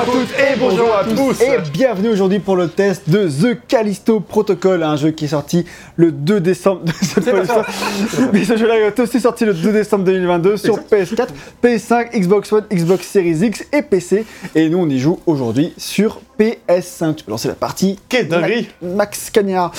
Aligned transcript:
à 0.00 0.04
toutes 0.04 0.30
et 0.38 0.58
bonjour 0.58 0.94
à 0.94 1.04
tous 1.04 1.42
Et 1.42 1.58
bienvenue 1.72 2.08
aujourd'hui 2.08 2.38
pour 2.38 2.56
le 2.56 2.68
test 2.68 3.10
de 3.10 3.28
The 3.28 3.58
Callisto 3.68 4.20
Protocol, 4.20 4.82
un 4.82 4.96
jeu 4.96 5.10
qui 5.10 5.26
est 5.26 5.28
sorti 5.28 5.66
le 5.96 6.10
2 6.10 6.40
décembre. 6.40 6.82
Mais 8.32 8.44
ce 8.44 8.56
jeu-là 8.56 8.78
est 8.78 8.98
aussi 8.98 9.20
sorti 9.20 9.44
le 9.44 9.52
2 9.52 9.72
décembre 9.72 10.04
2022 10.04 10.56
sur 10.56 10.78
PS4, 10.78 11.28
PS5, 11.62 12.18
Xbox 12.18 12.50
One, 12.50 12.64
Xbox 12.72 13.06
Series 13.08 13.44
X 13.44 13.64
et 13.74 13.82
PC. 13.82 14.24
Et 14.54 14.70
nous 14.70 14.78
on 14.78 14.88
y 14.88 14.98
joue 14.98 15.20
aujourd'hui 15.26 15.74
sur 15.76 16.22
PS5. 16.38 17.16
Tu 17.16 17.24
peux 17.24 17.32
lancer 17.32 17.48
la 17.48 17.54
partie. 17.54 17.98
Quelle 18.08 18.28
dinguerie 18.28 18.68
Max 18.80 19.28
Cagnard. 19.28 19.70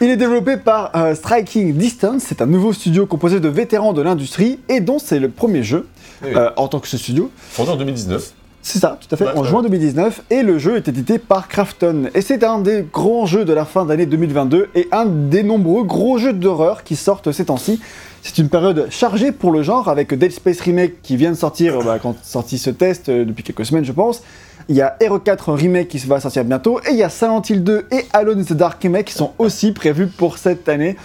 Il 0.00 0.08
est 0.08 0.16
développé 0.16 0.56
par 0.56 0.96
euh, 0.96 1.14
Striking 1.14 1.74
Distance. 1.74 2.22
C'est 2.26 2.40
un 2.40 2.46
nouveau 2.46 2.72
studio 2.72 3.04
composé 3.04 3.40
de 3.40 3.48
vétérans 3.48 3.92
de 3.92 4.00
l'industrie 4.00 4.58
et 4.70 4.80
dont 4.80 4.98
c'est 4.98 5.18
le 5.18 5.28
premier 5.28 5.62
jeu 5.62 5.86
Oui, 6.22 6.30
euh, 6.34 6.48
en 6.56 6.68
tant 6.68 6.80
que 6.80 6.88
ce 6.88 6.96
studio. 6.96 7.30
Fondé 7.50 7.72
en 7.72 7.76
2019. 7.76 8.32
C'est 8.66 8.80
ça, 8.80 8.98
tout 9.00 9.14
à 9.14 9.16
fait, 9.16 9.28
en 9.28 9.44
juin 9.44 9.62
2019, 9.62 10.22
et 10.28 10.42
le 10.42 10.58
jeu 10.58 10.74
est 10.74 10.88
édité 10.88 11.20
par 11.20 11.46
Krafton. 11.46 12.10
Et 12.16 12.20
c'est 12.20 12.42
un 12.42 12.58
des 12.58 12.84
grands 12.92 13.24
jeux 13.24 13.44
de 13.44 13.52
la 13.52 13.64
fin 13.64 13.84
d'année 13.84 14.06
2022 14.06 14.70
et 14.74 14.88
un 14.90 15.06
des 15.06 15.44
nombreux 15.44 15.84
gros 15.84 16.18
jeux 16.18 16.32
d'horreur 16.32 16.82
qui 16.82 16.96
sortent 16.96 17.30
ces 17.30 17.44
temps-ci. 17.44 17.80
C'est 18.22 18.38
une 18.38 18.48
période 18.48 18.88
chargée 18.90 19.30
pour 19.30 19.52
le 19.52 19.62
genre 19.62 19.88
avec 19.88 20.12
Dead 20.12 20.32
Space 20.32 20.60
Remake 20.62 21.00
qui 21.00 21.16
vient 21.16 21.30
de 21.30 21.36
sortir 21.36 21.78
bah, 21.84 22.00
quand 22.02 22.16
sorti 22.24 22.58
ce 22.58 22.70
test 22.70 23.08
euh, 23.08 23.24
depuis 23.24 23.44
quelques 23.44 23.64
semaines, 23.64 23.84
je 23.84 23.92
pense. 23.92 24.24
Il 24.68 24.74
y 24.74 24.82
a 24.82 24.96
Hero 24.98 25.20
4 25.20 25.52
Remake 25.52 25.86
qui 25.86 25.98
va 25.98 26.18
sortir 26.18 26.44
bientôt, 26.44 26.80
et 26.80 26.90
il 26.90 26.96
y 26.96 27.04
a 27.04 27.08
Silent 27.08 27.42
Hill 27.48 27.62
2 27.62 27.86
et 27.92 28.04
Alone 28.12 28.40
in 28.40 28.42
the 28.42 28.52
Dark 28.52 28.82
Remake 28.82 29.06
qui 29.06 29.14
sont 29.14 29.30
aussi 29.38 29.70
prévus 29.70 30.08
pour 30.08 30.38
cette 30.38 30.68
année. 30.68 30.96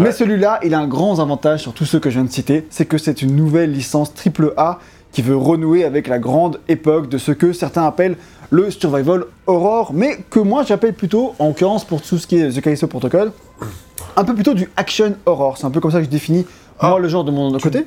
Mais 0.00 0.10
celui-là, 0.10 0.58
il 0.64 0.74
a 0.74 0.80
un 0.80 0.88
grand 0.88 1.20
avantage 1.20 1.60
sur 1.60 1.74
tous 1.74 1.84
ceux 1.84 2.00
que 2.00 2.10
je 2.10 2.16
viens 2.16 2.24
de 2.24 2.32
citer, 2.32 2.66
c'est 2.70 2.86
que 2.86 2.98
c'est 2.98 3.22
une 3.22 3.36
nouvelle 3.36 3.70
licence 3.70 4.12
AAA 4.12 4.80
qui 5.14 5.22
veut 5.22 5.36
renouer 5.36 5.84
avec 5.84 6.06
la 6.08 6.18
grande 6.18 6.60
époque 6.68 7.08
de 7.08 7.16
ce 7.16 7.32
que 7.32 7.52
certains 7.54 7.86
appellent 7.86 8.16
le 8.50 8.70
survival 8.70 9.24
horror, 9.46 9.92
mais 9.94 10.18
que 10.28 10.40
moi 10.40 10.64
j'appelle 10.64 10.92
plutôt, 10.92 11.34
en 11.38 11.48
l'occurrence 11.48 11.84
pour 11.84 12.02
tout 12.02 12.18
ce 12.18 12.26
qui 12.26 12.36
est 12.36 12.50
The 12.50 12.60
Callisto 12.60 12.86
Protocol, 12.88 13.32
un 14.16 14.24
peu 14.24 14.34
plutôt 14.34 14.54
du 14.54 14.68
action 14.76 15.14
horror. 15.24 15.56
C'est 15.56 15.64
un 15.64 15.70
peu 15.70 15.80
comme 15.80 15.90
ça 15.92 15.98
que 16.00 16.04
je 16.04 16.10
définis 16.10 16.44
moi 16.82 16.94
Ah. 16.96 16.98
le 16.98 17.08
genre 17.08 17.24
de 17.24 17.30
mon 17.30 17.56
côté. 17.58 17.86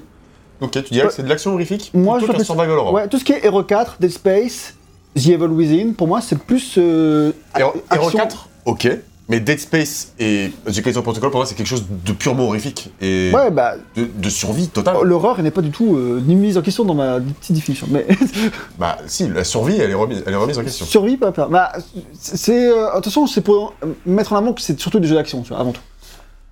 Ok, 0.62 0.72
tu 0.72 0.94
dirais 0.94 1.08
que 1.10 1.14
c'est 1.14 1.22
de 1.24 1.30
l'action 1.30 1.54
horrifique 1.54 1.92
Moi, 1.94 2.18
je 2.20 2.26
fais- 2.26 2.44
survival 2.44 2.72
horror. 2.72 2.94
Ouais, 2.94 3.08
tout 3.08 3.20
ce 3.20 3.24
qui 3.24 3.34
est 3.34 3.46
Hero 3.46 3.62
4, 3.62 3.98
Dead 4.00 4.10
Space, 4.10 4.74
The 5.16 5.28
Evil 5.28 5.48
Within, 5.48 5.92
pour 5.94 6.08
moi 6.08 6.22
c'est 6.22 6.40
plus 6.40 6.76
euh, 6.78 7.32
Hero, 7.58 7.74
Hero 7.94 8.06
action- 8.08 8.18
4, 8.20 8.50
ok. 8.66 8.90
Mais 9.30 9.42
Dead 9.42 9.60
Space 9.60 10.14
et 10.20 10.52
Callisto 10.66 11.02
Protocol, 11.02 11.32
pour 11.32 11.40
moi, 11.40 11.46
c'est 11.46 11.56
quelque 11.56 11.68
chose 11.68 11.84
de 11.90 12.14
purement 12.14 12.46
horrifique 12.46 12.92
et 13.02 13.30
Ouais, 13.34 13.52
bah 13.52 13.74
de, 13.96 14.06
de 14.06 14.30
survie 14.30 14.70
totale. 14.70 14.96
l'horreur 15.04 15.36
elle 15.38 15.44
n'est 15.44 15.52
pas 15.52 15.62
du 15.62 15.70
tout 15.70 15.98
euh, 15.98 16.22
ni 16.26 16.34
mise 16.36 16.58
en 16.58 16.62
question 16.62 16.86
dans 16.86 16.94
ma 16.94 17.20
petite 17.20 17.54
définition. 17.56 17.88
Mais 17.92 18.08
Bah, 18.80 18.98
si, 19.06 19.28
la 19.28 19.44
survie, 19.44 19.78
elle 19.80 19.92
est 19.92 19.96
remise, 19.96 20.24
elle 20.26 20.32
est 20.34 20.38
remise 20.38 20.58
en 20.58 20.64
question. 20.64 20.86
survie, 20.86 21.18
pas 21.18 21.34
peur. 21.34 21.50
Bah, 21.50 21.74
c'est 22.14 22.70
euh, 22.70 22.90
attention, 22.94 23.28
c'est 23.28 23.42
pour 23.42 23.74
mettre 24.06 24.32
en 24.32 24.38
avant 24.38 24.54
que 24.54 24.62
c'est 24.62 24.80
surtout 24.80 25.00
des 25.02 25.08
jeux 25.10 25.16
d'action, 25.16 25.42
tu 25.42 25.50
vois, 25.50 25.60
avant 25.60 25.74
tout. 25.74 25.82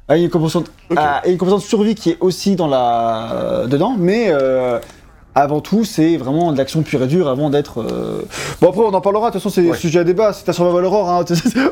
Ah, 0.09 0.17
Il 0.17 0.19
y 0.19 0.21
a 0.23 0.25
une 0.25 0.31
composante, 0.31 0.69
Ok. 0.89 0.97
ah, 0.99 1.21
une 1.25 1.37
composante 1.37 1.61
survie 1.61 1.95
qui 1.95 2.11
est 2.11 2.17
aussi 2.19 2.55
dans 2.57 2.67
la 2.67 3.31
euh, 3.33 3.67
dedans, 3.67 3.95
mais 3.97 4.27
euh, 4.29 4.79
avant 5.37 5.59
tout, 5.59 5.83
c'est 5.83 6.15
vraiment 6.15 6.53
de 6.53 6.57
l'action 6.57 6.81
pure 6.81 7.03
et 7.03 7.07
dure 7.07 7.27
avant 7.27 7.49
d'être. 7.49 7.81
euh, 7.81 8.21
Bon 8.61 8.69
après, 8.69 8.81
on 8.81 8.93
en 8.93 9.01
parlera. 9.01 9.27
De 9.27 9.33
toute 9.33 9.41
façon, 9.41 9.53
c'est 9.53 9.69
Ouais. 9.69 9.77
sujet 9.77 9.99
à 9.99 10.03
débat. 10.05 10.31
C'est 10.31 10.47
un 10.47 10.53
survival 10.53 10.85
horror, 10.85 11.09
hein, 11.09 11.25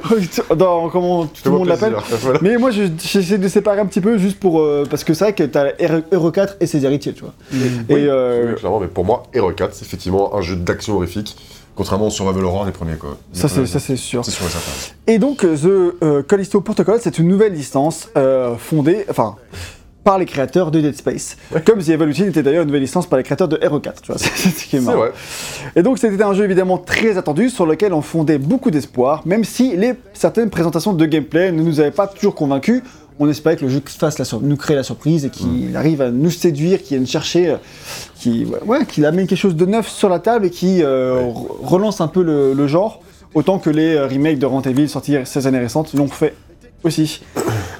dans 0.58 0.90
comment 0.90 1.26
tout 1.26 1.52
le 1.52 1.52
monde 1.58 1.68
l'appelle. 1.70 1.96
Mais 2.42 2.58
moi, 2.58 2.72
je- 2.72 2.84
j'essaie 3.02 3.38
de 3.38 3.48
séparer 3.48 3.80
un 3.80 3.86
petit 3.86 4.02
peu 4.02 4.18
juste 4.18 4.40
pour 4.40 4.60
euh, 4.62 4.86
parce 4.90 5.04
que 5.06 5.14
c'est 5.14 5.24
vrai 5.24 5.34
que 5.34 5.44
t'as 5.44 5.68
Hero 6.12 6.30
4 6.32 6.58
et 6.60 6.68
ses 6.68 6.84
héritiers, 6.86 7.14
tu 7.14 7.22
vois. 7.22 7.34
Oui, 7.54 7.60
Et 7.90 8.08
euh, 8.10 8.54
clairement, 8.56 8.80
mais 8.80 8.88
pour 8.88 9.06
moi, 9.06 9.24
Hero 9.34 9.52
4, 9.52 9.74
c'est 9.74 9.86
effectivement 9.86 10.36
un 10.36 10.42
jeu 10.42 10.56
d'action 10.58 10.96
horrifique, 10.98 11.38
contrairement 11.76 12.08
au 12.08 12.12
survival 12.12 12.44
horror 12.44 12.66
des 12.66 12.72
premiers, 12.74 12.96
quoi. 12.98 13.18
ça, 13.32 13.48
c'est 13.48 13.66
ça, 13.66 13.80
c'est 13.80 13.96
sûr. 13.96 14.26
C'est 14.26 14.32
sûr 14.32 14.46
et 14.46 14.50
certain. 14.50 14.72
Et 15.08 15.20
donc, 15.20 15.40
The 15.40 16.28
Callisto 16.28 16.60
Protocol, 16.62 17.00
c'est 17.02 17.18
une 17.18 17.30
nouvelle 17.30 17.54
licence 17.54 18.10
fondée, 18.58 19.06
enfin, 19.10 19.36
par 20.04 20.18
les 20.18 20.26
créateurs 20.26 20.70
de 20.72 20.82
Dead 20.82 20.96
Space. 20.96 21.38
Comme 21.66 21.80
The 21.82 21.90
Evil 21.90 22.06
Within 22.06 22.26
était 22.28 22.44
d'ailleurs 22.44 22.64
une 22.64 22.68
nouvelle 22.68 22.82
licence 22.82 23.08
par 23.08 23.18
les 23.18 23.24
créateurs 23.24 23.48
de 23.48 23.58
Hero 23.62 23.80
4, 23.80 24.02
tu 24.02 24.12
vois, 24.12 24.18
c'est 24.20 24.50
ce 24.50 24.66
qui 24.66 24.76
est 24.76 24.80
marrant. 24.82 24.98
vrai. 25.00 25.12
Et 25.76 25.84
donc, 25.84 25.98
c'était 25.98 26.22
un 26.24 26.34
jeu 26.34 26.44
évidemment 26.44 26.78
très 26.78 27.18
attendu, 27.18 27.50
sur 27.50 27.66
lequel 27.66 27.94
on 27.94 28.02
fondait 28.02 28.38
beaucoup 28.38 28.70
d'espoir, 28.72 29.22
même 29.26 29.44
si 29.46 29.76
les, 29.78 29.94
certaines 30.14 30.50
présentations 30.50 30.94
de 30.94 31.06
gameplay 31.06 31.52
ne 31.52 31.62
nous 31.64 31.80
avaient 31.80 31.92
pas 31.92 32.08
toujours 32.08 32.36
convaincus. 32.36 32.82
On 33.20 33.30
espérait 33.30 33.56
que 33.58 33.62
le 33.66 33.70
jeu 33.70 33.82
fasse 33.86 34.18
la 34.18 34.26
sur- 34.26 34.42
nous 34.42 34.58
crée 34.58 34.74
la 34.76 34.82
surprise 34.84 35.24
et 35.24 35.30
qu'il 35.30 35.76
arrive 35.78 36.02
à 36.02 36.10
nous 36.10 36.32
séduire, 36.32 36.82
qu'il 36.82 36.98
vienne 36.98 37.08
chercher, 37.08 37.50
euh, 37.52 37.56
qu'il 38.20 38.48
ouais, 38.66 38.80
amène 39.06 39.28
quelque 39.28 39.36
chose 39.40 39.56
de 39.56 39.66
neuf 39.68 39.88
sur 39.88 40.10
la 40.10 40.18
table 40.20 40.48
et 40.48 40.50
qui 40.50 40.82
euh, 40.84 41.22
Ouais. 41.22 41.34
relance 41.62 42.02
un 42.02 42.08
peu 42.08 42.24
le, 42.24 42.54
le 42.54 42.68
genre, 42.68 43.02
autant 43.36 43.60
que 43.60 43.70
les 43.70 43.94
euh, 43.96 44.08
remakes 44.08 44.40
de 44.40 44.48
Resident 44.48 44.72
Evil 44.72 44.90
sortis 44.90 45.16
ces 45.26 45.46
années 45.46 45.60
récentes 45.60 45.94
l'ont 45.94 46.08
fait 46.08 46.34
aussi. 46.84 47.22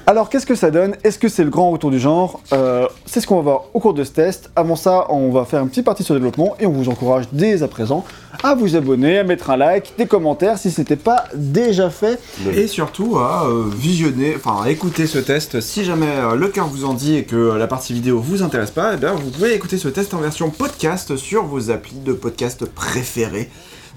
Alors 0.06 0.28
qu'est-ce 0.28 0.44
que 0.46 0.54
ça 0.54 0.70
donne? 0.70 0.96
Est-ce 1.02 1.18
que 1.18 1.28
c'est 1.28 1.44
le 1.44 1.50
grand 1.50 1.70
retour 1.70 1.90
du 1.90 1.98
genre? 1.98 2.40
Euh, 2.52 2.86
C'est 3.06 3.20
ce 3.20 3.26
qu'on 3.26 3.36
va 3.36 3.42
voir 3.42 3.64
au 3.72 3.80
cours 3.80 3.94
de 3.94 4.04
ce 4.04 4.10
test. 4.10 4.50
Avant 4.54 4.76
ça, 4.76 5.06
on 5.08 5.30
va 5.30 5.44
faire 5.44 5.62
une 5.62 5.68
petite 5.70 5.84
partie 5.84 6.04
sur 6.04 6.12
le 6.14 6.20
développement 6.20 6.56
et 6.60 6.66
on 6.66 6.72
vous 6.72 6.90
encourage 6.90 7.24
dès 7.32 7.62
à 7.62 7.68
présent 7.68 8.04
à 8.42 8.54
vous 8.54 8.76
abonner, 8.76 9.18
à 9.18 9.24
mettre 9.24 9.48
un 9.50 9.56
like, 9.56 9.94
des 9.96 10.06
commentaires 10.06 10.58
si 10.58 10.70
ce 10.70 10.80
n'était 10.80 10.96
pas 10.96 11.24
déjà 11.34 11.88
fait. 11.88 12.20
Et 12.54 12.66
surtout 12.66 13.16
à 13.16 13.46
euh, 13.46 13.64
visionner, 13.74 14.34
enfin 14.36 14.62
à 14.62 14.68
écouter 14.70 15.06
ce 15.06 15.18
test. 15.18 15.60
Si 15.60 15.84
jamais 15.84 16.08
euh, 16.08 16.34
le 16.34 16.48
cœur 16.48 16.66
vous 16.66 16.84
en 16.84 16.92
dit 16.92 17.16
et 17.16 17.24
que 17.24 17.56
la 17.56 17.66
partie 17.66 17.94
vidéo 17.94 18.18
vous 18.18 18.42
intéresse 18.42 18.72
pas, 18.72 18.92
eh 18.94 18.96
bien 18.98 19.12
vous 19.12 19.30
pouvez 19.30 19.54
écouter 19.54 19.78
ce 19.78 19.88
test 19.88 20.12
en 20.12 20.18
version 20.18 20.50
podcast 20.50 21.16
sur 21.16 21.44
vos 21.44 21.70
applis 21.70 21.96
de 22.04 22.12
podcast 22.12 22.66
préférés. 22.66 23.48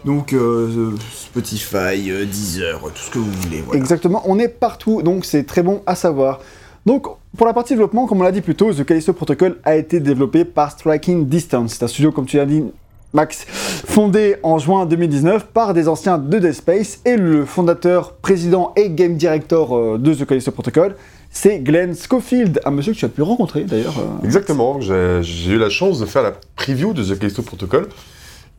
Donc 0.05 0.33
euh, 0.33 0.91
Spotify, 1.11 2.09
euh, 2.09 2.25
Deezer, 2.25 2.79
tout 2.79 2.91
ce 2.95 3.11
que 3.11 3.19
vous 3.19 3.31
voulez. 3.31 3.61
Voilà. 3.61 3.79
Exactement, 3.79 4.21
on 4.25 4.39
est 4.39 4.47
partout, 4.47 5.01
donc 5.01 5.25
c'est 5.25 5.43
très 5.43 5.63
bon 5.63 5.81
à 5.85 5.95
savoir. 5.95 6.39
Donc, 6.85 7.07
pour 7.35 7.45
la 7.45 7.51
partie 7.51 7.73
développement, 7.73 8.07
comme 8.07 8.21
on 8.21 8.23
l'a 8.23 8.31
dit 8.31 8.39
plus 8.39 8.55
tôt, 8.55 8.73
The 8.73 8.85
Callisto 8.85 9.11
Protocol 9.11 9.57
a 9.65 9.75
été 9.75 9.99
développé 9.99 10.45
par 10.45 10.71
Striking 10.71 11.27
Distance. 11.27 11.73
C'est 11.73 11.83
un 11.83 11.87
studio, 11.89 12.13
comme 12.13 12.25
tu 12.25 12.37
l'as 12.37 12.45
dit, 12.45 12.63
Max, 13.11 13.45
fondé 13.49 14.37
en 14.41 14.57
juin 14.57 14.85
2019 14.85 15.47
par 15.47 15.73
des 15.73 15.89
anciens 15.89 16.17
de 16.17 16.39
Dead 16.39 16.53
Space 16.53 17.01
et 17.03 17.17
le 17.17 17.43
fondateur, 17.43 18.13
président 18.13 18.71
et 18.77 18.89
game 18.89 19.17
director 19.17 19.75
euh, 19.75 19.97
de 19.97 20.13
The 20.13 20.25
Callisto 20.25 20.51
Protocol, 20.51 20.95
c'est 21.29 21.59
Glenn 21.59 21.93
Schofield, 21.93 22.61
un 22.63 22.71
monsieur 22.71 22.93
que 22.93 22.99
tu 22.99 23.05
as 23.05 23.09
pu 23.09 23.21
rencontrer 23.21 23.65
d'ailleurs. 23.65 23.95
Exactement, 24.23 24.79
j'ai 24.79 25.19
j'ai 25.23 25.51
eu 25.51 25.57
la 25.57 25.69
chance 25.69 25.99
de 25.99 26.05
faire 26.05 26.23
la 26.23 26.33
preview 26.55 26.93
de 26.93 27.03
The 27.03 27.19
Callisto 27.19 27.41
Protocol, 27.41 27.87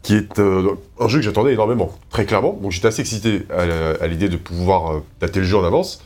qui 0.02 0.14
est 0.14 0.38
euh, 0.38 0.70
un 1.00 1.08
jeu 1.08 1.18
que 1.18 1.24
j'attendais 1.24 1.52
énormément, 1.52 1.90
très 2.10 2.24
clairement. 2.24 2.58
Donc 2.62 2.70
j'étais 2.72 2.88
assez 2.88 3.00
excité 3.02 3.42
à, 3.50 4.06
l'idée 4.06 4.28
de 4.28 4.36
pouvoir 4.36 4.92
euh, 4.96 5.00
dater 5.20 5.40
le 5.40 5.46
jeu 5.46 5.56
en 5.56 5.64
avance. 5.64 6.02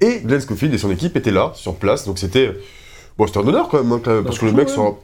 Et 0.00 0.20
Glenn 0.24 0.40
Schofield 0.40 0.72
et 0.74 0.78
son 0.78 0.90
équipe 0.90 1.16
étaient 1.16 1.30
là, 1.30 1.52
sur 1.54 1.74
place, 1.76 2.04
donc 2.06 2.18
c'était 2.18 2.52
bon, 3.18 3.26
c'était 3.26 3.38
un 3.38 3.48
honneur 3.48 3.68
quand 3.68 3.82
même, 3.82 3.92
hein, 3.92 4.00
parce 4.24 4.38
que 4.38 4.44
le 4.46 4.52
mec, 4.52 4.68
un- 4.76 4.94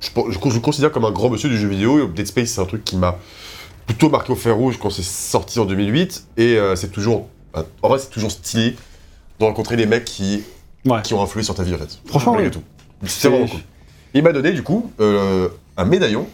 je, 0.00 0.10
pense- 0.10 0.26
je 0.30 0.38
le 0.54 0.60
considère 0.60 0.92
comme 0.92 1.04
un 1.04 1.10
grand 1.10 1.28
monsieur 1.30 1.48
du 1.48 1.58
jeu 1.58 1.68
vidéo. 1.68 2.06
Dead 2.06 2.26
Space, 2.26 2.50
c'est 2.50 2.60
un 2.60 2.64
truc 2.66 2.84
qui 2.84 2.96
m'a 2.96 3.18
plutôt 3.86 4.08
marqué 4.08 4.32
au 4.32 4.36
fer 4.36 4.54
rouge 4.56 4.78
quand 4.80 4.90
c'est 4.90 5.02
sorti 5.04 5.58
en 5.58 5.64
2008, 5.64 6.26
et 6.36 6.56
euh, 6.56 6.76
c'est 6.76 6.90
toujours, 6.92 7.28
en 7.82 7.88
vrai, 7.88 7.98
c'est 7.98 8.10
toujours 8.10 8.30
stylé 8.30 8.76
de 9.40 9.44
rencontrer 9.44 9.76
des 9.76 9.86
mecs 9.86 10.04
qui 10.04 10.42
Ouais. 10.84 11.02
qui 11.02 11.14
ont 11.14 11.20
influé 11.22 11.42
sur 11.42 11.56
ta 11.56 11.64
vie 11.64 11.74
en 11.74 11.78
fait. 11.78 11.98
Franchement, 12.06 12.36
oui. 12.38 12.48
tout. 12.48 12.62
C'est 13.04 13.28
vraiment 13.28 13.48
cool. 13.48 13.58
Il 14.14 14.22
m'a 14.22 14.30
donné 14.32 14.52
du 14.52 14.62
coup 14.62 14.92
euh, 15.00 15.48
un 15.76 15.84
médaillon. 15.84 16.28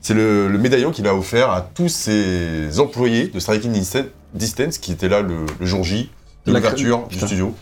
C'est 0.00 0.14
le, 0.14 0.48
le 0.48 0.58
médaillon 0.58 0.90
qu'il 0.92 1.06
a 1.06 1.14
offert 1.14 1.50
à 1.50 1.60
tous 1.60 1.88
ses 1.88 2.80
employés 2.80 3.28
de 3.28 3.38
Striking 3.38 3.72
Distan- 3.72 4.06
Distance 4.34 4.78
qui 4.78 4.92
étaient 4.92 5.08
là 5.08 5.20
le, 5.20 5.44
le 5.58 5.66
jour 5.66 5.84
J 5.84 6.10
de 6.46 6.52
l'ouverture 6.52 7.06
du 7.08 7.18
studio. 7.18 7.54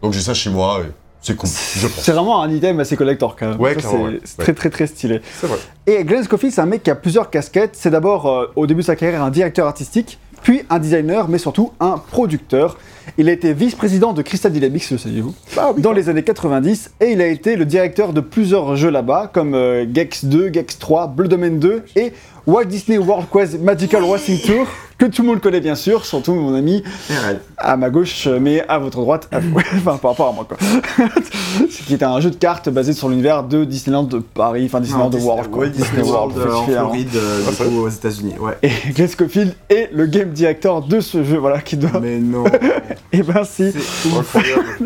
Donc 0.00 0.12
j'ai 0.14 0.20
ça 0.20 0.32
chez 0.34 0.48
moi 0.50 0.80
et 0.80 0.90
c'est 1.20 1.36
cool, 1.36 1.48
je 1.76 1.86
pense. 1.86 2.02
C'est 2.02 2.12
vraiment 2.12 2.42
un 2.42 2.50
item 2.50 2.80
assez 2.80 2.96
collector 2.96 3.36
quand 3.36 3.50
même. 3.50 3.60
Ouais, 3.60 3.76
c'est 3.78 3.86
ouais. 3.88 4.20
c'est 4.24 4.38
Ouais. 4.38 4.44
très 4.44 4.54
très 4.54 4.70
très 4.70 4.86
stylé. 4.86 5.20
Vrai. 5.42 5.58
Et 5.86 6.02
Glenn 6.04 6.24
Scofield, 6.24 6.52
c'est 6.54 6.60
un 6.62 6.66
mec 6.66 6.82
qui 6.82 6.90
a 6.90 6.94
plusieurs 6.96 7.30
casquettes. 7.30 7.76
C'est 7.76 7.90
d'abord, 7.90 8.26
euh, 8.26 8.50
au 8.56 8.66
début 8.66 8.80
de 8.80 8.86
sa 8.86 8.96
carrière, 8.96 9.22
un 9.22 9.30
directeur 9.30 9.66
artistique, 9.68 10.18
puis 10.42 10.62
un 10.70 10.78
designer, 10.78 11.28
mais 11.28 11.38
surtout 11.38 11.72
un 11.80 11.98
producteur. 11.98 12.76
Il 13.18 13.28
a 13.28 13.32
été 13.32 13.52
vice-président 13.52 14.12
de 14.12 14.22
Crystal 14.22 14.52
Dynamics, 14.52 14.90
le 14.90 14.98
saviez-vous, 14.98 15.34
dans 15.78 15.92
les 15.92 16.08
années 16.08 16.22
90, 16.22 16.92
et 17.00 17.12
il 17.12 17.20
a 17.20 17.26
été 17.26 17.56
le 17.56 17.64
directeur 17.64 18.12
de 18.12 18.20
plusieurs 18.20 18.76
jeux 18.76 18.90
là-bas, 18.90 19.30
comme 19.32 19.54
euh, 19.54 19.84
Gex 19.92 20.24
2, 20.24 20.52
Gex 20.52 20.78
3, 20.78 21.08
Blue 21.08 21.28
Domain 21.28 21.50
2 21.50 21.84
et 21.96 22.12
Walt 22.46 22.64
Disney 22.64 22.98
World 22.98 23.26
Quest 23.32 23.60
Magical 23.60 24.02
Racing 24.04 24.40
Tour, 24.40 24.66
que 24.98 25.06
tout 25.06 25.22
le 25.22 25.28
monde 25.28 25.40
connaît 25.40 25.60
bien 25.60 25.76
sûr, 25.76 26.04
surtout 26.04 26.34
mon 26.34 26.54
ami 26.54 26.82
RL. 27.08 27.40
à 27.56 27.76
ma 27.76 27.88
gauche, 27.88 28.26
mais 28.26 28.64
à 28.68 28.78
votre 28.78 29.00
droite, 29.00 29.28
à 29.30 29.38
vous. 29.38 29.56
enfin 29.76 29.96
par 29.96 30.10
rapport 30.10 30.28
à 30.28 30.32
moi 30.32 30.46
quoi. 30.48 30.56
Ce 31.70 31.82
qui 31.84 31.94
est 31.94 32.02
un 32.02 32.18
jeu 32.20 32.30
de 32.30 32.36
cartes 32.36 32.68
basé 32.68 32.94
sur 32.94 33.08
l'univers 33.08 33.44
de 33.44 33.64
Disneyland 33.64 34.04
de 34.04 34.18
Paris, 34.18 34.64
enfin 34.66 34.80
Disneyland 34.80 35.10
de 35.10 35.18
World, 35.18 35.50
quoi. 35.50 35.66
Walt 35.66 35.70
Disney 35.70 36.02
World 36.02 36.36
euh, 36.38 36.52
en. 36.52 36.64
Floride, 36.64 37.14
euh, 37.14 37.48
du 37.48 37.56
coup, 37.56 37.80
aux 37.82 37.88
États-Unis. 37.88 38.34
Ouais. 38.40 38.58
Et 38.62 38.70
Glenn 38.92 39.08
Scofield 39.08 39.54
est 39.68 39.90
le 39.92 40.06
game 40.06 40.30
director 40.30 40.82
de 40.82 40.98
ce 40.98 41.22
jeu, 41.22 41.36
voilà, 41.36 41.60
qui 41.60 41.76
doit. 41.76 42.00
Mais 42.00 42.18
non. 42.18 42.44
Et 43.12 43.22
ben 43.22 43.44
si. 43.44 43.72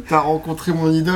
T'as 0.08 0.20
rencontré 0.20 0.73
mon 0.73 0.93
idole. 0.93 1.14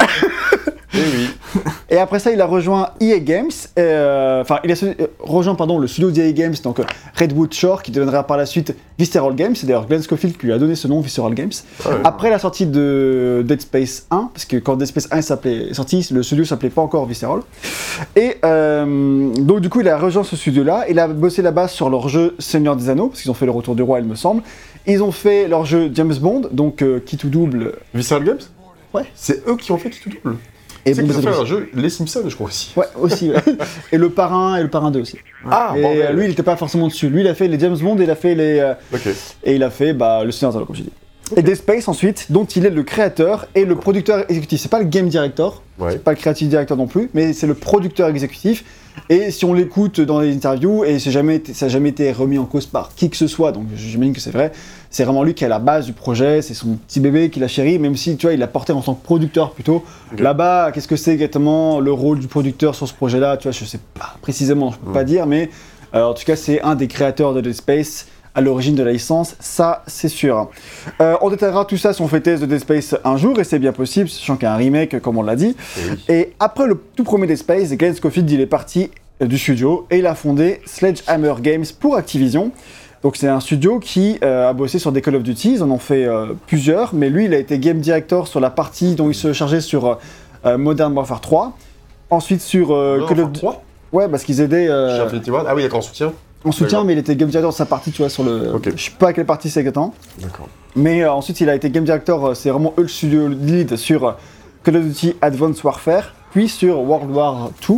Eh 0.92 0.98
oui. 0.98 1.62
Et 1.88 1.98
après 1.98 2.18
ça, 2.18 2.32
il 2.32 2.40
a 2.40 2.46
rejoint 2.46 2.90
EA 3.00 3.18
Games, 3.20 3.50
euh, 3.78 4.40
enfin, 4.42 4.58
il 4.64 4.72
a 4.72 4.74
euh, 4.82 4.94
rejoint 5.20 5.54
pardon, 5.54 5.78
le 5.78 5.86
studio 5.86 6.10
d'EA 6.10 6.32
Games, 6.32 6.54
donc 6.64 6.80
euh, 6.80 6.84
Redwood 7.16 7.52
Shore, 7.54 7.82
qui 7.82 7.92
deviendra 7.92 8.24
par 8.26 8.36
la 8.36 8.44
suite 8.46 8.74
Visceral 8.98 9.34
Games. 9.34 9.54
C'est 9.54 9.66
d'ailleurs 9.66 9.86
Glenn 9.86 10.02
Schofield 10.02 10.36
qui 10.36 10.46
lui 10.46 10.52
a 10.52 10.58
donné 10.58 10.74
ce 10.74 10.88
nom, 10.88 11.00
Visceral 11.00 11.34
Games. 11.34 11.50
Ouais. 11.86 11.92
Après 12.04 12.28
la 12.30 12.38
sortie 12.40 12.66
de 12.66 13.44
Dead 13.46 13.60
Space 13.60 14.06
1, 14.10 14.30
parce 14.32 14.44
que 14.44 14.56
quand 14.56 14.76
Dead 14.76 14.88
Space 14.88 15.08
1 15.12 15.22
s'appelait- 15.22 15.70
est 15.70 15.74
sorti, 15.74 16.06
le 16.12 16.22
studio 16.24 16.44
s'appelait 16.44 16.70
pas 16.70 16.82
encore 16.82 17.06
Visceral. 17.06 17.40
Et 18.16 18.36
euh, 18.44 19.32
donc, 19.34 19.60
du 19.60 19.68
coup, 19.68 19.80
il 19.82 19.88
a 19.88 19.96
rejoint 19.98 20.24
ce 20.24 20.34
studio-là. 20.36 20.86
Il 20.88 20.98
a 20.98 21.06
bossé 21.08 21.42
là-bas 21.42 21.68
sur 21.68 21.88
leur 21.90 22.08
jeu 22.08 22.34
Seigneur 22.38 22.74
des 22.76 22.88
Anneaux, 22.90 23.08
parce 23.08 23.22
qu'ils 23.22 23.30
ont 23.30 23.34
fait 23.34 23.46
le 23.46 23.52
Retour 23.52 23.74
du 23.76 23.82
Roi, 23.82 24.00
il 24.00 24.06
me 24.06 24.14
semble. 24.16 24.42
Ils 24.86 25.02
ont 25.02 25.12
fait 25.12 25.46
leur 25.46 25.64
jeu 25.66 25.90
James 25.94 26.14
Bond, 26.20 26.42
donc 26.52 26.82
euh, 26.82 27.00
qui 27.04 27.16
tout 27.16 27.28
double. 27.28 27.74
Visceral 27.94 28.24
Games? 28.24 28.38
Ouais. 28.92 29.04
C'est 29.14 29.46
eux 29.46 29.56
qui 29.56 29.70
ont 29.72 29.78
fait 29.78 29.90
tout 29.90 30.10
double? 30.10 30.36
Et 30.86 30.94
C'est 30.94 31.02
qu'ils 31.02 31.16
ont 31.18 31.22
fait 31.22 31.28
un 31.28 31.44
jeu, 31.44 31.68
Les 31.74 31.90
Simpsons, 31.90 32.22
je 32.28 32.34
crois 32.34 32.46
aussi. 32.48 32.72
Ouais, 32.76 32.86
aussi. 32.98 33.30
ouais. 33.30 33.36
et 33.92 33.98
le 33.98 34.10
parrain 34.10 34.56
et 34.56 34.62
le 34.62 34.68
parrain 34.70 34.90
2 34.90 35.00
aussi. 35.00 35.18
Ah, 35.50 35.74
et 35.76 35.82
bordel. 35.82 36.02
euh, 36.06 36.12
lui, 36.12 36.24
il 36.24 36.28
n'était 36.28 36.42
pas 36.42 36.56
forcément 36.56 36.88
dessus. 36.88 37.08
Lui, 37.08 37.20
il 37.20 37.28
a 37.28 37.34
fait 37.34 37.48
les 37.48 37.58
James 37.58 37.76
Bond, 37.76 37.98
et 37.98 38.04
il 38.04 38.10
a 38.10 38.14
fait 38.16 38.34
les 38.34 38.58
euh, 38.60 38.74
Ok. 38.94 39.06
et 39.44 39.54
il 39.54 39.62
a 39.62 39.70
fait 39.70 39.92
bah, 39.92 40.24
le 40.24 40.30
Seigneur 40.32 40.56
Anneaux, 40.56 40.64
comme 40.66 40.76
j'ai 40.76 40.84
dit. 40.84 40.92
Et 41.36 41.42
Dead 41.42 41.54
Space 41.54 41.86
ensuite, 41.86 42.26
dont 42.30 42.44
il 42.44 42.66
est 42.66 42.70
le 42.70 42.82
créateur 42.82 43.46
et 43.54 43.64
le 43.64 43.76
producteur 43.76 44.24
exécutif. 44.28 44.60
C'est 44.62 44.68
pas 44.70 44.80
le 44.80 44.86
game 44.86 45.08
director, 45.08 45.62
Ouais. 45.78 45.96
pas 45.98 46.10
le 46.10 46.16
creative 46.16 46.48
director 46.48 46.76
non 46.76 46.88
plus, 46.88 47.08
mais 47.14 47.32
c'est 47.32 47.46
le 47.46 47.54
producteur 47.54 48.08
exécutif. 48.08 48.64
Et 49.08 49.30
si 49.30 49.44
on 49.44 49.54
l'écoute 49.54 50.00
dans 50.00 50.18
les 50.20 50.34
interviews, 50.34 50.84
et 50.84 50.98
c'est 50.98 51.12
jamais 51.12 51.40
ça 51.52 51.66
n'a 51.66 51.70
jamais 51.72 51.90
été 51.90 52.10
remis 52.10 52.36
en 52.38 52.46
cause 52.46 52.66
par 52.66 52.94
qui 52.96 53.08
que 53.10 53.16
ce 53.16 53.28
soit, 53.28 53.52
donc 53.52 53.66
j'imagine 53.76 54.12
que 54.12 54.20
c'est 54.20 54.32
vrai, 54.32 54.50
c'est 54.90 55.04
vraiment 55.04 55.22
lui 55.22 55.34
qui 55.34 55.44
est 55.44 55.46
à 55.46 55.50
la 55.50 55.60
base 55.60 55.86
du 55.86 55.92
projet, 55.92 56.42
c'est 56.42 56.54
son 56.54 56.74
petit 56.74 56.98
bébé 56.98 57.30
qui 57.30 57.38
l'a 57.38 57.48
chéri, 57.48 57.78
même 57.78 57.96
si 57.96 58.16
tu 58.16 58.26
vois, 58.26 58.34
il 58.34 58.40
l'a 58.40 58.48
porté 58.48 58.72
en 58.72 58.82
tant 58.82 58.94
que 58.94 59.04
producteur 59.04 59.52
plutôt. 59.52 59.84
Là-bas, 60.18 60.72
qu'est-ce 60.72 60.88
que 60.88 60.96
c'est 60.96 61.12
exactement 61.12 61.78
le 61.78 61.92
rôle 61.92 62.18
du 62.18 62.26
producteur 62.26 62.74
sur 62.74 62.88
ce 62.88 62.94
projet-là 62.94 63.36
Tu 63.36 63.44
vois, 63.44 63.52
je 63.52 63.64
sais 63.64 63.80
pas 63.94 64.16
précisément, 64.20 64.72
je 64.72 64.78
peux 64.78 64.92
pas 64.92 65.04
dire, 65.04 65.26
mais 65.26 65.48
euh, 65.94 66.02
en 66.02 66.14
tout 66.14 66.24
cas, 66.24 66.34
c'est 66.34 66.60
un 66.62 66.74
des 66.74 66.88
créateurs 66.88 67.34
de 67.34 67.40
Dead 67.40 67.54
Space 67.54 68.08
à 68.34 68.40
l'origine 68.40 68.74
de 68.74 68.82
la 68.82 68.92
licence, 68.92 69.34
ça 69.40 69.82
c'est 69.86 70.08
sûr. 70.08 70.50
Euh, 71.00 71.16
on 71.20 71.30
détaillera 71.30 71.64
tout 71.64 71.76
ça 71.76 71.92
si 71.92 72.00
on 72.00 72.08
fait 72.08 72.20
test 72.20 72.42
de 72.42 72.46
Dead 72.46 72.60
Space 72.60 72.96
un 73.04 73.16
jour, 73.16 73.38
et 73.40 73.44
c'est 73.44 73.58
bien 73.58 73.72
possible, 73.72 74.08
sachant 74.08 74.36
qu'il 74.36 74.44
y 74.44 74.46
a 74.46 74.54
un 74.54 74.56
remake, 74.56 75.00
comme 75.00 75.18
on 75.18 75.22
l'a 75.22 75.36
dit. 75.36 75.56
Eh 75.78 75.90
oui. 75.90 76.04
Et 76.08 76.32
après 76.38 76.66
le 76.66 76.80
tout 76.96 77.04
premier 77.04 77.26
Dead 77.26 77.36
Space, 77.36 77.72
Glenn 77.72 77.94
Schofield 77.94 78.30
il 78.30 78.40
est 78.40 78.46
parti 78.46 78.90
euh, 79.22 79.26
du 79.26 79.38
studio 79.38 79.86
et 79.90 79.98
il 79.98 80.06
a 80.06 80.14
fondé 80.14 80.60
Sledgehammer 80.64 81.34
Games 81.40 81.64
pour 81.78 81.96
Activision. 81.96 82.52
Donc 83.02 83.16
c'est 83.16 83.28
un 83.28 83.40
studio 83.40 83.78
qui 83.78 84.18
euh, 84.22 84.50
a 84.50 84.52
bossé 84.52 84.78
sur 84.78 84.92
des 84.92 85.00
Call 85.00 85.16
of 85.16 85.22
Duty, 85.22 85.54
ils 85.54 85.62
en 85.62 85.70
ont 85.70 85.78
fait 85.78 86.04
euh, 86.04 86.34
plusieurs, 86.46 86.94
mais 86.94 87.08
lui 87.08 87.24
il 87.24 87.34
a 87.34 87.38
été 87.38 87.58
game 87.58 87.78
director 87.78 88.28
sur 88.28 88.40
la 88.40 88.50
partie 88.50 88.94
dont 88.94 89.08
il 89.08 89.14
se 89.14 89.32
chargeait 89.32 89.62
sur 89.62 89.98
euh, 90.44 90.58
Modern 90.58 90.92
Warfare 90.92 91.20
3. 91.20 91.56
Ensuite 92.10 92.42
sur 92.42 92.68
Call 93.08 93.20
of 93.20 93.32
Duty. 93.32 93.46
Ouais, 93.92 94.08
parce 94.08 94.24
qu'ils 94.24 94.40
aidaient 94.40 94.68
Ah 94.70 95.54
oui, 95.54 95.62
d'accord, 95.62 95.78
en 95.78 95.82
soutien. 95.82 96.12
en 96.44 96.52
soutien, 96.52 96.84
mais 96.84 96.92
il 96.92 96.98
était 96.98 97.16
game 97.16 97.28
director 97.28 97.52
de 97.52 97.56
sa 97.56 97.66
partie, 97.66 97.90
tu 97.90 98.02
vois, 98.02 98.10
sur 98.10 98.24
le. 98.24 98.52
Je 98.76 98.84
sais 98.84 98.90
pas 98.98 99.08
à 99.08 99.12
quelle 99.12 99.26
partie 99.26 99.48
c'est 99.48 99.60
exactement. 99.60 99.94
D'accord. 100.20 100.48
Mais 100.76 101.06
ensuite, 101.06 101.40
il 101.40 101.48
a 101.48 101.54
été 101.54 101.70
game 101.70 101.84
director, 101.84 102.36
c'est 102.36 102.50
vraiment 102.50 102.74
eux 102.78 102.82
le 102.82 102.88
studio 102.88 103.28
lead 103.28 103.76
sur 103.76 104.16
Call 104.62 104.76
of 104.76 104.84
Duty 104.84 105.16
Advanced 105.22 105.64
Warfare, 105.64 106.14
puis 106.32 106.48
sur 106.48 106.80
World 106.80 107.10
War 107.10 107.50
2. 107.68 107.76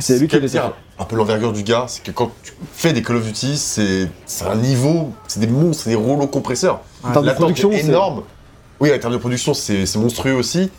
C'est 0.00 0.18
lui 0.18 0.28
qui 0.28 0.38
les 0.40 0.44
a 0.56 0.60
dire 0.62 0.72
un 0.98 1.04
peu 1.04 1.16
l'envergure 1.16 1.52
du 1.52 1.62
gars, 1.62 1.84
c'est 1.88 2.02
que 2.02 2.10
quand 2.10 2.30
tu 2.42 2.52
fais 2.74 2.92
des 2.92 3.02
Call 3.02 3.16
of 3.16 3.24
Duty, 3.24 3.56
c'est 3.56 4.08
un 4.46 4.54
niveau, 4.56 5.12
c'est 5.28 5.40
des 5.40 5.46
monstres, 5.46 5.84
c'est 5.84 5.90
des 5.90 5.96
rouleaux 5.96 6.26
compresseurs. 6.26 6.80
En 7.02 7.12
termes 7.12 7.26
de 7.26 7.32
production, 7.32 7.70
est 7.72 7.80
c'est- 7.82 7.86
énorme. 7.88 8.22
Oui, 8.80 8.92
en 8.94 8.98
termes 8.98 9.12
de 9.12 9.18
production, 9.18 9.54
c'est 9.54 9.96
monstrueux 9.96 10.34
aussi. 10.34 10.70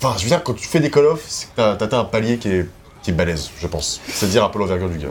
Enfin, 0.00 0.14
je 0.18 0.22
veux 0.24 0.28
dire, 0.28 0.42
quand 0.44 0.54
tu 0.54 0.66
fais 0.68 0.80
des 0.80 0.90
Call 0.90 1.06
of, 1.06 1.24
c'est 1.26 1.48
que 1.54 1.60
atteint 1.60 2.00
un 2.00 2.04
palier 2.04 2.38
qui 2.38 2.48
est, 2.48 2.68
qui 3.02 3.10
est 3.10 3.14
balèze, 3.14 3.50
je 3.60 3.66
pense. 3.66 4.00
C'est 4.08 4.28
dire 4.28 4.44
un 4.44 4.48
peu 4.48 4.58
l'envergure 4.58 4.88
du 4.88 4.98
gars. 4.98 5.08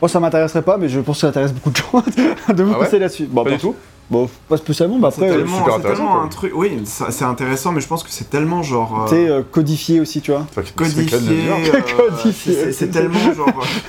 Moi, 0.00 0.08
ça 0.08 0.18
m'intéresserait 0.18 0.62
pas, 0.62 0.78
mais 0.78 0.88
je 0.88 1.00
pense 1.00 1.16
que 1.16 1.20
ça 1.22 1.26
intéresse 1.28 1.52
beaucoup 1.52 1.70
de 1.70 1.76
gens 1.76 2.02
de 2.54 2.62
vous 2.62 2.72
Ah 2.74 2.78
ouais 2.78 2.84
passer 2.86 2.98
là-dessus. 2.98 3.26
Bon, 3.26 3.44
Pas 3.44 3.50
du 3.50 3.58
tout 3.58 3.74
Bon, 4.10 4.28
pas 4.48 4.56
spécialement, 4.56 4.98
bah 4.98 5.10
C'est 5.14 5.22
après, 5.24 5.36
tellement, 5.38 5.58
super 5.58 5.72
c'est 5.74 5.78
intéressant, 5.78 6.20
un 6.22 6.26
truc. 6.28 6.52
Oui, 6.56 6.82
c'est 6.84 7.24
intéressant, 7.24 7.70
mais 7.70 7.80
je 7.80 7.86
pense 7.86 8.02
que 8.02 8.10
c'est 8.10 8.28
tellement 8.28 8.62
genre. 8.62 9.02
euh, 9.04 9.08
tu 9.08 9.14
sais, 9.14 9.28
euh, 9.28 9.42
codifié 9.48 10.00
aussi, 10.00 10.20
tu 10.20 10.32
vois. 10.32 10.46
De 10.56 10.62
codifié. 10.74 11.04
dire. 11.04 11.54
euh, 11.74 11.80
Codifié. 12.20 12.72
c'est- 12.72 12.88
tellement 12.88 13.32
genre. 13.32 13.48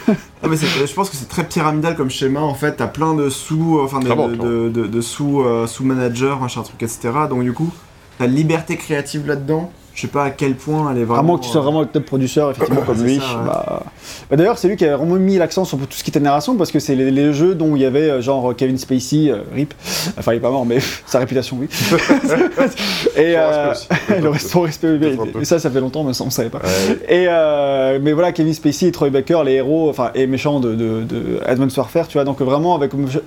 euh, 0.10 0.14
non, 0.44 0.50
mais 0.50 0.58
je 0.58 0.94
pense 0.94 1.10
que 1.10 1.16
c'est 1.16 1.28
très 1.28 1.44
pyramidal 1.44 1.96
comme 1.96 2.12
schéma. 2.12 2.42
En 2.42 2.54
fait, 2.54 2.74
t'as 2.74 2.86
plein 2.88 3.16
de 3.16 3.30
sous, 3.30 3.80
enfin 3.84 3.98
de, 4.00 4.06
Clairement, 4.06 4.28
de, 4.28 4.36
clairement. 4.36 4.52
de- 4.52 4.70
de- 4.70 4.86
de 4.88 5.02
sous, 5.02 5.42
euh, 5.42 5.66
sous 5.66 5.84
managers, 5.84 6.36
machin 6.40 6.62
truc, 6.62 6.84
etc. 6.84 7.10
Donc 7.28 7.42
du 7.42 7.54
coup, 7.54 7.72
t'as 8.20 8.28
liberté 8.28 8.78
créative 8.78 9.26
là-dedans. 9.26 9.72
Je 9.94 10.02
sais 10.02 10.08
pas 10.08 10.24
à 10.26 10.30
quel 10.30 10.56
point 10.56 10.92
elle 10.92 11.00
est 11.00 11.04
vraiment. 11.04 11.22
Vraiment 11.22 11.38
que 11.38 11.44
tu 11.44 11.50
sois 11.50 11.60
euh, 11.62 11.64
vraiment 11.64 11.82
le 11.82 11.88
top 11.88 12.06
producteur, 12.06 12.52
effectivement, 12.52 12.82
comme 12.82 13.04
lui. 13.04 13.18
ça, 13.18 13.38
ouais. 13.38 13.46
bah... 13.46 13.84
bah, 14.30 14.36
D'ailleurs, 14.38 14.58
c'est 14.58 14.68
lui 14.68 14.78
qui 14.78 14.86
a 14.86 14.96
vraiment 14.96 15.16
mis 15.16 15.38
l'accent 15.38 15.66
sur 15.66 15.78
tout 15.78 15.86
ce 15.92 16.04
qui 16.04 16.10
était 16.10 16.20
narration, 16.20 16.56
parce 16.56 16.72
que 16.72 16.80
c'est 16.80 16.96
les, 16.96 17.12
les 17.12 17.34
jeux 17.34 17.56
dont 17.56 17.76
il 17.76 17.82
y 17.82 17.86
avait 17.86 18.10
euh, 18.10 18.22
genre 18.22 18.56
Kevin 18.56 18.78
Spacey, 18.78 19.30
euh, 19.30 19.42
RIP, 19.54 19.74
enfin 20.18 20.34
il 20.34 20.38
est 20.38 20.40
pas 20.40 20.50
mort, 20.50 20.66
mais 20.66 20.80
sa 21.06 21.20
réputation, 21.20 21.58
oui. 21.60 21.68
et 23.16 23.34
euh, 23.36 23.74
le 24.22 24.30
reste, 24.30 24.50
son 24.50 24.62
respect. 24.62 24.98
Et 25.40 25.46
ça, 25.46 25.60
ça 25.60 25.70
fait 25.70 25.82
longtemps, 25.82 26.04
mais 26.04 26.14
ça, 26.14 26.24
on 26.24 26.30
savait 26.30 26.50
pas. 26.50 26.60
Ouais. 26.60 27.00
Et 27.10 27.26
euh, 27.28 28.00
mais 28.02 28.14
voilà, 28.14 28.32
Kevin 28.32 28.54
Spacey 28.54 28.88
et 28.88 28.92
Troy 28.92 29.10
Baker, 29.10 29.42
les 29.46 29.54
héros, 29.54 29.90
enfin, 29.90 30.12
et 30.16 30.26
méchants 30.26 30.60
de, 30.60 30.74
de, 30.74 31.04
de 31.04 31.40
Advanced 31.46 31.78
Warfare, 31.78 32.08
tu 32.08 32.14
vois, 32.18 32.24
donc 32.24 32.42
vraiment 32.42 32.76
avec 32.76 32.94
motion, 32.94 33.22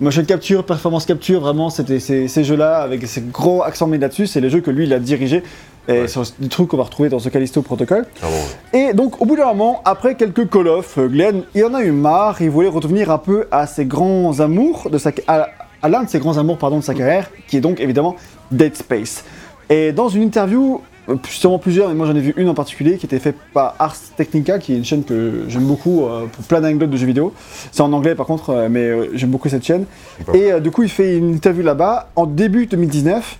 motion 0.00 0.24
capture, 0.24 0.64
performance 0.64 1.06
capture, 1.06 1.40
vraiment, 1.40 1.70
c'était 1.70 2.00
ces, 2.00 2.28
ces 2.28 2.44
jeux-là, 2.44 2.78
avec 2.78 3.06
ces 3.06 3.22
gros 3.22 3.62
accents 3.62 3.86
mis 3.86 3.98
là-dessus, 3.98 4.26
c'est 4.26 4.40
les 4.40 4.50
jeux 4.50 4.60
que 4.60 4.70
lui, 4.70 4.84
il 4.84 4.92
a 4.92 4.98
dirigés, 4.98 5.42
et 5.88 5.92
Ouais. 6.02 6.08
c'est 6.08 6.40
des 6.40 6.48
trucs 6.48 6.68
qu'on 6.68 6.76
va 6.76 6.84
retrouver 6.84 7.08
dans 7.08 7.18
ce 7.18 7.28
Callisto 7.28 7.60
Protocol. 7.62 8.06
Ouais. 8.22 8.88
Et 8.88 8.92
donc, 8.94 9.20
au 9.20 9.24
bout 9.26 9.36
d'un 9.36 9.46
moment, 9.46 9.82
après 9.84 10.14
quelques 10.14 10.48
Call 10.48 10.68
of, 10.68 10.98
euh, 10.98 11.08
Glenn, 11.08 11.42
il 11.54 11.64
en 11.64 11.74
a 11.74 11.82
eu 11.82 11.90
marre, 11.92 12.40
il 12.40 12.50
voulait 12.50 12.68
revenir 12.68 13.10
un 13.10 13.18
peu 13.18 13.46
à 13.50 13.66
ses 13.66 13.84
grands 13.84 14.40
amours, 14.40 14.88
de 14.90 14.98
sa, 14.98 15.10
à, 15.26 15.48
à 15.82 15.88
l'un 15.88 16.04
de 16.04 16.08
ses 16.08 16.18
grands 16.18 16.38
amours 16.38 16.58
pardon, 16.58 16.78
de 16.78 16.84
sa 16.84 16.94
carrière, 16.94 17.30
qui 17.48 17.56
est 17.58 17.60
donc 17.60 17.80
évidemment 17.80 18.16
Dead 18.50 18.74
Space. 18.76 19.24
Et 19.70 19.92
dans 19.92 20.08
une 20.08 20.22
interview, 20.22 20.80
euh, 21.08 21.16
sûrement 21.28 21.58
plusieurs, 21.58 21.88
mais 21.88 21.94
moi 21.94 22.06
j'en 22.06 22.14
ai 22.16 22.20
vu 22.20 22.32
une 22.38 22.48
en 22.48 22.54
particulier, 22.54 22.96
qui 22.96 23.04
était 23.06 23.18
faite 23.18 23.36
par 23.52 23.74
Ars 23.78 23.96
Technica, 24.16 24.58
qui 24.58 24.72
est 24.72 24.76
une 24.76 24.84
chaîne 24.86 25.04
que 25.04 25.44
j'aime 25.48 25.64
beaucoup 25.64 26.04
euh, 26.06 26.24
pour 26.32 26.44
plein 26.44 26.60
d'anecdotes 26.62 26.88
de 26.90 26.96
jeux 26.96 27.06
vidéo. 27.06 27.34
C'est 27.72 27.82
en 27.82 27.92
anglais 27.92 28.14
par 28.14 28.24
contre, 28.26 28.68
mais 28.70 28.80
euh, 28.88 29.08
j'aime 29.14 29.30
beaucoup 29.30 29.48
cette 29.50 29.64
chaîne. 29.64 29.84
Et 30.32 30.50
euh, 30.52 30.60
du 30.60 30.70
coup, 30.70 30.82
il 30.82 30.88
fait 30.88 31.16
une 31.18 31.34
interview 31.34 31.62
là-bas 31.62 32.08
en 32.16 32.24
début 32.26 32.66
2019, 32.66 33.38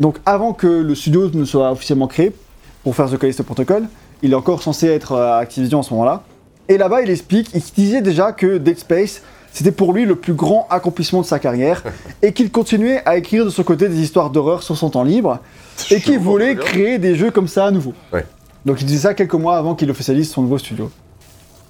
donc 0.00 0.18
avant 0.26 0.52
que 0.52 0.66
le 0.66 0.94
studio 0.94 1.30
ne 1.32 1.44
soit 1.44 1.70
officiellement 1.70 2.06
créé 2.06 2.32
pour 2.82 2.94
faire 2.94 3.10
The 3.10 3.18
Callisto 3.18 3.42
Protocol. 3.42 3.84
Il 4.22 4.32
est 4.32 4.36
encore 4.36 4.62
censé 4.62 4.86
être 4.86 5.16
à 5.16 5.38
Activision 5.38 5.80
à 5.80 5.82
ce 5.82 5.92
moment-là. 5.94 6.22
Et 6.68 6.78
là-bas, 6.78 7.02
il 7.02 7.10
explique, 7.10 7.50
il 7.54 7.60
disait 7.60 8.00
déjà 8.00 8.32
que 8.32 8.58
Dead 8.58 8.78
Space, 8.78 9.22
c'était 9.52 9.72
pour 9.72 9.92
lui 9.92 10.06
le 10.06 10.16
plus 10.16 10.32
grand 10.32 10.66
accomplissement 10.70 11.20
de 11.20 11.26
sa 11.26 11.38
carrière, 11.38 11.82
et 12.22 12.32
qu'il 12.32 12.50
continuait 12.50 13.02
à 13.04 13.16
écrire 13.16 13.44
de 13.44 13.50
son 13.50 13.62
côté 13.62 13.88
des 13.88 14.00
histoires 14.00 14.30
d'horreur 14.30 14.62
sur 14.62 14.76
son 14.76 14.90
temps 14.90 15.04
libre, 15.04 15.40
et 15.90 16.00
qu'il 16.00 16.14
Chaud, 16.14 16.20
voulait 16.20 16.56
créer 16.56 16.98
des 16.98 17.16
jeux 17.16 17.30
comme 17.30 17.48
ça 17.48 17.66
à 17.66 17.70
nouveau. 17.70 17.92
Ouais. 18.12 18.24
Donc 18.64 18.80
il 18.80 18.86
disait 18.86 19.08
ça 19.08 19.14
quelques 19.14 19.34
mois 19.34 19.58
avant 19.58 19.74
qu'il 19.74 19.90
officialise 19.90 20.30
son 20.30 20.42
nouveau 20.42 20.58
studio. 20.58 20.90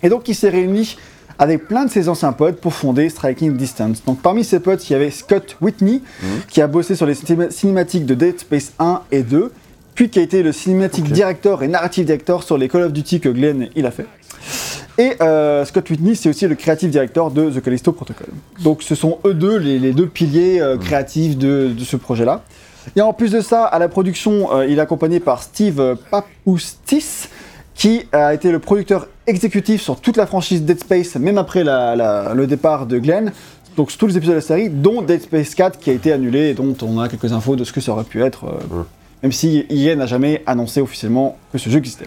Et 0.02 0.08
donc 0.08 0.28
il 0.28 0.34
s'est 0.34 0.50
réuni 0.50 0.96
avec 1.38 1.66
plein 1.66 1.84
de 1.84 1.90
ses 1.90 2.08
anciens 2.08 2.32
potes 2.32 2.56
pour 2.60 2.72
fonder 2.74 3.08
Striking 3.08 3.56
Distance. 3.56 4.02
Donc 4.04 4.20
parmi 4.22 4.44
ses 4.44 4.60
potes, 4.60 4.88
il 4.88 4.92
y 4.92 4.96
avait 4.96 5.10
Scott 5.10 5.56
Whitney, 5.60 6.00
Mhm. 6.22 6.28
qui 6.48 6.60
a 6.62 6.66
bossé 6.66 6.94
sur 6.94 7.06
les 7.06 7.14
cinéma- 7.14 7.50
cinématiques 7.50 8.06
de 8.06 8.14
Dead 8.14 8.38
Space 8.38 8.72
1 8.78 9.00
et 9.10 9.22
2, 9.22 9.52
puis 9.94 10.08
qui 10.10 10.18
a 10.18 10.22
été 10.22 10.42
le 10.42 10.52
cinématique 10.52 11.06
Ok. 11.06 11.12
director 11.12 11.62
et 11.62 11.68
narrative 11.68 12.04
director 12.04 12.42
sur 12.42 12.58
les 12.58 12.68
Call 12.68 12.82
of 12.82 12.92
Duty 12.92 13.20
que 13.20 13.28
Glenn 13.28 13.68
il 13.76 13.86
a 13.86 13.90
fait. 13.90 14.06
Et 14.96 15.14
euh, 15.20 15.64
Scott 15.64 15.90
Whitney, 15.90 16.14
c'est 16.14 16.28
aussi 16.28 16.46
le 16.46 16.54
creative 16.54 16.88
director 16.90 17.30
de 17.32 17.50
The 17.50 17.60
Callisto 17.62 17.90
Protocol. 17.92 18.28
Donc 18.62 18.82
ce 18.82 18.94
sont 18.94 19.18
eux 19.26 19.34
deux 19.34 19.56
les, 19.56 19.78
les 19.80 19.92
deux 19.92 20.06
piliers 20.06 20.60
euh, 20.60 20.76
créatifs 20.78 21.36
de, 21.36 21.72
de 21.76 21.84
ce 21.84 21.96
projet-là. 21.96 22.42
Et 22.94 23.00
en 23.00 23.12
plus 23.12 23.32
de 23.32 23.40
ça, 23.40 23.64
à 23.64 23.78
la 23.78 23.88
production, 23.88 24.54
euh, 24.54 24.66
il 24.66 24.78
est 24.78 24.80
accompagné 24.80 25.18
par 25.18 25.42
Steve 25.42 25.96
Papoustis, 26.10 27.28
qui 27.74 28.04
a 28.12 28.34
été 28.34 28.52
le 28.52 28.58
producteur 28.60 29.08
exécutif 29.26 29.80
sur 29.82 30.00
toute 30.00 30.16
la 30.16 30.26
franchise 30.26 30.62
Dead 30.62 30.78
Space, 30.80 31.16
même 31.16 31.38
après 31.38 31.64
la- 31.64 31.96
la- 31.96 32.34
le 32.34 32.46
départ 32.46 32.86
de 32.86 32.98
Glenn. 32.98 33.32
Donc 33.76 33.90
sur 33.90 33.98
tous 33.98 34.06
les 34.06 34.16
épisodes 34.16 34.34
de 34.34 34.40
la 34.40 34.46
série, 34.46 34.68
dont 34.68 35.02
Dead 35.02 35.22
Space 35.22 35.54
4 35.54 35.78
qui 35.78 35.90
a 35.90 35.92
été 35.92 36.12
annulé 36.12 36.50
et 36.50 36.54
dont 36.54 36.76
on 36.82 36.98
a 37.00 37.08
quelques 37.08 37.32
infos 37.32 37.56
de 37.56 37.64
ce 37.64 37.72
que 37.72 37.80
ça 37.80 37.92
aurait 37.92 38.04
pu 38.04 38.22
être, 38.22 38.44
euh, 38.44 38.76
Ouais. 38.76 38.84
même 39.24 39.32
si 39.32 39.64
EA 39.68 39.96
n'a 39.96 40.06
jamais 40.06 40.42
annoncé 40.46 40.80
officiellement 40.80 41.36
que 41.52 41.58
ce 41.58 41.68
jeu 41.70 41.78
existait. 41.78 42.04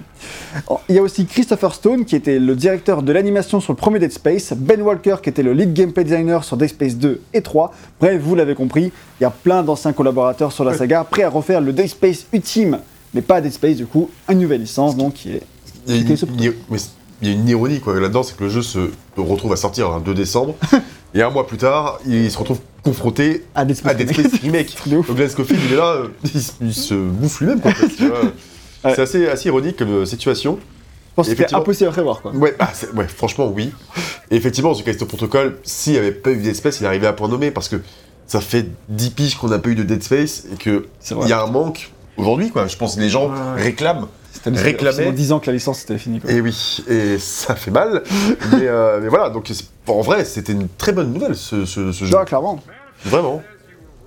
Il 0.88 0.96
y 0.96 1.00
a 1.00 1.02
aussi 1.02 1.26
Christopher 1.26 1.74
Stone 1.74 2.06
qui 2.06 2.16
était 2.16 2.40
le 2.40 2.56
directeur 2.56 3.02
de 3.04 3.12
l'animation 3.12 3.60
sur 3.60 3.74
le 3.74 3.78
premier 3.78 4.00
Dead 4.00 4.12
Space, 4.14 4.54
Ben 4.56 4.82
Walker 4.82 5.18
qui 5.22 5.28
était 5.30 5.44
le 5.44 5.52
lead 5.52 5.74
gameplay 5.74 6.06
designer 6.06 6.44
sur 6.46 6.56
Dead 6.56 6.70
Space 6.70 6.96
2 6.96 7.20
et 7.34 7.42
3. 7.42 7.74
Bref, 8.00 8.22
vous 8.22 8.36
l'avez 8.36 8.56
compris, 8.56 8.92
il 9.20 9.24
y 9.24 9.26
a 9.26 9.30
plein 9.32 9.62
d'anciens 9.64 9.92
collaborateurs 9.92 10.52
sur 10.54 10.64
la 10.64 10.74
saga 10.74 11.04
prêts 11.04 11.24
à 11.24 11.30
refaire 11.30 11.60
le 11.60 11.74
Dead 11.74 11.88
Space 11.88 12.28
ultime, 12.32 12.80
mais 13.14 13.22
pas 13.22 13.42
Dead 13.42 13.52
Space 13.52 13.76
du 13.76 13.88
coup, 13.88 14.10
une 14.30 14.40
nouvelle 14.40 14.62
licence 14.62 14.96
donc 14.96 15.16
qui 15.16 15.32
est 15.32 15.42
Il 15.90 15.96
il 15.98 16.06
mais 16.70 16.78
c'est- 16.78 16.92
il 17.22 17.28
y 17.30 17.32
a 17.32 17.34
une 17.36 17.48
ironie 17.50 17.80
quoi 17.80 18.00
là-dedans, 18.00 18.24
c'est 18.24 18.38
que 18.38 18.44
le 18.44 18.50
jeu 18.50 18.62
se 18.62 18.80
retrouve 19.18 19.54
à 19.54 19.56
sortir 19.56 19.90
un 19.92 20.00
2 20.00 20.14
décembre, 20.14 20.56
et 21.14 21.22
un 21.22 21.30
mois 21.30 21.48
plus 21.48 21.58
tard, 21.58 22.00
il 22.06 22.30
se 22.32 22.38
retrouve 22.38 22.60
confronté 22.84 23.44
à 23.56 23.66
Dead 23.66 23.76
Space. 23.76 23.92
à 23.92 23.96
Dead 23.96 24.12
Space 24.14 24.42
Remake. 24.42 24.78
Donc 24.88 25.12
Glenn 25.14 25.30
Scofield, 25.30 25.62
il 25.68 25.74
est 25.74 25.78
là, 25.78 25.92
euh, 25.94 26.08
il, 26.24 26.42
se- 26.42 26.52
il 26.62 26.74
se 26.74 26.94
bouffe 26.94 27.40
lui-même 27.42 27.60
quoi. 27.62 27.72
Ouais. 28.84 28.94
C'est 28.96 29.02
assez, 29.02 29.28
assez 29.28 29.48
ironique 29.50 29.76
comme 29.76 29.90
euh, 29.90 30.06
situation. 30.06 30.60
Je 30.62 31.14
pense 31.16 31.26
que 31.26 31.32
c'était 31.32 31.42
Effectivement. 31.42 31.62
impossible 31.64 31.90
à 31.90 31.92
prévoir, 31.92 32.22
quoi. 32.22 32.32
Ouais, 32.32 32.56
bah, 32.60 32.72
ouais, 32.96 33.08
franchement, 33.08 33.52
oui. 33.54 33.72
Et 34.30 34.36
effectivement, 34.36 34.74
The 34.76 34.84
Callisto 34.84 35.08
Protocol, 35.08 35.58
s'il 35.64 35.94
n'y 35.94 36.00
avait 36.00 36.12
pas 36.12 36.30
eu 36.30 36.38
Dead 36.38 36.56
Space, 36.56 36.80
il 36.80 36.86
arrivait 36.86 37.08
à 37.08 37.14
point 37.14 37.28
nommé 37.28 37.50
parce 37.50 37.70
que 37.70 37.78
ça 38.28 38.40
fait 38.40 38.68
10 38.90 39.10
piges 39.10 39.36
qu'on 39.36 39.48
n'a 39.48 39.58
pas 39.58 39.70
eu 39.70 39.76
de 39.76 39.82
Dead 39.82 40.04
Space 40.04 40.46
et 40.54 40.58
qu'il 40.58 40.84
y 41.28 41.34
a 41.34 41.42
un 41.42 41.48
manque 41.48 41.92
aujourd'hui, 42.18 42.52
quoi. 42.52 42.68
Je 42.68 42.78
pense 42.78 42.96
que 42.96 43.02
les 43.02 43.10
gens 43.10 43.30
Ouais, 43.30 43.34
ouais. 43.56 43.64
réclament. 43.64 44.06
Dans 45.06 45.12
10 45.12 45.32
ans 45.32 45.40
que 45.40 45.48
la 45.48 45.54
licence 45.54 45.84
était 45.84 45.98
finie, 45.98 46.20
quoi. 46.20 46.32
Et 46.32 46.42
oui, 46.42 46.84
et 46.90 47.18
ça 47.20 47.56
fait 47.56 47.72
mal. 47.72 48.04
mais, 48.52 48.68
euh, 48.68 49.00
mais 49.02 49.08
voilà, 49.10 49.30
donc 49.30 49.52
en 49.88 50.02
vrai, 50.02 50.26
c'était 50.26 50.54
une 50.54 50.68
très 50.78 50.92
bonne 50.92 51.14
nouvelle 51.14 51.36
ce, 51.36 51.66
ce- 51.66 51.92
ce 51.92 52.06
jeu. 52.06 52.16
Ouais, 52.18 52.26
clairement. 52.26 52.60
Vraiment. 53.06 53.42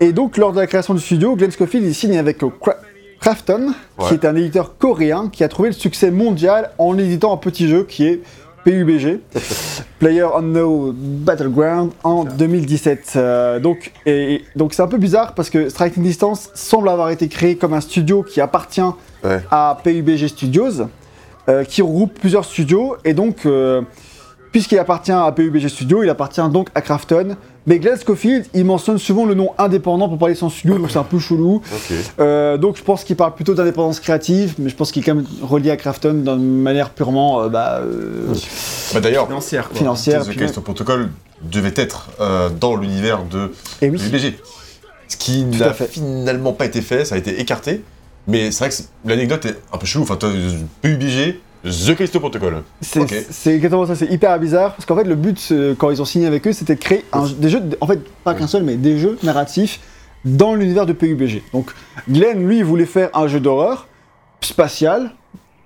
Et 0.00 0.12
donc, 0.12 0.36
lors 0.36 0.52
de 0.52 0.58
la 0.60 0.66
création 0.66 0.94
du 0.94 1.00
studio, 1.00 1.36
Glenn 1.36 1.50
Scofield 1.50 1.84
il 1.86 1.94
signe 1.94 2.16
avec 2.18 2.42
euh, 2.42 2.48
Cra- 2.60 2.76
Krafton, 3.20 3.74
Ouais. 3.98 4.08
qui 4.08 4.14
est 4.14 4.24
un 4.24 4.34
éditeur 4.34 4.78
coréen 4.78 5.28
qui 5.30 5.44
a 5.44 5.48
trouvé 5.48 5.68
le 5.68 5.74
succès 5.74 6.10
mondial 6.10 6.70
en 6.78 6.96
éditant 6.96 7.34
un 7.34 7.36
petit 7.36 7.68
jeu 7.68 7.84
qui 7.84 8.06
est 8.06 8.20
PUBG, 8.64 9.20
Player 9.98 10.26
Unknown 10.36 10.92
Battleground, 10.94 11.92
en 12.02 12.24
2017. 12.24 13.12
Euh, 13.16 13.58
donc, 13.60 13.92
et, 14.06 14.42
donc 14.56 14.74
c'est 14.74 14.82
un 14.82 14.86
peu 14.88 14.98
bizarre 14.98 15.34
parce 15.34 15.50
que 15.50 15.68
Striking 15.68 16.02
Distance 16.02 16.50
semble 16.54 16.88
avoir 16.88 17.10
été 17.10 17.28
créé 17.28 17.56
comme 17.56 17.74
un 17.74 17.80
studio 17.80 18.22
qui 18.22 18.40
appartient 18.40 18.80
Ouais. 19.22 19.40
à 19.50 19.78
PUBG 19.84 20.28
Studios, 20.28 20.80
euh, 21.48 21.62
qui 21.64 21.82
regroupe 21.82 22.18
plusieurs 22.18 22.44
studios, 22.46 22.96
et 23.04 23.12
donc, 23.12 23.44
euh, 23.44 23.82
puisqu'il 24.50 24.78
appartient 24.78 25.12
à 25.12 25.30
PUBG 25.30 25.68
Studios, 25.68 26.02
il 26.02 26.08
appartient 26.08 26.40
donc 26.50 26.68
à 26.74 26.80
Krafton. 26.80 27.36
Mais 27.66 27.78
Glenn 27.78 27.96
Scofield, 27.96 28.46
il 28.54 28.64
mentionne 28.64 28.98
souvent 28.98 29.26
le 29.26 29.34
nom 29.34 29.50
indépendant 29.58 30.08
pour 30.08 30.18
parler 30.18 30.34
de 30.34 30.38
son 30.38 30.48
studio, 30.48 30.78
donc 30.78 30.90
c'est 30.90 30.98
un 30.98 31.04
peu 31.04 31.18
chelou. 31.18 31.60
Euh, 32.18 32.56
donc 32.56 32.76
je 32.76 32.82
pense 32.82 33.04
qu'il 33.04 33.16
parle 33.16 33.34
plutôt 33.34 33.54
d'indépendance 33.54 34.00
créative, 34.00 34.54
mais 34.58 34.70
je 34.70 34.76
pense 34.76 34.90
qu'il 34.92 35.02
est 35.02 35.06
quand 35.06 35.14
même 35.14 35.26
relié 35.42 35.70
à 35.70 35.76
Krafton 35.76 36.14
d'une 36.14 36.62
manière 36.62 36.90
purement 36.90 37.42
euh, 37.42 37.48
bah, 37.48 37.80
euh, 37.82 38.32
Bah, 38.94 39.00
D'ailleurs, 39.00 39.26
Financière, 39.26 39.68
quoi. 39.68 39.76
financière. 39.78 40.24
The 40.24 40.60
Protocol 40.60 41.10
devait 41.42 41.74
être 41.76 42.10
euh, 42.20 42.48
dans 42.48 42.76
l'univers 42.76 43.24
de 43.24 43.52
oui, 43.82 43.90
PUBG. 43.90 44.38
Ce 45.08 45.16
qui 45.16 45.44
n'a 45.44 45.72
finalement 45.72 46.52
pas 46.52 46.66
été 46.66 46.80
fait, 46.80 47.04
ça 47.04 47.16
a 47.16 47.18
été 47.18 47.40
écarté. 47.40 47.82
Mais 48.26 48.50
c'est 48.52 48.64
vrai 48.64 48.68
que 48.70 49.08
l'anecdote 49.08 49.44
est 49.46 49.56
un 49.72 49.78
peu 49.78 49.86
chelou. 49.86 50.04
Enfin, 50.04 50.16
toi, 50.16 50.30
PUBG, 50.82 51.40
The 51.64 51.94
Callisto 51.96 52.20
Protocol. 52.20 52.62
c'est 52.80 53.00
ok. 53.00 53.14
c'est 53.30 53.54
exactement 53.54 53.84
ça, 53.86 53.94
c'est 53.94 54.06
hyper 54.10 54.38
bizarre, 54.38 54.74
parce 54.74 54.86
qu'en 54.86 54.96
fait 54.96 55.04
le 55.04 55.14
but, 55.14 55.48
euh, 55.52 55.74
quand 55.76 55.90
ils 55.90 56.00
ont 56.00 56.06
signé 56.06 56.26
avec 56.26 56.46
eux, 56.46 56.52
c'était 56.52 56.74
de 56.74 56.80
créer 56.80 57.04
un- 57.12 57.26
des 57.38 57.48
jeux, 57.50 57.62
en 57.80 57.86
fait 57.86 58.00
pas 58.24 58.34
qu'un 58.34 58.46
seul, 58.46 58.62
mais 58.62 58.76
des 58.76 58.98
jeux 58.98 59.18
narratifs 59.22 59.80
dans 60.24 60.54
l'univers 60.54 60.86
de 60.86 60.92
PUBG. 60.94 61.42
Donc 61.52 61.70
Glenn, 62.08 62.46
lui, 62.46 62.58
il 62.58 62.64
voulait 62.64 62.86
faire 62.86 63.10
un 63.14 63.26
jeu 63.28 63.40
d'horreur 63.40 63.88
spatial, 64.40 65.10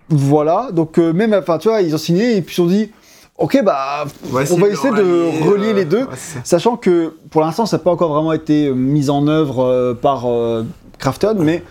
voilà, 0.08 0.68
donc 0.72 0.98
euh, 0.98 1.12
même, 1.12 1.32
enfin 1.34 1.58
tu 1.58 1.68
vois, 1.68 1.80
ils 1.82 1.94
ont 1.94 1.98
signé 1.98 2.36
et 2.36 2.42
puis 2.42 2.56
ils 2.58 2.60
ont 2.60 2.66
dit, 2.66 2.90
ok 3.38 3.62
bah, 3.64 4.04
on 4.30 4.34
va 4.34 4.42
essayer 4.42 4.90
de 4.90 5.48
relier 5.48 5.72
les 5.72 5.84
deux. 5.84 6.02
ouais, 6.04 6.16
ça. 6.16 6.40
Sachant 6.44 6.76
que 6.76 7.14
pour 7.30 7.40
l'instant, 7.40 7.66
ça 7.66 7.76
n'a 7.78 7.82
pas 7.84 7.90
encore 7.92 8.12
vraiment 8.12 8.32
été 8.32 8.66
euh, 8.66 8.74
mis 8.74 9.10
en 9.10 9.26
œuvre 9.28 9.64
euh, 9.64 9.94
par 9.94 10.26
euh, 10.30 10.64
Krafton, 10.98 11.36
mais 11.38 11.62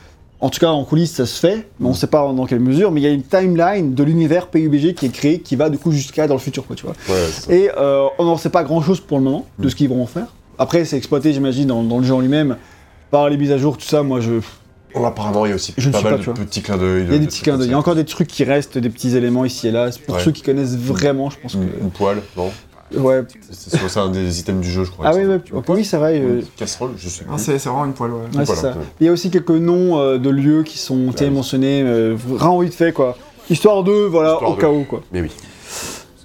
en 0.43 0.49
tout 0.49 0.59
cas 0.59 0.67
en 0.69 0.83
coulisses, 0.83 1.13
ça 1.13 1.25
se 1.25 1.39
fait. 1.39 1.67
Mais 1.79 1.87
on 1.87 1.91
ne 1.91 1.95
sait 1.95 2.07
pas 2.07 2.31
dans 2.33 2.45
quelle 2.45 2.59
mesure. 2.59 2.91
Mais 2.91 2.99
il 3.01 3.03
y 3.03 3.07
a 3.07 3.11
une 3.11 3.23
timeline 3.23 3.93
de 3.95 4.03
l'univers 4.03 4.47
PUBG 4.47 4.93
qui 4.93 5.05
est 5.05 5.13
créé, 5.13 5.39
qui 5.39 5.55
va 5.55 5.69
du 5.69 5.77
coup 5.77 5.91
jusqu'à 5.91 6.27
dans 6.27 6.33
le 6.35 6.39
futur, 6.39 6.65
quoi, 6.67 6.75
tu 6.75 6.85
vois. 6.85 6.95
Ouais. 7.09 7.55
Et 7.55 7.69
euh, 7.77 8.07
on 8.19 8.25
n'en 8.25 8.37
sait 8.37 8.49
pas 8.49 8.63
grand-chose 8.63 8.99
pour 8.99 9.17
le 9.19 9.23
moment 9.23 9.45
de 9.57 9.69
ce 9.69 9.75
qu'ils 9.75 9.89
vont 9.89 10.03
en 10.03 10.05
faire. 10.05 10.27
Après, 10.59 10.85
c'est 10.85 10.97
exploité, 10.97 11.33
j'imagine, 11.33 11.67
dans, 11.67 11.81
dans 11.81 11.97
le 11.97 12.03
jeu 12.03 12.13
en 12.13 12.19
lui-même 12.19 12.57
par 13.09 13.29
les 13.29 13.37
mises 13.37 13.51
à 13.51 13.57
jour, 13.57 13.77
tout 13.77 13.85
ça. 13.85 14.03
Moi, 14.03 14.19
je, 14.19 14.33
Oh, 14.95 15.03
apparemment, 15.05 15.45
il 15.47 15.49
y 15.49 15.51
a 15.53 15.55
aussi 15.55 15.73
Je 15.75 15.87
ne 15.87 15.91
pas 15.93 15.99
suis 15.99 16.07
mal 16.07 16.19
pas, 16.19 16.33
de 16.33 16.39
petits 16.43 16.61
clins 16.61 16.77
d'œil. 16.77 17.03
il 17.07 17.11
y 17.11 17.15
a 17.15 17.17
des 17.17 17.25
petits 17.25 17.41
clins 17.41 17.57
d'œil. 17.57 17.67
Il 17.67 17.71
y 17.71 17.73
a 17.73 17.77
encore 17.79 17.95
des 17.95 18.05
trucs 18.05 18.27
qui 18.27 18.43
restent, 18.43 18.77
des 18.77 18.89
petits 18.89 19.15
éléments 19.17 19.43
ici 19.45 19.67
et 19.67 19.71
là. 19.71 19.89
Pour 20.05 20.15
Ouais. 20.17 20.21
ceux 20.23 20.31
qui 20.31 20.43
connaissent 20.43 20.75
vraiment, 20.77 21.31
je 21.31 21.37
pense 21.41 21.53
que. 21.55 21.59
une 21.81 21.89
poêle, 21.89 22.21
non? 22.37 22.51
Ouais. 22.97 23.21
C'est 23.51 23.99
un 23.99 24.09
des 24.09 24.39
items 24.39 24.61
du 24.61 24.69
jeu, 24.71 24.83
je 24.83 24.91
crois. 24.91 25.05
Ah 25.07 25.13
oui, 25.15 25.25
ouais, 25.25 25.39
oui, 25.69 25.85
c'est 25.85 25.97
vrai. 25.97 26.19
euh, 26.19 26.41
casserole, 26.57 26.91
je 26.97 27.09
sais 27.09 27.23
Ah, 27.27 27.33
plus. 27.35 27.43
c'est 27.43 27.59
c'est 27.59 27.69
vraiment 27.69 27.85
une 27.85 27.93
poêle, 27.93 28.11
ouais. 28.11 28.45
Ça. 28.45 28.73
Il 28.99 29.05
y 29.05 29.09
a 29.09 29.11
aussi 29.11 29.29
quelques 29.31 29.49
noms 29.51 29.99
euh, 29.99 30.17
de 30.17 30.29
lieux 30.29 30.63
qui 30.63 30.77
sont 30.77 31.11
été 31.11 31.29
mentionnés, 31.29 31.81
euh, 31.83 32.15
vraiment 32.17 32.59
vite 32.59 32.73
fait, 32.75 32.91
quoi. 32.91 33.17
Histoire 33.49 33.83
de, 33.83 33.91
voilà, 33.91 34.33
Histoire 34.33 34.51
au 34.51 34.55
de. 34.55 34.61
cas 34.61 34.69
où, 34.69 34.83
quoi. 34.83 35.01
Mais 35.11 35.21
oui. 35.21 35.31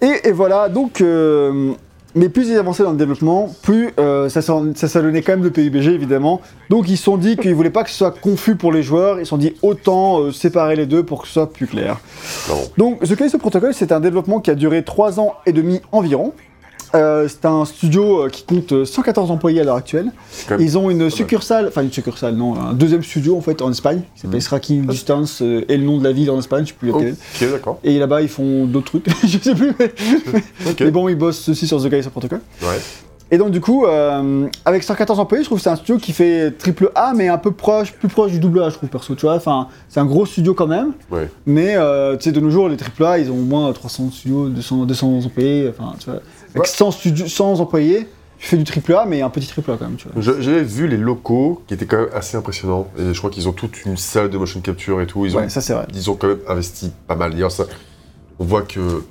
Et, 0.01 0.29
et 0.29 0.33
voilà, 0.33 0.69
donc, 0.69 1.01
euh, 1.01 1.73
mais 2.15 2.29
plus 2.29 2.49
ils 2.49 2.57
avançaient 2.57 2.85
dans 2.85 2.93
le 2.93 2.97
développement, 2.97 3.53
plus 3.63 3.91
euh, 3.99 4.29
ça, 4.29 4.41
ça 4.43 4.89
s'allonnait 4.89 5.23
quand 5.23 5.33
même 5.33 5.43
de 5.43 5.49
PUBG, 5.49 5.89
évidemment. 5.89 6.41
Donc 6.71 6.89
ils 6.89 6.97
se 6.97 7.03
sont 7.05 7.17
dit 7.17 7.37
qu'ils 7.37 7.55
voulaient 7.55 7.71
pas 7.71 7.83
que 7.83 7.91
ce 7.91 7.97
soit 7.97 8.13
confus 8.19 8.55
pour 8.55 8.71
les 8.73 8.83
joueurs, 8.85 9.19
ils 9.19 9.27
se 9.27 9.31
sont 9.31 9.37
dit 9.37 9.55
autant 9.63 10.21
euh, 10.21 10.33
séparer 10.33 10.77
les 10.77 10.87
deux 10.87 11.03
pour 11.03 11.21
que 11.23 11.27
ce 11.27 11.35
soit 11.35 11.53
plus 11.53 11.67
clair. 11.67 11.99
Non. 12.49 12.55
Donc 12.79 13.03
The 13.03 13.17
Callisto 13.17 13.39
Protocol, 13.39 13.75
c'est 13.75 13.91
un 13.93 14.01
développement 14.01 14.39
qui 14.41 14.51
a 14.51 14.55
duré 14.55 14.85
3 14.85 15.19
ans 15.19 15.35
et 15.45 15.53
demi 15.53 15.81
environ. 15.91 16.33
Euh, 16.95 17.29
c'est 17.29 17.45
un 17.45 17.65
studio 17.65 18.25
euh, 18.25 18.29
qui 18.29 18.45
compte 18.45 18.73
euh, 18.73 18.85
114 18.85 19.31
employés 19.31 19.61
à 19.61 19.65
l'heure 19.65 19.77
actuelle. 19.77 20.11
Ils 20.59 20.79
ont 20.79 20.91
une 20.91 21.11
succursale, 21.11 21.67
enfin 21.69 21.83
une 21.83 21.93
succursale, 21.93 22.35
non, 22.35 22.55
un 22.59 22.73
deuxième 22.73 23.03
studio 23.03 23.37
en 23.37 23.41
fait 23.41 23.61
en 23.63 23.71
Espagne, 23.71 24.01
qui 24.15 24.23
s'appelle 24.23 24.37
Mhm. 24.37 24.41
Striking 24.41 24.87
Distance 24.87 25.43
euh, 25.43 25.65
et 25.69 25.77
le 25.77 25.85
nom 25.85 25.99
de 25.99 26.05
la 26.05 26.13
ville 26.13 26.31
en 26.31 26.39
Espagne, 26.39 26.65
je 26.65 26.69
sais 26.71 26.75
plus 26.79 26.89
lequel. 26.89 27.15
Ok, 27.43 27.51
d'accord. 27.51 27.79
Et 27.85 27.99
là-bas, 27.99 28.23
ils 28.23 28.29
font 28.29 28.65
d'autres 28.67 28.87
trucs, 29.01 29.07
je 29.27 29.39
sais 29.39 29.55
plus, 29.55 29.73
mais, 30.81 30.91
bon, 30.91 31.09
ils 31.09 31.17
bossent 31.17 31.49
aussi 31.49 31.67
sur 31.67 31.83
The 31.83 31.91
Callisto 31.91 32.11
Protocol. 32.11 32.41
Ouais. 32.63 32.79
Et 33.31 33.37
donc, 33.37 33.51
du 33.51 33.61
coup, 33.61 33.85
euh, 33.85 34.47
avec 34.65 34.83
114 34.83 35.21
employés, 35.21 35.45
je 35.45 35.49
trouve 35.51 35.59
que 35.59 35.63
c'est 35.65 35.69
un 35.69 35.77
studio 35.77 35.99
qui 35.99 36.13
fait 36.15 36.51
triple 36.53 36.91
A, 36.95 37.13
mais 37.15 37.29
un 37.29 37.37
peu 37.37 37.51
proche, 37.51 37.93
plus 37.93 38.09
proche 38.09 38.33
du 38.33 38.39
double 38.41 38.63
A, 38.63 38.71
je 38.71 38.77
trouve, 38.77 38.89
perso, 38.89 39.15
tu 39.15 39.27
vois. 39.27 39.35
Enfin, 39.35 39.69
c'est 39.91 40.01
un 40.01 40.07
gros 40.07 40.25
studio 40.25 40.55
quand 40.55 40.67
même, 40.67 40.93
Ouais. 41.11 41.29
mais 41.45 41.77
euh, 41.77 42.17
tu 42.17 42.25
sais, 42.25 42.33
de 42.33 42.41
nos 42.41 42.49
jours, 42.49 42.71
les 42.71 42.79
triple 42.79 43.05
A, 43.05 43.19
ils 43.19 43.31
ont 43.31 43.35
au 43.35 43.43
moins 43.43 43.71
300 43.71 44.11
studios, 44.13 44.49
200, 44.49 44.87
200 44.87 45.21
employés, 45.27 45.69
enfin, 45.69 45.93
tu 45.99 46.09
vois. 46.09 46.21
Avec 46.59 46.71
Ouais. 46.71 46.77
100, 46.77 46.91
studios, 46.93 47.27
100 47.29 47.61
employés, 47.61 48.09
tu 48.39 48.47
fais 48.49 48.57
du 48.57 48.65
triple 48.65 48.95
A, 48.95 49.05
mais 49.07 49.23
un 49.23 49.31
petit 49.31 49.47
triple 49.49 49.71
A 49.73 49.77
quand 49.77 49.87
même, 49.87 49.97
tu 49.97 50.09
vois. 50.09 50.21
Je- 50.23 50.41
J'avais 50.41 50.63
vu 50.63 50.87
les 50.89 50.97
locaux 50.97 51.63
qui 51.67 51.75
étaient 51.75 51.87
quand 51.87 51.99
même 51.99 52.09
assez 52.15 52.37
impressionnants. 52.37 52.87
Et 52.99 53.13
je 53.13 53.19
crois 53.19 53.31
qu'ils 53.31 53.49
ont 53.49 53.53
toute 53.53 53.85
une 53.85 53.97
salle 53.97 54.31
de 54.31 54.39
motion 54.39 54.61
capture 54.61 55.01
et 55.01 55.07
tout. 55.07 55.27
Ils 55.27 55.37
ont, 55.37 55.41
Ouais, 55.41 55.49
ça 55.49 55.61
c'est 55.61 55.73
vrai. 55.75 55.87
ils 55.95 56.11
ont 56.11 56.15
quand 56.15 56.29
même 56.29 56.41
investi 56.49 56.93
pas 57.07 57.17
mal. 57.17 57.33
D'ailleurs, 57.33 57.51
ça, 57.51 57.65
on 58.41 58.45
voit 58.45 58.63
que 58.63 59.03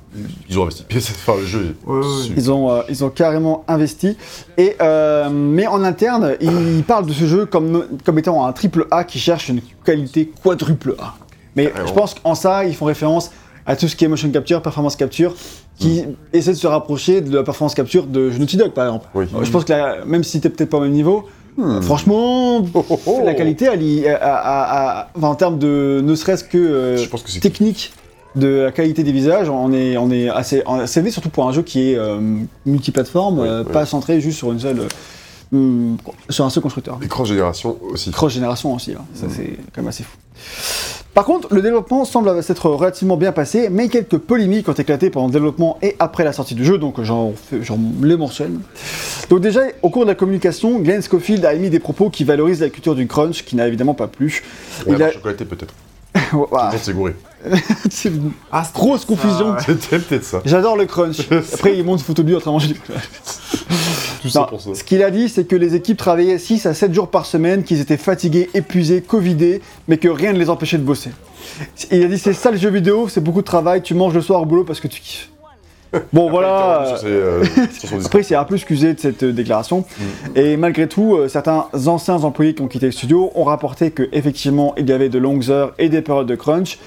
ils 0.48 0.58
ont 0.58 0.62
investi. 0.62 0.84
Enfin, 0.90 1.34
le 1.38 1.44
jeu. 1.46 1.76
est 1.84 1.88
Ouais, 1.90 1.98
ouais, 1.98 2.22
super. 2.22 2.38
Ils 2.38 2.50
ont, 2.50 2.70
euh, 2.70 2.82
ils 2.88 3.04
ont 3.04 3.10
carrément 3.10 3.64
investi. 3.68 4.16
Et, 4.56 4.76
euh, 4.80 5.28
mais 5.30 5.66
en 5.66 5.82
interne, 5.84 6.36
ils 6.40 6.82
parlent 6.86 7.04
de 7.06 7.12
ce 7.12 7.26
jeu 7.26 7.44
comme, 7.44 7.84
comme 8.04 8.18
étant 8.18 8.46
un 8.46 8.52
triple 8.52 8.86
A 8.90 9.04
qui 9.04 9.18
cherche 9.18 9.50
une 9.50 9.60
qualité 9.84 10.32
quadruple 10.42 10.94
A. 10.98 11.14
Mais 11.56 11.66
Carrément. 11.66 11.88
je 11.88 11.92
pense 11.92 12.14
qu'en 12.14 12.34
ça, 12.34 12.64
ils 12.64 12.74
font 12.74 12.84
référence 12.86 13.30
à 13.68 13.76
tout 13.76 13.86
ce 13.86 13.94
qui 13.94 14.04
est 14.04 14.08
motion 14.08 14.28
capture, 14.30 14.60
performance 14.62 14.96
capture, 14.96 15.34
qui 15.78 16.02
essaie 16.32 16.50
de 16.52 16.56
se 16.56 16.66
rapprocher 16.66 17.20
de 17.20 17.36
la 17.36 17.44
performance 17.44 17.74
capture 17.74 18.06
de 18.06 18.30
Naughty 18.30 18.56
Dog, 18.56 18.72
par 18.72 18.86
exemple. 18.86 19.06
Oui. 19.14 19.26
Euh, 19.32 19.44
Je 19.44 19.50
pense 19.52 19.64
que 19.64 19.72
la- 19.72 20.04
même 20.04 20.24
si 20.24 20.40
t'es 20.40 20.48
peut-être 20.48 20.70
pas 20.70 20.78
au 20.78 20.80
même 20.80 20.90
niveau, 20.92 21.24
Hmm. 21.56 21.80
franchement, 21.82 22.58
Oh, 22.72 22.84
oh, 22.88 23.00
oh. 23.06 23.20
la 23.24 23.34
qualité, 23.34 23.66
elle 23.66 23.82
en 25.22 25.34
termes 25.34 25.58
de 25.58 26.00
ne 26.04 26.14
serait-ce 26.14 26.44
que 26.44 26.56
euh, 26.56 26.96
Je 26.96 27.08
pense 27.08 27.22
que 27.22 27.30
c'est. 27.30 27.40
technique 27.40 27.92
de 28.36 28.46
la 28.66 28.70
qualité 28.72 29.02
des 29.02 29.10
visages, 29.10 29.48
on 29.48 29.72
est, 29.72 29.96
on 29.96 30.08
est 30.12 30.28
assez, 30.28 30.62
assez 30.66 31.00
élevé, 31.00 31.10
surtout 31.10 31.30
pour 31.30 31.48
un 31.48 31.52
jeu 31.52 31.62
qui 31.62 31.90
est 31.92 31.96
euh, 31.98 32.20
multiplateforme, 32.64 33.40
Oui, 33.40 33.48
euh, 33.48 33.64
oui. 33.66 33.72
pas 33.72 33.86
centré 33.86 34.20
juste 34.20 34.38
sur 34.38 34.52
une 34.52 34.60
seule, 34.60 34.82
euh, 35.52 35.94
sur 36.30 36.44
un 36.44 36.50
seul 36.50 36.62
constructeur. 36.62 36.96
Écran 37.02 37.24
génération 37.24 37.76
aussi. 37.90 38.12
Cross 38.12 38.32
génération 38.34 38.72
aussi, 38.74 38.92
hein. 38.92 39.04
ça 39.14 39.26
Mm. 39.26 39.30
c'est 39.34 39.56
quand 39.74 39.82
même 39.82 39.88
assez 39.88 40.04
fou. 40.04 40.16
Par 41.18 41.24
contre, 41.24 41.52
le 41.52 41.62
développement 41.62 42.04
semble 42.04 42.40
s'être 42.44 42.70
relativement 42.70 43.16
bien 43.16 43.32
passé, 43.32 43.70
mais 43.72 43.88
quelques 43.88 44.18
polémiques 44.18 44.68
ont 44.68 44.72
éclaté 44.72 45.10
pendant 45.10 45.26
le 45.26 45.32
développement 45.32 45.76
et 45.82 45.96
après 45.98 46.22
la 46.22 46.32
sortie 46.32 46.54
du 46.54 46.64
jeu, 46.64 46.78
donc 46.78 47.02
j'en 47.02 47.32
fais- 47.32 47.60
j'en 47.60 47.76
les 48.04 48.16
mentionne. 48.16 48.60
Donc 49.28 49.40
déjà, 49.40 49.62
au 49.82 49.90
cours 49.90 50.04
de 50.04 50.10
la 50.10 50.14
communication, 50.14 50.78
Glenn 50.78 51.02
Schofield 51.02 51.44
a 51.44 51.54
émis 51.54 51.70
des 51.70 51.80
propos 51.80 52.08
qui 52.08 52.22
valorisent 52.22 52.60
la 52.60 52.70
culture 52.70 52.94
du 52.94 53.08
crunch, 53.08 53.44
qui 53.44 53.56
n'a 53.56 53.66
évidemment 53.66 53.94
pas 53.94 54.06
plu. 54.06 54.44
Ouais, 54.86 54.94
Il 54.94 55.02
a- 55.02 55.06
la 55.06 55.12
chocolaté 55.12 55.44
peut-être. 55.44 55.74
Gouré. 56.94 57.16
C'est 57.90 58.10
une 58.10 58.30
Ah, 58.52 58.64
grosse 58.72 59.04
confusion. 59.04 59.54
ouais. 59.54 59.58
C'était 59.66 59.98
peut-être 59.98 60.24
ça. 60.24 60.40
J'adore 60.44 60.76
le 60.76 60.86
crunch. 60.86 61.18
Après, 61.52 61.76
il 61.76 61.82
montre 61.82 62.02
une 62.02 62.06
photo 62.06 62.22
de 62.22 62.28
lui 62.28 62.36
en 62.36 62.40
train 62.40 62.52
de 62.52 62.54
manger 62.54 62.68
du 62.68 62.74
crunch. 62.78 63.00
Tout 64.20 64.28
ça 64.28 64.40
Non, 64.40 64.46
pour 64.46 64.60
ça. 64.60 64.74
Ce 64.74 64.84
qu'il 64.84 65.02
a 65.02 65.10
dit, 65.10 65.28
c'est 65.28 65.44
que 65.44 65.56
les 65.56 65.74
équipes 65.74 65.96
travaillaient 65.96 66.38
6 66.38 66.66
à 66.66 66.74
7 66.74 66.92
jours 66.92 67.08
par 67.08 67.26
semaine, 67.26 67.62
qu'ils 67.62 67.80
étaient 67.80 67.96
fatigués, 67.96 68.50
épuisés, 68.54 69.00
covidés, 69.00 69.60
mais 69.86 69.98
que 69.98 70.08
rien 70.08 70.32
ne 70.32 70.38
les 70.38 70.50
empêchait 70.50 70.78
de 70.78 70.82
bosser. 70.82 71.10
Il 71.90 72.02
a 72.02 72.08
dit 72.08 72.18
c'est 72.18 72.32
ça 72.32 72.50
le 72.50 72.58
jeu 72.58 72.70
vidéo, 72.70 73.08
c'est 73.08 73.20
beaucoup 73.20 73.40
de 73.40 73.46
travail, 73.46 73.82
tu 73.82 73.94
manges 73.94 74.14
le 74.14 74.22
soir 74.22 74.42
au 74.42 74.46
boulot 74.46 74.64
parce 74.64 74.80
que 74.80 74.88
tu 74.88 75.00
kiffes. 75.00 75.30
Bon 76.12 76.28
voilà. 76.30 76.84
Sur 76.86 76.98
ses, 76.98 77.06
euh. 77.06 77.44
Après, 78.04 78.20
il 78.20 78.24
s'est 78.24 78.34
un 78.34 78.44
peu 78.44 78.56
excusé 78.56 78.94
de 78.94 79.00
cette 79.00 79.22
euh, 79.22 79.32
déclaration. 79.32 79.84
Et 80.34 80.56
malgré 80.56 80.86
tout, 80.86 81.16
euh, 81.16 81.28
certains 81.28 81.66
anciens 81.86 82.24
employés 82.24 82.54
qui 82.54 82.62
ont 82.62 82.68
quitté 82.68 82.86
le 82.86 82.92
studio 82.92 83.30
ont 83.34 83.44
rapporté 83.44 83.90
que 83.90 84.08
effectivement 84.12 84.74
il 84.76 84.88
y 84.88 84.92
avait 84.92 85.08
de 85.08 85.18
longues 85.18 85.50
heures 85.50 85.72
et 85.78 85.88
des 85.88 86.02
périodes 86.02 86.26
de 86.26 86.34
crunch. 86.34 86.78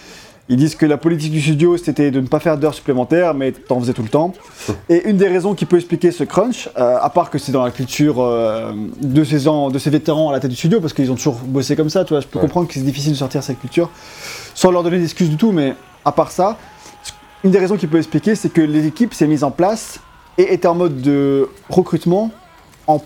Ils 0.51 0.58
disent 0.58 0.75
que 0.75 0.86
la 0.86 0.98
politique 0.98 1.31
du 1.31 1.39
studio, 1.41 1.77
c'était 1.77 2.12
de 2.12 2.20
ne 2.20 2.27
pas 2.27 2.41
faire 2.41 2.58
d'heures 2.58 2.74
supplémentaires, 2.74 3.34
mais 3.34 3.53
t'en 3.53 3.79
faisais 3.79 3.93
tout 3.93 4.01
le 4.03 4.10
temps. 4.10 4.34
Et 4.89 5.08
une 5.10 5.15
des 5.15 5.29
raisons 5.29 5.55
qui 5.55 5.65
peut 5.65 5.77
expliquer 5.77 6.12
ce 6.12 6.25
crunch, 6.25 6.67
euh, 6.77 6.98
à 7.01 7.10
part 7.10 7.29
que 7.29 7.38
c'est 7.38 7.53
dans 7.53 7.63
la 7.63 7.72
culture 7.72 8.17
euh, 8.20 8.74
de, 9.01 9.24
ces 9.24 9.48
ans, 9.48 9.70
de 9.70 9.79
ces 9.79 9.89
vétérans 9.89 10.27
à 10.29 10.34
la 10.34 10.41
tête 10.41 10.50
du 10.51 10.58
studio, 10.58 10.81
parce 10.81 10.91
qu'ils 10.91 11.10
ont 11.10 11.15
toujours 11.15 11.36
bossé 11.46 11.77
comme 11.77 11.89
ça, 11.89 12.03
tu 12.03 12.10
vois, 12.13 12.20
je 12.20 12.27
peux 12.27 12.38
Ouais. 12.38 12.43
comprendre 12.43 12.67
que 12.67 12.74
c'est 12.74 12.81
difficile 12.81 13.13
de 13.13 13.17
sortir 13.17 13.41
cette 13.43 13.62
culture, 13.62 13.89
sans 14.53 14.72
leur 14.72 14.84
donner 14.84 15.00
d'excuses 15.00 15.29
du 15.29 15.38
tout, 15.38 15.53
mais 15.53 15.74
à 16.03 16.12
part 16.12 16.31
ça, 16.31 16.58
une 17.46 17.51
des 17.51 17.60
raisons 17.60 17.77
qui 17.77 17.88
peut 17.88 17.98
expliquer, 18.00 18.36
c'est 18.36 18.50
que 18.51 18.60
l'équipe 18.62 19.13
s'est 19.13 19.27
mise 19.27 19.46
en 19.46 19.51
place 19.51 20.01
et 20.38 20.53
était 20.53 20.67
en 20.67 20.75
mode 20.75 21.01
de 21.01 21.48
recrutement 21.70 22.29
en, 22.88 23.01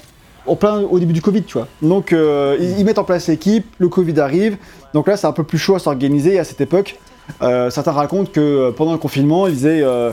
en 0.48 0.56
plein 0.56 0.80
au 0.82 0.98
début 0.98 1.14
du 1.14 1.22
Covid, 1.22 1.44
tu 1.44 1.60
vois. 1.60 1.68
Donc 1.84 2.12
euh, 2.12 2.58
ils, 2.60 2.80
ils 2.80 2.86
mettent 2.86 2.98
en 2.98 3.04
place 3.04 3.28
l'équipe, 3.28 3.68
le 3.78 3.88
Covid 3.88 4.20
arrive, 4.20 4.58
donc 4.96 5.08
là 5.08 5.16
c'est 5.16 5.28
un 5.28 5.32
peu 5.32 5.44
plus 5.44 5.60
chaud 5.60 5.76
à 5.76 5.80
s'organiser 5.80 6.40
à 6.40 6.44
cette 6.44 6.60
époque. 6.60 6.98
Euh, 7.42 7.70
certains 7.70 7.92
racontent 7.92 8.30
que 8.32 8.40
euh, 8.40 8.72
pendant 8.72 8.92
le 8.92 8.98
confinement, 8.98 9.48
ils 9.48 9.56
faisaient 9.56 9.82
euh, 9.84 10.12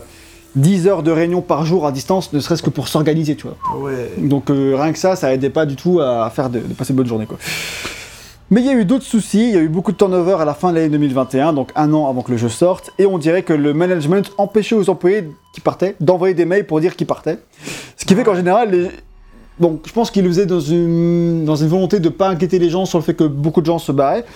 10 0.56 0.86
heures 0.86 1.02
de 1.02 1.10
réunion 1.10 1.40
par 1.40 1.64
jour 1.64 1.86
à 1.86 1.92
distance, 1.92 2.32
ne 2.32 2.40
serait-ce 2.40 2.62
que 2.62 2.70
pour 2.70 2.88
s'organiser, 2.88 3.36
tu 3.36 3.46
vois. 3.46 3.56
Ouais. 3.80 4.12
Donc 4.18 4.50
euh, 4.50 4.76
rien 4.78 4.92
que 4.92 4.98
ça, 4.98 5.16
ça 5.16 5.32
aidait 5.32 5.50
pas 5.50 5.66
du 5.66 5.76
tout 5.76 6.00
à 6.00 6.28
faire 6.30 6.50
de, 6.50 6.60
de 6.60 6.74
passer 6.74 6.92
de 6.92 6.98
bonnes 6.98 7.06
journées 7.06 7.26
quoi. 7.26 7.38
Mais 8.52 8.60
il 8.60 8.66
y 8.66 8.70
a 8.70 8.74
eu 8.74 8.84
d'autres 8.84 9.06
soucis, 9.06 9.48
il 9.48 9.54
y 9.54 9.56
a 9.56 9.60
eu 9.60 9.68
beaucoup 9.70 9.92
de 9.92 9.96
turnover 9.96 10.36
à 10.38 10.44
la 10.44 10.52
fin 10.52 10.72
de 10.72 10.74
l'année 10.74 10.90
2021, 10.90 11.54
donc 11.54 11.70
un 11.74 11.90
an 11.94 12.10
avant 12.10 12.20
que 12.20 12.30
le 12.30 12.36
jeu 12.36 12.50
sorte, 12.50 12.90
et 12.98 13.06
on 13.06 13.16
dirait 13.16 13.44
que 13.44 13.54
le 13.54 13.72
management 13.72 14.30
empêchait 14.36 14.74
aux 14.74 14.90
employés 14.90 15.26
qui 15.54 15.62
partaient 15.62 15.96
d'envoyer 16.00 16.34
des 16.34 16.44
mails 16.44 16.66
pour 16.66 16.78
dire 16.78 16.94
qu'ils 16.94 17.06
partaient. 17.06 17.38
Ce 17.96 18.04
qui 18.04 18.14
fait 18.14 18.24
qu'en 18.24 18.34
général, 18.34 18.70
les... 18.70 18.90
donc 19.58 19.80
je 19.86 19.92
pense 19.94 20.10
qu'ils 20.10 20.22
le 20.24 20.28
faisaient 20.28 20.44
dans 20.44 20.60
une, 20.60 21.46
dans 21.46 21.56
une 21.56 21.68
volonté 21.68 21.98
de 21.98 22.10
pas 22.10 22.28
inquiéter 22.28 22.58
les 22.58 22.68
gens 22.68 22.84
sur 22.84 22.98
le 22.98 23.04
fait 23.04 23.14
que 23.14 23.24
beaucoup 23.24 23.62
de 23.62 23.66
gens 23.66 23.78
se 23.78 23.90
barraient. 23.90 24.26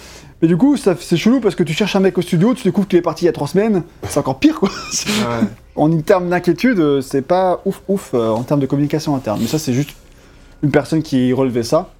Mais 0.42 0.48
du 0.48 0.56
coup, 0.56 0.76
c'est 0.76 1.16
chelou 1.16 1.40
parce 1.40 1.54
que 1.54 1.62
tu 1.62 1.72
cherches 1.72 1.96
un 1.96 2.00
mec 2.00 2.18
au 2.18 2.22
studio, 2.22 2.52
tu 2.54 2.64
découvres 2.64 2.86
qu'il 2.86 2.98
est 2.98 3.02
parti 3.02 3.24
il 3.24 3.26
y 3.26 3.28
a 3.28 3.32
trois 3.32 3.48
semaines, 3.48 3.82
c'est 4.08 4.18
encore 4.18 4.38
pire 4.38 4.60
quoi. 4.60 4.68
Ouais. 5.06 5.46
en 5.76 6.00
termes 6.00 6.28
d'inquiétude, 6.28 6.78
euh, 6.78 7.00
c'est 7.00 7.22
pas 7.22 7.60
ouf 7.64 7.80
ouf 7.88 8.10
euh, 8.12 8.28
en 8.28 8.42
termes 8.42 8.60
de 8.60 8.66
communication 8.66 9.16
interne. 9.16 9.38
Mais 9.40 9.46
ça, 9.46 9.58
c'est 9.58 9.72
juste 9.72 9.90
une 10.62 10.70
personne 10.70 11.02
qui 11.02 11.32
relevait 11.32 11.62
ça. 11.62 11.90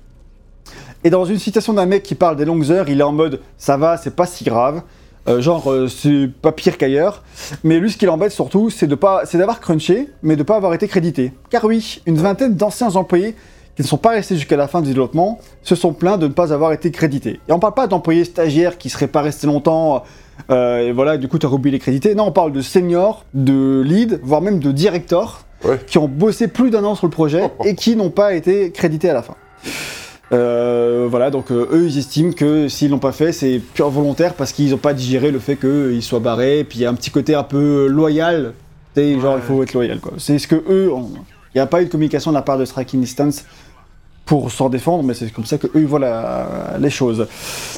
Et 1.05 1.11
dans 1.11 1.25
une 1.25 1.38
citation 1.38 1.73
d'un 1.73 1.87
mec 1.87 2.02
qui 2.02 2.14
parle 2.14 2.37
des 2.37 2.45
longues 2.45 2.71
heures, 2.71 2.88
il 2.88 3.00
est 3.00 3.05
en 3.05 3.12
mode 3.12 3.40
ça 3.59 3.76
va, 3.76 3.97
c'est 3.97 4.14
pas 4.14 4.26
si 4.26 4.45
grave. 4.45 4.83
Euh, 5.28 5.40
genre, 5.40 5.71
euh, 5.71 5.88
c'est 5.88 6.31
pas 6.40 6.52
pire 6.52 6.78
qu'ailleurs. 6.78 7.23
Mais 7.64 7.81
lui, 7.81 7.90
ce 7.90 7.97
qui 7.97 8.07
l'embête 8.07 8.33
surtout, 8.33 8.71
c'est 8.71 8.87
de 8.87 8.95
pas, 8.95 9.23
c'est 9.25 9.38
d'avoir 9.38 9.61
crunché, 9.61 10.09
mais 10.23 10.37
de 10.37 10.43
pas 10.43 10.57
avoir 10.57 10.73
été 10.75 10.87
crédité. 10.87 11.33
Car 11.50 11.64
oui, 11.64 12.00
une 12.07 12.16
vingtaine 12.16 12.55
d'anciens 12.55 12.95
employés 12.95 13.35
qui 13.76 13.83
ne 13.83 13.87
sont 13.87 13.99
pas 13.99 14.11
restés 14.11 14.35
jusqu'à 14.37 14.56
la 14.56 14.66
fin 14.68 14.80
du 14.80 14.88
développement 14.88 15.38
se 15.62 15.75
sont 15.75 15.92
plaints 15.92 16.16
de 16.18 16.26
ne 16.26 16.33
pas 16.33 16.52
avoir 16.52 16.73
été 16.73 16.90
crédités. 16.90 17.40
Et 17.49 17.52
on 17.52 17.59
parle 17.59 17.75
pas 17.75 17.87
d'employés 17.87 18.25
stagiaires 18.25 18.78
qui 18.78 18.88
seraient 18.88 19.06
pas 19.06 19.21
restés 19.23 19.47
longtemps. 19.47 20.02
euh, 20.50 20.88
et 20.88 20.92
voilà, 20.92 21.16
du 21.18 21.28
coup, 21.28 21.38
tu 21.38 21.47
as 21.47 21.50
oublié 21.50 21.73
les 21.73 21.78
crédités. 21.78 22.14
Non, 22.14 22.25
on 22.28 22.33
parle 22.33 22.52
de 22.52 22.62
seniors, 22.62 23.25
de 23.35 23.83
lead, 23.85 24.18
voire 24.23 24.40
même 24.42 24.59
de 24.61 24.73
directors, 24.73 25.42
Ouais. 25.64 25.78
qui 25.87 25.97
ont 25.99 26.09
bossé 26.09 26.49
plus 26.49 26.71
d'un 26.71 26.85
an 26.85 26.95
sur 26.95 27.06
le 27.06 27.11
projet 27.11 27.50
et 27.64 27.75
qui 27.75 27.97
n'ont 27.97 28.11
pas 28.11 28.35
été 28.35 28.71
crédités 28.73 29.09
à 29.11 29.14
la 29.14 29.23
fin. 29.23 29.35
Euh, 30.33 31.06
voilà, 31.09 31.30
donc 31.30 31.50
euh, 31.52 31.68
eux, 31.73 31.87
ils 31.87 31.99
estiment 31.99 32.33
que 32.33 32.68
s'ils 32.68 32.90
l'ont 32.90 32.99
pas 32.99 33.12
fait, 33.12 33.33
c'est 33.33 33.61
pure 33.75 33.90
volontaire 33.90 34.35
parce 34.35 34.52
qu'ils 34.52 34.71
n'ont 34.71 34.76
pas 34.76 34.92
digéré 34.92 35.30
le 35.30 35.38
fait 35.38 35.56
qu'ils 35.56 36.02
soient 36.02 36.18
barrés. 36.21 36.64
Puis 36.68 36.80
il 36.80 36.83
y 36.83 36.85
a 36.87 36.90
un 36.90 36.95
petit 36.95 37.11
côté 37.11 37.35
un 37.35 37.42
peu 37.45 37.87
loyal. 37.87 38.52
Tu 38.95 39.00
sais, 39.02 39.21
genre, 39.21 39.35
Ouais. 39.35 39.40
il 39.42 39.47
faut 39.47 39.62
être 39.62 39.73
loyal, 39.75 40.00
quoi. 40.00 40.12
C'est 40.18 40.38
ce 40.38 40.49
que 40.49 40.56
eux. 40.68 40.92
ont- 40.92 41.11
Il 41.54 41.59
n'y 41.59 41.62
a 41.62 41.66
pas 41.66 41.80
eu 41.80 41.87
de 41.87 41.90
communication 41.90 42.33
de 42.33 42.37
la 42.37 42.42
part 42.42 42.59
de 42.59 42.66
Striking 42.66 43.00
Distance 43.00 43.45
pour 44.26 44.50
s'en 44.50 44.68
défendre, 44.68 45.04
mais 45.04 45.14
c'est 45.14 45.33
comme 45.33 45.47
ça 45.47 45.56
que 45.56 45.68
eux 45.68 45.71
ils 45.80 45.87
voient 45.87 46.00
la- 46.00 46.76
les 46.78 46.90
choses. 46.90 47.26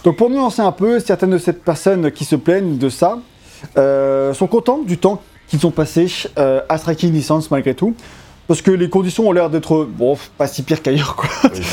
Donc 0.02 0.16
pour 0.16 0.30
nuancer 0.30 0.62
un 0.62 0.72
peu, 0.72 0.98
certaines 0.98 1.30
de 1.30 1.38
ces 1.38 1.52
personnes 1.52 2.10
qui 2.10 2.24
se 2.24 2.34
plaignent 2.36 2.78
de 2.78 2.88
ça 2.88 3.18
euh, 3.76 4.32
sont 4.34 4.46
contentes 4.46 4.86
du 4.86 4.98
temps 4.98 5.20
qu'ils 5.46 5.66
ont 5.66 5.70
passé 5.70 6.06
euh, 6.38 6.60
à 6.68 6.78
Striking 6.78 7.12
Distance 7.12 7.50
malgré 7.50 7.74
tout. 7.74 7.94
Parce 8.46 8.62
que 8.62 8.70
les 8.70 8.88
conditions 8.88 9.28
ont 9.28 9.32
l'air 9.32 9.50
d'être, 9.50 9.86
bon, 9.90 10.16
pas 10.38 10.46
si 10.46 10.62
pire 10.62 10.80
qu'ailleurs, 10.82 11.14
quoi. 11.16 11.28
Oui. 11.54 11.60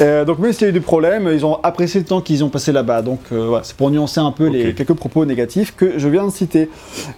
Euh, 0.00 0.24
donc 0.24 0.40
même 0.40 0.52
s'il 0.52 0.62
y 0.62 0.64
a 0.64 0.70
eu 0.70 0.72
des 0.72 0.80
problèmes, 0.80 1.30
ils 1.32 1.46
ont 1.46 1.60
apprécié 1.62 2.00
le 2.00 2.06
temps 2.06 2.20
qu'ils 2.20 2.42
ont 2.42 2.48
passé 2.48 2.72
là-bas. 2.72 3.00
Donc 3.00 3.20
voilà, 3.30 3.62
c'est 3.62 3.76
pour 3.76 3.92
nuancer 3.92 4.18
un 4.18 4.32
peu 4.32 4.48
les 4.48 4.74
quelques 4.74 4.94
propos 4.94 5.24
négatifs 5.24 5.72
que 5.76 6.00
je 6.00 6.08
viens 6.08 6.26
de 6.26 6.32
citer. 6.32 6.68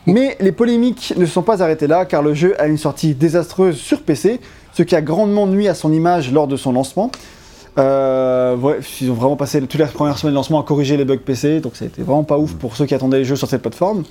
Mais 0.04 0.36
les 0.40 0.52
polémiques 0.52 1.14
ne 1.16 1.24
se 1.24 1.32
sont 1.32 1.40
pas 1.42 1.62
arrêtées 1.62 1.86
là, 1.86 2.04
car 2.04 2.20
le 2.20 2.34
jeu 2.34 2.54
a 2.60 2.66
une 2.66 2.76
sortie 2.76 3.14
désastreuse 3.14 3.78
sur 3.78 4.02
PC, 4.02 4.40
ce 4.76 4.82
qui 4.82 4.94
a 4.94 5.00
grandement 5.00 5.46
nuit 5.46 5.68
à 5.68 5.74
son 5.74 5.92
image 5.92 6.30
lors 6.32 6.46
de 6.46 6.56
son 6.56 6.72
lancement. 6.72 7.10
Euh, 7.78 8.56
ouais, 8.56 8.78
ils 9.02 9.10
ont 9.10 9.14
vraiment 9.14 9.36
passé 9.36 9.60
toutes 9.60 9.74
les 9.74 9.84
premières 9.86 10.16
semaines 10.18 10.32
de 10.32 10.36
lancement 10.36 10.60
à 10.60 10.64
corriger 10.64 10.96
les 10.96 11.04
bugs 11.04 11.18
PC, 11.18 11.60
donc 11.60 11.76
ça 11.76 11.84
a 11.84 11.88
été 11.88 12.02
vraiment 12.02 12.24
pas 12.24 12.38
ouf 12.38 12.54
pour 12.54 12.74
ceux 12.76 12.86
qui 12.86 12.94
attendaient 12.94 13.18
les 13.18 13.24
jeux 13.24 13.36
sur 13.36 13.48
cette 13.48 13.60
plateforme. 13.62 14.04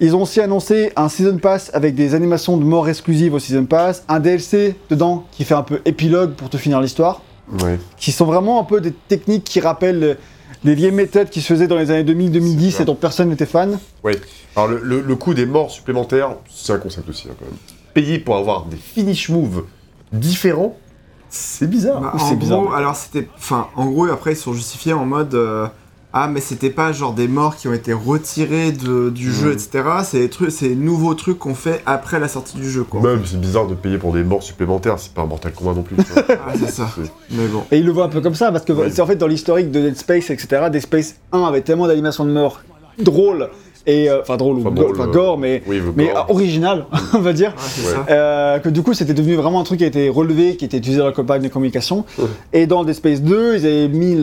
Ils 0.00 0.14
ont 0.14 0.22
aussi 0.22 0.40
annoncé 0.40 0.92
un 0.96 1.08
Season 1.08 1.38
Pass 1.38 1.70
avec 1.72 1.94
des 1.94 2.14
animations 2.14 2.58
de 2.58 2.64
mort 2.64 2.88
exclusives 2.88 3.32
au 3.32 3.38
Season 3.38 3.64
Pass, 3.64 4.04
un 4.08 4.20
DLC 4.20 4.76
dedans 4.90 5.24
qui 5.32 5.44
fait 5.44 5.54
un 5.54 5.62
peu 5.62 5.80
épilogue 5.86 6.32
pour 6.32 6.50
te 6.50 6.56
finir 6.56 6.80
l'histoire 6.80 7.22
Ouais. 7.62 7.78
qui 7.96 8.12
sont 8.12 8.26
vraiment 8.26 8.60
un 8.60 8.64
peu 8.64 8.82
des 8.82 8.92
techniques 8.92 9.44
qui 9.44 9.58
rappellent 9.60 10.18
les 10.64 10.74
vieilles 10.74 10.90
méthodes 10.92 11.30
qui 11.30 11.40
se 11.40 11.46
faisaient 11.46 11.66
dans 11.66 11.78
les 11.78 11.90
années 11.90 12.04
2000-2010 12.12 12.70
C'est 12.72 12.82
et 12.82 12.84
dont 12.86 12.94
personne 12.94 13.30
n'était 13.30 13.46
fan. 13.46 13.78
Alors, 14.54 14.68
le, 14.68 14.80
le, 14.82 15.00
le 15.00 15.16
coût 15.16 15.32
des 15.32 15.46
morts 15.46 15.70
supplémentaires, 15.70 16.34
c'est 16.54 16.74
un 16.74 16.78
concept 16.78 17.08
aussi, 17.08 17.26
hein, 17.30 17.34
quand 17.38 17.46
même. 17.46 17.54
Payer 17.94 18.18
pour 18.18 18.36
avoir 18.36 18.66
des 18.66 18.76
finish 18.76 19.30
moves 19.30 19.64
différents, 20.12 20.76
c'est 21.30 21.68
bizarre. 21.68 22.00
Bah, 22.00 22.12
Ou 22.14 22.16
en 22.16 22.28
c'est 22.28 22.36
bizarre. 22.36 22.62
gros, 22.62 22.72
alors 22.72 22.96
c'était. 22.96 23.28
Enfin, 23.36 23.68
en 23.76 23.86
gros, 23.86 24.06
après, 24.06 24.32
ils 24.32 24.36
sont 24.36 24.52
justifiés 24.54 24.92
en 24.92 25.04
mode. 25.06 25.34
euh, 25.34 25.66
ah, 26.14 26.26
mais 26.26 26.40
c'était 26.40 26.70
pas 26.70 26.90
genre 26.90 27.12
des 27.12 27.28
morts 27.28 27.54
qui 27.54 27.68
ont 27.68 27.74
été 27.74 27.92
retirés 27.92 28.72
de- 28.72 29.10
du 29.10 29.30
jeu, 29.30 29.50
Mm. 29.50 29.52
etc. 29.52 29.84
C'est 30.04 30.18
des 30.20 30.30
trucs, 30.30 30.50
c'est 30.50 30.70
des 30.70 30.74
nouveaux 30.74 31.12
trucs 31.14 31.38
qu'on 31.38 31.54
fait 31.54 31.82
après 31.84 32.18
la 32.18 32.28
sortie 32.28 32.56
du 32.56 32.68
jeu, 32.70 32.82
quoi. 32.82 33.02
Même, 33.02 33.20
c'est 33.26 33.38
bizarre 33.38 33.66
de 33.66 33.74
payer 33.74 33.98
pour 33.98 34.14
des 34.14 34.24
morts 34.24 34.42
supplémentaires, 34.42 34.98
c'est 34.98 35.12
pas 35.12 35.20
un 35.20 35.26
Mortal 35.26 35.52
Kombat 35.52 35.74
non 35.74 35.82
plus. 35.82 35.96
Ah, 36.30 36.54
c'est 36.58 36.70
ça. 36.70 36.88
C'est- 36.96 37.12
Mais 37.30 37.46
bon. 37.48 37.62
Et 37.70 37.76
ils 37.78 37.84
le 37.84 37.92
voient 37.92 38.06
un 38.06 38.08
peu 38.08 38.22
comme 38.22 38.34
ça, 38.34 38.50
parce 38.50 38.64
que 38.64 38.72
c'est 38.90 39.02
en 39.02 39.06
fait 39.06 39.16
dans 39.16 39.26
l'historique 39.26 39.70
de 39.70 39.80
Dead 39.82 39.96
Space, 39.98 40.30
etc. 40.30 40.68
Dead 40.72 40.80
Space 40.80 41.16
1 41.32 41.42
avait 41.44 41.60
tellement 41.60 41.86
d'animations 41.86 42.24
de 42.24 42.32
mort 42.32 42.62
drôles, 42.98 43.50
et 43.88 44.08
euh, 44.08 44.20
enfin 44.20 44.36
drôles, 44.36 44.58
Enfin, 44.60 44.68
ou 44.70 44.74
drôle, 44.74 44.92
go- 44.92 45.00
enfin, 45.00 45.08
euh, 45.08 45.12
gore, 45.12 45.38
mais, 45.38 45.62
Oui, 45.66 45.78
le 45.78 45.92
mais 45.96 46.06
gore. 46.12 46.26
euh, 46.28 46.32
original, 46.32 46.86
on 47.14 47.18
va 47.18 47.32
dire. 47.32 47.52
Euh, 48.08 48.58
que 48.60 48.68
du 48.68 48.82
coup 48.82 48.94
c'était 48.94 49.14
devenu 49.14 49.34
vraiment 49.34 49.58
un 49.60 49.64
truc 49.64 49.78
qui 49.78 49.84
a 49.84 49.88
été 49.88 50.08
relevé, 50.08 50.54
qui 50.56 50.64
était 50.66 50.76
utilisé 50.76 51.00
dans 51.00 51.06
la 51.06 51.12
campagne 51.12 51.42
de 51.42 51.48
communication. 51.48 52.04
Ouais. 52.18 52.26
Et 52.52 52.66
dans 52.66 52.84
Dead 52.84 52.94
Space 52.94 53.22
2, 53.22 53.56
ils 53.56 53.66
avaient 53.66 53.88
mis 53.88 54.14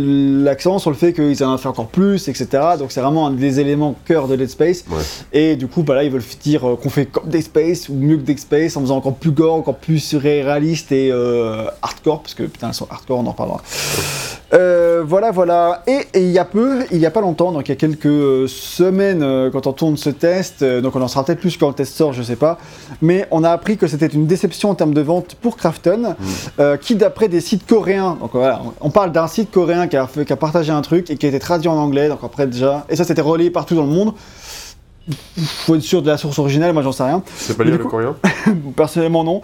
l'accent 0.44 0.80
sur 0.80 0.90
le 0.92 0.96
fait 0.96 1.12
qu'ils 1.12 1.44
en 1.44 1.52
avaient 1.54 1.62
fait 1.62 1.68
encore 1.68 1.88
plus, 1.88 2.28
etc. 2.30 2.48
Donc 2.80 2.92
c'est 2.92 3.02
vraiment 3.02 3.28
un 3.28 3.32
des 3.32 3.60
éléments 3.60 3.96
cœur 4.06 4.28
de 4.28 4.36
Dead 4.36 4.50
Space. 4.50 4.86
Ouais. 4.90 5.02
Et 5.34 5.56
du 5.56 5.68
coup, 5.68 5.84
bah 5.84 5.96
là, 5.96 6.04
ils 6.04 6.12
veulent 6.12 6.22
dire 6.42 6.62
qu'on 6.82 6.90
fait 6.90 7.08
comme 7.08 7.28
Dead 7.28 7.42
Space 7.42 7.90
ou 7.90 7.96
mieux 7.96 8.18
que 8.18 8.22
Dead 8.22 8.40
Space 8.40 8.78
en 8.78 8.82
faisant 8.82 8.98
encore 8.98 9.16
plus 9.16 9.32
gore, 9.32 9.56
encore 9.56 9.76
plus 9.78 10.00
surréaliste 10.00 10.92
et 10.92 11.10
euh, 11.12 11.64
hardcore, 11.82 12.22
parce 12.22 12.36
que 12.36 12.44
putain, 12.44 12.68
elles 12.68 12.74
sont 12.76 12.88
hardcore, 12.92 13.20
on 13.20 13.26
en 13.26 13.32
reparlera. 13.32 13.62
Euh, 14.54 15.04
voilà, 15.06 15.32
voilà. 15.32 15.84
Et 15.88 16.06
il 16.16 16.32
y 16.32 16.38
a 16.40 16.46
peu, 16.46 16.80
il 16.92 17.00
y 17.00 17.06
a 17.06 17.12
pas 17.12 17.22
longtemps, 17.22 17.52
donc 17.52 17.68
il 17.68 17.70
y 17.70 17.74
a 17.74 17.76
quelques 17.76 18.48
semaines, 18.48 19.24
euh, 19.24 19.50
quand 19.56 19.68
on 19.68 19.74
tourne 19.74 19.98
ce 19.98 20.10
test, 20.10 20.62
euh, 20.62 20.82
donc 20.82 20.96
on 20.96 21.02
en 21.02 21.08
sera 21.08 21.24
peut-être 21.24 21.40
plus 21.40 21.58
quand 21.58 21.70
le 21.70 21.74
test 21.74 21.96
sort, 21.96 22.14
je 22.14 22.22
sais 22.22 22.36
pas, 22.36 22.58
mais 23.02 23.28
on 23.32 23.44
a 23.44 23.50
appris 23.50 23.78
que 23.78 23.88
c'était 23.88 24.06
une 24.08 24.28
déception 24.28 24.70
en 24.70 24.76
termes 24.76 24.94
de 24.94 25.02
vente 25.02 25.36
pour 25.36 25.58
Krafton, 25.58 26.16
euh, 26.60 26.78
qui 26.78 26.96
d'après 26.96 27.28
des 27.28 27.42
sites 27.42 27.66
coréens, 27.66 28.18
donc 28.20 28.32
voilà, 28.34 28.62
on 28.82 28.90
parle 28.90 29.12
d'un 29.12 29.28
site 29.28 29.50
coréen 29.52 29.88
qui 29.88 29.98
a, 29.98 30.06
fait- 30.08 30.26
qui 30.26 30.34
a 30.34 30.36
partagé 30.36 30.72
un 30.72 30.82
truc 30.82 31.10
et 31.10 31.18
qui 31.18 31.26
a 31.26 31.30
été 31.30 31.40
traduit 31.40 31.68
en 31.70 31.78
anglais, 31.78 32.10
donc 32.10 32.20
après 32.24 32.46
déjà, 32.48 32.86
et 32.90 32.96
ça 32.96 33.04
c'était 33.04 33.22
relayé 33.22 33.50
partout 33.50 33.76
dans 33.76 33.84
le 33.86 33.92
monde. 33.92 34.14
Faut 35.38 35.76
être 35.76 35.82
sûr 35.82 36.02
de 36.02 36.08
la 36.08 36.18
source 36.18 36.40
originale, 36.40 36.74
moi 36.74 36.82
j'en 36.82 36.92
sais 36.92 37.04
rien. 37.04 37.22
C'est 37.38 37.56
pas 37.56 37.64
du 37.64 37.72
le 37.72 37.78
coup- 37.78 37.90
coréen 37.90 38.16
Personnellement 38.76 39.24
non. 39.24 39.42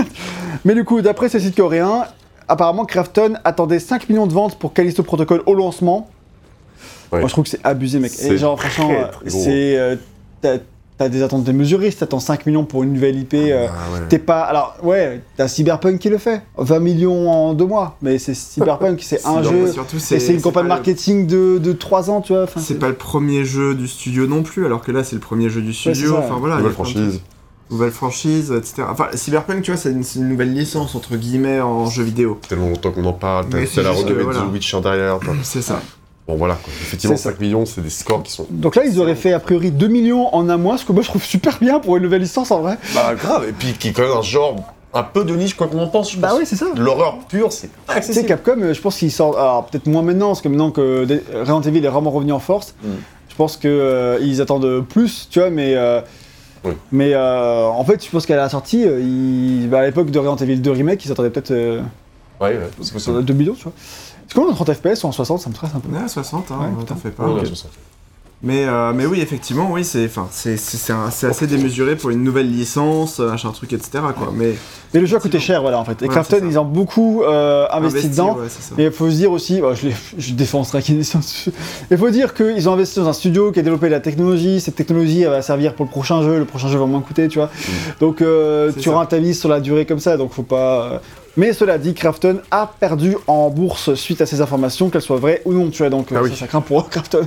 Mais 0.64 0.74
du 0.74 0.84
coup, 0.84 1.00
d'après 1.02 1.28
ce 1.28 1.38
site 1.38 1.56
coréen, 1.56 2.04
apparemment 2.48 2.84
Krafton 2.84 3.34
attendait 3.44 3.78
5 3.78 4.08
millions 4.08 4.26
de 4.26 4.32
ventes 4.32 4.58
pour 4.58 4.72
Callisto 4.72 5.02
Protocol 5.04 5.42
au 5.46 5.54
lancement. 5.54 6.08
Ouais. 7.12 7.20
Moi 7.20 7.28
je 7.28 7.32
trouve 7.32 7.44
que 7.44 7.50
c'est 7.50 7.64
abusé 7.64 7.98
mec. 8.00 8.12
Et 8.22 8.36
genre 8.38 8.60
franchement, 8.60 8.90
euh, 8.92 9.06
c'est... 9.28 9.78
euh, 9.78 9.96
t'as- 10.40 10.58
T'as 10.98 11.08
des 11.08 11.22
attentes 11.22 11.44
démesurées 11.44 11.92
si 11.92 11.98
t'attends 11.98 12.18
5 12.18 12.44
millions 12.46 12.64
pour 12.64 12.82
une 12.82 12.92
nouvelle 12.92 13.16
IP. 13.20 13.34
euh, 13.34 13.68
Ah 13.70 13.92
ouais. 13.94 14.08
T'es 14.08 14.18
pas. 14.18 14.40
Alors, 14.40 14.74
ouais, 14.82 15.22
t'as 15.36 15.46
Cyberpunk 15.46 16.00
qui 16.00 16.08
le 16.08 16.18
fait. 16.18 16.42
20 16.56 16.80
millions 16.80 17.30
en 17.30 17.54
deux 17.54 17.66
mois. 17.66 17.96
Mais 18.02 18.18
c'est 18.18 18.34
Cyberpunk, 18.34 19.00
c'est 19.00 19.24
un 19.24 19.40
jeu. 19.44 19.70
surtout, 19.70 19.98
Et 19.98 20.18
c'est 20.18 20.34
une 20.34 20.40
campagne 20.40 20.64
le- 20.64 20.70
marketing 20.70 21.28
de, 21.28 21.58
de 21.58 21.72
3 21.72 22.10
ans, 22.10 22.20
tu 22.20 22.32
vois. 22.32 22.42
Enfin, 22.42 22.58
C'est 22.60 22.80
pas 22.80 22.88
le 22.88 22.96
premier 22.96 23.44
jeu 23.44 23.76
du 23.76 23.86
studio 23.86 24.26
non 24.26 24.42
plus, 24.42 24.66
alors 24.66 24.82
que 24.82 24.90
là 24.90 25.04
c'est 25.04 25.14
le 25.14 25.20
premier 25.20 25.48
jeu 25.48 25.60
du 25.62 25.72
studio. 25.72 26.14
ça. 26.14 26.18
enfin 26.18 26.34
voilà. 26.40 26.56
Nouvelle 26.56 26.72
franchise. 26.72 27.20
Nouvelle 27.70 27.92
franchise, 27.92 28.50
etc. 28.50 28.82
Enfin, 28.90 29.06
Cyberpunk, 29.14 29.62
tu 29.62 29.70
vois, 29.70 29.78
c'est 29.78 29.92
une, 29.92 30.28
nouvelle 30.28 30.52
licence 30.52 30.96
entre 30.96 31.14
guillemets 31.14 31.60
en 31.60 31.86
jeu 31.86 32.02
vidéo. 32.02 32.40
Tellement 32.48 32.70
longtemps 32.70 32.90
qu'on 32.90 33.04
en 33.04 33.12
parle, 33.12 33.46
t'as 33.48 33.82
la 33.82 33.90
renommée 33.92 34.24
de. 34.24 34.32
The 34.32 34.52
Witcher 34.52 34.80
derrière. 34.80 35.20
C'est 35.44 35.62
ça. 35.62 35.80
Bon 36.28 36.36
voilà, 36.36 36.54
quoi. 36.62 36.70
effectivement, 36.82 37.16
C'est 37.16 37.22
ça. 37.22 37.30
5 37.30 37.40
millions, 37.40 37.64
c'est 37.64 37.80
des 37.80 37.88
scores 37.90 38.22
qui 38.22 38.30
sont. 38.32 38.46
Donc 38.50 38.76
là, 38.76 38.84
ils 38.84 39.00
auraient 39.00 39.14
fait 39.16 39.32
a 39.32 39.40
priori 39.40 39.70
2 39.70 39.88
millions 39.88 40.32
en 40.34 40.48
un 40.50 40.58
mois, 40.58 40.76
ce 40.76 40.84
que 40.84 40.92
moi 40.92 41.02
je 41.02 41.08
trouve 41.08 41.24
super 41.24 41.58
bien 41.58 41.80
pour 41.80 41.96
une 41.96 42.02
nouvelle 42.02 42.20
licence 42.20 42.50
en 42.50 42.60
vrai. 42.60 42.76
Bah 42.94 43.14
grave, 43.14 43.46
et 43.48 43.52
puis 43.52 43.72
qui 43.72 43.88
est 43.88 43.92
quand 43.92 44.02
même 44.02 44.16
un 44.18 44.22
genre 44.22 44.56
un 44.94 45.02
peu 45.02 45.24
de 45.24 45.34
niche, 45.34 45.54
quoi 45.54 45.68
qu'on 45.68 45.80
en 45.80 45.86
pense. 45.88 46.12
je 46.12 46.18
Bah 46.18 46.28
pense. 46.28 46.38
oui, 46.40 46.44
c'est 46.46 46.56
ça. 46.56 46.66
L'horreur 46.76 47.18
pure, 47.28 47.50
c'est 47.52 47.68
Tu 47.68 47.72
pas 47.86 47.92
sais, 47.94 47.98
accessible. 47.98 48.26
Capcom, 48.26 48.60
euh, 48.60 48.74
je 48.74 48.80
pense 48.80 48.96
qu'ils 48.98 49.10
sortent. 49.12 49.36
Alors, 49.38 49.66
peut-être 49.66 49.86
moins 49.86 50.02
maintenant, 50.02 50.28
parce 50.28 50.42
que 50.42 50.48
maintenant 50.48 50.70
que 50.70 51.04
des- 51.06 51.22
Resident 51.34 51.60
Evil 51.62 51.84
est 51.84 51.88
vraiment 51.88 52.10
revenu 52.10 52.32
en 52.32 52.38
force, 52.40 52.74
Mm. 52.82 52.88
je 53.30 53.34
pense 53.34 53.56
que 53.56 53.68
euh, 53.68 54.42
attendent 54.42 54.84
plus, 54.86 55.28
tu 55.30 55.38
vois, 55.40 55.48
mais. 55.50 55.74
euh, 55.76 56.00
Oui. 56.64 56.72
Mais 56.90 57.12
euh, 57.14 57.66
en 57.66 57.84
fait, 57.84 58.04
je 58.04 58.10
pense 58.10 58.26
qu'à 58.26 58.34
la 58.36 58.48
sortie, 58.50 58.84
euh, 58.84 59.00
ils- 59.00 59.68
bah, 59.70 59.78
à 59.80 59.86
l'époque 59.86 60.10
de 60.10 60.18
Resident 60.18 60.36
Evil 60.36 60.56
2 60.56 60.72
Remake, 60.72 61.04
ils 61.04 61.12
attendaient 61.12 61.30
peut-être 61.30 61.52
euh, 61.52 61.80
Ouais, 62.40 62.48
ouais, 62.50 62.58
c'est 62.82 62.92
possible. 62.92 63.24
2 63.24 63.32
millions, 63.34 63.54
tu 63.54 63.62
vois. 63.64 63.72
Est-ce 64.28 64.34
qu'on 64.34 64.46
est 64.46 64.50
en 64.50 64.54
30 64.54 64.74
FPS 64.74 65.04
ou 65.04 65.06
en 65.08 65.12
60 65.12 65.40
Ça 65.40 65.48
me 65.50 65.54
stresse 65.54 65.70
un 65.74 65.80
peu. 65.80 65.88
On 65.92 65.98
est 66.00 66.04
à 66.04 66.08
60, 66.08 66.50
hein, 66.50 66.58
Ouais, 66.78 66.84
t'en 66.84 66.96
fais 66.96 67.10
pas. 67.10 67.24
Ouais, 67.24 67.32
Ok. 67.32 67.40
ouais, 67.40 67.46
60. 67.46 67.70
Mais, 68.40 68.66
euh, 68.66 68.92
mais 68.94 69.04
oui, 69.04 69.20
effectivement, 69.20 69.68
oui, 69.72 69.84
c'est 69.84 70.04
enfin, 70.04 70.28
c'est- 70.30 70.56
c'est- 70.56 70.76
c'est 70.76 70.92
un- 70.92 71.10
c'est 71.10 71.26
assez 71.26 71.48
démesuré 71.48 71.96
pour 71.96 72.10
une 72.10 72.22
nouvelle 72.22 72.48
licence, 72.48 73.18
euh, 73.18 73.30
machin 73.30 73.50
truc, 73.50 73.72
etc. 73.72 73.90
Quoi. 74.16 74.32
Mais 74.32 74.54
Mais 74.94 75.00
le 75.00 75.06
jeu 75.06 75.16
a 75.16 75.20
coûté 75.20 75.40
cher, 75.40 75.60
voilà, 75.60 75.80
en 75.80 75.84
fait. 75.84 76.00
Et 76.02 76.04
Ouais, 76.04 76.10
Crafton, 76.10 76.40
ils 76.48 76.56
ont 76.56 76.64
beaucoup 76.64 77.24
euh, 77.24 77.66
investi 77.72 78.08
dedans. 78.08 78.36
ouais. 78.36 78.46
Mais 78.76 78.84
il 78.84 78.92
faut 78.92 79.10
se 79.10 79.16
dire 79.16 79.32
aussi, 79.32 79.60
bah, 79.60 79.74
je, 79.74 79.88
l'ai- 79.88 79.96
je 80.18 80.34
défends 80.34 80.62
Strike. 80.62 80.88
Il 81.90 81.98
faut 81.98 82.10
dire 82.10 82.32
qu'ils 82.32 82.68
ont 82.68 82.74
investi 82.74 83.00
dans 83.00 83.08
un 83.08 83.12
studio 83.12 83.50
qui 83.50 83.58
a 83.58 83.62
développé 83.62 83.88
la 83.88 83.98
technologie. 84.00 84.60
Cette 84.60 84.76
technologie 84.76 85.22
elle 85.22 85.30
va 85.30 85.42
servir 85.42 85.74
pour 85.74 85.84
le 85.84 85.90
prochain 85.90 86.22
jeu. 86.22 86.38
Le 86.38 86.44
prochain 86.44 86.68
jeu 86.68 86.78
va 86.78 86.86
moins 86.86 87.00
coûter, 87.00 87.26
tu 87.26 87.38
vois. 87.40 87.50
Donc 88.00 88.22
euh, 88.22 88.70
tu 88.78 88.88
rentabilises 88.88 89.40
sur 89.40 89.48
la 89.48 89.58
durée 89.60 89.84
comme 89.84 89.98
ça. 90.00 90.16
Donc 90.16 90.32
faut 90.32 90.42
pas. 90.44 91.00
Euh. 91.38 91.40
Mais 91.40 91.52
cela 91.52 91.78
dit, 91.78 91.94
Krafton 91.94 92.40
a 92.50 92.70
perdu 92.80 93.16
en 93.26 93.50
bourse 93.50 93.94
suite 93.94 94.20
à 94.20 94.26
ces 94.26 94.40
informations, 94.40 94.90
qu'elles 94.90 95.02
soient 95.02 95.16
vraies 95.18 95.42
ou 95.44 95.52
non. 95.52 95.70
Tu 95.70 95.78
vois, 95.78 95.90
donc 95.90 96.12
euh, 96.12 96.16
Ah 96.18 96.22
oui. 96.22 96.34
ça 96.36 96.46
craint 96.46 96.60
pour 96.60 96.88
sûr. 96.90 97.20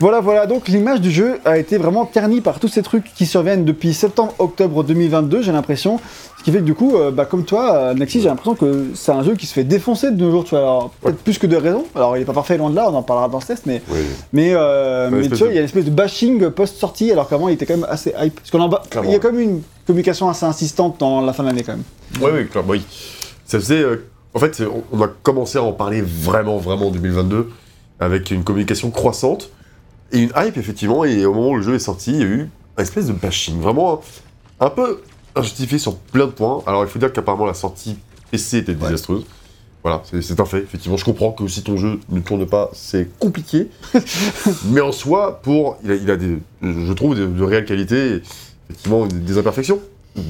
Voilà, 0.00 0.20
voilà. 0.20 0.46
Donc 0.46 0.66
l'image 0.68 1.00
du 1.00 1.10
jeu 1.10 1.38
a 1.44 1.56
été 1.56 1.78
vraiment 1.78 2.04
ternie 2.04 2.40
par 2.40 2.58
tous 2.58 2.66
ces 2.68 2.82
trucs 2.82 3.14
qui 3.14 3.26
surviennent 3.26 3.64
depuis 3.64 3.94
septembre-octobre 3.94 4.82
2022, 4.82 5.40
j'ai 5.40 5.52
l'impression. 5.52 6.00
Qui 6.44 6.52
fait 6.52 6.58
que 6.58 6.64
du 6.64 6.74
coup, 6.74 6.96
euh, 6.96 7.10
bah, 7.10 7.24
comme 7.24 7.44
toi, 7.46 7.74
euh, 7.74 7.94
Nexus, 7.94 8.20
j'ai 8.20 8.28
l'impression 8.28 8.54
que 8.54 8.88
c'est 8.94 9.12
un 9.12 9.22
jeu 9.22 9.34
qui 9.34 9.46
se 9.46 9.54
fait 9.54 9.64
défoncer 9.64 10.10
de 10.10 10.22
nos 10.22 10.30
jours, 10.30 10.44
tu 10.44 10.50
vois. 10.50 10.58
Alors, 10.60 10.90
peut-être 11.00 11.16
plus 11.18 11.38
que 11.38 11.46
de 11.46 11.56
raison. 11.56 11.84
Alors, 11.94 12.18
il 12.18 12.20
est 12.22 12.24
pas 12.26 12.34
parfait 12.34 12.58
loin 12.58 12.68
de 12.68 12.76
là, 12.76 12.86
on 12.90 12.94
en 12.94 13.02
parlera 13.02 13.28
dans 13.30 13.40
ce 13.40 13.46
test, 13.46 13.62
mais, 13.64 13.80
Oui. 13.90 14.00
mais, 14.34 14.52
euh, 14.54 15.08
mais 15.10 15.28
tu 15.28 15.36
vois, 15.36 15.48
il 15.48 15.54
y 15.54 15.56
a 15.56 15.60
une 15.60 15.64
espèce 15.64 15.86
de 15.86 15.90
bashing 15.90 16.50
post-sortie, 16.50 17.10
alors 17.10 17.30
qu'avant, 17.30 17.48
il 17.48 17.54
était 17.54 17.64
quand 17.64 17.76
même 17.78 17.86
assez 17.88 18.12
hype. 18.20 18.34
Parce 18.40 18.50
qu'on 18.50 18.60
en 18.60 18.70
il 19.04 19.10
y 19.10 19.14
a 19.14 19.18
quand 19.20 19.32
même 19.32 19.40
une 19.40 19.62
communication 19.86 20.28
assez 20.28 20.44
insistante 20.44 20.96
dans 21.00 21.22
la 21.22 21.32
fin 21.32 21.44
de 21.44 21.48
l'année, 21.48 21.62
quand 21.62 21.72
même. 21.72 21.84
Oui, 22.20 22.30
oui, 22.34 22.46
clairement, 22.46 22.72
oui. 22.72 22.82
Ça 23.46 23.58
faisait. 23.58 23.80
euh, 23.82 24.04
en 24.34 24.38
fait, 24.38 24.62
on, 24.62 24.82
on 24.98 25.02
a 25.02 25.08
commencé 25.08 25.56
à 25.56 25.62
en 25.62 25.72
parler 25.72 26.02
vraiment, 26.02 26.58
vraiment 26.58 26.88
en 26.88 26.90
2022, 26.90 27.48
avec 28.00 28.30
une 28.30 28.44
communication 28.44 28.90
croissante 28.90 29.48
et 30.12 30.18
une 30.18 30.30
hype, 30.36 30.58
effectivement. 30.58 31.04
Et 31.06 31.24
au 31.24 31.32
moment 31.32 31.50
où 31.50 31.56
le 31.56 31.62
jeu 31.62 31.74
est 31.74 31.78
sorti, 31.78 32.10
il 32.10 32.18
y 32.18 32.22
a 32.22 32.26
eu 32.26 32.50
un 32.76 32.82
espèce 32.82 33.06
de 33.06 33.12
bashing, 33.14 33.60
vraiment 33.60 34.02
un, 34.60 34.66
un 34.66 34.70
peu 34.70 35.00
injustifié 35.36 35.78
sur 35.78 35.96
plein 35.96 36.26
de 36.26 36.32
points. 36.32 36.62
Alors, 36.66 36.84
il 36.84 36.88
faut 36.88 36.98
dire 36.98 37.12
qu'apparemment, 37.12 37.46
la 37.46 37.54
sortie 37.54 37.96
PC 38.30 38.58
était 38.58 38.74
désastreuse. 38.74 39.24
Voilà, 39.82 40.02
c'est 40.22 40.40
un 40.40 40.44
fait. 40.46 40.60
Effectivement, 40.60 40.96
je 40.96 41.04
comprends 41.04 41.32
que 41.32 41.46
si 41.46 41.62
ton 41.62 41.76
jeu 41.76 42.00
ne 42.08 42.20
tourne 42.20 42.46
pas, 42.46 42.70
c'est 42.72 43.08
compliqué. 43.18 43.68
Mais 44.70 44.80
en 44.80 44.92
soi, 44.92 45.40
pour, 45.42 45.76
il 45.84 45.90
a, 45.90 45.94
il 45.94 46.10
a 46.10 46.16
des, 46.16 46.38
je 46.62 46.92
trouve, 46.94 47.14
de, 47.14 47.26
de 47.26 47.42
réelles 47.42 47.66
qualités, 47.66 48.22
effectivement, 48.70 49.06
des, 49.06 49.18
des 49.18 49.36
imperfections, 49.36 49.80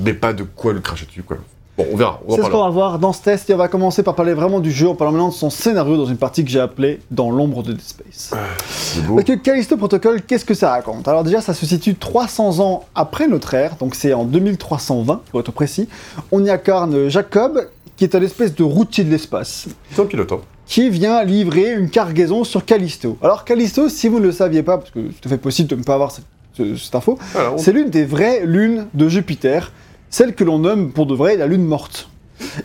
mais 0.03 0.15
pas 0.15 0.33
de 0.33 0.43
quoi 0.43 0.73
le 0.73 0.81
cracher 0.81 1.07
dessus, 1.07 1.23
quoi. 1.23 1.37
Bon, 1.77 1.87
on 1.93 1.97
verra, 1.97 2.21
C'est 2.31 2.43
ce 2.43 2.51
qu'on 2.51 2.63
va 2.63 2.71
voir 2.71 2.99
dans 3.01 3.13
ce 3.13 3.21
test, 3.23 3.51
et 3.51 3.55
on 3.55 3.57
va 3.57 3.67
commencer 3.67 4.05
par 4.05 4.15
parler 4.15 4.33
vraiment 4.33 4.61
du 4.61 4.71
jeu, 4.71 4.89
en 4.89 4.95
parlant 4.95 5.11
maintenant 5.13 5.29
de 5.31 5.35
son 5.35 5.51
scénario 5.51 5.97
dans 5.97 6.07
une 6.07 6.17
partie 6.17 6.45
que 6.45 6.51
j'ai 6.51 6.61
appelée 6.61 7.01
Dans 7.11 7.31
l'ombre 7.33 7.65
de 7.65 7.73
Dead 7.73 7.81
Space. 7.81 8.31
C'est 8.69 9.05
beau. 9.05 9.17
Que 9.17 9.33
Callisto 9.35 9.77
Protocol, 9.77 10.23
qu'est-ce 10.23 10.45
que 10.45 10.55
ça 10.55 10.71
raconte? 10.71 11.09
Alors 11.09 11.25
déjà, 11.25 11.41
ça 11.41 11.53
se 11.53 11.67
situe 11.67 11.97
300 11.97 12.61
ans 12.61 12.85
après 12.95 13.27
notre 13.27 13.55
ère, 13.55 13.75
donc 13.81 13.97
c'est 13.97 14.13
en 14.13 14.25
2320 14.25 15.23
pour 15.31 15.41
être 15.41 15.51
précis. 15.53 15.89
On 16.31 16.45
y 16.45 16.51
incarne 16.51 17.09
Jacob, 17.09 17.67
qui 17.97 18.05
est 18.05 18.15
un 18.15 18.23
espèce 18.23 18.55
de 18.55 18.63
routier 18.63 19.03
de 19.03 19.11
l'espace, 19.11 19.67
C'est 19.91 20.01
un 20.03 20.07
pilote, 20.07 20.31
hein. 20.31 20.39
qui 20.67 20.91
vient 20.91 21.25
livrer 21.25 21.73
une 21.73 21.91
cargaison 21.91 22.45
sur 22.45 22.65
Callisto. 22.65 23.19
Alors 23.21 23.45
Callisto, 23.45 23.89
si 23.89 24.07
vous 24.09 24.21
ne 24.21 24.27
le 24.27 24.33
saviez 24.33 24.63
pas, 24.63 24.79
parce 24.79 24.91
que 24.91 25.01
c'est 25.13 25.21
tout 25.21 25.29
à 25.29 25.31
fait 25.31 25.39
possible 25.39 25.69
de 25.71 25.75
ne 25.77 25.83
pas 25.83 25.95
avoir 25.95 26.11
cette, 26.13 26.25
ce- 26.57 26.77
cette 26.77 26.95
info, 26.95 27.19
c'est 27.57 27.73
l'une 27.73 27.91
des 27.91 28.05
vraies 28.05 28.43
lunes 28.45 28.87
de 28.95 29.09
Jupiter, 29.09 29.73
celle 30.15 30.37
que 30.37 30.45
l'on 30.45 30.61
nomme 30.61 30.93
pour 30.93 31.07
de 31.07 31.15
vrai 31.17 31.37
la 31.37 31.49
lune 31.49 31.65
morte. 31.65 32.09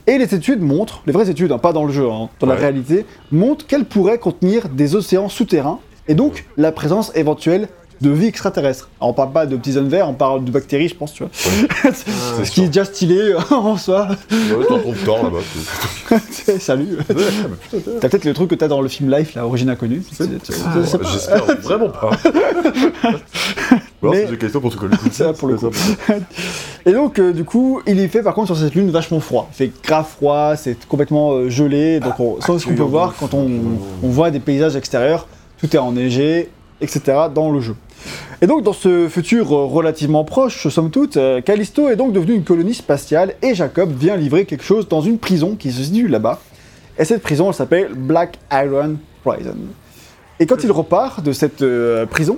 Et 0.06 0.20
les 0.20 0.36
études 0.36 0.62
montrent, 0.62 1.02
les 1.08 1.14
vraies 1.14 1.32
études, 1.32 1.52
hein, 1.52 1.58
pas 1.58 1.74
dans 1.74 1.84
le 1.84 1.92
jeu, 1.92 2.08
hein, 2.08 2.30
dans 2.40 2.46
la 2.46 2.54
réalité, 2.54 3.08
montrent 3.32 3.66
qu'elle 3.66 3.86
pourrait 3.86 4.20
contenir 4.20 4.70
des 4.70 4.96
océans 4.96 5.30
souterrains 5.30 5.80
et 6.08 6.14
donc 6.14 6.46
la 6.58 6.72
présence 6.72 7.12
éventuelle 7.16 7.68
de 8.02 8.12
vie 8.12 8.28
extraterrestre. 8.28 8.90
Alors, 9.02 9.10
on 9.10 9.14
parle 9.14 9.32
pas 9.32 9.46
de 9.48 9.58
petits 9.58 9.72
zones 9.72 9.90
verts, 9.90 10.08
on 10.08 10.14
parle 10.14 10.46
de 10.46 10.52
bactéries, 10.52 10.90
je 10.90 10.96
pense, 10.96 11.12
tu 11.12 11.24
vois. 11.24 11.32
C'est 11.92 12.46
Ce 12.46 12.52
qui 12.52 12.62
est 12.62 12.68
déjà 12.68 12.86
stylé 12.86 13.34
en 13.50 13.78
soi. 13.78 14.10
Ouais, 14.32 14.66
t'en 14.68 14.78
trouves 14.80 15.04
tort 15.04 15.24
là-bas. 15.24 16.20
Salut. 16.60 16.98
Ouais, 17.10 17.80
T'as 18.00 18.10
peut-être 18.10 18.26
le 18.26 18.34
truc 18.34 18.52
que 18.52 18.56
t'as 18.56 18.68
dans 18.68 18.82
le 18.82 18.90
film 18.90 19.12
Life, 19.12 19.34
la 19.34 19.46
origine 19.48 19.72
inconnue. 19.72 20.04
Ah. 20.20 20.24
J'espère 21.12 21.46
vraiment 21.62 21.90
pas. 21.90 22.12
Mais- 24.02 24.26
c'est 24.26 24.32
des 24.32 24.38
questions 24.38 24.62
pour 24.62 24.72
ça, 25.12 25.34
le 25.48 25.58
coup. 25.58 25.70
Et 26.86 26.92
donc, 26.94 27.20
euh, 27.20 27.34
du 27.34 27.44
coup, 27.44 27.82
il 27.86 28.00
est 28.00 28.08
fait 28.08 28.24
par 28.24 28.34
contre 28.34 28.48
sur 28.48 28.58
cette 28.58 28.76
lune 28.76 28.90
vachement 28.92 29.20
froid. 29.20 29.50
Il 29.54 29.56
fait 29.56 29.72
grave 29.84 30.08
froid, 30.08 30.56
c'est 30.56 30.88
complètement 30.88 31.32
euh, 31.34 31.50
gelé. 31.50 32.00
Donc, 32.00 32.20
on, 32.20 32.40
ça, 32.42 32.58
ce 32.58 32.66
qu'on 32.66 32.76
peut 32.76 32.84
voir 32.84 33.16
quand 33.20 33.34
on, 33.34 33.44
accueillant. 33.46 33.62
on 34.04 34.08
voit 34.10 34.32
des 34.32 34.40
paysages 34.40 34.76
extérieurs, 34.76 35.28
tout 35.60 35.74
est 35.76 35.80
enneigé, 35.80 36.50
etc. 36.82 37.02
dans 37.34 37.52
le 37.52 37.60
jeu. 37.60 37.76
Et 38.42 38.48
donc, 38.48 38.64
dans 38.64 38.74
ce 38.74 39.10
futur 39.10 39.52
euh, 39.54 39.66
relativement 39.66 40.24
proche, 40.24 40.68
somme 40.70 40.92
toute, 40.92 41.18
euh, 41.18 41.42
Callisto 41.42 41.90
est 41.90 41.98
donc 41.98 42.14
devenu 42.14 42.34
une 42.34 42.44
colonie 42.46 42.74
spatiale 42.74 43.34
et 43.42 43.54
Jacob 43.54 43.92
vient 43.92 44.16
livrer 44.16 44.46
quelque 44.46 44.64
chose 44.64 44.88
dans 44.88 45.02
une 45.02 45.18
prison 45.18 45.56
qui 45.60 45.72
se 45.72 45.84
situe 45.84 46.08
là-bas. 46.08 46.40
Et 46.98 47.04
cette 47.06 47.22
prison, 47.22 47.50
elle 47.50 47.54
s'appelle 47.54 47.90
Black 47.96 48.40
Iron 48.52 48.96
Prison. 49.24 49.56
Et 50.40 50.46
quand 50.46 50.64
il 50.64 50.72
repart 50.72 51.22
de 51.22 51.34
cette 51.34 51.62
euh, 51.62 52.06
prison, 52.06 52.38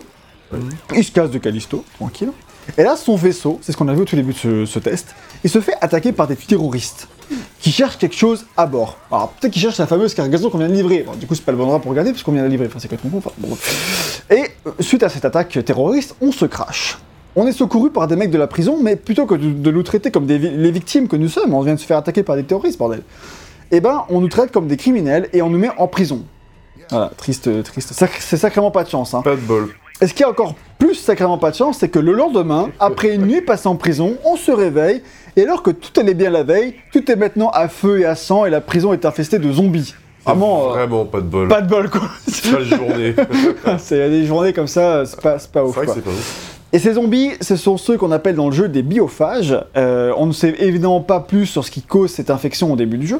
il 0.95 1.03
se 1.03 1.11
casse 1.11 1.31
de 1.31 1.37
Callisto, 1.37 1.83
tranquille. 1.95 2.31
Et 2.77 2.83
là, 2.83 2.95
son 2.95 3.15
vaisseau, 3.15 3.59
c'est 3.61 3.71
ce 3.71 3.77
qu'on 3.77 3.87
a 3.87 3.93
vu 3.93 4.01
au 4.01 4.05
tout 4.05 4.15
début 4.15 4.33
de 4.33 4.65
ce, 4.65 4.79
test, 4.79 5.15
il 5.43 5.49
se 5.49 5.59
fait 5.59 5.75
attaquer 5.81 6.11
par 6.11 6.27
des 6.27 6.35
terroristes 6.35 7.07
qui 7.59 7.71
cherchent 7.71 7.97
quelque 7.97 8.15
chose 8.15 8.45
à 8.57 8.65
bord. 8.65 8.97
Alors, 9.11 9.29
peut-être 9.29 9.53
qu'ils 9.53 9.61
cherchent 9.61 9.77
la 9.77 9.87
fameuse 9.87 10.13
cargaison 10.13 10.49
qu'on 10.49 10.57
vient 10.57 10.69
de 10.69 10.73
livrer. 10.73 11.05
Du 11.19 11.27
coup, 11.27 11.35
c'est 11.35 11.43
pas 11.43 11.51
le 11.51 11.57
bon 11.57 11.63
endroit 11.63 11.79
pour 11.79 11.91
regarder, 11.91 12.11
parce 12.11 12.23
qu'on 12.23 12.31
vient 12.31 12.41
de 12.41 12.47
la 12.47 12.51
livrer. 12.51 12.67
Enfin, 12.67 12.79
c'est 12.79 12.87
complètement. 12.87 13.17
Enfin, 13.17 13.31
bon. 13.37 13.57
Et 14.29 14.43
euh, 14.67 14.71
suite 14.79 15.03
à 15.03 15.09
cette 15.09 15.25
attaque 15.25 15.57
terroriste, 15.65 16.15
on 16.21 16.31
se 16.31 16.45
crache. 16.45 16.99
On 17.35 17.47
est 17.47 17.53
secouru 17.53 17.89
par 17.89 18.07
des 18.07 18.15
mecs 18.15 18.31
de 18.31 18.37
la 18.37 18.47
prison, 18.47 18.77
mais 18.81 18.95
plutôt 18.95 19.25
que 19.25 19.35
de, 19.35 19.71
nous 19.71 19.83
traiter 19.83 20.11
comme 20.11 20.25
des, 20.25 20.37
les 20.37 20.71
victimes 20.71 21.07
que 21.07 21.15
nous 21.15 21.29
sommes, 21.29 21.53
on 21.53 21.61
vient 21.61 21.75
de 21.75 21.79
se 21.79 21.85
faire 21.85 21.97
attaquer 21.97 22.23
par 22.23 22.35
des 22.35 22.43
terroristes, 22.43 22.77
bordel. 22.77 23.03
Eh 23.71 23.79
ben, 23.79 24.03
on 24.09 24.19
nous 24.19 24.27
traite 24.27 24.51
comme 24.51 24.67
des 24.67 24.77
criminels 24.77 25.29
et 25.31 25.41
on 25.41 25.49
nous 25.49 25.57
met 25.57 25.71
en 25.77 25.87
prison. 25.87 26.25
Voilà, 26.89 27.09
triste, 27.15 27.63
triste. 27.63 27.93
C'est 27.93 28.37
sacrément 28.37 28.69
pas 28.69 28.83
de 28.83 28.89
chance, 28.89 29.13
hein. 29.13 29.21
Pas 29.21 29.35
de 29.35 29.41
bol. 29.41 29.69
Et 30.01 30.07
ce 30.07 30.13
qui 30.15 30.23
a 30.23 30.29
encore 30.29 30.55
plus 30.79 30.95
sacrément 30.95 31.37
pas 31.37 31.51
de 31.51 31.55
chance, 31.55 31.77
c'est 31.79 31.89
que 31.89 31.99
le 31.99 32.13
lendemain, 32.13 32.69
après 32.79 33.13
une 33.15 33.25
nuit 33.27 33.41
passée 33.41 33.67
en 33.67 33.75
prison, 33.75 34.17
on 34.25 34.35
se 34.35 34.51
réveille, 34.51 35.03
et 35.35 35.43
alors 35.43 35.61
que 35.61 35.69
tout 35.71 35.97
allait 35.99 36.15
bien 36.15 36.29
la 36.31 36.43
veille, 36.43 36.73
tout 36.91 37.09
est 37.11 37.15
maintenant 37.15 37.49
à 37.51 37.67
feu 37.67 37.99
et 38.01 38.05
à 38.05 38.15
sang, 38.15 38.45
et 38.45 38.49
la 38.49 38.61
prison 38.61 38.93
est 38.93 39.05
infestée 39.05 39.37
de 39.39 39.51
zombies. 39.51 39.93
Vraiment, 40.25 40.69
euh, 40.69 40.73
Vraiment 40.73 41.05
pas 41.05 41.19
de 41.19 41.25
bol. 41.25 41.47
pas 41.47 41.61
de 41.61 41.67
bol, 41.69 41.89
quoi. 41.89 42.01
Sale 42.27 42.63
journée. 42.65 43.15
c'est 43.79 43.95
il 43.95 43.99
y 43.99 44.01
a 44.01 44.09
des 44.09 44.25
journées 44.25 44.53
comme 44.53 44.67
ça, 44.67 45.03
c'est 45.05 45.19
pas, 45.21 45.37
c'est 45.39 45.51
pas 45.51 45.61
C'est 45.61 45.67
ouf, 45.69 45.79
que 45.79 45.85
quoi. 45.85 45.93
c'est 45.95 46.01
pas 46.03 46.09
ouf. 46.11 46.50
Et 46.73 46.79
ces 46.79 46.93
zombies, 46.93 47.31
ce 47.41 47.57
sont 47.57 47.75
ceux 47.77 47.97
qu'on 47.97 48.11
appelle 48.11 48.35
dans 48.35 48.47
le 48.47 48.55
jeu 48.55 48.69
des 48.69 48.81
biophages. 48.81 49.57
Euh, 49.75 50.13
on 50.17 50.25
ne 50.25 50.31
sait 50.31 50.55
évidemment 50.59 51.01
pas 51.01 51.19
plus 51.19 51.45
sur 51.45 51.65
ce 51.65 51.71
qui 51.71 51.81
cause 51.81 52.11
cette 52.11 52.29
infection 52.29 52.71
au 52.71 52.75
début 52.77 52.97
du 52.97 53.07
jeu. 53.07 53.19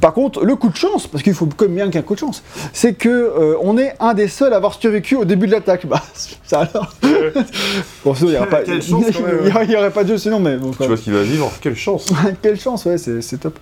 Par 0.00 0.12
contre, 0.12 0.44
le 0.44 0.56
coup 0.56 0.68
de 0.68 0.76
chance, 0.76 1.06
parce 1.06 1.22
qu'il 1.22 1.34
faut 1.34 1.46
quand 1.56 1.66
même 1.66 1.76
bien 1.76 1.90
qu'un 1.90 2.02
coup 2.02 2.14
de 2.14 2.18
chance, 2.18 2.42
c'est 2.72 2.94
que 2.94 3.08
euh, 3.08 3.54
on 3.62 3.78
est 3.78 3.94
un 4.00 4.14
des 4.14 4.26
seuls 4.26 4.52
à 4.52 4.56
avoir 4.56 4.74
survécu 4.74 5.14
au 5.14 5.24
début 5.24 5.46
de 5.46 5.52
l'attaque. 5.52 5.86
Bah, 5.88 6.02
ça 6.44 6.60
alors. 6.72 6.92
bon, 8.04 8.14
sinon, 8.14 8.30
il 8.30 8.32
n'y 8.32 8.36
aurait 8.38 8.48
pas, 8.48 8.62
Quelle 8.62 8.82
chance, 8.82 9.04
quand 9.12 9.22
même, 9.22 9.38
il 9.44 9.48
y 9.48 9.52
aurait- 9.52 9.64
il 9.66 9.70
y 9.70 9.76
aurait 9.76 9.90
pas 9.92 10.02
de 10.02 10.08
jeu 10.08 10.18
sinon, 10.18 10.40
mais 10.40 10.56
bon, 10.56 10.72
Tu 10.72 10.84
vois 10.86 10.96
ce 10.96 11.02
qu'il 11.02 11.12
va 11.12 11.22
vivre, 11.22 11.52
quelle 11.60 11.76
chance. 11.76 12.08
quelle 12.42 12.58
chance, 12.58 12.84
ouais, 12.84 12.98
c'est 12.98 13.22
c'est 13.22 13.38
top. 13.38 13.58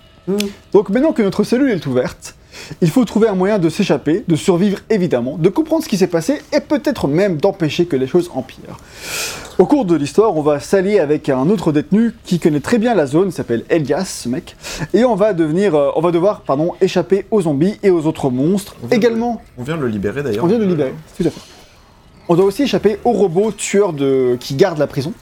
Donc 0.73 0.89
maintenant 0.89 1.13
que 1.13 1.21
notre 1.21 1.43
cellule 1.43 1.69
est 1.71 1.85
ouverte, 1.85 2.35
il 2.81 2.89
faut 2.89 3.05
trouver 3.05 3.27
un 3.27 3.35
moyen 3.35 3.59
de 3.59 3.69
s'échapper, 3.69 4.23
de 4.27 4.35
survivre 4.35 4.79
évidemment, 4.89 5.37
de 5.37 5.49
comprendre 5.49 5.83
ce 5.83 5.89
qui 5.89 5.97
s'est 5.97 6.07
passé 6.07 6.41
et 6.53 6.59
peut-être 6.59 7.07
même 7.07 7.37
d'empêcher 7.37 7.85
que 7.85 7.95
les 7.95 8.07
choses 8.07 8.29
empirent. 8.33 8.77
Au 9.57 9.65
cours 9.65 9.85
de 9.85 9.95
l'histoire, 9.95 10.35
on 10.37 10.41
va 10.41 10.59
s'allier 10.59 10.99
avec 10.99 11.29
un 11.29 11.49
autre 11.49 11.71
détenu 11.71 12.13
qui 12.23 12.39
connaît 12.39 12.59
très 12.59 12.77
bien 12.77 12.93
la 12.93 13.07
zone, 13.07 13.31
s'appelle 13.31 13.63
Elias, 13.69 14.05
ce 14.23 14.29
mec, 14.29 14.55
et 14.93 15.03
on 15.03 15.15
va 15.15 15.33
devenir, 15.33 15.73
euh, 15.73 15.89
on 15.95 16.01
va 16.01 16.11
devoir, 16.11 16.41
pardon, 16.41 16.73
échapper 16.79 17.25
aux 17.31 17.41
zombies 17.41 17.77
et 17.81 17.89
aux 17.89 18.05
autres 18.05 18.29
monstres. 18.29 18.75
On 18.83 18.87
vient 18.87 18.97
de- 18.97 19.03
Également, 19.03 19.41
On 19.57 19.63
vient 19.63 19.77
de 19.77 19.81
le 19.81 19.87
libérer 19.87 20.21
d'ailleurs. 20.21 20.43
on 20.43 20.47
vient 20.47 20.59
de 20.59 20.63
le 20.63 20.69
libérer, 20.69 20.93
tout 21.17 21.23
à 21.25 21.29
fait. 21.31 21.41
On 22.29 22.35
doit 22.35 22.45
aussi 22.45 22.63
échapper 22.63 22.99
aux 23.05 23.13
robots 23.13 23.51
tueurs 23.51 23.93
de... 23.93 24.37
qui 24.39 24.53
gardent 24.55 24.77
la 24.79 24.85
prison. 24.87 25.13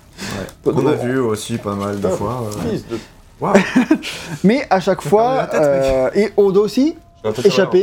Ouais. 0.66 0.74
On 0.76 0.88
a 0.88 0.94
vu 0.94 1.18
aussi 1.20 1.58
pas 1.58 1.76
mal 1.76 2.02
de 2.02 2.08
fois. 2.10 2.50
euh. 3.42 3.48
Mais 4.44 4.66
à 4.70 4.80
chaque 4.80 5.02
fois, 5.02 5.48
tête, 5.52 5.62
euh, 5.62 6.10
et 6.16 6.30
on 6.38 6.50
doit 6.52 6.64
aussi 6.64 6.96
Échappé. 7.44 7.82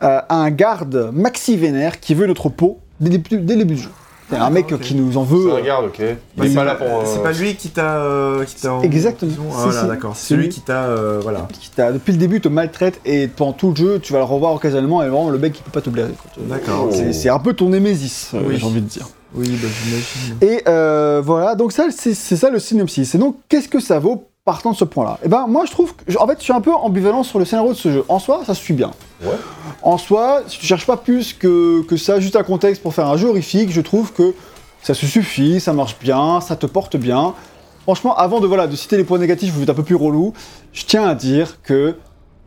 d'avoir- 0.00 0.14
euh, 0.14 0.20
à 0.28 0.36
un 0.36 0.50
garde 0.50 1.10
maxi 1.12 1.56
vénère 1.56 2.00
qui 2.00 2.14
veut 2.14 2.26
notre 2.26 2.48
peau 2.48 2.78
dès, 3.00 3.10
les- 3.10 3.18
dès 3.18 3.36
le 3.54 3.58
début 3.60 3.74
du 3.74 3.82
jeu. 3.82 3.90
C'est 4.28 4.36
un 4.38 4.50
mec 4.50 4.72
ok. 4.72 4.80
qui 4.80 4.96
nous 4.96 5.16
en 5.18 5.24
C'est 5.24 5.34
veut. 5.34 5.54
un 5.54 5.60
garde, 5.60 5.84
ok. 5.86 5.98
Bah, 6.00 6.06
Mais 6.38 6.48
c'est 6.48 6.54
pas 6.56 6.64
là 6.64 6.74
pour. 6.74 6.86
euh, 6.88 7.02
C'est 7.06 7.22
pas 7.22 7.30
lui 7.30 7.54
qui 7.54 7.68
t'a. 7.68 7.98
euh, 7.98 8.44
qui 8.44 8.56
t'a 8.56 8.74
en- 8.74 8.82
Exactement. 8.82 9.30
Ah, 9.50 9.54
Si, 9.56 9.62
voilà, 9.66 9.80
si. 9.82 9.86
d'accord. 9.86 10.16
C'est 10.16 10.26
C'est 10.26 10.34
lui 10.34 10.42
lui. 10.46 10.48
qui 10.48 10.60
t'a. 10.62 10.82
euh, 10.86 11.20
voilà. 11.22 11.46
qui 11.60 11.70
t'a- 11.70 11.92
depuis 11.92 12.10
le 12.10 12.18
début 12.18 12.40
te 12.40 12.48
maltraite 12.48 13.00
et 13.04 13.28
pendant 13.28 13.52
tout 13.52 13.70
le 13.70 13.76
jeu 13.76 13.98
tu 14.00 14.12
vas 14.12 14.18
le 14.18 14.24
revoir 14.24 14.52
occasionnellement 14.54 15.00
et 15.04 15.08
vraiment 15.08 15.30
le 15.30 15.38
mec 15.38 15.56
il 15.56 15.62
peut 15.62 15.70
pas 15.70 15.80
te 15.80 15.90
blairer. 15.90 16.10
quoi. 16.20 16.42
D'accord. 16.44 16.88
C'est- 16.90 17.12
C'est 17.12 17.28
un 17.28 17.38
peu 17.38 17.52
ton 17.52 17.68
némésis, 17.68 18.32
euh, 18.34 18.40
Oui. 18.48 18.56
j'ai 18.58 18.66
envie 18.66 18.80
de 18.80 18.88
dire. 18.88 19.06
Oui, 19.32 19.48
bah 19.62 19.68
j'imagine. 19.84 20.36
Et 20.42 20.62
euh, 20.68 21.22
voilà, 21.24 21.54
donc 21.54 21.70
ça 21.70 21.86
c'est 21.90 22.14
c'est 22.14 22.36
ça 22.36 22.50
le 22.50 22.58
synopsis. 22.58 23.14
Et 23.14 23.18
donc 23.18 23.36
qu'est-ce 23.48 23.68
que 23.68 23.78
ça 23.78 24.00
vaut 24.00 24.24
partant 24.46 24.70
de 24.70 24.76
ce 24.76 24.84
point-là 24.84 25.18
Eh 25.24 25.28
ben 25.28 25.46
moi 25.48 25.64
je 25.66 25.72
trouve, 25.72 25.94
que, 25.94 26.16
en 26.16 26.26
fait 26.26 26.38
je 26.38 26.44
suis 26.44 26.52
un 26.52 26.62
peu 26.62 26.72
ambivalent 26.72 27.22
sur 27.22 27.38
le 27.38 27.44
scénario 27.44 27.72
de 27.72 27.76
ce 27.76 27.92
jeu. 27.92 28.04
En 28.08 28.18
soi 28.18 28.42
ça 28.46 28.54
se 28.54 28.62
suit 28.62 28.72
bien. 28.72 28.92
Ouais. 29.22 29.34
En 29.82 29.98
soi, 29.98 30.42
si 30.46 30.58
tu 30.58 30.66
cherches 30.66 30.86
pas 30.86 30.96
plus 30.96 31.34
que, 31.34 31.82
que 31.82 31.96
ça, 31.96 32.18
juste 32.20 32.36
un 32.36 32.42
contexte 32.42 32.82
pour 32.82 32.94
faire 32.94 33.06
un 33.08 33.16
jeu 33.16 33.28
horrifique, 33.28 33.70
je 33.70 33.80
trouve 33.80 34.12
que 34.12 34.34
ça 34.82 34.94
se 34.94 35.04
suffit, 35.04 35.60
ça 35.60 35.72
marche 35.72 35.96
bien, 36.00 36.40
ça 36.40 36.56
te 36.56 36.64
porte 36.64 36.96
bien. 36.96 37.34
Franchement, 37.82 38.16
avant 38.16 38.40
de, 38.40 38.46
voilà, 38.46 38.66
de 38.66 38.76
citer 38.76 38.96
les 38.96 39.04
points 39.04 39.18
négatifs, 39.18 39.52
vous 39.52 39.62
êtes 39.62 39.70
un 39.70 39.74
peu 39.74 39.82
plus 39.82 39.94
relou, 39.94 40.32
je 40.72 40.84
tiens 40.84 41.06
à 41.06 41.14
dire 41.14 41.60
que 41.62 41.96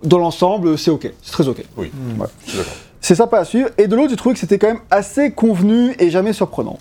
dans 0.04 0.18
l'ensemble, 0.18 0.78
c'est 0.78 0.92
ok, 0.92 1.12
c'est 1.22 1.32
très 1.32 1.48
ok. 1.48 1.64
Oui. 1.78 1.92
C'est 3.02 3.16
sympa 3.16 3.40
à 3.40 3.46
suivre. 3.46 3.70
Et 3.78 3.88
de 3.88 3.96
l'autre, 3.96 4.10
j'ai 4.10 4.16
trouvé 4.16 4.34
que 4.34 4.40
c'était 4.40 4.58
quand 4.58 4.68
même 4.68 4.82
assez 4.92 5.32
convenu 5.32 5.96
et 6.00 6.10
jamais 6.10 6.34
surprenant. 6.34 6.78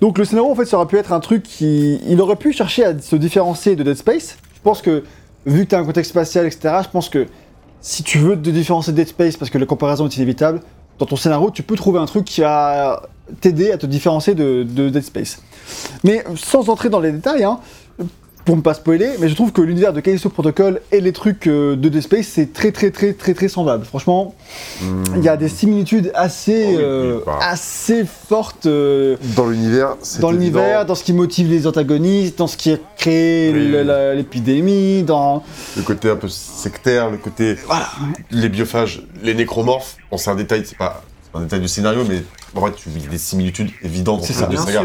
Donc 0.00 0.18
le 0.18 0.24
scénario, 0.24 0.50
en 0.50 0.54
fait, 0.54 0.64
ça 0.64 0.76
aurait 0.76 0.86
pu 0.86 0.96
être 0.96 1.12
un 1.12 1.20
truc 1.20 1.42
qui... 1.42 2.00
Il 2.06 2.20
aurait 2.20 2.36
pu 2.36 2.52
chercher 2.52 2.84
à 2.84 2.98
se 2.98 3.16
différencier 3.16 3.76
de 3.76 3.82
Dead 3.82 3.96
Space. 3.96 4.36
Je 4.54 4.60
pense 4.62 4.82
que, 4.82 5.04
vu 5.46 5.64
que 5.64 5.70
tu 5.70 5.74
un 5.74 5.84
contexte 5.84 6.10
spatial, 6.10 6.46
etc., 6.46 6.76
je 6.82 6.88
pense 6.88 7.08
que 7.08 7.26
si 7.80 8.02
tu 8.02 8.18
veux 8.18 8.40
te 8.40 8.50
différencier 8.50 8.92
de 8.92 8.96
Dead 8.96 9.08
Space, 9.08 9.36
parce 9.36 9.50
que 9.50 9.58
la 9.58 9.66
comparaison 9.66 10.06
est 10.06 10.16
inévitable, 10.16 10.60
dans 10.98 11.06
ton 11.06 11.16
scénario, 11.16 11.50
tu 11.50 11.62
peux 11.62 11.76
trouver 11.76 11.98
un 11.98 12.06
truc 12.06 12.24
qui 12.24 12.40
va 12.40 13.02
t'aider 13.40 13.72
à 13.72 13.78
te 13.78 13.86
différencier 13.86 14.34
de, 14.34 14.62
de 14.62 14.88
Dead 14.88 15.02
Space. 15.02 15.42
Mais 16.02 16.24
sans 16.36 16.68
entrer 16.70 16.88
dans 16.88 17.00
les 17.00 17.12
détails, 17.12 17.44
hein, 17.44 17.58
pour 18.44 18.56
ne 18.56 18.60
pas 18.60 18.74
spoiler, 18.74 19.12
mais 19.20 19.28
je 19.28 19.34
trouve 19.34 19.52
que 19.52 19.62
l'univers 19.62 19.92
de 19.92 20.00
Callisto 20.00 20.28
Protocol 20.28 20.80
et 20.92 21.00
les 21.00 21.12
trucs 21.12 21.46
euh, 21.46 21.76
de 21.76 21.88
Dead 21.88 22.02
Space, 22.02 22.26
c'est 22.26 22.52
très 22.52 22.72
très 22.72 22.90
très 22.90 23.14
très 23.14 23.32
très 23.32 23.48
semblable. 23.48 23.84
Franchement, 23.84 24.34
il 25.16 25.22
y 25.22 25.28
a 25.28 25.36
des 25.36 25.48
similitudes 25.48 26.12
assez, 26.14 26.74
Oh 26.76 26.80
euh, 26.80 27.20
assez 27.40 28.04
fortes 28.04 28.66
euh, 28.66 29.16
Dans 29.34 29.46
l'univers, 29.46 29.96
c'est 30.02 30.20
dans 30.20 30.30
l'univers, 30.30 30.84
dans 30.84 30.94
ce 30.94 31.04
qui 31.04 31.12
motive 31.12 31.50
les 31.50 31.66
antagonistes, 31.66 32.38
dans 32.38 32.46
ce 32.46 32.56
qui 32.56 32.72
a 32.72 32.76
créé 32.96 33.52
Oui, 33.52 34.16
l'épidémie, 34.16 35.02
dans... 35.02 35.42
Le 35.76 35.82
côté 35.82 36.10
un 36.10 36.16
peu 36.16 36.28
sectaire, 36.28 37.10
le 37.10 37.16
côté. 37.16 37.56
Les 38.30 38.48
biophages, 38.48 39.02
les 39.22 39.34
nécromorphes. 39.34 39.96
Bon, 40.10 40.18
c'est 40.18 40.30
un 40.30 40.34
détail, 40.34 40.64
c'est 40.66 40.76
pas, 40.76 41.02
un 41.32 41.40
détail 41.40 41.60
du 41.60 41.68
scénario, 41.68 42.04
mais 42.08 42.22
en 42.54 42.60
vrai, 42.60 42.72
tu 42.72 42.88
il 42.94 43.02
y 43.02 43.06
a 43.06 43.10
des 43.10 43.18
similitudes 43.18 43.70
évidentes 43.82 44.24
C'est 44.24 44.32
ça, 44.32 44.46
Bien 44.46 44.60
sagas. 44.60 44.84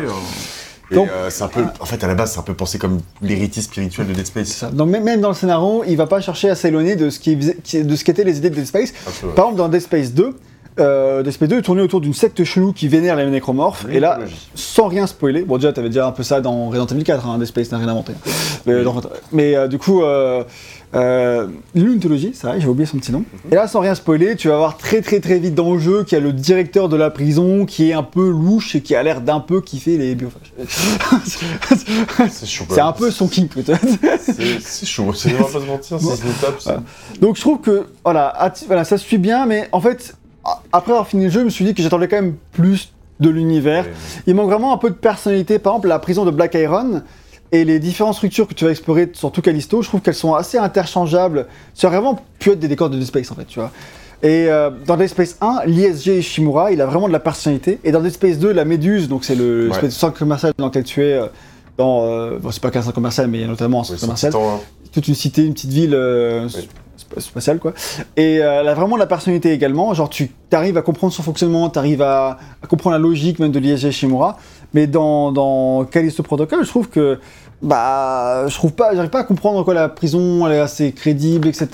Donc- 0.95 1.09
euh, 1.09 1.29
c'est 1.29 1.43
un 1.43 1.47
peu. 1.47 1.63
En 1.79 1.85
fait, 1.85 2.03
à 2.03 2.07
la 2.07 2.15
base, 2.15 2.33
c'est 2.33 2.39
un 2.39 2.43
peu 2.43 2.53
pensé 2.53 2.77
comme 2.79 2.99
l'héritier 3.21 3.61
spirituel 3.61 4.07
de 4.07 4.13
Dead 4.13 4.25
Space. 4.25 4.47
ça. 4.47 4.71
Donc, 4.71 4.89
même 4.89 5.21
dans 5.21 5.29
le 5.29 5.35
scénario, 5.35 5.83
il 5.87 5.95
va 5.97 6.07
pas 6.07 6.19
chercher 6.21 6.49
à 6.49 6.55
s'éloigner 6.55 6.95
de 6.95 7.09
ce 7.09 7.19
qui, 7.19 7.35
de 7.35 7.95
ce 7.95 8.03
qu'étaient 8.03 8.23
les 8.23 8.37
idées 8.37 8.49
de 8.49 8.55
Dead 8.55 8.65
Space. 8.65 8.91
Par 9.35 9.45
exemple, 9.45 9.55
dans 9.55 9.69
Dead 9.69 9.81
Space 9.81 10.13
2, 10.13 10.35
euh, 10.79 11.23
Dead 11.23 11.33
Space 11.33 11.49
2 11.49 11.57
est 11.59 11.61
tourné 11.61 11.81
autour 11.81 11.99
d'une 12.01 12.13
secte 12.13 12.43
chelou 12.43 12.71
qui 12.73 12.87
vénère 12.87 13.15
les 13.17 13.25
nécromorphes. 13.29 13.85
Et 13.91 13.99
là, 13.99 14.19
sans 14.55 14.87
rien 14.87 15.07
spoiler, 15.07 15.41
bon 15.43 15.57
déjà 15.57 15.73
t'avais 15.73 15.89
déjà 15.89 16.07
un 16.07 16.11
peu 16.11 16.23
ça 16.23 16.39
dans 16.41 16.69
Resident 16.69 16.85
Evil 16.87 17.03
4, 17.03 17.27
hein, 17.27 17.37
Dead 17.37 17.47
Space 17.47 17.71
n'a 17.71 17.77
rien 17.79 17.89
inventé. 17.89 18.13
Mais, 18.65 18.83
dans- 18.83 19.01
mais, 19.33 19.55
euh, 19.55 19.67
du 19.67 19.77
coup, 19.77 20.01
euh, 20.95 21.47
l'Untologie, 21.75 22.31
c'est 22.33 22.47
vrai, 22.47 22.59
j'ai 22.59 22.67
oublié 22.67 22.85
son 22.87 22.97
petit 22.97 23.11
nom. 23.11 23.23
Et 23.51 23.55
là, 23.55 23.67
sans 23.67 23.79
rien 23.79 23.93
spoiler, 23.93 24.35
tu 24.35 24.47
vas 24.47 24.57
voir 24.57 24.77
très 24.77 25.01
très 25.01 25.19
très 25.19 25.37
vite 25.37 25.53
dans 25.53 25.73
le 25.73 25.79
jeu 25.79 26.03
qu'il 26.03 26.17
y 26.17 26.21
a 26.21 26.23
le 26.23 26.33
directeur 26.33 26.89
de 26.89 26.95
la 26.97 27.09
prison 27.11 27.65
qui 27.65 27.89
est 27.89 27.93
un 27.93 28.01
peu 28.03 28.27
louche 28.29 28.75
et 28.75 28.81
qui 28.81 28.95
a 28.95 29.03
l'air 29.03 29.21
d'un 29.21 29.39
peu 29.39 29.61
kiffer 29.61 29.97
les 29.97 30.15
biophages. 30.15 30.51
C'est 31.25 32.45
c'est 32.69 32.81
un 32.81 32.91
peu 32.91 33.11
son 33.11 33.27
king 33.27 33.47
peut-être. 33.47 33.85
C'est 34.19 34.59
c'est 34.61 34.85
chaud, 34.85 35.13
c'est 35.13 35.29
va 35.33 35.43
pas 35.45 35.51
se 35.51 35.65
mentir, 35.65 35.99
c'est 35.99 36.23
une 36.23 36.31
étape. 36.31 36.59
c'est- 36.59 37.19
Donc 37.21 37.35
je 37.35 37.41
trouve 37.41 37.59
que 37.61 37.87
voilà, 38.03 38.51
voilà, 38.67 38.83
ça 38.83 38.97
se 38.97 39.05
suit 39.05 39.17
bien, 39.17 39.45
mais 39.45 39.69
en 39.71 39.81
fait, 39.81 40.15
après 40.71 40.91
avoir 40.91 41.07
fini 41.07 41.25
le 41.25 41.29
jeu, 41.29 41.39
je 41.41 41.45
me 41.45 41.49
suis 41.49 41.65
dit 41.65 41.73
que 41.73 41.81
j'attendais 41.83 42.07
quand 42.07 42.17
même 42.21 42.35
plus 42.51 42.91
de 43.19 43.29
l'univers. 43.29 43.85
Il 44.27 44.35
manque 44.35 44.49
vraiment 44.49 44.73
un 44.73 44.77
peu 44.77 44.89
de 44.89 44.95
personnalité. 44.95 45.59
Par 45.59 45.73
exemple, 45.73 45.89
la 45.89 45.99
prison 45.99 46.23
de 46.25 46.31
Black 46.31 46.53
Iron 46.55 47.01
et 47.51 47.65
les 47.65 47.79
différentes 47.79 48.15
structures 48.15 48.47
que 48.47 48.53
tu 48.53 48.65
vas 48.65 48.71
explorer 48.71 49.09
sur 49.13 49.31
tout 49.31 49.41
Callisto, 49.41 49.81
je 49.81 49.87
trouve 49.87 50.01
qu'elles 50.01 50.13
sont 50.15 50.33
assez 50.35 50.57
interchangeables. 50.57 51.47
Ça 51.73 51.87
aurait 51.87 51.97
vraiment 51.97 52.21
pu 52.39 52.51
être 52.51 52.59
des 52.59 52.67
décors 52.67 52.89
de 52.89 52.97
Dead 52.97 53.05
Space 53.07 53.31
en 53.31 53.35
fait, 53.35 53.45
tu 53.45 53.59
vois. 53.59 53.71
Et 54.21 54.47
euh, 54.49 54.69
dans 54.85 54.97
Dead 54.97 55.07
Space 55.07 55.37
1, 55.41 55.61
l'ISG 55.65 56.19
Ishimura, 56.19 56.71
il 56.71 56.81
a 56.81 56.85
vraiment 56.85 57.07
de 57.07 57.13
la 57.13 57.19
personnalité. 57.21 57.79
Et 57.83 57.91
dans 57.91 58.01
Dead 58.01 58.11
Space 58.11 58.37
2, 58.37 58.51
la 58.51 58.65
Méduse, 58.65 59.07
donc 59.07 59.23
c'est 59.23 59.35
le 59.35 59.69
Ouais. 59.71 59.89
centre 59.89 60.17
commercial 60.19 60.51
dans 60.57 60.65
lequel 60.67 60.83
tu 60.83 61.01
es, 61.01 61.13
euh, 61.13 61.27
dans, 61.77 62.03
euh, 62.05 62.37
bon, 62.37 62.51
c'est 62.51 62.61
pas 62.61 62.69
qu'un 62.69 62.81
centre 62.81 62.93
commercial, 62.95 63.27
mais 63.27 63.45
notamment 63.47 63.81
un 63.81 63.83
centre 63.85 64.01
commercial 64.01 64.31
titan, 64.33 64.55
hein. 64.55 64.59
toute 64.91 65.07
une 65.07 65.15
cité, 65.15 65.45
une 65.45 65.53
petite 65.53 65.71
ville 65.71 65.93
euh, 65.95 66.47
Oui. 66.53 66.67
spatiale 67.17 67.59
quoi. 67.59 67.73
Et 68.17 68.35
elle 68.35 68.67
a 68.67 68.73
vraiment 68.73 68.95
de 68.95 68.99
la 68.99 69.07
personnalité 69.07 69.53
également. 69.53 69.93
Genre 69.93 70.09
tu 70.09 70.29
arrives 70.51 70.77
à 70.77 70.81
comprendre 70.81 71.13
son 71.13 71.23
fonctionnement, 71.23 71.69
tu 71.69 71.79
arrives 71.79 72.01
à, 72.01 72.37
à 72.61 72.67
comprendre 72.67 72.97
la 72.97 73.01
logique 73.01 73.39
même 73.39 73.51
de 73.51 73.59
l'ISG 73.59 73.89
Shimura. 73.91 74.37
Mais 74.73 74.87
dans, 74.87 75.31
dans 75.31 75.85
Callisto 75.85 76.23
Protocol, 76.23 76.63
je 76.63 76.69
trouve 76.69 76.89
que 76.89 77.19
bah 77.61 78.47
je 78.47 78.55
trouve 78.55 78.71
pas, 78.71 78.95
j'arrive 78.95 79.09
pas 79.09 79.19
à 79.19 79.23
comprendre 79.23 79.63
quoi 79.63 79.73
la 79.73 79.89
prison, 79.89 80.47
elle 80.47 80.53
est 80.53 80.59
assez 80.59 80.91
crédible, 80.91 81.47
etc. 81.47 81.67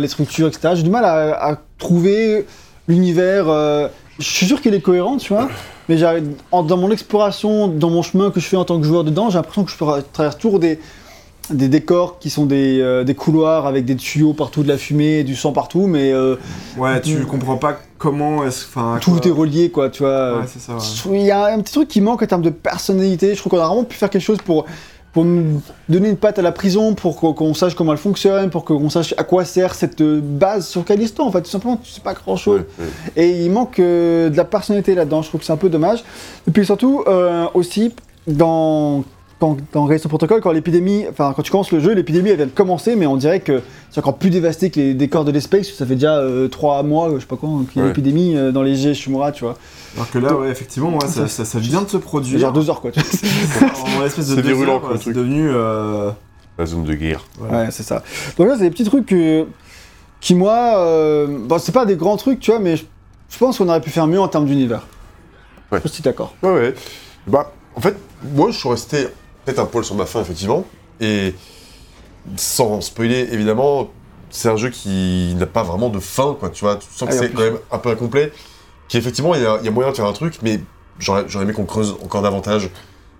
Les 0.00 0.08
structures, 0.08 0.48
etc. 0.48 0.70
J'ai 0.74 0.82
du 0.82 0.90
mal 0.90 1.04
à, 1.04 1.58
trouver 1.78 2.46
l'univers. 2.88 3.48
euh, 3.48 3.88
je 4.18 4.24
suis 4.24 4.46
sûr 4.46 4.60
qu'il 4.62 4.74
est 4.74 4.80
cohérent, 4.80 5.18
tu 5.18 5.32
vois. 5.34 5.48
Mais 5.88 5.96
dans 5.98 6.76
mon 6.76 6.90
exploration, 6.90 7.68
dans 7.68 7.90
mon 7.90 8.02
chemin 8.02 8.30
que 8.30 8.40
je 8.40 8.46
fais 8.46 8.56
en 8.56 8.64
tant 8.64 8.80
que 8.80 8.86
joueur 8.86 9.04
dedans, 9.04 9.28
j'ai 9.30 9.36
l'impression 9.36 9.62
que 9.64 9.70
je 9.70 9.76
tra- 9.76 10.02
traverse 10.12 10.38
toujours 10.38 10.58
des, 10.58 10.80
des 11.50 11.68
décors 11.68 12.18
qui 12.18 12.30
sont 12.30 12.46
des, 12.46 12.80
euh, 12.80 13.04
des 13.04 13.14
couloirs 13.14 13.66
avec 13.66 13.84
des 13.84 13.96
tuyaux 13.96 14.32
partout, 14.32 14.62
de 14.62 14.68
la 14.68 14.78
fumée, 14.78 15.24
du 15.24 15.34
sang 15.36 15.52
partout, 15.52 15.86
mais 15.86 16.12
euh, 16.12 16.36
Ouais, 16.76 17.00
tu 17.00 17.24
comprends 17.26 17.56
pas 17.56 17.78
comment 17.98 18.44
est-ce. 18.44 18.64
Enfin, 18.66 18.98
tout 19.00 19.12
quoi- 19.12 19.26
est 19.26 19.30
relié, 19.30 19.70
quoi, 19.70 19.88
tu 19.90 20.02
vois. 20.02 20.38
Ouais, 20.40 20.44
c'est 20.46 20.60
ça. 20.60 20.74
ouais. 20.74 21.18
Il 21.20 21.24
y 21.26 21.30
a 21.30 21.46
un 21.46 21.60
petit 21.60 21.72
truc 21.72 21.88
qui 21.88 22.00
manque 22.00 22.22
en 22.22 22.26
termes 22.26 22.42
de 22.42 22.50
personnalité. 22.50 23.34
Je 23.34 23.38
trouve 23.40 23.50
qu'on 23.50 23.60
a 23.60 23.66
vraiment 23.66 23.84
pu 23.84 23.96
faire 23.96 24.10
quelque 24.10 24.22
chose 24.22 24.38
pour, 24.44 24.66
pour 25.12 25.24
nous 25.24 25.62
donner 25.88 26.10
une 26.10 26.16
patte 26.16 26.38
à 26.38 26.42
la 26.42 26.52
prison, 26.52 26.94
pour 26.94 27.16
qu'on 27.18 27.54
sache 27.54 27.74
comment 27.74 27.92
elle 27.92 27.98
fonctionne, 27.98 28.50
pour 28.50 28.64
qu'on 28.64 28.90
sache 28.90 29.14
à 29.16 29.24
quoi 29.24 29.44
sert 29.46 29.74
cette 29.74 30.00
euh, 30.02 30.20
base 30.22 30.66
sur 30.66 30.84
Callisto. 30.84 31.22
En 31.22 31.30
fait, 31.32 31.40
tout 31.42 31.50
simplement, 31.50 31.76
tu 31.76 31.90
sais 31.90 32.02
pas 32.02 32.12
grand 32.14 32.36
chose. 32.36 32.62
Ouais, 32.78 32.84
ouais. 32.84 33.22
Et 33.22 33.44
il 33.44 33.50
manque 33.50 33.78
euh, 33.78 34.28
de 34.30 34.36
la 34.36 34.44
personnalité 34.44 34.94
là-dedans. 34.94 35.22
Je 35.22 35.28
trouve 35.28 35.40
que 35.40 35.46
c'est 35.46 35.52
un 35.52 35.56
peu 35.56 35.70
dommage. 35.70 36.04
Et 36.46 36.50
puis 36.50 36.66
surtout, 36.66 37.02
euh, 37.06 37.46
aussi, 37.54 37.94
dans. 38.26 39.04
Quand, 39.38 39.58
dans 39.74 39.86
Callisto 39.86 40.08
Protocol, 40.08 40.40
quand 40.40 40.50
l'épidémie, 40.52 41.04
enfin 41.10 41.34
quand 41.36 41.42
tu 41.42 41.50
commences 41.50 41.70
le 41.70 41.78
jeu, 41.78 41.92
l'épidémie 41.92 42.30
elle 42.30 42.36
vient 42.38 42.46
de 42.46 42.50
commencer, 42.52 42.96
mais 42.96 43.06
on 43.06 43.16
dirait 43.18 43.40
que 43.40 43.60
c'est 43.90 44.00
encore 44.00 44.16
plus 44.16 44.30
dévasté 44.30 44.70
que 44.70 44.80
les 44.80 44.94
décors 44.94 45.26
de 45.26 45.30
l'espace. 45.30 45.68
Ça 45.74 45.84
fait 45.84 45.96
déjà 45.96 46.16
euh, 46.16 46.48
trois 46.48 46.82
mois, 46.82 47.10
je 47.14 47.20
sais 47.20 47.26
pas 47.26 47.36
quand, 47.38 47.64
qu'il 47.70 47.76
y 47.76 47.80
a 47.80 47.82
Ouais. 47.82 47.88
l'épidémie 47.88 48.34
euh, 48.34 48.50
dans 48.50 48.62
les 48.62 48.74
G 48.76 48.94
Shimura, 48.94 49.32
tu 49.32 49.44
vois. 49.44 49.58
Alors 49.94 50.10
que 50.10 50.18
là, 50.18 50.34
ouais, 50.34 50.48
effectivement, 50.48 50.88
ouais, 50.96 51.06
ça, 51.06 51.28
ça, 51.28 51.44
ça 51.44 51.58
vient 51.58 51.82
de 51.82 51.88
se 51.88 51.98
produire. 51.98 52.38
Genre 52.38 52.52
deux 52.52 52.70
heures 52.70 52.80
quoi. 52.80 52.92
tu 52.92 53.00
vois. 53.00 53.68
en 54.00 54.06
espèce 54.06 54.28
de 54.28 54.40
virulent, 54.40 54.76
heures, 54.76 54.80
quoi, 54.80 54.96
c'est 54.98 55.12
devenu. 55.12 55.50
euh, 55.50 56.10
La 56.56 56.64
zone 56.64 56.84
de 56.84 56.94
guerre. 56.94 57.22
voilà. 57.38 57.64
Ouais, 57.64 57.70
c'est 57.70 57.82
ça. 57.82 58.02
Donc 58.38 58.48
là, 58.48 58.54
c'est 58.56 58.62
des 58.64 58.70
petits 58.70 58.84
trucs 58.84 59.04
que- 59.04 59.44
qui, 60.20 60.34
moi, 60.34 60.78
euh, 60.78 61.26
bon, 61.28 61.58
c'est 61.58 61.72
pas 61.72 61.84
des 61.84 61.96
grands 61.96 62.16
trucs, 62.16 62.40
tu 62.40 62.50
vois, 62.52 62.58
mais 62.60 62.76
je, 62.78 62.84
je 63.28 63.36
pense 63.36 63.58
qu'on 63.58 63.68
aurait 63.68 63.82
pu 63.82 63.90
faire 63.90 64.06
mieux 64.06 64.18
en 64.20 64.28
termes 64.28 64.46
d'univers. 64.46 64.86
Ouais. 65.70 65.80
Je 65.84 65.88
suis 65.90 66.02
d'accord. 66.02 66.32
Ouais, 66.42 66.52
ouais. 66.54 66.74
Bah, 67.26 67.52
en 67.74 67.82
fait, 67.82 67.96
moi, 68.34 68.50
je 68.50 68.56
suis 68.56 68.68
resté 68.70 69.08
peut-être 69.46 69.60
un 69.60 69.66
poil 69.66 69.84
sur 69.84 69.94
ma 69.94 70.04
fin, 70.04 70.20
effectivement. 70.20 70.64
Et 71.00 71.34
sans 72.36 72.80
spoiler, 72.80 73.28
évidemment, 73.32 73.88
c'est 74.30 74.48
un 74.48 74.56
jeu 74.56 74.68
qui 74.70 75.34
n'a 75.38 75.46
pas 75.46 75.62
vraiment 75.62 75.88
de 75.88 76.00
fin, 76.00 76.36
quoi. 76.38 76.50
Tu 76.50 76.64
vois, 76.64 76.76
tu 76.76 76.88
sens 76.90 77.08
que 77.08 77.14
Ah, 77.14 77.18
c'est 77.18 77.32
quand 77.32 77.42
même 77.42 77.58
un 77.70 77.78
peu 77.78 77.90
incomplet. 77.90 78.32
Qui, 78.88 78.98
effectivement, 78.98 79.34
il 79.34 79.42
y 79.42 79.46
a, 79.46 79.58
il 79.60 79.64
y 79.64 79.68
a 79.68 79.70
moyen 79.70 79.90
de 79.90 79.96
faire 79.96 80.06
un 80.06 80.12
truc, 80.12 80.40
mais 80.42 80.60
j'aurais 80.98 81.24
aimé 81.42 81.52
qu'on 81.52 81.64
creuse 81.64 81.96
encore 82.02 82.22
davantage 82.22 82.70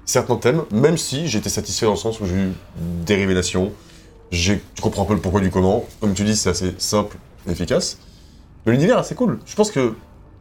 certains 0.05 0.37
thèmes, 0.37 0.63
même 0.71 0.97
si 0.97 1.29
j'étais 1.29 1.49
satisfait 1.49 1.87
dans 1.87 1.93
le 1.93 1.99
sens 1.99 2.21
où 2.21 2.27
j'ai 2.27 2.35
eu 2.35 2.53
des 2.77 3.17
révélations. 3.17 3.73
Tu 4.31 4.61
comprends 4.83 5.03
un 5.03 5.07
peu 5.07 5.15
le 5.15 5.21
pourquoi 5.21 5.41
du 5.41 5.51
comment. 5.51 5.85
Comme 6.01 6.15
tu 6.15 6.25
dis, 6.25 6.37
c'est 6.37 6.51
assez 6.51 6.75
simple 6.79 7.17
et 7.49 7.53
efficace. 7.53 7.99
Mais 8.65 8.73
l'univers 8.73 8.97
est 8.97 9.01
assez 9.01 9.15
cool. 9.15 9.39
Je 9.47 9.55
pense 9.55 9.71
que 9.71 9.95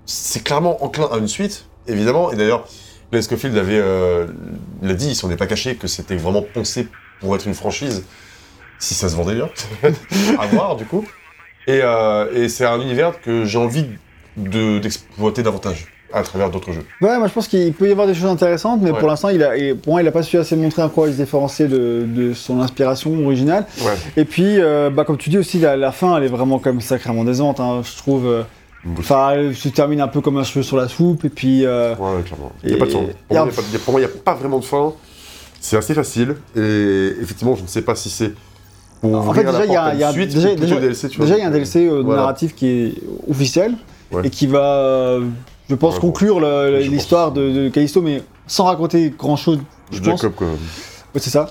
c'est 0.06 0.44
clairement 0.44 0.84
enclin 0.84 1.08
à 1.12 1.18
une 1.18 1.28
suite, 1.28 1.66
évidemment. 1.88 2.32
Et 2.32 2.36
d'ailleurs, 2.36 2.68
Glenn 3.12 3.22
Scofield 3.22 3.58
avait 3.58 3.80
euh, 3.80 4.28
l'a 4.82 4.94
dit, 4.94 5.10
il 5.10 5.16
s'en 5.16 5.30
est 5.32 5.38
pas 5.38 5.48
caché 5.48 5.76
que 5.76 5.88
c'était 5.88 6.16
vraiment 6.18 6.42
pensé 6.54 6.88
pour 7.22 7.36
être 7.36 7.48
une 7.48 7.54
franchise, 7.54 8.04
si 8.80 8.94
ça 8.94 9.10
se 9.10 9.16
vendait 9.16 9.36
bien. 9.36 9.50
à 10.40 10.48
voir, 10.48 10.76
du 10.76 10.86
coup. 10.86 11.06
Et, 11.68 11.80
euh, 11.84 12.28
et 12.34 12.50
c'est 12.50 12.66
un 12.66 12.80
univers 12.82 13.20
que 13.22 13.46
j'ai 13.46 13.58
envie 13.58 13.86
de- 14.38 14.80
d'exploiter 14.80 15.44
davantage 15.44 15.88
à 16.14 16.22
travers 16.24 16.50
d'autres 16.50 16.72
jeux. 16.72 16.86
Ouais, 17.02 17.18
moi 17.18 17.28
je 17.28 17.34
pense 17.34 17.48
qu'il 17.48 17.74
peut 17.74 17.88
y 17.90 17.92
avoir 17.92 18.08
des 18.08 18.14
choses 18.14 18.30
intéressantes, 18.30 18.80
mais 18.82 18.92
Ouais. 18.92 19.00
pour 19.00 19.08
l'instant, 19.08 19.30
il 19.30 19.44
a, 19.44 19.58
et 19.58 19.74
pour 19.74 19.94
moi, 19.94 20.02
il 20.02 20.08
a 20.08 20.12
pas 20.12 20.24
su 20.24 20.38
assez 20.38 20.56
montrer 20.56 20.82
en 20.84 20.88
quoi 20.90 21.08
il 21.10 21.16
se 21.16 21.64
de, 21.64 22.06
de 22.08 22.34
son 22.34 22.62
inspiration 22.62 23.12
originale. 23.26 23.66
Ouais. 23.82 23.94
Et 24.16 24.24
puis, 24.24 24.60
euh, 24.62 24.90
bah, 24.90 25.04
comme 25.04 25.18
tu 25.18 25.30
dis 25.30 25.38
aussi, 25.38 25.60
la, 25.60 25.76
la 25.76 25.92
fin, 25.92 26.16
elle 26.18 26.24
est 26.24 26.28
vraiment 26.30 26.60
comme 26.60 26.80
sacrément 26.80 27.24
décevante. 27.24 27.60
hein. 27.60 27.82
Je 27.84 27.98
trouve, 27.98 28.28
Enfin, 29.00 29.52
se 29.54 29.70
termine 29.70 30.00
un 30.02 30.08
peu 30.08 30.22
comme 30.22 30.38
un 30.38 30.44
cheveu 30.44 30.62
sur 30.64 30.78
la 30.78 30.88
soupe, 30.88 31.26
et 31.26 31.30
puis. 31.30 31.66
euh, 31.66 31.96
Ouais, 31.96 32.22
clairement. 32.24 32.52
Il 32.64 32.70
n'y 32.70 32.76
a 32.76 32.78
pas 32.78 32.86
de 32.86 32.92
fin. 32.92 33.00
Pour 33.00 33.14
moi, 33.38 33.50
il 33.72 33.76
a 33.76 33.80
pour 33.80 33.92
moi, 33.94 34.00
n'y 34.02 34.06
a 34.06 34.10
pas 34.10 34.34
vraiment 34.36 34.60
de 34.60 34.66
fin. 34.66 34.94
C'est 35.60 35.78
assez 35.78 35.94
facile. 35.96 36.36
Et 36.56 37.14
effectivement, 37.22 37.56
je 37.56 37.64
ne 37.64 37.68
sais 37.68 37.82
pas 37.82 37.96
si 37.96 38.10
c'est 38.10 38.34
pour 39.02 39.16
En 39.16 39.34
fait, 39.34 39.44
déjà, 39.44 39.66
il 39.66 39.72
y 39.72 39.76
a- 39.76 39.94
y 39.96 40.04
a- 40.04 40.12
suite, 40.12 40.34
déjà- 40.34 40.54
déjà- 40.56 40.80
DLC, 40.80 41.10
tu 41.10 41.18
vois. 41.18 41.26
Déjà, 41.26 41.38
il 41.38 41.42
y 41.42 41.44
a 41.44 41.48
un 41.48 41.52
DLC 41.52 41.88
euh, 41.88 42.02
Voilà. 42.04 42.22
narratif 42.22 42.54
qui 42.56 42.68
est 42.68 42.94
officiel 43.30 43.74
Ouais. 44.12 44.22
et 44.28 44.30
qui 44.30 44.46
va, 44.48 44.60
euh, 44.64 45.22
je 45.70 45.76
pense, 45.76 45.96
Ouais, 45.96 46.02
conclure 46.02 46.40
l'histoire 46.80 47.32
de, 47.32 47.50
de 47.52 47.70
Callisto, 47.70 48.02
mais 48.02 48.22
sans 48.48 48.66
raconter 48.66 49.12
grand 49.18 49.36
chose, 49.36 49.60
je 49.92 50.00
pense. 50.00 50.22
Jacob, 50.22 50.34
quoi. 50.36 50.48
Ouais, 50.48 50.56
c'est 51.20 51.32
ça. 51.32 51.50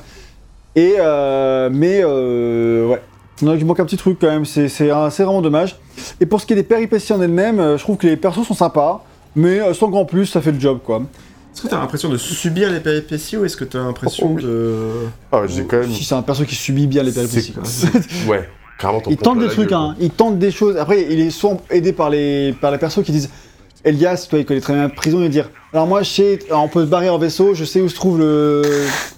Et 0.76 0.94
euh, 0.98 1.68
mais 1.72 2.04
ouais, 2.04 3.00
Non, 3.42 3.54
il 3.54 3.64
manque 3.66 3.80
un 3.80 3.84
petit 3.84 3.96
truc 3.96 4.18
quand 4.20 4.28
même. 4.28 4.44
C'est 4.44 4.68
vraiment 4.88 5.42
dommage. 5.42 5.76
Et 6.20 6.26
pour 6.26 6.40
ce 6.40 6.46
qui 6.46 6.52
est 6.52 6.56
des 6.56 6.62
péripéties 6.62 7.12
en 7.12 7.20
elles-mêmes, 7.20 7.58
euh, 7.60 7.76
je 7.78 7.82
trouve 7.82 7.96
que 7.96 8.06
les 8.06 8.16
persos 8.16 8.46
sont 8.46 8.54
sympas, 8.54 9.04
mais 9.34 9.60
euh, 9.60 9.74
sans 9.74 9.88
grand 9.88 10.04
plus, 10.04 10.26
ça 10.26 10.40
fait 10.40 10.52
le 10.52 10.60
job 10.60 10.78
quoi. 10.84 11.02
Est-ce 11.52 11.62
que 11.62 11.68
t'as 11.68 11.78
l'impression 11.78 12.08
de 12.08 12.16
subir 12.16 12.70
les 12.70 12.80
péripéties 12.80 13.36
ou 13.36 13.44
est-ce 13.44 13.56
que 13.56 13.64
t'as 13.64 13.78
l'impression 13.78 14.30
Oh, 14.30 14.34
oui. 14.36 14.42
de. 14.42 14.78
Ah, 15.30 15.42
j'ai 15.46 15.64
quand 15.64 15.78
même. 15.78 15.90
Si 15.92 16.02
c'est 16.04 16.14
un 16.14 16.22
perso 16.22 16.44
qui 16.44 16.54
subit 16.56 16.86
bien 16.88 17.02
les 17.02 17.12
péripéties. 17.12 17.54
Ouais, 18.28 18.48
clairement, 18.78 19.00
Il 19.08 19.16
tente 19.16 19.38
des 19.38 19.48
trucs, 19.48 19.68
gueule, 19.70 19.78
hein. 19.78 19.96
il 20.00 20.10
tente 20.10 20.38
des 20.38 20.50
choses. 20.50 20.76
Après, 20.76 21.06
il 21.08 21.20
est 21.20 21.30
souvent 21.30 21.60
aidé 21.70 21.92
par 21.92 22.10
les, 22.10 22.54
par 22.60 22.72
les 22.72 22.78
persos 22.78 23.04
qui 23.04 23.12
disent 23.12 23.30
Elias, 23.84 24.26
toi, 24.28 24.38
il 24.40 24.44
connaît 24.46 24.60
très 24.60 24.72
bien 24.72 24.82
la 24.82 24.88
prison, 24.88 25.18
il 25.18 25.24
va 25.24 25.28
dire 25.28 25.50
Alors, 25.72 25.86
moi, 25.86 26.02
je 26.02 26.10
sais, 26.10 26.38
on 26.50 26.68
peut 26.68 26.84
se 26.84 26.90
barrer 26.90 27.08
en 27.10 27.18
vaisseau, 27.18 27.54
je 27.54 27.64
sais 27.64 27.80
où 27.80 27.88
se 27.88 27.94
trouve 27.94 28.18
le, 28.18 28.62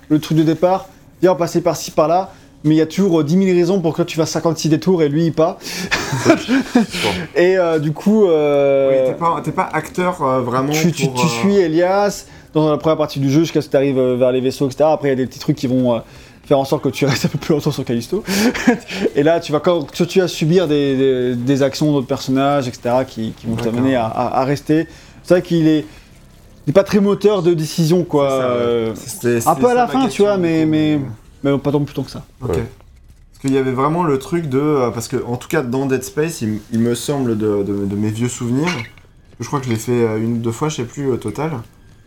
le 0.09 0.19
truc 0.19 0.37
de 0.37 0.43
départ, 0.43 0.89
viens, 1.23 1.33
on 1.33 1.37
passer 1.37 1.61
par-ci, 1.61 1.91
par-là. 1.91 2.33
Mais 2.67 2.75
il 2.75 2.79
y 2.79 2.83
a 2.83 2.87
toujours 2.87 3.21
euh, 3.21 3.25
10 3.25 3.39
000 3.47 3.57
raisons 3.57 3.81
pour 3.81 3.95
que 3.95 4.03
tu 4.03 4.17
fasses 4.17 4.31
56 4.31 4.69
détours 4.69 5.03
et 5.03 5.09
lui, 5.09 5.31
pas. 5.31 5.57
et 7.37 7.57
euh, 7.57 7.79
du 7.79 7.93
coup, 7.93 8.27
euh, 8.27 8.91
Oui, 8.91 9.13
t'es 9.13 9.19
pas, 9.19 9.41
t'es 9.45 9.53
pas 9.53 9.69
acteur 9.73 10.23
euh, 10.23 10.41
vraiment. 10.41 10.73
tu, 10.73 10.93
tu- 10.93 11.07
pour, 11.07 11.15
tu 11.15 11.27
euh, 11.27 11.29
suis 11.29 11.57
Elias 11.57 12.27
dans 12.55 12.71
la 12.71 12.77
première 12.77 12.97
partie 12.97 13.21
du 13.21 13.31
jeu 13.31 13.41
jusqu'à 13.41 13.61
ce 13.61 13.67
que 13.67 13.71
tu 13.73 13.77
arrives 13.77 14.01
vers 14.01 14.33
les 14.33 14.41
vaisseaux, 14.41 14.67
etc. 14.67 14.85
Après, 14.93 15.09
il 15.09 15.11
y 15.11 15.13
a 15.13 15.17
des 15.17 15.27
petits 15.27 15.39
trucs 15.39 15.57
qui 15.57 15.67
vont 15.67 15.95
euh, 15.95 15.99
faire 16.45 16.59
en 16.59 16.65
sorte 16.65 16.83
que 16.83 16.89
tu 16.89 17.05
restes 17.07 17.27
un 17.27 17.29
peu 17.29 17.39
plus 17.39 17.55
longtemps 17.55 17.71
sur 17.71 17.85
Callisto. 17.85 18.25
et 19.15 19.23
là, 19.23 19.39
tu 19.41 19.53
vas 19.53 19.61
quand 19.61 19.87
tu 19.93 20.19
vas 20.21 20.29
subir 20.29 20.67
des, 20.67 20.97
des- 20.97 21.35
des 21.37 21.63
actions 21.63 21.93
d'autres 21.93 22.07
personnages, 22.09 22.67
etc., 22.69 22.97
qui, 23.07 23.33
qui 23.39 23.47
vont 23.47 23.57
t'amener 23.57 23.95
à, 23.95 24.07
à- 24.07 24.41
à 24.41 24.45
rester. 24.45 24.89
C'est 25.23 25.35
vrai 25.35 25.43
qu'il 25.43 25.69
est, 25.69 25.85
il 26.67 26.71
est 26.71 26.73
pas 26.73 26.85
très 26.85 26.99
moteur 27.01 27.43
de 27.43 27.55
décision, 27.55 28.03
quoi. 28.05 28.29
C'est 28.29 28.37
ça, 28.41 28.49
ouais. 28.49 28.55
Euh, 28.59 28.93
C'était- 28.97 29.49
un 29.49 29.55
peu 29.55 29.69
à 29.69 29.75
la 29.75 29.87
fin, 29.87 30.09
tu 30.09 30.23
vois, 30.23 30.37
mais, 30.37 30.67
mais 31.53 31.59
pas 31.59 31.73
tant 31.73 31.81
plus 31.83 31.95
tant 31.95 32.03
que 32.03 32.11
ça. 32.11 32.25
Ok. 32.43 32.51
Ouais. 32.51 32.57
Parce 33.33 33.41
qu'il 33.43 33.53
y 33.53 33.59
avait 33.59 33.73
vraiment 33.73 34.03
le 34.05 34.19
truc 34.19 34.49
de. 34.49 34.59
euh, 34.59 34.91
Parce 34.91 35.09
que, 35.09 35.17
en 35.27 35.37
tout 35.37 35.49
cas, 35.49 35.63
dans 35.63 35.87
Dead 35.87 36.03
Space, 36.03 36.43
il, 36.43 36.79
me 36.81 36.95
semble 36.95 37.37
de, 37.37 37.63
de- 37.63 37.85
de 37.87 37.97
mes 37.97 38.09
vieux 38.11 38.29
souvenirs. 38.29 38.69
Je 39.41 39.47
crois 39.47 39.61
que 39.61 39.67
je 39.67 39.71
l'ai 39.71 39.77
fait 39.77 39.93
euh, 39.93 40.17
une 40.19 40.35
ou 40.35 40.39
deux 40.39 40.53
fois, 40.53 40.69
je 40.71 40.77
sais 40.77 40.85
plus 40.85 41.07
au 41.11 41.17
total. 41.17 41.51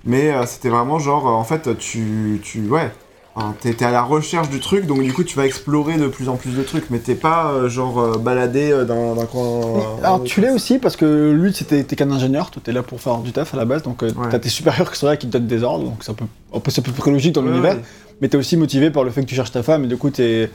Mais 0.05 0.31
euh, 0.33 0.45
c'était 0.47 0.69
vraiment 0.69 0.97
genre, 0.99 1.25
en 1.27 1.43
fait, 1.43 1.77
tu. 1.77 2.39
tu 2.43 2.67
ouais. 2.67 2.91
Enfin, 3.35 3.53
T'es 3.61 3.85
à 3.85 3.91
la 3.91 4.01
recherche 4.01 4.49
du 4.49 4.59
truc, 4.59 4.85
donc 4.87 5.01
du 5.03 5.13
coup 5.13 5.23
tu 5.23 5.37
vas 5.37 5.45
explorer 5.45 5.97
de 5.97 6.07
plus 6.07 6.27
en 6.27 6.35
plus 6.35 6.49
de 6.57 6.63
trucs, 6.63 6.89
mais 6.89 6.97
t'es 6.97 7.13
pas 7.15 7.51
euh, 7.51 7.69
genre 7.69 7.97
euh, 7.99 8.17
baladé 8.17 8.71
euh, 8.71 8.83
dans, 8.85 9.13
dans 9.15 9.21
un 9.21 9.25
coin. 9.27 9.81
Alors 10.03 10.23
tu 10.23 10.41
l'es 10.41 10.49
aussi 10.49 10.77
parce 10.79 10.97
que 10.97 11.31
lui 11.31 11.53
c'était 11.53 11.83
t'es 11.83 11.95
qu'un 11.95 12.09
ingénieur, 12.11 12.49
toi 12.49 12.61
t'es 12.65 12.73
là 12.73 12.81
pour 12.83 12.99
faire 12.99 13.19
du 13.19 13.31
taf 13.31 13.53
à 13.53 13.57
la 13.57 13.65
base, 13.65 13.83
donc 13.83 14.01
euh, 14.03 14.07
Ouais. 14.17 14.27
t'as 14.31 14.39
tes 14.39 14.49
supérieurs 14.49 14.91
qui 14.91 14.97
sont 14.99 15.05
là 15.05 15.15
qui 15.15 15.27
te 15.27 15.31
donnent 15.31 15.47
des 15.47 15.63
ordres, 15.63 15.85
donc 15.85 15.97
c'est 16.01 16.11
un 16.11 16.15
peu, 16.15 16.25
un 16.53 16.59
peu, 16.59 16.71
c'est 16.71 16.85
à 16.85 16.91
peu 16.91 17.11
logique 17.11 17.33
dans 17.33 17.43
l'univers. 17.43 17.77
Mais 18.21 18.27
t'es 18.27 18.37
aussi 18.37 18.57
motivé 18.57 18.91
par 18.91 19.03
le 19.03 19.11
fait 19.11 19.21
que 19.21 19.27
tu 19.27 19.35
cherches 19.35 19.51
ta 19.51 19.63
femme 19.63 19.85
et 19.85 19.87
du 19.87 19.97
coup 19.97 20.09
t'es 20.09 20.49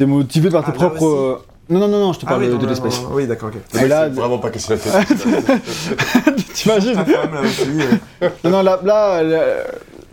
es 0.00 0.06
motivé 0.06 0.50
par 0.50 0.64
tes 0.64 0.70
Ah, 0.70 0.78
propres. 0.78 1.04
euh, 1.06 1.36
Non 1.68 1.78
non 1.80 1.88
non 1.88 2.00
non, 2.00 2.12
je 2.12 2.18
te 2.20 2.24
Ah 2.26 2.30
parle 2.30 2.44
oui, 2.44 2.58
de, 2.58 2.66
l'espèce. 2.66 3.00
Oui, 3.12 3.26
d'accord, 3.26 3.50
ok. 3.50 3.74
Mec, 3.80 3.88
là- 3.88 4.08
vraiment 4.08 4.38
pas 4.38 4.50
cassé 4.50 4.72
la 4.74 4.78
tête. 4.78 4.92
T'imagines 6.54 6.94
Ta 6.94 7.04
femme 7.04 7.34
là 7.34 7.40
aussi. 7.42 7.62
euh. 8.22 8.28
Non 8.44 8.50
non 8.50 8.62
là, 8.62 8.80
là, 8.82 9.22
là, 9.22 9.44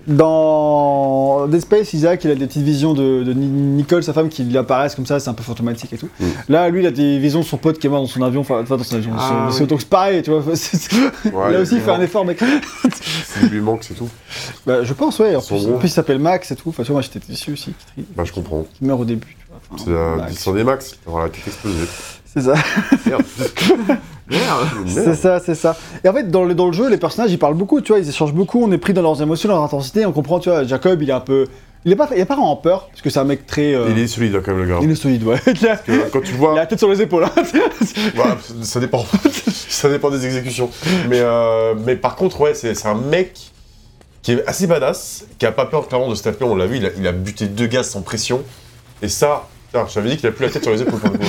dans 0.07 1.47
Dead 1.47 1.61
Space, 1.61 1.93
Isaac 1.93 2.23
il 2.23 2.31
a 2.31 2.35
des 2.35 2.47
petites 2.47 2.63
visions 2.63 2.93
de, 2.93 3.23
de 3.23 3.33
Ni- 3.33 3.47
Nicole, 3.47 4.03
sa 4.03 4.13
femme, 4.13 4.29
qui 4.29 4.43
lui 4.43 4.57
apparaissent 4.57 4.95
comme 4.95 5.05
ça, 5.05 5.19
c'est 5.19 5.29
un 5.29 5.33
peu 5.33 5.43
fantomatique 5.43 5.93
et 5.93 5.97
tout. 5.97 6.09
Mm. 6.19 6.25
Là 6.49 6.69
lui 6.69 6.81
il 6.81 6.87
a 6.87 6.91
des 6.91 7.19
visions 7.19 7.39
de 7.41 7.45
son 7.45 7.57
pote 7.57 7.77
qui 7.79 7.87
est 7.87 7.89
mort 7.89 8.01
dans 8.01 8.07
son 8.07 8.21
avion, 8.21 8.41
enfin 8.41 8.63
dans 8.63 8.83
son 8.83 8.95
avion, 8.95 9.11
Ah, 9.17 9.49
c'est 9.51 9.61
oui. 9.61 9.67
donc 9.67 9.81
c'est 9.81 9.89
pareil, 9.89 10.21
tu 10.23 10.31
vois. 10.31 10.41
Ouais, 11.33 11.51
là 11.53 11.59
aussi 11.61 11.75
il 11.75 11.81
fait 11.81 11.91
un 11.91 12.01
effort 12.01 12.25
mec. 12.25 12.39
S'il 13.25 13.49
lui 13.49 13.61
manque, 13.61 13.83
c'est 13.83 13.93
tout. 13.93 14.09
Bah, 14.65 14.83
je 14.83 14.93
pense, 14.93 15.19
ouais. 15.19 15.35
En 15.35 15.41
plus, 15.41 15.63
gros. 15.65 15.75
en 15.75 15.77
plus, 15.77 15.87
il 15.89 15.91
s'appelle 15.91 16.19
Max 16.19 16.51
et 16.51 16.55
tout. 16.55 16.69
Enfin, 16.69 16.83
tu 16.83 16.87
vois, 16.87 16.95
moi, 16.95 17.01
j'étais 17.01 17.19
déçu 17.27 17.51
aussi. 17.53 17.73
Bah, 18.15 18.23
je 18.25 18.31
comprends. 18.31 18.65
qu'il 18.73 18.87
meurt 18.87 19.01
au 19.01 19.05
début. 19.05 19.35
Tu 19.37 19.45
vois. 19.49 19.59
Enfin, 19.71 19.83
C'est 20.15 20.17
Max. 20.21 20.31
mission 20.31 20.53
des 20.53 20.63
max. 20.63 20.97
Voilà, 21.05 21.25
la 21.27 21.31
tête 21.31 21.47
explosée. 21.47 21.85
C'est 22.25 22.41
ça. 22.41 22.53
Merde. 23.05 23.23
Merde. 24.29 24.67
C'est 24.87 25.15
ça, 25.15 25.39
c'est 25.39 25.55
ça. 25.55 25.77
Et 26.03 26.09
en 26.09 26.13
fait, 26.13 26.29
dans 26.29 26.43
le, 26.43 26.53
dans 26.53 26.67
le 26.67 26.73
jeu, 26.73 26.89
les 26.89 26.97
personnages, 26.97 27.31
ils 27.31 27.39
parlent 27.39 27.53
beaucoup, 27.55 27.81
tu 27.81 27.91
vois, 27.93 27.99
ils 27.99 28.09
échangent 28.09 28.33
beaucoup, 28.33 28.61
on 28.63 28.71
est 28.71 28.77
pris 28.77 28.93
dans 28.93 29.01
leurs 29.01 29.21
émotions, 29.21 29.47
dans 29.49 29.55
leur 29.55 29.63
intensité, 29.63 30.05
on 30.05 30.11
comprend, 30.11 30.39
tu 30.39 30.49
vois, 30.49 30.63
Jacob, 30.63 31.01
il 31.01 31.09
est 31.09 31.13
un 31.13 31.19
peu... 31.21 31.45
Il 31.85 31.93
est 31.93 31.95
pas, 31.95 32.09
il 32.13 32.19
est 32.19 32.25
pas 32.25 32.35
en 32.35 32.55
peur, 32.57 32.87
parce 32.89 33.01
que 33.01 33.09
c'est 33.09 33.19
un 33.19 33.23
mec 33.23 33.45
très... 33.47 33.73
euh, 33.73 33.87
Il 33.89 33.97
est 33.99 34.07
solide, 34.07 34.35
hein, 34.35 34.41
quand 34.43 34.51
même, 34.51 34.63
le 34.63 34.67
gars. 34.67 34.79
il 34.81 34.91
est 34.91 34.95
solide, 34.95 35.23
ouais. 35.23 35.37
Quand 36.11 36.19
tu 36.21 36.31
le 36.31 36.31
il 36.31 36.33
a 36.33 36.37
vois, 36.37 36.55
la 36.55 36.65
tête 36.65 36.79
sur 36.79 36.89
les 36.89 37.01
épaules. 37.01 37.23
hein. 37.23 37.43
voilà, 38.15 38.35
ça 38.63 38.79
dépend. 38.81 39.05
ça 39.69 39.87
dépend 39.89 40.09
des 40.09 40.25
exécutions. 40.25 40.69
Mais, 41.07 41.19
euh, 41.21 41.75
mais 41.85 41.95
par 41.95 42.15
contre, 42.17 42.41
ouais, 42.41 42.53
c'est 42.53 42.85
un 42.85 42.95
mec 42.95 43.39
qui 44.21 44.33
est 44.33 44.45
assez 44.47 44.67
badass, 44.67 45.25
qui 45.39 45.45
a 45.45 45.53
pas 45.53 45.65
peur 45.67 45.87
clairement 45.87 46.09
de 46.09 46.15
se 46.15 46.23
taper. 46.23 46.43
On 46.43 46.55
l'a 46.55 46.65
vu, 46.65 46.77
il 46.77 46.85
a, 46.85 46.89
il 46.97 47.07
a 47.07 47.13
buté 47.13 47.45
deux 47.45 47.67
gaz 47.67 47.87
sans 47.87 48.01
pression. 48.01 48.41
Et 49.01 49.07
ça, 49.07 49.47
putain, 49.67 49.85
je 49.87 49.93
t'avais 49.93 50.09
dit 50.09 50.17
qu'il 50.17 50.27
a 50.27 50.31
plus 50.33 50.45
la 50.45 50.51
tête 50.51 50.63
sur 50.63 50.73
les 50.73 50.81
épaules. 50.81 50.99
pour 50.99 51.11
le 51.11 51.17
coup, 51.17 51.25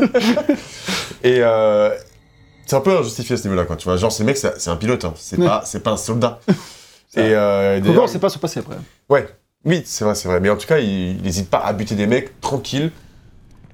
euh. 0.00 0.06
Et 1.22 1.36
euh, 1.42 1.90
c'est 2.66 2.76
un 2.76 2.80
peu 2.80 2.96
injustifié 2.98 3.34
à 3.34 3.36
ce 3.38 3.44
niveau-là, 3.44 3.64
quoi. 3.64 3.76
Tu 3.76 3.84
vois, 3.84 3.96
genre, 3.96 4.12
ces 4.12 4.24
mecs, 4.24 4.36
c'est 4.38 4.58
c'est 4.60 4.70
un 4.70 4.76
pilote, 4.76 5.04
hein. 5.04 5.14
c'est 5.16 5.38
Ouais. 5.38 5.46
pas, 5.46 5.62
c'est 5.64 5.80
pas 5.82 5.90
un 5.92 5.96
soldat. 5.96 6.40
C'est 7.08 7.20
Et 7.28 7.34
euh, 7.34 7.80
Encore, 7.88 8.08
sait 8.08 8.18
pas 8.18 8.28
son 8.30 8.38
passé 8.38 8.60
après. 8.60 8.76
Ouais, 9.08 9.26
oui, 9.64 9.82
c'est 9.84 10.04
vrai, 10.04 10.14
c'est 10.14 10.28
vrai. 10.28 10.40
Mais 10.40 10.50
en 10.50 10.56
tout 10.56 10.66
cas, 10.66 10.78
il 10.78 11.20
n'hésite 11.22 11.48
pas 11.50 11.58
à 11.58 11.72
buter 11.72 11.94
des 11.94 12.06
mecs 12.06 12.40
tranquille. 12.40 12.90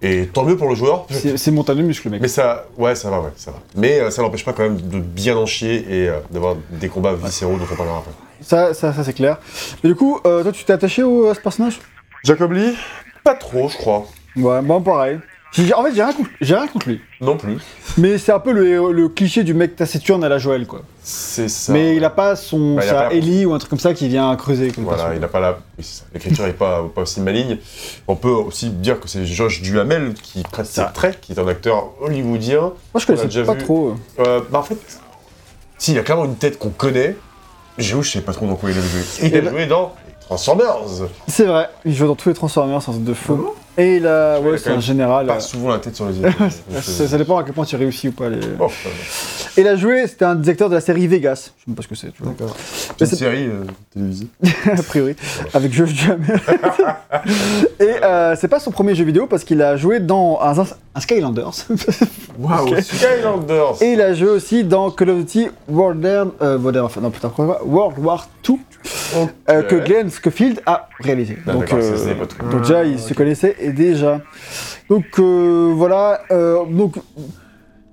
Et 0.01 0.27
tant 0.33 0.45
mieux 0.45 0.57
pour 0.57 0.69
le 0.69 0.77
joueur. 0.77 1.07
C'est 1.11 1.37
c'est 1.37 1.51
montagneux 1.51 1.83
muscle, 1.83 2.09
mec. 2.09 2.21
Mais 2.23 2.29
ça, 2.29 2.67
ouais, 2.77 2.95
ça 2.95 3.11
va, 3.11 3.21
ouais, 3.21 3.33
ça 3.35 3.51
va. 3.51 3.59
Mais 3.75 3.99
euh, 3.99 4.11
ça 4.13 4.23
n'empêche 4.23 4.45
pas 4.45 4.53
quand 4.53 4.63
même 4.63 4.81
de 4.81 5.01
bien 5.01 5.37
en 5.37 5.45
chier 5.45 5.85
et 5.89 6.09
euh, 6.09 6.21
d'avoir 6.31 6.55
des 6.71 6.89
combats 6.89 7.15
viscéraux 7.15 7.57
dont 7.57 7.67
on 7.73 7.75
parlera 7.75 7.99
après. 7.99 8.13
Ça, 8.41 8.75
ça, 8.75 8.93
ça 8.93 9.03
c'est 9.03 9.13
clair. 9.13 9.39
Mais 9.83 9.91
du 9.91 9.97
coup, 9.97 10.21
euh, 10.25 10.45
toi, 10.45 10.53
tu 10.53 10.63
t'es 10.65 10.73
attaché 10.73 11.03
au, 11.03 11.27
à 11.29 11.35
ce 11.35 11.41
personnage? 11.41 11.81
Jacob 12.23 12.53
Lee? 12.53 12.77
Pas 13.25 13.35
trop, 13.35 13.69
je 13.69 13.77
crois. 13.77 14.07
Ouais, 14.37 14.63
bon, 14.63 14.81
pareil. 14.81 15.19
En 15.75 15.83
fait, 15.83 15.95
j'ai 15.95 16.03
rien, 16.05 16.13
contre- 16.13 16.31
j'ai 16.41 16.55
rien 16.55 16.67
contre 16.69 16.89
lui. 16.89 17.01
Non 17.21 17.37
plus. 17.37 17.57
Mais 17.97 18.19
c'est 18.19 18.33
un 18.33 18.39
peu 18.39 18.53
le, 18.53 18.93
le 18.93 19.09
cliché 19.09 19.43
du 19.45 19.55
mec 19.55 19.77
taciturne 19.77 20.23
à 20.23 20.29
la 20.29 20.39
Joël, 20.39 20.67
quoi. 20.67 20.83
C'est 21.03 21.49
ça. 21.49 21.73
Mais 21.73 21.97
il 21.97 22.05
a 22.05 22.11
pas 22.11 22.37
son 22.37 22.75
Bah, 22.77 22.83
il 22.85 22.89
a 22.89 22.93
sa 22.93 23.03
pas- 23.09 23.15
Ellie 23.15 23.47
ou 23.47 23.55
un 23.55 23.59
truc 23.59 23.71
comme 23.71 23.79
ça 23.81 23.95
qui 23.95 24.09
vient 24.09 24.35
creuser. 24.37 24.71
Comme 24.71 24.85
Voilà, 24.85 25.15
il 25.15 25.21
n'a 25.21 25.27
pas 25.29 25.41
la. 25.41 25.53
oui, 25.79 25.83
c'est 25.85 26.01
ça. 26.01 26.05
L'écriture 26.13 26.45
n'est 26.47 26.53
pas, 26.53 26.85
pas 26.95 27.01
aussi 27.03 27.21
maligne. 27.23 27.57
On 28.07 28.15
peut 28.15 28.29
aussi 28.29 28.69
dire 28.71 29.01
que 29.01 29.09
c'est 29.09 29.25
Josh 29.25 29.63
Duhamel 29.63 30.13
qui 30.15 30.43
prête 30.43 30.67
ses 30.67 30.85
traits, 30.95 31.21
qui 31.21 31.33
est 31.33 31.39
un 31.39 31.49
acteur 31.49 31.93
hollywoodien. 32.01 32.61
Moi, 32.61 32.73
je 32.95 32.99
On 32.99 32.99
a 32.99 33.07
connaissais 33.07 33.27
déjà 33.27 33.45
pas 33.45 33.55
vu. 33.55 33.65
trop. 33.65 33.95
Euh, 34.21 34.43
bah 34.51 34.59
en 34.59 34.63
fait, 34.63 34.77
si, 35.79 35.93
il 35.93 35.99
a 35.99 36.03
clairement 36.03 36.27
une 36.27 36.37
tête 36.37 36.59
qu'on 36.59 36.71
connaît. 36.71 37.17
Je 37.79 38.01
sais 38.03 38.21
pas 38.21 38.33
trop 38.33 38.47
dans 38.47 38.57
quoi 38.57 38.71
il 38.71 38.77
a 38.79 38.83
joué. 38.83 39.01
Il 39.23 39.35
Et 39.35 39.39
a 39.39 39.41
là- 39.41 39.51
joué 39.51 39.67
dans 39.67 39.95
Transformers. 40.21 40.77
C'est 41.27 41.47
vrai, 41.47 41.71
il 41.85 41.95
joue 41.95 42.07
dans 42.07 42.17
tous 42.17 42.29
les 42.29 42.35
Transformers, 42.35 42.83
c'est 42.83 42.91
un 42.91 42.95
truc 42.95 43.05
de 43.05 43.13
Ah 43.13 43.15
fou. 43.15 43.51
Et 43.79 43.97
il 43.97 44.07
a, 44.07 44.41
Ouais, 44.41 44.55
il 44.55 44.59
c'est 44.59 44.71
un 44.71 44.81
général. 44.81 45.27
Pas 45.27 45.37
euh, 45.37 45.41
souvent 45.41 45.69
la 45.71 45.79
tête 45.79 45.95
sur 45.95 46.07
les 46.09 46.19
épaules. 46.19 46.33
Donc, 46.39 46.83
Ça, 46.83 47.07
ça 47.07 47.17
dépend 47.17 47.39
à 47.39 47.45
quel 47.45 47.53
point 47.55 47.65
tu 47.65 47.77
réussis 47.77 48.09
ou 48.09 48.13
pas. 48.13 48.29
Les... 48.29 48.41
oh, 48.59 48.67
Et 49.57 49.61
il 49.61 49.69
a 49.69 49.77
joué, 49.77 50.07
c'était 50.09 50.25
un 50.25 50.35
des 50.35 50.49
acteurs 50.51 50.69
de 50.69 50.75
la 50.75 50.81
série 50.81 51.07
Vegas. 51.07 51.35
Je 51.59 51.65
sais 51.65 51.65
même 51.69 51.77
pas 51.77 51.83
ce 51.83 51.89
que 51.89 51.95
c'est. 51.95 52.09
D'accord. 52.21 52.57
c'est 52.99 53.11
une 53.13 53.17
série 53.17 53.47
euh, 53.47 53.63
télévisée. 53.95 54.27
a 54.77 54.83
priori, 54.83 55.15
avec 55.55 55.73
Josh 55.73 55.93
Duhamel. 55.95 56.41
Et 57.81 57.95
euh, 58.03 58.35
c'est 58.39 58.49
pas 58.49 58.59
son 58.61 58.71
premier 58.73 58.95
jeu 58.95 59.05
vidéo 59.05 59.27
parce 59.27 59.45
qu'il 59.45 59.63
a 59.63 59.77
joué 59.77 60.01
dans 60.01 60.39
un, 60.43 60.55
un 60.95 61.01
Skylanders. 61.01 61.53
Waouh. 62.39 62.81
Skylanders. 62.81 63.81
Et 63.83 63.93
il 63.93 64.01
a 64.01 64.13
joué 64.15 64.29
aussi 64.31 64.65
dans 64.65 64.91
Call 64.91 65.11
of 65.11 65.19
Duty 65.19 65.49
World 65.69 66.05
War, 66.05 66.27
euh, 66.43 66.59
Modern 66.59 66.85
Warfare- 66.87 67.03
non, 67.03 67.11
putain, 67.11 67.29
quoi, 67.29 67.61
World 67.65 67.99
War 67.99 68.29
2 68.45 68.55
Ok. 69.17 69.29
euh, 69.51 69.63
que 69.63 69.75
Glenn 69.77 70.09
Schofield 70.11 70.61
a 70.67 70.89
réalisé. 71.01 71.37
Ah, 71.47 71.53
donc, 71.53 71.69
donc 72.51 72.63
déjà, 72.63 72.85
ils 72.85 72.95
Ah, 72.95 72.99
se 72.99 73.11
ok. 73.11 73.17
connaissaient 73.17 73.57
déjà. 73.73 74.21
Donc 74.89 75.19
euh, 75.19 75.73
voilà. 75.75 76.23
euh, 76.31 76.65
donc 76.65 76.97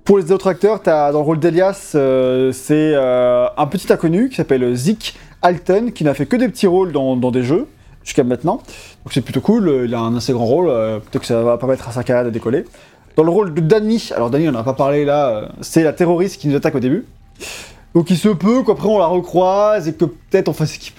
pour 0.04 0.18
les 0.18 0.30
autres 0.30 0.46
acteurs, 0.46 0.80
as, 0.86 1.10
dans 1.10 1.18
le 1.18 1.24
rôle 1.24 1.40
d'Elias, 1.40 1.92
euh, 1.94 2.52
c'est 2.52 2.94
un 2.94 3.66
petit 3.66 3.92
inconnu 3.92 4.28
qui 4.28 4.36
s'appelle 4.36 4.74
Zeke 4.74 5.14
Alton, 5.42 5.90
qui 5.92 6.04
n'a 6.04 6.14
fait 6.14 6.26
que 6.26 6.36
des 6.36 6.48
petits 6.48 6.68
rôles 6.68 6.92
dans, 6.92 7.16
des 7.16 7.42
jeux 7.42 7.66
jusqu'à 8.04 8.22
maintenant. 8.22 8.56
Donc 9.04 9.12
c'est 9.12 9.20
plutôt 9.20 9.40
cool. 9.40 9.82
Il 9.84 9.94
a 9.94 10.00
un 10.00 10.16
assez 10.16 10.32
grand 10.32 10.46
rôle. 10.46 10.66
Peut-être 10.66 11.20
que 11.20 11.26
ça 11.26 11.42
va 11.42 11.58
permettre 11.58 11.88
à 11.88 11.92
sa 11.92 12.04
carrière 12.04 12.24
de 12.24 12.30
décoller. 12.30 12.64
Dans 13.16 13.24
le 13.24 13.30
rôle 13.30 13.52
de 13.52 13.60
Danny, 13.60 14.10
alors 14.14 14.30
Danny, 14.30 14.48
on 14.48 14.52
n'en 14.52 14.60
a 14.60 14.64
pas 14.64 14.74
parlé 14.74 15.04
là, 15.04 15.48
c'est 15.60 15.82
la 15.82 15.92
terroriste 15.92 16.40
qui 16.40 16.48
nous 16.48 16.56
attaque 16.56 16.74
au 16.74 16.80
début. 16.80 17.04
Donc 17.94 18.10
il 18.10 18.16
se 18.16 18.28
peut 18.28 18.62
qu'après 18.62 18.88
on 18.88 18.98
la 18.98 19.06
recroise 19.06 19.88
et 19.88 19.94
que 19.94 20.04
peut-être 20.04 20.48
on 20.48 20.52
fasse 20.52 20.76
équipe. 20.76 20.98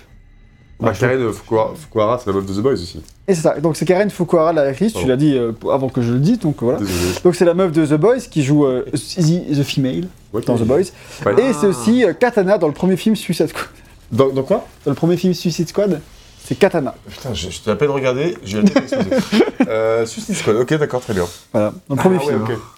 Bah, 0.80 0.94
Karen 1.00 1.32
Fukuhara, 1.34 1.74
Fukuhara, 1.76 2.20
c'est 2.20 2.30
la 2.30 2.36
meuf 2.36 2.46
de 2.46 2.54
The 2.54 2.60
Boys 2.62 2.74
aussi. 2.74 3.02
Et 3.28 3.34
c'est 3.34 3.42
ça. 3.42 3.60
Donc 3.60 3.76
c'est 3.78 3.86
Karen 3.86 4.10
Fukuhara 4.12 4.54
l'actrice, 4.54 4.94
tu 4.94 5.00
Pardon. 5.00 5.10
l'as 5.10 5.16
dit 5.16 5.36
euh, 5.36 5.52
avant 5.72 5.90
que 5.90 6.02
je 6.04 6.14
le 6.14 6.20
dise, 6.20 6.38
donc 6.40 6.58
voilà. 6.62 6.78
Désolé. 6.80 6.96
Donc 7.24 7.36
c'est 7.36 7.46
la 7.46 7.56
meuf 7.56 7.72
de 7.72 7.86
The 7.86 7.96
Boys 8.00 8.20
qui 8.30 8.44
joue 8.44 8.66
euh, 8.66 8.86
The, 8.94 9.64
Female 9.64 10.08
Ouais, 10.34 10.42
dans 10.46 10.56
The 10.56 10.64
Boys. 10.64 10.84
Ouais. 11.26 11.34
Et 11.50 11.54
c'est 11.54 11.66
aussi 11.68 12.06
euh, 12.06 12.14
Katana 12.14 12.60
dans 12.60 12.68
le 12.68 12.74
premier 12.74 12.96
film 12.96 13.16
Suicide 13.16 13.48
Squad. 13.48 13.66
Dans, 14.12 14.30
dans 14.30 14.44
quoi? 14.44 14.66
Dans 14.86 14.92
le 14.92 14.96
premier 14.96 15.18
film 15.18 15.34
Suicide 15.34 15.68
Squad, 15.68 16.00
c'est 16.48 16.56
Katana. 16.56 16.96
Putain, 17.10 17.34
je, 17.34 17.50
je 17.50 17.60
te 17.60 17.70
l'appelle 17.70 17.90
regarder, 17.90 18.38
j'ai 18.44 18.62
la 18.62 18.70
tête 18.70 18.96
euh, 19.68 20.06
Suicide 20.06 20.36
Squad, 20.36 20.56
ok, 20.56 20.74
d'accord, 20.76 21.02
très 21.02 21.14
bien. 21.14 21.26
Voilà, 21.52 21.74
le 21.90 21.96
premier 21.96 22.18
Ah 22.22 22.26
ouais, 22.26 22.34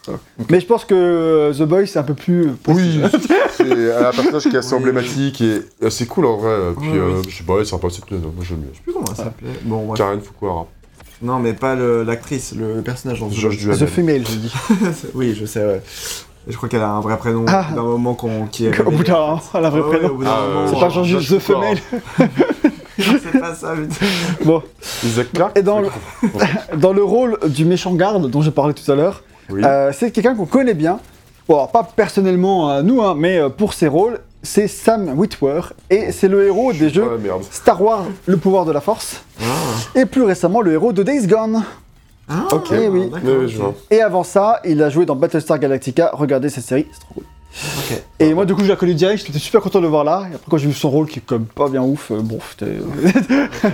film. 0.07 0.17
Mais 0.49 0.59
je 0.59 0.65
pense 0.65 0.85
que 0.85 0.95
euh, 0.95 1.53
The 1.53 1.63
Boys 1.67 1.85
c'est 1.85 1.99
un 1.99 2.03
peu 2.03 2.15
plus. 2.15 2.47
euh, 2.47 2.53
Oui, 2.67 3.01
c'est 3.55 3.91
un 3.95 4.11
personnage 4.11 4.43
qui 4.43 4.55
est 4.55 4.57
assez 4.57 4.73
Oui. 4.73 4.79
emblématique 4.79 5.41
et 5.41 5.61
assez 5.85 6.05
cool 6.07 6.25
en 6.25 6.37
vrai. 6.37 6.55
Puis, 6.79 6.89
Oui, 6.89 6.97
euh, 6.97 7.17
oui. 7.17 7.27
je 7.29 7.37
sais 7.37 7.43
pas, 7.43 7.55
elle 7.55 7.61
est 7.61 7.65
sympa 7.65 7.87
cette 7.91 8.09
nana, 8.09 8.23
moi 8.35 8.43
j'aime 8.47 8.57
bien. 8.57 8.69
Je 8.73 8.77
sais 8.77 8.83
plus 8.83 8.93
comment 8.93 9.05
elle 9.09 9.15
s'appelait. 9.15 9.49
Bon, 9.63 9.85
ouais. 9.91 9.97
Karen 9.97 10.19
Fukuhara. 10.21 10.65
Non, 11.21 11.37
mais 11.39 11.53
pas 11.53 11.75
le- 11.75 12.03
l'actrice, 12.03 12.55
le 12.55 12.81
personnage 12.81 13.19
dans 13.19 13.29
Josh 13.29 13.57
The 13.67 13.85
Female, 13.85 14.23
je 14.25 14.35
dis. 14.35 14.53
Oui, 15.13 15.35
je 15.39 15.45
sais, 15.45 15.59
ouais. 15.65 15.81
Et 16.47 16.51
je 16.53 16.57
crois 16.57 16.69
qu'elle 16.69 16.81
a 16.81 16.89
un 16.89 17.01
vrai 17.01 17.17
prénom 17.17 17.43
Ah. 17.49 17.67
d'un 17.75 17.83
moment 17.83 18.15
qu'on 18.15 18.45
qui 18.47 18.65
est. 18.65 18.79
Au 18.79 18.89
bout 18.89 19.03
d'un 19.03 19.37
elle 19.53 19.65
a 19.65 19.67
un 19.67 19.69
vrai 19.69 19.81
prénom. 19.81 20.17
Ah, 20.25 20.39
euh, 20.41 20.67
C'est 20.73 20.79
pas 20.79 20.89
genre 20.89 21.03
juste 21.03 21.21
Josh 21.29 21.37
The 21.39 21.41
Female. 21.43 21.77
C'est 23.23 23.39
pas 23.39 23.55
ça, 23.55 23.73
putain. 23.75 24.05
Bon. 24.45 24.61
Isaac 25.03 25.31
Clarke 25.33 25.57
Et 25.57 25.61
dans 25.61 25.79
le, 25.79 25.87
dans 26.77 26.93
le 26.93 27.03
rôle 27.03 27.37
du 27.47 27.65
méchant 27.65 27.93
garde 27.95 28.29
dont 28.29 28.41
j'ai 28.41 28.51
parlé 28.51 28.73
tout 28.73 28.89
à 28.91 28.95
l'heure, 28.95 29.23
Oui. 29.49 29.61
euh, 29.63 29.91
c'est 29.93 30.11
quelqu'un 30.11 30.35
qu'on 30.35 30.45
connaît 30.45 30.73
bien. 30.73 30.99
Bon, 31.47 31.55
alors, 31.55 31.71
pas 31.71 31.83
personnellement 31.83 32.69
euh, 32.71 32.81
nous, 32.83 33.01
hein, 33.01 33.15
mais 33.17 33.37
euh, 33.39 33.49
pour 33.49 33.73
ses 33.73 33.87
rôles, 33.87 34.19
c'est 34.43 34.67
Sam 34.67 35.17
Witwer. 35.17 35.61
Et 35.89 36.11
c'est 36.11 36.27
le 36.27 36.45
héros 36.45 36.71
des 36.73 36.89
jeux 36.89 37.09
Ah 37.13 37.17
merde. 37.21 37.43
Star 37.49 37.81
Wars, 37.81 38.05
le 38.25 38.37
pouvoir 38.37 38.65
de 38.65 38.71
la 38.71 38.81
force. 38.81 39.23
Et 39.95 40.05
plus 40.05 40.23
récemment, 40.23 40.61
le 40.61 40.71
héros 40.73 40.93
de 40.93 41.03
Days 41.03 41.25
Gone. 41.27 41.63
Ah, 42.29 42.45
Ok. 42.51 42.67
Eh 42.71 42.87
oui. 42.87 43.09
d'accord, 43.09 43.19
Oui, 43.23 43.31
oui, 43.39 43.45
ok. 43.45 43.47
je 43.51 43.57
vois. 43.57 43.73
Et 43.89 44.01
avant 44.01 44.23
ça, 44.23 44.59
il 44.63 44.81
a 44.83 44.89
joué 44.91 45.05
dans 45.05 45.15
Battlestar 45.15 45.57
Galactica. 45.57 46.11
Regardez 46.13 46.49
cette 46.49 46.63
série, 46.65 46.85
c'est 46.93 46.99
trop 46.99 47.13
cool. 47.15 47.23
Et 48.19 48.33
moi, 48.33 48.45
du 48.45 48.53
coup, 48.55 48.63
je 48.63 48.67
l'ai 48.71 48.75
connu 48.77 48.93
direct, 48.93 49.25
j'étais 49.25 49.39
super 49.39 49.61
content 49.61 49.79
de 49.79 49.83
le 49.85 49.89
voir 49.89 50.03
là. 50.03 50.27
Et 50.31 50.35
après, 50.35 50.47
quand 50.49 50.57
j'ai 50.57 50.67
vu 50.67 50.73
son 50.73 50.89
rôle 50.89 51.07
qui 51.07 51.19
est 51.19 51.25
comme 51.25 51.45
pas 51.45 51.67
bien 51.69 51.81
ouf, 51.81 52.11
euh, 52.11 52.19
bon, 52.21 52.39
j'étais 52.51 52.77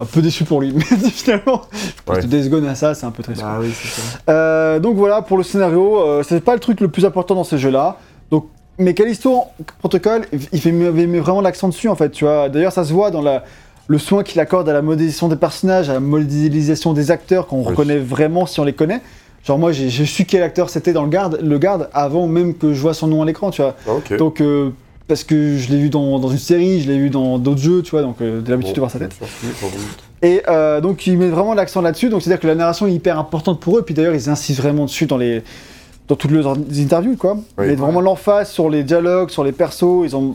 un 0.00 0.04
peu 0.04 0.20
déçu 0.20 0.44
pour 0.44 0.60
lui. 0.60 0.72
Mais 0.76 0.82
finalement, 0.84 1.62
Ouais. 2.08 2.24
Days 2.24 2.48
Gone 2.48 2.66
à 2.66 2.74
ça, 2.74 2.94
c'est 2.94 3.06
un 3.06 3.10
peu 3.10 3.22
triste. 3.22 3.40
Bah 3.42 3.58
oui, 3.60 3.72
c'est 3.72 3.88
ça. 3.88 4.02
Euh, 4.28 4.78
donc 4.80 4.96
voilà, 4.96 5.22
pour 5.22 5.38
le 5.38 5.44
scénario, 5.44 6.00
euh, 6.00 6.22
c'est 6.26 6.40
pas 6.42 6.54
le 6.54 6.60
truc 6.60 6.80
le 6.80 6.88
plus 6.88 7.04
important 7.04 7.34
dans 7.34 7.44
ces 7.44 7.58
jeux-là. 7.58 7.98
Donc, 8.30 8.46
mais 8.78 8.92
Callisto 8.94 9.42
Protocol, 9.78 10.26
il 10.52 10.60
fait, 10.60 10.72
met 10.72 11.20
vraiment 11.20 11.40
l'accent 11.40 11.68
dessus 11.68 11.88
en 11.88 11.94
fait, 11.94 12.10
tu 12.10 12.24
vois. 12.24 12.48
D'ailleurs, 12.48 12.72
ça 12.72 12.84
se 12.84 12.92
voit 12.92 13.10
dans 13.12 13.22
la, 13.22 13.44
le 13.86 13.98
soin 13.98 14.22
qu'il 14.24 14.40
accorde 14.40 14.68
à 14.68 14.72
la 14.72 14.82
modélisation 14.82 15.28
des 15.28 15.36
personnages, 15.36 15.88
à 15.88 15.94
la 15.94 16.00
modélisation 16.00 16.92
des 16.92 17.10
acteurs, 17.12 17.46
qu'on 17.46 17.60
Oui. 17.60 17.66
reconnaît 17.68 17.98
vraiment 17.98 18.46
si 18.46 18.58
on 18.60 18.64
les 18.64 18.72
connaît. 18.72 19.00
Genre 19.44 19.58
moi, 19.58 19.72
j'ai 19.72 20.06
su 20.06 20.24
quel 20.24 20.42
acteur 20.42 20.70
c'était 20.70 20.94
dans 20.94 21.02
le 21.02 21.10
garde, 21.10 21.38
le 21.42 21.58
garde 21.58 21.90
avant 21.92 22.26
même 22.26 22.54
que 22.54 22.72
je 22.72 22.80
vois 22.80 22.94
son 22.94 23.08
nom 23.08 23.22
à 23.22 23.26
l'écran, 23.26 23.50
tu 23.50 23.60
vois. 23.60 23.76
Ah. 23.86 24.16
Donc 24.16 24.40
euh, 24.40 24.70
parce 25.06 25.22
que 25.22 25.58
je 25.58 25.70
l'ai 25.70 25.78
vu 25.78 25.90
dans, 25.90 26.18
dans 26.18 26.30
une 26.30 26.38
série, 26.38 26.80
je 26.80 26.90
l'ai 26.90 26.98
vu 26.98 27.10
dans 27.10 27.38
d'autres 27.38 27.60
jeux, 27.60 27.82
tu 27.82 27.90
vois, 27.90 28.00
donc 28.00 28.16
euh, 28.20 28.40
j'ai 28.44 28.50
l'habitude 28.50 28.72
Bon, 28.72 28.76
de 28.76 28.80
voir 28.80 28.90
sa 28.90 28.98
tête. 28.98 29.14
Et 30.22 30.42
euh, 30.48 30.80
donc 30.80 31.06
ils 31.06 31.18
mettent 31.18 31.32
vraiment 31.32 31.52
l'accent 31.52 31.82
là-dessus, 31.82 32.08
donc 32.08 32.22
c'est-à-dire 32.22 32.40
que 32.40 32.46
la 32.46 32.54
narration 32.54 32.86
est 32.86 32.92
hyper 32.92 33.18
importante 33.18 33.60
pour 33.60 33.76
eux, 33.76 33.82
puis 33.82 33.94
d'ailleurs 33.94 34.14
ils 34.14 34.30
insistent 34.30 34.60
vraiment 34.60 34.86
dessus 34.86 35.04
dans 35.04 35.18
les 35.18 35.42
dans 36.08 36.16
toutes 36.16 36.30
leurs 36.30 36.56
interviews 36.78 37.16
quoi. 37.16 37.34
Oui. 37.58 37.64
Ils 37.64 37.70
mettent 37.70 37.78
vraiment 37.80 38.00
l'emphase 38.00 38.50
sur 38.50 38.70
les 38.70 38.82
dialogues, 38.82 39.28
sur 39.28 39.44
les 39.44 39.52
persos, 39.52 40.04
ils 40.04 40.16
ont 40.16 40.34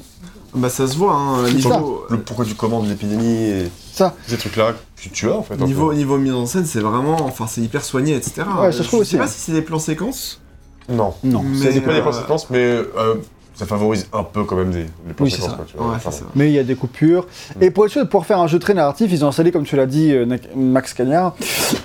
Bah 0.56 0.70
ça 0.70 0.88
se 0.88 0.98
voit, 0.98 1.14
hein. 1.14 1.44
Niveau, 1.52 2.06
Le 2.10 2.18
pourquoi 2.20 2.44
du 2.46 2.56
comment 2.56 2.82
de 2.82 2.90
l'épidémie 2.90 3.36
et 3.50 3.72
ça. 3.94 4.16
ces 4.28 4.38
trucs-là 4.38 4.74
que 5.02 5.10
tu 5.10 5.30
as 5.30 5.34
en 5.36 5.44
fait. 5.44 5.58
niveau, 5.58 5.94
niveau 5.94 6.18
mise 6.18 6.34
en 6.34 6.46
scène, 6.46 6.66
c'est 6.66 6.80
vraiment. 6.80 7.18
Enfin, 7.26 7.46
c'est 7.48 7.62
hyper 7.62 7.84
soigné, 7.86 8.16
etc. 8.16 8.42
Ouais, 8.60 8.72
ça, 8.72 8.82
je 8.82 8.88
trouve 8.88 9.02
aussi, 9.02 9.12
sais 9.12 9.18
pas 9.18 9.26
hein. 9.26 9.28
si 9.28 9.40
c'est 9.40 9.52
des 9.52 9.62
plans 9.62 9.80
séquences. 9.80 10.42
Non. 10.90 11.14
Non, 11.24 11.44
C'est 11.56 11.82
pas 11.82 11.94
des 11.94 12.00
Euh, 12.00 12.02
plans 12.02 12.12
séquences, 12.14 12.50
mais 12.50 12.58
euh, 12.66 13.16
ça 13.60 13.66
favorise 13.66 14.08
un 14.14 14.24
peu 14.24 14.46
quand 14.46 14.56
même 14.56 14.72
des, 14.72 14.86
les 15.08 15.14
plans 15.14 15.26
Oui, 15.26 15.30
c'est 15.32 15.38
séquences. 15.42 15.52
ça. 15.52 15.56
quoi, 15.58 15.66
tu 15.70 15.76
vois. 15.78 15.88
Ouais, 15.88 15.94
Enfin, 15.98 16.12
c'est 16.12 16.20
ça. 16.22 16.26
mais 16.34 16.48
il 16.50 16.54
y 16.54 16.60
a 16.60 16.64
des 16.64 16.76
coupures. 16.76 17.28
Et 17.60 17.72
pour 17.72 17.86
être 17.86 17.92
sûr 17.92 18.02
de 18.02 18.08
pouvoir 18.08 18.26
faire 18.26 18.40
un 18.40 18.48
jeu 18.48 18.58
très 18.58 18.74
narratif, 18.74 19.12
ils 19.12 19.26
ont 19.26 19.28
installé, 19.28 19.52
comme 19.52 19.66
tu 19.66 19.76
l'as 19.76 19.86
dit, 19.86 20.14
euh, 20.14 20.26
Max 20.56 20.94
Cagnard, 20.94 21.36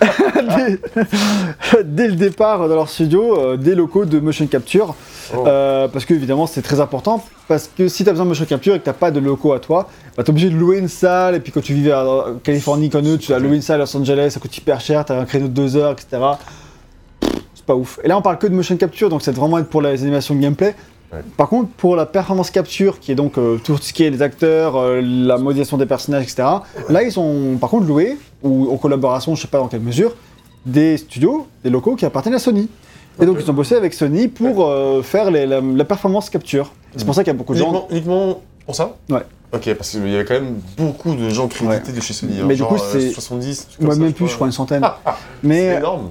dès, 0.57 0.79
dès 1.85 2.07
le 2.09 2.14
départ 2.14 2.68
dans 2.68 2.75
leur 2.75 2.89
studio, 2.89 3.39
euh, 3.39 3.57
des 3.57 3.75
locaux 3.75 4.05
de 4.05 4.20
motion 4.20 4.47
capture. 4.47 4.95
Oh. 5.35 5.45
Euh, 5.47 5.89
parce 5.89 6.05
que 6.05 6.14
évidemment 6.14 6.47
c'est 6.47 6.62
très 6.62 6.81
important. 6.81 7.25
Parce 7.49 7.68
que 7.77 7.89
si 7.89 8.05
tu 8.05 8.09
as 8.09 8.12
besoin 8.12 8.25
de 8.27 8.31
motion 8.31 8.45
capture 8.45 8.75
et 8.75 8.79
que 8.81 8.85
tu 8.89 8.93
pas 8.97 9.11
de 9.11 9.20
locaux 9.20 9.53
à 9.53 9.59
toi, 9.59 9.89
bah, 10.16 10.22
tu 10.22 10.29
es 10.29 10.31
obligé 10.31 10.51
de 10.51 10.57
louer 10.57 10.79
une 10.79 10.89
salle. 10.89 11.35
Et 11.35 11.41
puis 11.41 11.51
quand 11.53 11.61
tu 11.62 11.75
vivais 11.75 11.93
en 11.95 12.37
Californie 12.43 12.89
comme 12.91 13.05
nous, 13.05 13.16
tu 13.16 13.33
as 13.35 13.39
loué 13.39 13.57
une 13.57 13.62
salle 13.62 13.81
à 13.81 13.85
Los 13.85 13.97
Angeles, 13.97 14.31
ça 14.31 14.41
coûte 14.41 14.57
hyper 14.57 14.81
cher, 14.81 15.05
tu 15.05 15.12
as 15.12 15.18
un 15.18 15.25
créneau 15.25 15.49
de 15.49 15.53
2 15.53 15.77
heures, 15.77 15.93
etc. 15.93 16.22
C'est 17.55 17.64
pas 17.66 17.75
ouf. 17.75 17.99
Et 18.05 18.09
là 18.09 18.16
on 18.18 18.22
parle 18.22 18.39
que 18.39 18.47
de 18.47 18.55
motion 18.55 18.77
capture, 18.77 19.09
donc 19.09 19.22
c'est 19.22 19.33
vraiment 19.35 19.59
être 19.59 19.68
pour 19.68 19.83
les 19.83 20.03
animations 20.03 20.35
de 20.35 20.41
gameplay. 20.41 20.75
Ouais. 21.12 21.20
Par 21.36 21.48
contre, 21.48 21.68
pour 21.70 21.94
la 21.96 22.07
performance 22.07 22.50
capture, 22.50 22.98
qui 22.98 23.12
est 23.12 23.14
donc 23.14 23.38
euh, 23.38 23.59
tout 23.62 23.76
ce 23.76 23.92
qui 23.92 24.02
est 24.05 24.11
les 24.11 24.22
acteurs, 24.22 24.76
euh, 24.76 25.00
la 25.02 25.36
modélisation 25.38 25.76
des 25.76 25.86
personnages, 25.86 26.24
etc., 26.24 26.42
là 26.88 27.02
ils 27.02 27.12
sont 27.12 27.57
par 27.61 27.70
contre 27.70 27.86
loués, 27.86 28.18
ou 28.42 28.72
en 28.72 28.76
collaboration, 28.76 29.34
je 29.34 29.42
sais 29.42 29.48
pas 29.48 29.59
dans 29.59 29.68
quelle 29.68 29.80
mesure, 29.80 30.14
des 30.66 30.96
studios, 30.96 31.46
des 31.62 31.70
locaux 31.70 31.94
qui 31.94 32.05
appartiennent 32.05 32.34
à 32.34 32.38
Sony. 32.38 32.68
Et 33.20 33.26
donc 33.26 33.36
ils 33.40 33.48
ont 33.48 33.55
bossé 33.55 33.76
avec 33.76 33.94
Sony 33.94 34.26
pour 34.28 34.66
euh, 34.66 35.02
faire 35.02 35.30
les- 35.30 35.46
la, 35.46 35.61
la 35.61 35.84
performance 35.84 36.30
capture. 36.30 36.72
C'est 36.96 37.05
pour 37.05 37.14
ça 37.14 37.22
qu'il 37.22 37.32
y 37.32 37.36
a 37.36 37.38
beaucoup 37.38 37.55
de 37.55 37.59
gens. 37.59 37.66
Uniquement, 37.70 37.86
uniquement 37.90 38.40
pour 38.66 38.74
ça? 38.74 38.96
Ouais. 39.09 39.22
Ok, 39.52 39.72
parce 39.74 39.90
qu'il 39.90 40.09
y 40.09 40.16
a 40.16 40.24
quand 40.24 40.34
même 40.34 40.57
beaucoup 40.76 41.14
de 41.14 41.28
gens 41.28 41.46
crédités 41.46 41.92
de 41.92 42.00
chez 42.00 42.12
Sony. 42.12 42.40
hein, 42.40 42.44
Mais 42.48 42.55
du 42.55 42.61
genre, 42.61 42.70
coup, 42.70 42.78
c'est- 42.92 43.11
70, 43.12 43.68
comme 43.78 43.88
Ouais, 43.88 43.96
même 43.96 44.12
plus, 44.12 44.26
je 44.26 44.34
crois 44.34 44.48
une 44.48 44.52
centaine. 44.52 44.82
mais, 45.44 45.61
C'est 45.74 45.76
énorme. 45.78 46.11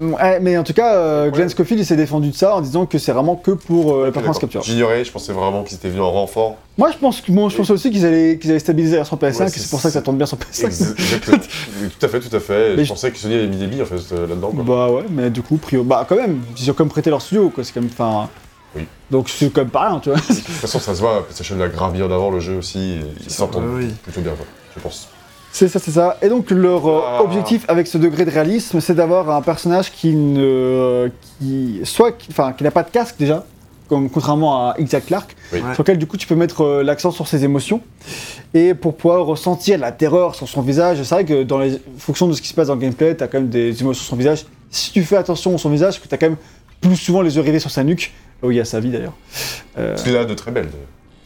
Ouais, 0.00 0.40
mais 0.40 0.56
en 0.58 0.62
tout 0.64 0.72
cas, 0.72 0.94
euh, 0.96 1.30
Glenn. 1.30 1.48
Scofield 1.48 1.80
il 1.80 1.86
s'est 1.86 1.96
défendu 1.96 2.30
de 2.30 2.34
ça 2.34 2.54
en 2.56 2.60
disant 2.60 2.86
que 2.86 2.98
c'est 2.98 3.12
vraiment 3.12 3.36
que 3.36 3.50
pour 3.52 3.94
euh, 3.94 4.06
la 4.06 4.12
performance 4.12 4.38
capture. 4.38 4.62
J'ignorais, 4.62 5.04
je 5.04 5.12
pensais 5.12 5.32
vraiment 5.32 5.62
qu'ils 5.62 5.76
étaient 5.76 5.88
venus 5.88 6.02
en 6.02 6.10
renfort. 6.12 6.56
Moi 6.78 6.90
je 6.92 6.98
pense, 6.98 7.20
que, 7.20 7.32
bon, 7.32 7.48
je 7.48 7.56
pense 7.56 7.70
aussi 7.70 7.90
qu'ils 7.90 8.04
allaient, 8.04 8.38
qu'ils 8.38 8.50
allaient 8.50 8.58
stabiliser 8.58 9.02
sur 9.04 9.16
PS5 9.16 9.22
Ouais, 9.40 9.46
et 9.46 9.48
c'est- 9.50 9.60
c'est 9.60 9.70
pour 9.70 9.80
ça 9.80 9.88
que 9.88 9.94
ça 9.94 10.02
tourne 10.02 10.16
bien 10.16 10.26
sur 10.26 10.36
PS5. 10.38 10.66
Ex- 10.66 10.80
Exactement. 10.98 11.38
tout 11.98 12.06
à 12.06 12.08
fait, 12.08 12.20
tout 12.20 12.36
à 12.36 12.40
fait. 12.40 12.70
Mais 12.70 12.78
je 12.78 12.84
je- 12.84 12.88
pensais 12.92 13.10
que 13.10 13.18
Sony 13.18 13.34
avait 13.34 13.46
mis 13.46 13.56
des 13.56 13.66
billes 13.66 13.82
en 13.82 13.86
fait 13.86 13.96
euh, 14.14 14.26
là-dedans. 14.26 14.50
quoi. 14.50 14.64
Bah 14.64 14.90
ouais, 14.90 15.04
mais 15.10 15.30
du 15.30 15.42
coup, 15.42 15.56
prio... 15.56 15.82
bah 15.84 16.04
quand 16.08 16.16
même, 16.16 16.40
ils 16.58 16.70
ont 16.70 16.74
comme 16.74 16.88
prêté 16.88 17.10
leur 17.10 17.22
studio, 17.22 17.50
quoi. 17.50 17.64
C'est 17.64 17.72
quand 17.72 17.80
même, 17.80 17.90
enfin. 17.92 18.28
Oui. 18.74 18.86
Donc 19.10 19.30
c'est 19.30 19.48
quand 19.50 19.62
même 19.62 19.70
pas 19.70 19.88
rien, 19.88 20.00
tu 20.00 20.10
vois. 20.10 20.18
De 20.18 20.24
toute 20.26 20.36
façon, 20.42 20.78
ça 20.78 20.94
se 20.94 21.00
voit, 21.00 21.24
PlayStation 21.24 21.56
l'a 21.56 21.68
grave 21.68 21.94
mis 21.94 22.02
en 22.02 22.10
avant 22.10 22.30
le 22.30 22.40
jeu 22.40 22.56
aussi. 22.58 22.78
et 22.78 23.00
Ils 23.24 23.30
s'entendent 23.30 23.64
Ouais, 23.64 23.84
oui. 23.84 23.94
plutôt 24.02 24.20
bien, 24.20 24.32
quoi, 24.32 24.44
je 24.76 24.82
pense. 24.82 25.08
C'est 25.52 25.68
ça, 25.68 25.78
c'est 25.78 25.90
ça. 25.92 26.18
Et 26.22 26.28
donc 26.28 26.50
leur 26.50 26.86
euh, 26.86 27.00
Ah. 27.04 27.22
objectif 27.22 27.64
avec 27.68 27.86
ce 27.86 27.96
degré 27.98 28.24
de 28.24 28.30
réalisme, 28.30 28.80
c'est 28.80 28.94
d'avoir 28.94 29.30
un 29.30 29.40
personnage 29.42 29.90
qui 29.90 30.14
ne, 30.14 31.10
qui 31.38 31.80
soit, 31.84 32.14
enfin, 32.30 32.52
qui 32.52 32.62
n'a 32.64 32.70
pas 32.70 32.82
de 32.82 32.90
casque 32.90 33.16
déjà, 33.18 33.44
comme 33.88 34.10
contrairement 34.10 34.68
à 34.70 34.74
Isaac 34.78 35.06
Clarke, 35.06 35.34
Oui. 35.52 35.60
Sur 35.74 35.82
lequel 35.82 35.96
du 35.98 36.06
coup 36.06 36.16
tu 36.18 36.26
peux 36.26 36.34
mettre 36.34 36.62
euh, 36.62 36.82
l'accent 36.82 37.10
sur 37.10 37.26
ses 37.26 37.44
émotions 37.44 37.80
et 38.52 38.74
pour 38.74 38.96
pouvoir 38.96 39.24
ressentir 39.24 39.78
la 39.78 39.92
terreur 39.92 40.34
sur 40.34 40.46
son 40.48 40.60
visage. 40.60 41.02
C'est 41.02 41.14
vrai 41.14 41.24
que 41.24 41.42
dans 41.42 41.58
les 41.58 41.80
fonctions 41.98 42.26
de 42.28 42.32
ce 42.34 42.42
qui 42.42 42.48
se 42.48 42.54
passe 42.54 42.66
dans 42.68 42.74
le 42.74 42.80
gameplay, 42.80 43.14
t'as 43.14 43.26
quand 43.26 43.38
même 43.38 43.48
des 43.48 43.80
émotions 43.80 44.02
sur 44.02 44.10
son 44.10 44.16
visage. 44.16 44.44
Si 44.70 44.92
tu 44.92 45.02
fais 45.04 45.16
attention 45.16 45.54
à 45.54 45.58
son 45.58 45.70
visage, 45.70 46.00
que 46.02 46.08
t'as 46.08 46.16
quand 46.18 46.26
même 46.28 46.38
plus 46.82 46.96
souvent 46.96 47.22
les 47.22 47.34
yeux 47.36 47.42
rivés 47.42 47.60
sur 47.60 47.70
sa 47.70 47.82
nuque, 47.82 48.12
où 48.42 48.50
il 48.50 48.56
y 48.58 48.60
a 48.60 48.64
sa 48.66 48.80
vie 48.80 48.90
d'ailleurs. 48.90 49.14
Euh, 49.78 49.96
Il 50.06 50.16
a 50.16 50.24
de 50.26 50.34
très 50.34 50.52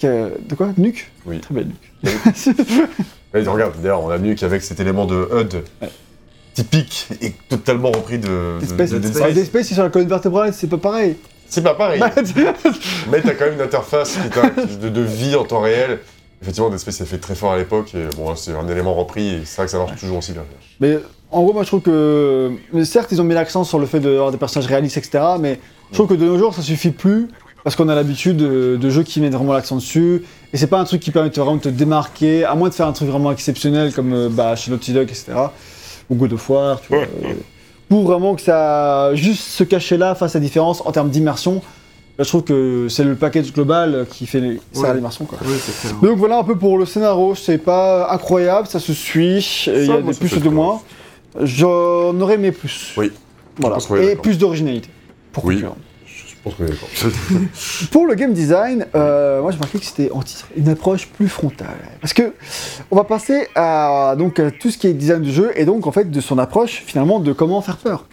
que- 0.00 0.32
de 0.48 0.54
quoi? 0.54 0.68
Nuque? 0.78 1.10
Oui. 1.26 1.40
Très 1.40 1.54
belle 1.54 1.66
nuque. 1.66 2.12
Regarde, 3.32 3.74
d'ailleurs, 3.80 4.02
on 4.02 4.10
a 4.10 4.18
mieux 4.18 4.34
qu'avec 4.34 4.62
cet 4.62 4.80
élément 4.80 5.06
de 5.06 5.28
HUD 5.32 5.62
typique 6.54 7.08
et 7.20 7.32
totalement 7.48 7.90
repris 7.92 8.18
de, 8.18 8.58
de, 8.58 8.64
Espèce, 8.64 8.90
de 8.90 9.00
Space. 9.44 9.66
C'est 9.66 9.74
sur 9.74 9.82
la 9.84 9.90
colonne 9.90 10.08
vertébrale, 10.08 10.52
c'est 10.52 10.66
pas 10.66 10.78
pareil. 10.78 11.16
C'est 11.46 11.62
pas 11.62 11.74
pareil, 11.74 11.98
Bah, 11.98 12.10
mais 13.10 13.20
t'as 13.22 13.34
quand 13.34 13.46
même 13.46 13.54
une 13.54 13.60
interface 13.60 14.16
qui 14.16 14.76
de, 14.78 14.88
de 14.88 15.00
vie 15.00 15.34
en 15.34 15.44
temps 15.44 15.60
réel. 15.60 15.98
Effectivement, 16.42 16.70
Dead 16.70 16.78
Space 16.78 16.96
s'est 16.96 17.04
fait 17.04 17.18
très 17.18 17.34
fort 17.34 17.52
à 17.52 17.58
l'époque, 17.58 17.94
et 17.94 18.06
bon, 18.16 18.30
là, 18.30 18.36
c'est 18.36 18.52
un 18.52 18.66
élément 18.68 18.94
repris, 18.94 19.34
et 19.34 19.40
c'est 19.44 19.56
vrai 19.56 19.66
que 19.66 19.72
ça 19.72 19.78
marche 19.78 19.98
toujours 20.00 20.18
aussi 20.18 20.32
bien. 20.32 20.42
Mais 20.80 20.98
en 21.30 21.42
gros, 21.42 21.52
moi 21.52 21.62
je 21.64 21.68
trouve 21.68 21.82
que. 21.82 22.52
mais 22.72 22.84
certes, 22.84 23.12
ils 23.12 23.20
ont 23.20 23.24
mis 23.24 23.34
l'accent 23.34 23.64
sur 23.64 23.78
le 23.78 23.86
fait 23.86 24.00
d'avoir 24.00 24.30
des 24.32 24.38
personnages 24.38 24.68
réalistes, 24.68 24.96
etc. 24.96 25.22
Mais 25.38 25.60
je 25.90 25.94
trouve 25.96 26.08
que 26.08 26.14
de 26.14 26.24
nos 26.24 26.38
jours, 26.38 26.54
ça 26.54 26.62
suffit 26.62 26.90
plus. 26.90 27.28
Parce 27.64 27.76
qu'on 27.76 27.88
a 27.88 27.94
l'habitude 27.94 28.36
de, 28.38 28.76
de 28.80 28.90
jeux 28.90 29.02
qui 29.02 29.20
mettent 29.20 29.34
vraiment 29.34 29.52
l'accent 29.52 29.76
dessus. 29.76 30.22
Et 30.52 30.56
c'est 30.56 30.66
pas 30.66 30.78
un 30.80 30.84
truc 30.84 31.00
qui 31.00 31.10
permet 31.10 31.28
de 31.30 31.34
vraiment 31.34 31.56
de 31.56 31.60
te 31.62 31.68
démarquer, 31.68 32.44
à 32.44 32.54
moins 32.54 32.68
de 32.70 32.74
faire 32.74 32.86
un 32.86 32.92
truc 32.92 33.08
vraiment 33.08 33.30
exceptionnel 33.32 33.92
comme 33.92 34.12
euh, 34.14 34.28
bah, 34.30 34.56
chez 34.56 34.70
Naughty 34.70 34.92
Dog, 34.92 35.04
etc. 35.10 35.32
Ou 36.08 36.14
God 36.14 36.32
of 36.32 36.48
War, 36.50 36.80
tu 36.80 36.88
vois. 36.88 36.98
Ouais. 37.00 37.08
euh, 37.24 37.32
pour 37.88 38.04
vraiment 38.04 38.34
que 38.34 38.42
ça. 38.42 39.14
Juste 39.14 39.42
se 39.48 39.64
cacher 39.64 39.96
là 39.96 40.14
face 40.14 40.34
à 40.36 40.38
la 40.38 40.44
différence 40.44 40.80
en 40.86 40.92
termes 40.92 41.10
d'immersion. 41.10 41.60
Là, 42.18 42.24
je 42.24 42.28
trouve 42.28 42.44
que 42.44 42.86
c'est 42.88 43.04
le 43.04 43.14
package 43.14 43.52
global 43.52 44.06
qui 44.10 44.26
fait 44.26 44.40
les- 44.40 44.60
ça 44.72 44.80
Ouais. 44.82 44.88
à 44.90 44.94
l'immersion, 44.94 45.24
quoi. 45.24 45.38
Donc 46.02 46.18
voilà 46.18 46.38
un 46.38 46.44
peu 46.44 46.56
pour 46.56 46.76
le 46.78 46.84
scénario, 46.86 47.34
c'est 47.34 47.58
pas 47.58 48.10
incroyable, 48.12 48.66
ça 48.66 48.78
se 48.78 48.92
suit, 48.92 49.64
il 49.68 49.86
y 49.86 49.90
a 49.92 50.00
des 50.02 50.12
plus 50.14 50.38
de 50.40 50.48
moins. 50.50 50.80
J'en 51.40 52.18
aurais 52.20 52.34
aimé 52.34 52.52
plus. 52.52 52.92
Oui. 52.96 53.10
Voilà. 53.58 53.78
Et 54.02 54.16
plus 54.16 54.36
d'originalité. 54.38 54.88
Pour 55.32 55.44
Oui. 55.44 55.54
conclure. 55.54 55.76
Pense 56.42 56.54
qu'on 56.54 56.64
est 56.64 56.70
d'accord. 56.70 56.88
Pour 57.90 58.06
le 58.06 58.14
game 58.14 58.32
design, 58.32 58.86
euh, 58.94 59.42
moi 59.42 59.50
j'ai 59.50 59.58
marqué 59.58 59.78
que 59.78 59.84
c'était 59.84 60.10
en 60.10 60.22
titre 60.22 60.48
une 60.56 60.68
approche 60.68 61.08
plus 61.08 61.28
frontale. 61.28 61.76
Parce 62.00 62.12
que 62.12 62.34
on 62.90 62.96
va 62.96 63.04
passer 63.04 63.48
à, 63.54 64.14
donc, 64.18 64.38
à 64.38 64.50
tout 64.50 64.70
ce 64.70 64.78
qui 64.78 64.86
est 64.86 64.94
design 64.94 65.22
du 65.22 65.32
jeu 65.32 65.52
et 65.56 65.64
donc 65.64 65.86
en 65.86 65.92
fait 65.92 66.10
de 66.10 66.20
son 66.20 66.38
approche 66.38 66.82
finalement 66.86 67.20
de 67.20 67.32
comment 67.32 67.60
faire 67.60 67.76
peur. 67.76 68.06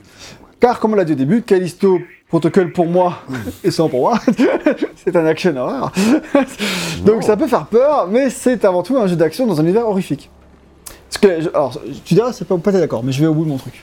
Car 0.59 0.79
comme 0.79 0.93
on 0.93 0.95
l'a 0.95 1.05
dit 1.05 1.13
au 1.13 1.15
début, 1.15 1.41
Callisto 1.41 1.99
Protocol 2.27 2.73
pour 2.73 2.87
moi 2.87 3.19
et 3.63 3.71
sans 3.71 3.89
pour 3.89 4.01
moi, 4.01 4.19
c'est 4.95 5.15
un 5.15 5.25
action 5.25 5.55
horror. 5.55 5.91
donc 7.05 7.23
ça 7.23 7.37
peut 7.37 7.47
faire 7.47 7.67
peur, 7.67 8.07
mais 8.09 8.29
c'est 8.29 8.65
avant 8.65 8.83
tout 8.83 8.97
un 8.97 9.07
jeu 9.07 9.15
d'action 9.15 9.45
dans 9.45 9.59
un 9.59 9.63
univers 9.63 9.87
horrifique. 9.87 10.29
Parce 11.09 11.19
que, 11.19 11.49
alors, 11.55 11.79
tu 12.03 12.15
diras, 12.15 12.33
c'est 12.33 12.45
pas, 12.45 12.57
pas 12.57 12.71
d'accord, 12.71 13.03
mais 13.03 13.13
je 13.13 13.21
vais 13.21 13.27
au 13.27 13.33
bout 13.33 13.45
de 13.45 13.49
mon 13.49 13.57
truc. 13.57 13.81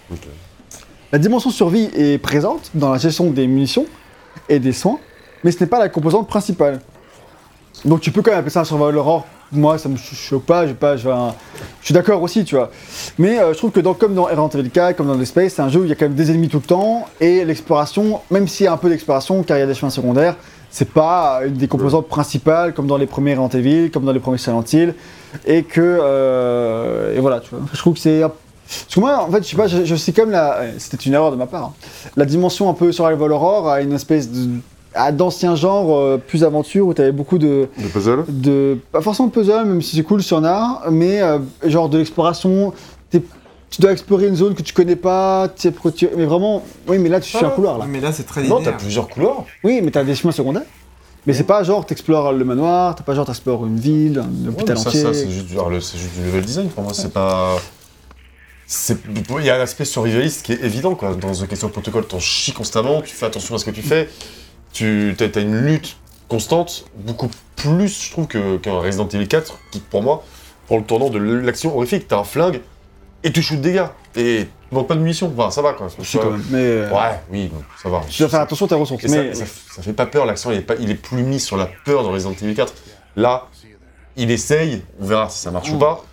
La 1.11 1.19
dimension 1.19 1.51
survie 1.51 1.89
est 1.97 2.19
présente 2.19 2.71
dans 2.75 2.93
la 2.93 2.99
gestion 2.99 3.31
des 3.31 3.47
munitions 3.47 3.87
et 4.49 4.59
des 4.59 4.73
soins, 4.73 4.99
mais 5.43 5.51
ce 5.51 5.61
n'est 5.61 5.67
pas 5.69 5.79
la 5.79 5.89
composante 5.89 6.29
principale. 6.29 6.81
Donc 7.85 8.01
tu 8.01 8.11
peux 8.11 8.23
quand 8.23 8.31
même 8.31 8.41
appeler 8.41 8.51
ça 8.53 8.61
un 8.61 8.65
survival 8.65 8.97
horror. 8.97 9.27
Moi, 9.53 9.79
ça 9.79 9.89
me 9.89 9.97
ch- 9.97 10.15
choque 10.19 10.45
pas, 10.45 10.67
pas, 10.69 10.97
je 10.97 11.09
suis 11.83 11.93
d'accord 11.95 12.21
aussi, 12.23 12.45
tu 12.45 12.57
vois. 12.57 12.71
Mais 13.19 13.39
euh, 13.39 13.53
je 13.53 13.59
trouve 13.59 13.71
que 13.71 13.81
comme 13.81 14.15
dans 14.15 14.25
4, 14.27 14.97
comme 14.97 15.07
dans 15.07 15.19
The 15.19 15.25
Space, 15.25 15.53
c'est 15.55 15.63
un 15.63 15.69
jeu 15.69 15.81
où 15.81 15.85
il 15.85 15.91
y 15.91 15.93
a 15.93 15.95
quand 15.95 16.07
même 16.07 16.15
des 16.15 16.31
ennemis 16.31 16.49
tout 16.49 16.57
le 16.59 16.67
temps 16.67 17.07
et 17.21 17.45
l'exploration, 17.45 18.21
même 18.31 18.49
s'il 18.49 18.65
y 18.65 18.67
a 18.67 18.73
un 18.73 18.77
peu 18.79 18.89
d'exploration, 18.89 19.43
car 19.43 19.57
il 19.59 19.61
y 19.61 19.63
a 19.63 19.67
des 19.67 19.75
chemins 19.75 19.91
secondaires, 19.91 20.37
c'est 20.71 20.89
pas 20.91 21.43
une 21.47 21.55
des 21.55 21.69
composantes 21.69 22.09
principales 22.09 22.73
comme 22.75 22.87
dans 22.89 22.97
les 22.97 23.07
premiers 23.07 23.37
Evil, 23.53 23.91
comme 23.93 24.05
dans 24.05 24.13
les 24.13 24.19
premiers 24.19 24.39
Silent 24.39 24.65
Hill, 24.73 24.95
et 25.47 25.63
que 25.63 25.81
euh, 25.81 27.15
et 27.17 27.21
voilà, 27.21 27.39
tu 27.41 27.51
vois. 27.51 27.61
Je 27.73 27.79
trouve 27.79 27.95
que 27.95 28.01
c'est 28.01 28.23
parce 28.67 28.95
que 28.95 29.01
moi, 29.01 29.23
en 29.29 29.31
fait, 29.31 29.43
je 29.43 29.49
sais 29.51 29.57
pas, 29.57 29.67
je, 29.67 29.85
je 29.85 29.95
sais 29.97 30.13
comme 30.13 30.31
la. 30.31 30.55
euh, 30.61 30.73
C'était 30.79 30.97
une 30.99 31.15
erreur 31.15 31.31
de 31.31 31.37
ma 31.37 31.47
part. 31.47 31.65
hein. 31.65 31.73
La 32.17 32.25
dimension 32.25 32.69
un 32.69 32.75
peu 32.75 32.93
survival 32.93 33.33
horror 33.33 33.69
a 33.69 33.81
une 33.83 33.93
espèce 33.93 34.31
de. 34.31 34.49
à 34.95 35.13
d'anciens 35.13 35.55
genres 35.57 35.95
euh, 35.97 36.19
plus 36.19 36.45
aventure 36.45 36.87
où 36.87 36.95
tu 36.95 37.03
avais 37.03 37.13
beaucoup 37.13 37.39
de, 37.39 37.69
Le 37.81 37.89
puzzle 37.89 38.25
de. 38.29 38.79
Pas 38.93 39.01
forcément 39.01 39.29
de 39.29 39.33
puzzle, 39.33 39.65
même 39.67 39.83
si 39.83 39.97
c'est 39.97 40.03
cool, 40.03 40.23
s'il 40.23 40.37
y 40.37 40.41
en 40.41 40.45
a, 40.45 40.83
mais 40.91 41.21
euh, 41.21 41.39
genre 41.65 41.89
de 41.89 41.99
l'exploration. 41.99 42.73
Tu 43.71 43.81
dois 43.81 43.91
explorer 43.91 44.29
une 44.29 44.37
zone 44.37 44.55
que 44.55 44.63
tu 44.63 44.73
connais 44.73 44.95
pas, 44.95 45.49
tu 45.49 45.63
sais 45.63 45.73
pourquoi 45.73 45.91
tu- 45.91 46.09
mais 46.17 46.27
vraiment. 46.27 46.63
Oui, 46.87 46.99
mais 46.99 47.09
là, 47.09 47.19
tu 47.19 47.29
suis 47.35 47.45
un 47.45 47.49
couloir 47.51 47.77
là. 47.79 47.87
Mais 47.89 47.99
là, 48.01 48.13
c'est 48.13 48.23
très 48.23 48.43
Non, 48.45 48.59
linéaire. 48.59 48.73
t'as 48.77 48.79
plusieurs 48.79 49.09
couloirs. 49.09 49.45
Oui, 49.65 49.81
mais 49.83 49.91
t'as 49.91 50.05
des 50.05 50.15
chemins 50.15 50.31
secondaires. 50.33 50.63
Mais 51.27 51.33
c'est 51.33 51.43
pas 51.43 51.65
genre 51.65 51.85
t'explores 51.85 52.33
le 52.35 52.45
manoir, 52.45 52.95
t'as 52.95 53.03
pas 53.03 53.15
genre 53.17 53.27
t'explores 53.27 53.67
une 53.67 53.81
ville, 53.81 54.19
un 54.21 54.23
Ouais, 54.47 54.51
hôpital 54.55 54.77
mais 54.77 54.83
ça, 54.83 54.89
entier. 54.91 55.03
ça, 55.03 55.13
c'est 55.15 55.29
juste, 55.29 55.47
du- 55.47 55.55
alors, 55.55 55.71
le- 55.71 55.81
c'est 55.81 55.99
juste 55.99 56.15
du 56.15 56.23
level 56.25 56.45
design 56.45 56.69
pour 56.69 56.85
moi. 56.85 56.93
C'est 56.95 57.13
pas. 57.13 57.57
Il 58.69 59.45
y 59.45 59.51
a 59.51 59.57
un 59.57 59.61
aspect 59.61 59.85
survivaliste 59.85 60.45
qui 60.47 60.53
est 60.53 60.63
évident 60.63 60.95
quoi. 60.95 61.15
Dans 61.15 61.33
The 61.33 61.47
Question 61.47 61.69
Protocol, 61.69 62.07
t'en 62.07 62.19
chies 62.21 62.53
constamment, 62.53 63.03
tu 63.03 63.15
fais 63.15 63.27
attention 63.27 63.55
à 63.55 63.59
ce 63.59 63.65
que 63.65 63.71
tu 63.71 63.83
fais, 63.83 64.09
tu 64.73 65.15
as, 65.21 65.41
une 65.41 65.61
lutte 65.61 65.97
constante, 66.29 66.87
beaucoup 66.97 67.29
plus, 67.57 68.05
je 68.07 68.11
trouve, 68.13 68.27
qu'un 68.27 68.79
Resident 68.81 69.09
Evil 69.09 69.29
4, 69.29 69.59
qui 69.71 69.81
pour 69.81 70.03
moi 70.03 70.25
prend 70.67 70.79
le 70.79 70.85
tournant 70.85 71.11
de 71.11 71.19
l'action 71.19 71.77
horrifique. 71.77 72.09
T'as 72.09 72.19
un 72.19 72.25
flingue 72.25 72.61
et 73.23 73.31
tu 73.33 73.43
shoots 73.43 73.61
des 73.61 73.75
gars. 73.75 73.95
Et 74.17 74.47
tu 74.69 74.75
manques 74.75 74.89
pas 74.89 74.95
de 74.95 75.01
munitions. 75.01 75.33
Enfin, 75.37 75.51
ça 75.51 75.61
va 75.63 75.75
quoi. 75.75 75.89
Si, 76.03 76.19
quand 76.19 76.31
même. 76.31 76.45
Mais 76.51 76.59
euh, 76.59 76.91
Ouais, 76.91 77.21
oui, 77.31 77.51
ça 77.83 77.89
va. 77.91 78.01
tu 78.09 78.19
dois 78.23 78.29
faire 78.31 78.41
attention 78.41 78.67
à 78.67 78.69
tes 78.71 78.75
ressources. 78.75 79.05
Et 79.05 79.09
ça- 79.09 79.23
Mais 79.23 79.35
ça, 79.35 79.45
ça 79.77 79.83
fait 79.83 79.93
pas 79.93 80.07
peur, 80.07 80.25
l'accent 80.27 80.51
il 80.51 80.59
est, 80.59 80.63
pas, 80.63 80.75
il 80.81 80.91
est 80.91 80.95
plus 80.95 81.23
mis 81.23 81.39
sur 81.41 81.57
la 81.59 81.69
peur 81.85 82.03
dans 82.03 82.11
Resident 82.11 82.33
Evil 82.33 82.55
4. 82.55 82.73
Là, 83.17 83.47
il 84.17 84.31
essaye, 84.31 84.83
on 85.01 85.05
verra 85.07 85.29
si 85.29 85.39
ça 85.41 85.51
marche 85.51 85.71
ou 85.71 85.79
pas. 85.79 86.05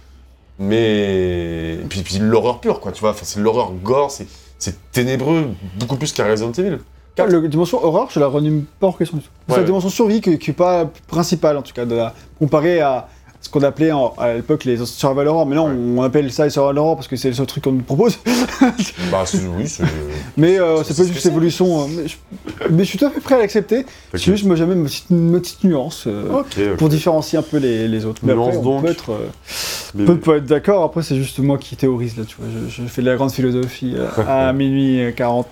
Mais. 0.59 1.73
Et 1.75 1.85
puis, 1.89 2.01
puis 2.01 2.19
l'horreur 2.19 2.59
pure, 2.59 2.79
quoi, 2.79 2.91
tu 2.91 3.01
vois. 3.01 3.11
Enfin, 3.11 3.23
c'est 3.25 3.39
l'horreur 3.39 3.71
gore, 3.83 4.11
c'est, 4.11 4.27
c'est 4.59 4.91
ténébreux, 4.91 5.49
beaucoup 5.79 5.95
plus 5.97 6.11
qu'à 6.13 6.25
Resident 6.27 6.51
Evil. 6.51 6.79
Ah, 7.19 7.25
Le 7.25 7.47
dimension 7.47 7.83
horreur, 7.83 8.09
je 8.09 8.19
la 8.19 8.27
renomme 8.27 8.63
pas 8.79 8.87
en 8.87 8.91
question 8.93 9.17
du 9.17 9.23
tout. 9.23 9.29
C'est 9.47 9.53
Ouais. 9.53 9.59
la 9.59 9.65
dimension 9.65 9.89
survie 9.89 10.21
qui, 10.21 10.39
qui 10.39 10.51
est 10.51 10.53
pas 10.53 10.89
principale 11.07 11.57
en 11.57 11.61
tout 11.61 11.73
cas, 11.73 11.85
de 11.85 11.93
la, 11.95 12.13
comparée 12.39 12.79
à 12.79 13.09
ce 13.41 13.49
qu'on 13.49 13.63
appelait 13.63 13.91
en- 13.91 14.13
à 14.17 14.33
l'époque 14.35 14.65
les 14.65 14.77
survival 14.85 15.27
horror. 15.27 15.45
Mais 15.45 15.55
là, 15.55 15.63
on, 15.63 15.97
on 15.97 16.03
appelle 16.03 16.31
ça 16.31 16.43
les 16.45 16.49
survival 16.51 16.77
horror 16.77 16.95
parce 16.95 17.07
que 17.07 17.15
c'est 17.15 17.27
le 17.29 17.33
seul 17.33 17.45
truc 17.47 17.63
qu'on 17.63 17.71
nous 17.73 17.81
propose. 17.83 18.17
Bah, 19.11 19.23
oui, 19.57 19.67
c'est. 19.67 19.83
mais 20.37 20.59
euh, 20.59 20.83
C'est- 20.83 20.95
pas 20.95 21.03
juste 21.03 21.19
c'est. 21.21 21.29
évolution. 21.29 21.81
euh, 21.81 21.85
mais, 21.89 22.07
je, 22.07 22.15
mais 22.69 22.83
je 22.83 22.89
suis 22.89 22.97
tout 22.97 23.05
à 23.05 23.09
fait 23.09 23.19
prêt 23.19 23.35
à 23.35 23.39
l'accepter. 23.39 23.85
C'est 24.13 24.19
juste, 24.23 24.45
moi, 24.45 24.55
j'aime 24.55 24.71
une 24.71 24.83
petite, 25.39 25.63
nuance 25.63 26.05
euh, 26.07 26.43
pour 26.77 26.87
différencier 26.89 27.39
un 27.39 27.41
peu 27.41 27.57
les, 27.57 27.87
les 27.87 28.05
autres. 28.05 28.21
Mais 28.23 28.33
Nuance 28.33 28.47
après, 28.55 28.59
on 28.59 28.63
donc. 28.63 28.81
peut 28.85 28.91
être, 28.91 29.11
euh, 29.11 29.27
Mais- 29.95 30.05
peut, 30.05 30.17
peut 30.17 30.37
être 30.37 30.45
d'accord. 30.45 30.83
Après, 30.83 31.01
c'est 31.01 31.15
juste 31.15 31.39
moi 31.39 31.57
qui 31.57 31.75
théorise 31.75 32.15
là, 32.17 32.23
tu 32.25 32.35
vois. 32.39 32.47
Je, 32.69 32.83
je 32.83 32.87
fais 32.87 33.01
de 33.01 33.07
la 33.09 33.15
grande 33.15 33.31
philosophie 33.31 33.95
euh, 33.97 34.07
à 34.27 34.53
minuit 34.53 35.01
euh, 35.01 35.11
40. 35.11 35.47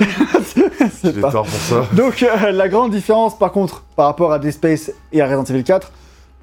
il 0.00 0.06
c'est 1.02 1.08
est 1.08 1.20
pas. 1.20 1.30
pour 1.30 1.46
ça. 1.48 1.86
Donc 1.92 2.24
la 2.52 2.68
grande 2.68 2.92
différence 2.92 3.38
par 3.38 3.52
contre 3.52 3.82
par 3.96 4.06
rapport 4.06 4.32
à 4.32 4.38
Dead 4.38 4.52
Space 4.52 4.90
et 5.12 5.20
à 5.20 5.26
Resident 5.26 5.44
Evil 5.44 5.64
4, 5.64 5.90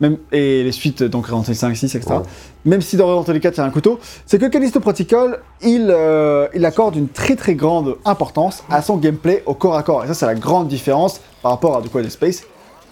même, 0.01 0.17
et 0.31 0.63
les 0.63 0.71
suites 0.71 1.03
donc 1.03 1.27
Resident 1.27 1.43
Evil 1.43 1.55
5, 1.55 1.75
6, 1.75 1.95
etc. 1.95 2.13
Ouais. 2.13 2.21
Même 2.65 2.81
si 2.81 2.97
dans 2.97 3.07
Resident 3.07 3.33
Evil 3.33 3.39
4 3.39 3.55
il 3.55 3.57
y 3.57 3.61
a 3.61 3.65
un 3.65 3.69
couteau, 3.69 3.99
c'est 4.25 4.39
que 4.39 4.47
Callisto 4.47 4.79
Protocol, 4.79 5.39
il, 5.61 5.87
euh, 5.89 6.47
il 6.53 6.65
accorde 6.65 6.95
une 6.95 7.07
très 7.07 7.35
très 7.35 7.55
grande 7.55 7.97
importance 8.03 8.63
à 8.69 8.81
son 8.81 8.97
gameplay 8.97 9.43
au 9.45 9.53
corps 9.53 9.77
à 9.77 9.83
corps. 9.83 10.03
Et 10.03 10.07
ça 10.07 10.13
c'est 10.13 10.25
la 10.25 10.35
grande 10.35 10.67
différence 10.67 11.21
par 11.41 11.51
rapport 11.51 11.77
à 11.77 11.81
de 11.81 11.87
quoi 11.87 12.01
Dead 12.01 12.11
Space, 12.11 12.43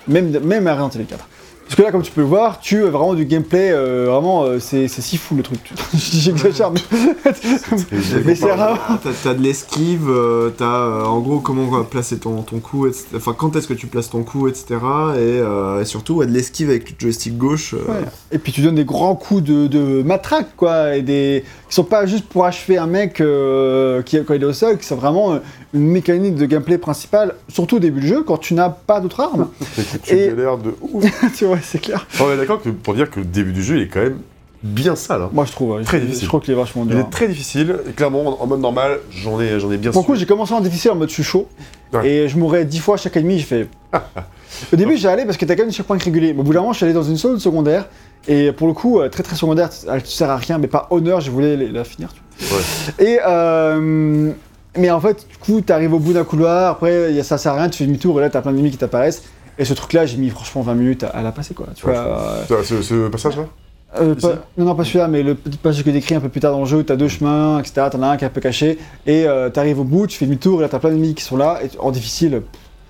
même, 0.07 0.39
même 0.39 0.68
à 0.68 0.76
Resident 0.76 0.89
Evil 1.01 1.05
4. 1.05 1.28
Parce 1.70 1.78
que 1.78 1.82
là, 1.84 1.92
comme 1.92 2.02
tu 2.02 2.12
peux 2.12 2.22
le 2.22 2.28
voir, 2.28 2.60
tu 2.60 2.84
as 2.84 2.90
vraiment 2.90 3.14
du 3.14 3.26
gameplay, 3.26 3.70
euh, 3.72 4.08
vraiment, 4.10 4.42
euh, 4.44 4.58
c'est 4.60 4.88
c'est 4.88 5.04
si 5.04 5.18
fou 5.18 5.36
le 5.36 5.44
truc. 5.44 5.60
J'exagère, 5.94 6.72
mais, 6.74 6.82
mais 8.26 8.36
c'est 8.36 8.48
vraiment. 8.48 8.78
T'as 9.24 9.34
de 9.36 9.42
l'esquive, 9.44 10.10
euh, 10.10 10.50
t'as 10.50 10.66
euh, 10.66 11.04
en 11.06 11.20
gros 11.20 11.40
comment 11.40 11.84
placer 11.84 12.18
ton, 12.18 12.42
ton 12.42 12.60
coup, 12.60 12.88
etc. 12.88 13.06
Enfin, 13.16 13.36
quand 13.38 13.56
est-ce 13.56 13.68
que 13.68 13.76
tu 13.76 13.86
places 13.88 14.10
ton 14.10 14.24
coup, 14.24 14.48
etc. 14.48 14.66
Et, 14.70 14.78
euh, 15.20 15.82
et 15.82 15.86
surtout, 15.86 16.16
ouais, 16.16 16.26
de 16.26 16.32
l'esquive 16.32 16.70
avec 16.70 16.90
le 16.90 16.96
joystick 16.98 17.38
gauche. 17.38 17.74
euh, 17.76 17.80
Ouais. 17.90 18.06
Et 18.32 18.40
puis 18.40 18.52
tu 18.52 18.62
donnes 18.62 18.76
des 18.76 18.86
grands 18.86 19.16
coups 19.16 19.44
de, 19.44 19.68
de 19.68 20.02
matraque, 20.04 20.56
quoi, 20.58 20.96
et 20.96 21.02
des 21.04 21.44
qui 21.70 21.76
sont 21.76 21.84
pas 21.84 22.08
juste 22.08 22.26
pour 22.28 22.46
achever 22.46 22.78
un 22.80 22.88
mec 22.88 23.22
euh, 23.22 24.02
qui 24.02 24.18
quand 24.26 24.34
il 24.34 24.42
est 24.42 24.46
au 24.46 24.54
sol, 24.54 24.78
qui 24.80 24.86
sont 24.88 24.96
vraiment 24.96 25.34
euh, 25.34 25.40
une 25.74 25.86
mécanique 25.88 26.34
de 26.36 26.46
gameplay 26.48 26.80
principale, 26.80 27.36
surtout 27.48 27.76
au 27.76 27.80
début 27.80 28.02
du 28.02 28.08
jeu, 28.08 28.24
quand 28.24 28.38
tu 28.40 28.56
n'as 28.56 28.70
pas 28.70 29.00
d'autres 29.00 29.20
armes. 29.20 29.50
Tu 30.04 30.16
Et- 30.16 30.28
galères 30.30 30.58
de 30.58 30.74
ouf. 30.82 31.06
tu 31.38 31.46
vois, 31.46 31.59
c'est 31.64 31.80
clair. 31.80 32.07
On 32.20 32.32
est 32.32 32.38
d'accord 32.38 32.62
que 32.62 32.70
pour 32.70 32.93
dire 32.93 33.10
que 33.10 33.20
le 33.20 33.26
début 33.26 33.51
du 33.53 33.64
jeu, 33.64 33.78
il 33.78 33.84
est 33.84 33.88
quand 33.88 34.01
même 34.01 34.20
bien 34.62 34.95
sale. 34.95 35.22
hein. 35.22 35.30
Moi 35.32 35.45
je 35.45 35.51
trouve, 35.53 35.72
ouais, 35.78 35.84
Très 35.84 35.99
je, 35.99 36.03
difficile. 36.05 36.24
je 36.26 36.28
crois 36.28 36.39
qu'il 36.41 36.53
est 36.53 36.57
vachement 36.57 36.84
Il 36.86 36.89
dur. 36.95 36.99
est 36.99 37.10
très 37.10 37.28
difficile, 37.28 37.78
et 37.89 37.91
clairement, 37.93 38.41
en 38.41 38.45
mode 38.47 38.60
normal, 38.60 38.99
j'en 39.12 39.39
ai, 39.39 39.60
j'en 39.60 39.72
ai 39.72 39.78
bien 39.78 39.91
Pour 39.91 40.01
le 40.01 40.05
coup, 40.05 40.16
j'ai 40.16 40.26
commencé 40.26 40.53
en 40.53 40.60
difficile 40.62 40.91
en 40.91 40.95
mode 40.95 41.10
je 41.10 41.14
suis 41.14 41.24
chaud, 41.24 41.47
Ouais. 41.93 42.07
et 42.07 42.28
je 42.28 42.38
mourrais 42.38 42.66
dix 42.66 42.80
fois 42.80 42.97
chaque 42.97 43.16
ennemi, 43.18 43.39
j'ai 43.39 43.45
fait. 43.45 43.68
Au 44.74 44.76
début, 44.76 44.97
j'ai 44.97 45.07
allé 45.07 45.26
parce 45.26 45.38
que 45.38 45.45
t'as 45.45 45.55
quand 45.55 45.62
même 45.62 45.70
des 45.70 45.76
checkpoints 45.76 45.97
réguliers. 45.97 46.34
Mais 46.34 46.41
au 46.41 46.43
bout 46.43 46.53
d'un 46.53 46.60
moment, 46.60 46.74
je 46.74 46.78
suis 46.78 46.84
allé 46.86 46.93
dans 46.93 47.03
une 47.03 47.16
zone 47.18 47.39
secondaire, 47.39 47.88
et 48.28 48.51
pour 48.51 48.68
le 48.68 48.74
coup, 48.74 48.99
euh, 48.99 49.07
très 49.10 49.24
très 49.24 49.36
secondaire, 49.36 49.70
elle 49.89 50.05
sert 50.05 50.30
à 50.30 50.36
rien, 50.38 50.57
mais 50.57 50.68
pas 50.68 50.88
honneur, 50.91 51.22
je 51.22 51.32
voulais 51.32 51.55
la 51.55 51.84
finir. 51.84 52.10
Tu 52.38 52.45
vois. 52.45 52.60
Et 52.99 53.20
euh, 53.26 54.32
mais 54.78 54.91
en 54.91 54.99
fait, 54.99 55.26
du 55.30 55.38
coup, 55.38 55.62
t'arrives 55.62 55.93
au 55.93 55.99
bout 55.99 56.14
d'un 56.14 56.24
couloir, 56.24 56.70
après, 56.72 57.24
ça 57.24 57.38
sert 57.38 57.53
à 57.53 57.55
rien, 57.55 57.70
tu 57.70 57.78
fais 57.80 57.86
demi-tour, 57.86 58.20
et 58.20 58.22
là, 58.22 58.30
t'as 58.30 58.41
plein 58.41 58.51
d'ennemis 58.51 58.72
qui 58.72 58.78
t'apparaissent. 58.78 59.24
Et 59.60 59.66
ce 59.66 59.74
truc-là, 59.74 60.05
j'ai 60.05 60.18
mis 60.18 60.30
franchement 60.30 60.62
20 60.62 60.74
minutes 60.74 61.03
à, 61.03 61.10
à 61.10 61.22
la 61.22 61.32
passer, 61.32 61.53
quoi. 61.53 61.68
Tu 61.76 61.86
Ouais, 61.86 61.93
vois, 61.93 62.01
euh, 62.49 62.64
Ce, 62.64 63.07
passage-là 63.10 63.43
euh, 63.99 64.16
pas- 64.16 64.36
non, 64.57 64.66
non, 64.66 64.76
pas 64.76 64.84
celui-là, 64.86 65.07
mais 65.07 65.22
le 65.22 65.36
petit 65.36 65.57
passage 65.57 65.84
que 65.84 65.89
décrit 65.89 66.16
un 66.16 66.20
peu 66.22 66.30
plus 66.30 66.39
tard 66.39 66.51
dans 66.53 66.60
le 66.62 66.66
jeu, 66.66 66.78
où 66.78 66.84
t'as 66.84 66.95
deux 66.95 67.07
chemins, 67.10 67.60
etc. 67.60 67.88
T'en 67.91 68.01
as 68.03 68.07
un 68.07 68.18
qui 68.18 68.24
est 68.24 68.28
un 68.28 68.32
peu 68.32 68.39
caché, 68.41 68.78
et 69.05 69.26
euh, 69.28 69.49
t'arrives 69.49 69.80
au 69.80 69.84
bout, 69.84 70.07
tu 70.07 70.18
fais 70.18 70.26
demi-tour, 70.26 70.60
et 70.60 70.64
là, 70.64 70.70
t'as 70.70 70.80
plein 70.80 70.91
d'ennemis 70.91 71.14
qui 71.16 71.24
sont 71.24 71.36
là, 71.38 71.60
et 71.64 71.70
en 71.80 71.91
difficile. 71.91 72.41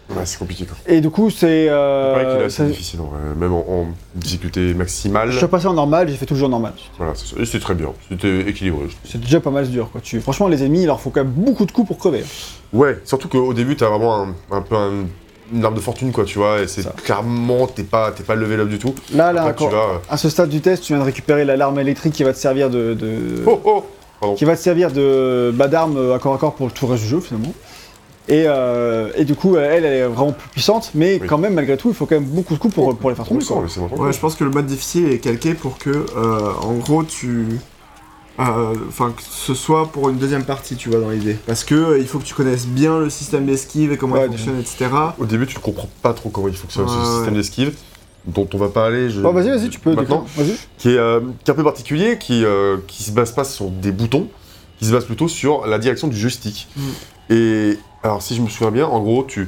Ouais, 0.09 0.25
c'est 0.25 0.39
compliqué 0.39 0.65
quoi. 0.65 0.75
Et 0.87 1.01
du 1.01 1.09
coup, 1.11 1.29
c'est. 1.29 1.67
Euh, 1.69 2.45
assez 2.47 2.57
ça- 2.57 2.65
difficile, 2.65 2.99
en 3.01 3.05
vrai. 3.05 3.19
même 3.35 3.53
en, 3.53 3.59
en 3.59 3.87
difficulté 4.15 4.73
maximale. 4.73 5.31
je 5.31 5.37
suis 5.37 5.47
passé 5.47 5.67
en 5.67 5.73
normal, 5.73 6.09
j'ai 6.09 6.15
fait 6.17 6.25
toujours 6.25 6.49
normal. 6.49 6.73
Voilà, 6.97 7.13
c'est 7.15 7.27
ça. 7.27 7.41
Et 7.41 7.45
c'était 7.45 7.59
très 7.59 7.75
bien, 7.75 7.89
c'était 8.09 8.41
équilibré. 8.41 8.87
C'est 9.05 9.21
déjà 9.21 9.39
pas 9.39 9.51
mal 9.51 9.69
dur, 9.69 9.89
quoi. 9.91 10.01
Tu... 10.01 10.19
Franchement, 10.19 10.47
les 10.47 10.63
ennemis, 10.63 10.81
il 10.81 10.85
leur 10.87 10.99
faut 10.99 11.11
quand 11.11 11.23
même 11.23 11.33
beaucoup 11.33 11.65
de 11.65 11.71
coups 11.71 11.87
pour 11.87 11.97
crever. 11.99 12.23
Ouais, 12.73 12.99
surtout 13.05 13.27
qu'au 13.29 13.53
début, 13.53 13.75
t'as 13.75 13.87
vraiment 13.89 14.23
un, 14.23 14.33
un 14.51 14.61
peu 14.61 14.75
un- 14.75 15.05
une 15.53 15.65
arme 15.65 15.75
de 15.75 15.79
fortune, 15.79 16.11
quoi, 16.11 16.25
tu 16.25 16.37
vois, 16.37 16.61
et 16.61 16.67
c'est 16.67 16.85
clairement, 17.03 17.67
t'es 17.67 17.83
pas, 17.83 18.11
t'es 18.11 18.23
pas 18.23 18.35
level 18.35 18.61
up 18.61 18.67
du 18.69 18.79
tout. 18.79 18.93
Là, 19.13 19.33
là, 19.33 19.43
Après, 19.45 19.65
encore. 19.65 19.71
vas. 19.71 19.93
euh, 19.95 19.97
À 20.09 20.17
ce 20.17 20.29
stade 20.29 20.49
du 20.49 20.61
test, 20.61 20.83
tu 20.83 20.93
viens 20.93 20.99
de 21.01 21.05
récupérer 21.05 21.45
l'alarme 21.45 21.79
électrique 21.79 22.13
qui 22.13 22.23
va 22.23 22.33
te 22.33 22.37
servir 22.37 22.69
de. 22.69 22.93
de- 22.93 23.43
Oh 23.45 23.59
oh 23.65 23.83
Pardon. 24.19 24.35
qui 24.35 24.43
va 24.45 24.55
te 24.57 24.61
servir 24.61 24.91
de 24.91 25.51
bah, 25.55 25.67
d'arme 25.69 25.95
euh, 25.97 26.13
à 26.15 26.19
corps 26.19 26.33
à 26.33 26.37
corps 26.37 26.53
pour 26.53 26.71
tout 26.73 26.85
le 26.87 26.91
reste 26.91 27.03
du 27.03 27.09
jeu 27.09 27.19
finalement. 27.21 27.53
Et, 28.27 28.43
euh, 28.47 29.09
et 29.15 29.23
du 29.25 29.33
coup, 29.33 29.55
elle, 29.57 29.85
elle 29.85 29.93
est 29.93 30.03
vraiment 30.03 30.33
plus 30.33 30.49
puissante, 30.49 30.91
mais 30.93 31.17
Oui. 31.21 31.27
quand 31.27 31.37
même, 31.39 31.53
malgré 31.55 31.77
tout, 31.77 31.87
il 31.89 31.95
faut 31.95 32.05
quand 32.05 32.15
même 32.15 32.25
beaucoup 32.25 32.53
de 32.53 32.59
coups 32.59 32.75
pour, 32.75 32.95
pour 32.97 33.09
les 33.09 33.15
faire 33.15 33.25
tomber. 33.25 33.43
Quoi. 33.43 33.63
Ouais, 33.97 34.13
je 34.13 34.19
pense 34.19 34.35
que 34.35 34.43
le 34.43 34.51
mode 34.51 34.67
difficile 34.67 35.09
est 35.11 35.17
calqué 35.19 35.53
pour 35.55 35.77
que, 35.79 35.89
euh, 35.89 36.51
en 36.61 36.73
gros, 36.73 37.03
tu. 37.03 37.47
Euh, 38.39 38.73
Enfin, 38.87 39.11
que 39.15 39.21
ce 39.21 39.53
soit 39.53 39.91
pour 39.91 40.09
une 40.09 40.17
deuxième 40.17 40.45
partie, 40.45 40.75
tu 40.75 40.89
vois, 40.89 40.99
dans 40.99 41.09
l'idée. 41.09 41.37
Parce 41.45 41.63
que 41.63 41.75
euh, 41.75 41.99
il 41.99 42.07
faut 42.07 42.19
que 42.19 42.23
tu 42.23 42.33
connaisses 42.33 42.67
bien 42.67 42.99
le 42.99 43.09
système 43.09 43.45
d'esquive 43.45 43.91
et 43.91 43.97
comment 43.97 44.15
Ouais, 44.15 44.25
il 44.25 44.31
fonctionne, 44.31 44.59
etc. 44.59 44.87
Au 45.17 45.25
début, 45.25 45.47
tu 45.47 45.57
ne 45.57 45.61
comprends 45.61 45.89
pas 46.01 46.13
trop 46.13 46.29
comment 46.29 46.47
il 46.47 46.55
fonctionne 46.55 46.85
Ouais, 46.85 46.91
ce 46.91 46.97
ouais. 46.97 47.15
système 47.15 47.33
d'esquive, 47.33 47.73
dont 48.25 48.47
on 48.53 48.57
va 48.57 48.69
parler. 48.69 49.09
Je... 49.09 49.21
Bon, 49.21 49.31
vas-y, 49.31 49.49
vas-y, 49.49 49.69
tu 49.69 49.79
peux. 49.79 49.93
Maintenant, 49.93 50.25
qui 50.77 50.89
est, 50.89 50.97
euh, 50.97 51.19
qui 51.43 51.49
est 51.49 51.53
un 51.53 51.55
peu 51.55 51.63
particulier, 51.63 52.17
qui, 52.17 52.45
euh, 52.45 52.77
qui 52.87 53.03
se 53.03 53.11
base 53.11 53.31
pas 53.31 53.43
sur 53.43 53.69
des 53.69 53.91
boutons, 53.91 54.27
qui 54.79 54.85
se 54.85 54.91
base 54.91 55.05
plutôt 55.05 55.27
sur 55.27 55.67
la 55.67 55.79
direction 55.79 56.07
du 56.07 56.17
joystick. 56.17 56.67
Mm. 56.75 56.81
Et 57.31 57.77
alors, 58.03 58.21
si 58.21 58.35
je 58.35 58.41
me 58.41 58.47
souviens 58.47 58.71
bien, 58.71 58.87
en 58.87 58.99
gros, 59.01 59.23
tu, 59.23 59.47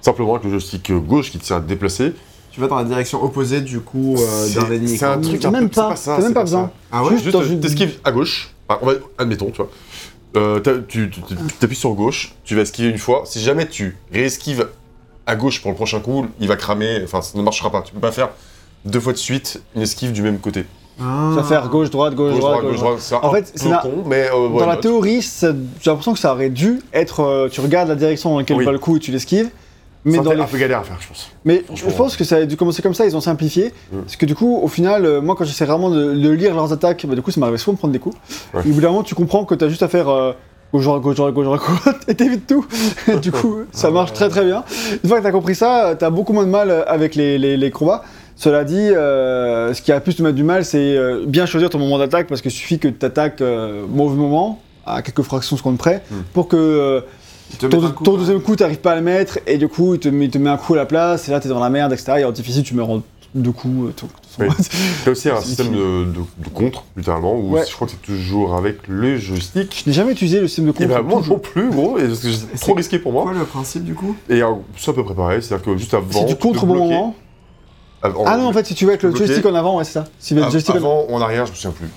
Simplement 0.00 0.34
avec 0.34 0.44
le 0.44 0.50
joystick 0.50 0.92
gauche 0.92 1.30
qui 1.30 1.38
te 1.38 1.44
sert 1.44 1.56
à 1.56 1.60
te 1.60 1.66
déplacer. 1.66 2.12
Tu 2.58 2.62
vas 2.62 2.66
dans 2.68 2.78
la 2.78 2.82
direction 2.84 3.22
opposée 3.22 3.60
du 3.60 3.78
coup 3.78 4.16
euh, 4.18 4.48
d'un 4.52 4.66
ennemi. 4.72 4.98
C'est 4.98 5.04
un 5.04 5.20
truc 5.20 5.44
un 5.44 5.52
même 5.52 5.68
peu- 5.68 5.76
pas- 5.80 5.94
ça, 5.94 6.16
t'as 6.16 6.22
même 6.24 6.34
pas 6.34 6.40
ça. 6.40 6.44
besoin. 6.44 6.70
Ah 6.90 7.04
ouais 7.04 7.10
Juste 7.16 7.40
Juste, 7.44 7.60
t'esquives 7.60 8.00
à 8.02 8.10
gauche. 8.10 8.52
Ah, 8.68 8.80
on 8.82 8.86
va, 8.86 8.94
admettons, 9.16 9.50
tu 9.52 9.58
vois. 9.58 9.70
Euh, 10.36 10.58
tu 10.88 11.08
t'appuies 11.60 11.76
sur 11.76 11.92
gauche, 11.92 12.34
tu 12.42 12.56
vas 12.56 12.62
esquiver 12.62 12.88
une 12.88 12.98
fois. 12.98 13.22
Si 13.26 13.38
jamais 13.40 13.68
tu 13.68 13.96
réesquives 14.12 14.66
à 15.24 15.36
gauche 15.36 15.62
pour 15.62 15.70
le 15.70 15.76
prochain 15.76 16.00
coup, 16.00 16.26
il 16.40 16.48
va 16.48 16.56
cramer. 16.56 17.00
Enfin, 17.04 17.22
ça 17.22 17.38
ne 17.38 17.42
marchera 17.44 17.70
pas. 17.70 17.82
Tu 17.82 17.92
peux 17.94 18.00
pas 18.00 18.10
faire 18.10 18.30
deux 18.84 18.98
fois 18.98 19.12
de 19.12 19.18
suite 19.18 19.62
une 19.76 19.82
esquive 19.82 20.10
du 20.10 20.22
même 20.22 20.40
côté. 20.40 20.64
Ah. 21.00 21.30
Ça 21.36 21.42
va 21.42 21.46
faire 21.46 21.68
gauche, 21.68 21.90
droite, 21.90 22.16
gauche, 22.16 22.32
Gauche, 22.32 22.40
droite, 22.40 22.60
droite, 22.62 22.72
gauche, 22.72 22.80
droite. 22.80 22.98
C'est 22.98 23.14
En 23.14 23.30
un 23.30 23.34
fait, 23.34 23.52
c'est 23.54 23.68
la- 23.68 23.76
con, 23.78 24.02
mais 24.04 24.28
euh, 24.34 24.48
Dans 24.58 24.66
la 24.66 24.78
théorie, 24.78 25.20
j'ai 25.22 25.46
l'impression 25.86 26.12
que 26.12 26.18
ça 26.18 26.32
aurait 26.32 26.50
dû 26.50 26.80
être. 26.92 27.20
euh, 27.20 27.48
tu 27.48 27.60
regardes 27.60 27.88
la 27.88 27.94
direction 27.94 28.30
dans 28.30 28.38
laquelle 28.38 28.56
Oui. 28.56 28.64
va 28.64 28.72
le 28.72 28.80
coup 28.80 28.96
et 28.96 28.98
tu 28.98 29.12
l'esquives. 29.12 29.48
Mais 30.04 30.18
dans 30.18 30.32
les 30.32 30.40
un 30.40 30.44
peu 30.44 30.58
galère 30.58 30.78
à 30.78 30.82
faire, 30.84 30.96
je 31.00 31.08
pense. 31.08 31.30
Mais 31.44 31.64
je 31.74 31.84
pense 31.90 32.16
que 32.16 32.24
ça 32.24 32.36
a 32.36 32.44
dû 32.46 32.56
commencer 32.56 32.82
comme 32.82 32.94
ça, 32.94 33.04
ils 33.06 33.16
ont 33.16 33.20
simplifié. 33.20 33.72
Mm. 33.92 33.98
Parce 34.02 34.16
que 34.16 34.26
du 34.26 34.34
coup, 34.34 34.58
au 34.62 34.68
final, 34.68 35.04
euh, 35.04 35.20
moi 35.20 35.34
quand 35.36 35.44
j'essaie 35.44 35.64
vraiment 35.66 35.90
de, 35.90 36.14
de 36.14 36.30
lire 36.30 36.54
leurs 36.54 36.72
attaques, 36.72 37.04
bah, 37.06 37.14
du 37.14 37.22
coup 37.22 37.30
ça 37.30 37.40
m'arrivait 37.40 37.58
souvent 37.58 37.74
de 37.74 37.78
prendre 37.78 37.92
des 37.92 37.98
coups. 37.98 38.16
Ouais. 38.54 38.62
Et 38.64 38.70
au 38.70 38.74
bout 38.74 38.80
d'un 38.80 38.88
moment, 38.88 39.02
tu 39.02 39.14
comprends 39.14 39.44
que 39.44 39.54
t'as 39.54 39.68
juste 39.68 39.82
à 39.82 39.88
faire 39.88 40.08
euh, 40.08 40.32
gauche, 40.72 40.84
droite, 40.84 41.02
gauche, 41.02 41.16
droite, 41.16 41.34
gauche, 41.34 41.44
droite, 41.46 41.60
et 42.08 42.14
t'évites 42.14 42.46
tout. 42.46 42.64
Du 43.20 43.32
coup, 43.32 43.58
ça 43.72 43.90
marche 43.90 44.12
très 44.12 44.28
très 44.28 44.44
bien. 44.44 44.64
Une 45.02 45.08
fois 45.08 45.18
que 45.18 45.24
t'as 45.24 45.32
compris 45.32 45.54
ça, 45.54 45.94
t'as 45.98 46.10
beaucoup 46.10 46.32
moins 46.32 46.44
de 46.44 46.50
mal 46.50 46.70
euh, 46.70 46.84
avec 46.86 47.14
les, 47.14 47.36
les- 47.38 47.56
les 47.56 47.70
combats. 47.70 48.02
Cela 48.36 48.62
dit, 48.62 48.76
euh, 48.78 49.74
ce 49.74 49.82
qui 49.82 49.90
a 49.90 49.98
plus 50.00 50.14
te 50.14 50.22
mettre 50.22 50.36
du 50.36 50.44
mal, 50.44 50.64
c'est 50.64 50.96
euh, 50.96 51.24
bien 51.26 51.44
choisir 51.44 51.70
ton 51.70 51.78
moment 51.80 51.98
d'attaque 51.98 52.28
parce 52.28 52.40
qu'il 52.40 52.52
suffit 52.52 52.78
que 52.78 52.86
tu 52.86 53.04
attaques 53.04 53.40
euh, 53.40 53.82
au 53.84 53.88
mauvais 53.88 54.16
moment, 54.16 54.62
à 54.86 55.02
quelques 55.02 55.22
fractions 55.22 55.56
de 55.56 55.58
secondes 55.58 55.76
près, 55.76 56.02
Mm. 56.10 56.14
pour 56.34 56.46
que 56.46 57.02
te 57.56 57.66
ton, 57.66 57.82
un 57.84 57.90
coup, 57.90 58.04
ton 58.04 58.12
ouais. 58.12 58.18
deuxième 58.18 58.40
coup, 58.42 58.56
t'arrives 58.56 58.78
pas 58.80 58.92
à 58.92 58.96
le 58.96 59.02
mettre, 59.02 59.38
et 59.46 59.56
du 59.58 59.68
coup, 59.68 59.94
il 59.94 60.00
te 60.00 60.08
met, 60.08 60.26
il 60.26 60.30
te 60.30 60.38
met 60.38 60.50
un 60.50 60.56
coup 60.56 60.74
à 60.74 60.76
la 60.78 60.86
place, 60.86 61.28
et 61.28 61.30
là, 61.30 61.40
t'es 61.40 61.48
dans 61.48 61.60
la 61.60 61.70
merde, 61.70 61.92
etc. 61.92 62.12
Et 62.18 62.24
en 62.24 62.32
difficile, 62.32 62.62
tu 62.62 62.74
meurs 62.74 62.90
en 62.90 63.02
deux 63.34 63.52
coups. 63.52 63.88
euh, 63.88 63.92
tout- 63.96 64.08
Oui. 64.40 64.46
T'as 65.04 65.10
aussi 65.10 65.28
un 65.30 65.40
système 65.40 65.70
de, 65.72 66.04
de- 66.04 66.44
de 66.44 66.48
contre, 66.54 66.84
littéralement, 66.96 67.34
où 67.34 67.50
Ouais. 67.54 67.64
je 67.68 67.72
crois 67.74 67.86
que 67.86 67.92
c'est 67.94 68.02
toujours 68.14 68.54
avec 68.54 68.86
le 68.88 69.16
joystick. 69.18 69.82
Je 69.84 69.90
n'ai 69.90 69.94
jamais 69.94 70.12
utilisé 70.12 70.40
le 70.40 70.46
système 70.48 70.66
de 70.66 70.70
Et 70.70 70.74
contre. 70.74 70.88
bah, 70.88 71.02
moi 71.02 71.22
non 71.28 71.38
plus, 71.38 71.70
gros, 71.70 71.98
et 71.98 72.06
parce 72.06 72.20
que 72.20 72.30
c'est 72.30 72.54
Et 72.54 72.58
trop 72.58 72.74
risqué 72.74 72.98
pour 72.98 73.12
Quoi 73.12 73.24
moi. 73.24 73.32
le 73.34 73.44
principe 73.44 73.84
du 73.84 73.94
coup? 73.94 74.14
Et 74.28 74.42
euh, 74.42 74.52
c'est 74.76 74.90
à 74.90 74.94
peu 74.94 75.04
près 75.04 75.14
pareil, 75.14 75.42
c'est-à-dire 75.42 75.64
que 75.64 75.76
juste 75.76 75.94
avant. 75.94 76.06
C'est 76.12 76.24
du 76.26 76.36
contre 76.36 76.64
au 76.64 76.66
bon 76.66 76.76
moment. 76.76 77.14
Avant- 78.02 78.22
Ah 78.26 78.36
non, 78.36 78.46
en 78.46 78.52
fait, 78.52 78.64
si 78.64 78.74
tu 78.74 78.84
veux 78.84 78.92
avec 78.92 79.02
le 79.02 79.10
bloquer. 79.10 79.26
joystick 79.26 79.44
en 79.46 79.54
avant, 79.56 79.76
ouais, 79.78 79.84
c'est 79.84 79.92
ça. 79.94 80.04
Si 80.20 80.28
tu 80.28 80.34
veux 80.40 80.44
le 80.44 80.50
joystick 80.50 80.74
en- 80.76 80.78
avant 80.78 81.06
en 81.10 81.20
arrière, 81.20 81.46
je 81.46 81.50
me 81.50 81.56
souviens 81.56 81.72
plus. 81.72 81.88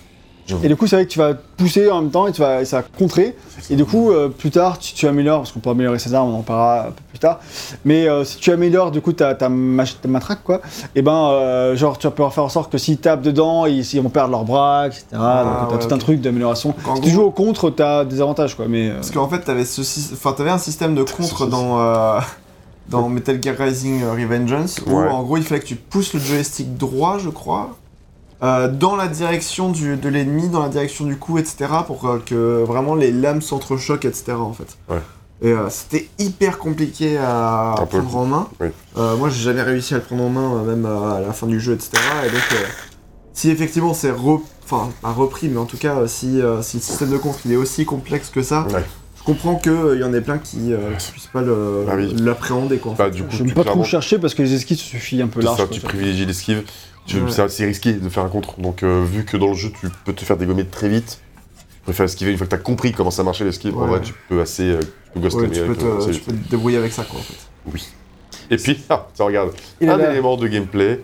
J'avoue. 0.52 0.66
Et 0.66 0.68
du 0.68 0.76
coup, 0.76 0.86
c'est 0.88 0.96
vrai 0.96 1.06
que 1.06 1.12
tu 1.12 1.18
vas 1.20 1.34
pousser 1.58 1.90
en 1.90 2.02
même 2.02 2.12
temps 2.12 2.28
et 2.28 2.32
tu 2.32 2.42
vas, 2.42 2.62
et 2.62 2.66
ça 2.66 2.78
va 2.78 2.84
contrer. 2.98 3.36
Et 3.70 3.76
du 3.76 3.86
coup, 3.86 4.12
euh, 4.12 4.28
plus 4.30 4.52
tard, 4.52 4.78
tu, 4.80 4.94
tu 4.94 5.08
améliores, 5.08 5.40
parce 5.40 5.52
qu'on 5.52 5.60
peut 5.60 5.70
améliorer 5.70 5.98
ses 6.00 6.14
armes, 6.14 6.30
on 6.34 6.40
en 6.40 6.42
parlera 6.42 6.88
un 6.88 6.92
peu 6.92 7.02
plus 7.10 7.20
tard. 7.20 7.40
Mais 7.86 8.08
euh, 8.08 8.24
si 8.24 8.38
tu 8.38 8.52
améliores 8.52 8.92
du 8.92 9.02
coup 9.02 9.14
ta, 9.14 9.34
ta, 9.36 9.50
mach- 9.50 9.96
ta 10.02 10.08
matraque, 10.08 10.44
quoi, 10.44 10.62
et 10.96 11.02
ben, 11.02 11.30
euh, 11.32 11.76
genre, 11.76 11.98
tu 11.98 12.06
vas 12.08 12.12
pouvoir 12.12 12.34
faire 12.34 12.44
en 12.44 12.50
sorte 12.50 12.72
que 12.72 12.78
s'ils 12.78 12.98
tapent 12.98 13.22
dedans, 13.22 13.66
ils, 13.66 13.80
ils 13.82 14.02
vont 14.02 14.10
perdre 14.10 14.32
leur 14.32 14.44
bras, 14.44 14.88
etc. 14.88 15.04
Ah, 15.14 15.44
Donc, 15.44 15.70
t'as 15.70 15.76
ouais, 15.78 15.88
tout 15.90 15.94
un 15.96 15.98
truc 15.98 16.22
d'amélioration. 16.22 16.74
Si 16.96 17.02
tu 17.02 17.10
joues 17.10 17.22
au 17.24 17.32
contre, 17.32 17.70
t'as 17.70 18.04
des 18.06 18.22
avantages, 18.22 18.56
quoi. 18.56 18.66
Mais 18.68 18.90
euh, 18.90 18.96
Parce 18.96 19.12
qu'en 19.12 19.28
fait, 19.28 19.40
t'avais 19.40 19.66
ce 19.66 19.82
t'avais 20.36 20.50
un 20.50 20.58
système 20.58 20.96
de 20.96 21.04
contre 21.04 21.46
dans, 21.48 21.80
euh, 21.80 22.20
dans 22.90 23.08
Metal 23.10 23.42
Gear 23.42 23.56
Rising 23.58 24.04
Revengeance 24.04 24.80
où 24.86 24.92
Ouais. 24.98 25.08
en 25.08 25.24
gros 25.24 25.38
il 25.38 25.44
fallait 25.44 25.62
que 25.62 25.66
tu 25.68 25.76
pousses 25.76 26.14
le 26.14 26.20
joystick 26.20 26.76
droit, 26.78 27.18
je 27.20 27.30
crois, 27.30 27.72
euh, 28.44 28.68
dans 28.68 28.96
la 28.96 29.08
direction 29.08 29.70
du, 29.70 29.96
de 29.98 30.10
l'ennemi, 30.10 30.50
dans 30.50 30.62
la 30.64 30.70
direction 30.70 31.06
du 31.06 31.16
coup, 31.18 31.38
etc. 31.38 31.68
pour 31.86 32.06
euh, 32.08 32.22
que 32.26 32.64
vraiment 32.64 32.96
les 32.96 33.12
lames 33.12 33.42
s'entrechoquent, 33.42 34.06
etc. 34.06 34.34
en 34.34 34.54
fait. 34.54 34.78
Ouais. 34.90 35.02
Et 35.44 35.52
euh, 35.52 35.70
c'était 35.70 36.10
hyper 36.20 36.58
compliqué 36.60 37.18
à 37.18 37.74
Un 37.80 37.86
peu. 37.86 38.00
prendre 38.02 38.18
en 38.18 38.26
main. 38.26 38.48
Oui. 38.60 38.68
Moi, 38.96 39.30
j'ai 39.30 39.44
jamais 39.44 39.64
réussi 39.64 39.94
à 39.94 39.98
le 39.98 40.04
prendre 40.04 40.24
en 40.24 40.30
main, 40.30 40.64
même 40.64 40.86
à 40.86 41.20
la 41.20 41.34
fin 41.34 41.48
du 41.48 41.60
jeu, 41.60 41.74
etc. 41.74 41.92
Et 42.26 42.30
donc, 42.30 42.42
si 43.34 43.50
effectivement 43.50 43.94
c'est 43.96 44.12
re... 44.12 44.40
enfin, 44.64 44.90
pas 45.02 45.12
repris, 45.12 45.48
mais 45.50 45.58
en 45.58 45.66
tout 45.66 45.78
cas, 45.78 46.06
si, 46.08 46.42
si 46.62 46.78
le 46.78 46.82
système 46.82 47.10
de 47.10 47.18
contre 47.18 47.40
il 47.46 47.54
est 47.54 47.56
aussi 47.56 47.86
complexe 47.86 48.30
que 48.30 48.44
ça, 48.44 48.68
Ouais. 48.72 48.84
Je 49.22 49.26
comprends 49.26 49.56
qu'il 49.56 50.00
y 50.00 50.04
en 50.04 50.14
ait 50.14 50.22
plein 50.22 50.38
qui 50.40 50.74
euh, 50.74 50.94
qui 50.98 51.12
puissent 51.12 51.28
pas 51.28 51.42
Ah 51.42 51.94
oui. 51.96 52.14
l'appréhender, 52.20 52.78
quoi. 52.80 52.94
en 52.94 52.96
Bah, 52.96 53.06
fait. 53.06 53.12
du 53.12 53.24
coup, 53.24 53.30
je 53.32 53.44
vais 53.44 53.50
tu, 53.50 53.56
pas 53.56 53.64
trop 53.64 53.84
chercher 53.84 54.18
parce 54.20 54.34
que 54.34 54.42
les 54.42 54.54
esquives 54.56 54.78
suffisent 54.80 55.22
un 55.22 55.28
peu 55.28 55.42
c'est 55.42 55.46
large. 55.46 55.58
ça, 55.60 55.66
quoi, 55.66 55.74
tu 55.76 55.82
ça. 55.82 55.88
privilégies 55.88 56.26
l'esquive. 56.26 56.64
Tu- 57.06 57.18
Ouais. 57.22 57.32
C'est 57.32 57.48
c'est 57.50 57.66
risqué 57.66 57.94
de 57.94 58.10
faire 58.10 58.24
un 58.24 58.30
contre. 58.30 58.60
Donc, 58.60 58.84
euh, 58.84 59.04
vu 59.04 59.26
que 59.26 59.38
dans 59.38 59.48
le 59.50 59.54
jeu, 59.56 59.70
tu 59.80 59.88
peux 60.06 60.14
te 60.14 60.24
faire 60.26 60.38
dégommer 60.38 60.66
très 60.66 60.88
vite, 60.90 61.20
je 61.80 61.84
préfère 61.86 62.06
esquiver 62.06 62.32
une 62.32 62.38
fois 62.38 62.46
que 62.48 62.52
t'as 62.52 62.58
compris 62.58 62.92
comment 62.92 63.12
ça 63.12 63.24
marchait 63.24 63.44
l'esquive. 63.44 63.76
En 63.78 63.82
Ouais. 63.84 63.88
vrai, 63.90 64.02
tu 64.02 64.14
peux 64.30 64.42
assez. 64.42 64.64
euh, 64.64 64.80
tu 65.14 65.20
peux 65.20 65.28
Ouais, 65.28 65.50
tu, 65.50 65.62
peux 65.62 65.76
te, 65.76 65.86
euh, 65.86 65.98
assez 65.98 66.06
tu 66.08 66.12
vite. 66.14 66.26
peux 66.26 66.32
te 66.34 66.50
débrouiller 66.50 66.78
avec 66.78 66.92
ça, 66.92 67.04
quoi, 67.04 67.20
en 67.20 67.24
fait. 67.24 67.38
Oui. 67.74 67.88
Et 68.50 68.58
puis, 68.58 68.80
ah, 68.90 69.08
ça 69.14 69.24
regarde. 69.24 69.52
Il 69.82 69.90
un 69.90 70.00
élément 70.12 70.38
de 70.38 70.48
gameplay 70.48 71.00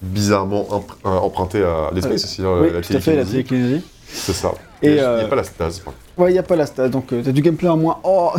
bizarrement 0.00 0.66
euh, 1.04 1.08
emprunté 1.08 1.62
à 1.62 1.90
Dead 1.94 2.02
Space 2.04 2.24
aussi, 2.24 2.42
hein, 2.42 2.58
Oui, 2.60 2.68
la 2.72 2.80
tout 2.80 2.94
à 2.96 3.00
fait, 3.00 3.14
la 3.16 3.24
télékinésie. 3.24 3.82
C'est 4.08 4.32
ça. 4.32 4.52
Et, 4.82 4.88
il 4.88 4.92
n'y 4.94 4.98
a 5.00 5.08
euh, 5.10 5.28
pas 5.28 5.36
la 5.36 5.44
stase. 5.44 5.78
par 5.78 5.94
contre. 5.94 5.98
Ouais, 6.18 6.30
il 6.30 6.34
n'y 6.34 6.38
a 6.38 6.42
pas 6.42 6.56
la 6.56 6.66
stat, 6.66 6.88
donc 6.88 7.12
euh, 7.12 7.22
t'as 7.24 7.32
du 7.32 7.40
gameplay 7.40 7.68
en 7.68 7.78
moins. 7.78 7.98
Oh 8.04 8.32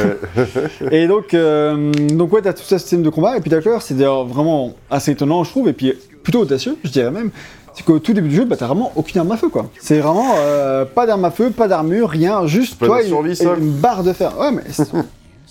Et 0.90 1.06
donc, 1.06 1.32
euh, 1.32 1.92
donc 1.92 2.32
ouais, 2.32 2.42
t'as 2.42 2.52
tout 2.52 2.62
ça 2.62 2.78
système 2.78 3.02
de 3.02 3.08
combat. 3.08 3.38
Et 3.38 3.40
puis 3.40 3.48
d'accord, 3.50 3.80
c'est 3.80 3.94
d'ailleurs 3.94 4.26
vraiment 4.26 4.74
assez 4.90 5.12
étonnant, 5.12 5.42
je 5.42 5.50
trouve, 5.50 5.68
et 5.68 5.72
puis 5.72 5.94
plutôt 6.22 6.40
audacieux, 6.40 6.76
je 6.84 6.90
dirais 6.90 7.10
même. 7.10 7.30
C'est 7.72 7.84
qu'au 7.84 7.98
tout 8.00 8.12
début 8.12 8.28
du 8.28 8.36
jeu, 8.36 8.44
bah, 8.44 8.56
t'as 8.58 8.66
vraiment 8.66 8.92
aucune 8.96 9.20
arme 9.20 9.32
à 9.32 9.38
feu, 9.38 9.48
quoi. 9.48 9.70
C'est 9.80 10.00
vraiment 10.00 10.34
euh, 10.38 10.84
pas 10.84 11.06
d'arme 11.06 11.24
à 11.24 11.30
feu, 11.30 11.50
pas 11.50 11.68
d'armure, 11.68 12.10
rien, 12.10 12.46
juste 12.46 12.78
Pas 12.78 12.86
toi, 12.86 13.02
survie, 13.02 13.40
une, 13.42 13.70
barre 13.70 14.02
de 14.02 14.12
fer. 14.12 14.38
Ouais, 14.38 14.50
mais 14.52 14.64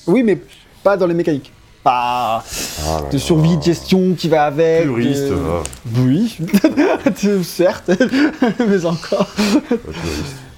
oui, 0.08 0.22
mais 0.22 0.38
pas 0.84 0.98
dans 0.98 1.08
les 1.08 1.16
mécaniques. 1.16 1.52
Pas 1.82 2.44
ah 2.86 3.02
de 3.10 3.18
survie, 3.18 3.58
de 3.58 3.64
gestion 3.64 4.14
qui 4.14 4.28
va 4.28 4.44
avec. 4.44 4.84
Puriste, 4.84 5.30
va. 5.30 5.64
Oui, 5.98 6.38
certes, 7.44 7.90
mais 8.60 8.86
encore. 8.86 9.28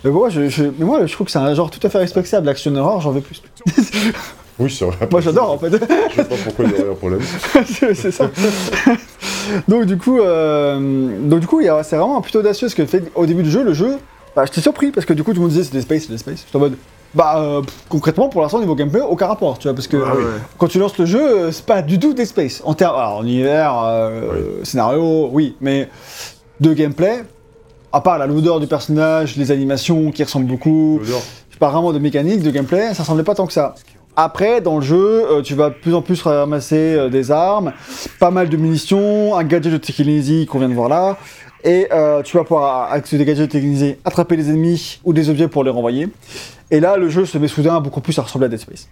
Mais 0.03 0.09
moi, 0.11 0.29
je, 0.29 0.49
je- 0.49 0.63
mais 0.63 0.85
moi, 0.85 1.05
je 1.05 1.13
trouve 1.13 1.25
que 1.25 1.31
c'est 1.31 1.39
un 1.39 1.53
genre 1.53 1.69
tout 1.69 1.79
à 1.85 1.89
fait 1.89 1.99
respectable. 1.99 2.45
L'action 2.47 2.75
horror, 2.75 3.01
j'en 3.01 3.11
veux 3.11 3.21
plus. 3.21 3.41
Oui, 4.59 4.69
c'est 4.69 4.85
vrai. 4.85 5.07
Moi, 5.09 5.21
j'adore 5.21 5.51
en 5.51 5.57
fait. 5.57 5.71
Je 5.71 6.15
sais 6.15 6.23
pas 6.23 6.35
pourquoi 6.43 6.65
il 6.65 6.71
y 6.71 6.73
aurait 6.81 6.91
un 6.91 6.95
problème. 6.95 7.21
c'est 7.95 8.11
ça. 8.11 8.29
donc 9.67 9.85
du 9.85 9.97
coup, 9.97 10.19
euh, 10.19 11.17
donc 11.21 11.39
du 11.39 11.47
coup, 11.47 11.61
il 11.61 11.65
y 11.65 11.69
a- 11.69 11.81
c'est 11.81 11.95
vraiment 11.95 12.21
plutôt 12.21 12.39
audacieux 12.39 12.69
ce 12.69 12.75
que 12.75 12.85
fait 12.85 13.11
au 13.15 13.25
début 13.25 13.41
du 13.41 13.49
jeu. 13.49 13.63
Le 13.63 13.73
jeu, 13.73 13.97
bah, 14.35 14.43
j'étais 14.45 14.61
surpris 14.61 14.91
parce 14.91 15.05
que 15.05 15.13
du 15.13 15.23
coup, 15.23 15.31
tout 15.31 15.37
le 15.37 15.41
monde 15.47 15.51
disait 15.51 15.63
c'est 15.63 15.73
des 15.73 15.81
space, 15.81 16.03
c'est 16.03 16.11
des 16.11 16.17
space. 16.19 16.43
J'étais 16.45 16.55
en 16.57 16.59
mode, 16.59 16.75
bah 17.15 17.35
euh, 17.39 17.61
concrètement, 17.89 18.29
pour 18.29 18.41
l'instant, 18.43 18.59
niveau 18.59 18.75
gameplay, 18.75 19.01
aucun 19.01 19.27
rapport, 19.27 19.57
tu 19.57 19.67
vois, 19.67 19.73
parce 19.73 19.87
que 19.87 19.97
Ah 20.05 20.15
ouais. 20.15 20.21
quand 20.59 20.67
tu 20.67 20.77
lances 20.77 20.97
le 20.99 21.05
jeu, 21.05 21.21
euh, 21.21 21.51
c'est 21.51 21.65
pas 21.65 21.81
du 21.81 21.97
tout 21.97 22.13
des 22.13 22.25
space. 22.25 22.61
En 22.63 22.73
termes, 22.75 22.95
alors, 22.97 23.17
en 23.17 23.25
hiver, 23.25 23.81
euh, 23.83 24.63
scénario, 24.63 25.29
oui, 25.31 25.55
mais 25.59 25.89
de 26.59 26.73
gameplay. 26.73 27.23
À 27.93 28.01
part 28.01 28.17
la 28.17 28.25
lourdeur 28.27 28.59
du 28.59 28.67
personnage, 28.67 29.35
les 29.35 29.51
animations 29.51 30.11
qui 30.11 30.23
ressemblent 30.23 30.45
beaucoup, 30.47 30.99
je 31.49 31.57
parle 31.57 31.73
vraiment 31.73 31.91
de 31.93 31.99
mécanique, 31.99 32.41
de 32.41 32.49
gameplay, 32.51 32.93
ça 32.93 33.03
ressemblait 33.03 33.23
pas 33.23 33.35
tant 33.35 33.45
que 33.47 33.53
ça. 33.53 33.75
Après, 34.15 34.61
dans 34.61 34.75
le 34.77 34.81
jeu, 34.81 35.25
euh, 35.29 35.41
tu 35.41 35.55
vas 35.55 35.69
de 35.69 35.75
plus 35.75 35.93
en 35.93 36.01
plus 36.01 36.21
ramasser 36.21 36.75
euh, 36.95 37.09
des 37.09 37.31
armes, 37.31 37.71
pas 38.19 38.29
mal 38.31 38.49
de 38.49 38.57
munitions, 38.57 39.35
un 39.35 39.43
gadget 39.43 39.71
de 39.71 39.77
télékinésie 39.77 40.45
qu'on 40.45 40.59
vient 40.59 40.67
de 40.69 40.73
voir 40.73 40.89
là, 40.89 41.17
et 41.63 41.87
euh, 41.93 42.21
tu 42.21 42.35
vas 42.37 42.43
pouvoir, 42.43 42.91
avec 42.91 43.07
ce 43.07 43.15
gadget 43.15 43.39
de 43.39 43.45
télékinésie, 43.45 43.95
attraper 44.03 44.35
des 44.35 44.49
ennemis 44.49 44.99
ou 45.05 45.13
des 45.13 45.29
objets 45.29 45.47
pour 45.47 45.63
les 45.63 45.69
renvoyer. 45.69 46.09
Et 46.71 46.79
là, 46.79 46.97
le 46.97 47.09
jeu 47.09 47.25
se 47.25 47.37
met 47.37 47.47
soudain 47.47 47.79
beaucoup 47.79 48.01
plus 48.01 48.17
à 48.19 48.21
ressembler 48.23 48.45
à 48.47 48.49
Dead 48.49 48.59
Space. 48.59 48.87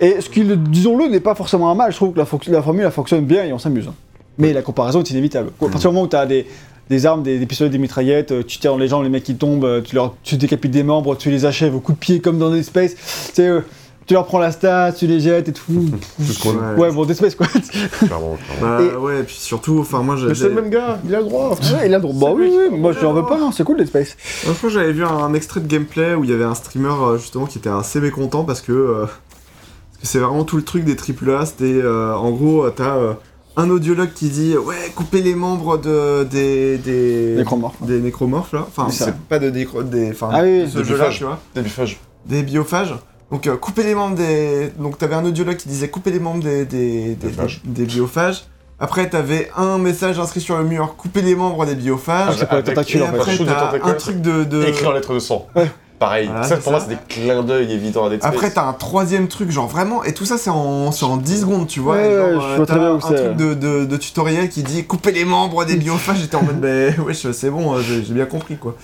Et 0.00 0.20
ce 0.20 0.28
qui, 0.28 0.42
le- 0.42 0.56
disons-le, 0.56 1.08
n'est 1.08 1.20
pas 1.20 1.34
forcément 1.34 1.70
un 1.70 1.74
mal. 1.74 1.90
Je 1.92 1.96
trouve 1.96 2.12
que 2.12 2.18
la 2.50 2.62
formule 2.62 2.84
elle 2.84 2.90
fonctionne 2.92 3.24
bien 3.24 3.44
et 3.44 3.52
on 3.52 3.58
s'amuse. 3.58 3.88
hein. 3.88 3.94
Mais 4.38 4.52
la 4.52 4.60
comparaison 4.62 5.00
est 5.00 5.10
inévitable. 5.10 5.50
À 5.60 5.68
partir 5.70 5.90
du 5.90 5.94
moment 5.94 6.06
où 6.06 6.08
tu 6.10 6.16
as 6.16 6.26
des, 6.26 6.46
des 6.90 7.06
armes, 7.06 7.22
des, 7.22 7.38
des 7.38 7.46
pistolets, 7.46 7.70
des 7.70 7.78
mitraillettes, 7.78 8.32
euh, 8.32 8.42
tu 8.46 8.58
tires 8.58 8.72
dans 8.72 8.78
les 8.78 8.88
gens, 8.88 9.02
les 9.02 9.08
mecs 9.08 9.24
qui 9.24 9.34
tombent, 9.36 9.64
euh, 9.64 9.80
tu, 9.80 9.94
leur, 9.96 10.14
tu 10.22 10.36
décapites 10.36 10.70
des 10.70 10.82
membres, 10.84 11.16
tu 11.16 11.30
les 11.30 11.44
achèves 11.44 11.74
au 11.74 11.80
coup 11.80 11.92
de 11.92 11.98
pied 11.98 12.20
comme 12.20 12.38
dans 12.38 12.50
Dead 12.50 12.62
Space. 12.64 12.94
Tu 12.94 13.00
sais, 13.34 13.48
euh, 13.48 13.60
tu 14.06 14.14
leur 14.14 14.24
prends 14.26 14.38
la 14.38 14.52
stat, 14.52 14.92
tu 14.92 15.08
les 15.08 15.18
jettes 15.18 15.48
et 15.48 15.52
tout. 15.52 15.64
Tout 16.16 16.22
ce 16.22 16.40
qu'on 16.40 16.56
a. 16.62 16.74
Ouais. 16.74 16.92
bon, 16.92 17.04
Dead 17.04 17.16
Space 17.16 17.34
quoi. 17.34 17.48
Clairement, 17.48 18.36
clairement. 18.36 18.36
Bah 18.60 18.78
Et- 18.80 18.96
ouais, 18.96 19.20
et 19.20 19.22
puis 19.24 19.34
surtout, 19.34 19.80
enfin 19.80 20.00
moi 20.02 20.14
j'ai. 20.14 20.28
Mais 20.28 20.34
c'est 20.36 20.48
le 20.48 20.54
même 20.54 20.70
gars, 20.70 21.00
il 21.04 21.12
a 21.12 21.18
le 21.18 21.24
droit. 21.24 21.50
ouais, 21.50 21.86
il 21.86 21.92
a 21.94 21.98
le 21.98 22.02
droit. 22.02 22.14
Bah 22.30 22.34
oui, 22.36 22.48
oui, 22.70 22.78
moi 22.78 22.92
je 22.92 23.00
n'en 23.04 23.12
veux 23.14 23.24
pas, 23.24 23.36
non, 23.36 23.50
c'est 23.50 23.64
cool 23.64 23.78
Dead 23.78 23.88
Space. 23.88 24.16
Crois 24.42 24.54
que 24.62 24.68
j'avais 24.68 24.92
vu 24.92 25.04
un, 25.04 25.08
un 25.08 25.34
extrait 25.34 25.58
de 25.60 25.66
gameplay 25.66 26.14
où 26.14 26.22
il 26.22 26.30
y 26.30 26.32
avait 26.32 26.44
un 26.44 26.54
streamer 26.54 26.94
justement 27.18 27.46
qui 27.46 27.58
était 27.58 27.68
assez 27.68 28.00
mécontent 28.00 28.44
parce 28.44 28.60
que 28.60 28.70
euh, 28.70 29.00
parce 29.06 30.02
que 30.02 30.06
c'est 30.06 30.18
vraiment 30.20 30.44
tout 30.44 30.56
le 30.56 30.62
truc 30.62 30.84
des 30.84 30.94
AAA. 30.94 31.46
C'était 31.46 31.64
euh, 31.64 32.14
en 32.14 32.30
gros, 32.30 32.70
t'as 32.70 32.94
euh, 32.96 33.14
un 33.56 33.70
audiologue 33.70 34.12
qui 34.14 34.28
dit 34.28 34.56
ouais, 34.56 34.92
coupez 34.94 35.22
les 35.22 35.34
membres 35.34 35.78
de 35.78 36.24
des 36.24 36.78
des 36.78 37.34
Nécromorphes. 37.36 37.82
des 37.82 38.00
nécromorphes 38.00 38.52
là. 38.52 38.66
Enfin, 38.68 38.88
c'est 38.90 39.14
pas 39.16 39.38
de 39.38 39.50
nécro 39.50 39.82
des 39.82 40.10
enfin 40.10 40.28
Ah 40.32 40.42
oui, 40.42 40.62
de 40.64 40.66
ce 40.68 40.78
des 40.78 40.84
biophages. 40.84 41.18
tu 41.18 41.24
vois, 41.24 41.40
des 42.26 42.42
biophages. 42.42 42.94
Donc 43.32 43.46
euh, 43.46 43.56
couper 43.56 43.82
les 43.82 43.94
membres 43.94 44.16
des 44.16 44.70
donc 44.78 44.98
t'avais 44.98 45.14
un 45.16 45.24
audiologue 45.24 45.56
qui 45.56 45.68
disait 45.68 45.88
couper 45.88 46.10
les 46.12 46.20
membres 46.20 46.42
des 46.42 46.64
des, 46.64 47.14
des, 47.14 47.28
Biophages. 47.28 47.60
des 47.64 47.84
biophages. 47.84 48.44
Après, 48.78 49.08
t'avais 49.08 49.50
un 49.56 49.78
message 49.78 50.18
inscrit 50.18 50.42
sur 50.42 50.58
le 50.58 50.64
mur, 50.64 50.96
couper 50.98 51.22
les 51.22 51.34
membres 51.34 51.64
des 51.64 51.74
biophages. 51.74 52.36
Ah, 52.50 52.60
c'est 52.62 52.94
et 52.94 53.00
en 53.00 53.06
fait. 53.06 53.14
après, 53.18 53.38
t'as 53.38 53.72
un 53.88 53.94
truc 53.94 54.20
de, 54.20 54.44
de... 54.44 54.64
Écrit 54.64 54.84
en 54.86 54.92
lettres 54.92 55.14
de 55.14 55.18
sang. 55.18 55.46
Pareil. 55.98 56.26
Voilà, 56.26 56.42
ça, 56.44 56.56
c'est 56.56 56.62
pour 56.62 56.72
moi, 56.72 56.80
c'est 56.80 56.88
des 56.94 56.98
clins 57.08 57.42
d'œil 57.42 57.72
évidents 57.72 58.06
à 58.06 58.10
Dead 58.10 58.20
Space. 58.20 58.32
Après, 58.32 58.50
t'as 58.50 58.64
un 58.66 58.72
troisième 58.72 59.28
truc, 59.28 59.50
genre 59.50 59.66
vraiment, 59.68 60.04
et 60.04 60.12
tout 60.14 60.24
ça, 60.24 60.38
c'est 60.38 60.50
en, 60.50 60.92
c'est 60.92 61.04
en 61.04 61.16
10 61.16 61.40
secondes, 61.40 61.66
tu 61.66 61.80
vois. 61.80 61.96
Ouais, 61.96 62.10
et 62.10 62.16
genre, 62.16 62.26
ouais, 62.26 62.32
je 62.32 62.36
euh, 62.52 62.56
vois 62.56 62.66
t'as 62.66 62.72
très 62.74 62.78
bien 62.78 62.92
où 62.92 62.96
un 62.96 62.98
truc 62.98 63.36
de, 63.36 63.54
de, 63.54 63.84
de 63.84 63.96
tutoriel 63.96 64.48
qui 64.48 64.62
dit 64.62 64.84
couper 64.84 65.12
les 65.12 65.24
membres 65.24 65.64
des 65.64 65.76
biophages. 65.76 66.18
J'étais 66.18 66.36
en 66.36 66.42
mode, 66.42 66.60
bah, 66.60 66.68
wesh, 67.06 67.30
c'est 67.32 67.50
bon, 67.50 67.74
euh, 67.76 67.80
j'ai 67.82 68.12
bien 68.14 68.26
compris, 68.26 68.56
quoi. 68.56 68.74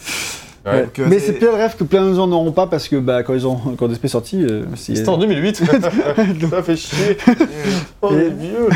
Ouais. 0.64 0.70
Ouais. 0.72 0.82
Donc, 0.82 0.98
euh, 1.00 1.06
Mais 1.08 1.18
c'est- 1.18 1.32
plein 1.32 1.50
de 1.50 1.56
rêves 1.56 1.74
que 1.76 1.82
plein 1.82 2.08
de 2.08 2.14
gens 2.14 2.28
n'auront 2.28 2.52
pas 2.52 2.68
parce 2.68 2.86
que 2.86 2.94
bah, 2.94 3.24
quand 3.24 3.34
ils 3.34 3.48
ont 3.48 3.56
quand 3.76 3.88
Dead 3.88 3.96
Space 3.96 4.10
est 4.10 4.12
sorti, 4.12 4.44
euh, 4.44 4.62
C'était 4.76 5.08
en 5.08 5.18
2008. 5.18 5.56
ça 6.50 6.62
fait 6.62 6.76
chier. 6.76 7.16
On 8.02 8.16
est 8.16 8.28
vieux. 8.28 8.68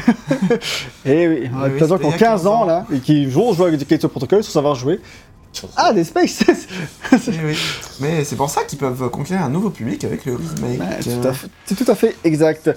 Eh 1.05 1.29
oui, 1.29 1.39
oui, 1.45 1.51
t'as 1.53 1.69
des 1.69 1.79
gens 1.79 1.97
c'était 1.97 1.99
qui 1.99 2.03
il 2.03 2.07
ont 2.07 2.11
y 2.11 2.15
a 2.15 2.19
15 2.19 2.19
15 2.19 2.47
ans 2.49 2.63
ans. 2.63 2.65
là 2.65 2.87
et 2.93 2.99
qui 2.99 3.27
vont 3.27 3.53
jouer 3.53 3.69
avec 3.69 3.87
Callisto 3.87 4.09
Protocol 4.09 4.43
sans 4.43 4.51
savoir 4.51 4.75
jouer. 4.75 5.01
Ah, 5.77 5.93
Dead 5.93 6.05
Space 6.05 6.45
Oui, 7.13 7.19
oui. 7.45 7.59
Mais 8.01 8.25
c'est 8.25 8.37
pour 8.37 8.51
ça 8.51 8.65
qu'ils 8.65 8.79
peuvent 8.79 9.09
conquérir 9.11 9.45
un 9.45 9.49
nouveau 9.49 9.71
public 9.71 10.05
avec 10.05 10.25
le 10.25 10.37
remake. 10.37 10.81
Ouais, 10.81 11.33
C'est 11.65 11.75
tout 11.75 11.91
à 11.91 11.95
fait 11.95 12.17
exact. 12.25 12.71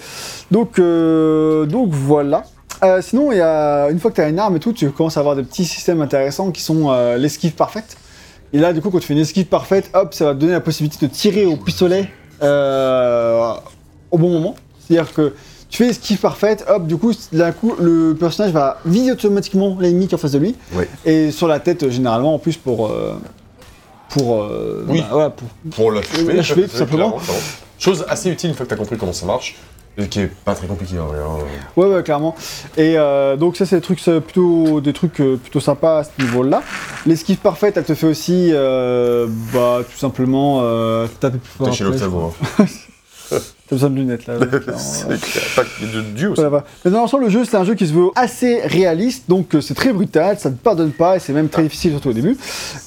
Donc, 0.51 0.79
euh, 0.79 1.65
donc 1.65 1.89
voilà. 1.91 2.43
Euh, 2.83 3.01
sinon, 3.01 3.31
il 3.31 3.37
y 3.37 3.41
a, 3.41 3.89
une 3.89 3.99
fois 3.99 4.11
que 4.11 4.15
tu 4.15 4.21
as 4.21 4.29
une 4.29 4.39
arme 4.39 4.55
et 4.55 4.59
tout, 4.59 4.71
tu 4.71 4.89
commences 4.91 5.17
à 5.17 5.19
avoir 5.19 5.35
des 5.35 5.43
petits 5.43 5.65
systèmes 5.65 6.01
intéressants 6.01 6.51
qui 6.51 6.61
sont 6.61 6.89
euh, 6.89 7.17
l'esquive 7.17 7.51
parfaite. 7.53 7.97
Et 8.53 8.57
là, 8.57 8.73
du 8.73 8.81
coup, 8.81 8.89
quand 8.89 8.99
tu 8.99 9.07
fais 9.07 9.13
une 9.13 9.19
esquive 9.19 9.45
parfaite, 9.45 9.89
hop, 9.93 10.13
ça 10.13 10.25
va 10.25 10.33
te 10.33 10.39
donner 10.39 10.53
la 10.53 10.61
possibilité 10.61 11.05
de 11.05 11.11
tirer 11.11 11.45
au 11.45 11.57
pistolet 11.57 12.09
euh, 12.41 13.53
au 14.11 14.17
bon 14.17 14.29
moment. 14.29 14.55
C'est-à-dire 14.79 15.13
que 15.13 15.35
tu 15.69 15.83
fais 15.83 15.89
esquive 15.89 16.17
parfaite, 16.19 16.65
hop, 16.67 16.87
du 16.87 16.97
coup, 16.97 17.13
d'un 17.31 17.51
coup, 17.51 17.75
le 17.79 18.13
personnage 18.19 18.51
va 18.51 18.79
viser 18.85 19.11
automatiquement 19.11 19.77
l'ennemi 19.79 20.07
qui 20.07 20.13
est 20.13 20.15
en 20.15 20.19
face 20.19 20.31
de 20.31 20.39
lui. 20.39 20.55
Et 21.05 21.31
sur 21.31 21.47
la 21.47 21.59
tête, 21.59 21.89
généralement, 21.89 22.33
en 22.35 22.39
plus, 22.39 22.57
pour. 22.57 22.87
euh, 22.87 23.15
pour, 24.09 24.41
euh, 24.41 24.85
Oui. 24.87 25.01
bah, 25.01 25.07
voilà, 25.11 25.29
pour 25.29 25.47
Pour 25.71 25.91
l'achever. 25.91 26.33
L'achever, 26.33 26.67
tout 26.67 26.75
simplement. 26.77 27.17
Chose 27.77 28.03
assez 28.09 28.29
utile 28.31 28.49
une 28.49 28.55
fois 28.55 28.65
que 28.65 28.71
t'as 28.71 28.75
compris 28.75 28.97
comment 28.97 29.13
ça 29.13 29.25
marche. 29.27 29.55
Et 29.97 30.07
qui 30.07 30.21
est 30.21 30.31
pas 30.45 30.55
très 30.55 30.65
compliqué 30.65 30.97
en 30.97 31.07
vrai. 31.07 31.17
hein. 31.19 31.43
Ouais, 31.75 31.87
ouais, 31.87 32.03
clairement. 32.03 32.33
Et 32.77 32.93
euh, 32.97 33.35
donc 33.35 33.57
ça, 33.57 33.65
c'est 33.65 33.75
des 33.75 33.81
trucs, 33.81 34.01
plutôt, 34.01 34.79
des 34.81 34.93
trucs 34.93 35.19
euh, 35.19 35.35
plutôt 35.35 35.59
sympas 35.59 35.99
à 35.99 36.03
ce 36.05 36.09
niveau-là. 36.19 36.63
L'esquive 37.05 37.37
parfaite, 37.37 37.75
elle 37.77 37.83
te 37.83 37.93
fait 37.93 38.07
aussi, 38.07 38.49
euh, 38.53 39.27
bah, 39.53 39.79
tout 39.91 39.97
simplement, 39.97 40.61
euh, 40.63 41.05
taper 41.19 41.37
plus 41.37 41.51
fort. 41.51 41.67
T'es 41.69 41.73
chez. 41.75 41.83
T'as 43.69 43.75
besoin 43.75 43.91
de 43.91 43.95
lunettes, 43.97 44.25
là. 44.25 44.33
C'est 44.77 45.21
clair. 45.21 45.43
Pas 45.55 45.61
de 45.63 46.01
Dieu 46.15 46.31
aussi. 46.31 46.41
Voilà. 46.41 46.63
Mais 46.83 46.89
dans 46.89 47.01
l'ensemble, 47.01 47.25
le 47.25 47.29
jeu, 47.29 47.45
c'est 47.45 47.55
un 47.55 47.63
jeu 47.63 47.75
qui 47.75 47.85
se 47.85 47.93
veut 47.93 48.07
assez 48.15 48.61
réaliste, 48.61 49.25
donc 49.29 49.53
euh, 49.53 49.61
c'est 49.61 49.75
très 49.75 49.93
brutal, 49.93 50.39
ça 50.39 50.49
ne 50.49 50.55
pardonne 50.55 50.91
pas, 50.91 51.17
et 51.17 51.19
c'est 51.19 51.33
même 51.33 51.49
très 51.49 51.61
difficile, 51.61 51.91
surtout 51.91 52.09
au 52.09 52.13
début, 52.13 52.35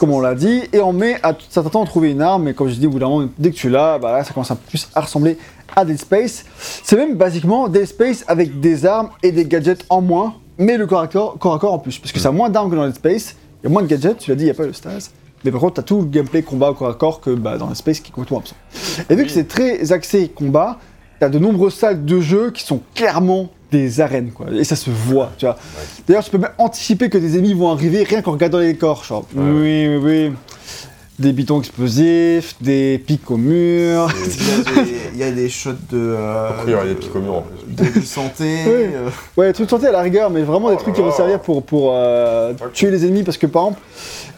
comme 0.00 0.10
on 0.10 0.18
l'a 0.18 0.34
dit. 0.34 0.62
Et 0.72 0.80
on 0.80 0.92
met 0.92 1.20
à 1.22 1.34
tout 1.34 1.46
certain 1.48 1.70
temps 1.70 1.84
à 1.84 1.86
trouver 1.86 2.10
une 2.10 2.20
arme, 2.20 2.48
et 2.48 2.54
comme 2.54 2.68
je 2.68 2.74
dis, 2.74 2.88
au 2.88 2.90
bout 2.90 2.98
d'un 2.98 3.08
moment, 3.08 3.28
dès 3.38 3.52
que 3.52 3.56
tu 3.56 3.68
l'as, 3.68 4.00
bah 4.00 4.10
là, 4.10 4.24
ça 4.24 4.32
commence 4.32 4.50
un 4.50 4.56
peu 4.56 4.68
plus 4.68 4.88
à 4.92 5.02
ressembler 5.02 5.38
à 5.76 5.84
Dead 5.84 5.98
Space. 5.98 6.44
C'est 6.82 6.96
même 6.96 7.14
basiquement 7.14 7.68
Dead 7.68 7.86
Space 7.86 8.24
avec 8.26 8.58
des 8.58 8.84
armes 8.84 9.10
et 9.22 9.30
des 9.30 9.44
gadgets 9.44 9.84
en 9.88 10.00
moins, 10.00 10.34
mais 10.58 10.76
le 10.76 10.88
corps 10.88 11.02
à 11.02 11.06
corps, 11.06 11.38
corps, 11.38 11.54
à 11.54 11.58
corps 11.60 11.74
en 11.74 11.78
plus, 11.78 12.00
parce 12.00 12.10
que 12.10 12.18
ça 12.18 12.30
a 12.30 12.32
moins 12.32 12.50
d'armes 12.50 12.72
que 12.72 12.74
dans 12.74 12.86
Dead 12.86 12.96
Space, 12.96 13.36
il 13.62 13.68
y 13.68 13.70
a 13.70 13.70
moins 13.70 13.82
de 13.82 13.86
gadgets, 13.86 14.18
tu 14.18 14.30
l'as 14.30 14.36
dit, 14.36 14.42
il 14.42 14.46
n'y 14.46 14.50
a 14.50 14.54
pas 14.54 14.66
le 14.66 14.72
stase. 14.72 15.12
Mais 15.44 15.50
par 15.50 15.60
contre, 15.60 15.74
tu 15.74 15.80
as 15.80 15.84
tout 15.84 16.00
le 16.00 16.06
gameplay 16.06 16.42
combat 16.42 16.70
au 16.70 16.74
corps 16.74 16.88
à 16.90 16.94
corps 16.94 17.20
que 17.20 17.30
bah, 17.30 17.58
dans 17.58 17.66
Dead 17.66 17.76
Space 17.76 18.00
qui 18.00 18.10
est 18.10 18.14
complètement 18.14 18.38
absent. 18.38 18.56
Et 19.10 19.14
vu 19.14 19.24
que 19.24 19.30
c'est 19.30 19.48
très 19.48 19.92
axé 19.92 20.28
combat, 20.28 20.78
T'as 21.20 21.28
de 21.28 21.38
nombreuses 21.38 21.74
salles 21.74 22.04
de 22.04 22.20
jeu 22.20 22.50
qui 22.50 22.64
sont 22.64 22.80
clairement 22.96 23.48
des 23.70 24.00
arènes, 24.00 24.32
quoi. 24.32 24.46
Et 24.50 24.64
ça 24.64 24.74
se 24.74 24.90
voit, 24.90 25.30
tu 25.38 25.46
vois. 25.46 25.56
D'ailleurs, 26.08 26.24
tu 26.24 26.32
peux 26.32 26.38
même 26.38 26.50
anticiper 26.58 27.08
que 27.10 27.16
des 27.16 27.38
ennemis 27.38 27.54
vont 27.54 27.70
arriver 27.70 28.02
rien 28.02 28.22
qu'en 28.22 28.32
regardant 28.32 28.58
les 28.58 28.72
décors. 28.72 29.04
Genre, 29.04 29.24
Ouais. 29.32 29.40
oui, 29.44 29.86
oui, 29.86 29.96
oui. 30.02 30.32
Des 31.22 31.32
bitons 31.32 31.60
explosifs, 31.60 32.56
des 32.60 32.98
pics 32.98 33.30
au 33.30 33.36
mur. 33.36 34.08
Il 35.12 35.18
y, 35.18 35.22
a 35.22 35.30
des, 35.30 35.48
shots 35.48 35.70
de. 35.90 35.96
euh, 35.98 36.48
Après, 36.50 36.64
il 36.66 36.72
y 36.72 36.74
aura 36.74 36.84
des 36.84 36.94
pics 36.96 37.14
au 37.14 37.20
mur, 37.20 37.34
en 37.34 37.42
plus. 37.42 37.74
De, 37.94 38.00
de 38.00 38.04
santé. 38.04 38.58
Oui. 38.66 38.72
euh, 38.92 39.08
Ouais, 39.36 39.46
des 39.46 39.52
trucs 39.52 39.66
de 39.66 39.70
santé 39.70 39.86
à 39.86 39.92
la 39.92 40.00
rigueur, 40.00 40.30
mais 40.30 40.42
vraiment 40.42 40.68
des 40.70 40.74
Oh 40.76 40.82
trucs 40.82 40.96
là 40.96 41.02
qui 41.02 41.08
vont 41.08 41.12
servir 41.14 41.38
pour, 41.40 41.62
pour 41.62 41.92
euh, 41.94 42.54
tuer 42.74 42.90
les 42.90 43.04
ennemis. 43.06 43.22
Parce 43.22 43.36
que 43.38 43.46
par 43.46 43.62
exemple, 43.66 43.80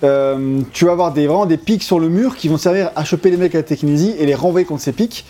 euh, 0.05 0.61
tu 0.74 0.85
vas 0.85 0.93
avoir 0.93 1.12
des, 1.14 1.26
vraiment 1.26 1.47
des 1.47 1.57
pics 1.57 1.82
sur 1.82 1.99
le 1.99 2.11
mur 2.11 2.37
qui 2.37 2.49
vont 2.49 2.59
servir 2.59 2.91
à 2.97 3.05
choper 3.05 3.30
les 3.30 3.39
mecs 3.39 3.55
à 3.55 3.59
la 3.59 3.64
technésie 3.64 4.14
et 4.18 4.26
les 4.26 4.35
renvoyer 4.35 4.66
contre 4.66 4.82
ces 4.82 4.93
pics. 4.93 5.24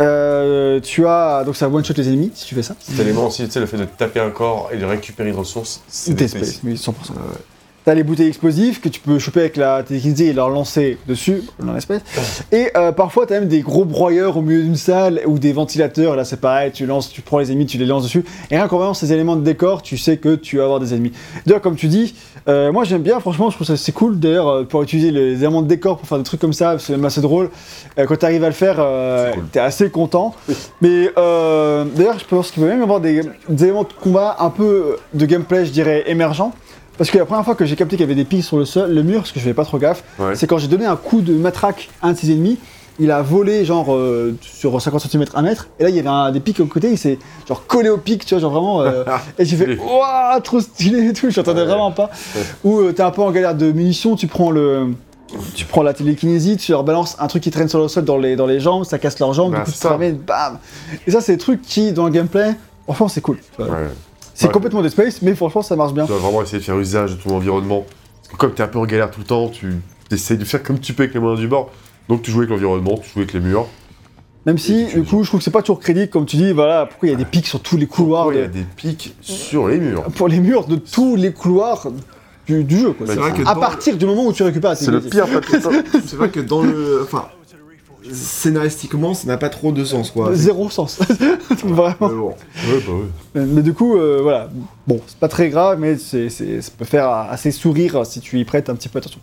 Euh, 0.00 0.80
tu 0.80 1.06
as. 1.06 1.42
Donc 1.44 1.56
ça 1.56 1.68
one-shot 1.68 1.92
les 1.98 2.08
ennemis 2.08 2.30
si 2.34 2.46
tu 2.46 2.54
fais 2.54 2.62
ça. 2.62 2.76
Cet 2.80 2.98
élément 2.98 3.26
aussi, 3.26 3.44
tu 3.44 3.50
sais, 3.50 3.60
le 3.60 3.66
fait 3.66 3.76
de 3.76 3.84
taper 3.84 4.20
un 4.20 4.30
corps 4.30 4.70
et 4.72 4.78
de 4.78 4.86
récupérer 4.86 5.28
une 5.28 5.36
ressource, 5.36 5.82
c'est 5.86 6.14
des 6.14 6.28
Space, 6.28 6.42
Space. 6.44 6.60
oui, 6.64 6.74
100%. 6.76 6.92
T'as 7.84 7.92
les 7.92 8.02
bouteilles 8.02 8.28
explosives 8.28 8.80
que 8.80 8.88
tu 8.88 8.98
peux 8.98 9.18
choper 9.18 9.40
avec 9.40 9.56
la 9.58 9.82
télékinésie 9.82 10.24
et 10.24 10.32
leur 10.32 10.48
lancer 10.48 10.96
dessus, 11.06 11.42
dans 11.58 11.74
l'espèce. 11.74 12.00
Et 12.50 12.70
euh, 12.76 12.92
parfois, 12.92 13.26
t'as 13.26 13.40
même 13.40 13.48
des 13.48 13.60
gros 13.60 13.84
broyeurs 13.84 14.38
au 14.38 14.40
milieu 14.40 14.62
d'une 14.62 14.76
salle 14.76 15.20
ou 15.26 15.38
des 15.38 15.52
ventilateurs. 15.52 16.16
Là, 16.16 16.24
c'est 16.24 16.40
pareil, 16.40 16.72
tu 16.72 16.86
lances, 16.86 17.10
tu 17.10 17.20
prends 17.20 17.40
les 17.40 17.52
ennemis, 17.52 17.66
tu 17.66 17.76
les 17.76 17.84
lances 17.84 18.04
dessus. 18.04 18.24
Et 18.50 18.56
rien 18.56 18.68
qu'en 18.68 18.78
voyant 18.78 18.94
ces 18.94 19.12
éléments 19.12 19.36
de 19.36 19.42
décor, 19.42 19.82
tu 19.82 19.98
sais 19.98 20.16
que 20.16 20.34
tu 20.34 20.56
vas 20.56 20.64
avoir 20.64 20.80
des 20.80 20.94
ennemis. 20.94 21.12
D'ailleurs, 21.44 21.60
comme 21.60 21.76
tu 21.76 21.88
dis, 21.88 22.14
euh, 22.48 22.72
moi 22.72 22.84
j'aime 22.84 23.02
bien, 23.02 23.20
franchement, 23.20 23.50
je 23.50 23.56
trouve 23.56 23.66
ça 23.66 23.76
c'est 23.76 23.92
cool 23.92 24.18
d'ailleurs 24.18 24.48
euh, 24.48 24.64
pour 24.64 24.82
utiliser 24.82 25.10
les 25.10 25.34
éléments 25.36 25.62
de 25.62 25.66
décor 25.66 25.98
pour 25.98 26.06
faire 26.06 26.18
des 26.18 26.24
trucs 26.24 26.40
comme 26.40 26.52
ça, 26.52 26.78
c'est 26.78 26.92
même 26.92 27.04
assez 27.04 27.20
drôle. 27.20 27.50
Euh, 27.98 28.06
quand 28.06 28.16
tu 28.16 28.24
arrives 28.24 28.44
à 28.44 28.48
le 28.48 28.54
faire, 28.54 28.76
cool. 29.34 29.44
t'es 29.52 29.60
assez 29.60 29.90
content. 29.90 30.34
Mais 30.80 31.10
d'ailleurs, 31.16 32.18
je 32.18 32.24
pense 32.24 32.50
qu'il 32.50 32.62
peut 32.62 32.68
même 32.68 32.80
y 32.80 32.82
avoir 32.82 33.00
des, 33.00 33.22
des 33.48 33.64
éléments 33.64 33.84
de 33.84 33.92
combat 34.00 34.36
un 34.38 34.50
peu 34.50 34.96
de 35.12 35.26
gameplay, 35.26 35.66
je 35.66 35.70
dirais, 35.70 36.04
émergents. 36.06 36.52
Parce 36.98 37.10
que 37.10 37.18
la 37.18 37.24
première 37.24 37.44
fois 37.44 37.54
que 37.54 37.64
j'ai 37.64 37.76
capté 37.76 37.96
qu'il 37.96 38.02
y 38.02 38.04
avait 38.04 38.14
des 38.14 38.24
pics 38.24 38.44
sur 38.44 38.56
le 38.56 38.64
sol, 38.64 38.92
le 38.92 39.02
mur, 39.02 39.20
parce 39.20 39.32
que 39.32 39.40
je 39.40 39.44
fais 39.44 39.54
pas 39.54 39.64
trop 39.64 39.78
gaffe, 39.78 40.04
Ouais. 40.18 40.36
c'est 40.36 40.46
quand 40.46 40.58
j'ai 40.58 40.68
donné 40.68 40.86
un 40.86 40.96
coup 40.96 41.20
de 41.22 41.34
matraque 41.34 41.88
à 42.02 42.08
un 42.08 42.12
de 42.12 42.18
ses 42.18 42.30
ennemis, 42.30 42.58
il 43.00 43.10
a 43.10 43.22
volé 43.22 43.64
genre 43.64 43.92
euh, 43.92 44.36
sur 44.40 44.80
50 44.80 45.00
cm, 45.00 45.24
1 45.34 45.42
mètre, 45.42 45.68
et 45.80 45.82
là 45.82 45.88
il 45.88 45.96
y 45.96 45.98
avait 45.98 46.08
un, 46.08 46.30
des 46.30 46.38
pics 46.38 46.60
au 46.60 46.66
côté, 46.66 46.90
il 46.92 46.98
s'est 46.98 47.18
genre 47.48 47.66
collé 47.66 47.88
au 47.88 47.96
pic, 47.98 48.24
tu 48.24 48.34
vois, 48.34 48.40
genre 48.40 48.52
vraiment. 48.52 48.82
euh, 48.82 49.02
et 49.38 49.44
j'ai 49.44 49.56
fait. 49.56 49.76
Waouh, 49.78 50.40
trop 50.42 50.60
stylé 50.60 51.08
et 51.08 51.12
tout, 51.12 51.28
je 51.30 51.40
n'entendais 51.40 51.62
Ouais. 51.62 51.66
vraiment 51.66 51.90
pas. 51.90 52.10
Ou 52.62 52.78
euh, 52.78 52.92
t'es 52.92 53.02
un 53.02 53.10
peu 53.10 53.22
en 53.22 53.32
galère 53.32 53.56
de 53.56 53.72
munitions, 53.72 54.14
tu 54.14 54.28
prends 54.28 54.50
le. 54.52 54.90
Tu 55.56 55.64
prends 55.64 55.82
la 55.82 55.94
télékinésie, 55.94 56.56
tu 56.56 56.70
leur 56.70 56.84
balances 56.84 57.16
un 57.18 57.26
truc 57.26 57.42
qui 57.42 57.50
traîne 57.50 57.68
sur 57.68 57.80
le 57.80 57.88
sol 57.88 58.04
dans 58.04 58.18
les, 58.18 58.36
dans 58.36 58.46
les 58.46 58.60
jambes, 58.60 58.84
ça 58.84 59.00
casse 59.00 59.18
leurs 59.18 59.32
jambes, 59.32 59.50
Bah, 59.52 59.58
du 59.58 59.64
coup 59.64 59.72
tu 59.72 59.78
te 59.80 59.86
ramènes, 59.88 60.16
bam 60.18 60.60
Et 61.08 61.10
ça, 61.10 61.20
c'est 61.20 61.32
des 61.32 61.38
trucs 61.38 61.60
qui, 61.62 61.90
dans 61.92 62.04
le 62.04 62.10
gameplay, 62.12 62.54
franchement, 62.84 63.08
c'est 63.08 63.20
cool. 63.20 63.38
tu 63.38 63.62
vois. 63.64 63.74
Ouais. 63.74 63.88
C'est 64.34 64.46
Ouais. 64.46 64.52
complètement 64.52 64.82
Dead 64.82 64.90
Space, 64.90 65.22
mais 65.22 65.34
franchement, 65.34 65.62
ça 65.62 65.76
marche 65.76 65.92
bien. 65.94 66.04
Tu 66.04 66.10
dois 66.10 66.18
vraiment 66.18 66.42
essayer 66.42 66.58
de 66.58 66.64
faire 66.64 66.78
usage 66.78 67.16
de 67.16 67.22
ton 67.22 67.36
environnement. 67.36 67.84
Parce 68.22 68.28
que 68.32 68.36
comme 68.36 68.52
t'es 68.52 68.62
un 68.62 68.68
peu 68.68 68.78
en 68.78 68.84
galère 68.86 69.10
tout 69.10 69.20
le 69.20 69.26
temps, 69.26 69.48
tu 69.48 69.72
essayes 70.10 70.36
de 70.38 70.44
faire 70.44 70.62
comme 70.62 70.78
tu 70.80 70.92
peux 70.92 71.04
avec 71.04 71.14
les 71.14 71.20
moyens 71.20 71.40
du 71.40 71.48
bord. 71.48 71.70
Donc 72.08 72.22
tu 72.22 72.30
joues 72.30 72.38
avec 72.38 72.50
l'environnement, 72.50 72.98
tu 72.98 73.10
joues 73.10 73.20
avec 73.20 73.32
les 73.32 73.40
murs. 73.40 73.66
Même 74.46 74.58
si, 74.58 74.86
du 74.86 75.02
coup, 75.04 75.22
je 75.22 75.28
trouve 75.28 75.40
que 75.40 75.44
c'est 75.44 75.50
pas 75.50 75.62
toujours 75.62 75.80
crédible, 75.80 76.08
comme 76.10 76.26
tu 76.26 76.36
dis, 76.36 76.52
voilà, 76.52 76.84
pourquoi 76.84 77.08
il 77.08 77.12
y 77.12 77.14
a 77.14 77.18
des 77.18 77.24
pics 77.24 77.46
sur 77.46 77.60
tous 77.60 77.78
les 77.78 77.86
couloirs, 77.86 78.24
Pourquoi 78.24 78.40
il 78.40 78.42
y 78.42 78.44
a 78.44 78.48
des 78.48 78.66
pics 78.76 79.14
sur 79.22 79.68
les 79.68 79.78
murs 79.78 80.02
pour 80.16 80.28
les 80.28 80.38
murs 80.40 80.66
de 80.66 80.76
tous 80.76 81.16
les 81.16 81.32
couloirs 81.32 81.86
du, 82.46 82.62
du 82.62 82.78
jeu. 82.78 82.92
Quoi. 82.92 83.06
Bah, 83.06 83.12
C'est 83.14 83.20
vrai 83.20 83.32
que 83.32 83.40
à 83.48 83.54
dans- 83.54 83.60
partir 83.60 83.96
du 83.96 84.04
moment 84.04 84.26
où 84.26 84.32
tu 84.34 84.42
récupères 84.42 84.76
C'est 84.76 84.90
le 84.90 85.00
pire 85.00 85.26
papier. 85.28 85.60
C'est 86.04 86.16
vrai 86.16 86.28
que 86.28 86.40
dans 86.40 86.60
le. 86.62 87.00
Enfin. 87.04 87.28
Scénaristiquement, 88.12 89.14
ça 89.14 89.26
n'a 89.26 89.36
pas 89.36 89.48
trop 89.48 89.72
de 89.72 89.84
sens, 89.84 90.10
quoi. 90.10 90.34
Zéro 90.34 90.68
sens. 90.70 90.98
Vraiment. 91.64 91.94
Mais 92.00 92.08
bon. 92.08 92.28
ouais, 92.28 92.34
bah 92.86 92.92
ouais. 92.92 93.46
Mais 93.46 93.62
du 93.62 93.72
coup, 93.72 93.96
euh, 93.96 94.20
voilà. 94.22 94.50
Bon, 94.86 95.00
c'est 95.06 95.18
pas 95.18 95.28
très 95.28 95.48
grave, 95.48 95.78
mais 95.80 95.96
c'est, 95.96 96.28
ça 96.28 96.70
peut 96.76 96.84
faire 96.84 97.08
assez 97.08 97.50
sourire 97.50 98.04
si 98.04 98.20
tu 98.20 98.38
y 98.38 98.44
prêtes 98.44 98.68
un 98.68 98.74
petit 98.74 98.88
peu 98.88 98.98
attention. 98.98 99.20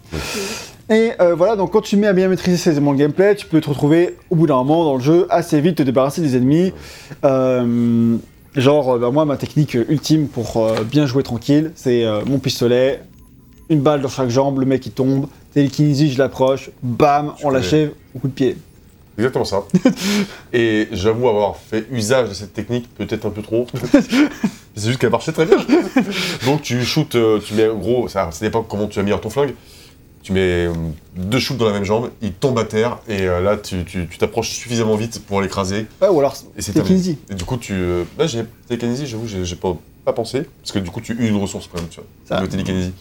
Et 0.89 1.11
euh, 1.21 1.35
voilà, 1.35 1.55
donc 1.55 1.71
quand 1.71 1.81
tu 1.81 1.95
mets 1.95 2.07
à 2.07 2.13
bien 2.13 2.27
maîtriser 2.27 2.57
ces 2.57 2.71
éléments 2.71 2.93
de 2.93 2.99
gameplay, 2.99 3.35
tu 3.35 3.45
peux 3.45 3.61
te 3.61 3.69
retrouver 3.69 4.17
au 4.29 4.35
bout 4.35 4.47
d'un 4.47 4.55
moment 4.55 4.83
dans 4.83 4.95
le 4.95 5.01
jeu 5.01 5.27
assez 5.29 5.61
vite 5.61 5.77
te 5.77 5.83
débarrasser 5.83 6.21
des 6.21 6.35
ennemis. 6.35 6.73
Euh, 7.23 8.17
genre, 8.55 8.95
euh, 8.95 8.99
bah, 8.99 9.11
moi, 9.11 9.25
ma 9.25 9.37
technique 9.37 9.75
ultime 9.75 10.27
pour 10.27 10.57
euh, 10.57 10.83
bien 10.83 11.05
jouer 11.05 11.23
tranquille, 11.23 11.71
c'est 11.75 12.03
euh, 12.03 12.21
mon 12.25 12.39
pistolet, 12.39 13.01
une 13.69 13.81
balle 13.81 14.01
dans 14.01 14.09
chaque 14.09 14.29
jambe, 14.29 14.59
le 14.59 14.65
mec 14.65 14.85
il 14.85 14.91
tombe, 14.91 15.27
télékinésie, 15.53 16.11
je 16.11 16.17
l'approche, 16.17 16.71
bam, 16.83 17.33
on 17.43 17.49
l'achève 17.49 17.91
au 18.15 18.19
coup 18.19 18.27
de 18.27 18.33
pied. 18.33 18.57
Exactement 19.17 19.45
ça. 19.45 19.63
Et 20.53 20.87
j'avoue 20.91 21.27
avoir 21.29 21.57
fait 21.57 21.85
usage 21.91 22.29
de 22.29 22.33
cette 22.33 22.53
technique 22.53 22.87
peut-être 22.95 23.25
un 23.25 23.29
peu 23.29 23.41
trop. 23.41 23.67
c'est 24.75 24.87
juste 24.87 24.99
qu'elle 24.99 25.09
marchait 25.09 25.31
très 25.33 25.45
bien. 25.45 25.57
Donc 26.45 26.61
tu 26.61 26.83
shootes, 26.83 27.15
euh, 27.15 27.39
tu 27.39 27.53
mets 27.53 27.67
gros, 27.67 28.07
ça, 28.07 28.29
ça 28.31 28.45
dépend 28.45 28.63
comment 28.63 28.87
tu 28.87 28.99
as 28.99 29.03
mis 29.03 29.11
ton 29.21 29.29
flingue. 29.29 29.53
Tu 30.23 30.33
mets 30.33 30.67
euh, 30.67 30.73
deux 31.15 31.39
shoots 31.39 31.57
dans 31.57 31.65
la 31.65 31.73
même 31.73 31.83
jambe, 31.83 32.11
il 32.21 32.31
tombe 32.31 32.57
à 32.59 32.63
terre 32.63 32.99
et 33.07 33.23
euh, 33.23 33.41
là 33.41 33.57
tu 33.57 33.83
tu- 33.85 34.07
tu 34.07 34.17
t'approches 34.19 34.49
suffisamment 34.51 34.95
vite 34.95 35.19
pour 35.25 35.41
l'écraser 35.41 35.87
Ouais, 35.99 36.09
ou 36.09 36.19
alors 36.19 36.35
et 36.55 36.61
c'est 36.61 36.73
terminé. 36.73 37.17
Et 37.29 37.33
du 37.33 37.43
coup 37.43 37.57
tu, 37.57 37.73
là 38.19 38.27
j'ai 38.27 38.43
télékinésie, 38.67 39.07
j'avoue 39.07 39.27
j'ai 39.27 39.43
j'ai 39.45 39.55
pas, 39.55 39.75
pas 40.05 40.13
pensé 40.13 40.43
parce 40.61 40.71
que 40.71 40.77
du 40.79 40.91
coup 40.91 41.01
tu 41.01 41.13
uses 41.13 41.29
une 41.29 41.41
ressource 41.41 41.67
quand 41.71 41.79
même, 41.79 41.89
tu 41.89 41.95
vois, 42.01 42.05
Ça. 42.25 42.39
le 42.39 42.47
télékinésie. 42.47 42.93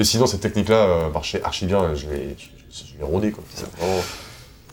Mais 0.00 0.04
sinon 0.04 0.26
cette 0.26 0.40
technique 0.40 0.68
là 0.68 1.08
marchait 1.14 1.40
archi 1.44 1.64
bien, 1.66 1.94
je 1.94 2.06
l'ai 2.08 2.34
je- 2.36 2.84
je 2.92 2.98
l'ai 2.98 3.04
rodé 3.04 3.30
quoi. 3.30 3.44
C'est 3.54 3.64
vraiment- 3.78 4.02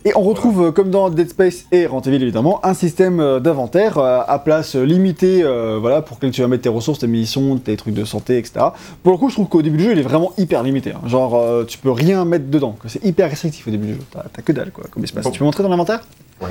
Et 0.08 0.12
on 0.16 0.22
retrouve, 0.22 0.68
euh, 0.68 0.72
comme 0.72 0.92
dans 0.92 1.10
Dead 1.10 1.30
Space 1.30 1.66
et 1.72 1.88
Resident 1.88 2.14
Evil 2.16 2.24
évidemment, 2.26 2.64
un 2.64 2.76
système 2.76 3.20
euh, 3.20 3.40
d'inventaire 3.40 3.98
euh, 3.98 4.20
à 4.28 4.38
place 4.38 4.76
limitée, 4.76 5.42
euh, 5.44 5.80
voilà, 5.82 6.04
pour 6.04 6.20
que 6.20 6.28
tu 6.28 6.42
vas 6.42 6.48
mettre 6.48 6.62
tes 6.64 6.70
ressources, 6.70 7.00
tes 7.00 7.08
munitions, 7.08 7.58
tes 7.58 7.76
trucs 7.76 7.96
de 7.96 8.06
santé, 8.06 8.38
etc. 8.38 8.68
Pour 9.02 9.14
le 9.14 9.18
coup, 9.18 9.30
je 9.30 9.34
trouve 9.36 9.48
qu'au 9.48 9.64
début 9.64 9.78
du 9.78 9.84
jeu, 9.86 9.92
il 9.94 10.00
est 10.00 10.04
vraiment 10.04 10.32
hyper 10.38 10.62
limité. 10.62 10.92
hein. 10.92 11.02
Genre, 11.08 11.36
euh, 11.36 11.64
tu 11.64 11.80
peux 11.80 11.90
rien 11.90 12.24
mettre 12.24 12.46
dedans. 12.52 12.76
C'est 12.86 13.04
hyper 13.04 13.30
restrictif 13.32 13.68
au 13.68 13.72
début 13.72 13.88
du 13.88 13.94
jeu. 13.96 14.00
T'as 14.12 14.42
que 14.44 14.52
dalle, 14.52 14.70
quoi, 14.72 14.84
comme 14.92 15.04
espace. 15.04 15.24
Bon. 15.24 15.32
Tu 15.32 15.40
peux 15.40 15.46
montrer 15.46 15.64
dans 15.64 15.70
l'inventaire? 15.70 16.02
Ouais. 16.40 16.50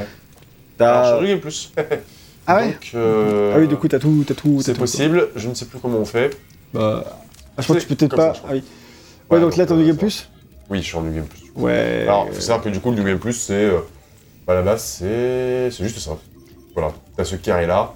T'as- 0.77 1.03
Alors, 1.03 1.21
je 1.21 1.25
regarde 1.25 1.41
plus. 1.41 1.73
Ah 2.47 2.57
ouais? 2.57 2.73
Donc, 2.73 2.91
euh, 2.95 3.53
Ah 3.55 3.59
oui, 3.59 3.67
du 3.69 3.77
coup, 3.77 3.89
t'as 3.89 3.99
tout, 3.99 4.23
t'as 4.29 4.35
tout. 4.35 4.61
c'est 4.61 4.77
possible. 4.77 5.29
Je 5.35 5.49
ne 5.49 5.55
sais 5.55 5.65
plus 5.65 5.79
comment 5.79 5.97
on 6.01 6.05
fait. 6.05 6.37
Bah, 6.75 7.03
ah, 7.57 7.63
je 7.63 7.67
pense 7.67 7.77
que 7.77 7.81
tu 7.83 7.87
peux 7.89 7.95
peut-être 7.95 8.17
pas. 8.17 8.35
ça, 8.35 8.41
crois. 8.41 8.51
ah 8.51 8.55
oui. 8.55 8.63
Ouais, 9.31 9.37
Ouais, 9.39 9.41
donc 9.41 9.57
là, 9.57 9.65
donc, 9.65 9.79
euh, 9.79 9.87
Game 9.87 9.95
ça. 9.95 10.01
Plus? 10.01 10.29
Oui, 10.71 10.79
je 10.79 10.85
suis 10.87 10.97
en 10.97 11.03
New 11.03 11.13
Game 11.13 11.27
Plus. 11.27 11.53
Ouais. 11.57 12.03
Alors, 12.03 12.27
faut 12.33 12.41
savoir 12.41 12.63
que 12.63 12.69
du 12.69 12.81
coup, 12.81 12.91
le 12.91 12.97
New 12.97 13.05
Game 13.05 13.19
Plus, 13.19 13.33
c'est. 13.35 13.53
euh, 13.53 13.81
bah, 14.47 14.53
à 14.55 14.57
la 14.57 14.63
base, 14.63 14.83
c'est. 14.83 15.71
C'est 15.71 15.85
juste 15.85 15.99
ça. 15.99 16.17
Voilà. 16.75 16.93
T'as 17.17 17.25
ce 17.25 17.37
carré 17.37 17.67
là. 17.67 17.93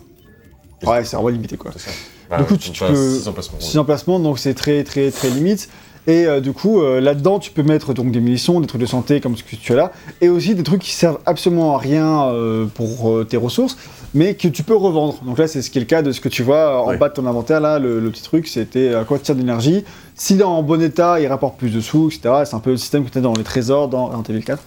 Ouais, 0.84 1.02
c'est 1.04 1.16
vraiment 1.16 1.28
limité, 1.30 1.56
quoi. 1.56 1.72
C'est 1.76 1.90
ça. 1.90 2.36
Du 2.38 2.44
coup, 2.44 2.56
tu- 2.58 2.70
tu 2.70 2.84
peux- 2.84 3.18
Six 3.18 3.26
emplacements. 3.26 3.58
6 3.60 3.78
emplacements, 3.78 4.20
donc 4.20 4.38
c'est 4.38 4.52
très 4.54 4.84
très 4.84 5.10
très 5.10 5.30
limite. 5.30 5.68
Et 6.08 6.24
euh, 6.26 6.40
du 6.40 6.52
coup, 6.54 6.80
euh, 6.80 7.00
là-dedans, 7.00 7.38
tu 7.38 7.50
peux 7.52 7.62
mettre 7.62 7.92
donc 7.92 8.10
des 8.10 8.20
munitions, 8.20 8.60
des 8.60 8.66
trucs 8.66 8.80
de 8.80 8.86
santé 8.86 9.20
comme 9.20 9.36
ce 9.36 9.44
que 9.44 9.54
tu 9.56 9.72
as 9.74 9.76
là, 9.76 9.92
et 10.22 10.28
aussi 10.30 10.54
des 10.54 10.62
trucs 10.62 10.80
qui 10.80 10.92
servent 10.92 11.18
absolument 11.26 11.74
à 11.74 11.78
rien 11.78 12.24
euh, 12.30 12.64
pour 12.64 13.10
euh, 13.10 13.24
tes 13.24 13.36
ressources, 13.36 13.76
mais 14.14 14.32
que 14.34 14.48
tu 14.48 14.62
peux 14.62 14.74
revendre. 14.74 15.16
Donc 15.26 15.36
là, 15.38 15.46
c'est 15.46 15.60
ce 15.60 15.68
qui 15.70 15.76
est 15.76 15.82
le 15.82 15.86
cas 15.86 16.00
de 16.00 16.10
ce 16.12 16.22
que 16.22 16.30
tu 16.30 16.42
vois 16.42 16.82
en 16.82 16.88
Ouais. 16.88 16.96
bas 16.96 17.10
de 17.10 17.14
ton 17.14 17.26
inventaire. 17.26 17.60
Là, 17.60 17.78
le, 17.78 18.00
le 18.00 18.10
petit 18.10 18.22
truc, 18.22 18.48
c'était 18.48 18.94
à 18.94 19.04
quoi 19.04 19.18
tire 19.18 19.34
d'énergie. 19.34 19.84
S'il 20.14 20.40
est 20.40 20.44
en 20.44 20.62
bon 20.62 20.80
état, 20.80 21.20
il 21.20 21.26
rapporte 21.26 21.58
plus 21.58 21.68
de 21.74 21.80
sous, 21.80 22.08
etc. 22.08 22.42
C'est 22.46 22.56
un 22.56 22.60
peu 22.60 22.70
le 22.70 22.78
système 22.78 23.04
que 23.04 23.10
tu 23.10 23.18
as 23.18 23.20
dans 23.20 23.34
les 23.34 23.44
trésors 23.44 23.88
dans 23.88 24.06
Resident 24.06 24.22
Evil 24.30 24.44
4, 24.44 24.62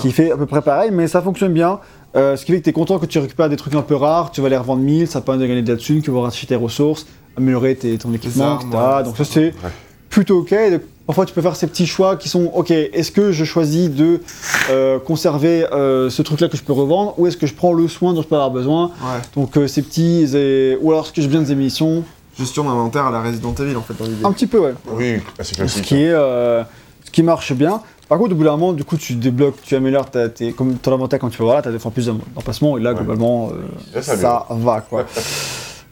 qui 0.00 0.10
fait 0.10 0.32
à 0.32 0.38
peu 0.38 0.46
près 0.46 0.62
pareil, 0.62 0.90
mais 0.90 1.06
ça 1.06 1.20
fonctionne 1.20 1.52
bien. 1.52 1.80
Euh, 2.16 2.36
ce 2.36 2.46
qui 2.46 2.52
fait 2.52 2.58
que 2.60 2.64
tu 2.64 2.70
es 2.70 2.72
content 2.72 2.98
que 2.98 3.04
tu 3.04 3.18
récupères 3.18 3.50
des 3.50 3.56
trucs 3.56 3.74
un 3.74 3.82
peu 3.82 3.94
rares, 3.94 4.30
tu 4.32 4.40
vas 4.40 4.48
les 4.48 4.56
revendre 4.56 4.80
1000, 4.82 5.06
ça 5.06 5.20
permet 5.20 5.42
de 5.42 5.46
gagner 5.48 5.60
de 5.62 5.70
la 5.70 5.78
thune, 5.78 6.00
que 6.00 6.10
vous 6.10 6.22
racheter 6.22 6.46
tes 6.46 6.56
ressources, 6.56 7.06
améliorer 7.36 7.74
tes, 7.76 7.98
ton 7.98 8.10
équipement, 8.14 8.44
armes, 8.56 8.68
etc. 8.70 8.82
ouais, 8.96 9.02
Donc 9.04 9.16
ça 9.18 9.24
c'est 9.24 9.40
Ouais. 9.62 9.70
Plutôt 10.10 10.38
ok. 10.40 10.52
Et 10.52 10.70
donc, 10.72 10.82
Parfois 11.06 11.24
tu 11.24 11.32
peux 11.32 11.40
faire 11.40 11.56
ces 11.56 11.66
petits 11.66 11.86
choix 11.86 12.16
qui 12.16 12.28
sont 12.28 12.50
ok, 12.54 12.70
est-ce 12.70 13.10
que 13.10 13.32
je 13.32 13.42
choisis 13.46 13.88
de 13.90 14.20
euh, 14.68 14.98
conserver 14.98 15.64
euh, 15.72 16.10
ce 16.10 16.20
truc 16.20 16.38
là 16.40 16.48
que 16.50 16.56
je 16.58 16.62
peux 16.62 16.74
revendre 16.74 17.14
ou 17.18 17.26
est-ce 17.26 17.38
que 17.38 17.46
je 17.46 17.54
prends 17.54 17.72
le 17.72 17.88
soin 17.88 18.12
dont 18.12 18.20
je 18.20 18.28
peux 18.28 18.34
avoir 18.34 18.50
besoin? 18.50 18.88
Ouais. 18.88 19.20
Donc 19.34 19.56
euh, 19.56 19.66
ces 19.66 19.80
petits, 19.80 20.26
et- 20.36 20.76
ou 20.82 20.90
alors 20.92 21.04
est-ce 21.06 21.14
que 21.14 21.22
j'ai 21.22 21.28
besoin 21.28 21.44
des 21.44 21.52
émissions 21.52 22.04
Gestion 22.38 22.64
d'inventaire 22.64 23.06
à 23.06 23.10
la 23.10 23.22
Resident 23.22 23.54
Evil 23.58 23.74
en 23.76 23.80
fait 23.80 23.94
dans 23.98 24.04
l'idée. 24.04 24.22
Un 24.22 24.32
petit 24.32 24.46
peu 24.46 24.58
ouais. 24.58 24.74
Oui, 24.92 25.14
assez 25.38 25.52
Ce 25.54 25.60
classique. 25.60 25.84
qui, 25.86 25.94
est, 25.96 26.10
euh, 26.12 26.62
ce 27.06 27.10
qui 27.10 27.22
marche 27.22 27.54
bien. 27.54 27.80
Par 28.10 28.18
contre, 28.18 28.32
au 28.32 28.34
bout 28.34 28.44
d'un 28.44 28.50
moment, 28.50 28.74
du 28.74 28.84
coup, 28.84 28.98
tu 28.98 29.14
débloques, 29.14 29.62
tu 29.62 29.76
améliores 29.76 30.10
ta, 30.10 30.28
tes, 30.28 30.52
comme 30.52 30.74
ton 30.76 30.92
inventaire 30.92 31.18
quand 31.20 31.30
tu 31.30 31.38
vas 31.38 31.44
voir 31.44 31.56
là, 31.56 31.62
tu 31.62 31.68
as 31.68 31.72
des 31.72 31.78
fois 31.78 31.90
plus 31.90 32.04
d'emplacements, 32.06 32.76
et 32.76 32.82
là, 32.82 32.90
Ouais. 32.92 32.96
globalement, 32.98 33.50
euh, 33.94 34.02
ça 34.02 34.14
va, 34.50 34.80
quoi. 34.88 35.06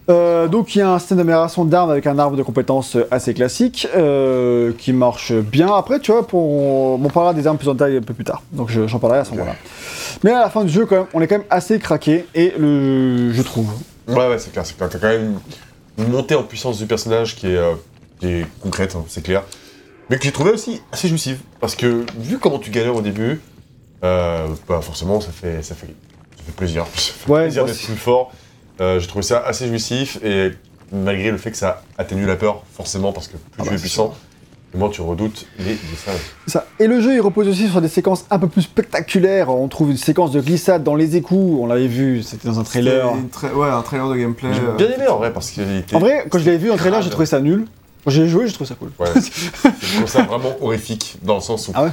Euh, 0.09 0.47
donc 0.47 0.75
il 0.75 0.79
y 0.79 0.83
a 0.83 0.91
un 0.93 0.99
système 1.01 1.19
d'amélioration 1.19 1.65
d'armes 1.65 1.91
avec 1.91 2.07
un 2.07 2.17
arbre 2.19 2.37
de 2.37 2.43
compétences 2.45 2.97
assez 3.11 3.35
classique 3.35 3.89
euh, 3.97 4.73
qui 4.79 4.93
marche 4.93 5.33
bien. 5.33 5.75
Après, 5.75 5.99
tu 5.99 6.13
vois, 6.13 6.27
pour... 6.27 6.45
on 6.49 7.09
parlera 7.13 7.35
des 7.35 7.47
armes 7.49 7.59
plus 7.59 7.69
en 7.69 7.75
détail 7.75 7.97
un 7.97 8.03
peu 8.03 8.15
plus 8.15 8.25
tard. 8.25 8.43
Donc 8.53 8.71
je- 8.71 8.87
j'en 8.87 8.99
parlerai 9.01 9.21
à 9.21 9.25
ce 9.25 9.33
moment-là. 9.33 9.57
Mais 10.23 10.31
à 10.31 10.41
la 10.41 10.51
fin 10.51 10.63
du 10.65 10.73
jeu, 10.73 10.87
quand 10.87 10.97
même, 10.97 11.07
on 11.13 11.21
est 11.21 11.27
quand 11.27 11.39
même 11.39 11.47
assez 11.51 11.79
craqué 11.81 12.25
et 12.35 12.53
le, 12.57 13.33
je 13.33 13.43
trouve. 13.43 13.69
Ouais, 14.07 14.29
ouais, 14.29 14.39
c'est 14.39 14.53
clair, 14.53 14.65
c'est 14.65 14.77
clair. 14.77 14.89
T'as 14.89 14.99
quand 15.01 15.09
même 15.09 15.41
une 15.99 16.09
montée 16.09 16.37
en 16.37 16.45
puissance 16.45 16.79
du 16.79 16.87
personnage 16.87 17.35
qui 17.35 17.49
est, 17.49 17.57
euh, 17.57 17.75
qui 18.21 18.29
est 18.29 18.47
concrète, 18.61 18.95
hein, 18.97 19.05
c'est 19.09 19.23
clair. 19.25 19.43
Mais 20.09 20.19
que 20.19 20.25
j'ai 20.25 20.31
trouvé 20.31 20.53
aussi 20.53 20.83
assez 20.93 21.09
jouissive. 21.09 21.41
Parce 21.61 21.75
que, 21.75 22.05
vu 22.17 22.39
comment 22.39 22.61
tu 22.61 22.71
galères 22.71 22.95
au 22.95 23.03
début, 23.03 23.41
bah 24.03 24.47
forcément, 24.83 25.21
ça 25.21 25.33
fait, 25.33 25.63
ça 25.63 25.75
fait, 25.75 25.89
ça 25.89 26.43
fait 26.47 26.53
plaisir. 26.53 26.87
Ça 26.95 27.13
fait 27.13 27.29
Ouais, 27.33 27.43
plaisir 27.43 27.65
d'être 27.65 27.77
plus 27.83 27.97
fort. 27.97 28.31
Euh, 28.81 29.01
j'ai 29.01 29.07
trouvé 29.07 29.23
ça 29.23 29.43
assez 29.47 29.67
jouissif, 29.69 30.19
et 30.23 30.51
malgré 30.93 31.31
le 31.31 31.39
fait 31.39 31.51
que 31.51 31.57
ça 31.57 31.83
atténue 31.99 32.27
la 32.27 32.37
peur, 32.37 32.63
forcément, 32.75 33.13
parce 33.13 33.29
que 33.29 33.37
plus 33.37 33.41
Ah 33.59 33.63
tu 33.63 33.69
bah, 33.69 33.75
es 33.75 33.79
c'est 33.79 33.83
puissant, 33.83 34.15
plus 34.71 34.79
moins 34.79 34.91
tu 34.91 35.01
redoutes 35.01 35.47
les 35.59 35.75
dessins. 35.75 36.13
Ça. 36.47 36.67
Et 36.79 36.87
le 36.87 37.01
jeu, 37.01 37.15
il 37.15 37.21
repose 37.21 37.49
aussi 37.49 37.69
sur 37.69 37.81
des 37.81 37.89
séquences 37.89 38.27
un 38.31 38.39
peu 38.39 38.49
plus 38.49 38.63
spectaculaires. 38.63 39.49
On 39.49 39.67
trouve 39.69 39.91
une 39.93 39.97
séquence 39.97 40.31
de 40.33 40.41
glissade 40.41 40.85
dans 40.85 40.95
les 40.95 41.17
écous. 41.17 41.59
On 41.63 41.67
l'avait 41.67 41.87
vu, 41.87 42.23
c'était 42.23 42.49
dans 42.49 42.61
un 42.61 42.65
trailer. 42.65 43.07
Tra- 43.33 43.53
Ouais, 43.55 43.69
un 43.69 43.83
trailer 43.83 44.09
de 44.09 44.17
gameplay. 44.17 44.53
J'ai 44.53 44.61
euh, 44.61 44.77
bien 44.77 44.91
aimé 44.91 45.07
en 45.09 45.17
vrai, 45.17 45.33
parce 45.33 45.51
qu'il 45.51 45.77
était. 45.77 45.97
En 45.97 46.01
vrai, 46.01 46.27
quand 46.31 46.39
je 46.39 46.45
l'avais 46.45 46.59
vu 46.59 46.71
en 46.71 46.77
trailer, 46.77 47.01
j'ai 47.03 47.11
trouvé 47.11 47.27
ça 47.27 47.41
nul. 47.41 47.67
Quand 48.05 48.11
j'ai 48.11 48.29
joué, 48.29 48.47
j'ai 48.47 48.53
trouvé 48.53 48.69
ça 48.69 48.75
cool. 48.75 48.91
Ouais. 48.99 49.09
je 49.81 49.97
trouve 49.97 50.07
ça 50.09 50.23
vraiment 50.23 50.55
horrifique, 50.61 51.17
dans 51.23 51.37
le 51.37 51.41
sens 51.41 51.69
où. 51.69 51.73
Ah 51.75 51.85
ouais? 51.85 51.91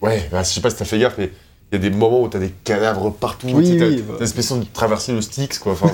Ouais, 0.00 0.28
bah, 0.32 0.42
je 0.42 0.48
sais 0.48 0.60
pas 0.60 0.70
si 0.70 0.76
t'as 0.76 0.84
fait 0.84 0.98
gaffe, 0.98 1.14
mais 1.18 1.30
il 1.72 1.76
y 1.82 1.86
a 1.86 1.90
des 1.90 1.96
moments 1.96 2.20
où 2.22 2.28
t'as 2.28 2.38
des 2.38 2.52
cadavres 2.64 3.10
partout, 3.10 3.48
Oui, 3.52 3.78
t'as 3.78 3.86
oui, 3.86 4.04
bah. 4.06 4.14
l'impression 4.20 4.56
de 4.58 4.64
traverser 4.72 5.12
le 5.12 5.22
Styx, 5.22 5.58
quoi. 5.58 5.72
Enfin, 5.72 5.90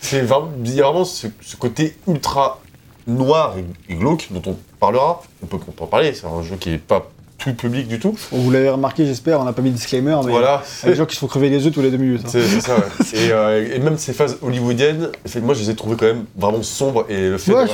c'est, 0.00 0.18
euh, 0.20 0.24
vraiment, 0.26 0.50
il 0.64 0.74
y 0.74 0.80
a 0.80 0.84
vraiment 0.84 1.04
ce, 1.06 1.28
ce 1.40 1.56
côté 1.56 1.96
ultra 2.06 2.60
noir 3.06 3.54
et, 3.58 3.92
et 3.92 3.96
glauque 3.96 4.28
dont 4.30 4.42
on 4.46 4.56
parlera. 4.78 5.22
On 5.42 5.46
peut, 5.46 5.56
on 5.66 5.70
peut 5.72 5.84
en 5.84 5.86
parler, 5.86 6.12
c'est 6.14 6.26
un 6.26 6.42
jeu 6.42 6.56
qui 6.56 6.70
est 6.74 6.78
pas 6.78 7.10
tout 7.38 7.52
public 7.54 7.88
du 7.88 7.98
tout. 7.98 8.14
Vous 8.30 8.50
l'avez 8.52 8.68
remarqué, 8.68 9.04
j'espère, 9.04 9.40
on 9.40 9.44
n'a 9.44 9.52
pas 9.52 9.62
mis 9.62 9.70
de 9.70 9.74
disclaimer, 9.74 10.16
mais 10.24 10.30
Voilà. 10.30 10.62
il 10.82 10.86
y 10.86 10.88
a 10.90 10.92
des 10.92 10.98
gens 10.98 11.06
qui 11.06 11.16
se 11.16 11.20
font 11.20 11.26
crever 11.26 11.48
les 11.48 11.64
yeux 11.64 11.72
tous 11.72 11.80
les 11.82 11.90
deux 11.90 11.96
minutes. 11.96 12.22
hein. 12.24 12.28
C'est 12.30 12.60
ça, 12.60 12.76
ouais. 12.76 12.82
et, 13.14 13.32
euh, 13.32 13.74
et 13.74 13.78
même 13.80 13.98
ces 13.98 14.12
phases 14.12 14.38
hollywoodiennes, 14.42 15.08
moi 15.42 15.54
je 15.54 15.60
les 15.60 15.70
ai 15.70 15.74
trouvées 15.74 15.96
quand 15.96 16.06
même 16.06 16.24
vraiment 16.36 16.62
sombres 16.62 17.04
et 17.08 17.30
le 17.30 17.38
fait 17.38 17.52
Ouais, 17.52 17.64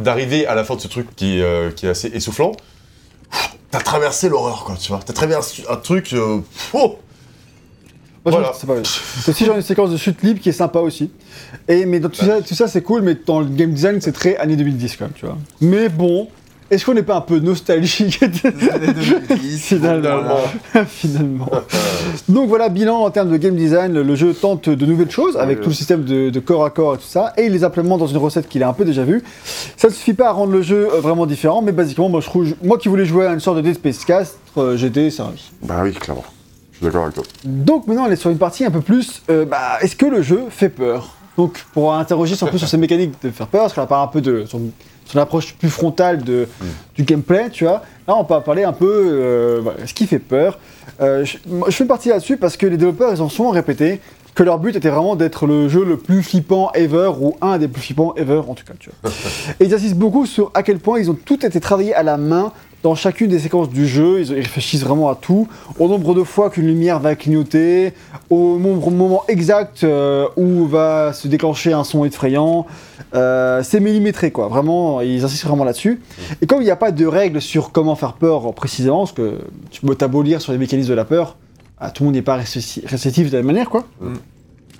d'arriver 0.00 0.46
à 0.46 0.54
la 0.54 0.64
fin 0.64 0.76
de 0.76 0.80
ce 0.80 0.88
truc 0.88 1.14
qui, 1.14 1.42
euh, 1.42 1.70
qui 1.72 1.84
est 1.84 1.90
assez 1.90 2.08
essoufflant, 2.14 2.52
t'as 3.70 3.80
traversé 3.80 4.28
l'horreur, 4.28 4.64
quoi, 4.64 4.76
tu 4.76 4.88
vois. 4.88 5.00
T'as 5.04 5.12
traversé 5.12 5.64
un 5.68 5.76
truc. 5.76 6.12
euh, 6.12 6.40
oh 6.74 6.98
Moi, 8.24 8.32
Voilà. 8.32 8.52
c'est 8.58 8.66
pas 8.66 8.74
mal. 8.74 8.84
C'est 8.86 9.30
aussi 9.30 9.44
genre 9.44 9.56
une 9.56 9.62
séquence 9.62 9.90
de 9.90 9.96
chute 9.96 10.22
libre 10.22 10.40
qui 10.40 10.48
est 10.48 10.52
sympa 10.52 10.78
aussi. 10.80 11.10
Et, 11.68 11.86
mais 11.86 11.98
dans 12.00 12.08
tout 12.08 12.24
ça, 12.24 12.40
tout 12.42 12.54
ça 12.54 12.68
c'est 12.68 12.82
cool, 12.82 13.02
mais 13.02 13.14
dans 13.26 13.40
le 13.40 13.46
game 13.46 13.72
design, 13.72 14.00
c'est 14.00 14.12
très 14.12 14.36
année 14.36 14.56
2010 14.56 14.96
quand 14.96 15.04
même, 15.06 15.14
tu 15.14 15.26
vois. 15.26 15.38
Mais 15.60 15.88
bon, 15.88 16.28
est-ce 16.72 16.84
qu'on 16.86 16.94
n'est 16.94 17.02
pas 17.02 17.16
un 17.16 17.20
peu 17.20 17.38
nostalgique 17.38 18.20
les 18.20 18.70
années 18.70 18.92
2010, 19.28 19.58
Finalement. 19.62 20.36
finalement 20.86 21.48
Donc 22.28 22.48
voilà, 22.48 22.68
bilan 22.68 22.96
en 23.04 23.10
termes 23.10 23.30
de 23.30 23.36
game 23.36 23.54
design, 23.54 24.00
le 24.00 24.14
jeu 24.14 24.34
tente 24.34 24.68
de 24.68 24.86
nouvelles 24.86 25.10
choses 25.10 25.36
avec 25.36 25.58
Oui, 25.58 25.64
tout 25.64 25.70
le 25.70 25.74
système 25.74 26.04
de, 26.04 26.30
de 26.30 26.40
corps 26.40 26.64
à 26.64 26.70
corps 26.70 26.94
et 26.94 26.98
tout 26.98 27.04
ça, 27.06 27.32
et 27.36 27.44
il 27.46 27.52
les 27.52 27.62
implémente 27.64 28.00
dans 28.00 28.06
une 28.06 28.16
recette 28.16 28.48
qu'il 28.48 28.62
a 28.62 28.68
un 28.68 28.72
peu 28.72 28.84
déjà 28.84 29.04
vue. 29.04 29.22
Ça 29.76 29.88
ne 29.88 29.92
suffit 29.92 30.14
pas 30.14 30.28
à 30.28 30.32
rendre 30.32 30.52
le 30.52 30.62
jeu 30.62 30.88
euh, 30.92 31.00
vraiment 31.00 31.26
différent, 31.26 31.62
mais 31.62 31.72
basiquement, 31.72 32.08
moi, 32.08 32.20
je 32.20 32.26
trouve, 32.26 32.54
moi 32.62 32.78
qui 32.78 32.88
voulais 32.88 33.04
jouer 33.06 33.26
à 33.26 33.32
une 33.32 33.40
sorte 33.40 33.58
de 33.58 33.62
Dead 33.62 33.74
Space 33.74 34.04
4, 34.04 34.32
euh, 34.56 34.76
j'étais 34.76 35.10
servi. 35.10 35.50
Bah 35.62 35.80
oui, 35.82 35.92
clairement. 35.92 36.24
Je 36.72 36.78
suis 36.78 36.86
d'accord 36.86 37.02
avec 37.04 37.14
toi. 37.14 37.24
Donc 37.44 37.86
maintenant, 37.86 38.06
on 38.08 38.10
est 38.10 38.16
sur 38.16 38.30
une 38.30 38.38
partie 38.38 38.64
un 38.64 38.70
peu 38.70 38.80
plus. 38.80 39.22
euh, 39.30 39.44
bah, 39.44 39.78
est-ce 39.82 39.94
que 39.94 40.06
le 40.06 40.22
jeu 40.22 40.44
fait 40.50 40.68
peur? 40.70 41.10
Donc 41.36 41.64
pour 41.72 41.94
interroger 41.94 42.34
un 42.42 42.46
peu 42.46 42.58
sur 42.58 42.68
ces 42.68 42.76
mécaniques 42.76 43.12
de 43.22 43.30
faire 43.30 43.46
peur, 43.46 43.62
parce 43.62 43.72
qu'on 43.74 43.82
a 43.82 43.86
parlé 43.86 44.04
un 44.04 44.08
peu 44.12 44.20
de 44.20 44.44
son, 44.46 44.60
son 45.12 45.18
approche 45.18 45.54
plus 45.54 45.68
frontale 45.68 46.22
de, 46.22 46.48
du 46.94 47.02
gameplay, 47.04 47.50
tu 47.50 47.64
vois. 47.64 47.82
Là, 48.08 48.16
on 48.16 48.22
va 48.22 48.40
parler 48.40 48.64
un 48.64 48.72
peu 48.72 48.86
euh, 48.86 49.60
ce 49.86 49.92
qui 49.92 50.06
fait 50.06 50.18
peur. 50.18 50.58
Euh, 51.00 51.24
je, 51.24 51.36
moi, 51.46 51.68
je 51.70 51.76
fais 51.76 51.84
une 51.84 51.88
partie 51.88 52.08
là-dessus 52.08 52.36
parce 52.38 52.56
que 52.56 52.66
les 52.66 52.76
développeurs, 52.76 53.12
ils 53.12 53.20
en 53.20 53.28
sont 53.28 53.50
répété 53.50 54.00
que 54.34 54.42
leur 54.42 54.58
but 54.58 54.76
était 54.76 54.88
vraiment 54.88 55.16
d'être 55.16 55.46
le 55.46 55.68
jeu 55.68 55.84
le 55.84 55.96
plus 55.96 56.22
flippant 56.22 56.70
ever, 56.72 57.12
ou 57.20 57.36
un 57.40 57.58
des 57.58 57.68
plus 57.68 57.82
flippants 57.82 58.14
ever 58.16 58.42
en 58.48 58.54
tout 58.54 58.64
cas, 58.64 58.74
tu 58.78 58.90
vois. 59.02 59.12
Et 59.60 59.64
ils 59.64 59.74
insistent 59.74 59.96
beaucoup 59.96 60.26
sur 60.26 60.50
à 60.54 60.62
quel 60.62 60.78
point 60.78 60.98
ils 60.98 61.10
ont 61.10 61.16
tout 61.24 61.44
été 61.44 61.60
travaillé 61.60 61.94
à 61.94 62.02
la 62.02 62.16
main 62.16 62.52
dans 62.82 62.94
chacune 62.94 63.28
des 63.28 63.38
séquences 63.38 63.68
du 63.68 63.86
jeu. 63.86 64.20
Ils, 64.20 64.32
réfléchissent 64.32 64.82
vraiment 64.82 65.08
à 65.10 65.14
tout, 65.14 65.48
au 65.78 65.88
nombre 65.88 66.14
de 66.14 66.22
fois 66.24 66.50
qu'une 66.50 66.66
lumière 66.66 66.98
va 66.98 67.14
clignoter, 67.14 67.92
au 68.30 68.58
moment 68.58 69.22
exact 69.28 69.84
euh, 69.84 70.26
où 70.36 70.66
va 70.66 71.12
se 71.12 71.28
déclencher 71.28 71.72
un 71.72 71.84
son 71.84 72.04
effrayant. 72.04 72.66
Euh, 73.14 73.62
c'est 73.62 73.80
millimétré 73.80 74.30
quoi, 74.30 74.48
vraiment, 74.48 75.00
ils 75.00 75.24
insistent 75.24 75.44
vraiment 75.44 75.64
là-dessus. 75.64 76.00
Et 76.40 76.46
comme 76.46 76.62
il 76.62 76.64
n'y 76.64 76.70
a 76.70 76.76
pas 76.76 76.90
de 76.90 77.06
règles 77.06 77.40
sur 77.40 77.70
comment 77.70 77.94
faire 77.94 78.14
peur 78.14 78.52
précisément, 78.54 79.00
parce 79.00 79.12
que 79.12 79.38
tu 79.70 79.82
peux 79.82 80.08
beau 80.08 80.22
lire 80.22 80.40
sur 80.40 80.52
les 80.52 80.58
mécanismes 80.58 80.90
de 80.90 80.94
la 80.94 81.04
peur, 81.04 81.36
ah, 81.84 81.90
tout 81.90 82.04
le 82.04 82.06
monde 82.06 82.14
n'est 82.14 82.22
pas 82.22 82.36
réceptif 82.36 83.30
de 83.30 83.36
la 83.36 83.38
même 83.42 83.46
manière 83.46 83.68
quoi. 83.68 83.84
Mm. 84.00 84.14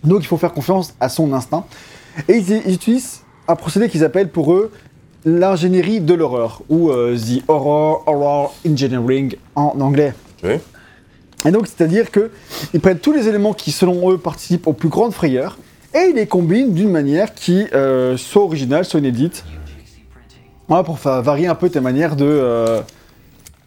Donc 0.04 0.20
il 0.20 0.26
faut 0.26 0.36
faire 0.36 0.52
confiance 0.52 0.94
à 1.00 1.08
son 1.08 1.32
instinct. 1.32 1.64
Et 2.28 2.36
ils, 2.36 2.62
ils 2.66 2.74
utilisent 2.74 3.22
un 3.48 3.56
procédé 3.56 3.88
qu'ils 3.88 4.04
appellent 4.04 4.30
pour 4.30 4.52
eux 4.52 4.70
l'ingénierie 5.24 6.00
de 6.00 6.14
l'horreur, 6.14 6.62
ou 6.68 6.90
euh, 6.90 7.16
The 7.16 7.42
Horror 7.48 8.02
Horror 8.06 8.54
Engineering 8.68 9.36
en 9.54 9.80
anglais. 9.80 10.14
Et 11.44 11.50
donc, 11.50 11.66
c'est-à-dire 11.66 12.10
que 12.10 12.30
ils 12.72 12.80
prennent 12.80 12.98
tous 12.98 13.12
les 13.12 13.28
éléments 13.28 13.52
qui, 13.52 13.72
selon 13.72 14.10
eux, 14.10 14.18
participent 14.18 14.66
aux 14.66 14.72
plus 14.72 14.88
grandes 14.88 15.12
frayeurs, 15.12 15.58
et 15.94 16.08
ils 16.10 16.16
les 16.16 16.26
combinent 16.26 16.72
d'une 16.72 16.90
manière 16.90 17.34
qui 17.34 17.66
euh, 17.72 18.16
soit 18.16 18.42
originale, 18.42 18.84
soit 18.84 19.00
inédite. 19.00 19.44
Voilà, 20.68 20.84
pour 20.84 20.98
faire 20.98 21.22
varier 21.22 21.48
un 21.48 21.54
peu 21.54 21.68
tes 21.68 21.80
manières 21.80 22.16
de, 22.16 22.24
euh, 22.24 22.80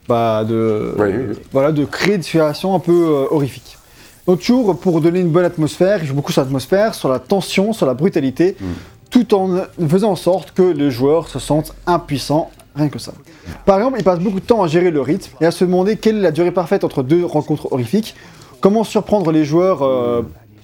bah, 0.07 0.43
de, 0.43 0.93
Oui, 0.97 1.07
oui, 1.09 1.23
oui. 1.29 1.35
voilà, 1.51 1.71
de 1.71 1.85
créer 1.85 2.17
des 2.17 2.23
situations 2.23 2.75
un 2.75 2.79
peu 2.79 2.91
euh, 2.91 3.25
horrifiques. 3.31 3.77
Donc 4.27 4.39
toujours 4.39 4.77
pour 4.79 5.01
donner 5.01 5.19
une 5.19 5.29
bonne 5.29 5.45
atmosphère, 5.45 5.99
il 6.01 6.07
joue 6.07 6.15
beaucoup 6.15 6.31
sur 6.31 6.41
l'atmosphère, 6.41 6.95
sur 6.95 7.09
la 7.09 7.19
tension, 7.19 7.73
sur 7.73 7.85
la 7.85 7.93
brutalité, 7.93 8.55
Mm. 8.59 8.65
tout 9.11 9.33
en 9.35 9.49
faisant 9.87 10.11
en 10.11 10.15
sorte 10.15 10.51
que 10.51 10.63
les 10.63 10.89
joueurs 10.91 11.27
se 11.29 11.39
sentent 11.39 11.73
impuissants 11.85 12.49
Rien 12.75 12.89
que 12.89 12.99
ça. 12.99 13.13
Par 13.65 13.77
exemple, 13.77 13.99
il 13.99 14.03
passe 14.03 14.19
beaucoup 14.19 14.41
de 14.41 14.45
temps 14.45 14.61
à 14.61 14.67
gérer 14.67 14.91
le 14.91 14.99
rythme 14.99 15.31
et 15.39 15.45
à 15.45 15.51
se 15.51 15.63
demander 15.63 15.95
quelle 15.95 16.17
est 16.17 16.21
la 16.21 16.31
durée 16.31 16.51
parfaite 16.51 16.83
entre 16.83 17.03
deux 17.03 17.23
rencontres 17.23 17.71
horrifiques, 17.71 18.15
comment 18.59 18.83
surprendre 18.83 19.31
les 19.31 19.45
joueurs 19.45 19.81
euh, 19.81 20.23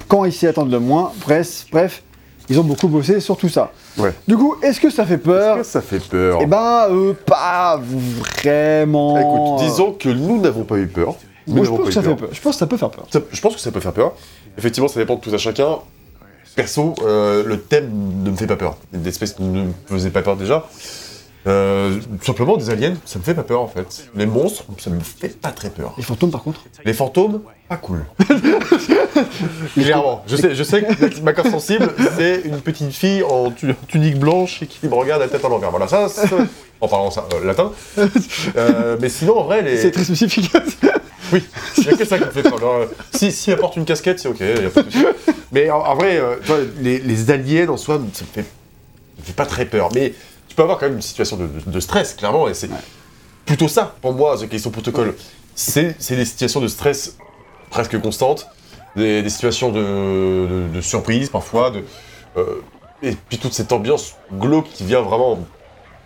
quand 0.09 0.25
ils 0.25 0.33
s'y 0.33 0.45
attendent 0.45 0.71
le 0.71 0.81
moins. 0.81 1.13
Bref, 1.21 1.67
bref, 1.71 2.03
ils 2.49 2.59
ont 2.59 2.63
beaucoup 2.63 2.87
bossé 2.87 3.19
sur 3.19 3.37
tout 3.37 3.49
ça. 3.49 3.71
Ouais. 3.97 4.13
Du 4.27 4.35
coup, 4.37 4.55
est-ce 4.61 4.79
que 4.79 4.89
ça 4.89 5.05
fait 5.05 5.17
peur 5.17 5.57
Est-ce 5.57 5.67
que 5.67 5.71
ça 5.71 5.81
fait 5.81 5.99
peur 5.99 6.39
Eh 6.41 6.45
ben, 6.45 6.87
euh, 6.89 7.13
pas 7.25 7.79
vraiment. 8.43 9.17
Écoute, 9.57 9.67
disons 9.69 9.93
que 9.93 10.09
nous 10.09 10.39
n'avons 10.41 10.63
pas 10.63 10.77
eu 10.77 10.87
peur. 10.87 11.15
Nous 11.47 11.55
Moi, 11.55 11.65
je 11.65 11.69
pense 11.69 11.79
que 11.85 11.89
eu 11.89 11.91
ça 11.93 12.01
fait 12.03 12.15
peur. 12.15 12.29
Je 12.31 12.41
pense 12.41 12.53
que 12.55 12.59
ça 12.59 12.67
peut 12.67 12.77
faire 12.77 12.89
peur. 12.91 13.05
Ça- 13.11 13.19
je 13.31 13.41
pense 13.41 13.55
que 13.55 13.61
ça 13.61 13.71
peut 13.71 13.79
faire 13.79 13.93
peur. 13.93 14.13
Effectivement, 14.57 14.87
ça 14.87 14.99
dépend 14.99 15.15
de 15.15 15.21
tout 15.21 15.33
à 15.33 15.37
chacun. 15.37 15.77
Perso, 16.55 16.93
euh, 17.03 17.43
le 17.45 17.59
thème 17.61 17.89
ne 18.23 18.31
me 18.31 18.35
fait 18.35 18.47
pas 18.47 18.57
peur. 18.57 18.77
L'espèce 18.91 19.39
ne 19.39 19.63
me 19.63 19.71
faisait 19.87 20.09
pas 20.09 20.21
peur 20.21 20.35
déjà. 20.35 20.67
Euh, 21.47 21.99
simplement, 22.21 22.55
des 22.55 22.69
aliens, 22.69 22.93
ça 23.05 23.17
me 23.17 23.23
fait 23.23 23.33
pas 23.33 23.41
peur 23.43 23.61
en 23.61 23.67
fait. 23.67 24.09
Les 24.15 24.25
monstres, 24.27 24.63
ça 24.77 24.89
me 24.91 24.99
fait 24.99 25.39
pas 25.39 25.49
très 25.51 25.69
peur. 25.71 25.93
Les 25.97 26.03
fantômes, 26.03 26.29
par 26.31 26.43
contre. 26.43 26.61
Les 26.85 26.93
fantômes, 26.93 27.41
pas 27.67 27.77
cool. 27.77 28.05
Clairement. 29.73 30.23
Je 30.27 30.35
sais, 30.35 30.55
je 30.55 30.63
sais 30.63 30.83
que 30.83 31.19
ma 31.21 31.33
corde 31.33 31.49
sensible, 31.49 31.89
c'est 32.17 32.41
une 32.45 32.59
petite 32.61 32.91
fille 32.93 33.23
en 33.23 33.51
tu- 33.51 33.73
tunique 33.87 34.19
blanche 34.19 34.61
et 34.61 34.67
qui 34.67 34.87
me 34.87 34.93
regarde 34.93 35.21
la 35.21 35.27
tête 35.27 35.43
en 35.45 35.49
l'envers. 35.49 35.71
Voilà, 35.71 35.87
ça, 35.87 36.07
en 36.79 36.87
parlant 36.87 37.11
ça, 37.11 37.25
euh, 37.33 37.45
latin. 37.45 37.71
Euh, 38.55 38.97
mais 39.01 39.09
sinon, 39.09 39.39
en 39.39 39.43
vrai, 39.45 39.61
les. 39.61 39.77
C'est 39.77 39.91
très 39.91 40.03
spécifique. 40.03 40.51
Oui, 41.33 41.43
il 41.77 41.83
y 41.85 41.89
a 41.89 41.93
que 41.97 42.05
ça 42.05 42.17
qui 42.19 42.25
me 42.25 42.31
fait 42.31 42.43
peur. 42.43 42.57
Alors, 42.57 42.85
si, 43.13 43.31
si 43.31 43.51
elle 43.51 43.57
porte 43.57 43.77
une 43.77 43.85
casquette, 43.85 44.19
c'est 44.19 44.27
ok, 44.27 44.37
il 44.41 44.63
y 44.63 44.65
a 44.65 44.69
pas 44.69 44.83
de 44.83 44.91
souci. 44.91 45.05
Mais 45.53 45.69
en, 45.71 45.79
en 45.79 45.95
vrai, 45.95 46.21
les 46.81 47.31
aliens 47.31 47.69
en 47.69 47.77
soi, 47.77 48.01
ça 48.13 48.23
me, 48.25 48.27
fait, 48.33 48.41
ça 48.41 48.47
me 49.19 49.23
fait 49.23 49.33
pas 49.33 49.45
très 49.45 49.65
peur. 49.65 49.89
Mais 49.95 50.13
tu 50.51 50.55
peux 50.55 50.63
avoir 50.63 50.77
quand 50.79 50.87
même 50.87 50.95
une 50.97 51.01
situation 51.01 51.37
de, 51.37 51.47
de- 51.47 51.71
de 51.71 51.79
stress, 51.79 52.13
clairement, 52.13 52.49
et 52.49 52.53
c'est 52.53 52.69
plutôt 53.45 53.69
ça, 53.69 53.95
pour 54.01 54.11
moi, 54.13 54.37
The 54.37 54.49
Question 54.49 54.69
Protocol. 54.69 55.15
C'est 55.55 55.95
c'est 55.97 56.17
des 56.17 56.25
situations 56.25 56.59
de 56.59 56.67
stress 56.67 57.15
presque 57.69 57.97
constantes, 58.01 58.47
des, 58.97 59.21
des 59.23 59.29
situations 59.29 59.71
de, 59.71 60.81
surprise 60.81 61.29
parfois, 61.29 61.71
de, 61.71 61.85
euh, 62.35 62.61
et 63.01 63.15
puis 63.29 63.37
toute 63.37 63.53
cette 63.53 63.71
ambiance 63.71 64.15
glauque 64.33 64.67
qui 64.73 64.83
vient 64.83 64.99
vraiment 64.99 65.39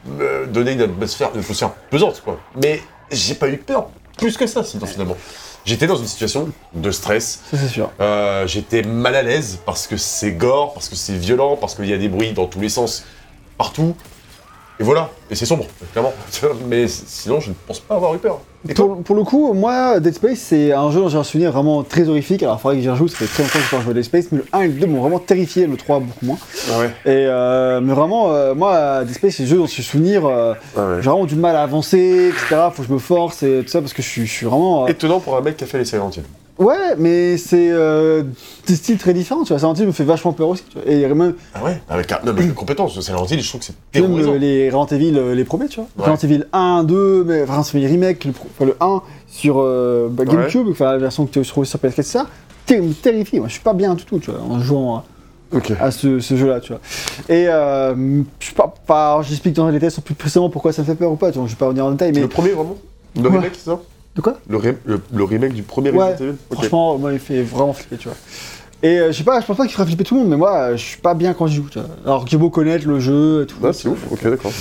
me 0.06 0.46
donner 0.46 0.74
une 0.74 0.82
atmosphère, 0.82 1.32
une 1.34 1.40
atmosphère 1.40 1.72
pesante, 1.90 2.22
quoi. 2.24 2.40
Mais 2.62 2.84
j'ai 3.12 3.34
pas 3.34 3.50
eu 3.50 3.58
peur 3.58 3.88
plus 4.20 4.38
que 4.38 4.46
ça, 4.46 4.64
sinon, 4.64 4.86
finalement. 4.86 5.18
J'étais 5.66 5.88
dans 5.88 5.96
une 5.98 6.06
situation 6.06 6.50
de 6.76 6.92
stress, 6.92 7.42
c'est 7.52 7.68
sûr. 7.68 7.90
euh, 8.00 8.46
j'étais 8.46 8.84
mal 8.84 9.16
à 9.16 9.24
l'aise 9.24 9.58
parce 9.66 9.88
que 9.88 9.98
c'est 9.98 10.34
gore, 10.34 10.76
parce 10.76 10.88
que 10.90 10.96
c'est 10.96 11.18
violent, 11.18 11.58
parce 11.58 11.74
qu'il 11.74 11.88
y 11.88 11.94
a 11.94 11.98
des 11.98 12.10
bruits 12.10 12.34
dans 12.34 12.46
tous 12.46 12.60
les 12.60 12.70
sens, 12.70 13.04
partout. 13.58 13.96
Et 14.78 14.84
voilà, 14.84 15.10
et 15.32 15.36
c'est 15.36 15.46
sombre, 15.46 15.66
clairement. 15.94 16.12
Mais 16.68 16.86
sinon, 16.88 17.40
je 17.40 17.50
ne 17.50 17.56
pense 17.66 17.80
pas 17.80 17.96
avoir 17.96 18.14
eu 18.14 18.18
peur. 18.18 18.40
Et 18.68 18.74
Pour, 18.74 19.02
pour 19.04 19.16
le 19.16 19.24
coup, 19.24 19.54
moi, 19.54 20.02
Dead 20.02 20.14
Space, 20.16 20.40
c'est 20.40 20.74
un 20.74 20.92
jeu 20.92 21.00
dont 21.00 21.08
j'ai 21.08 21.18
un 21.18 21.24
souvenir 21.24 21.52
vraiment 21.54 21.82
très 21.84 22.10
horrifique. 22.10 22.44
Alors, 22.44 22.58
il 22.58 22.62
faudrait 22.62 22.76
que 22.78 22.82
j'y 22.82 22.90
rejoue, 22.90 23.08
ça 23.08 23.16
fait 23.18 23.26
très 23.28 23.44
longtemps 23.44 23.54
que 23.60 23.60
je 23.60 23.76
n'ai 23.76 23.78
pas 23.78 23.84
joué 23.84 23.92
à 23.92 23.94
Dead 23.94 24.04
Space, 24.04 24.26
mais 24.34 24.40
le 24.40 24.46
1 24.52 24.62
et 24.64 24.68
le 24.68 24.74
2 24.74 24.88
m'ont 24.88 25.00
vraiment 25.02 25.20
terrifié, 25.20 25.66
le 25.68 25.78
3 25.78 26.00
beaucoup 26.00 26.26
moins. 26.26 26.38
Ah 26.74 26.80
ouais. 26.80 26.88
Et 27.06 27.26
euh, 27.28 27.80
mais 27.80 27.94
vraiment, 27.94 28.32
euh, 28.34 28.54
moi, 28.54 29.06
Dead 29.06 29.16
Space, 29.16 29.36
c'est 29.36 29.44
le 29.44 29.50
jeu 29.50 29.58
dont 29.58 29.68
j'ai 29.68 29.82
souvenir. 29.82 30.26
euh, 30.26 30.54
Ah 30.76 30.82
ouais. 30.88 30.96
j'ai 31.02 31.10
vraiment 31.10 31.26
du 31.26 31.36
mal 31.36 31.56
à 31.56 31.62
avancer, 31.64 32.32
etc. 32.34 32.68
Faut 32.74 32.82
que 32.82 32.88
je 32.90 32.94
me 32.94 33.00
force 33.00 33.44
et 33.44 33.62
tout 33.64 33.70
ça 33.70 33.80
parce 33.80 33.94
que 33.94 34.02
je 34.02 34.08
suis, 34.10 34.26
je 34.28 34.32
suis 34.34 34.46
vraiment. 34.46 34.84
euh, 34.86 34.88
Étonnant 34.88 35.22
pour 35.22 35.38
un 35.38 35.42
mec 35.42 35.56
qui 35.56 35.64
a 35.64 35.68
fait 35.68 35.78
les 35.78 35.86
Silent 35.86 36.10
Hill. 36.10 36.24
Ouais, 36.58 36.96
mais 36.98 37.36
c'est 37.38 37.70
euh, 37.70 38.24
des 38.66 38.76
styles 38.76 38.98
très 38.98 39.14
différents. 39.14 39.44
Tu 39.44 39.50
vois, 39.50 39.60
Silent 39.60 39.74
Hill 39.74 39.88
me 39.88 39.92
fait 39.92 40.06
vachement 40.06 40.32
peur 40.32 40.48
aussi. 40.50 40.64
tu 40.70 40.78
vois. 40.80 40.90
Et 40.90 41.06
même, 41.14 41.34
Ah 41.54 41.64
ouais 41.64 41.82
Avec 41.90 42.12
un 42.14 42.20
homme 42.26 42.36
de 42.48 42.52
compétences, 42.54 42.98
Silent 43.02 43.26
Hill, 43.26 43.42
je 43.42 43.48
trouve 43.50 43.60
que 43.60 43.66
c'est 43.68 43.74
même 43.94 44.06
terrorisant. 44.06 44.34
euh, 44.34 44.38
les 44.38 44.70
Resident 44.70 44.86
Evil, 44.98 45.18
euh, 45.18 45.36
les 45.36 45.44
premiers, 45.44 45.68
tu 45.68 45.82
vois. 45.98 46.08
Ouais. 46.14 46.18
Evil 46.24 46.46
1, 46.54 46.84
2, 46.86 47.24
mais 47.26 47.44
enfin, 47.44 47.58
Resident 47.58 47.80
Evil 47.80 47.92
Remake, 47.92 48.24
le, 48.26 48.32
enfin, 48.32 48.66
le 48.66 48.76
1 48.80 49.02
sur 49.28 49.56
euh, 49.60 50.08
bah, 50.10 50.24
GameCube, 50.24 50.68
enfin 50.72 50.92
la 50.94 50.98
version 50.98 51.26
que 51.26 51.32
tu 51.32 51.40
as 51.40 51.44
sur 51.44 51.62
PS4, 51.64 51.92
c'est 51.96 52.04
ça. 52.04 52.28
Ter- 52.66 52.82
me 52.82 52.94
terrifie. 52.94 53.40
Moi, 53.40 53.48
je 53.50 53.54
suis 53.54 53.62
pas 53.64 53.74
bien 53.74 53.94
du 53.94 54.06
tout, 54.06 54.20
tu 54.20 54.32
vois, 54.32 54.40
en 54.42 54.60
jouant. 54.60 54.98
à- 54.98 55.04
Ok. 55.54 55.72
à 55.80 55.92
ce, 55.92 56.20
ce 56.20 56.36
jeu-là, 56.36 56.60
tu 56.60 56.72
vois. 56.74 56.82
Et 57.30 57.48
euh, 57.48 57.94
je 58.40 58.48
sais 58.48 58.54
pas, 58.56 58.74
pas 58.88 59.22
j'explique 59.22 59.54
dans 59.56 59.70
les 59.70 59.80
tests 59.80 60.02
plus 60.02 60.16
précisément 60.16 60.50
pourquoi 60.50 60.74
ça 60.74 60.82
me 60.82 60.88
fait 60.88 60.96
peur 60.96 61.12
ou 61.12 61.16
pas, 61.18 61.32
tu 61.32 61.38
vois, 61.38 61.48
je 61.48 61.52
vais 61.54 61.58
pas 61.58 61.66
revenir 61.68 61.86
en 61.86 61.92
détail, 61.92 62.12
mais 62.14 62.22
Le 62.22 62.28
premier, 62.28 62.50
vraiment? 62.52 62.76
Le 63.16 63.22
Ouais. 63.22 63.30
remake, 63.38 63.52
c'est 63.54 63.70
ça? 63.70 63.80
De 64.16 64.22
quoi 64.22 64.40
le, 64.50 64.58
ré- 64.58 64.78
le, 64.86 65.02
le 65.14 65.24
remake 65.24 65.54
du 65.54 65.64
premier 65.64 65.92
Ouais, 65.92 66.12
Resident 66.14 66.30
Evil. 66.30 66.38
Franchement, 66.52 66.98
moi, 66.98 67.14
il 67.14 67.20
fait 67.20 67.42
vraiment 67.44 67.74
flipper, 67.74 67.98
tu 67.98 68.08
vois. 68.08 68.18
Et 68.84 69.00
euh, 69.00 69.12
je 69.12 69.18
sais 69.18 69.24
pas, 69.24 69.42
je 69.42 69.46
pense 69.46 69.58
pas 69.58 69.64
qu'il 69.64 69.74
ferait 69.74 69.86
flipper 69.86 70.04
tout 70.04 70.16
le 70.16 70.22
monde, 70.22 70.30
mais 70.30 70.38
moi, 70.38 70.54
euh, 70.56 70.78
je 70.78 70.84
suis 70.84 71.02
pas 71.02 71.14
bien 71.14 71.34
quand 71.34 71.48
je 71.48 71.56
joue, 71.56 71.68
tu 71.70 71.80
vois. 71.80 71.88
Alors 72.06 72.24
que 72.24 72.30
j'ai 72.30 72.38
beau 72.38 72.50
connaître 72.50 72.88
le 72.88 73.00
jeu 73.00 73.44
et 73.44 73.46
tout. 73.48 73.58
Ah, 73.64 73.74
c'est 73.74 73.88
ouf, 73.88 74.00
ok, 74.12 74.24
d'accord. 74.30 74.52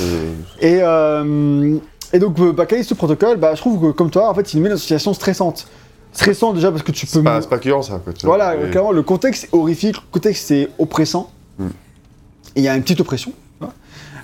Et, 0.61 0.79
euh, 0.83 1.77
et 2.13 2.19
donc, 2.19 2.39
euh, 2.41 2.53
bah, 2.53 2.67
Callisto 2.67 2.95
Protocol, 2.95 3.37
bah, 3.37 3.55
je 3.55 3.61
trouve 3.61 3.81
que 3.81 3.97
comme 3.97 4.11
toi, 4.11 4.29
en 4.31 4.35
fait, 4.35 4.55
il 4.55 4.61
met 4.63 4.69
dans 4.69 4.77
une 4.77 4.81
situation 4.81 5.13
stressante. 5.15 5.67
Stressant 6.13 6.53
déjà 6.53 6.71
parce 6.71 6.83
que 6.85 6.93
tu 6.93 7.07
peux. 7.07 7.13
C'est 7.13 7.23
pas, 7.25 7.43
c'est 7.43 7.49
pas 7.49 7.59
cueillant, 7.59 7.83
ça, 7.83 8.01
quoi. 8.03 8.13
tu 8.13 8.25
vois. 8.25 8.37
Voilà, 8.37 8.57
Et- 8.67 8.71
clairement, 8.71 8.93
le 8.93 9.03
contexte 9.03 9.45
est 9.45 9.49
horrifique, 9.55 9.97
le 9.97 10.03
contexte 10.13 10.47
c'est 10.47 10.69
oppressant. 10.79 11.31
Mm. 11.59 11.67
Et 11.67 12.61
Il 12.61 12.63
y 12.63 12.69
a 12.69 12.77
une 12.77 12.83
petite 12.83 13.01
oppression. 13.01 13.33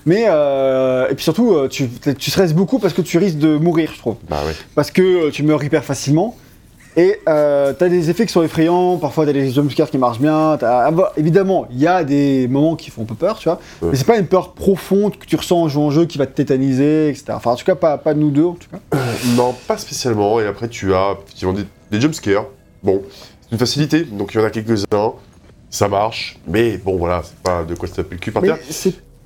Mais, 0.06 0.24
euh, 0.28 1.08
et 1.10 1.14
puis 1.14 1.24
surtout, 1.24 1.52
euh, 1.54 1.68
tu, 1.68 1.88
tu 2.18 2.30
stresses 2.30 2.54
beaucoup 2.54 2.78
parce 2.78 2.94
que 2.94 3.02
tu 3.02 3.18
risques 3.18 3.38
de 3.38 3.56
mourir, 3.56 3.90
je 3.94 3.98
trouve. 3.98 4.16
Bah 4.28 4.38
ouais. 4.46 4.54
Parce 4.74 4.90
que 4.90 5.02
euh, 5.02 5.30
tu 5.30 5.42
meurs 5.42 5.62
hyper 5.62 5.84
facilement. 5.84 6.36
Et 6.96 7.20
euh, 7.28 7.72
t'as 7.72 7.88
des 7.88 8.10
effets 8.10 8.26
qui 8.26 8.32
sont 8.32 8.42
effrayants, 8.42 8.96
parfois 8.96 9.24
t'as 9.24 9.32
des 9.32 9.50
jumpscares 9.50 9.90
qui 9.90 9.98
marchent 9.98 10.18
bien. 10.18 10.58
ah, 10.60 10.90
bah, 10.90 11.12
évidemment, 11.16 11.68
il 11.70 11.78
y 11.78 11.86
a 11.86 12.02
des 12.02 12.48
moments 12.48 12.74
qui 12.74 12.90
font 12.90 13.02
un 13.02 13.04
peu 13.04 13.14
peur, 13.14 13.38
tu 13.38 13.48
vois. 13.48 13.60
Ouais. 13.80 13.90
Mais 13.92 13.96
c'est 13.96 14.06
pas 14.06 14.18
une 14.18 14.26
peur 14.26 14.54
profonde 14.54 15.16
que 15.16 15.24
tu 15.24 15.36
ressens 15.36 15.56
en 15.56 15.68
jouant 15.68 15.86
au 15.86 15.90
jeu 15.92 16.06
qui 16.06 16.18
va 16.18 16.26
te 16.26 16.32
tétaniser, 16.32 17.08
etc. 17.10 17.26
Enfin, 17.30 17.52
en 17.52 17.56
tout 17.56 17.64
cas, 17.64 17.76
pas, 17.76 17.96
pas 17.96 18.12
nous 18.14 18.30
deux, 18.30 18.44
en 18.44 18.54
tout 18.54 18.68
cas. 18.68 18.98
Non, 19.36 19.54
pas 19.68 19.78
spécialement. 19.78 20.40
Et 20.40 20.46
après, 20.46 20.68
tu 20.68 20.92
as 20.92 21.16
effectivement 21.22 21.52
des, 21.52 21.64
des 21.92 22.00
jumpscares. 22.00 22.46
Bon, 22.82 23.02
c'est 23.42 23.52
une 23.52 23.58
facilité. 23.58 24.02
Donc, 24.02 24.34
il 24.34 24.40
y 24.40 24.42
en 24.42 24.46
a 24.46 24.50
quelques-uns. 24.50 25.12
Ça 25.70 25.86
marche. 25.86 26.38
Mais 26.48 26.76
bon, 26.76 26.96
voilà, 26.96 27.22
c'est 27.24 27.36
pas 27.36 27.62
de 27.62 27.74
quoi 27.76 27.86
se 27.88 27.94
taper 27.94 28.16
le 28.16 28.20
cul 28.20 28.32
par 28.32 28.42
Mais 28.42 28.48
terre. 28.48 28.58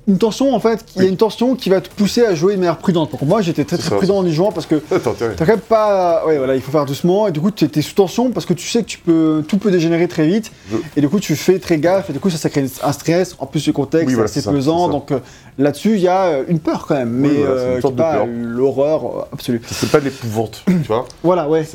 Une 0.07 0.17
tension, 0.19 0.53
en 0.53 0.59
fait, 0.59 0.85
il 0.95 1.01
y 1.01 1.05
a 1.05 1.09
une 1.09 1.17
tension 1.17 1.55
qui 1.55 1.69
va 1.69 1.81
te 1.81 1.89
pousser 1.89 2.23
à 2.25 2.35
jouer 2.35 2.53
de 2.53 2.59
manière 2.59 2.77
prudente. 2.77 3.11
Donc, 3.11 3.21
moi, 3.23 3.41
j'étais 3.41 3.65
très 3.65 3.77
très 3.77 3.95
prudent 3.95 4.17
en 4.19 4.25
y 4.25 4.33
jouant 4.33 4.51
parce 4.51 4.67
que. 4.67 4.75
T'as 4.75 4.99
quand 4.99 5.47
même 5.47 5.59
pas. 5.59 6.25
Ouais, 6.27 6.37
voilà, 6.37 6.55
il 6.55 6.61
faut 6.61 6.71
faire 6.71 6.85
doucement. 6.85 7.27
Et 7.27 7.31
du 7.31 7.41
coup, 7.41 7.49
tu 7.51 7.65
es 7.73 7.81
sous 7.81 7.93
tension 7.95 8.29
parce 8.31 8.45
que 8.45 8.53
tu 8.53 8.67
sais 8.67 8.81
que 8.83 8.87
tu 8.87 8.99
peux, 8.99 9.43
tout 9.47 9.57
peut 9.57 9.71
dégénérer 9.71 10.07
très 10.07 10.27
vite. 10.27 10.51
Je- 10.71 10.77
Et 10.97 11.01
du 11.01 11.09
coup, 11.09 11.19
tu 11.19 11.35
fais 11.35 11.57
très 11.59 11.77
gaffe. 11.79 12.09
Et 12.09 12.13
du 12.13 12.19
coup, 12.19 12.29
ça, 12.29 12.37
ça 12.37 12.49
crée 12.49 12.65
un 12.83 12.91
stress. 12.91 13.35
En 13.39 13.45
plus, 13.47 13.65
le 13.65 13.73
contexte 13.73 14.07
Oui, 14.07 14.13
voilà, 14.13 14.27
c'est 14.27 14.45
pesant. 14.49 14.85
ça. 14.87 14.91
Donc 14.91 15.11
euh, 15.11 15.19
là-dessus, 15.57 15.95
il 15.95 16.01
y 16.01 16.07
a 16.07 16.25
euh, 16.25 16.43
une 16.47 16.59
peur 16.59 16.85
quand 16.87 16.95
même. 16.95 17.09
Mais 17.09 17.29
Oui, 17.29 17.35
voilà, 17.39 17.51
euh, 17.61 17.81
qui 17.81 17.91
pas 17.93 18.25
l'horreur 18.25 19.05
euh, 19.05 19.21
absolue. 19.33 19.61
C'est 19.71 19.89
pas 19.91 19.99
de 19.99 20.05
l'épouvante, 20.05 20.63
tu 20.67 20.73
vois. 20.87 21.05
Voilà, 21.23 21.49
ouais. 21.49 21.65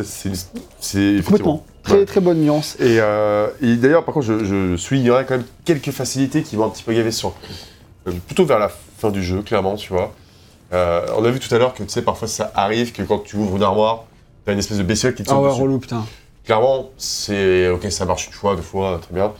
C'est-. 0.80 1.22
Complètement. 1.24 1.64
Très, 1.82 1.94
Ouais. 1.98 2.04
très 2.04 2.20
bonne 2.20 2.38
nuance. 2.40 2.76
Et, 2.78 2.98
euh, 3.00 3.48
et 3.62 3.74
d'ailleurs, 3.76 4.04
par 4.04 4.12
contre, 4.14 4.26
je, 4.26 4.44
je 4.44 4.76
soulignerais 4.76 5.24
quand 5.26 5.36
même 5.36 5.46
quelques 5.64 5.90
facilités 5.92 6.42
qui 6.42 6.56
m'ont 6.56 6.66
un 6.66 6.68
petit 6.68 6.82
peu 6.82 6.92
gavé 6.92 7.10
sur. 7.10 7.32
Euh, 8.06 8.12
plutôt 8.26 8.44
vers 8.44 8.58
la 8.58 8.68
fin 8.98 9.10
du 9.10 9.22
jeu, 9.22 9.42
clairement, 9.42 9.76
tu 9.76 9.92
vois. 9.92 10.12
Euh, 10.72 11.06
on 11.16 11.24
a 11.24 11.30
vu 11.30 11.40
tout 11.40 11.52
à 11.54 11.58
l'heure 11.58 11.74
que, 11.74 11.82
tu 11.82 11.88
sais, 11.90 12.02
parfois 12.02 12.28
ça 12.28 12.52
arrive 12.54 12.92
que 12.92 13.02
quand 13.02 13.18
tu 13.20 13.36
ouvres 13.36 13.56
une 13.56 13.62
armoire, 13.62 14.04
t'as 14.44 14.52
une 14.52 14.58
espèce 14.60 14.78
de 14.78 14.82
bestiole 14.84 15.14
qui 15.14 15.22
te 15.24 15.30
Ah 15.30 15.34
saute 15.34 15.42
ouais, 15.44 15.50
dessus. 15.50 15.62
relou, 15.62 15.78
putain. 15.78 16.04
Clairement, 16.44 16.90
c'est. 16.96 17.68
Ok, 17.68 17.90
ça 17.90 18.04
marche 18.04 18.26
une 18.28 18.32
fois, 18.32 18.56
deux 18.56 18.62
fois, 18.62 18.98
très 19.02 19.14
bien. 19.14 19.32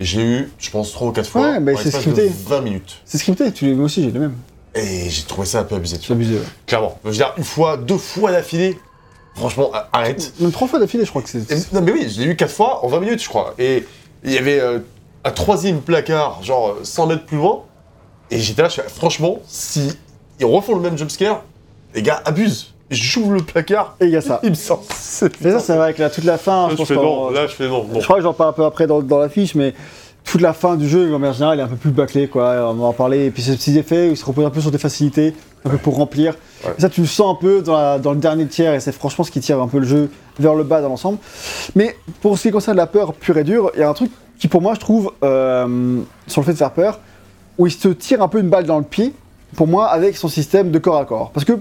Et 0.00 0.04
j'ai 0.04 0.22
eu, 0.22 0.52
je 0.58 0.70
pense, 0.70 0.92
trois 0.92 1.08
ou 1.08 1.12
quatre 1.12 1.28
fois. 1.28 1.42
Ouais, 1.42 1.60
mais 1.60 1.74
en 1.74 1.76
c'est 1.76 1.84
l'espace 1.86 2.06
de 2.06 2.12
scripté. 2.12 2.32
20 2.46 2.60
minutes. 2.60 3.00
C'est 3.04 3.18
scripté. 3.18 3.52
Tu, 3.52 3.74
moi 3.74 3.86
aussi, 3.86 4.02
j'ai 4.04 4.10
le 4.12 4.20
même. 4.20 4.34
Et 4.74 5.10
j'ai 5.10 5.22
trouvé 5.24 5.46
ça 5.46 5.60
un 5.60 5.64
peu 5.64 5.74
abusé, 5.74 5.98
tu 5.98 6.06
C'est 6.06 6.14
vois. 6.14 6.16
abusé. 6.22 6.38
ouais. 6.38 6.44
Clairement. 6.66 6.98
Je 7.04 7.08
veux 7.10 7.14
dire, 7.16 7.32
une 7.36 7.44
fois, 7.44 7.76
deux 7.76 7.98
fois 7.98 8.30
d'affilée, 8.30 8.78
franchement, 9.34 9.70
a- 9.74 9.88
arrête. 9.92 10.32
Même 10.40 10.52
trois 10.52 10.68
fois 10.68 10.78
d'affilée, 10.78 11.04
je 11.04 11.10
crois 11.10 11.22
que 11.22 11.28
c'est. 11.28 11.50
Et- 11.50 11.56
non 11.74 11.80
mais 11.82 11.90
oui, 11.92 12.08
je 12.08 12.20
l'ai 12.20 12.26
eu 12.28 12.36
quatre 12.36 12.52
fois 12.52 12.84
en 12.84 12.88
20 12.88 13.00
minutes, 13.00 13.22
je 13.22 13.28
crois. 13.28 13.54
Et 13.58 13.84
il 14.24 14.32
y 14.32 14.38
avait 14.38 14.60
euh, 14.60 14.78
un 15.24 15.30
troisième 15.32 15.80
placard, 15.80 16.42
genre 16.44 16.68
euh, 16.68 16.84
100 16.84 17.06
mètres 17.08 17.26
plus 17.26 17.36
loin. 17.38 17.64
Et 18.30 18.38
j'étais 18.38 18.62
là, 18.62 18.68
je 18.68 18.74
fais, 18.80 18.88
franchement, 18.88 19.38
si 19.46 19.90
ils 20.40 20.46
refont 20.46 20.74
le 20.74 20.80
même 20.82 20.96
jumpscare, 20.98 21.42
les 21.94 22.02
gars 22.02 22.20
abusent. 22.24 22.74
J'ouvre 22.90 23.32
le 23.32 23.42
placard, 23.42 23.96
Et 24.00 24.06
il 24.06 24.10
y 24.10 24.16
a 24.16 24.20
ça. 24.22 24.40
il 24.44 24.50
me 24.50 24.54
sort. 24.54 24.82
C'est 24.98 25.40
Mais 25.42 25.50
ça, 25.52 25.60
ça 25.60 25.76
va 25.76 25.84
avec 25.84 25.98
la, 25.98 26.08
toute 26.10 26.24
la 26.24 26.38
fin. 26.38 26.68
Là, 26.68 26.68
je 26.68 26.72
je 26.72 26.76
pense 26.78 26.88
fais 26.88 26.94
non, 26.94 27.30
là, 27.30 27.46
je 27.46 27.54
fais 27.54 27.68
non, 27.68 27.84
non. 27.84 28.00
Je 28.00 28.04
crois 28.04 28.16
que 28.16 28.22
j'en 28.22 28.32
parle 28.32 28.50
un 28.50 28.54
peu 28.54 28.64
après 28.64 28.86
dans, 28.86 29.02
dans 29.02 29.18
la 29.18 29.28
fiche, 29.28 29.54
mais 29.54 29.74
toute 30.24 30.40
la 30.40 30.52
fin 30.52 30.76
du 30.76 30.88
jeu, 30.88 31.14
en 31.14 31.18
manière 31.18 31.34
générale, 31.34 31.60
est 31.60 31.62
un 31.62 31.68
peu 31.68 31.76
plus 31.76 31.90
bâclée, 31.90 32.28
quoi. 32.28 32.70
On 32.70 32.74
va 32.74 32.86
en 32.86 32.92
parler. 32.94 33.26
Et 33.26 33.30
puis 33.30 33.42
ces 33.42 33.56
petits 33.56 33.76
effets, 33.78 34.10
ils 34.10 34.16
se 34.16 34.24
reposent 34.24 34.46
un 34.46 34.50
peu 34.50 34.60
sur 34.62 34.70
des 34.70 34.78
facilités, 34.78 35.34
un 35.64 35.70
peu 35.70 35.76
pour 35.78 35.96
remplir. 35.96 36.34
Ouais. 36.64 36.72
Et 36.78 36.80
ça, 36.80 36.88
tu 36.88 37.00
le 37.02 37.06
sens 37.06 37.36
un 37.36 37.38
peu 37.38 37.60
dans, 37.62 37.76
la- 37.76 37.98
dans 37.98 38.12
le 38.12 38.18
dernier 38.20 38.46
tiers, 38.46 38.72
et 38.74 38.80
c'est 38.80 38.92
franchement 38.92 39.24
ce 39.24 39.30
qui 39.30 39.40
tire 39.40 39.60
un 39.60 39.68
peu 39.68 39.78
le 39.78 39.86
jeu 39.86 40.10
vers 40.38 40.54
le 40.54 40.64
bas 40.64 40.80
dans 40.80 40.88
l'ensemble. 40.88 41.18
Mais 41.74 41.94
pour 42.22 42.38
ce 42.38 42.48
qui 42.48 42.52
concerne 42.52 42.76
la 42.78 42.86
peur 42.86 43.12
pure 43.14 43.36
et 43.38 43.44
dure, 43.44 43.70
il 43.74 43.80
y 43.80 43.82
a 43.82 43.88
un 43.88 43.94
truc 43.94 44.10
qui, 44.38 44.48
pour 44.48 44.62
moi, 44.62 44.72
je 44.74 44.80
trouve, 44.80 45.12
euh, 45.24 45.98
sur 46.26 46.40
le 46.40 46.46
fait 46.46 46.52
de 46.52 46.58
faire 46.58 46.70
peur, 46.72 47.00
où 47.58 47.66
il 47.66 47.72
se 47.72 47.88
tire 47.88 48.22
un 48.22 48.28
peu 48.28 48.38
une 48.40 48.48
balle 48.48 48.64
dans 48.64 48.78
le 48.78 48.84
pied, 48.84 49.12
pour 49.56 49.66
moi, 49.66 49.88
avec 49.88 50.16
son 50.16 50.28
système 50.28 50.70
de 50.70 50.78
corps 50.78 50.98
à 50.98 51.04
corps. 51.04 51.30
Parce 51.32 51.44
que, 51.44 51.58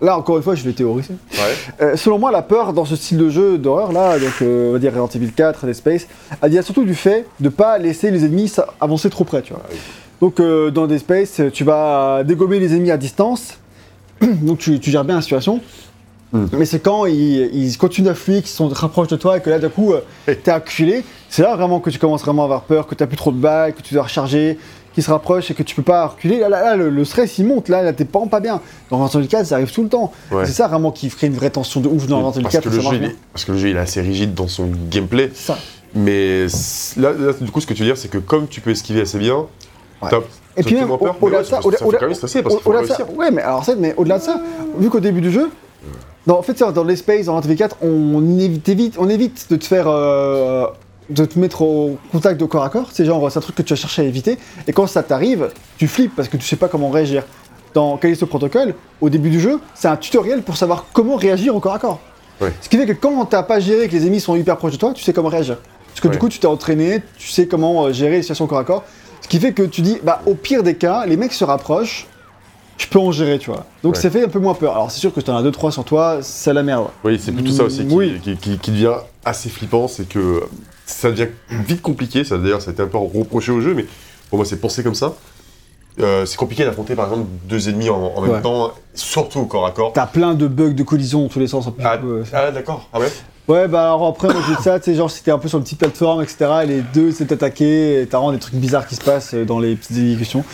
là, 0.00 0.16
encore 0.16 0.38
une 0.38 0.42
fois, 0.42 0.54
je 0.54 0.64
vais 0.64 0.72
théoriser. 0.72 1.14
Ouais. 1.32 1.38
Euh, 1.82 1.96
selon 1.96 2.18
moi, 2.18 2.32
la 2.32 2.42
peur 2.42 2.72
dans 2.72 2.84
ce 2.84 2.96
style 2.96 3.18
de 3.18 3.28
jeu 3.28 3.58
d'horreur 3.58 3.92
là, 3.92 4.18
donc 4.18 4.42
euh, 4.42 4.70
on 4.70 4.72
va 4.72 4.78
dire 4.78 4.92
Resident 4.92 5.08
Evil 5.14 5.32
4, 5.32 5.66
Dead 5.66 5.74
Space, 5.74 6.06
elle 6.40 6.50
vient 6.50 6.62
surtout 6.62 6.84
du 6.84 6.94
fait 6.94 7.26
de 7.40 7.48
pas 7.48 7.78
laisser 7.78 8.10
les 8.10 8.24
ennemis 8.24 8.52
avancer 8.80 9.10
trop 9.10 9.24
près, 9.24 9.42
tu 9.42 9.52
vois. 9.52 9.62
Ah 9.64 9.70
oui. 9.72 9.78
Donc 10.20 10.40
euh, 10.40 10.70
dans 10.70 10.86
Dead 10.86 10.98
Space, 10.98 11.40
tu 11.52 11.64
vas 11.64 12.24
dégommer 12.24 12.58
les 12.58 12.74
ennemis 12.74 12.90
à 12.90 12.96
distance, 12.96 13.58
donc 14.20 14.58
tu, 14.58 14.80
tu 14.80 14.90
gères 14.90 15.04
bien 15.04 15.16
la 15.16 15.22
situation. 15.22 15.60
Hmm. 16.32 16.46
Mais 16.52 16.66
c'est 16.66 16.80
quand 16.80 17.06
ils, 17.06 17.48
ils 17.54 17.78
continuent 17.78 18.08
à 18.08 18.14
fuir, 18.14 18.42
qu'ils 18.42 18.48
se 18.48 18.62
rapprochent 18.62 19.08
de 19.08 19.16
toi 19.16 19.38
et 19.38 19.40
que 19.40 19.48
là 19.48 19.58
d'un 19.58 19.70
coup 19.70 19.94
t'es 20.26 20.50
acculé, 20.50 21.02
c'est 21.30 21.42
là 21.42 21.56
vraiment 21.56 21.80
que 21.80 21.88
tu 21.88 21.98
commences 21.98 22.22
vraiment 22.22 22.42
à 22.42 22.44
avoir 22.44 22.62
peur, 22.62 22.86
que 22.86 22.94
t'as 22.94 23.06
plus 23.06 23.16
trop 23.16 23.32
de 23.32 23.38
balles, 23.38 23.72
que 23.72 23.80
tu 23.80 23.94
dois 23.94 24.02
recharger, 24.02 24.58
se 25.02 25.10
rapprochent 25.10 25.50
et 25.50 25.54
que 25.54 25.62
tu 25.62 25.74
peux 25.74 25.82
pas 25.82 26.06
reculer. 26.06 26.38
Là, 26.38 26.48
là, 26.48 26.62
là, 26.62 26.76
le, 26.76 26.90
le 26.90 27.04
stress 27.04 27.38
il 27.38 27.46
monte, 27.46 27.68
là, 27.68 27.82
là 27.82 27.92
t'es 27.92 28.04
pas, 28.04 28.20
pas 28.26 28.40
bien. 28.40 28.60
Dans 28.90 28.98
Resident 28.98 29.20
Evil 29.20 29.28
4 29.28 29.46
ça 29.46 29.54
arrive 29.56 29.72
tout 29.72 29.82
le 29.82 29.88
temps. 29.88 30.12
Ouais. 30.30 30.46
C'est 30.46 30.52
ça 30.52 30.68
vraiment 30.68 30.90
qui 30.92 31.08
crée 31.08 31.26
une 31.28 31.34
vraie 31.34 31.50
tension 31.50 31.80
de 31.80 31.88
ouf 31.88 32.06
dans 32.06 32.32
Parce 32.32 32.38
4. 32.52 32.64
que, 32.64 32.68
le 32.74 32.80
jeu, 32.80 32.88
il 32.92 32.98
bien. 33.00 33.08
est, 33.10 33.16
parce 33.32 33.44
que 33.44 33.52
le 33.52 33.58
jeu 33.58 33.68
il 33.70 33.76
est 33.76 33.80
assez 33.80 34.00
rigide 34.00 34.34
dans 34.34 34.48
son 34.48 34.68
gameplay. 34.90 35.30
Ça. 35.34 35.58
Mais 35.94 36.46
là, 36.96 37.12
là, 37.12 37.32
du 37.40 37.50
coup, 37.50 37.60
ce 37.60 37.66
que 37.66 37.74
tu 37.74 37.80
veux 37.82 37.86
dire, 37.88 37.96
c'est 37.96 38.08
que 38.08 38.18
comme 38.18 38.46
tu 38.48 38.60
peux 38.60 38.70
esquiver 38.70 39.00
assez 39.02 39.18
bien, 39.18 39.46
Ouais. 40.00 40.10
top. 40.10 40.28
Et 40.56 40.62
puis 40.62 40.74
même, 40.76 40.90
au-delà 40.90 41.40
de 41.42 41.44
ça, 41.46 41.60
ouais, 43.16 43.30
mais 43.32 43.42
alors 43.42 43.64
mais 43.78 43.94
au-delà 43.96 44.18
de 44.18 44.22
ça, 44.22 44.40
vu 44.78 44.90
qu'au 44.90 45.00
début 45.00 45.20
du 45.20 45.30
jeu, 45.32 45.50
dans, 46.26 46.38
en 46.38 46.42
fait, 46.42 46.58
dans 46.72 46.84
l'espace, 46.84 47.26
dans 47.26 47.36
Resident 47.36 47.50
Evil 47.52 47.58
4, 47.58 47.76
on 47.82 48.38
évite, 48.38 48.68
évite- 48.68 48.94
on 48.98 49.08
évite 49.08 49.46
de 49.50 49.56
te 49.56 49.64
faire, 49.64 49.86
euh, 49.88 50.66
de 51.10 51.24
te 51.24 51.38
mettre 51.38 51.62
au 51.62 51.98
contact 52.12 52.38
de 52.40 52.44
corps 52.44 52.64
à 52.64 52.68
corps. 52.70 52.88
C'est 52.92 53.04
genre, 53.04 53.30
c'est 53.30 53.38
un 53.38 53.42
truc 53.42 53.56
que 53.56 53.62
tu 53.62 53.72
as 53.72 53.76
cherché 53.76 54.02
à 54.02 54.04
éviter. 54.04 54.38
Et 54.66 54.72
quand 54.72 54.86
ça 54.86 55.02
t'arrive, 55.02 55.50
tu 55.78 55.88
flippes 55.88 56.14
parce 56.14 56.28
que 56.28 56.36
tu 56.36 56.44
sais 56.46 56.56
pas 56.56 56.68
comment 56.68 56.90
réagir. 56.90 57.24
Dans 57.74 57.96
Callisto 57.96 58.26
Protocol, 58.26 58.74
au 59.00 59.08
début 59.10 59.30
du 59.30 59.40
jeu, 59.40 59.60
c'est 59.74 59.88
un 59.88 59.96
tutoriel 59.96 60.42
pour 60.42 60.56
savoir 60.56 60.86
comment 60.92 61.16
réagir 61.16 61.54
au 61.54 61.60
corps 61.60 61.74
à 61.74 61.78
corps. 61.78 62.00
Ouais. 62.40 62.52
Ce 62.60 62.68
qui 62.68 62.76
fait 62.76 62.86
que 62.86 62.92
quand 62.92 63.24
t'as 63.26 63.42
pas 63.42 63.60
géré 63.60 63.88
que 63.88 63.92
les 63.92 64.02
ennemis 64.06 64.20
sont 64.20 64.36
hyper 64.36 64.56
proches 64.56 64.72
de 64.72 64.76
toi, 64.78 64.92
tu 64.94 65.02
sais 65.02 65.12
comment 65.12 65.28
réagir. 65.28 65.58
Parce 65.88 66.00
que 66.00 66.08
du 66.08 66.18
coup, 66.18 66.28
tu 66.28 66.38
t'es 66.38 66.46
entraîné, 66.46 67.02
tu 67.18 67.28
sais 67.28 67.46
comment 67.48 67.86
euh, 67.86 67.92
gérer 67.92 68.16
les 68.16 68.22
situations 68.22 68.46
corps 68.46 68.58
à 68.58 68.64
corps. 68.64 68.84
Ce 69.20 69.28
qui 69.28 69.38
fait 69.40 69.52
que 69.52 69.62
tu 69.64 69.80
dis, 69.82 69.98
bah, 70.02 70.22
au 70.26 70.34
pire 70.34 70.62
des 70.62 70.74
cas, 70.76 71.04
les 71.06 71.16
mecs 71.16 71.32
se 71.32 71.44
rapprochent, 71.44 72.06
je 72.78 72.86
peux 72.86 73.00
en 73.00 73.10
gérer, 73.10 73.38
tu 73.40 73.50
vois. 73.50 73.66
Donc 73.82 73.96
Ouais. 73.96 74.00
ça 74.00 74.08
fait 74.08 74.24
un 74.24 74.28
peu 74.28 74.38
moins 74.38 74.54
peur. 74.54 74.72
Alors 74.74 74.90
c'est 74.90 75.00
sûr 75.00 75.12
que 75.12 75.20
tu 75.20 75.30
en 75.30 75.36
as 75.36 75.42
2-3 75.42 75.72
sur 75.72 75.84
toi, 75.84 76.18
c'est 76.22 76.52
la 76.54 76.62
merde. 76.62 76.86
Oui, 77.04 77.18
c'est 77.20 77.32
plutôt 77.32 77.50
ça 77.50 77.64
aussi 77.64 77.84
qui, 77.84 77.94
Oui. 77.94 78.20
qui, 78.22 78.36
qui- 78.36 78.58
qui 78.58 78.70
devient 78.70 78.94
assez 79.24 79.48
flippant, 79.48 79.88
c'est 79.88 80.08
que 80.08 80.44
ça 80.88 81.10
devient 81.10 81.28
vite 81.50 81.82
compliqué. 81.82 82.24
Ça 82.24 82.38
d'ailleurs, 82.38 82.62
ça 82.62 82.70
a 82.70 82.72
été 82.72 82.82
un 82.82 82.86
peu 82.86 82.98
reproché 82.98 83.52
au 83.52 83.60
jeu, 83.60 83.74
mais 83.74 83.86
pour 84.30 84.38
moi, 84.38 84.44
c'est 84.46 84.60
pensé 84.60 84.82
comme 84.82 84.94
ça. 84.94 85.14
Euh, 86.00 86.24
c'est 86.26 86.36
compliqué 86.36 86.64
d'affronter 86.64 86.94
par 86.94 87.06
exemple 87.06 87.26
deux 87.48 87.68
ennemis 87.68 87.90
en, 87.90 87.96
en 87.96 88.20
même 88.20 88.30
Ouais. 88.30 88.40
temps, 88.42 88.70
surtout 88.94 89.40
au 89.40 89.46
corps 89.46 89.66
à 89.66 89.72
corps. 89.72 89.92
T'as 89.92 90.06
plein 90.06 90.34
de 90.34 90.46
bugs 90.46 90.72
de 90.72 90.82
collision 90.84 91.22
dans 91.22 91.28
tous 91.28 91.40
les 91.40 91.48
sens. 91.48 91.66
en 91.66 91.72
plus. 91.72 91.84
Ah, 91.84 91.98
Euh, 92.04 92.22
ah, 92.32 92.50
d'accord. 92.52 92.88
Ah 92.92 93.00
ouais? 93.00 93.08
Ouais, 93.48 93.66
bah 93.66 93.80
alors 93.84 94.06
après, 94.06 94.28
moi 94.28 94.42
j'ai 94.46 94.54
dit 94.54 94.62
ça, 94.62 94.78
tu 94.78 94.90
sais, 94.90 94.94
genre 94.96 95.10
c'était 95.10 95.30
un 95.30 95.38
peu 95.38 95.48
sur 95.48 95.56
une 95.58 95.64
petite 95.64 95.78
plateforme, 95.78 96.22
etc. 96.22 96.46
Et 96.64 96.66
les 96.66 96.82
deux 96.82 97.10
s'étaient 97.12 97.32
attaqués, 97.34 98.02
et 98.02 98.06
t'as 98.06 98.18
vraiment 98.18 98.32
des 98.32 98.38
trucs 98.38 98.54
bizarres 98.54 98.86
qui 98.86 98.94
se 98.94 99.00
passent 99.00 99.32
euh, 99.34 99.44
dans 99.46 99.58
les 99.58 99.74
petites 99.74 99.96
exécutions. 99.96 100.44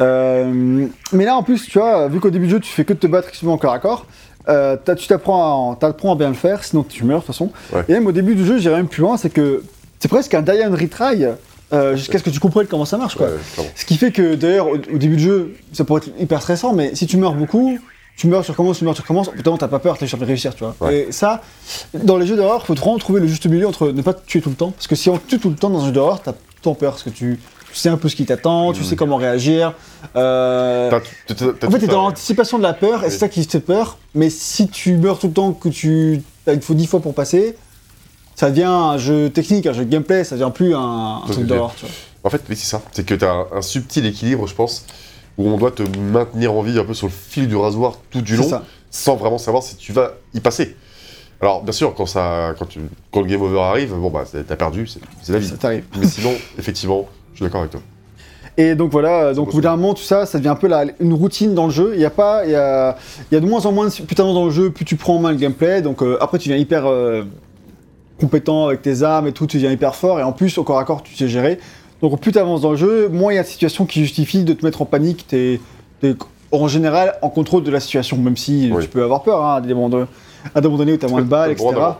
Euh, 0.00 0.86
mais 1.12 1.24
là 1.24 1.36
en 1.36 1.42
plus, 1.42 1.66
tu 1.66 1.78
vois, 1.78 2.08
vu 2.08 2.20
qu'au 2.20 2.30
début 2.30 2.46
du 2.46 2.52
jeu 2.52 2.60
tu 2.60 2.70
fais 2.70 2.84
que 2.84 2.92
de 2.92 2.98
te 2.98 3.06
battre 3.06 3.28
exclusivement 3.28 3.56
corps 3.56 3.72
à 3.72 3.78
corps, 3.78 4.06
euh, 4.48 4.76
tu 4.96 5.06
t'apprends 5.06 5.78
à, 5.80 5.86
à 5.86 6.14
bien 6.14 6.28
le 6.28 6.34
faire, 6.34 6.64
sinon 6.64 6.82
tu 6.82 7.04
meurs 7.04 7.20
de 7.20 7.24
toute 7.24 7.34
façon. 7.34 7.50
Ouais. 7.72 7.84
Et 7.88 7.92
même 7.92 8.06
au 8.06 8.12
début 8.12 8.34
du 8.34 8.44
jeu, 8.44 8.58
j'irai 8.58 8.76
même 8.76 8.88
plus 8.88 9.00
loin, 9.02 9.16
c'est 9.16 9.30
que 9.30 9.62
c'est 9.98 10.08
presque 10.08 10.34
un 10.34 10.42
die 10.42 10.62
and 10.64 10.72
retry 10.72 11.24
euh, 11.72 11.96
jusqu'à 11.96 12.18
ce 12.18 12.24
que 12.24 12.30
tu 12.30 12.40
comprennes 12.40 12.66
comment 12.66 12.84
ça 12.84 12.98
marche, 12.98 13.16
quoi. 13.16 13.26
Ouais. 13.28 13.70
Ce 13.74 13.84
qui 13.84 13.96
fait 13.96 14.12
que 14.12 14.34
d'ailleurs, 14.34 14.68
au, 14.68 14.74
au 14.74 14.98
début 14.98 15.16
du 15.16 15.22
jeu, 15.22 15.56
ça 15.72 15.84
pourrait 15.84 16.02
être 16.06 16.20
hyper 16.20 16.42
stressant, 16.42 16.74
mais 16.74 16.94
si 16.94 17.06
tu 17.06 17.16
meurs 17.16 17.34
beaucoup, 17.34 17.78
tu 18.16 18.28
meurs, 18.28 18.44
tu 18.44 18.50
recommences, 18.50 18.78
tu 18.78 18.84
meurs, 18.84 18.94
tu 18.94 19.00
recommences, 19.02 19.30
moment, 19.44 19.58
t'as 19.58 19.66
pas 19.68 19.78
peur, 19.80 19.98
t'es 19.98 20.06
sûr 20.06 20.18
de 20.18 20.24
réussir, 20.24 20.54
tu 20.54 20.62
vois. 20.62 20.76
Ouais. 20.80 21.06
Et 21.08 21.12
ça, 21.12 21.42
dans 21.94 22.16
les 22.16 22.26
jeux 22.26 22.36
d'horreur, 22.36 22.64
faut 22.64 22.74
vraiment 22.74 22.98
trouver 22.98 23.20
le 23.20 23.26
juste 23.26 23.46
milieu 23.46 23.66
entre 23.66 23.88
ne 23.88 24.02
pas 24.02 24.14
te 24.14 24.24
tuer 24.26 24.40
tout 24.40 24.50
le 24.50 24.54
temps, 24.56 24.70
parce 24.70 24.86
que 24.86 24.94
si 24.94 25.08
on 25.10 25.18
te 25.18 25.26
tue 25.28 25.38
tout 25.38 25.50
le 25.50 25.56
temps 25.56 25.70
dans 25.70 25.82
un 25.82 25.86
jeu 25.86 25.92
d'horreur, 25.92 26.20
t'as 26.22 26.34
temps 26.62 26.74
peur, 26.74 26.92
parce 26.92 27.02
que 27.02 27.10
tu 27.10 27.40
sais 27.78 27.88
un 27.88 27.96
peu 27.96 28.08
ce 28.08 28.16
qui 28.16 28.24
t'attend, 28.26 28.72
tu 28.72 28.84
sais 28.84 28.96
comment 28.96 29.16
réagir. 29.16 29.74
Euh, 30.16 30.90
T'as- 30.90 31.00
t'as- 31.34 31.52
t'as 31.52 31.66
en 31.66 31.70
fait, 31.70 31.78
t'es 31.80 31.86
dans 31.86 32.02
l'anticipation 32.02 32.58
de 32.58 32.62
la 32.62 32.72
peur, 32.74 33.04
et 33.04 33.10
c'est 33.10 33.18
ça 33.18 33.28
qui 33.28 33.44
te 33.46 33.52
fait 33.52 33.60
peur, 33.60 33.98
mais 34.14 34.30
si 34.30 34.68
tu 34.68 34.96
meurs 34.96 35.18
tout 35.18 35.28
le 35.28 35.32
temps, 35.32 35.52
que 35.52 35.68
tu 35.68 36.22
as 36.46 36.52
il 36.52 36.60
faut 36.60 36.74
10 36.74 36.86
fois 36.86 37.00
pour 37.00 37.14
passer, 37.14 37.56
ça 38.34 38.50
devient 38.50 38.64
un 38.64 38.98
jeu 38.98 39.30
technique, 39.30 39.66
un 39.66 39.72
jeu 39.72 39.84
de 39.84 39.90
gameplay, 39.90 40.24
ça 40.24 40.36
devient 40.36 40.50
plus 40.52 40.74
un, 40.74 41.22
un 41.24 41.28
truc 41.30 41.46
d'horreur, 41.46 41.74
tu. 41.76 41.86
En 42.22 42.30
fait, 42.30 42.42
oui, 42.48 42.56
c'est 42.56 42.66
ça. 42.66 42.80
C'est 42.92 43.04
que 43.04 43.14
tu 43.14 43.24
as 43.24 43.46
un, 43.52 43.62
subtil 43.62 44.06
équilibre, 44.06 44.46
je 44.46 44.54
pense, 44.54 44.86
où 45.36 45.48
on 45.48 45.56
doit 45.58 45.70
te 45.72 45.82
maintenir 45.98 46.52
en 46.52 46.62
vie 46.62 46.78
un 46.78 46.84
peu 46.84 46.94
sur 46.94 47.06
le 47.06 47.12
fil 47.12 47.48
du 47.48 47.56
rasoir 47.56 47.98
tout 48.10 48.22
du 48.22 48.36
long, 48.36 48.48
sans 48.90 49.16
vraiment 49.16 49.38
savoir 49.38 49.62
si 49.62 49.76
tu 49.76 49.92
vas 49.92 50.12
y 50.32 50.40
passer. 50.40 50.76
Alors, 51.40 51.62
bien 51.62 51.72
sûr, 51.72 51.94
quand, 51.94 52.06
ça, 52.06 52.54
quand, 52.58 52.64
tu, 52.66 52.80
quand 53.12 53.20
le 53.20 53.26
game 53.26 53.42
over 53.42 53.60
arrive, 53.60 53.92
bon, 53.92 54.08
bah, 54.08 54.24
t'as 54.32 54.56
perdu, 54.56 54.86
c'est 54.86 55.00
c'est 55.22 55.32
la 55.32 55.38
vie. 55.38 55.48
Ça 55.48 55.56
t'arrive. 55.56 55.84
Mais 55.98 56.06
sinon, 56.06 56.32
effectivement, 56.58 57.06
je 57.34 57.38
suis 57.38 57.44
d'accord 57.44 57.60
avec 57.60 57.72
toi. 57.72 57.80
Et 58.56 58.76
donc 58.76 58.92
voilà, 58.92 59.34
donc 59.34 59.48
au 59.48 59.52
bout 59.52 59.60
d'un 59.60 59.74
moment, 59.76 59.94
tout 59.94 60.02
ça, 60.04 60.26
ça 60.26 60.38
devient 60.38 60.50
un 60.50 60.54
peu 60.54 60.68
la- 60.68 60.84
une 61.00 61.12
routine 61.12 61.54
dans 61.54 61.66
le 61.66 61.72
jeu. 61.72 61.92
Il 61.94 62.00
y 62.00 62.04
a 62.04 62.10
pas, 62.10 62.44
il 62.44 62.52
y 62.52 62.54
a, 62.54 62.96
il 63.30 63.34
y 63.34 63.36
a 63.36 63.40
de 63.40 63.46
moins 63.46 63.66
en 63.66 63.72
moins 63.72 63.86
de, 63.88 63.90
t'avances 64.14 64.34
dans 64.34 64.44
le 64.44 64.50
jeu, 64.52 64.70
plus 64.70 64.84
tu 64.84 64.94
prends 64.96 65.16
en 65.16 65.18
main 65.18 65.30
le 65.32 65.36
gameplay. 65.36 65.82
Donc 65.82 66.02
euh, 66.02 66.16
après, 66.20 66.38
tu 66.38 66.48
deviens 66.48 66.60
hyper 66.62 66.86
euh, 66.86 67.24
compétent 68.20 68.66
avec 68.68 68.82
tes 68.82 69.02
armes 69.02 69.26
et 69.26 69.32
tout, 69.32 69.46
tu 69.48 69.56
deviens 69.56 69.72
hyper 69.72 69.94
fort. 69.96 70.20
Et 70.20 70.22
en 70.22 70.32
plus, 70.32 70.56
au 70.58 70.62
corps 70.64 70.78
à 70.78 70.84
corps, 70.84 71.02
tu 71.02 71.14
sais 71.16 71.26
gérer. 71.28 71.58
Donc 72.00 72.20
plus 72.20 72.32
tu 72.32 72.38
avances 72.38 72.60
dans 72.60 72.70
le 72.70 72.76
jeu, 72.76 73.08
moins 73.08 73.32
il 73.32 73.36
y 73.36 73.38
a 73.38 73.42
de 73.42 73.48
situations 73.48 73.86
qui 73.86 74.00
justifient 74.00 74.44
de 74.44 74.52
te 74.52 74.64
mettre 74.64 74.82
en 74.82 74.84
panique. 74.84 75.26
T'es, 75.26 75.60
t'es 76.00 76.14
en 76.52 76.68
général 76.68 77.14
en 77.22 77.30
contrôle 77.30 77.64
de 77.64 77.70
la 77.72 77.80
situation, 77.80 78.16
même 78.18 78.36
si 78.36 78.70
Oui. 78.72 78.84
tu 78.84 78.88
peux 78.88 79.02
avoir 79.02 79.22
peur 79.24 79.44
hein, 79.44 79.56
à 79.56 79.60
des 79.60 79.74
moments 79.74 79.88
de- 79.88 80.06
à 80.54 80.60
des 80.60 80.68
moments 80.68 80.78
donnés 80.78 80.92
où 80.92 80.96
tu 80.96 81.06
as 81.06 81.08
moins 81.08 81.22
de 81.22 81.26
balles, 81.28 81.52
etc. 81.52 81.68
a 81.76 81.96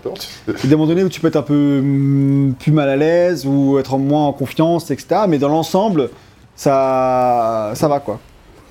des 0.64 0.70
moments 0.76 0.86
donnés 0.86 1.04
où 1.04 1.08
tu 1.08 1.20
peux 1.20 1.28
être 1.28 1.36
un 1.36 1.42
peu 1.42 1.78
hum, 1.80 2.54
plus 2.58 2.72
mal 2.72 2.88
à 2.88 2.96
l'aise 2.96 3.46
ou 3.46 3.78
être 3.78 3.96
moins 3.98 4.26
en 4.26 4.32
confiance, 4.32 4.90
etc. 4.90 5.22
Mais 5.28 5.38
dans 5.38 5.48
l'ensemble, 5.48 6.10
ça, 6.56 7.72
ça 7.74 7.88
va 7.88 8.00
quoi. 8.00 8.18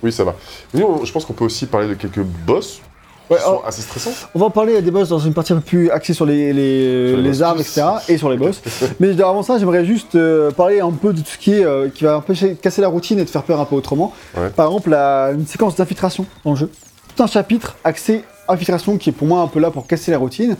Oui, 0.01 0.11
ça 0.11 0.23
va. 0.23 0.35
Mais 0.73 0.83
on- 0.83 1.05
je 1.05 1.11
pense 1.11 1.25
qu'on 1.25 1.33
peut 1.33 1.45
aussi 1.45 1.65
parler 1.65 1.87
de 1.87 1.93
quelques 1.93 2.21
boss 2.23 2.81
Ouais, 3.29 3.37
qui 3.37 3.43
sont 3.43 3.49
alors, 3.51 3.63
assez 3.65 3.81
stressants. 3.81 4.11
on 4.35 4.39
va 4.39 4.47
en 4.47 4.49
parler 4.49 4.81
des 4.81 4.91
boss 4.91 5.07
dans 5.07 5.17
une 5.19 5.33
partie 5.33 5.53
un 5.53 5.57
peu 5.57 5.61
plus 5.61 5.89
axée 5.89 6.13
sur 6.13 6.25
les, 6.25 6.51
les, 6.51 7.07
Sur 7.09 7.17
les 7.17 7.23
les 7.23 7.29
boss. 7.29 7.41
armes, 7.41 7.59
etc. 7.61 7.83
et 8.09 8.17
sur 8.17 8.29
les 8.29 8.35
boss. 8.37 8.61
Mais 8.99 9.19
avant 9.21 9.43
ça, 9.43 9.57
j'aimerais 9.57 9.85
juste 9.85 10.15
euh, 10.15 10.51
parler 10.51 10.81
un 10.81 10.91
peu 10.91 11.13
de 11.13 11.19
tout 11.21 11.29
ce 11.31 11.37
qui, 11.37 11.53
est, 11.53 11.63
euh, 11.65 11.87
qui 11.87 12.03
va 12.03 12.17
empêcher, 12.17 12.55
casser 12.55 12.81
la 12.81 12.89
routine 12.89 13.19
et 13.19 13.25
te 13.25 13.31
faire 13.31 13.43
peur 13.43 13.61
un 13.61 13.65
peu 13.65 13.75
autrement. 13.75 14.11
Ouais. 14.35 14.49
Par 14.49 14.67
exemple, 14.67 14.89
la, 14.89 15.31
une 15.33 15.47
séquence 15.47 15.75
d'infiltration 15.77 16.25
dans 16.43 16.51
le 16.51 16.57
jeu. 16.57 16.69
Tout 17.15 17.23
un 17.23 17.27
chapitre 17.27 17.77
axé 17.85 18.23
infiltration 18.47 18.97
qui 18.97 19.09
est 19.09 19.13
pour 19.13 19.27
moi 19.27 19.41
un 19.41 19.47
peu 19.47 19.59
là 19.59 19.71
pour 19.71 19.87
casser 19.87 20.11
la 20.11 20.17
routine. 20.17 20.55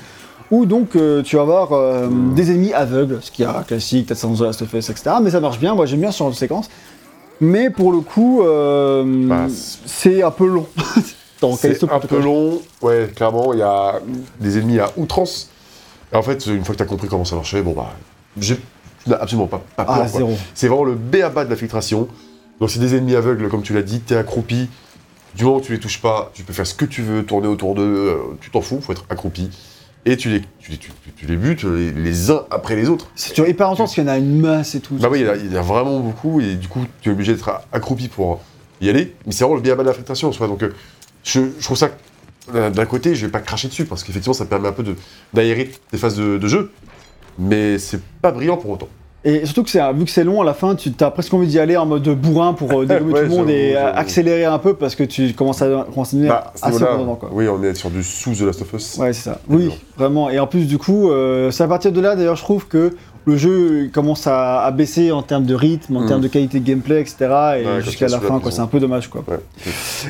Où 0.52 0.66
donc 0.66 0.96
euh, 0.96 1.24
tu 1.24 1.36
vas 1.36 1.42
avoir 1.42 1.72
euh, 1.74 2.08
des 2.36 2.52
ennemis 2.52 2.74
aveugles, 2.74 3.20
ce 3.22 3.32
qui 3.32 3.44
est 3.44 3.48
classique, 3.66 4.10
dans 4.10 4.36
The 4.36 4.42
Last 4.42 4.62
of 4.62 4.74
Us, 4.74 4.90
etc. 4.90 5.16
Mais 5.22 5.32
ça 5.32 5.40
marche 5.40 5.58
bien, 5.60 5.74
moi 5.74 5.86
j'aime 5.86 6.02
bien 6.02 6.12
ce 6.12 6.20
genre 6.20 6.30
de 6.30 6.36
séquence. 6.36 6.70
Mais 7.40 7.70
pour 7.70 7.92
le 7.92 8.00
coup, 8.02 8.44
euh, 8.44 9.04
Bah, 9.28 9.48
c'est 9.86 10.22
un 10.22 10.32
peu 10.32 10.46
long. 10.46 10.68
C'est 11.58 11.84
un 11.92 12.00
peu 12.00 12.22
long, 12.22 12.62
ouais, 12.82 13.12
clairement, 13.14 13.52
il 13.52 13.60
y 13.60 13.64
a 13.64 14.00
des 14.40 14.58
ennemis 14.58 14.80
à 14.80 14.90
outrance. 14.96 15.50
Et 16.14 16.16
en 16.16 16.22
fait, 16.22 16.46
une 16.46 16.64
fois 16.64 16.74
que 16.74 16.78
tu 16.78 16.84
as 16.84 16.86
compris 16.86 17.10
comment 17.10 17.26
ça 17.26 17.36
marchait, 17.36 17.62
bon 17.62 17.74
bah, 17.74 17.90
j'ai 18.40 18.58
absolument 19.12 19.48
pas, 19.48 19.62
pas 19.76 19.84
peur. 19.84 19.96
Ah, 19.96 20.00
quoi. 20.10 20.20
zéro. 20.20 20.38
C'est 20.54 20.70
vraiment 20.70 20.86
le 20.86 20.96
B 20.96 21.16
à 21.16 21.28
bas 21.28 21.44
de 21.44 21.50
la 21.50 21.58
filtration. 21.58 22.08
Donc 22.62 22.70
c'est 22.70 22.80
des 22.80 22.96
ennemis 22.96 23.16
aveugles, 23.18 23.50
comme 23.50 23.62
tu 23.62 23.74
l'as 23.74 23.82
dit, 23.82 24.00
t'es 24.00 24.16
accroupi. 24.16 24.70
Du 25.36 25.44
moment 25.46 25.60
que 25.60 25.66
tu 25.66 25.72
les 25.74 25.80
touches 25.80 26.00
pas, 26.02 26.32
tu 26.34 26.44
peux 26.44 26.54
faire 26.54 26.68
ce 26.68 26.74
que 26.76 26.86
tu 26.86 27.02
veux, 27.02 27.24
tourner 27.26 27.48
autour 27.48 27.74
d'eux, 27.76 27.82
euh, 27.84 28.18
tu 28.42 28.50
t'en 28.52 28.62
fous, 28.62 28.80
faut 28.82 28.92
être 28.92 29.06
accroupi. 29.10 29.50
Et 30.06 30.18
tu 30.18 30.30
les, 30.30 30.42
tu, 30.60 30.72
les- 30.72 30.78
tu- 30.78 30.92
tu- 31.04 31.12
tu 31.16 31.26
les 31.26 31.38
butes 31.38 31.64
les, 31.64 31.92
les 31.92 32.30
uns 32.30 32.44
après 32.52 32.76
les 32.76 32.90
autres. 32.90 33.08
C'est 33.16 33.30
toujours 33.32 33.48
hyper 33.48 33.68
intense 33.68 33.78
parce 33.80 33.94
qu'il 33.94 34.04
y 34.04 34.06
en 34.06 34.10
a 34.10 34.18
une 34.18 34.40
masse 34.42 34.76
et 34.76 34.80
tout. 34.82 34.96
Bah 34.96 35.08
oui, 35.10 35.22
il 35.22 35.26
y, 35.26 35.30
en 35.30 35.32
a- 35.32 35.36
il 35.38 35.52
y 35.52 35.56
en 35.56 35.60
a 35.60 35.64
vraiment 35.64 36.00
beaucoup, 36.02 36.42
et 36.42 36.56
du 36.56 36.68
coup, 36.68 36.86
tu 37.02 37.10
es 37.10 37.12
obligé 37.14 37.34
d'être 37.34 37.62
accroupi 37.72 38.10
pour 38.10 38.42
y 38.82 38.90
aller. 38.90 39.16
Mais 39.26 39.32
c'est 39.32 39.44
vraiment 39.46 39.56
le 39.56 39.62
B 39.62 39.70
à 39.72 39.76
bas 39.76 39.84
de 39.84 39.88
la 39.88 39.94
filtration, 39.94 40.28
en 40.28 40.32
soi. 40.34 40.48
Donc 40.48 40.62
euh, 40.62 40.74
je, 41.24 41.40
je 41.58 41.64
trouve 41.64 41.78
ça, 41.78 41.90
euh, 42.54 42.70
d'un 42.70 42.86
côté, 42.86 43.16
je 43.16 43.26
vais 43.26 43.32
pas 43.32 43.40
cracher 43.40 43.70
dessus, 43.70 43.86
parce 43.86 44.04
qu'effectivement, 44.04 44.34
ça 44.34 44.46
permet 44.46 44.68
un 44.68 44.74
peu 44.74 44.84
de- 44.84 44.96
d'aérer 45.34 45.72
tes 45.90 45.98
phases 45.98 46.18
de, 46.18 46.38
de 46.38 46.48
jeu. 46.50 46.72
Mais 47.40 47.80
c'est 47.80 48.02
pas 48.22 48.32
brillant 48.32 48.58
pour 48.58 48.72
autant. 48.72 48.90
Et 49.26 49.46
surtout 49.46 49.64
que 49.64 49.70
c'est 49.70 49.80
vu 49.94 50.04
que 50.04 50.12
c'est 50.12 50.24
long 50.26 50.42
à 50.42 50.46
la 50.46 50.54
fin, 50.54 50.76
tu 50.76 50.92
as 51.00 51.12
presque 51.12 51.34
envie 51.34 51.48
d'y 51.48 51.58
aller 51.60 51.78
en 51.78 51.86
mode 51.86 52.08
bourrin 52.10 52.54
pour 52.54 52.82
euh, 52.82 52.86
dégommer 52.88 53.14
Ouais, 53.14 53.24
tout 53.24 53.30
le 53.32 53.36
monde 53.38 53.50
et 53.50 53.74
euh, 53.76 53.94
accélérer 53.94 54.44
un 54.46 54.60
peu 54.60 54.74
parce 54.74 54.96
que 54.96 55.04
tu 55.06 55.34
commences 55.34 55.62
à 55.62 55.86
commences 55.94 56.14
à 56.14 56.18
devenir 56.18 56.34
Bah, 56.34 56.54
assez 56.62 56.74
niveau-là, 56.74 56.92
redondant 56.94 57.16
quoi. 57.16 57.30
Oui, 57.32 57.48
on 57.48 57.64
est 57.64 57.74
sur 57.74 57.90
du 57.90 58.04
sous 58.04 58.34
The 58.34 58.42
Last 58.42 58.62
of 58.64 58.74
Us. 58.74 58.98
Ouais, 58.98 59.14
c'est 59.14 59.30
ça. 59.30 59.40
Oui, 59.48 59.72
vraiment. 59.98 60.30
Et 60.30 60.40
en 60.40 60.48
plus, 60.48 60.68
du 60.68 60.78
coup, 60.78 61.10
euh, 61.10 61.52
c'est 61.52 61.64
à 61.64 61.68
partir 61.68 61.92
de 61.94 62.02
là, 62.02 62.16
d'ailleurs, 62.18 62.36
je 62.36 62.44
trouve 62.44 62.68
que 62.68 62.96
le 63.26 63.38
jeu 63.38 63.90
commence 63.94 64.28
à, 64.28 64.64
à 64.66 64.72
baisser 64.72 65.14
en 65.14 65.22
termes 65.22 65.46
de 65.46 65.56
rythme, 65.56 65.96
en 65.96 66.02
Mm. 66.02 66.08
termes 66.10 66.20
de 66.22 66.28
qualité 66.28 66.60
de 66.60 66.66
gameplay, 66.68 67.00
etc. 67.00 67.16
Et 67.60 67.82
jusqu'à 67.82 68.10
la 68.10 68.20
fin, 68.20 68.42
quoi. 68.42 68.52
C'est 68.52 68.60
un 68.60 68.68
peu 68.68 68.82
dommage, 68.82 69.10
quoi. 69.10 69.24
Ouais. 69.26 69.40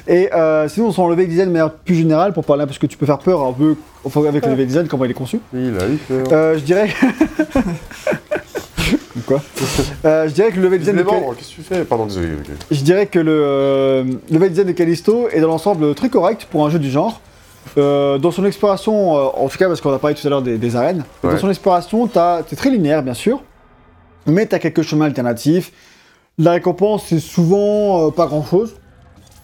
Et 0.07 0.33
euh, 0.33 0.67
sinon, 0.67 0.91
sur 0.91 1.07
le 1.07 1.11
level 1.13 1.27
design, 1.29 1.49
de 1.49 1.53
manière 1.53 1.71
plus 1.71 1.93
générale, 1.93 2.33
pour 2.33 2.43
parler 2.45 2.63
un 2.63 2.65
peu 2.67 2.73
ce 2.73 2.79
que 2.79 2.87
tu 2.87 2.97
peux 2.97 3.05
faire 3.05 3.19
peur 3.19 3.43
un 3.43 3.53
peu 3.53 3.75
enfin, 4.03 4.25
avec 4.25 4.43
le 4.43 4.51
level 4.53 4.65
design, 4.65 4.87
comment 4.87 5.05
il 5.05 5.11
est 5.11 5.13
conçu. 5.13 5.39
Il 5.53 5.77
a 5.79 5.87
eu 5.87 5.97
peur. 6.07 6.25
Euh, 6.31 6.57
je 6.57 6.63
dirais. 6.63 6.89
Quoi 9.25 9.41
Euh, 10.05 10.27
Je 10.27 10.33
dirais 10.33 10.51
que 10.51 10.57
le 10.57 10.63
level 10.63 10.79
design 10.79 10.97
de 10.97 11.03
Cal- 11.03 11.11
Décidément, 11.13 11.33
qu'est-ce 11.35 11.49
que 11.49 11.55
tu 11.55 11.61
fais 11.61 11.83
Pardon, 11.85 12.05
désolé. 12.05 12.27
ok. 12.33 12.49
je 12.71 12.81
dirais 12.81 13.05
que 13.07 13.19
le 13.19 13.31
euh, 13.31 14.03
le 14.03 14.33
level 14.33 14.49
design 14.49 14.67
de 14.67 14.71
Callisto 14.73 15.27
est 15.31 15.39
dans 15.39 15.47
l'ensemble 15.47 15.93
très 15.95 16.09
correct 16.09 16.47
pour 16.49 16.65
un 16.65 16.69
jeu 16.69 16.79
du 16.79 16.89
genre. 16.89 17.21
Euh, 17.77 18.17
dans 18.17 18.31
son 18.31 18.43
exploration, 18.45 19.15
euh, 19.17 19.21
en 19.35 19.47
tout 19.47 19.57
cas 19.57 19.67
parce 19.67 19.79
qu'on 19.81 19.93
a 19.93 19.99
parlé 19.99 20.15
tout 20.15 20.25
à 20.27 20.29
l'heure 20.29 20.41
des, 20.41 20.57
des 20.57 20.75
arènes, 20.75 21.03
Ouais. 21.23 21.31
dans 21.33 21.37
son 21.39 21.49
exploration, 21.49 22.07
t'es 22.07 22.55
très 22.55 22.69
linéaire 22.69 23.03
bien 23.03 23.13
sûr, 23.13 23.41
mais 24.25 24.45
t'as 24.45 24.59
quelques 24.59 24.81
chemins 24.81 25.05
alternatifs. 25.05 25.71
La 26.37 26.51
récompense 26.51 27.05
c'est 27.07 27.19
souvent 27.19 28.09
pas 28.11 28.25
grand 28.25 28.43
chose. 28.45 28.75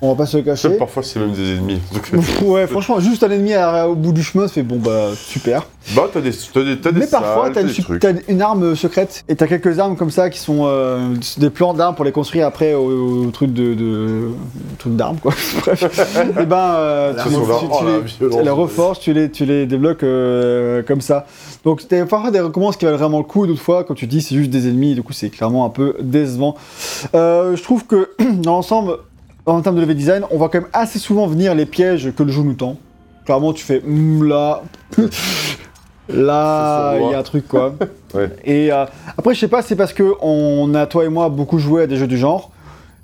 On 0.01 0.09
va 0.11 0.15
pas 0.15 0.26
se 0.26 0.38
le 0.38 0.43
cacher. 0.43 0.69
Parfois, 0.77 1.03
c'est 1.03 1.19
même 1.19 1.34
des 1.34 1.55
ennemis. 1.57 1.81
Donc, 1.93 2.23
ouais, 2.45 2.67
franchement, 2.67 3.01
juste 3.01 3.21
un 3.23 3.30
ennemi 3.31 3.53
à- 3.53 3.89
au 3.89 3.95
bout 3.95 4.13
du 4.13 4.23
chemin, 4.23 4.47
ça 4.47 4.53
fait 4.53 4.63
bon 4.63 4.77
bah 4.77 5.09
super. 5.13 5.65
bah, 5.93 6.07
t'as 6.13 6.21
des, 6.21 6.31
t'as 6.31 6.63
des, 6.63 6.77
t'as 6.77 6.91
des 6.93 6.99
Mais 7.01 7.07
parfois, 7.07 7.49
t'as 7.49 7.61
une, 8.11 8.21
une 8.30 8.41
arme 8.41 8.76
secrète 8.77 9.26
et 9.27 9.35
t'as 9.35 9.47
quelques 9.47 9.77
armes 9.77 9.97
comme 9.97 10.09
ça 10.11 10.30
qui 10.30 10.39
sont 10.39 10.59
euh, 10.63 11.15
des 11.38 11.49
plans 11.49 11.73
d'armes 11.73 11.95
pour 11.95 12.05
les 12.05 12.13
construire 12.13 12.47
après 12.47 12.73
au, 12.76 13.26
au 13.26 13.31
truc 13.31 13.51
de, 13.51 13.73
de 13.73 14.30
truc 14.77 14.95
d'armes 14.95 15.17
quoi. 15.17 15.34
Bref. 15.65 15.84
et 16.39 16.45
ben, 16.45 16.55
euh, 16.57 17.13
tu, 17.21 17.30
les- 17.30 17.35
tu- 17.35 17.41
Oh, 17.71 17.84
les, 17.85 18.30
tu 18.38 18.43
les 18.43 18.49
reforges, 18.49 18.99
tu 18.99 19.11
les, 19.13 19.30
tu 19.30 19.43
les 19.45 19.65
débloques 19.65 20.03
euh, 20.03 20.81
comme 20.84 21.01
ça. 21.01 21.26
Donc 21.65 21.85
t'as 21.89 22.05
parfois 22.05 22.31
des 22.31 22.39
recommences 22.39 22.77
qui 22.77 22.85
valent 22.85 22.97
vraiment 22.97 23.17
le 23.17 23.26
coup, 23.26 23.45
d'autres 23.47 23.61
fois, 23.61 23.84
comme 23.84 23.97
tu 23.97 24.07
dis, 24.07 24.21
c'est 24.21 24.35
juste 24.35 24.49
des 24.49 24.67
ennemis, 24.69 24.95
du 24.95 25.03
coup 25.03 25.11
c'est 25.13 25.30
clairement 25.30 25.65
un 25.65 25.69
peu 25.69 25.95
décevant. 26.01 26.55
Euh, 27.15 27.57
je 27.57 27.63
trouve 27.63 27.85
que 27.85 28.11
dans 28.41 28.53
l'ensemble, 28.53 28.93
en 29.53 29.61
termes 29.61 29.76
de 29.76 29.81
level 29.81 29.95
design, 29.95 30.23
on 30.31 30.38
voit 30.38 30.49
quand 30.49 30.61
même 30.61 30.69
assez 30.73 30.99
souvent 30.99 31.27
venir 31.27 31.55
les 31.55 31.65
pièges 31.65 32.11
que 32.15 32.23
le 32.23 32.31
jeu 32.31 32.41
nous 32.41 32.53
tend. 32.53 32.77
Clairement, 33.26 33.53
tu 33.53 33.63
fais 33.63 33.80
Hmm, 33.80 34.23
là. 34.27 34.63
Là, 36.11 36.95
il 36.99 37.11
y 37.11 37.13
a 37.13 37.19
un 37.19 37.23
truc 37.23 37.47
quoi. 37.47 37.76
Ouais. 38.15 38.31
Et 38.43 38.71
euh, 38.71 38.85
après, 39.15 39.35
je 39.35 39.39
sais 39.39 39.47
pas, 39.47 39.61
c'est 39.61 39.76
parce 39.76 39.93
que 39.93 40.15
on 40.21 40.73
a, 40.73 40.88
toi 40.88 41.05
et 41.05 41.09
moi, 41.09 41.30
beaucoup 41.30 41.59
joué 41.59 41.84
à 41.84 41.88
des 41.88 41.95
jeux 41.95 42.07
du 42.07 42.17
genre. 42.17 42.49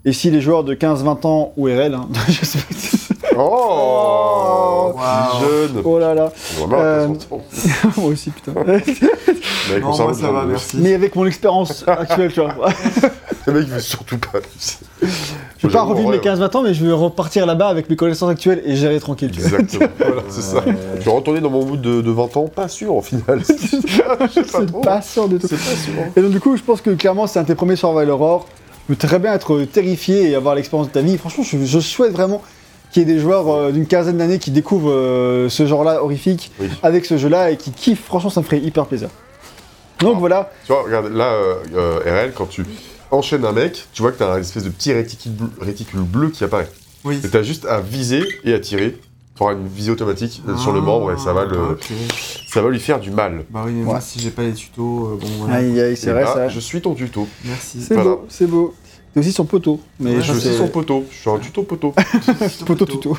Et 0.03 0.13
si 0.13 0.31
les 0.31 0.41
joueurs 0.41 0.63
de 0.63 0.73
15-20 0.73 1.27
ans 1.27 1.53
ou 1.57 1.65
RL, 1.65 1.93
hein, 1.93 2.07
je 2.27 2.43
sais 2.43 2.57
pas. 2.57 2.94
Oh, 3.38 4.94
Waouh. 4.95 5.41
jeune. 5.41 5.82
Oh 5.84 5.99
là 5.99 6.14
là, 6.14 6.32
Voilà, 6.57 6.78
Euh, 6.84 7.07
moi 7.98 8.07
aussi, 8.10 8.30
putain. 8.32 8.53
Mais 8.66 9.80
Non, 9.80 9.95
moi 9.98 10.14
ça 10.14 10.32
va, 10.32 10.45
merci. 10.45 10.78
Mais 10.78 10.94
avec 10.94 11.16
mon 11.16 11.26
expérience 11.26 11.84
actuelle, 11.88 12.32
tu 12.34 12.41
vois. 12.41 12.53
Le 13.48 13.53
mec, 13.53 13.64
il 13.68 13.74
veut 13.74 13.80
surtout 13.80 14.18
pas. 14.18 14.40
Je 15.60 15.68
vais 15.68 15.74
pas 15.74 15.84
revivre 15.84 16.10
mes 16.10 16.18
Ouais, 16.18 16.24
15-20 16.24 16.57
ans, 16.57 16.62
mais 16.64 16.74
je 16.74 16.84
vais 16.84 16.91
repartir 16.91 17.45
là-bas 17.45 17.68
avec 17.68 17.90
mes 17.91 17.95
connaissances 17.95 18.30
actuelles 18.32 18.64
et 18.66 18.76
gérer 18.76 18.99
tranquille. 18.99 19.30
tu 19.32 19.40
vois. 19.41 19.60
Exactement. 19.60 19.90
Voilà, 19.99 20.22
c'est 20.30 20.41
ça. 20.41 20.64
Je 20.99 21.06
vais 21.06 21.12
retourner 21.12 21.41
dans 21.41 21.52
mon 21.52 21.64
mood 21.64 21.80
de, 21.80 22.02
de 22.02 22.12
20 22.12 22.38
ans, 22.38 22.48
pas 22.48 22.68
sûr 22.68 22.95
au 22.95 23.02
final. 23.03 23.41
Je 23.41 23.44
sais 23.44 24.02
pas 24.03 24.28
C'est 24.34 24.66
trop. 24.66 24.82
pas 24.82 25.02
sûr 25.03 25.28
du 25.30 25.38
tout. 25.38 25.48
Pas 25.48 25.56
sûr. 25.57 25.94
Et 26.16 26.22
donc 26.22 26.32
du 26.32 26.40
coup, 26.40 26.57
je 26.57 26.64
pense 26.64 26.82
que 26.82 26.90
clairement, 26.91 27.28
c'est 27.28 27.38
un 27.38 27.44
de 27.44 27.48
tes 27.48 27.56
premiers 27.56 27.76
Survival 27.76 28.10
Horror. 28.10 28.48
Tu 28.88 28.95
peux 28.95 29.07
très 29.07 29.20
bien 29.20 29.34
être 29.34 29.62
terrifié 29.66 30.30
et 30.32 30.36
avoir 30.36 30.56
l'expérience 30.56 30.88
de 30.88 30.94
ta 30.94 31.02
vie. 31.02 31.18
Franchement, 31.18 31.44
je, 31.44 31.66
je 31.66 31.80
souhaite 31.80 32.14
vraiment 32.14 32.41
qu'il 32.95 33.07
y 33.07 33.11
ait 33.11 33.13
des 33.13 33.19
joueurs 33.19 33.49
euh, 33.49 33.72
d'une 33.73 33.85
quinzaine 33.88 34.17
d'années 34.17 34.39
qui 34.39 34.51
découvrent 34.51 34.89
euh, 34.89 35.49
ce 35.49 35.65
genre-là 35.65 36.01
horrifique 36.01 36.51
Oui. 36.61 36.69
avec 36.81 37.03
ce 37.05 37.17
jeu-là 37.17 37.51
et 37.51 37.57
qui 37.57 37.72
kiffent. 37.72 38.05
Franchement, 38.05 38.30
ça 38.30 38.39
me 38.39 38.45
ferait 38.45 38.59
hyper 38.61 38.85
plaisir. 38.85 39.09
Donc 39.99 40.13
Ah. 40.15 40.19
voilà, 40.19 40.51
Tu 40.65 40.72
vois, 40.72 40.84
regarde, 40.84 41.11
là, 41.13 41.34
euh, 41.34 41.55
euh, 41.76 41.99
RL, 42.23 42.31
quand 42.34 42.45
tu 42.45 42.65
enchaînes 43.11 43.43
un 43.43 43.51
mec, 43.51 43.85
tu 43.91 44.01
vois 44.01 44.13
que 44.13 44.17
t'as 44.19 44.34
un 44.34 44.39
espèce 44.39 44.63
de 44.63 44.69
petit 44.69 44.93
réticule 44.93 45.34
bleu, 45.34 45.49
réticule 45.59 45.99
bleu 46.01 46.30
qui 46.30 46.45
apparaît. 46.45 46.69
Oui. 47.03 47.19
Et 47.22 47.27
t'as 47.30 47.43
juste 47.43 47.65
à 47.65 47.81
viser 47.81 48.23
et 48.45 48.53
à 48.53 48.59
tirer. 48.59 48.97
Tu 49.35 49.43
auras 49.43 49.51
une 49.51 49.67
visée 49.67 49.91
automatique 49.91 50.41
sur 50.57 50.72
le 50.72 50.80
membre 50.80 51.11
et 51.11 51.17
ça 51.17 51.34
va, 51.34 51.43
le, 51.43 51.57
Ah, 51.77 52.13
ça 52.47 52.61
va 52.61 52.69
lui 52.69 52.80
faire 52.80 53.01
du 53.01 53.11
mal. 53.11 53.43
Bah 53.49 53.63
oui, 53.65 53.73
mais 53.73 53.84
moi 53.84 53.95
Ouais. 53.95 53.99
si 54.01 54.17
j'ai 54.22 54.30
pas 54.30 54.43
les 54.43 54.53
tutos, 54.53 55.07
euh, 55.07 55.17
bon 55.19 55.27
voilà. 55.39 55.55
aïe 55.55 55.77
aïe, 55.81 55.97
c'est 55.97 56.11
Et 56.11 56.13
vrai 56.13 56.23
bah, 56.23 56.34
ça. 56.34 56.47
Je 56.47 56.59
suis 56.61 56.80
ton 56.80 56.93
tuto. 56.95 57.27
Merci. 57.43 57.81
C'est 57.81 57.95
voilà. 57.95 58.11
beau, 58.11 58.26
c'est 58.30 58.47
beau. 58.47 58.73
T'es 59.16 59.22
aussi 59.22 59.32
son 59.32 59.46
poteau. 59.46 59.80
Mais 59.98 60.18
Ouais, 60.18 60.22
je 60.22 60.34
suis 60.34 60.54
son 60.58 60.68
poteau. 60.68 61.06
Je 61.10 61.16
suis 61.18 61.30
un 61.30 61.40
tuto 61.40 61.64
poteau. 61.64 61.94
poteau 62.66 62.86
tuto. 62.86 63.18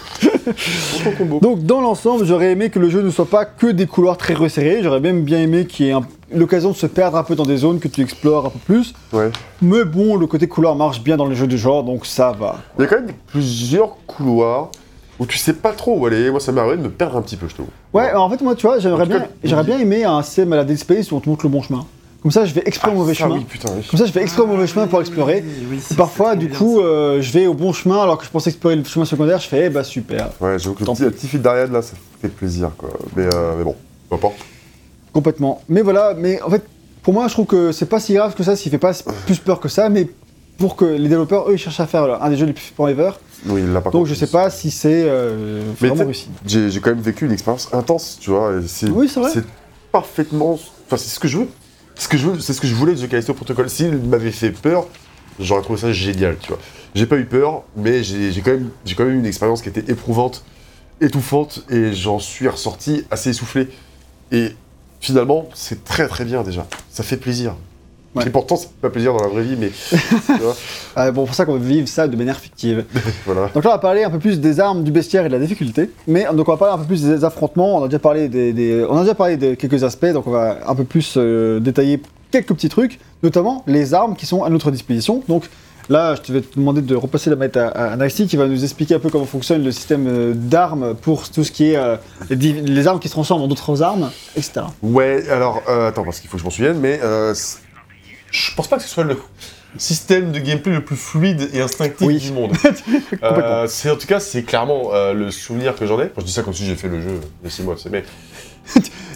Combo. 1.17 1.41
Donc 1.41 1.65
dans 1.65 1.81
l'ensemble, 1.81 2.27
j'aurais 2.27 2.53
aimé 2.53 2.69
que 2.69 2.79
le 2.79 2.91
jeu 2.91 3.01
ne 3.01 3.09
soit 3.09 3.25
pas 3.25 3.47
que 3.47 3.69
des 3.69 3.87
couloirs 3.87 4.19
très 4.19 4.35
resserrés. 4.35 4.81
J'aurais 4.83 5.01
même 5.01 5.23
bien 5.23 5.41
aimé 5.41 5.65
qu'il 5.65 5.87
y 5.87 5.89
ait 5.89 5.93
un- 5.93 6.03
l'occasion 6.35 6.71
de 6.73 6.77
se 6.77 6.85
perdre 6.87 7.17
un 7.17 7.23
peu 7.23 7.35
dans 7.35 7.47
des 7.47 7.57
zones 7.57 7.79
que 7.81 7.89
tu 7.89 8.03
explores 8.03 8.45
un 8.45 8.51
peu 8.51 8.59
plus. 8.59 8.93
Ouais. 9.15 9.31
Mais 9.63 9.87
bon, 9.87 10.17
le 10.17 10.27
côté 10.27 10.47
couloir 10.49 10.77
marche 10.77 11.01
bien 11.03 11.17
dans 11.17 11.27
les 11.27 11.35
jeux 11.35 11.47
de 11.47 11.57
genre, 11.57 11.83
donc 11.83 12.05
ça 12.05 12.31
va. 12.39 12.57
Il 12.79 12.83
y 12.83 12.85
a 12.85 12.89
quand 12.89 12.97
même 13.01 13.15
plusieurs 13.29 13.97
couloirs 14.07 14.71
où 15.19 15.25
tu 15.25 15.39
sais 15.39 15.55
pas 15.55 15.73
trop 15.73 15.99
où 15.99 16.05
aller. 16.05 16.31
Moi, 16.31 16.41
ça 16.41 16.53
m'arrive 16.53 16.77
de 16.77 16.83
me 16.85 16.91
perdre 16.91 17.17
un 17.17 17.23
petit 17.23 17.37
peu, 17.37 17.49
je 17.49 17.55
trouve. 17.55 17.69
Ouais, 17.95 18.13
en 18.13 18.29
fait, 18.29 18.43
moi, 18.43 18.55
tu 18.55 18.67
vois, 18.67 18.79
j'aimerais 18.81 19.07
bien, 19.07 19.21
cas, 19.21 19.29
j'aurais 19.45 19.65
bien 19.65 19.79
aimé 19.79 20.05
un 20.05 20.21
la 20.51 20.65
Dead 20.65 20.77
Space 20.77 21.11
où 21.11 21.17
on 21.17 21.21
te 21.21 21.29
montre 21.31 21.47
le 21.47 21.51
bon 21.51 21.63
chemin. 21.63 21.87
Comme 22.23 22.31
ça, 22.33 22.45
je 22.45 22.53
vais 22.55 22.63
exprès 22.67 22.91
au 22.91 22.95
mauvais 22.95 23.15
ça, 23.15 23.25
chemin. 23.25 23.37
oui, 23.37 23.45
putain, 23.49 23.69
oui. 23.77 23.87
Comme 23.89 23.99
ça, 24.01 24.07
je 24.07 24.13
vais 24.13 24.23
exprès 24.23 24.43
au 24.43 24.47
mauvais 24.47 24.67
chemin 24.67 24.87
pour 24.89 25.01
explorer. 25.01 25.45
Oui, 25.47 25.67
oui, 25.73 25.81
c'est- 25.81 25.95
Parfois, 25.97 26.35
du 26.35 26.49
coup, 26.49 26.81
euh, 26.81 27.21
je 27.23 27.31
vais 27.33 27.47
au 27.47 27.55
bon 27.55 27.73
chemin 27.73 28.03
alors 28.03 28.19
que 28.19 28.25
je 28.25 28.31
pensais 28.31 28.51
explorer 28.51 28.75
le 28.77 28.85
chemin 28.85 29.05
secondaire. 29.05 29.39
Je 29.39 29.47
fais, 29.49 29.67
eh 29.67 29.71
bah 29.71 29.85
super. 29.85 30.31
Ouais, 30.41 30.59
j'avoue 30.59 30.75
que 30.75 30.81
le 30.85 30.87
petit, 30.93 31.03
le 31.03 31.11
petit 31.13 31.29
fil 31.29 31.41
d'Ariane, 31.43 31.73
là, 31.73 31.83
ça 31.83 31.93
fait 32.21 32.29
plaisir, 32.29 32.71
quoi. 32.77 32.89
Mais, 33.17 33.27
euh, 33.33 33.55
mais 33.59 33.65
bon, 33.65 33.77
peu 34.09 34.17
importe. 34.17 34.37
Complètement. 35.13 35.63
Mais 35.69 35.83
voilà, 35.83 36.15
mais 36.19 36.43
en 36.43 36.51
fait, 36.51 36.63
pour 37.03 37.15
moi, 37.15 37.29
je 37.29 37.33
trouve 37.35 37.47
que 37.47 37.71
c'est 37.73 37.87
pas 37.87 38.01
si 38.01 38.15
grave 38.15 38.35
que 38.35 38.43
ça, 38.43 38.57
s'il 38.57 38.71
fait 38.73 38.79
pas 38.79 38.93
plus 39.27 39.39
peur 39.39 39.61
que 39.61 39.69
ça, 39.69 39.89
mais 39.89 40.09
pour 40.59 40.75
que 40.75 40.85
les 40.85 41.09
développeurs, 41.09 41.49
eux, 41.49 41.55
ils 41.55 41.59
cherchent 41.59 41.81
à 41.81 41.87
faire 41.87 42.23
un 42.23 42.29
des 42.31 42.37
jeux 42.37 42.47
les 42.47 42.53
plus 42.53 42.65
flippants 42.65 42.89
ever. 42.89 43.11
Oui, 43.47 43.61
il 43.63 43.73
l'a 43.73 43.81
pas 43.81 43.91
Donc 43.91 44.01
compris. 44.03 44.15
je 44.15 44.19
sais 44.19 44.27
pas 44.27 44.51
si 44.51 44.71
c'est 44.71 45.05
euh, 45.07 45.63
Mais 45.81 45.89
vraiment 45.89 46.05
réussi. 46.07 46.29
J'ai 46.47 46.71
j'ai 46.71 46.81
quand 46.81 46.91
même 46.91 47.01
vécu 47.01 47.27
une 47.27 47.33
expérience 47.33 47.69
intense, 47.73 48.17
tu 48.21 48.31
vois. 48.31 48.55
et 48.57 48.67
c'est- 48.67 48.89
Oui, 48.89 49.09
c'est 49.09 49.21
vrai. 49.21 49.31
C'est 49.33 49.45
parfaitement. 49.93 50.53
Enfin, 50.87 50.97
c'est 50.97 51.09
ce 51.15 51.21
que 51.21 51.29
je 51.29 51.39
veux. 51.39 51.49
C'est 51.97 52.53
ce 52.53 52.61
que 52.61 52.67
je 52.67 52.75
voulais 52.75 52.95
de 52.95 53.05
The 53.05 53.09
Callisto 53.09 53.35
Protocol. 53.35 53.71
S'il 53.71 53.97
m'avait 53.97 54.31
fait 54.31 54.51
peur, 54.51 54.87
j'aurais 55.41 55.63
trouvé 55.63 55.81
ça 55.81 55.93
génial, 55.93 56.37
tu 56.39 56.49
vois. 56.49 56.59
J'ai 56.95 57.07
pas 57.07 57.17
eu 57.17 57.25
peur, 57.25 57.65
mais 57.77 58.03
j'ai 58.03 58.33
j'ai 58.33 58.43
quand 58.43 58.53
même, 58.53 58.71
j'ai 58.85 58.95
quand 58.95 59.05
même 59.05 59.17
eu 59.17 59.19
une 59.19 59.27
expérience 59.27 59.63
qui 59.63 59.69
était 59.69 59.91
éprouvante, 59.91 60.45
étouffante, 61.01 61.65
et 61.71 61.93
j'en 61.93 62.19
suis 62.19 62.49
ressorti 62.49 63.05
assez 63.11 63.31
essoufflé. 63.31 63.69
Et 64.31 64.55
finalement, 65.01 65.49
c'est 65.55 65.85
très 65.85 66.07
très 66.09 66.25
bien 66.25 66.43
déjà. 66.43 66.67
Ça 66.91 67.03
fait 67.03 67.17
plaisir. 67.17 67.57
Ouais. 68.17 68.27
Et 68.27 68.31
pourtant, 68.31 68.57
c'est 68.57 68.71
pas 68.81 68.91
plaisir 68.91 69.13
dans 69.15 69.23
la 69.23 69.29
vraie 69.29 69.43
vie, 69.43 69.57
mais 69.59 69.71
Ah, 70.97 71.11
bon, 71.11 71.27
pour 71.27 71.35
ça 71.35 71.45
qu'on 71.45 71.53
va 71.55 71.59
vivre 71.59 71.87
ça 71.89 72.09
de 72.09 72.17
manière 72.17 72.39
fictive. 72.39 72.85
voilà. 73.27 73.51
Donc 73.55 73.65
là, 73.65 73.71
on 73.71 73.75
va 73.75 73.79
parler 73.79 74.05
un 74.05 74.11
peu 74.11 74.19
plus 74.19 74.41
des 74.41 74.59
armes, 74.61 74.83
du 74.83 74.91
bestiaire 74.91 75.27
et 75.27 75.29
de 75.29 75.35
la 75.35 75.41
difficulté. 75.41 75.91
Mais 76.07 76.27
donc 76.35 76.49
on 76.49 76.53
va 76.53 76.57
parler 76.57 76.75
un 76.75 76.79
peu 76.79 76.87
plus 76.87 77.03
des 77.03 77.25
affrontements. 77.25 77.77
On 77.77 77.85
a 77.85 77.89
déjà 77.89 77.99
parlé 77.99 78.29
des, 78.29 78.53
des- 78.53 78.87
on 78.89 78.97
a 78.97 79.03
déjà 79.03 79.15
parlé 79.15 79.37
de 79.37 79.55
quelques 79.55 79.85
aspects, 79.85 80.07
donc 80.13 80.27
on 80.27 80.31
va 80.31 80.59
un 80.67 80.75
peu 80.75 80.85
plus 80.85 81.15
euh, 81.17 81.61
détailler 81.61 82.01
quelques 82.31 82.55
petits 82.55 82.69
trucs, 82.69 82.99
notamment 83.23 83.63
les 83.67 83.95
armes 83.95 84.17
qui 84.17 84.27
sont 84.27 84.43
à 84.45 84.49
notre 84.51 84.71
disposition. 84.71 85.23
Donc 85.29 85.45
là, 85.89 86.15
je 86.27 86.33
vais 86.33 86.41
te 86.41 86.57
demander 86.59 86.81
de 86.83 86.95
repasser 86.97 87.31
la 87.31 87.37
manette 87.37 87.57
à, 87.57 87.69
à 87.69 87.97
Naxi 87.97 88.27
qui 88.27 88.37
va 88.37 88.47
nous 88.47 88.65
expliquer 88.65 88.95
un 88.95 88.99
peu 88.99 89.11
comment 89.11 89.27
fonctionne 89.27 89.63
le 89.63 89.73
système 89.73 90.07
euh, 90.09 90.33
d'armes 90.35 90.95
pour 90.95 91.29
tout 91.29 91.45
ce 91.45 91.53
qui 91.53 91.71
est 91.73 91.77
euh, 91.77 91.97
les, 92.31 92.87
armes 92.87 92.99
qui 92.99 93.09
se 93.09 93.13
transforment 93.13 93.43
en 93.43 93.49
d'autres 93.49 93.83
armes, 93.83 94.11
etc. 94.37 94.63
Ouais, 94.83 95.29
alors, 95.31 95.63
euh, 95.69 95.89
attends, 95.89 96.05
parce 96.05 96.21
qu'il 96.21 96.29
faut 96.31 96.37
que 96.37 96.41
je 96.41 96.45
m'en 96.45 96.51
souvienne, 96.51 96.79
mais 96.81 96.99
euh, 97.03 97.35
je 98.31 98.55
pense 98.55 98.69
pas 98.69 98.77
que 98.77 98.83
ce 98.83 98.89
soit 98.89 99.05
le 99.05 99.19
système 99.79 100.33
de 100.33 100.39
gameplay 100.39 100.73
le 100.73 100.85
plus 100.85 100.97
fluide 100.97 101.51
et 101.53 101.61
instinctif 101.61 102.07
Oui. 102.07 102.19
du 102.19 102.33
monde. 102.33 102.53
Euh, 103.23 103.67
c'est 103.69 103.91
en 103.91 103.97
tout 103.97 104.07
cas, 104.07 104.21
c'est 104.21 104.43
clairement 104.43 104.93
euh, 104.95 105.13
le 105.13 105.31
souvenir 105.31 105.75
que 105.77 105.87
j'en 105.87 106.01
ai. 106.01 106.11
je 106.19 106.23
dis 106.25 106.33
ça 106.33 106.43
comme 106.43 106.55
si 106.55 106.65
j'ai 106.67 106.77
fait 106.77 106.89
le 106.89 107.01
jeu 107.01 107.21
il 107.43 107.45
y 107.45 107.49
a 107.49 107.51
6 107.51 107.63
mois, 107.63 107.77
mais 107.91 108.05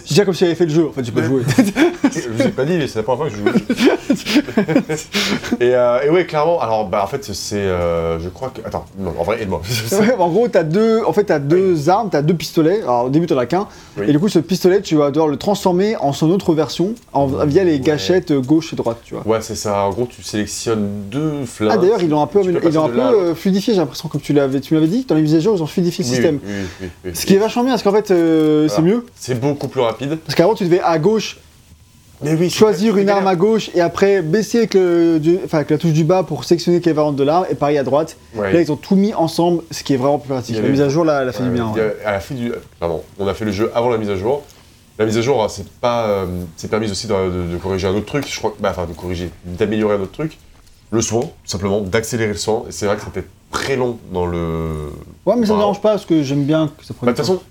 Je 0.03 0.15
ça 0.15 0.25
comme 0.25 0.33
si 0.33 0.41
j'avais 0.43 0.55
fait 0.55 0.65
le 0.65 0.71
jeu, 0.71 0.87
en 0.87 0.91
fait 0.91 1.05
j'ai 1.05 1.11
pas 1.11 1.23
joué. 1.23 1.41
je 2.03 2.29
vous 2.29 2.41
ai 2.41 2.49
pas 2.49 2.65
dit, 2.65 2.75
mais 2.77 2.87
c'est 2.87 2.99
la 2.99 3.03
première 3.03 3.29
fois 3.29 3.29
que 3.29 3.35
je 3.35 4.13
joue. 4.13 4.51
et, 5.61 5.73
euh, 5.75 5.99
et 6.05 6.09
ouais, 6.09 6.25
clairement. 6.25 6.59
Alors, 6.59 6.87
bah 6.87 7.01
en 7.03 7.07
fait, 7.07 7.23
c'est, 7.33 7.55
euh, 7.55 8.19
je 8.19 8.27
crois 8.29 8.49
que, 8.53 8.65
attends, 8.65 8.85
non, 8.99 9.13
en 9.17 9.23
vrai, 9.23 9.41
aide-moi. 9.41 9.61
Ouais, 10.01 10.13
en 10.17 10.29
gros, 10.29 10.47
t'as 10.47 10.63
deux, 10.63 11.01
en 11.05 11.13
fait, 11.13 11.25
t'as 11.25 11.39
deux 11.39 11.89
armes, 11.89 12.09
t'as 12.11 12.21
deux 12.21 12.33
pistolets. 12.33 12.81
Alors, 12.81 13.05
au 13.05 13.09
début, 13.09 13.25
t'en 13.27 13.37
as 13.37 13.45
qu'un. 13.45 13.67
Oui. 13.97 14.05
Et 14.07 14.11
du 14.11 14.19
coup, 14.19 14.27
ce 14.29 14.39
pistolet, 14.39 14.81
tu 14.81 14.95
vas 14.95 15.11
devoir 15.11 15.27
le 15.29 15.37
transformer 15.37 15.95
en 15.97 16.11
son 16.13 16.29
autre 16.31 16.53
version 16.53 16.93
en- 17.13 17.27
via 17.45 17.63
les 17.63 17.79
gâchettes 17.79 18.31
euh, 18.31 18.41
gauche 18.41 18.73
et 18.73 18.75
droite, 18.75 18.97
tu 19.03 19.13
vois. 19.15 19.25
Ouais, 19.27 19.41
c'est 19.41 19.55
ça. 19.55 19.83
En 19.83 19.91
gros, 19.91 20.07
tu 20.09 20.23
sélectionnes 20.23 20.87
deux 21.09 21.45
flammes. 21.45 21.71
Ah, 21.73 21.77
d'ailleurs, 21.77 22.01
ils 22.01 22.09
l'ont 22.09 22.21
un 22.21 22.27
peu, 22.27 22.41
Tu 22.41 22.51
peux 22.51 22.67
ils 22.67 22.73
l'ont 22.73 22.85
un 22.85 22.87
passer 22.87 22.89
peu 22.89 22.93
de 22.93 22.97
là 22.97 23.07
à 23.07 23.11
l'autre. 23.11 23.23
euh, 23.23 23.35
fluidifié, 23.35 23.73
j'ai 23.73 23.79
l'impression, 23.79 24.09
comme 24.09 24.21
tu 24.21 24.33
l'avais, 24.33 24.59
tu 24.61 24.73
m'avais 24.73 24.87
dit, 24.87 25.05
dans 25.07 25.15
les 25.15 25.21
mises 25.21 25.35
à 25.35 25.39
jour, 25.39 25.55
ils 25.55 25.63
ont 25.63 25.67
fluidifié 25.67 26.03
le 26.03 26.09
Oui, 26.09 26.15
système. 26.15 26.39
oui, 26.43 26.51
oui, 26.53 26.65
oui, 26.81 26.87
oui. 27.05 27.11
Ce 27.13 27.25
qui 27.25 27.35
est 27.35 27.37
vachement 27.39 27.63
bien, 27.63 27.73
parce 27.73 27.83
qu'en 27.83 27.91
fait, 27.91 28.11
euh, 28.11 28.67
c'est 28.67 28.81
Voilà. 28.81 28.95
mieux. 28.95 29.05
C'est 29.15 29.39
beaucoup 29.41 29.67
plus 29.67 29.81
rapide. 29.81 30.17
Parce 30.25 30.35
qu'avant, 30.35 30.53
tu 30.55 30.63
devais 30.65 30.79
à 30.81 30.97
gauche 30.99 31.37
Mais 32.23 32.33
oui, 32.35 32.49
choisir 32.51 32.97
une 32.97 33.09
arme 33.09 33.25
à 33.27 33.35
gauche 33.35 33.71
et 33.73 33.81
après 33.81 34.21
baisser 34.21 34.59
avec, 34.59 34.75
le, 34.75 35.19
du- 35.19 35.39
enfin, 35.43 35.57
avec 35.57 35.71
la 35.71 35.77
touche 35.79 35.93
du 35.93 36.03
bas 36.03 36.21
pour 36.23 36.43
sélectionner 36.43 36.79
quelle 36.79 36.93
variante 36.93 37.15
de 37.15 37.23
l'arme 37.23 37.45
et 37.49 37.55
pareil 37.55 37.77
à 37.79 37.83
droite. 37.83 38.15
Ouais. 38.35 38.53
Là, 38.53 38.61
ils 38.61 38.71
ont 38.71 38.75
tout 38.75 38.95
mis 38.95 39.13
ensemble, 39.15 39.63
ce 39.71 39.83
qui 39.83 39.93
est 39.95 39.97
vraiment 39.97 40.19
plus 40.19 40.29
pratique. 40.29 40.55
La 40.57 40.69
mise 40.69 40.81
à 40.81 40.89
jour, 40.89 41.03
là, 41.03 41.23
elle 41.23 41.29
a 41.29 41.31
fait 41.31 41.41
du 41.43 41.49
Ouais, 41.49 41.55
bien. 41.55 41.71
ouais. 41.71 41.95
à 42.05 42.11
la 42.11 42.19
fin 42.19 42.35
du, 42.35 42.51
pardon, 42.79 43.01
on 43.17 43.27
a 43.27 43.33
fait 43.33 43.45
le 43.45 43.51
jeu 43.51 43.71
avant 43.73 43.89
la 43.89 43.97
mise 43.97 44.09
à 44.11 44.15
jour. 44.15 44.43
La 44.99 45.05
mise 45.07 45.17
à 45.17 45.21
jour, 45.21 45.49
c'est 45.49 45.67
pas, 45.67 46.05
euh, 46.09 46.25
c'est 46.57 46.69
permis 46.69 46.91
aussi 46.91 47.07
de, 47.07 47.13
de- 47.13 47.53
de 47.53 47.57
corriger 47.57 47.87
un 47.87 47.95
autre 47.95 48.05
truc. 48.05 48.25
Je 48.31 48.37
crois, 48.37 48.53
bah, 48.59 48.69
enfin, 48.69 48.85
de 48.85 48.93
corriger, 48.93 49.31
d'améliorer 49.45 49.95
un 49.95 50.01
autre 50.01 50.11
truc. 50.11 50.37
Le 50.91 51.01
soin, 51.01 51.21
tout 51.21 51.29
simplement, 51.45 51.81
d'accélérer 51.81 52.33
le 52.33 52.37
soin. 52.37 52.65
Et 52.69 52.71
c'est 52.71 52.85
vrai 52.85 52.97
que 52.97 53.01
c'était 53.03 53.25
très 53.49 53.77
long 53.77 53.97
dans 54.13 54.27
le. 54.27 54.91
Ouais, 55.25 55.35
mais 55.37 55.45
ça 55.47 55.53
me 55.53 55.57
Wow. 55.57 55.61
dérange 55.63 55.81
pas 55.81 55.91
parce 55.91 56.05
que 56.05 56.21
j'aime 56.21 56.43
bien 56.43 56.69
que 56.77 56.85
ça 56.85 56.93
prenne 56.93 57.07
Bah, 57.07 57.13
de 57.13 57.17
toute 57.17 57.25
façon, 57.25 57.41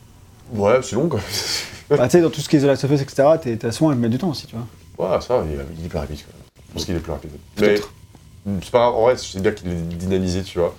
ouais, 0.54 0.78
c'est 0.82 0.94
long 0.94 1.08
quoi. 1.08 1.18
Bah, 1.98 2.04
tu 2.06 2.10
sais, 2.12 2.20
dans 2.20 2.30
tout 2.30 2.40
ce 2.40 2.48
qui 2.48 2.56
est 2.56 2.60
The 2.60 2.64
Last 2.64 2.84
of 2.84 2.90
Us, 2.92 3.00
etc., 3.02 3.28
t'es- 3.42 3.56
t'as 3.56 3.72
soin 3.72 3.92
à 3.92 3.94
mettre 3.96 4.12
du 4.12 4.18
temps 4.18 4.30
aussi, 4.30 4.46
tu 4.46 4.54
vois. 4.56 5.14
ouais, 5.14 5.20
ça, 5.20 5.42
il, 5.44 5.58
il 5.80 5.86
est 5.86 5.88
plus 5.88 5.98
rapide. 5.98 6.16
Quoi. 6.16 6.34
Je 6.68 6.72
pense 6.74 6.84
qu'il 6.84 6.94
est 6.96 7.00
plus 7.00 7.12
rapide. 7.12 7.30
Mais 7.60 7.66
Peut-être. 7.66 7.92
c'est 8.62 8.70
pas 8.70 8.78
grave, 8.78 8.94
en 8.94 9.02
vrai, 9.02 9.14
c'est 9.16 9.40
bien 9.42 9.50
qu'il 9.52 9.68
est 9.70 9.74
dynamisé, 9.96 10.42
tu 10.42 10.58
vois. 10.58 10.74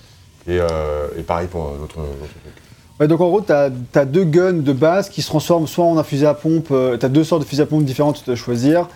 Et, 0.47 0.57
euh, 0.59 1.07
et 1.17 1.21
pareil 1.23 1.47
pour 1.47 1.65
euh, 1.67 1.71
notre, 1.81 1.97
notre 1.99 2.17
truc. 2.19 2.53
Ouais, 2.99 3.07
donc 3.07 3.19
en 3.21 3.27
gros, 3.29 3.41
t'as 3.41 3.69
as 3.95 4.05
deux 4.05 4.23
guns 4.23 4.53
de 4.53 4.73
base 4.73 5.09
qui 5.09 5.21
se 5.21 5.27
transforment 5.27 5.67
soit 5.67 5.85
en 5.85 5.97
un 5.97 6.03
fusil 6.03 6.25
à 6.25 6.33
pompe, 6.33 6.67
euh, 6.71 6.97
t'as 6.97 7.09
deux 7.09 7.23
sortes 7.23 7.41
de 7.41 7.47
fusils 7.47 7.61
à 7.63 7.65
pompe 7.65 7.83
différentes, 7.83 8.17
tu 8.19 8.25
dois 8.25 8.35
choisir, 8.35 8.87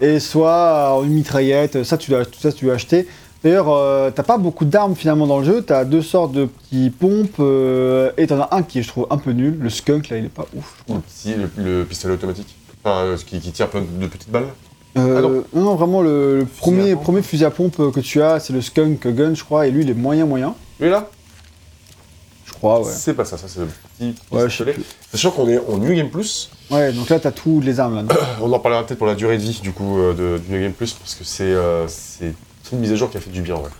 et 0.00 0.20
soit 0.20 0.94
en 0.94 1.02
une 1.04 1.12
mitraillette, 1.14 1.82
ça 1.84 1.96
tu 1.98 2.10
dois, 2.10 2.22
ça, 2.38 2.52
tu 2.52 2.66
dois 2.66 2.74
acheter. 2.74 3.08
D'ailleurs, 3.44 3.68
euh, 3.68 4.10
t'as 4.10 4.22
pas 4.22 4.38
beaucoup 4.38 4.64
d'armes 4.64 4.96
finalement 4.96 5.26
dans 5.26 5.38
le 5.38 5.44
jeu, 5.44 5.60
t'as 5.60 5.84
deux 5.84 6.00
sortes 6.00 6.32
de 6.32 6.46
petits 6.46 6.88
pompes, 6.88 7.36
euh, 7.40 8.10
et 8.16 8.26
t'en 8.26 8.40
as 8.40 8.48
un 8.52 8.62
qui 8.62 8.78
est, 8.78 8.82
je 8.82 8.88
trouve, 8.88 9.06
un 9.10 9.18
peu 9.18 9.32
nul, 9.32 9.58
le 9.60 9.68
skunk 9.68 10.08
là, 10.08 10.16
il 10.16 10.24
est 10.24 10.28
pas 10.30 10.46
ouf. 10.56 10.82
je 10.88 11.30
Le, 11.32 11.50
le, 11.58 11.78
le 11.80 11.84
pistolet 11.84 12.14
automatique. 12.14 12.56
Enfin, 12.82 13.00
euh, 13.00 13.16
ce 13.18 13.24
qui, 13.26 13.38
qui 13.40 13.52
tire 13.52 13.68
plein 13.68 13.82
de 13.82 14.06
petites 14.06 14.30
balles. 14.30 14.46
Euh, 14.96 15.16
Ah 15.18 15.20
non. 15.20 15.44
non. 15.52 15.62
non, 15.62 15.74
vraiment, 15.74 16.00
le, 16.00 16.38
le 16.38 16.46
premier, 16.46 16.96
fusil 17.20 17.44
à 17.44 17.50
pompe 17.50 17.76
que 17.92 18.00
tu 18.00 18.22
as, 18.22 18.40
c'est 18.40 18.54
le 18.54 18.62
skunk 18.62 19.06
gun, 19.08 19.34
je 19.34 19.44
crois, 19.44 19.66
et 19.66 19.70
lui, 19.70 19.82
il 19.82 19.90
est 19.90 19.94
moyen 19.94 20.24
moyen, 20.24 20.54
Lui 20.80 20.88
là? 20.88 21.10
Je 22.46 22.52
crois, 22.54 22.80
ouais. 22.80 22.90
C'est 22.90 23.12
pas 23.12 23.26
ça, 23.26 23.36
ça 23.36 23.46
c'est 23.46 23.60
le 23.60 23.66
petit 23.66 24.14
Ouais, 24.30 24.46
pistolet. 24.46 24.74
Sachant 25.12 25.32
qu'on 25.32 25.48
est 25.48 25.58
en 25.58 25.76
New 25.76 25.94
Game 25.94 26.08
Plus, 26.08 26.50
Ouais, 26.70 26.92
donc 26.94 27.10
là, 27.10 27.20
t'as 27.20 27.30
tous 27.30 27.60
les 27.60 27.78
armes 27.78 27.96
là. 27.96 28.14
on 28.40 28.50
en 28.50 28.58
parlera 28.58 28.86
peut-être 28.86 28.96
pour 28.98 29.06
la 29.06 29.14
durée 29.14 29.36
de 29.36 29.42
vie 29.42 29.60
du 29.62 29.72
coup 29.72 29.98
de, 30.16 30.38
du 30.38 30.50
New 30.54 30.60
Game 30.62 30.72
Plus, 30.72 30.94
parce 30.94 31.14
que 31.14 31.24
c'est 31.24 31.54
une 32.74 32.80
mise 32.80 32.92
à 32.92 32.96
jour 32.96 33.10
qui 33.10 33.16
a 33.16 33.20
fait 33.20 33.30
du 33.30 33.40
bien, 33.40 33.54
ouais. 33.56 33.70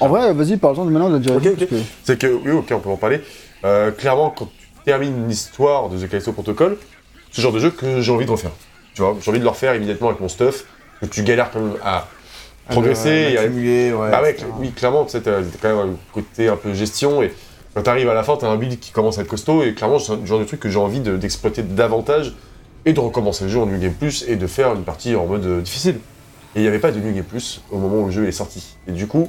En 0.00 0.08
vrai, 0.08 0.32
vas-y, 0.32 0.56
parle-en 0.56 0.84
de 0.84 0.90
maintenant 0.90 1.08
de 1.10 1.14
la 1.14 1.18
durée. 1.20 1.54
Que- 1.54 1.76
C'est 2.04 2.18
que, 2.18 2.26
oui, 2.26 2.50
ok, 2.52 2.66
on 2.72 2.78
peut 2.80 2.88
en 2.90 2.96
parler. 2.96 3.20
Euh, 3.64 3.90
clairement, 3.90 4.30
quand 4.30 4.46
tu 4.46 4.84
termines 4.84 5.28
l'histoire 5.28 5.88
de 5.90 5.98
The 5.98 6.08
Callisto 6.08 6.32
Protocol, 6.32 6.76
c'est 7.30 7.38
le 7.38 7.42
genre 7.42 7.52
de 7.52 7.58
jeu 7.58 7.70
que 7.70 8.00
j'ai 8.00 8.12
envie 8.12 8.24
de 8.26 8.30
refaire. 8.30 8.52
Tu 8.94 9.02
vois, 9.02 9.16
j'ai 9.22 9.30
envie 9.30 9.38
de 9.40 9.44
le 9.44 9.50
refaire 9.50 9.74
immédiatement 9.74 10.08
avec 10.08 10.20
mon 10.20 10.28
stuff, 10.28 10.64
que 11.00 11.06
tu 11.06 11.22
galères 11.22 11.50
quand 11.52 11.60
même 11.60 11.76
à 11.84 12.06
progresser 12.68 13.08
et 13.32 13.38
à 13.38 13.42
accumuler, 13.42 13.92
ouais. 13.92 14.10
Bah 14.10 14.22
ouais, 14.22 14.30
etc. 14.30 14.46
oui, 14.58 14.70
clairement, 14.70 15.04
tu 15.04 15.10
sais, 15.12 15.20
t'as 15.22 15.40
quand 15.60 15.68
même 15.68 15.90
un 15.90 15.96
côté 16.12 16.48
un 16.48 16.56
peu 16.56 16.72
gestion 16.72 17.22
et 17.22 17.32
quand 17.74 17.82
t'arrives 17.82 18.08
à 18.08 18.14
la 18.14 18.22
fin, 18.22 18.36
t'as 18.36 18.48
un 18.48 18.56
build 18.56 18.78
qui 18.80 18.90
commence 18.92 19.18
à 19.18 19.22
être 19.22 19.28
costaud 19.28 19.62
et 19.62 19.74
clairement, 19.74 19.98
c'est 19.98 20.16
le 20.16 20.24
genre 20.26 20.38
de 20.40 20.44
truc 20.44 20.60
que 20.60 20.68
j'ai 20.70 20.78
envie 20.78 21.00
de- 21.00 21.16
d'exploiter 21.16 21.62
davantage 21.62 22.34
et 22.86 22.92
de 22.92 23.00
recommencer 23.00 23.44
le 23.44 23.50
jeu 23.50 23.60
en 23.60 23.66
New 23.66 23.78
Game 23.78 23.92
Plus 23.92 24.24
et 24.28 24.36
de 24.36 24.46
faire 24.46 24.72
une 24.74 24.82
partie 24.84 25.14
en 25.14 25.26
mode 25.26 25.44
euh, 25.46 25.60
difficile. 25.60 25.98
Et 26.54 26.60
il 26.60 26.62
n'y 26.62 26.68
avait 26.68 26.78
pas 26.78 26.90
de 26.90 26.98
New 26.98 27.12
Game 27.12 27.24
Plus 27.24 27.60
au 27.70 27.78
moment 27.78 28.02
où 28.02 28.06
le 28.06 28.12
jeu 28.12 28.26
est 28.26 28.32
sorti. 28.32 28.76
Et 28.88 28.92
du 28.92 29.06
coup, 29.06 29.28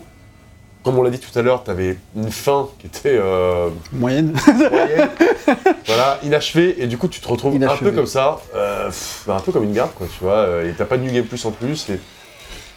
comme 0.84 0.98
on 0.98 1.04
l'a 1.04 1.12
dit 1.12 1.20
tout 1.20 1.38
à 1.38 1.42
l'heure, 1.44 1.64
t'avais 1.64 1.98
une 2.16 2.32
fin 2.32 2.68
qui 2.80 2.88
était 2.88 3.18
euh, 3.20 3.70
Moyenne. 3.94 4.34
moyenne, 4.72 5.10
voilà, 5.86 6.20
inachevée, 6.24 6.82
et 6.82 6.88
du 6.88 6.98
coup, 6.98 7.08
tu 7.08 7.22
te 7.22 7.28
retrouves 7.28 7.62
un 7.62 7.78
peu 7.78 7.92
comme 7.92 8.08
ça, 8.08 8.40
euh, 8.56 8.88
pff, 8.88 9.30
un 9.30 9.40
peu 9.40 9.52
comme 9.52 9.64
une 9.64 9.74
garde, 9.74 9.92
quoi, 9.94 10.08
tu 10.08 10.24
vois, 10.24 10.38
euh, 10.38 10.70
et 10.70 10.74
t'as 10.74 10.86
pas 10.86 10.98
de 10.98 11.04
New 11.04 11.12
Game 11.12 11.26
Plus 11.26 11.46
en 11.46 11.52
plus, 11.52 11.88
et, 11.92 12.00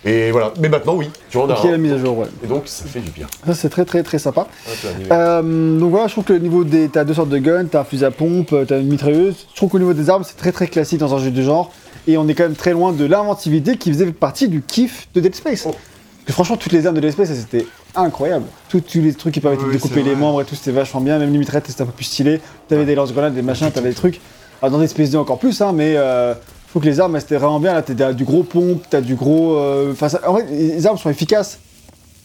et 0.05 0.31
voilà. 0.33 0.53
Mais 0.61 0.69
maintenant, 0.69 0.95
oui, 0.97 1.09
tu 1.31 1.39
en 1.39 1.49
as 1.49 1.67
la 1.67 1.79
mise 1.79 1.95
à 1.95 1.99
jour, 1.99 2.19
ouais. 2.19 2.27
Et 2.45 2.47
donc, 2.47 2.65
ça 2.67 2.85
fait 2.85 3.01
du 3.01 3.11
bien. 3.11 3.27
Ça, 3.47 3.55
c'est 3.55 3.71
très 3.71 3.87
très 3.87 4.03
très 4.03 4.19
sympa. 4.19 4.49
Tu 4.67 4.87
Euh, 5.11 5.79
donc 5.79 5.91
voilà, 5.91 6.09
je 6.09 6.13
trouve 6.13 6.25
que 6.25 6.35
le 6.35 6.41
niveau 6.41 6.63
des. 6.63 6.91
T'as 6.91 7.05
deux 7.05 7.15
sortes 7.15 7.31
de 7.31 7.39
guns, 7.39 7.65
t'as 7.65 7.81
un 7.81 7.85
fusil 7.85 8.05
à 8.05 8.11
pompe, 8.11 8.55
t'as 8.69 8.81
une 8.81 8.89
mitrailleuse. 8.89 9.47
Je 9.51 9.57
trouve 9.57 9.71
qu'au 9.71 9.79
niveau 9.79 9.95
des 9.95 10.11
armes, 10.11 10.25
c'est 10.25 10.37
très 10.37 10.53
très 10.53 10.67
classique 10.67 10.99
dans 10.99 11.15
un 11.15 11.19
jeu 11.19 11.31
de 11.31 11.41
genre. 11.41 11.73
Et 12.07 12.17
on 12.19 12.29
est 12.29 12.35
quand 12.35 12.43
même 12.45 12.55
très 12.57 12.73
loin 12.73 12.93
de 12.93 13.05
l'inventivité 13.05 13.77
qui 13.77 13.91
faisait 13.93 14.07
partie 14.13 14.49
du 14.49 14.61
kiff 14.63 15.09
de 15.15 15.21
Dead 15.21 15.35
Space. 15.35 15.65
Oh. 15.67 15.71
Parce 15.71 16.27
que 16.27 16.33
franchement, 16.33 16.57
toutes 16.57 16.73
les 16.73 16.87
armes 16.87 16.97
de 16.97 17.01
Dead 17.01 17.13
Space, 17.13 17.31
elles, 17.31 17.37
c'était 17.37 17.67
incroyable. 17.95 18.47
Tous, 18.69 18.83
les 18.95 19.15
trucs 19.15 19.35
qui 19.35 19.41
permettaient 19.41 19.63
Oui, 19.65 19.69
de 19.69 19.75
découper 19.75 20.03
les 20.03 20.15
membres 20.17 20.43
et 20.43 20.45
tout, 20.45 20.55
c'était 20.55 20.71
vachement 20.73 21.01
bien. 21.01 21.19
Même 21.19 21.33
les 21.33 21.39
mitraillettes, 21.39 21.67
c'était 21.69 21.83
un 21.83 21.87
peu 21.87 21.93
plus 21.93 22.05
stylé. 22.05 22.41
T'avais 22.69 22.85
des 22.85 22.95
lance-grenades, 22.95 23.35
des 23.35 23.43
machins, 23.43 23.71
t'avais 23.71 23.91
des 23.91 23.95
trucs. 23.95 24.21
Alors, 24.61 24.73
dans 24.73 24.79
Dead 24.81 24.89
Space 24.89 25.11
2 25.11 25.19
encore 25.19 25.39
plus, 25.39 25.61
hein, 25.61 25.73
mais. 25.75 25.95
Euh, 25.97 26.35
je 26.35 26.71
trouve 26.77 26.83
que 26.83 26.89
les 26.89 26.99
armes, 26.99 27.15
elles, 27.15 27.23
c'était 27.23 27.37
vraiment 27.37 27.61
bien. 27.61 27.73
Là, 27.73 27.83
t'as 27.83 28.13
du 28.13 28.25
gros 28.25 28.43
pompe, 28.43 28.83
t'as 28.91 29.01
du 29.01 29.15
gros. 29.15 29.55
euh, 29.57 29.95
ça- 29.95 30.21
en 30.27 30.33
vrai, 30.33 30.45
les 30.51 30.85
armes 30.89 30.99
sont 30.99 31.09
efficaces. 31.09 31.61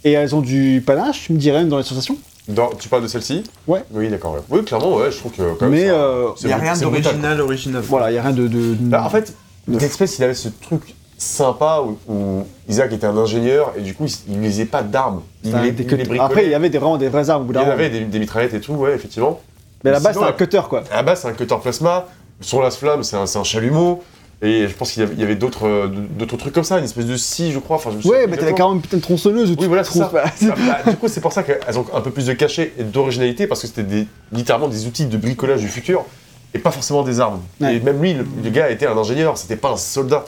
Et 0.04 0.14
elles 0.14 0.34
ont 0.34 0.42
du 0.42 0.82
panache, 0.84 1.26
tu 1.26 1.34
me 1.34 1.38
dirais, 1.38 1.60
même 1.60 1.70
dans 1.70 1.78
les 1.78 1.84
sensations. 1.84 2.18
Dans- 2.48 2.70
tu 2.70 2.90
parles 2.90 3.04
de 3.04 3.08
celle-ci? 3.08 3.44
Ouais. 3.68 3.84
Oui, 3.92 4.08
d'accord. 4.10 4.34
ouais. 4.34 4.40
Oui, 4.50 4.64
clairement, 4.64 4.96
ouais, 4.96 5.12
je 5.12 5.18
trouve 5.18 5.34
que 5.34 5.54
quand 5.54 5.66
même. 5.68 5.72
Mais 5.72 5.88
euh, 5.90 6.30
Il 6.42 6.48
n'y 6.48 6.54
a 6.54 6.58
rien 6.58 6.76
d'original, 6.76 7.42
original. 7.42 7.84
voilà, 7.86 8.10
il 8.10 8.14
n'y 8.14 8.18
a 8.20 8.24
rien 8.24 8.32
de. 8.32 8.48
de- 8.48 8.74
de- 8.74 8.76
Bah, 8.80 9.04
en 9.06 9.10
fait, 9.12 9.28
De- 9.30 9.34
Dead 9.78 9.92
il 10.18 10.24
avait 10.24 10.34
ce 10.34 10.50
truc 10.50 10.96
sympa 11.18 11.82
où, 11.86 11.98
où 12.12 12.44
Isaac 12.70 12.94
était 12.94 13.06
un 13.08 13.18
ingénieur 13.18 13.74
et 13.78 13.82
du 13.82 13.94
coup, 13.94 14.06
il 14.06 14.12
il 14.30 14.34
n'utilisait 14.40 14.66
pas 14.66 14.84
d'armes. 14.84 15.22
Il, 15.44 15.54
les, 15.58 15.60
des 15.60 15.68
il 15.68 15.78
les 15.78 15.84
cutters. 15.86 15.98
bricolait. 15.98 16.20
Après, 16.20 16.46
il 16.46 16.52
y 16.52 16.56
avait 16.56 16.70
des, 16.70 16.78
vraiment 16.78 16.98
des 16.98 17.10
vraies 17.10 17.30
armes 17.30 17.44
au 17.44 17.46
bout 17.46 17.52
Il 17.52 17.56
d'un 17.56 17.62
y 17.62 17.64
moment. 17.66 17.74
avait 17.76 17.90
des, 17.90 18.02
des 18.06 18.20
mitraillettes 18.20 18.54
et 18.54 18.62
tout, 18.62 18.74
ouais, 18.74 18.96
effectivement. 18.96 19.42
Mais 19.84 19.90
à 19.90 19.94
la 19.94 20.00
base, 20.00 20.16
c'est 20.18 20.24
un 20.24 20.28
la- 20.28 20.32
cutter 20.34 20.62
quoi. 20.70 20.84
À 20.92 20.96
la 20.98 21.04
base, 21.04 21.22
c'est 21.22 21.28
un 21.28 21.34
cutter 21.34 21.56
plasma. 21.62 22.08
Son 22.42 22.62
lance-flamme, 22.62 23.04
c'est 23.04 23.18
un, 23.18 23.26
c'est 23.26 23.38
un 23.40 23.44
chalumeau. 23.44 24.02
Et 24.42 24.70
je 24.70 24.74
pense 24.74 24.94
qu'il 24.94 25.02
y 25.04 25.06
avait, 25.06 25.16
il 25.18 25.30
y 25.30 25.36
d'autres, 25.36 25.68
euh, 25.68 25.88
d'autres 26.18 26.38
trucs 26.38 26.54
comme 26.54 26.64
ça, 26.64 26.78
une 26.80 26.86
espèce 26.86 27.06
de 27.06 27.18
scie, 27.18 27.52
je 27.52 27.60
crois. 27.60 27.76
Enfin, 27.76 27.90
je 28.00 28.08
Ouais, 28.08 28.26
mais 28.28 28.38
t'avais 28.38 28.54
quand 28.56 28.70
même 28.70 28.78
une 28.78 28.82
putain 28.82 28.96
de 28.96 29.02
tronçonneuse 29.02 29.52
où 29.52 29.56
tu 29.58 29.64
Oui, 29.64 29.68
voilà, 29.68 29.84
ça. 29.84 30.06
pas. 30.06 30.24
Bah, 30.42 30.90
du 30.90 30.96
coup, 30.96 31.10
c'est 31.10 31.20
pour 31.20 31.34
ça 31.34 31.44
qu'elles 31.44 31.78
ont 31.78 31.86
un 31.94 32.00
peu 32.00 32.12
plus 32.12 32.26
de 32.28 32.32
cachet 32.34 32.72
et 32.80 32.84
d'originalité 32.84 33.48
parce 33.48 33.60
que 33.62 33.68
c'était 33.68 34.08
littéralement 34.32 34.70
des 34.70 34.88
outils 34.88 35.06
de 35.08 35.18
bricolage 35.18 35.60
du 35.60 35.68
futur 35.68 36.06
et 36.54 36.60
pas 36.60 36.72
forcément 36.72 37.04
des 37.04 37.20
armes. 37.20 37.42
Ouais. 37.62 37.76
Et 37.76 37.80
même 37.80 38.02
lui, 38.02 38.14
le, 38.14 38.26
le 38.44 38.50
gars 38.50 38.70
était 38.70 38.86
un 38.88 38.98
ingénieur, 38.98 39.38
c'était 39.38 39.56
pas 39.56 39.72
un 39.72 39.78
soldat. 39.78 40.26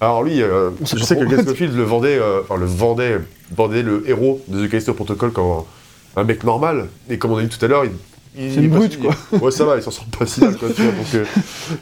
Alors 0.00 0.22
lui, 0.22 0.42
euh, 0.42 0.70
je 0.84 1.02
sais 1.02 1.16
que. 1.16 1.24
Gatsfield 1.24 1.74
le 1.74 1.84
vendait, 1.84 2.18
euh, 2.18 2.40
enfin 2.42 2.56
le 2.56 2.66
vendait, 2.66 3.20
vendait 3.56 3.82
le 3.82 4.08
héros 4.08 4.42
de 4.48 4.66
The 4.66 4.70
Callisto 4.70 4.92
Protocol 4.92 5.32
comme 5.32 5.46
un, 6.16 6.20
un 6.20 6.24
mec 6.24 6.44
normal. 6.44 6.88
Et 7.08 7.16
comme 7.18 7.32
on 7.32 7.38
a 7.38 7.42
dit 7.42 7.48
tout 7.48 7.64
à 7.64 7.68
l'heure, 7.68 7.84
il- 7.84 7.92
C'est 8.36 8.54
une 8.56 8.68
brute, 8.70 8.98
quoi. 9.00 9.14
Ouais, 9.40 9.50
ça 9.52 9.64
va, 9.64 9.76
il 9.76 9.82
s'en 9.82 9.92
sort 9.92 10.06
pas 10.06 10.26
si 10.26 10.40
mal, 10.40 10.56
quoi. 10.56 10.68
Tu 10.74 10.82
vois, 10.82 10.90
donc 10.92 11.14
euh, 11.14 11.24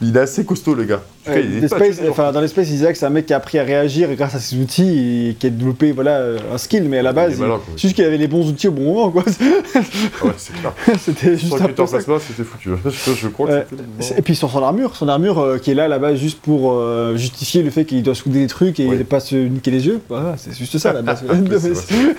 il 0.03 0.15
est 0.15 0.19
assez 0.19 0.45
costaud, 0.45 0.75
le 0.75 0.83
gars. 0.83 1.01
En 1.25 1.29
tout 1.29 1.31
cas, 1.35 1.39
il 1.39 1.57
est 1.57 1.61
Dead 1.61 1.69
pas 1.69 1.77
Space, 1.77 1.97
tueur. 1.97 2.11
enfin, 2.11 2.31
dans 2.31 2.41
l'espace, 2.41 2.67
il 2.67 2.73
disait 2.73 2.91
que 2.93 2.97
c'est 2.99 3.05
un 3.07 3.09
mec 3.09 3.25
qui 3.25 3.33
a 3.33 3.37
appris 3.37 3.57
à 3.57 3.63
réagir 3.63 4.13
grâce 4.15 4.35
à 4.35 4.39
ses 4.39 4.57
outils 4.57 5.29
et 5.29 5.33
qui 5.33 5.47
a 5.47 5.49
développé 5.49 5.91
voilà, 5.93 6.17
euh, 6.17 6.37
un 6.53 6.59
skill, 6.59 6.83
mais 6.89 6.99
à 6.99 7.01
la 7.01 7.11
base, 7.11 7.31
Il 7.33 7.37
est 7.37 7.41
malin, 7.41 7.55
quoi. 7.55 7.73
c'est 7.75 7.81
juste 7.83 7.95
qu'il 7.95 8.05
avait 8.05 8.17
les 8.17 8.27
bons 8.27 8.47
outils 8.47 8.67
au 8.67 8.71
bon 8.71 8.83
moment. 8.93 9.09
quoi. 9.09 9.23
Ouais, 9.25 10.31
c'est 10.37 10.53
clair. 10.53 10.73
C'était 10.99 11.31
juste 11.37 11.49
Sans 11.49 11.61
un 11.63 11.67
le 11.67 11.73
peu 11.73 11.85
ça. 11.87 11.97
plasma, 11.97 12.17
c'était 12.19 12.43
foutu. 12.43 12.69
Je, 12.85 13.13
je 13.15 13.27
crois 13.29 13.47
que 13.47 13.53
c'était- 13.99 14.19
Et 14.19 14.21
puis 14.21 14.35
sur 14.35 14.51
son 14.51 14.61
armure, 14.61 14.95
son 14.95 15.07
armure 15.07 15.39
euh, 15.39 15.57
qui 15.57 15.71
est 15.71 15.75
là 15.75 15.87
là-bas 15.87 16.15
juste 16.15 16.39
pour 16.39 16.73
euh, 16.73 17.15
justifier 17.17 17.63
le 17.63 17.71
fait 17.71 17.85
qu'il 17.85 18.03
doit 18.03 18.13
souder 18.15 18.41
des 18.41 18.47
trucs 18.47 18.79
et 18.79 18.85
Oui. 18.85 19.03
pas 19.03 19.19
se 19.19 19.35
niquer 19.35 19.71
les 19.71 19.87
yeux. 19.87 20.01
Voilà, 20.07 20.35
c'est 20.37 20.55
juste 20.55 20.77
ça 20.77 20.93
la 20.93 21.01
base. 21.01 21.23
Oui, 21.29 21.49
c'est 21.59 21.69
vrai, 21.93 22.15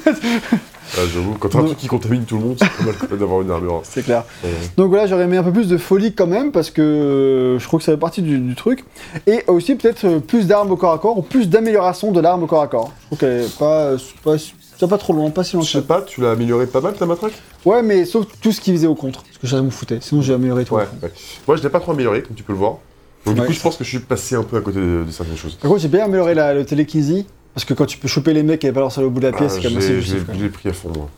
Ah, 0.96 1.00
J'avoue, 1.12 1.34
quand 1.38 1.48
t'as 1.48 1.58
un 1.60 1.64
truc 1.64 1.78
qui 1.78 1.86
contamine 1.86 2.24
tout 2.24 2.36
le 2.38 2.44
monde, 2.44 2.56
c'est 2.58 2.68
pas 2.70 2.84
mal 2.84 2.94
quand 3.00 3.16
d'avoir 3.16 3.42
une 3.42 3.50
armure. 3.50 3.80
c'est 3.84 4.02
clair. 4.04 4.24
Ouais. 4.42 4.50
Donc 4.76 4.88
voilà, 4.90 5.06
j'aurais 5.06 5.26
mis 5.26 5.36
un 5.36 5.42
peu 5.42 5.52
plus 5.52 5.68
de 5.68 5.76
folie 5.78 6.14
quand 6.14 6.26
même 6.26 6.52
parce 6.52 6.70
que 6.70 6.82
euh, 6.82 7.58
je 7.58 7.66
crois 7.66 7.78
que 7.78 7.84
ça 7.84 7.92
fait 7.92 7.98
partie 7.98 8.22
du, 8.22 8.38
du 8.38 8.54
truc. 8.54 8.84
Et 9.26 9.42
aussi 9.48 9.74
peut-être 9.74 10.04
euh, 10.04 10.18
plus 10.20 10.46
d'armes 10.46 10.70
au 10.70 10.76
corps 10.76 10.92
à 10.92 10.98
corps 10.98 11.18
ou 11.18 11.22
plus 11.22 11.48
d'amélioration 11.48 12.12
de 12.12 12.20
l'arme 12.20 12.42
au 12.42 12.46
corps 12.46 12.62
à 12.62 12.68
corps. 12.68 12.92
Je 13.00 13.06
trouve 13.06 13.18
qu'elle 13.18 13.42
est 13.42 13.58
pas, 13.58 13.92
pas, 14.22 14.86
pas 14.88 14.98
trop 14.98 15.12
loin, 15.12 15.30
pas 15.30 15.44
si 15.44 15.56
loin 15.56 15.64
Je 15.64 15.70
sais 15.72 15.82
pas, 15.82 16.02
tu 16.02 16.20
l'as 16.20 16.32
amélioré 16.32 16.66
pas 16.66 16.80
mal 16.80 16.94
ta 16.94 17.06
matraque? 17.06 17.32
Ouais, 17.64 17.82
mais 17.82 18.04
sauf 18.04 18.26
tout 18.40 18.52
ce 18.52 18.60
qui 18.60 18.72
visait 18.72 18.86
au 18.86 18.94
contre, 18.94 19.22
parce 19.22 19.38
que 19.38 19.46
ça 19.46 19.62
me 19.62 19.70
foutait. 19.70 19.98
Sinon 20.00 20.20
j'ai 20.22 20.34
amélioré 20.34 20.64
tout. 20.64 20.74
ouais, 20.74 20.86
ouais. 21.02 21.10
Moi 21.48 21.56
je 21.56 21.62
l'ai 21.62 21.70
pas 21.70 21.80
trop 21.80 21.92
amélioré, 21.92 22.22
comme 22.22 22.36
tu 22.36 22.42
peux 22.42 22.52
le 22.52 22.58
voir. 22.58 22.76
Donc 23.24 23.36
du 23.36 23.40
coup, 23.42 23.52
je 23.52 23.60
pense 23.60 23.76
que 23.76 23.84
je 23.84 23.88
suis 23.88 24.00
passé 24.00 24.34
un 24.34 24.42
peu 24.42 24.58
à 24.58 24.60
côté 24.60 24.78
de, 24.78 25.02
de 25.06 25.10
certaines 25.10 25.36
choses. 25.38 25.54
Par 25.54 25.70
contre, 25.70 25.80
j'ai 25.80 25.88
bien 25.88 26.04
amélioré 26.04 26.34
la, 26.34 26.52
le 26.52 26.66
télékinésie 26.66 27.26
parce 27.54 27.64
que 27.64 27.74
quand 27.74 27.86
tu 27.86 27.98
peux 27.98 28.08
choper 28.08 28.32
les 28.34 28.42
mecs 28.42 28.64
et 28.64 28.72
balancer 28.72 29.00
au 29.02 29.10
bout 29.10 29.20
de 29.20 29.26
la 29.28 29.32
pièce, 29.32 29.52
Ah, 29.52 29.54
c'est 29.56 29.62
quand 29.62 29.70
même 29.70 29.78
assez 29.78 30.00
j'ai- 30.00 30.48
pris 30.48 30.68
à 30.68 30.72
fond, 30.72 30.90
moi. 30.94 31.08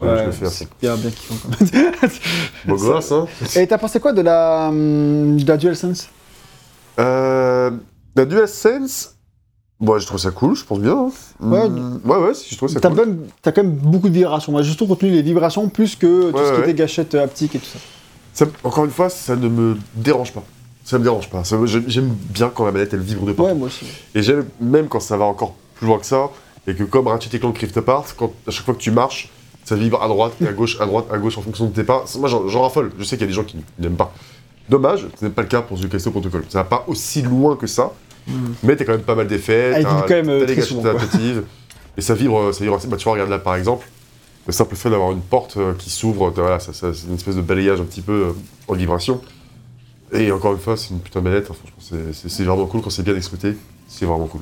Ouais, 0.00 0.18
je 0.18 0.24
le 0.26 0.32
fais 0.32 0.46
à 0.46 0.50
fond. 0.50 0.56
c'est 0.58 0.68
bien, 0.82 0.96
bien 0.96 1.10
kiffant 1.10 1.34
quand 1.42 1.60
même. 1.60 2.10
Bon, 2.66 2.74
grâce, 2.74 3.12
hein. 3.12 3.26
Et 3.56 3.66
t'as 3.66 3.78
pensé 3.78 4.00
quoi 4.00 4.12
de 4.12 4.20
la, 4.22 4.68
hum, 4.68 5.40
de 5.40 5.46
la 5.48 5.56
DualSense 5.56 6.08
Euh, 6.98 7.70
la 8.16 8.24
DualSense, 8.24 9.16
bon, 9.80 9.98
je 9.98 10.06
trouve 10.06 10.18
ça 10.20 10.30
cool, 10.30 10.54
je 10.56 10.64
pense 10.64 10.80
bien. 10.80 10.92
hein. 10.96 11.10
Ouais. 11.40 11.68
Mm, 11.68 12.00
ouais, 12.04 12.16
ouais, 12.18 12.34
si, 12.34 12.50
je 12.52 12.56
trouve 12.56 12.68
ça 12.68 12.80
T'as 12.80 12.90
cool. 12.90 12.98
même, 12.98 13.18
t'as 13.42 13.52
quand 13.52 13.62
même 13.62 13.72
beaucoup 13.76 14.08
de 14.08 14.14
vibrations. 14.14 14.52
Moi, 14.52 14.62
j'ai 14.62 14.68
surtout 14.70 14.86
retenu 14.86 15.10
les 15.10 15.22
vibrations 15.22 15.68
plus 15.68 15.96
que 15.96 16.30
tout 16.30 16.36
Ouais, 16.36 16.44
ce 16.44 16.50
qui 16.50 16.56
ouais. 16.58 16.62
était 16.64 16.74
gâchette 16.74 17.14
euh, 17.14 17.24
haptique 17.24 17.54
et 17.54 17.58
tout 17.58 17.66
ça. 17.66 17.78
Ça- 18.32 18.46
encore 18.64 18.84
une 18.84 18.90
fois, 18.90 19.08
ça 19.10 19.36
ne 19.36 19.48
me 19.48 19.76
dérange 19.94 20.32
pas. 20.32 20.42
Ça 20.84 20.98
me 20.98 21.04
dérange 21.04 21.30
pas. 21.30 21.42
J'aime 21.86 22.08
bien 22.30 22.50
quand 22.54 22.66
la 22.66 22.72
manette 22.72 22.92
elle 22.92 23.00
vibre 23.00 23.24
de 23.24 23.32
partout. 23.32 23.48
Ouais, 23.50 23.56
moi 23.56 23.68
aussi. 23.68 23.86
Et 24.14 24.22
j'aime 24.22 24.44
même 24.60 24.88
quand 24.88 25.00
ça 25.00 25.16
va 25.16 25.24
encore 25.24 25.54
plus 25.84 25.88
loin 25.90 25.98
que 25.98 26.06
ça, 26.06 26.30
et 26.66 26.74
que 26.74 26.82
comme 26.84 27.08
Ratchet 27.08 27.38
Clank 27.38 27.58
Rift 27.58 27.76
Apart, 27.76 28.06
quand 28.16 28.32
à 28.48 28.50
chaque 28.50 28.64
fois 28.64 28.72
que 28.74 28.80
tu 28.80 28.90
marches, 28.90 29.28
ça 29.64 29.76
vibre 29.76 30.02
à 30.02 30.08
droite 30.08 30.32
et 30.42 30.48
à 30.48 30.52
gauche, 30.52 30.80
à 30.80 30.86
droite, 30.86 31.06
à 31.12 31.18
gauche 31.18 31.36
en 31.38 31.42
fonction 31.42 31.66
de 31.66 31.72
tes 31.74 31.84
pas. 31.84 32.04
Moi 32.18 32.28
j'en 32.28 32.62
raffole, 32.62 32.90
je 32.98 33.04
sais 33.04 33.16
qu'il 33.16 33.22
y 33.22 33.24
a 33.24 33.28
des 33.28 33.34
gens 33.34 33.44
qui 33.44 33.58
n'aiment 33.78 33.96
pas. 33.96 34.12
Dommage, 34.68 35.06
ce 35.20 35.24
n'est 35.26 35.30
pas 35.30 35.42
le 35.42 35.48
cas 35.48 35.60
pour 35.60 35.78
The 35.78 35.88
Callisto 35.88 36.10
Protocol. 36.10 36.44
Ça 36.48 36.60
va 36.60 36.64
pas 36.64 36.84
aussi 36.86 37.20
loin 37.20 37.56
que 37.56 37.66
ça, 37.66 37.92
mais 38.62 38.76
t'as 38.76 38.84
quand 38.86 38.92
même 38.92 39.02
pas 39.02 39.14
mal 39.14 39.26
d'effets, 39.26 39.72
Ah, 39.74 39.82
t'as 39.82 39.88
vibre 39.90 40.04
quand 40.08 40.14
même, 40.14 40.28
euh, 40.30 40.46
des 40.46 40.54
et 41.98 42.00
ça 42.00 42.14
vibre, 42.14 42.52
ça 42.54 42.64
vibre 42.64 42.76
assez. 42.76 42.88
Bah 42.88 42.96
tu 42.96 43.04
vois, 43.04 43.12
regarde 43.12 43.28
là 43.30 43.38
par 43.38 43.56
exemple, 43.56 43.86
le 44.46 44.52
simple 44.54 44.74
fait 44.76 44.88
d'avoir 44.90 45.12
une 45.12 45.20
porte 45.20 45.58
euh, 45.58 45.74
qui 45.78 45.90
s'ouvre, 45.90 46.30
voilà, 46.30 46.60
ça, 46.60 46.72
ça- 46.72 46.94
c'est 46.94 47.06
une 47.08 47.14
espèce 47.14 47.36
de 47.36 47.42
balayage 47.42 47.80
un 47.80 47.84
petit 47.84 48.00
peu 48.02 48.12
euh, 48.12 48.32
en 48.68 48.74
vibration. 48.74 49.20
Et 50.12 50.30
encore 50.32 50.52
une 50.52 50.58
fois, 50.60 50.76
c'est 50.76 50.90
une 50.90 51.00
putain 51.00 51.20
de 51.20 51.24
manette, 51.28 51.50
hein, 51.50 51.54
franchement, 51.54 51.98
c'est 52.12 52.42
vraiment 52.44 52.66
cool 52.66 52.80
quand 52.82 52.90
c'est 52.90 53.02
bien 53.02 53.16
exploité, 53.16 53.54
c'est 53.88 54.04
vraiment 54.06 54.26
cool. 54.26 54.40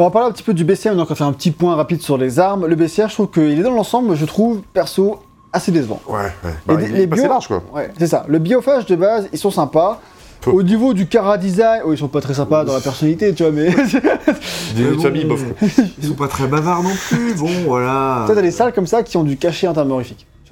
On 0.00 0.04
va 0.04 0.10
parler 0.10 0.28
un 0.28 0.32
petit 0.32 0.42
peu 0.44 0.54
du 0.54 0.64
bestiaire, 0.64 0.94
donc 0.94 1.06
on 1.06 1.08
va 1.08 1.14
faire 1.16 1.26
un 1.26 1.32
petit 1.32 1.50
point 1.50 1.74
rapide 1.74 2.00
sur 2.02 2.16
les 2.18 2.38
armes. 2.38 2.66
Le 2.66 2.74
bestiaire, 2.76 3.08
je 3.08 3.14
trouve 3.14 3.30
qu'il 3.30 3.58
est 3.58 3.62
dans 3.62 3.72
l'ensemble, 3.72 4.14
je 4.14 4.24
trouve, 4.24 4.60
perso, 4.72 5.18
assez 5.52 5.72
décevant. 5.72 6.00
Ouais, 6.08 6.18
ouais. 6.44 6.50
Bah, 6.66 6.74
Les- 6.76 6.86
il 6.86 6.92
les 6.94 7.02
est 7.02 7.06
passé 7.08 7.22
bio- 7.22 7.30
large, 7.30 7.48
quoi. 7.48 7.62
Ouais, 7.74 7.90
c'est 7.98 8.06
ça. 8.06 8.24
Le 8.28 8.38
biophage 8.38 8.86
de 8.86 8.94
base, 8.96 9.28
ils 9.32 9.38
sont 9.38 9.50
sympas. 9.50 10.00
Peu. 10.40 10.52
Au 10.52 10.62
niveau 10.62 10.94
du 10.94 11.08
cara 11.08 11.36
design, 11.36 11.82
oh, 11.84 11.92
ils 11.92 11.98
sont 11.98 12.06
pas 12.06 12.20
très 12.20 12.34
sympas 12.34 12.64
dans 12.64 12.74
la 12.74 12.80
personnalité, 12.80 13.34
tu 13.34 13.42
vois, 13.42 13.50
mais. 13.50 13.70
Des 14.76 14.84
Mais 14.84 14.90
bon. 14.92 15.02
famille, 15.02 15.24
bof. 15.24 15.42
quoi. 15.58 15.68
Ils 16.00 16.06
sont 16.08 16.14
pas 16.14 16.28
très 16.28 16.46
bavards 16.46 16.84
non 16.84 16.94
plus, 17.08 17.34
bon 17.34 17.48
voilà. 17.66 18.22
Toi, 18.26 18.36
t'as 18.36 18.42
des 18.42 18.52
salles 18.52 18.72
comme 18.72 18.86
ça 18.86 19.02
qui 19.02 19.16
ont 19.16 19.24
du 19.24 19.36
cachet 19.36 19.66
en 19.66 19.72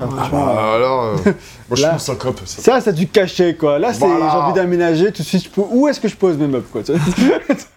euh, 0.00 0.04
Ah, 0.32 0.74
alors, 0.74 1.04
euh, 1.04 1.16
moi 1.24 1.32
je 1.76 1.82
Là- 1.82 1.88
suis 1.88 1.94
en 1.96 1.98
syncope. 1.98 2.40
ça. 2.44 2.80
Ça, 2.80 2.90
a 2.90 2.92
du 2.92 3.08
cachet, 3.08 3.54
quoi. 3.54 3.78
Là, 3.78 3.92
c'est 3.92 4.00
Voilà. 4.06 4.28
j'ai 4.30 4.36
envie 4.36 4.52
d'aménager 4.54 5.12
tout 5.12 5.22
de 5.22 5.26
suite. 5.26 5.44
je 5.44 5.50
peux- 5.50 5.62
Où 5.70 5.88
est-ce 5.88 6.00
que 6.00 6.08
je 6.08 6.16
pose 6.16 6.36
mes 6.36 6.46
meubles, 6.46 6.66
quoi 6.70 6.82
tu 6.82 6.92
vois? 6.92 7.00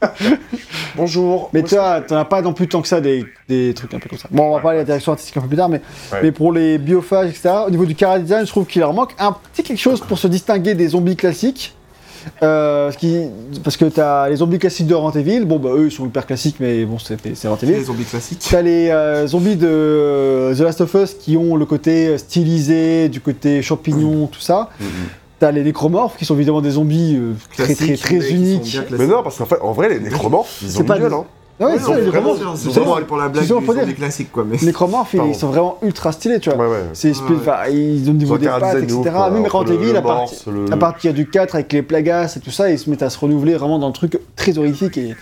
Bonjour. 0.95 1.49
Mais 1.53 1.63
Où 1.63 1.67
toi, 1.67 2.01
t'en 2.01 2.17
as 2.17 2.25
pas 2.25 2.41
non 2.41 2.53
plus 2.53 2.67
tant 2.67 2.81
que 2.81 2.87
ça 2.87 2.99
des, 3.01 3.25
des 3.47 3.73
trucs 3.73 3.93
un 3.93 3.99
peu 3.99 4.09
comme 4.09 4.17
ça. 4.19 4.27
Bon, 4.31 4.43
on 4.43 4.49
va 4.51 4.55
Ouais. 4.57 4.61
parler 4.61 4.77
de 4.77 4.81
la 4.81 4.85
direction 4.85 5.11
artistique 5.11 5.37
un 5.37 5.41
peu 5.41 5.47
plus 5.47 5.57
tard, 5.57 5.69
mais, 5.69 5.81
Ouais. 6.11 6.19
mais 6.23 6.31
pour 6.31 6.51
les 6.51 6.77
biophages, 6.77 7.29
etc., 7.29 7.49
au 7.67 7.69
niveau 7.69 7.85
du 7.85 7.95
chara 7.97 8.19
design, 8.19 8.45
je 8.45 8.51
trouve 8.51 8.65
qu'il 8.65 8.81
leur 8.81 8.93
manque 8.93 9.13
un 9.19 9.31
petit 9.53 9.63
quelque 9.63 9.79
chose 9.79 10.01
pour 10.01 10.17
se 10.17 10.27
distinguer 10.27 10.73
des 10.73 10.89
zombies 10.89 11.15
classiques. 11.15 11.75
Euh, 12.43 12.91
qui, 12.91 13.21
parce 13.63 13.77
que 13.77 13.85
t'as 13.85 14.29
les 14.29 14.37
zombies 14.37 14.59
classiques 14.59 14.87
de 14.87 14.95
Resident 14.95 15.19
Evil, 15.21 15.45
bon 15.45 15.57
bah 15.59 15.69
eux 15.73 15.85
ils 15.87 15.91
sont 15.91 16.05
hyper 16.05 16.25
classiques, 16.25 16.57
mais 16.59 16.85
bon 16.85 16.97
c'est 16.99 17.13
Evil. 17.25 17.73
Les 17.73 17.83
zombies 17.83 18.03
classiques. 18.05 18.45
T'as 18.49 18.61
les 18.61 18.89
euh, 18.89 19.27
zombies 19.27 19.55
de 19.55 19.67
euh, 19.69 20.55
The 20.55 20.59
Last 20.59 20.81
of 20.81 20.93
Us 20.95 21.13
qui 21.15 21.37
ont 21.37 21.55
le 21.55 21.65
côté 21.65 22.17
stylisé, 22.17 23.09
du 23.09 23.21
côté 23.21 23.61
champignon, 23.61 24.27
tout 24.27 24.41
ça. 24.41 24.69
Mhm. 24.79 24.87
T'as 25.39 25.51
les 25.51 25.63
nécromorphes 25.63 26.17
qui 26.17 26.25
sont 26.25 26.35
évidemment 26.35 26.61
des 26.61 26.71
zombies 26.71 27.15
euh, 27.15 27.33
très 27.57 27.73
très 27.73 27.95
très 27.95 28.29
uniques. 28.31 28.77
Mais 28.91 29.07
non, 29.07 29.23
parce 29.23 29.37
qu'en 29.37 29.45
fait, 29.45 29.59
en 29.61 29.71
vrai, 29.71 29.87
les 29.89 29.99
nécromorphes, 30.01 30.59
ils 30.61 30.77
ont 30.79 30.83
pas 30.83 30.95
une 30.97 31.03
gueule, 31.03 31.11
des- 31.11 31.15
hein. 31.15 31.25
Ah 31.61 31.65
ouais, 31.65 31.73
Ouais, 31.73 31.79
c'est 31.79 31.95
les 31.95 32.01
vraiment, 32.09 32.35
c'est 32.55 32.79
pour 33.05 33.17
la 33.17 33.27
blague 33.27 33.43
ils 33.43 33.53
ont 33.53 33.59
du 33.59 33.65
faut 33.65 33.73
dire- 33.73 33.81
zombie 33.83 33.95
classique, 33.95 34.31
quoi. 34.31 34.45
Mais 34.49 34.57
Les 34.57 34.67
nécromorphes, 34.67 35.13
ils 35.27 35.35
sont 35.35 35.47
vraiment 35.49 35.77
ultra 35.81 36.11
stylés, 36.13 36.39
tu 36.39 36.49
vois. 36.49 36.69
Ouais. 36.69 36.83
C'est 36.93 37.09
ils 37.69 38.09
ont 38.09 38.13
niveau 38.13 38.37
des 38.37 38.47
pattes, 38.47 38.77
etc. 38.83 38.95
ouf. 38.97 39.05
Même 39.05 39.43
Entre 39.45 39.55
Resident 39.55 39.63
le- 39.65 39.83
Evil, 39.83 39.91
le 39.91 40.73
à, 40.73 40.77
partir 40.77 41.13
du 41.13 41.27
4 41.29 41.55
avec 41.55 41.73
les 41.73 41.81
plagas 41.81 42.35
et 42.37 42.39
tout 42.39 42.51
ça, 42.51 42.69
ils 42.71 42.79
se 42.79 42.89
mettent 42.89 43.03
à 43.03 43.09
se 43.09 43.19
renouveler 43.19 43.55
vraiment 43.55 43.77
dans 43.79 43.87
le 43.87 43.93
truc 43.93 44.19
très 44.37 44.57
horrifique 44.57 44.97
et, 44.97 45.15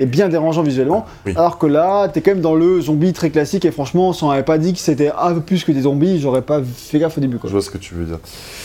et 0.00 0.06
bien 0.06 0.30
dérangeant 0.30 0.62
visuellement. 0.62 1.04
Oui. 1.26 1.34
Alors 1.36 1.58
que 1.58 1.66
là, 1.66 2.08
t'es 2.08 2.22
quand 2.22 2.30
même 2.30 2.40
dans 2.40 2.54
le 2.54 2.80
zombie 2.80 3.12
très 3.12 3.28
classique 3.28 3.66
et 3.66 3.70
franchement, 3.70 4.14
si 4.14 4.24
on 4.24 4.28
m'avait 4.28 4.42
pas 4.44 4.56
dit 4.56 4.72
que 4.72 4.78
c'était 4.80 5.10
un 5.16 5.34
peu 5.34 5.40
plus 5.42 5.62
que 5.62 5.72
des 5.72 5.82
zombies, 5.82 6.18
j'aurais 6.20 6.42
pas 6.42 6.62
fait 6.62 6.98
gaffe 7.00 7.18
au 7.18 7.20
début. 7.20 7.36
Quoi. 7.36 7.48
Je 7.48 7.52
vois 7.52 7.62
ce 7.62 7.70
que 7.70 7.78
tu 7.78 7.94
veux 7.94 8.06
dire. 8.06 8.18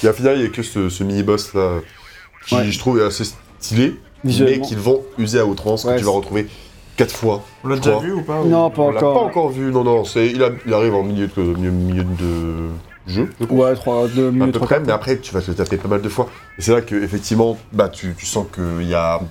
Et 0.03 0.07
à 0.07 0.13
final, 0.13 0.37
il 0.37 0.43
y 0.43 0.45
a 0.45 0.49
que 0.49 0.63
ce, 0.63 0.87
ce 0.87 1.03
mini-boss 1.03 1.53
là, 1.55 1.71
qui 2.47 2.55
Ouais. 2.55 2.63
je 2.71 2.79
trouve 2.79 2.99
est 2.99 3.03
assez 3.05 3.25
stylé, 3.59 3.99
mais 4.23 4.59
qu'ils 4.61 4.77
vont 4.77 5.01
user 5.17 5.39
à 5.39 5.45
outrance, 5.45 5.83
Ouais, 5.83 5.95
que 5.95 5.99
tu 5.99 6.05
vas 6.05 6.11
retrouver 6.11 6.47
quatre 6.97 7.15
fois. 7.15 7.43
on 7.63 7.69
l'a 7.69 7.77
déjà 7.77 7.97
vu 7.99 8.11
ou 8.11 8.21
pas 8.23 8.43
Non, 8.43 8.69
pas 8.69 8.81
On 8.81 8.91
l'a 8.91 8.99
pas 8.99 9.07
encore. 9.07 9.25
encore 9.27 9.49
vu, 9.49 9.71
non, 9.71 9.83
non, 9.85 10.03
c'est, 10.03 10.27
il, 10.27 10.43
a- 10.43 10.49
il 10.65 10.73
arrive 10.73 10.93
en 10.95 11.03
milieu 11.03 11.27
de, 11.27 11.41
milieu, 11.41 11.71
milieu 11.71 12.03
de 12.03 12.67
jeu, 13.07 13.29
je. 13.39 13.45
Ouais, 13.49 13.73
3, 13.75 14.07
2 14.09 14.27
à 14.27 14.31
minutes, 14.31 14.47
peu 14.53 14.59
3 14.59 14.67
près, 14.67 14.79
mais 14.81 14.91
après 14.91 15.17
tu 15.19 15.33
vas 15.33 15.41
te 15.41 15.49
le 15.51 15.55
taper 15.55 15.77
pas 15.77 15.87
mal 15.87 16.01
de 16.01 16.09
fois. 16.09 16.27
Et 16.57 16.61
c'est 16.61 16.73
là 16.73 16.81
que 16.81 16.95
effectivement, 16.95 17.57
bah, 17.71 17.87
tu, 17.87 18.13
tu 18.17 18.25
sens 18.25 18.45
qu'il 18.53 18.87
y 18.89 18.93
a 18.95 19.21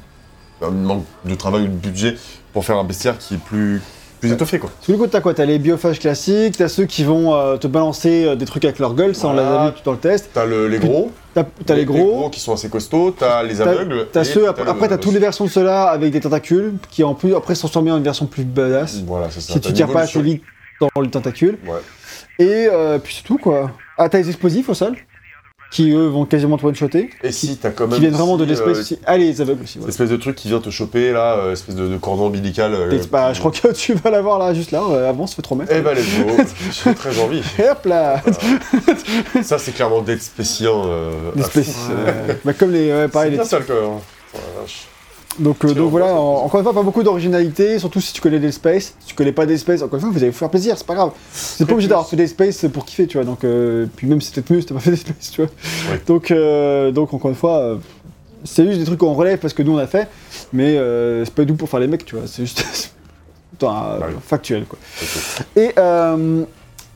un 0.63 0.71
manque 0.71 1.05
de 1.27 1.35
travail 1.35 1.65
ou 1.65 1.67
de 1.67 1.73
budget 1.75 2.17
pour 2.55 2.65
faire 2.65 2.79
un 2.79 2.85
bestiaire 2.85 3.19
qui 3.19 3.35
est 3.35 3.45
plus, 3.45 3.83
plus 4.27 4.35
étoffé 4.35 4.59
quoi. 4.59 4.70
Parce 4.74 4.86
que 4.86 4.93
du 4.93 4.98
coup, 4.98 5.07
t'as 5.07 5.20
quoi? 5.20 5.35
T'as 5.35 5.44
les 5.44 5.59
biophages 5.59 5.98
classiques, 5.98 6.57
t'as 6.57 6.69
ceux 6.69 6.85
qui 6.85 7.05
vont 7.05 7.35
euh, 7.35 7.57
te 7.57 7.66
balancer 7.66 8.24
euh, 8.27 8.35
des 8.36 8.44
trucs 8.47 8.65
avec 8.65 8.78
leur 8.78 8.94
gueule, 8.94 9.15
ça 9.15 9.28
on 9.28 9.35
Voilà. 9.35 9.51
l'a 9.51 9.70
vu 9.70 9.77
dans 9.85 9.93
le 9.93 9.98
test. 9.98 10.31
T'as 10.35 10.44
le- 10.44 10.69
les 10.69 10.78
gros, 10.78 11.11
T'as 11.35 11.44
t'as 11.66 11.74
les 11.74 11.85
gros, 11.85 12.31
qui 12.31 12.40
sont 12.40 12.55
assez 12.55 12.69
costauds, 12.69 13.11
t'as 13.11 13.43
les 13.43 13.61
aveugles. 13.61 14.07
T'as 14.12 14.24
ceux, 14.24 14.48
après, 14.48 14.89
t'as 14.89 14.97
toutes 14.98 15.12
les 15.12 15.19
versions 15.19 15.44
de 15.44 15.51
ceux-là 15.51 15.85
avec 15.85 16.11
des 16.12 16.20
tentacules, 16.20 16.74
qui 16.90 17.05
en 17.05 17.15
plus 17.15 17.35
après 17.35 17.55
se 17.55 17.61
transforment 17.61 17.90
en 17.90 17.97
une 17.98 18.03
version 18.03 18.27
plus 18.27 18.44
badass. 18.44 19.03
Voilà, 19.07 19.28
c'est 19.31 19.40
ça. 19.40 19.53
si 19.55 19.61
tu 19.61 19.73
tires 19.73 19.89
pas 19.89 20.01
assez 20.03 20.20
vite 20.23 20.43
dans 20.81 21.01
le 21.01 21.09
tentacule. 21.09 21.59
Ouais. 21.66 21.78
Et 22.39 22.69
euh, 22.70 22.98
puis 22.98 23.15
c'est 23.16 23.23
tout 23.27 23.39
quoi. 23.39 23.70
Ah, 23.98 24.09
t'as 24.09 24.19
les 24.19 24.28
explosifs 24.28 24.69
au 24.69 24.74
sol, 24.74 24.94
qui 25.71 25.91
eux 25.91 26.07
vont 26.07 26.25
quasiment 26.25 26.57
te 26.57 26.65
one-shotter, 26.65 27.11
Et 27.23 27.33
si 27.33 27.57
t'as 27.57 27.71
quand 27.71 27.87
même. 27.87 27.95
qui 27.95 28.01
viennent 28.01 28.15
vraiment 28.15 28.37
de 28.37 28.45
l'espèce 28.45 28.77
euh, 28.77 28.81
aussi. 28.81 28.99
Ah, 29.05 29.17
les 29.19 29.41
aveugles 29.41 29.65
aussi, 29.65 29.79
ouais. 29.79 29.89
Espèce 29.89 30.09
de 30.09 30.17
truc 30.17 30.37
qui 30.37 30.49
vient 30.49 30.61
te 30.61 30.71
choper 30.71 31.13
là, 31.13 31.37
euh, 31.39 31.53
espèce 31.53 31.75
de, 31.75 31.89
de 31.89 31.97
cordon 31.99 32.27
ombilical. 32.27 32.73
euh, 32.73 32.91
T'es- 32.91 33.07
bah, 33.09 33.33
je 33.33 33.41
crois 33.41 33.51
que 33.51 33.69
tu 33.73 33.95
vas 33.95 34.11
l'avoir 34.11 34.39
là, 34.39 34.55
juste 34.55 34.71
là, 34.71 34.83
euh, 34.89 35.09
avant, 35.11 35.27
ça 35.27 35.35
fait 35.37 35.43
trop 35.43 35.55
mettre. 35.57 35.73
Eh 35.75 35.81
bah, 35.81 35.93
let's 35.95 36.07
go. 36.19 36.33
J'ai 36.85 36.95
très 36.95 37.19
envie. 37.19 37.43
Hop 37.71 37.85
là 37.85 38.23
Ça, 39.43 39.59
c'est 39.59 39.73
clairement 39.73 40.01
Dead. 40.03 40.19
Euh, 40.87 41.33
à 41.35 41.37
L'espèce. 41.39 41.73
fond. 41.73 41.93
euh, 42.07 42.33
bah, 42.45 42.53
comme 42.55 42.71
les. 42.73 42.93
Ouais, 42.93 43.03
C'est 43.03 43.13
pareil, 43.13 43.31
les 43.33 43.37
bien 43.37 43.45
ça 43.45 43.59
le. 43.59 43.65
Oh 43.69 44.01
la 44.35 44.61
vache. 44.63 44.87
Donc, 45.39 45.65
euh, 45.65 45.75
donc 45.75 45.91
voilà, 45.91 46.15
en- 46.15 46.45
encore 46.45 46.61
une 46.61 46.65
fois, 46.65 46.73
pas 46.73 46.83
beaucoup 46.83 47.03
d'originalité, 47.03 47.79
surtout 47.79 48.01
si 48.01 48.13
tu 48.13 48.21
connais 48.21 48.39
des 48.39 48.53
space. 48.53 48.95
Si 49.01 49.07
tu 49.09 49.15
connais 49.15 49.33
pas 49.33 49.45
des 49.47 49.59
space, 49.59 49.83
encore 49.83 49.97
une 49.97 50.01
fois, 50.01 50.11
vous 50.11 50.19
allez 50.19 50.31
vous 50.31 50.37
faire 50.37 50.49
plaisir, 50.51 50.77
c'est 50.79 50.87
pas 50.87 50.95
grave. 50.95 51.11
C'est 51.33 51.67
pas 51.67 51.73
obligé 51.73 51.89
d'avoir 51.89 52.09
fait 52.09 52.17
des 52.17 52.27
space 52.27 52.65
pour 52.73 52.85
kiffer, 52.85 53.07
tu 53.07 53.19
vois. 53.19 53.25
Donc, 53.25 53.45
euh, 53.45 53.87
puis 53.97 54.07
même 54.07 54.21
si 54.21 54.33
c'était 54.33 54.55
mieux 54.55 54.61
si 54.61 54.67
t'as 54.67 54.75
pas 54.75 54.81
fait 54.81 54.91
des 54.93 54.97
space, 54.97 55.31
tu 55.33 55.43
vois. 55.43 55.51
Ouais. 55.93 56.01
Donc, 56.07 56.31
euh, 56.31 56.91
donc, 56.91 57.13
encore 57.13 57.31
une 57.31 57.37
fois, 57.37 57.79
c'est 58.45 58.65
juste 58.67 58.79
des 58.79 58.85
trucs 58.87 58.99
qu'on 59.01 59.15
relève 59.15 59.39
parce 59.39 59.53
que 59.55 59.63
nous 59.63 59.73
on 59.73 59.79
a 59.79 59.87
fait, 59.87 60.09
mais 60.53 60.79
c'est 61.25 61.35
pas 61.35 61.43
du 61.45 61.49
tout 61.53 61.57
pour 61.59 61.69
faire 61.69 61.81
les 61.81 61.89
mecs, 61.89 62.05
tu 62.05 62.15
vois. 62.17 62.27
C'est 62.27 62.43
juste 62.45 62.65
Attends, 63.55 63.73
Bah 63.73 64.07
oui. 64.09 64.15
factuel, 64.27 64.65
quoi. 64.67 64.79
Et 65.57 65.73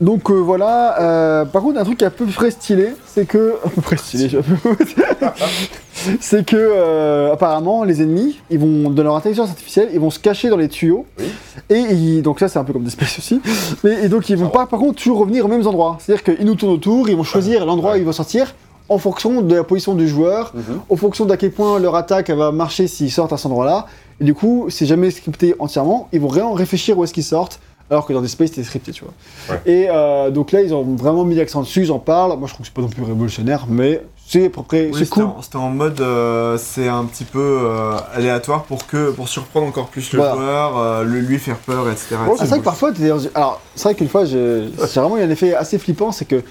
donc 0.01 0.29
euh, 0.29 0.33
voilà, 0.33 0.99
euh, 0.99 1.45
par 1.45 1.61
contre 1.61 1.79
un 1.79 1.83
truc 1.85 2.01
à 2.03 2.09
peu 2.09 2.25
près 2.25 2.51
stylé, 2.51 2.89
c'est 3.05 3.25
que... 3.25 3.55
À 3.65 3.69
peu 3.69 3.81
près 3.81 3.95
stylé, 3.97 4.27
je 4.29 4.37
C'est 6.19 6.45
que 6.45 6.55
euh, 6.57 7.31
apparemment 7.33 7.83
les 7.83 8.01
ennemis, 8.01 8.39
ils 8.49 8.57
vont, 8.59 8.89
de 8.89 9.01
leur 9.01 9.15
intelligence 9.15 9.49
artificielle, 9.49 9.89
ils 9.93 9.99
vont 9.99 10.09
se 10.09 10.19
cacher 10.19 10.49
dans 10.49 10.57
les 10.57 10.67
tuyaux. 10.67 11.05
Oui. 11.19 11.25
Et 11.69 11.79
ils- 11.79 12.21
donc 12.23 12.39
ça 12.39 12.47
c'est 12.47 12.57
un 12.57 12.63
peu 12.63 12.73
comme 12.73 12.83
des 12.83 12.89
spaces 12.89 13.19
aussi. 13.19 13.39
Mais, 13.83 14.05
et 14.05 14.09
donc 14.09 14.27
ils 14.29 14.37
vont 14.37 14.49
pas 14.49 14.65
par 14.65 14.79
contre 14.79 14.95
toujours 15.01 15.19
revenir 15.19 15.45
aux 15.45 15.47
mêmes 15.47 15.67
endroits. 15.67 15.97
C'est-à-dire 15.99 16.23
qu'ils 16.23 16.45
nous 16.45 16.55
tournent 16.55 16.73
autour, 16.73 17.07
ils 17.09 17.15
vont 17.15 17.23
choisir 17.23 17.65
l'endroit 17.65 17.93
où 17.93 17.97
ils 17.97 18.03
vont 18.05 18.11
sortir 18.11 18.55
en 18.89 18.97
fonction 18.97 19.41
de 19.41 19.55
la 19.55 19.63
position 19.63 19.93
du 19.93 20.07
joueur, 20.07 20.51
Mhm. 20.55 20.79
en 20.89 20.95
fonction 20.97 21.25
d'à 21.25 21.37
quel 21.37 21.51
point 21.51 21.79
leur 21.79 21.95
attaque 21.95 22.29
elle 22.29 22.37
va 22.37 22.51
marcher 22.51 22.87
s'ils 22.87 23.11
sortent 23.11 23.31
à 23.31 23.37
cet 23.37 23.45
endroit-là. 23.45 23.85
Et 24.19 24.23
du 24.25 24.33
coup, 24.33 24.65
c'est 24.69 24.85
jamais 24.85 25.11
scripté 25.11 25.55
entièrement, 25.59 26.09
ils 26.11 26.19
vont 26.19 26.27
vraiment 26.27 26.51
réfléchir 26.53 26.97
où 26.97 27.03
est-ce 27.03 27.13
qu'ils 27.13 27.23
sortent, 27.23 27.59
alors 27.91 28.05
que 28.05 28.13
dans 28.13 28.21
des 28.21 28.29
spaces, 28.29 28.49
c'était 28.49 28.63
scripté, 28.63 28.93
tu 28.93 29.03
vois. 29.03 29.13
Ouais. 29.49 29.61
Et 29.65 29.87
euh, 29.89 30.31
donc 30.31 30.53
là, 30.53 30.61
ils 30.61 30.73
ont 30.73 30.83
vraiment 30.95 31.25
mis 31.25 31.35
l'accent 31.35 31.61
dessus, 31.61 31.81
ils 31.83 31.91
en 31.91 31.99
parlent. 31.99 32.37
Moi, 32.39 32.47
je 32.47 32.53
trouve 32.53 32.65
que 32.65 32.71
c'est 32.71 32.73
pas 32.73 32.81
non 32.81 32.87
plus 32.87 33.03
révolutionnaire, 33.03 33.65
mais 33.69 34.01
c'est 34.27 34.45
à 34.45 34.49
peu 34.49 34.63
près, 34.63 34.89
Oui, 34.93 34.99
c'est 34.99 35.09
cool. 35.09 35.27
C'était 35.41 35.57
en 35.57 35.69
mode, 35.69 35.99
euh, 35.99 36.57
c'est 36.57 36.87
un 36.87 37.03
petit 37.03 37.25
peu 37.25 37.39
euh, 37.61 37.97
aléatoire 38.15 38.63
pour 38.63 38.87
que 38.87 39.11
pour 39.11 39.27
surprendre 39.27 39.67
encore 39.67 39.87
plus 39.87 40.13
le 40.13 40.19
Voilà. 40.19 40.35
joueur, 40.35 40.77
euh, 40.77 41.03
le 41.03 41.19
lui 41.19 41.37
faire 41.37 41.57
peur, 41.57 41.89
etc. 41.89 42.15
Ouais, 42.29 42.35
c'est 42.39 42.45
vrai 42.45 42.59
que 42.59 42.63
parfois, 42.63 42.91
alors 43.35 43.59
c'est 43.75 43.83
vrai 43.83 43.95
qu'une 43.95 44.07
fois, 44.07 44.23
j'ai 44.23 44.69
vraiment 44.95 45.17
eu 45.17 45.23
un 45.23 45.29
effet 45.29 45.53
assez 45.53 45.77
flippant, 45.77 46.13
c'est 46.13 46.25
que 46.25 46.41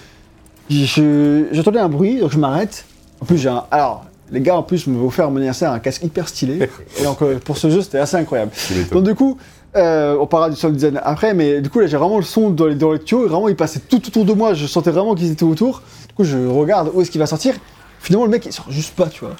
je- 0.69 1.47
j'entendais 1.53 1.81
un 1.81 1.89
bruit, 1.89 2.21
donc 2.21 2.31
je 2.33 2.39
m'arrête. 2.39 2.85
En 3.23 3.25
plus, 3.25 3.39
j'ai 3.39 3.49
un, 3.49 3.65
alors 3.71 4.05
les 4.31 4.41
gars, 4.43 4.57
en 4.57 4.63
plus, 4.63 4.87
me 4.87 5.03
offert 5.05 5.27
à 5.27 5.31
mon 5.31 5.37
anniversaire 5.37 5.73
un 5.73 5.79
casque 5.81 6.05
hyper 6.05 6.29
stylé, 6.29 6.69
et 7.01 7.03
donc 7.05 7.21
euh, 7.23 7.39
pour 7.43 7.57
ce 7.57 7.71
jeu, 7.71 7.81
c'était 7.81 7.99
assez 7.99 8.17
incroyable. 8.17 8.53
Donc 8.93 9.05
du 9.05 9.15
coup, 9.15 9.39
euh, 9.77 10.17
on 10.21 10.27
parlera 10.27 10.51
du 10.51 10.57
sound 10.57 10.75
design 10.75 11.01
après, 11.03 11.35
mais 11.35 11.61
du 11.61 11.71
coup 11.71 11.81
là 11.81 11.87
j'ai 11.87 11.97
vraiment 11.97 12.17
le 12.19 12.25
son 12.25 12.51
dans 12.51 12.67
les, 12.67 12.75
dans 12.75 12.93
les 12.93 12.99
tuyaux, 12.99 13.25
et 13.27 13.29
vraiment 13.29 13.49
il 13.49 13.57
passait 13.57 13.81
tout 13.81 14.05
autour 14.07 14.25
de 14.25 14.33
moi, 14.33 14.55
je 14.55 14.67
sentais 14.67 14.91
vraiment 14.91 15.15
qu'ils 15.15 15.31
étaient 15.31 15.45
autour. 15.45 15.83
Du 16.09 16.15
coup 16.15 16.25
je 16.25 16.37
regarde 16.37 16.91
où 16.93 17.01
est-ce 17.01 17.11
qu'il 17.11 17.21
va 17.21 17.27
sortir. 17.27 17.55
Finalement 18.01 18.25
le 18.25 18.31
mec 18.31 18.47
il 18.47 18.53
sort 18.53 18.71
juste 18.71 18.95
pas, 18.97 19.07
tu 19.07 19.21
vois. 19.25 19.37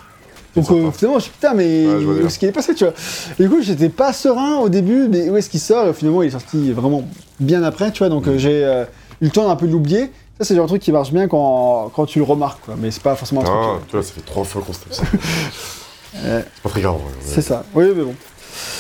Donc 0.57 0.71
euh, 0.71 0.91
finalement 0.91 1.19
je 1.19 1.25
suis 1.25 1.33
putain 1.33 1.55
mais 1.55 1.87
Ouais, 1.87 2.05
où 2.23 2.27
est-ce 2.27 2.39
qu'il 2.39 2.49
est 2.49 2.53
passé, 2.53 2.75
tu 2.75 2.85
vois. 2.85 2.93
Et 3.39 3.43
du 3.45 3.49
coup 3.51 3.63
j'étais 3.63 3.89
pas 3.89 4.13
serein 4.13 4.59
au 4.59 4.69
début, 4.69 5.09
mais 5.09 5.31
où 5.31 5.37
est-ce 5.37 5.49
qu'il 5.51 5.61
sort 5.61 5.89
Et 5.89 5.93
finalement 5.95 6.23
il 6.23 6.29
est 6.29 6.33
sorti 6.33 6.73
vraiment 6.73 7.05
bien 7.39 7.63
après, 7.63 7.91
tu 7.93 7.99
vois. 7.99 8.09
Donc 8.09 8.27
euh, 8.29 8.37
j'ai 8.39 8.65
euh, 8.65 8.85
eu 9.21 9.27
le 9.27 9.31
temps 9.31 9.49
un 9.51 9.57
peu 9.57 9.67
de 9.67 9.73
l'oublier. 9.73 10.11
Ça 10.39 10.47
c'est 10.47 10.55
le 10.55 10.59
genre 10.59 10.67
de 10.67 10.71
truc 10.71 10.83
qui 10.83 10.91
marche 10.93 11.13
bien 11.13 11.29
quand, 11.29 11.91
quand 11.95 12.07
tu 12.07 12.19
le 12.19 12.25
remarques, 12.25 12.61
quoi. 12.65 12.75
Mais 12.79 12.91
c'est 12.91 13.03
pas 13.03 13.15
forcément 13.15 13.43
un 13.43 13.45
truc. 13.45 13.57
Ah, 13.63 13.79
tu 13.89 13.97
vois, 13.97 14.03
ça 14.03 14.13
fait 14.13 14.21
trois 14.23 14.45
fois 14.45 14.63
qu'on 14.67 14.73
se 14.73 14.81
tape 14.81 14.95
ça. 14.95 15.03
C'est 16.13 16.45
pas 16.63 16.69
très 16.71 16.81
grave. 16.81 16.97
c'est 17.25 17.41
ça. 17.43 17.65
Oui 17.73 17.85
mais 17.97 18.03
bon. 18.03 18.15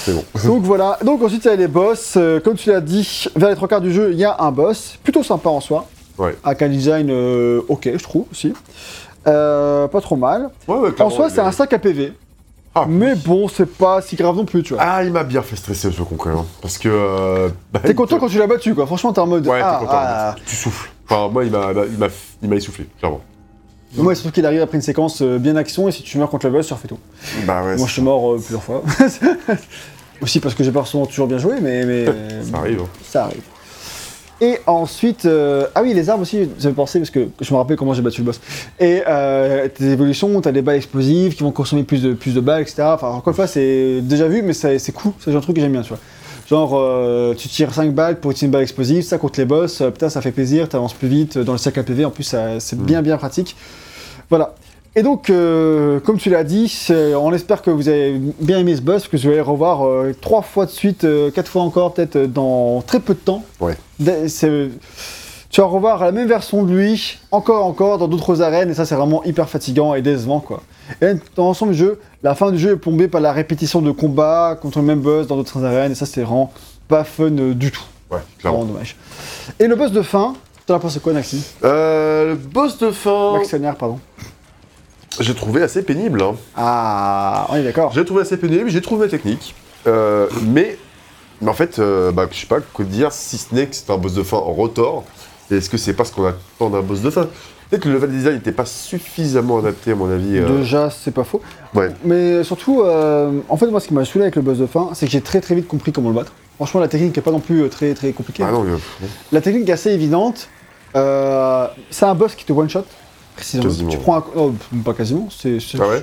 C'est 0.05 0.15
bon. 0.15 0.24
Donc 0.44 0.62
voilà, 0.62 0.98
donc 1.05 1.23
ensuite 1.23 1.44
il 1.44 1.48
y 1.48 1.51
a 1.51 1.57
les 1.57 1.69
boss, 1.69 2.15
Euh, 2.16 2.40
comme 2.40 2.55
tu 2.57 2.70
l'as 2.70 2.81
dit, 2.81 3.27
vers 3.36 3.51
les 3.51 3.55
trois 3.57 3.69
quarts 3.69 3.81
du 3.81 3.93
jeu, 3.93 4.11
il 4.12 4.19
y 4.19 4.24
a 4.24 4.36
un 4.40 4.51
boss, 4.51 4.98
plutôt 5.02 5.23
sympa 5.23 5.48
en 5.51 5.61
soi, 5.61 5.86
Ouais. 6.19 6.36
avec 6.44 6.62
un 6.62 6.69
design 6.69 7.09
euh, 7.11 7.61
ok 7.69 7.89
je 7.97 8.02
trouve 8.02 8.24
aussi, 8.31 8.52
Euh, 9.27 9.86
pas 9.89 10.01
trop 10.01 10.16
mal. 10.16 10.48
Ouais, 10.66 10.77
ouais, 10.78 11.02
En 11.02 11.11
soi 11.11 11.28
c'est 11.28 11.40
est- 11.40 11.44
un 11.44 11.52
sac 11.52 11.73
à 11.74 11.78
PV, 11.78 12.15
Ah, 12.74 12.86
mais 12.89 13.15
bon 13.15 13.48
c'est 13.48 13.66
pas 13.66 14.01
si 14.01 14.16
grave 14.16 14.36
non 14.36 14.44
plus 14.47 14.62
tu 14.62 14.73
vois. 14.74 14.82
Ah, 14.82 15.05
il 15.05 15.12
m'a 15.12 15.24
bien 15.24 15.43
fait 15.43 15.57
stresser 15.57 15.90
ce 15.90 16.02
con 16.02 16.15
quand 16.16 16.31
même. 16.31 16.44
Parce 16.62 16.78
que. 16.78 16.89
euh, 16.89 17.48
bah, 17.73 17.81
t'es 17.85 17.94
content 17.94 18.16
te- 18.16 18.20
quand 18.20 18.28
tu 18.28 18.39
l'as 18.39 18.47
battu 18.47 18.74
quoi, 18.74 18.86
franchement 18.86 19.12
t'es 19.12 19.20
en 19.20 19.27
mode 19.27 19.47
Ouais, 19.47 19.61
ah, 19.62 19.77
t'es 19.81 19.85
content. 19.86 19.98
ah. 20.01 20.35
Tu 20.47 20.57
souffles. 20.57 20.90
Enfin, 21.09 21.28
moi, 21.32 21.44
il 21.44 21.51
m'a 21.51 21.73
il 21.73 21.98
m'a- 21.98 22.07
il 22.43 22.48
m'a 22.48 22.57
essoufflé, 22.57 22.86
clairement. 22.98 23.20
Moi 23.97 24.15
surtout 24.15 24.31
qu'il 24.33 24.47
arrive 24.47 24.62
après 24.62 24.77
une 24.79 24.83
séquence 24.83 25.21
euh, 25.23 25.39
bien 25.39 25.57
action 25.57 25.89
et 25.89 25.93
si 25.93 26.03
tu 26.03 26.17
meurs 26.19 26.31
contre 26.31 26.47
le 26.47 26.53
boss 26.53 26.67
tu 26.67 26.73
refais 26.75 26.89
tout. 26.89 26.99
Bah 27.47 27.62
ouais, 27.65 27.77
Moi 27.77 27.87
je 27.87 27.93
suis 27.93 28.03
mort 28.03 28.33
euh, 28.35 28.37
plusieurs 28.39 28.62
fois. 28.62 28.83
aussi 30.23 30.39
parce 30.41 30.55
que 30.55 30.62
j'ai 30.62 30.71
pas 30.71 30.81
forcément 30.81 31.07
toujours 31.07 31.27
bien 31.27 31.39
joué 31.39 31.55
mais, 31.61 31.85
mais 31.85 32.05
ça 32.51 32.59
arrive. 32.59 32.81
hein. 32.81 32.89
Ça 33.03 33.25
arrive. 33.25 33.43
Et 34.43 34.59
ensuite, 34.67 35.27
euh, 35.27 35.67
ah 35.75 35.83
oui, 35.83 35.93
les 35.93 36.09
armes 36.09 36.23
aussi, 36.23 36.49
j'avais 36.59 36.75
pensé 36.75 36.99
parce 36.99 37.11
que 37.11 37.29
je 37.43 37.53
me 37.53 37.59
rappelle 37.59 37.77
comment 37.77 37.93
j'ai 37.93 38.01
battu 38.01 38.23
le 38.23 38.25
boss. 38.25 38.41
Et 38.79 39.03
euh, 39.07 39.69
tes 39.69 39.85
évolutions, 39.91 40.41
t'as 40.41 40.51
des 40.51 40.62
balles 40.62 40.77
explosives 40.77 41.35
qui 41.35 41.43
vont 41.43 41.53
consommer 41.53 41.83
plus 41.83 42.01
de, 42.03 42.15
plus 42.15 42.35
de 42.35 42.41
balles, 42.41 42.62
etc. 42.62 42.85
Enfin, 42.87 43.09
encore 43.09 43.33
une 43.33 43.35
fois, 43.35 43.47
c'est 43.47 44.01
déjà 44.01 44.29
vu, 44.29 44.41
mais 44.41 44.55
c'est 44.55 44.93
cool, 44.93 45.12
c'est 45.23 45.31
de 45.31 45.39
truc 45.41 45.57
que 45.57 45.61
j'aime 45.61 45.73
bien, 45.73 45.83
tu 45.83 45.91
vois. 45.91 45.99
Genre, 46.51 46.73
euh, 46.75 47.33
tu 47.35 47.47
tires 47.47 47.73
5 47.73 47.95
balles 47.95 48.19
pour 48.19 48.33
une 48.43 48.51
balle 48.51 48.63
explosive, 48.63 49.05
ça 49.05 49.19
contre 49.19 49.39
les 49.39 49.47
boss, 49.47 49.81
euh, 49.81 49.91
putain, 49.91 50.09
ça 50.09 50.21
fait 50.21 50.33
plaisir, 50.33 50.69
t'avances 50.69 50.95
plus 50.95 51.07
vite 51.07 51.39
dans 51.39 51.53
le 51.53 51.59
sac 51.59 51.79
à 51.79 51.85
PV, 51.85 52.05
en 52.05 52.11
plus, 52.11 52.35
c'est 52.59 52.77
bien, 52.77 53.03
bien 53.03 53.17
pratique. 53.17 53.55
Voilà. 54.31 54.57
Et 54.97 55.05
donc, 55.05 55.31
euh, 55.31 56.01
comme 56.01 56.19
tu 56.19 56.29
l'as 56.29 56.43
dit, 56.43 56.89
on 57.17 57.33
espère 57.33 57.63
que 57.63 57.71
vous 57.71 57.89
avez 57.89 58.21
bien 58.41 58.59
aimé 58.59 58.75
ce 58.75 58.81
boss, 58.83 59.07
que 59.07 59.17
vous 59.17 59.29
allez 59.29 59.37
le 59.37 59.43
revoir 59.43 59.87
euh, 59.87 60.13
trois 60.21 60.43
fois 60.43 60.67
de 60.67 60.73
suite, 60.73 61.05
euh, 61.05 61.31
quatre 61.31 61.49
fois 61.49 61.63
encore, 61.63 61.95
peut-être 61.95 62.17
euh, 62.17 62.27
dans 62.27 62.83
très 62.83 62.99
peu 62.99 63.15
de 63.15 63.21
temps. 63.21 63.45
Ouais. 63.61 63.77
Tu 64.01 65.61
vas 65.61 65.67
revoir 65.67 66.05
la 66.05 66.11
même 66.11 66.27
version 66.27 66.65
de 66.65 66.73
lui, 66.73 67.19
encore, 67.31 67.65
encore, 67.65 67.99
dans 67.99 68.09
d'autres 68.09 68.43
arènes, 68.43 68.71
et 68.71 68.75
ça 68.75 68.85
c'est 68.85 68.97
vraiment 68.97 69.23
hyper 69.23 69.49
fatigant 69.49 69.95
et 69.95 70.03
décevant 70.03 70.41
quoi. 70.41 70.63
Et 71.03 71.15
dans 71.37 71.45
l'ensemble 71.47 71.73
du 71.73 71.79
jeu, 71.79 72.01
la 72.23 72.35
fin 72.35 72.51
du 72.51 72.59
jeu 72.59 72.73
est 72.73 72.77
plombée 72.77 73.09
par 73.09 73.21
la 73.21 73.33
répétition 73.33 73.81
de 73.83 73.91
combats 73.91 74.59
contre 74.61 74.79
le 74.79 74.85
même 74.85 75.01
boss 75.01 75.27
dans 75.27 75.37
d'autres 75.37 75.65
arènes, 75.65 75.93
et 75.93 75.95
ça 75.95 76.07
c'est 76.07 76.23
vraiment 76.23 76.53
pas 76.89 77.05
fun 77.05 77.31
euh, 77.39 77.55
du 77.55 77.71
tout. 77.71 77.83
Ouais, 78.11 78.19
C'est 78.37 78.41
clairement. 78.41 78.59
Vraiment 78.61 78.73
dommage. 78.73 78.97
Et 79.59 79.67
le 79.67 79.77
boss 79.77 79.93
de 79.93 80.03
fin, 80.03 80.35
t'en 80.67 80.75
as 80.75 80.79
pensé 80.81 80.99
quoi 81.01 81.12
Maxime 81.12 81.41
Euh, 81.65 82.31
le 82.31 82.35
boss 82.35 82.79
de 82.79 82.91
fin, 82.91 83.35
Maxionnaire, 83.39 83.77
pardon. 83.77 84.01
j'ai 85.21 85.35
trouvé 85.35 85.62
assez 85.62 85.83
pénible. 85.83 86.23
hein. 86.23 86.35
Ah, 86.57 87.47
on 87.51 87.57
est 87.57 87.62
d'accord. 87.62 87.93
J'ai 87.93 88.05
trouvé 88.05 88.23
assez 88.23 88.37
pénible, 88.37 88.69
j'ai 88.71 88.81
trouvé 88.81 89.09
technique. 89.09 89.55
Euh, 89.87 90.29
mais, 90.43 90.77
mais 91.41 91.49
en 91.49 91.55
fait, 91.55 91.79
euh, 91.79 92.11
bah, 92.12 92.27
je 92.31 92.39
sais 92.39 92.47
pas 92.47 92.61
quoi 92.61 92.85
dire, 92.85 93.12
si 93.12 93.39
ce 93.39 93.55
n'est 93.55 93.67
que 93.67 93.75
c'est 93.77 93.91
un 93.91 93.97
boss 93.99 94.15
de 94.15 94.23
fin 94.23 94.37
en 94.39 94.53
retort. 94.53 95.05
Et 95.51 95.57
Est-ce 95.57 95.69
que 95.71 95.77
c'est 95.79 95.95
pas 95.95 96.05
ce 96.05 96.12
qu'on 96.12 96.27
attend 96.27 96.71
d'un 96.71 96.81
boss 96.83 97.01
de 97.01 97.11
fin? 97.11 97.29
Peut-être 97.71 97.83
que 97.85 97.89
le 97.89 97.95
level 97.95 98.11
design 98.11 98.35
n'était 98.35 98.51
pas 98.53 98.65
suffisamment 98.67 99.59
adapté, 99.59 99.93
à 99.93 99.95
mon 99.95 100.11
avis. 100.11 100.37
euh, 100.39 100.59
Déjà, 100.59 100.91
c'est 100.91 101.13
pas 101.13 101.23
faux. 101.25 101.41
Ouais. 101.75 101.91
Mais 102.05 102.43
surtout, 102.43 102.83
euh, 102.83 103.31
en 103.49 103.57
fait, 103.57 103.69
moi, 103.69 103.79
ce 103.79 103.87
qui 103.89 103.95
m'a 103.95 104.05
saoulé 104.05 104.25
avec 104.25 104.35
le 104.37 104.43
boss 104.43 104.59
de 104.59 104.67
fin, 104.67 104.91
c'est 104.95 105.07
que 105.07 105.13
j'ai 105.13 105.21
très 105.21 105.41
très 105.41 105.55
vite 105.55 105.69
compris 105.69 105.93
comment 105.93 106.09
le 106.09 106.17
battre. 106.17 106.33
Franchement, 106.57 106.81
la 106.81 106.89
technique 106.89 107.17
est 107.17 107.21
pas 107.23 107.31
non 107.31 107.39
plus 107.41 107.63
euh, 107.63 107.69
très 107.69 107.95
très 107.95 108.13
compliquée. 108.13 108.43
Ah 108.47 108.51
non, 108.51 108.65
euh, 108.67 108.77
La 109.33 109.41
technique 109.41 109.69
est 109.69 109.73
assez 109.73 109.91
évidente. 109.93 110.49
Euh, 110.97 111.69
c'est 111.91 112.05
un 112.07 112.15
boss 112.17 112.35
qui 112.35 112.45
te 112.45 112.53
one 112.53 112.69
shot. 112.69 112.85
Précisément. 113.37 113.63
Quasiment. 113.69 113.91
Tu 113.91 113.99
prends 113.99 114.17
un. 114.19 114.25
Oh, 114.35 114.53
pas 114.85 114.93
quasiment. 114.93 115.29
C'est. 115.31 115.59
Ah 115.79 115.89
ouais 115.89 116.03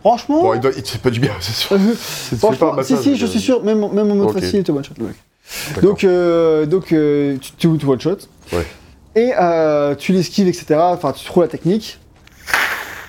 Franchement. 0.00 0.42
bon, 0.42 0.54
il, 0.54 0.60
doit, 0.60 0.70
il 0.76 0.82
te 0.82 0.88
fait 0.88 0.98
pas 1.02 1.10
du 1.10 1.20
bien, 1.20 1.32
c'est 1.40 1.52
sûr. 1.54 1.76
c'est 1.98 2.40
pas 2.40 2.52
Franchement, 2.52 2.82
si, 2.82 2.96
si, 2.96 3.10
mais, 3.10 3.16
je 3.16 3.26
suis 3.26 3.40
sûr, 3.40 3.62
même, 3.62 3.78
même 3.92 4.10
en 4.10 4.14
mode 4.14 4.28
Ok. 4.28 4.40
facile, 4.40 4.60
il 4.60 4.64
te 4.64 4.72
one 4.72 4.84
shot 4.84 4.94
le 4.98 5.06
mec. 5.06 5.16
Donc, 5.82 6.04
euh, 6.04 6.66
donc 6.66 6.92
euh, 6.92 7.36
tu, 7.40 7.52
tu, 7.52 7.78
tu 7.78 7.86
one 7.86 8.00
shot. 8.00 8.16
Ouais. 8.52 8.66
Et 9.18 9.32
euh, 9.38 9.94
tu 9.96 10.12
l'esquives, 10.12 10.46
etc. 10.46 10.76
Enfin, 10.78 11.12
tu 11.12 11.24
trouves 11.24 11.42
la 11.42 11.48
technique. 11.48 11.98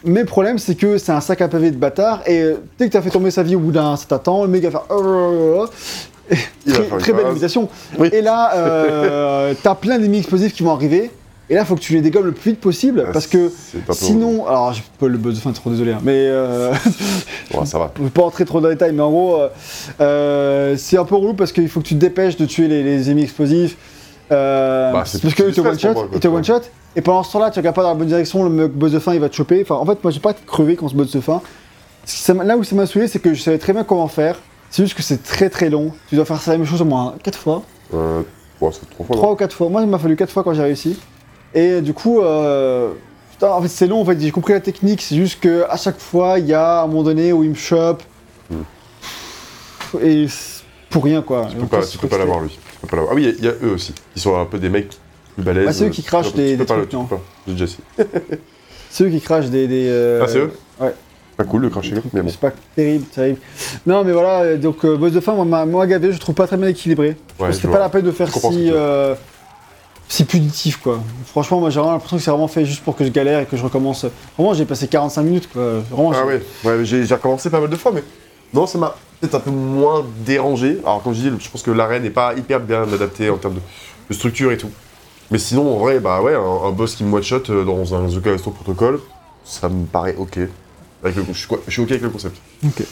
Mais 0.03 0.21
le 0.21 0.25
problème, 0.25 0.57
c'est 0.57 0.75
que 0.75 0.97
c'est 0.97 1.11
un 1.11 1.21
sac 1.21 1.41
à 1.41 1.47
pavé 1.47 1.71
de 1.71 1.75
bâtard. 1.77 2.21
Et 2.25 2.41
euh, 2.41 2.55
dès 2.79 2.87
que 2.87 2.91
tu 2.91 2.97
as 2.97 3.01
fait 3.01 3.09
tomber 3.09 3.31
sa 3.31 3.43
vie 3.43 3.55
au 3.55 3.59
bout 3.59 3.71
d'un 3.71 3.95
certain 3.97 4.17
temps, 4.17 4.43
le 4.43 4.49
mec 4.49 4.63
va 4.63 4.71
faire. 4.71 4.83
très, 6.99 7.13
belle 7.13 7.27
imitation. 7.31 7.69
Oui. 7.97 8.09
Et 8.13 8.21
là, 8.21 8.53
euh, 8.55 9.53
t'as 9.63 9.75
plein 9.75 9.99
d'ennemis 9.99 10.19
explosifs 10.19 10.53
qui 10.53 10.63
vont 10.63 10.71
arriver. 10.71 11.11
Et 11.51 11.55
là, 11.55 11.65
faut 11.65 11.73
que 11.75 11.79
tu 11.81 11.93
les 11.93 12.01
dégommes 12.01 12.27
le 12.27 12.31
plus 12.31 12.51
vite 12.51 12.61
possible. 12.61 13.05
Ah, 13.07 13.11
parce 13.11 13.25
que 13.27 13.51
sinon. 13.91 14.47
Alors, 14.47 14.71
j'ai 14.73 14.83
pas 14.99 15.07
le 15.07 15.17
boss 15.17 15.35
de 15.35 15.39
fin, 15.39 15.51
trop 15.51 15.69
désolé. 15.71 15.91
hein, 15.93 15.99
mais. 16.03 16.27
euh, 16.27 16.71
Ouais, 17.53 17.65
ça 17.65 17.79
va. 17.79 17.91
je 17.97 18.03
vais 18.03 18.09
pas 18.09 18.21
rentrer 18.21 18.45
trop 18.45 18.61
dans 18.61 18.69
les 18.69 18.75
détails, 18.75 18.93
mais 18.93 19.01
en 19.01 19.09
gros, 19.09 19.41
euh, 19.41 19.49
euh, 20.01 20.75
c'est 20.77 20.97
un 20.97 21.05
peu 21.05 21.15
relou 21.15 21.33
parce 21.33 21.51
qu'il 21.51 21.67
faut 21.67 21.81
que 21.81 21.87
tu 21.87 21.95
te 21.95 21.99
dépêches 21.99 22.37
de 22.37 22.45
tuer 22.45 22.67
les, 22.67 22.83
les 22.83 23.07
ennemis 23.09 23.23
explosifs. 23.23 23.75
Euh, 24.31 24.91
Bah, 24.91 24.99
parce 24.99 25.19
qu'ils 25.19 25.33
te 25.33 25.49
du 25.51 25.59
one 25.61 25.75
stress 25.75 25.75
pour 25.75 25.79
shot, 25.79 25.93
moi, 25.93 25.93
quoi, 26.03 26.09
ils 26.13 26.19
te 26.19 26.27
tu 26.27 26.33
one 26.33 26.43
shot, 26.43 26.61
et 26.95 27.01
pendant 27.01 27.23
ce 27.23 27.31
temps-là, 27.33 27.51
tu 27.51 27.59
regardes 27.59 27.75
pas 27.75 27.83
dans 27.83 27.89
la 27.89 27.95
bonne 27.95 28.07
direction, 28.07 28.43
le 28.43 28.49
mec 28.49 28.71
boss 28.71 28.91
de 28.91 28.99
fin 28.99 29.13
il 29.13 29.19
va 29.19 29.29
te 29.29 29.35
choper. 29.35 29.61
Enfin, 29.61 29.75
en 29.75 29.85
fait, 29.85 30.03
moi 30.03 30.11
j'ai 30.11 30.19
pas 30.19 30.33
crevé 30.33 30.75
quand 30.75 30.87
ce 30.87 30.95
boss 30.95 31.11
de 31.11 31.19
fin. 31.21 31.41
Ça 32.05 32.33
là 32.33 32.57
où 32.57 32.63
ça 32.63 32.75
m'a 32.75 32.85
saoulé, 32.85 33.07
c'est 33.07 33.19
que 33.19 33.33
je 33.33 33.41
savais 33.41 33.57
très 33.57 33.73
bien 33.73 33.83
comment 33.83 34.07
faire. 34.07 34.35
C'est 34.69 34.83
juste 34.83 34.95
que 34.95 35.01
c'est 35.03 35.23
très 35.23 35.49
très 35.49 35.69
long. 35.69 35.93
Tu 36.09 36.15
dois 36.15 36.25
faire 36.25 36.39
ça 36.41 36.51
la 36.51 36.57
même 36.57 36.67
chose 36.67 36.81
au 36.81 36.85
moins 36.85 37.15
4 37.23 37.37
fois, 37.39 37.63
Euh, 37.93 38.21
bon, 38.61 38.71
c'est 38.71 38.87
trop 38.91 39.03
fort. 39.03 39.15
3 39.15 39.31
ou 39.31 39.35
4 39.35 39.55
fois. 39.55 39.69
Moi, 39.69 39.81
il 39.81 39.87
m'a 39.87 39.97
fallu 39.97 40.15
4 40.15 40.31
fois 40.31 40.43
quand 40.43 40.53
j'ai 40.53 40.61
réussi. 40.61 40.99
Et 41.55 41.81
du 41.81 41.93
coup, 41.93 42.21
euh, 42.21 42.91
putain, 43.31 43.49
en 43.51 43.61
fait, 43.63 43.67
c'est 43.67 43.87
long. 43.87 44.01
En 44.01 44.05
fait, 44.05 44.19
j'ai 44.19 44.29
compris 44.31 44.53
la 44.53 44.59
technique. 44.59 45.01
C'est 45.01 45.15
juste 45.15 45.39
que 45.39 45.65
à 45.69 45.77
chaque 45.77 45.99
fois, 45.99 46.37
il 46.37 46.45
y 46.45 46.53
a 46.53 46.83
un 46.83 46.87
moment 46.87 47.01
donné 47.03 47.33
où 47.33 47.43
il 47.43 47.49
me 47.49 47.55
chope. 47.55 48.03
Et 50.01 50.27
c'est 50.27 50.63
pour 50.89 51.03
rien, 51.03 51.21
quoi. 51.23 51.47
Tu 51.49 51.57
peux 51.57 51.65
pas, 51.65 51.85
tu 51.85 51.97
peux 51.97 52.07
pas 52.07 52.17
l'avoir, 52.19 52.41
lui. 52.41 52.59
Pas. 52.87 52.97
Ah 53.09 53.13
oui, 53.13 53.23
il 53.23 53.25
y, 53.25 53.29
a- 53.29 53.35
il 53.37 53.45
y 53.45 53.47
a 53.47 53.67
eux 53.67 53.73
aussi. 53.73 53.93
Ils 54.15 54.21
sont 54.21 54.37
un 54.39 54.45
peu 54.45 54.57
des 54.59 54.69
mecs 54.69 54.89
plus 55.35 55.43
balèzes. 55.43 55.65
Ah, 55.69 55.73
c'est 55.73 55.85
eux 55.85 55.89
qui 55.89 56.03
crachent 56.03 56.33
des- 56.33 56.55
des 56.57 56.65
trucs, 56.65 56.93
non. 56.93 57.07
J'ai 57.47 57.53
déjà. 57.53 57.65
C'est 58.89 59.03
eux 59.03 59.09
qui 59.09 59.21
crachent 59.21 59.49
des. 59.49 59.67
des 59.67 59.87
euh, 59.89 60.21
Ah, 60.23 60.27
c'est 60.27 60.39
eux 60.39 60.51
Ouais. 60.79 60.93
Pas 61.37 61.43
cool 61.45 61.61
le 61.61 61.69
cracher, 61.69 61.95
mais 62.13 62.21
bon. 62.21 62.29
C'est 62.29 62.39
pas 62.39 62.51
terrible, 62.75 63.05
terrible. 63.05 63.39
Non, 63.85 64.03
mais 64.03 64.11
voilà, 64.11 64.41
euh, 64.41 64.57
donc 64.57 64.83
euh, 64.83 64.97
boss 64.97 65.13
de 65.13 65.19
fin, 65.21 65.33
moi, 65.35 65.65
moi, 65.65 65.87
gavé, 65.87 66.11
je 66.11 66.17
trouve 66.19 66.35
pas 66.35 66.47
très 66.47 66.57
bien 66.57 66.67
équilibré. 66.67 67.15
Ouais, 67.39 67.53
c'est 67.53 67.61
je 67.61 67.67
pas 67.67 67.79
la 67.79 67.87
peine 67.89 68.03
de 68.05 68.11
faire 68.11 68.27
Je 68.27 68.33
si, 68.33 68.69
veux. 68.69 68.75
euh, 68.75 69.15
si 70.09 70.25
punitif, 70.25 70.77
quoi. 70.77 70.99
Franchement, 71.27 71.59
moi, 71.61 71.69
j'ai 71.69 71.79
vraiment 71.79 71.93
l'impression 71.93 72.17
que 72.17 72.23
c'est 72.23 72.31
vraiment 72.31 72.47
fait 72.49 72.65
juste 72.65 72.83
pour 72.83 72.95
que 72.95 73.05
je 73.05 73.09
galère 73.09 73.39
et 73.41 73.45
que 73.45 73.55
je 73.55 73.63
recommence. 73.63 74.05
Vraiment, 74.37 74.53
j'ai 74.53 74.65
passé 74.65 74.87
45 74.89 75.21
minutes, 75.21 75.49
quoi. 75.53 75.79
Vraiment, 75.89 76.11
Ah 76.13 76.25
ouais, 76.25 76.41
j'ai 76.83 77.03
recommencé 77.13 77.49
pas 77.49 77.61
mal 77.61 77.69
de 77.69 77.75
fois, 77.77 77.91
mais 77.93 78.03
non, 78.53 78.65
ça 78.67 78.77
m'a 78.77 78.95
peut-être 79.19 79.35
un 79.35 79.39
peu 79.39 79.51
moins 79.51 80.05
dérangé. 80.25 80.77
Alors, 80.83 81.01
comme 81.03 81.13
je 81.13 81.21
dis, 81.29 81.31
je 81.39 81.49
pense 81.49 81.61
que 81.61 81.71
l'arène 81.71 82.03
n'est 82.03 82.09
pas 82.09 82.33
hyper 82.35 82.59
bien 82.59 82.83
adaptée 82.83 83.29
en 83.29 83.37
termes 83.37 83.55
de, 83.55 83.59
de 84.09 84.13
structure 84.13 84.51
et 84.51 84.57
tout. 84.57 84.69
Mais 85.31 85.37
sinon, 85.37 85.75
en 85.75 85.77
vrai, 85.77 85.99
bah 85.99 86.21
ouais, 86.21 86.33
un, 86.33 86.67
un 86.67 86.71
boss 86.71 86.95
qui 86.95 87.03
me 87.03 87.13
one-shot 87.15 87.43
euh, 87.49 87.63
dans 87.63 87.93
un 87.93 88.07
The 88.07 88.21
Callisto 88.21 88.49
Protocol, 88.51 88.99
ça 89.43 89.69
me 89.69 89.85
paraît 89.85 90.15
ok. 90.17 90.39
Avec 91.01 91.15
le, 91.15 91.23
je, 91.31 91.37
suis, 91.37 91.47
quoi- 91.47 91.59
je 91.65 91.71
suis 91.71 91.81
ok 91.81 91.91
avec 91.91 92.01
le 92.01 92.09
concept. 92.09 92.35
Ok. 92.65 92.83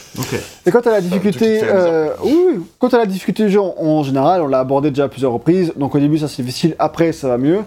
Et 0.66 0.72
quant 0.72 0.80
à 0.80 0.92
la 0.92 1.02
difficulté, 1.02 1.60
euh, 1.64 2.12
oui, 2.24 2.62
quant 2.80 2.88
à 2.88 3.00
la 3.00 3.06
difficulté 3.06 3.44
du 3.46 3.50
jeu 3.52 3.60
en, 3.60 3.74
en 3.78 4.04
général, 4.04 4.42
on 4.42 4.48
l'a 4.48 4.60
abordé 4.60 4.92
déjà 4.92 5.06
à 5.06 5.08
plusieurs 5.10 5.34
reprises. 5.34 5.74
Donc 5.76 5.94
au 5.96 6.00
début, 6.00 6.18
ça 6.18 6.28
c'est 6.30 6.42
difficile, 6.42 6.76
après 6.80 7.12
ça 7.12 7.28
va 7.28 7.38
mieux. 7.38 7.62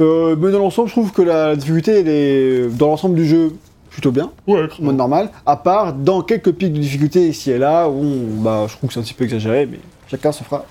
Euh, 0.00 0.36
mais 0.38 0.50
dans 0.52 0.58
l'ensemble, 0.58 0.88
je 0.88 0.94
trouve 0.94 1.12
que 1.12 1.20
la 1.22 1.54
difficulté, 1.54 2.00
elle 2.00 2.08
est 2.08 2.68
dans 2.68 2.88
l'ensemble 2.88 3.14
du 3.14 3.26
jeu 3.26 3.52
plutôt 3.94 4.10
bien, 4.10 4.30
Ouais, 4.48 4.66
en 4.80 4.82
mode 4.84 4.96
normal. 4.96 5.30
À 5.46 5.56
part 5.56 5.92
dans 5.92 6.20
quelques 6.22 6.50
pics 6.52 6.72
de 6.72 6.80
difficulté 6.80 7.28
ici 7.28 7.52
et 7.52 7.58
là 7.58 7.88
où, 7.88 8.02
on- 8.02 8.42
bah, 8.42 8.66
je 8.68 8.76
trouve 8.76 8.88
que 8.88 8.94
c'est 8.94 9.00
un 9.00 9.04
petit 9.04 9.14
peu 9.14 9.22
exagéré, 9.24 9.66
mais 9.70 9.78
chacun 10.10 10.32
se 10.32 10.42
fera 10.42 10.64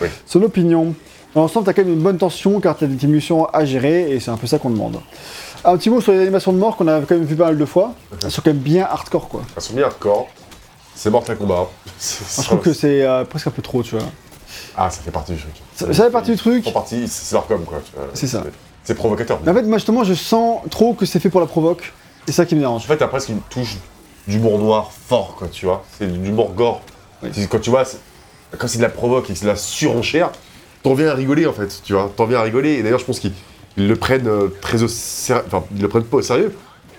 Oui. 0.00 0.08
son 0.26 0.42
opinion. 0.42 0.94
Dans 1.34 1.42
l'ensemble, 1.42 1.66
t'as 1.66 1.74
quand 1.74 1.84
même 1.84 1.92
une 1.92 2.00
bonne 2.00 2.16
tension 2.16 2.58
car 2.58 2.76
t'as 2.76 2.86
des 2.86 2.94
diminutions 2.94 3.44
à 3.46 3.66
gérer 3.66 4.10
et 4.10 4.18
c'est 4.18 4.30
un 4.30 4.38
peu 4.38 4.46
ça 4.46 4.58
qu'on 4.58 4.70
demande. 4.70 4.96
Un 5.62 5.76
petit 5.76 5.90
mot 5.90 6.00
sur 6.00 6.12
les 6.12 6.20
animations 6.22 6.52
de 6.54 6.58
mort 6.58 6.76
qu'on 6.76 6.88
a 6.88 7.00
quand 7.02 7.14
même 7.14 7.24
vu 7.24 7.36
pas 7.36 7.44
mal 7.44 7.58
de 7.58 7.64
fois. 7.66 7.92
Elles 8.24 8.30
sont 8.30 8.40
quand 8.42 8.50
même 8.50 8.62
bien 8.62 8.84
hardcore 8.90 9.28
quoi. 9.28 9.42
Elles 9.54 9.62
sont 9.62 9.74
bien 9.74 9.84
hardcore. 9.84 10.26
C'est 10.94 11.10
mort 11.10 11.22
la 11.28 11.34
combat. 11.36 11.68
C'est- 11.98 12.40
Je 12.42 12.46
trouve 12.46 12.60
que 12.60 12.72
c'est 12.72 13.02
euh, 13.04 13.24
presque 13.24 13.46
un 13.46 13.50
peu 13.50 13.60
trop, 13.62 13.82
tu 13.82 13.94
vois. 13.94 14.06
Ah, 14.76 14.88
ça 14.90 15.02
fait 15.02 15.10
partie 15.10 15.32
du 15.32 15.38
truc. 15.38 15.52
Ça, 15.76 15.92
ça 15.92 16.04
fait 16.04 16.10
partie 16.10 16.30
du 16.30 16.36
truc. 16.38 16.66
En 16.66 16.72
partie, 16.72 17.06
c'est 17.08 17.34
leur 17.34 17.46
com, 17.46 17.62
quoi. 17.66 17.78
tu 17.84 17.92
vois. 17.94 18.08
C'est 18.14 18.26
ça. 18.26 18.42
C'est 18.84 18.94
provocateur. 18.94 19.38
Mais 19.44 19.52
en 19.52 19.54
fait, 19.54 19.62
moi 19.64 19.76
justement, 19.76 20.02
je 20.02 20.14
sens 20.14 20.60
trop 20.70 20.94
que 20.94 21.04
c'est 21.04 21.20
fait 21.20 21.28
pour 21.28 21.40
la 21.40 21.46
provoque. 21.46 21.92
Et 22.30 22.32
ça 22.32 22.46
qui 22.46 22.54
me 22.54 22.60
En 22.60 22.62
dérange. 22.62 22.84
fait, 22.84 22.96
t'as 22.96 23.08
presque 23.08 23.30
une 23.30 23.40
touche 23.50 23.76
d'humour 24.28 24.60
noir 24.60 24.92
fort, 25.08 25.34
quoi, 25.36 25.48
tu 25.48 25.66
vois. 25.66 25.82
C'est 25.98 26.06
de 26.06 26.14
l'humour 26.16 26.52
gore. 26.54 26.80
Oui. 27.24 27.30
C'est- 27.32 27.48
Quand 27.48 27.58
tu 27.58 27.70
vois, 27.70 27.84
c'est- 27.84 27.98
quand 28.56 28.68
c'est 28.68 28.78
de 28.78 28.82
la 28.84 28.88
provoque 28.88 29.28
et 29.28 29.32
que 29.32 29.38
c'est 29.40 29.46
de 29.46 29.50
la 29.50 29.56
surenchère, 29.56 30.30
t'en 30.84 30.94
viens 30.94 31.08
à 31.08 31.14
rigoler, 31.14 31.44
en 31.48 31.52
fait, 31.52 31.80
tu 31.82 31.92
vois. 31.92 32.08
T'en 32.16 32.26
viens 32.26 32.38
à 32.38 32.42
rigoler. 32.42 32.74
Et 32.74 32.82
d'ailleurs, 32.84 33.00
je 33.00 33.04
pense 33.04 33.18
qu'ils 33.18 33.32
ils 33.76 33.88
le 33.88 33.96
prennent 33.96 34.28
euh, 34.28 34.46
très 34.60 34.84
au 34.84 34.86
sérieux. 34.88 35.42
Enfin, 35.48 35.64
ils 35.74 35.82
le 35.82 35.88
prennent 35.88 36.04
pas 36.04 36.18
au 36.18 36.22
sérieux. 36.22 36.54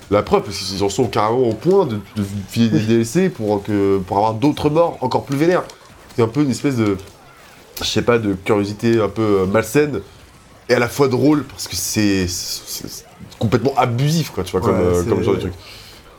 La 0.10 0.22
preuve, 0.22 0.44
parce 0.44 0.58
qu'ils 0.58 0.84
en 0.84 0.90
sont 0.90 1.06
carrément 1.08 1.40
au 1.40 1.54
point 1.54 1.86
de, 1.86 1.96
de 2.18 2.26
filer 2.50 2.68
des 2.68 2.80
DLC 2.80 3.30
pour, 3.30 3.64
que, 3.64 4.00
pour 4.06 4.18
avoir 4.18 4.34
d'autres 4.34 4.70
morts 4.70 4.98
encore 5.00 5.24
plus 5.24 5.38
vénères. 5.38 5.64
C'est 6.18 6.24
un 6.24 6.28
peu 6.28 6.42
une 6.44 6.52
espèce 6.52 6.76
de. 6.76 6.98
Je 7.80 7.86
sais 7.88 8.02
pas, 8.02 8.20
de 8.20 8.34
curiosité 8.34 9.00
un 9.00 9.08
peu 9.08 9.22
euh, 9.44 9.46
malsaine 9.46 10.02
et 10.72 10.76
à 10.76 10.80
la 10.80 10.88
fois 10.88 11.08
drôle 11.08 11.44
parce 11.44 11.68
que 11.68 11.76
c'est 11.76 12.28
complètement 13.40 13.74
abusif, 13.78 14.30
quoi, 14.32 14.44
tu 14.44 14.52
vois, 14.52 14.62
comme, 14.62 14.80
euh, 14.80 15.04
comme 15.04 15.24
genre 15.24 15.36
de 15.36 15.40
truc. 15.42 15.54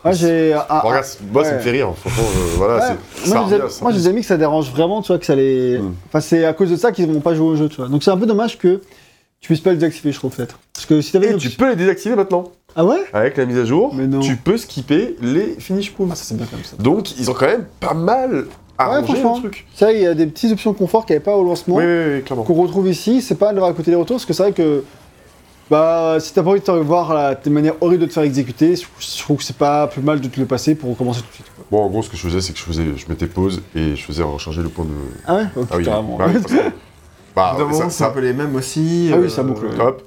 Moi, 0.04 0.12
j'ai. 0.14 0.52
un- 0.52 0.80
regarde, 0.80 1.06
moi 1.32 1.44
ça 1.44 1.54
me 1.54 1.60
fait 1.60 1.70
rire, 1.70 1.92
franchement, 1.96 2.24
euh, 2.24 2.54
voilà, 2.56 2.74
Ouais, 2.74 2.96
ça 3.24 3.34
moi, 3.34 3.40
revient, 3.46 3.60
ça 3.70 3.82
moi, 3.82 3.92
j'ai 3.92 3.98
des 3.98 4.06
amis 4.08 4.20
que 4.20 4.26
ça 4.26 4.36
dérange 4.36 4.70
vraiment, 4.70 5.00
tu 5.00 5.08
vois, 5.08 5.18
que 5.18 5.24
ça 5.26 5.34
les. 5.36 5.78
Mm. 5.78 5.94
Enfin, 6.08 6.20
c'est 6.20 6.44
à 6.44 6.52
cause 6.52 6.70
de 6.70 6.76
ça 6.76 6.90
qu'ils 6.92 7.06
vont 7.06 7.20
pas 7.20 7.34
jouer 7.34 7.46
au 7.46 7.56
jeu, 7.56 7.68
tu 7.68 7.76
vois. 7.76 7.88
Donc 7.88 8.02
c'est 8.02 8.10
un 8.10 8.16
peu 8.16 8.26
dommage 8.26 8.58
que 8.58 8.80
tu 9.40 9.46
puisses 9.46 9.60
pas 9.60 9.70
le 9.70 9.76
désactiver, 9.76 10.10
je 10.12 10.18
trouve, 10.18 10.34
peut-être. 10.34 10.58
Parce 10.74 10.86
que 10.86 11.00
si 11.00 11.12
t'avais. 11.12 11.28
Et 11.28 11.32
une 11.32 11.38
tu 11.38 11.50
peux 11.50 11.68
les 11.70 11.76
désactiver 11.76 12.16
maintenant. 12.16 12.50
Ah 12.74 12.84
ouais? 12.84 13.04
Avec 13.12 13.36
la 13.36 13.44
mise 13.44 13.58
à 13.58 13.64
jour, 13.64 13.94
Mais 13.94 14.06
non. 14.06 14.20
tu 14.20 14.36
peux 14.36 14.56
skipper 14.56 15.14
les 15.20 15.54
finish 15.58 15.92
moves. 15.98 16.08
Ah, 16.10 16.14
ça 16.16 16.24
c'est 16.24 16.36
bien 16.36 16.46
comme 16.46 16.64
ça. 16.64 16.76
Donc, 16.78 17.16
ils 17.18 17.30
ont 17.30 17.34
quand 17.34 17.46
même 17.46 17.66
pas 17.80 17.94
mal 17.94 18.46
arrangé 18.84 19.04
franchement. 19.06 19.34
le 19.36 19.40
truc. 19.50 19.66
C'est 19.74 19.84
vrai, 19.84 19.94
il 19.96 20.02
y 20.02 20.06
a 20.06 20.14
des 20.14 20.26
petites 20.26 20.52
options 20.52 20.72
de 20.72 20.76
confort 20.78 21.04
qu'il 21.06 21.14
n'y 21.14 21.16
avait 21.18 21.24
pas 21.24 21.36
au 21.36 21.44
lancement. 21.44 21.76
Oui, 21.76 21.84
oui, 21.84 22.14
oui, 22.16 22.22
clairement. 22.22 22.44
qu'on 22.44 22.54
retrouve 22.54 22.88
ici, 22.88 23.20
c'est 23.22 23.34
pas 23.36 23.52
d'avoir 23.52 23.70
à 23.70 23.74
côté 23.74 23.90
des 23.90 23.96
retours, 23.96 24.16
parce 24.16 24.26
que 24.26 24.32
c'est 24.32 24.42
vrai 24.42 24.52
que 24.52 24.82
bah, 25.70 26.16
si 26.20 26.34
t'as 26.34 26.42
pas 26.42 26.50
envie 26.50 26.60
de 26.60 26.64
te 26.64 26.70
revoir 26.70 27.14
la 27.14 27.34
tes 27.34 27.48
manières 27.48 27.74
horribles 27.80 28.02
de 28.02 28.06
te 28.08 28.12
faire 28.12 28.24
exécuter, 28.24 28.74
je 28.76 29.18
trouve 29.22 29.38
que 29.38 29.44
c'est 29.44 29.56
pas 29.56 29.86
plus 29.86 30.02
mal 30.02 30.20
de 30.20 30.28
te 30.28 30.38
le 30.38 30.44
passer 30.46 30.74
pour 30.74 30.90
recommencer 30.90 31.20
tout 31.22 31.28
de 31.28 31.34
suite. 31.34 31.46
quoi. 31.56 31.64
Bon, 31.70 31.84
en 31.84 31.88
gros, 31.88 32.02
ce 32.02 32.10
que 32.10 32.16
je 32.16 32.22
faisais, 32.22 32.40
c'est 32.42 32.52
que 32.52 32.58
je 32.58 32.64
faisais, 32.64 32.84
je 32.96 33.06
mettais 33.08 33.26
pause 33.26 33.62
et 33.74 33.96
je 33.96 34.04
faisais 34.04 34.22
recharger 34.22 34.62
le 34.62 34.68
point 34.68 34.84
de. 34.84 34.90
Ah 35.26 35.36
ouais? 35.36 35.44
Ok, 35.56 35.68
Ah 35.70 35.76
oui, 35.78 35.84
carrément. 35.84 36.18
bah 36.18 36.26
oui, 36.28 36.34
bah, 37.34 37.56
ça, 37.72 37.78
c'est 37.78 37.84
un 37.84 37.90
ça, 37.90 38.10
peu 38.10 38.20
les 38.20 38.32
mêmes 38.34 38.54
aussi. 38.56 39.10
Ah 39.12 39.16
oui, 39.18 39.26
euh, 39.26 39.28
ça 39.30 39.42
boucle. 39.42 39.66
hop, 39.80 40.02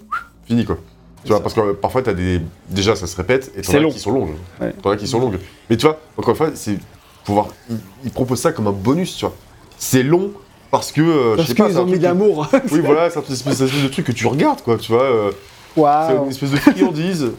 fini 0.46 0.66
quoi. 0.66 0.78
Tu 1.24 1.30
vois, 1.30 1.38
ça. 1.38 1.44
parce 1.44 1.56
que 1.56 1.62
euh, 1.62 1.74
parfois, 1.74 2.04
t'as 2.04 2.14
des. 2.14 2.40
Déjà, 2.70 2.96
ça 2.96 3.08
se 3.08 3.16
répète 3.18 3.52
et 3.58 3.62
t'en 3.62 3.72
C'est 3.72 3.78
as 3.78 3.82
long. 3.82 3.90
qui 3.90 4.00
sont 4.00 4.12
longues. 4.12 4.36
Ouais. 4.62 4.72
T'en 4.84 4.92
as 4.92 4.98
qui 4.98 5.08
sont 5.08 5.20
longues. 5.20 5.40
Mais 5.72 5.78
tu 5.78 5.88
vois, 5.88 6.00
encore 6.18 6.32
une 6.32 6.38
fois, 6.38 6.50
c'est. 6.54 6.78
Pouvoir. 7.26 7.48
Ils, 7.70 7.78
ils 8.06 8.12
proposent 8.12 8.40
ça 8.42 8.52
comme 8.52 8.68
un 8.68 8.72
bonus, 8.72 9.18
tu 9.18 9.26
vois. 9.26 9.36
C'est 9.78 10.04
long 10.04 10.32
parce 10.72 10.92
que. 10.92 11.02
euh, 11.02 11.32
je 11.32 11.36
Parce 11.38 11.48
sais 11.50 11.56
pas, 11.56 11.68
qu'ils 11.68 11.80
ont 11.80 11.86
mis 11.86 11.94
de 11.94 11.98
que- 11.98 12.04
l'amour. 12.04 12.48
Oui, 12.72 12.80
voilà, 12.84 13.10
c'est 13.10 13.20
un 13.20 13.22
espèce, 13.24 13.60
espèce 13.62 13.84
de 13.84 13.88
truc 13.88 14.06
que 14.06 14.12
tu 14.12 14.28
regardes, 14.28 14.62
quoi, 14.62 14.78
tu 14.78 14.92
vois. 14.92 15.04
euh, 15.04 15.32
c'est 15.76 16.16
une 16.16 16.30
espèce 16.30 16.52
de 16.52 16.58
friandise. 16.58 17.32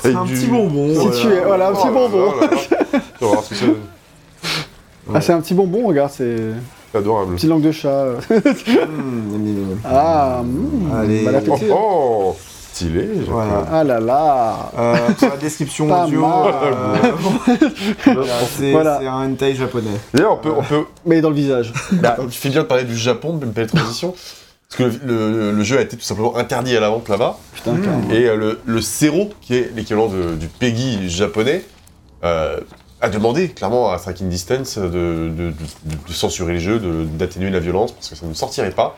C'est 0.00 0.14
un 0.14 0.24
du- 0.24 0.34
petit 0.34 0.46
bonbon. 0.46 0.88
Si 0.88 0.94
voilà. 1.06 1.20
tu 1.20 1.26
es- 1.28 1.44
voilà, 1.44 1.68
un 1.68 1.72
petit 1.72 1.86
Oh 1.88 1.92
bonbon. 1.92 2.32
là 2.40 2.46
là 2.46 2.50
là. 2.50 3.00
Tu 3.18 3.24
vas 3.24 3.30
voir 3.30 3.42
ce 3.44 3.50
que 3.50 3.54
c'est. 3.54 3.66
Ah, 5.14 5.20
c'est 5.20 5.32
un 5.32 5.40
petit 5.40 5.54
bonbon, 5.54 5.86
regarde, 5.86 6.10
c'est. 6.14 6.36
Adorable. 6.94 7.34
Petite 7.34 7.50
langue 7.50 7.62
de 7.62 7.72
chat. 7.72 8.04
Mmh, 8.30 9.78
ah, 9.84 10.42
mmh, 10.44 10.92
Allez. 10.96 11.24
bon 11.46 11.58
Oh, 11.70 11.74
oh 11.74 12.36
Stylé. 12.74 13.08
Voilà. 13.28 13.64
Ah 13.70 13.84
là 13.84 14.00
là. 14.00 14.72
Euh, 14.76 14.96
pour 15.16 15.28
la 15.28 15.36
description 15.36 15.84
audio, 16.04 16.24
euh, 16.26 16.96
voilà, 18.04 18.32
c'est 18.56 18.72
Voilà. 18.72 18.98
un 19.00 19.30
hentai 19.32 19.54
japonais. 19.54 19.90
D'ailleurs, 20.12 20.32
on 20.32 20.36
peut, 20.38 20.52
on 20.56 20.62
peut 20.62 20.84
Mais 21.06 21.20
dans 21.20 21.30
le 21.30 21.36
visage. 21.36 21.72
Bah, 21.92 22.16
tu 22.28 22.36
fais 22.38 22.48
bien 22.48 22.62
de 22.62 22.66
parler 22.66 22.82
du 22.84 22.96
Japon, 22.96 23.36
de 23.36 23.46
me 23.46 23.52
belle 23.52 23.68
transition. 23.68 24.14
Parce 24.68 24.76
que 24.90 25.06
le, 25.06 25.30
le- 25.30 25.50
le 25.52 25.62
jeu 25.62 25.78
a 25.78 25.82
été 25.82 25.96
tout 25.96 26.02
simplement 26.02 26.36
interdit 26.36 26.76
à 26.76 26.80
la 26.80 26.88
vente 26.88 27.08
là-bas. 27.08 27.38
Putain, 27.52 27.74
Mmh. 27.74 27.82
carrément. 27.82 28.10
Et 28.10 28.26
euh, 28.26 28.36
le, 28.36 28.60
le 28.64 28.80
Zero, 28.80 29.30
qui 29.40 29.54
est 29.54 29.70
l'équivalent 29.76 30.08
du 30.08 30.48
PEGI 30.48 31.08
japonais, 31.08 31.62
euh, 32.24 32.58
a 33.00 33.08
demandé 33.08 33.50
clairement 33.50 33.92
à 33.92 33.98
Striking 33.98 34.28
Distance 34.28 34.78
de, 34.78 34.88
de- 34.88 35.28
de- 35.30 35.52
de 36.08 36.12
censurer 36.12 36.54
les 36.54 36.60
jeux, 36.60 36.80
de- 36.80 37.04
d'atténuer 37.04 37.50
la 37.50 37.60
violence, 37.60 37.92
parce 37.92 38.08
que 38.08 38.16
ça 38.16 38.26
ne 38.26 38.34
sortirait 38.34 38.72
pas. 38.72 38.96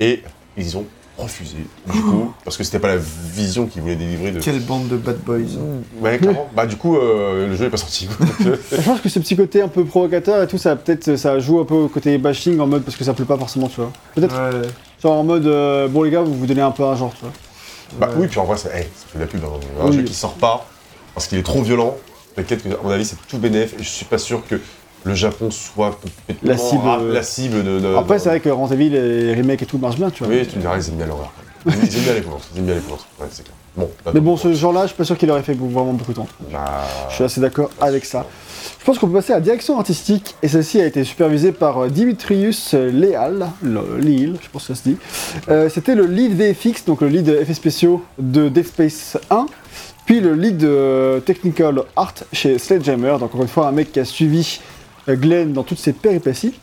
Et 0.00 0.22
ils 0.58 0.76
ont 0.76 0.84
refusé, 1.18 1.56
du 1.92 2.00
coup, 2.02 2.32
parce 2.44 2.56
que 2.56 2.64
c'était 2.64 2.78
pas 2.78 2.88
la 2.88 2.98
vision 2.98 3.66
qu'ils 3.66 3.82
voulaient 3.82 3.96
délivrer 3.96 4.32
de. 4.32 4.40
Quelle 4.40 4.60
bande 4.60 4.88
de 4.88 4.96
bad 4.96 5.18
boys. 5.24 5.38
Ouais, 6.00 6.18
clairement. 6.18 6.48
bah, 6.54 6.66
du 6.66 6.76
coup, 6.76 6.96
euh, 6.96 7.48
le 7.48 7.56
jeu 7.56 7.66
est 7.66 7.70
pas 7.70 7.76
sorti. 7.78 8.08
euh, 8.46 8.56
Je 8.70 8.82
pense 8.82 9.00
que 9.00 9.08
ce 9.08 9.18
petit 9.18 9.36
côté 9.36 9.62
un 9.62 9.68
peu 9.68 9.84
provocateur 9.84 10.42
et 10.42 10.46
tout, 10.46 10.58
ça 10.58 10.76
peut-être 10.76 11.16
ça 11.16 11.38
joue 11.38 11.58
un 11.60 11.64
peu 11.64 11.74
au 11.74 11.88
côté 11.88 12.18
bashing 12.18 12.58
en 12.60 12.66
mode 12.66 12.82
parce 12.82 12.96
que 12.96 13.04
ça 13.04 13.14
plaît 13.14 13.24
pas 13.24 13.38
forcément, 13.38 13.68
tu 13.68 13.80
vois. 13.80 13.92
Peut-être 14.14 14.34
Ouais. 14.34 14.68
genre 15.02 15.14
en 15.18 15.24
mode 15.24 15.46
euh, 15.46 15.88
bon 15.88 16.02
les 16.02 16.10
gars, 16.10 16.22
vous 16.22 16.34
vous 16.34 16.46
donnez 16.46 16.60
un 16.62 16.70
peu 16.70 16.84
un 16.84 16.94
genre, 16.96 17.12
tu 17.14 17.22
vois. 17.22 17.32
Bah 17.98 18.08
Ouais. 18.10 18.22
oui, 18.22 18.26
puis 18.28 18.38
en 18.40 18.44
vrai, 18.44 18.56
ça, 18.56 18.68
hey, 18.76 18.84
ça 18.84 19.06
fait 19.12 19.18
de 19.18 19.24
la 19.24 19.28
pub. 19.28 19.40
hein. 19.44 19.48
Un 19.80 19.86
Oui. 19.88 19.96
jeu 19.96 20.02
qui 20.02 20.14
sort 20.14 20.34
pas 20.34 20.66
parce 21.14 21.26
qu'il 21.28 21.38
est 21.38 21.42
trop 21.42 21.62
violent. 21.62 21.96
T'inquiète 22.34 22.62
que, 22.62 22.68
à 22.68 22.78
mon 22.82 22.90
avis, 22.90 23.06
c'est 23.06 23.16
tout 23.28 23.38
bénéf 23.38 23.72
et 23.78 23.82
je 23.82 23.88
suis 23.88 24.04
pas 24.04 24.18
sûr 24.18 24.46
que 24.46 24.60
le 25.06 25.14
Japon 25.14 25.50
soit 25.50 25.98
complètement 26.02 26.50
La 26.50 26.58
cible, 26.58 26.82
euh, 26.86 27.12
la 27.14 27.22
cible 27.22 27.64
de. 27.64 27.78
de- 27.80 27.94
Après, 27.96 28.16
de- 28.16 28.20
c'est 28.22 28.28
vrai 28.28 28.40
que 28.40 28.48
et 28.48 28.76
les 28.90 29.34
remakes 29.34 29.62
et 29.62 29.66
tout 29.66 29.78
marchent 29.78 29.96
bien, 29.96 30.10
tu 30.10 30.24
vois. 30.24 30.32
Oui, 30.34 30.46
tu 30.46 30.56
me 30.56 30.60
diras, 30.62 30.76
ils 30.76 30.88
aiment 30.88 30.96
bien 30.96 31.06
l'horreur. 31.06 31.32
Ils 31.66 31.72
aiment 31.72 32.02
bien 32.04 32.14
les 32.14 32.20
violences. 32.20 32.48
Ils 32.54 32.58
aiment 32.58 32.64
bien 32.66 32.74
les 32.74 32.80
violences. 32.80 33.06
Ouais, 33.20 33.26
c'est 33.30 33.42
clair. 33.44 33.54
Bon, 33.76 33.90
Mais 34.14 34.20
bon, 34.20 34.36
ce 34.38 34.52
genre-là, 34.54 34.82
je 34.82 34.86
suis 34.88 34.96
pas 34.96 35.04
sûr 35.04 35.18
qu'il 35.18 35.30
aurait 35.30 35.42
fait 35.42 35.52
vraiment 35.54 35.92
beaucoup 35.92 36.12
de 36.12 36.16
temps. 36.16 36.28
bah, 36.50 36.64
Je 37.10 37.14
suis 37.16 37.24
assez 37.24 37.40
d'accord 37.40 37.70
avec 37.80 38.04
ça. 38.06 38.24
Je 38.80 38.84
pense 38.86 38.98
qu'on 38.98 39.06
peut 39.08 39.14
passer 39.14 39.32
à 39.32 39.36
la 39.36 39.42
direction 39.42 39.78
artistique, 39.78 40.34
et 40.42 40.48
celle-ci 40.48 40.80
a 40.80 40.86
été 40.86 41.04
supervisée 41.04 41.52
par 41.52 41.78
euh, 41.84 41.88
Dimitrius 41.88 42.72
Leal, 42.74 43.46
le- 43.62 43.98
Leal, 43.98 44.36
je 44.42 44.48
pense 44.48 44.66
que 44.66 44.74
ça 44.74 44.82
se 44.82 44.88
dit. 44.88 44.96
Euh, 45.50 45.68
C'était 45.68 45.94
le 45.94 46.06
lead 46.06 46.32
VFX, 46.34 46.84
donc 46.86 47.00
le 47.02 47.08
lead 47.08 47.28
effets 47.28 47.52
spéciaux 47.54 48.02
de 48.18 48.48
Dead 48.48 48.66
Space 48.66 49.18
1, 49.30 49.46
puis 50.06 50.20
le 50.20 50.34
lead 50.34 50.62
euh, 50.64 51.20
technical 51.20 51.82
art 51.96 52.14
chez 52.32 52.58
Sledgehammer, 52.58 53.10
donc 53.20 53.24
encore 53.24 53.42
une 53.42 53.48
fois 53.48 53.66
un 53.68 53.72
mec 53.72 53.92
qui 53.92 54.00
a 54.00 54.04
suivi 54.04 54.60
Glenn 55.08 55.52
dans 55.52 55.62
toutes 55.62 55.78
ses 55.78 55.92
péripéties. 55.92 56.54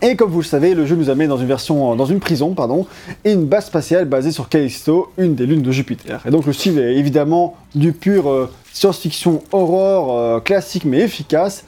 Et 0.00 0.14
comme 0.14 0.30
vous 0.30 0.38
le 0.40 0.44
savez, 0.44 0.74
le 0.74 0.86
jeu 0.86 0.94
nous 0.94 1.10
amène 1.10 1.28
dans 1.28 1.38
une 1.38 1.48
version, 1.48 1.96
dans 1.96 2.06
une 2.06 2.20
prison, 2.20 2.54
pardon, 2.54 2.86
et 3.24 3.32
une 3.32 3.46
base 3.46 3.66
spatiale 3.66 4.04
basée 4.04 4.30
sur 4.30 4.48
Callisto, 4.48 5.10
une 5.18 5.34
des 5.34 5.44
lunes 5.44 5.62
de 5.62 5.72
Jupiter. 5.72 6.22
Et 6.24 6.30
donc 6.30 6.46
le 6.46 6.52
style 6.52 6.78
est 6.78 6.94
évidemment 6.94 7.56
du 7.74 7.92
pur 7.92 8.30
euh, 8.30 8.48
science-fiction 8.72 9.42
horreur 9.50 10.12
euh, 10.12 10.40
classique 10.40 10.84
mais 10.84 10.98
efficace. 11.00 11.64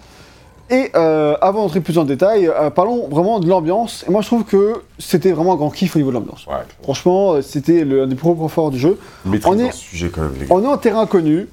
Et 0.73 0.93
euh, 0.95 1.35
avant 1.41 1.63
d'entrer 1.63 1.81
plus 1.81 1.99
en 1.99 2.05
détail, 2.05 2.47
euh, 2.47 2.71
parlons 2.71 3.09
vraiment 3.09 3.41
de 3.41 3.49
l'ambiance. 3.49 4.05
Et 4.07 4.13
moi 4.13 4.21
je 4.23 4.29
trouve 4.29 4.45
que 4.45 4.75
c'était 5.01 5.33
vraiment 5.33 5.55
un 5.55 5.57
grand 5.57 5.71
kiff 5.71 5.97
au 5.97 5.99
niveau 5.99 6.11
de 6.11 6.15
l'ambiance. 6.15 6.47
ouais, 6.47 6.55
Franchement, 6.85 7.33
euh, 7.33 7.43
c'était 7.43 7.85
le- 7.85 8.05
un 8.05 8.07
des 8.07 8.15
propres 8.15 8.47
forts 8.47 8.71
du 8.71 8.79
jeu. 8.79 8.97
On 9.45 9.59
est- 9.59 9.73
sujet 9.73 10.09
quand 10.15 10.21
même, 10.23 10.35
les 10.39 10.47
gars. 10.47 10.55
On 10.55 10.63
est 10.63 10.69
en 10.69 10.79
terrain 10.79 11.07
connu, 11.07 11.49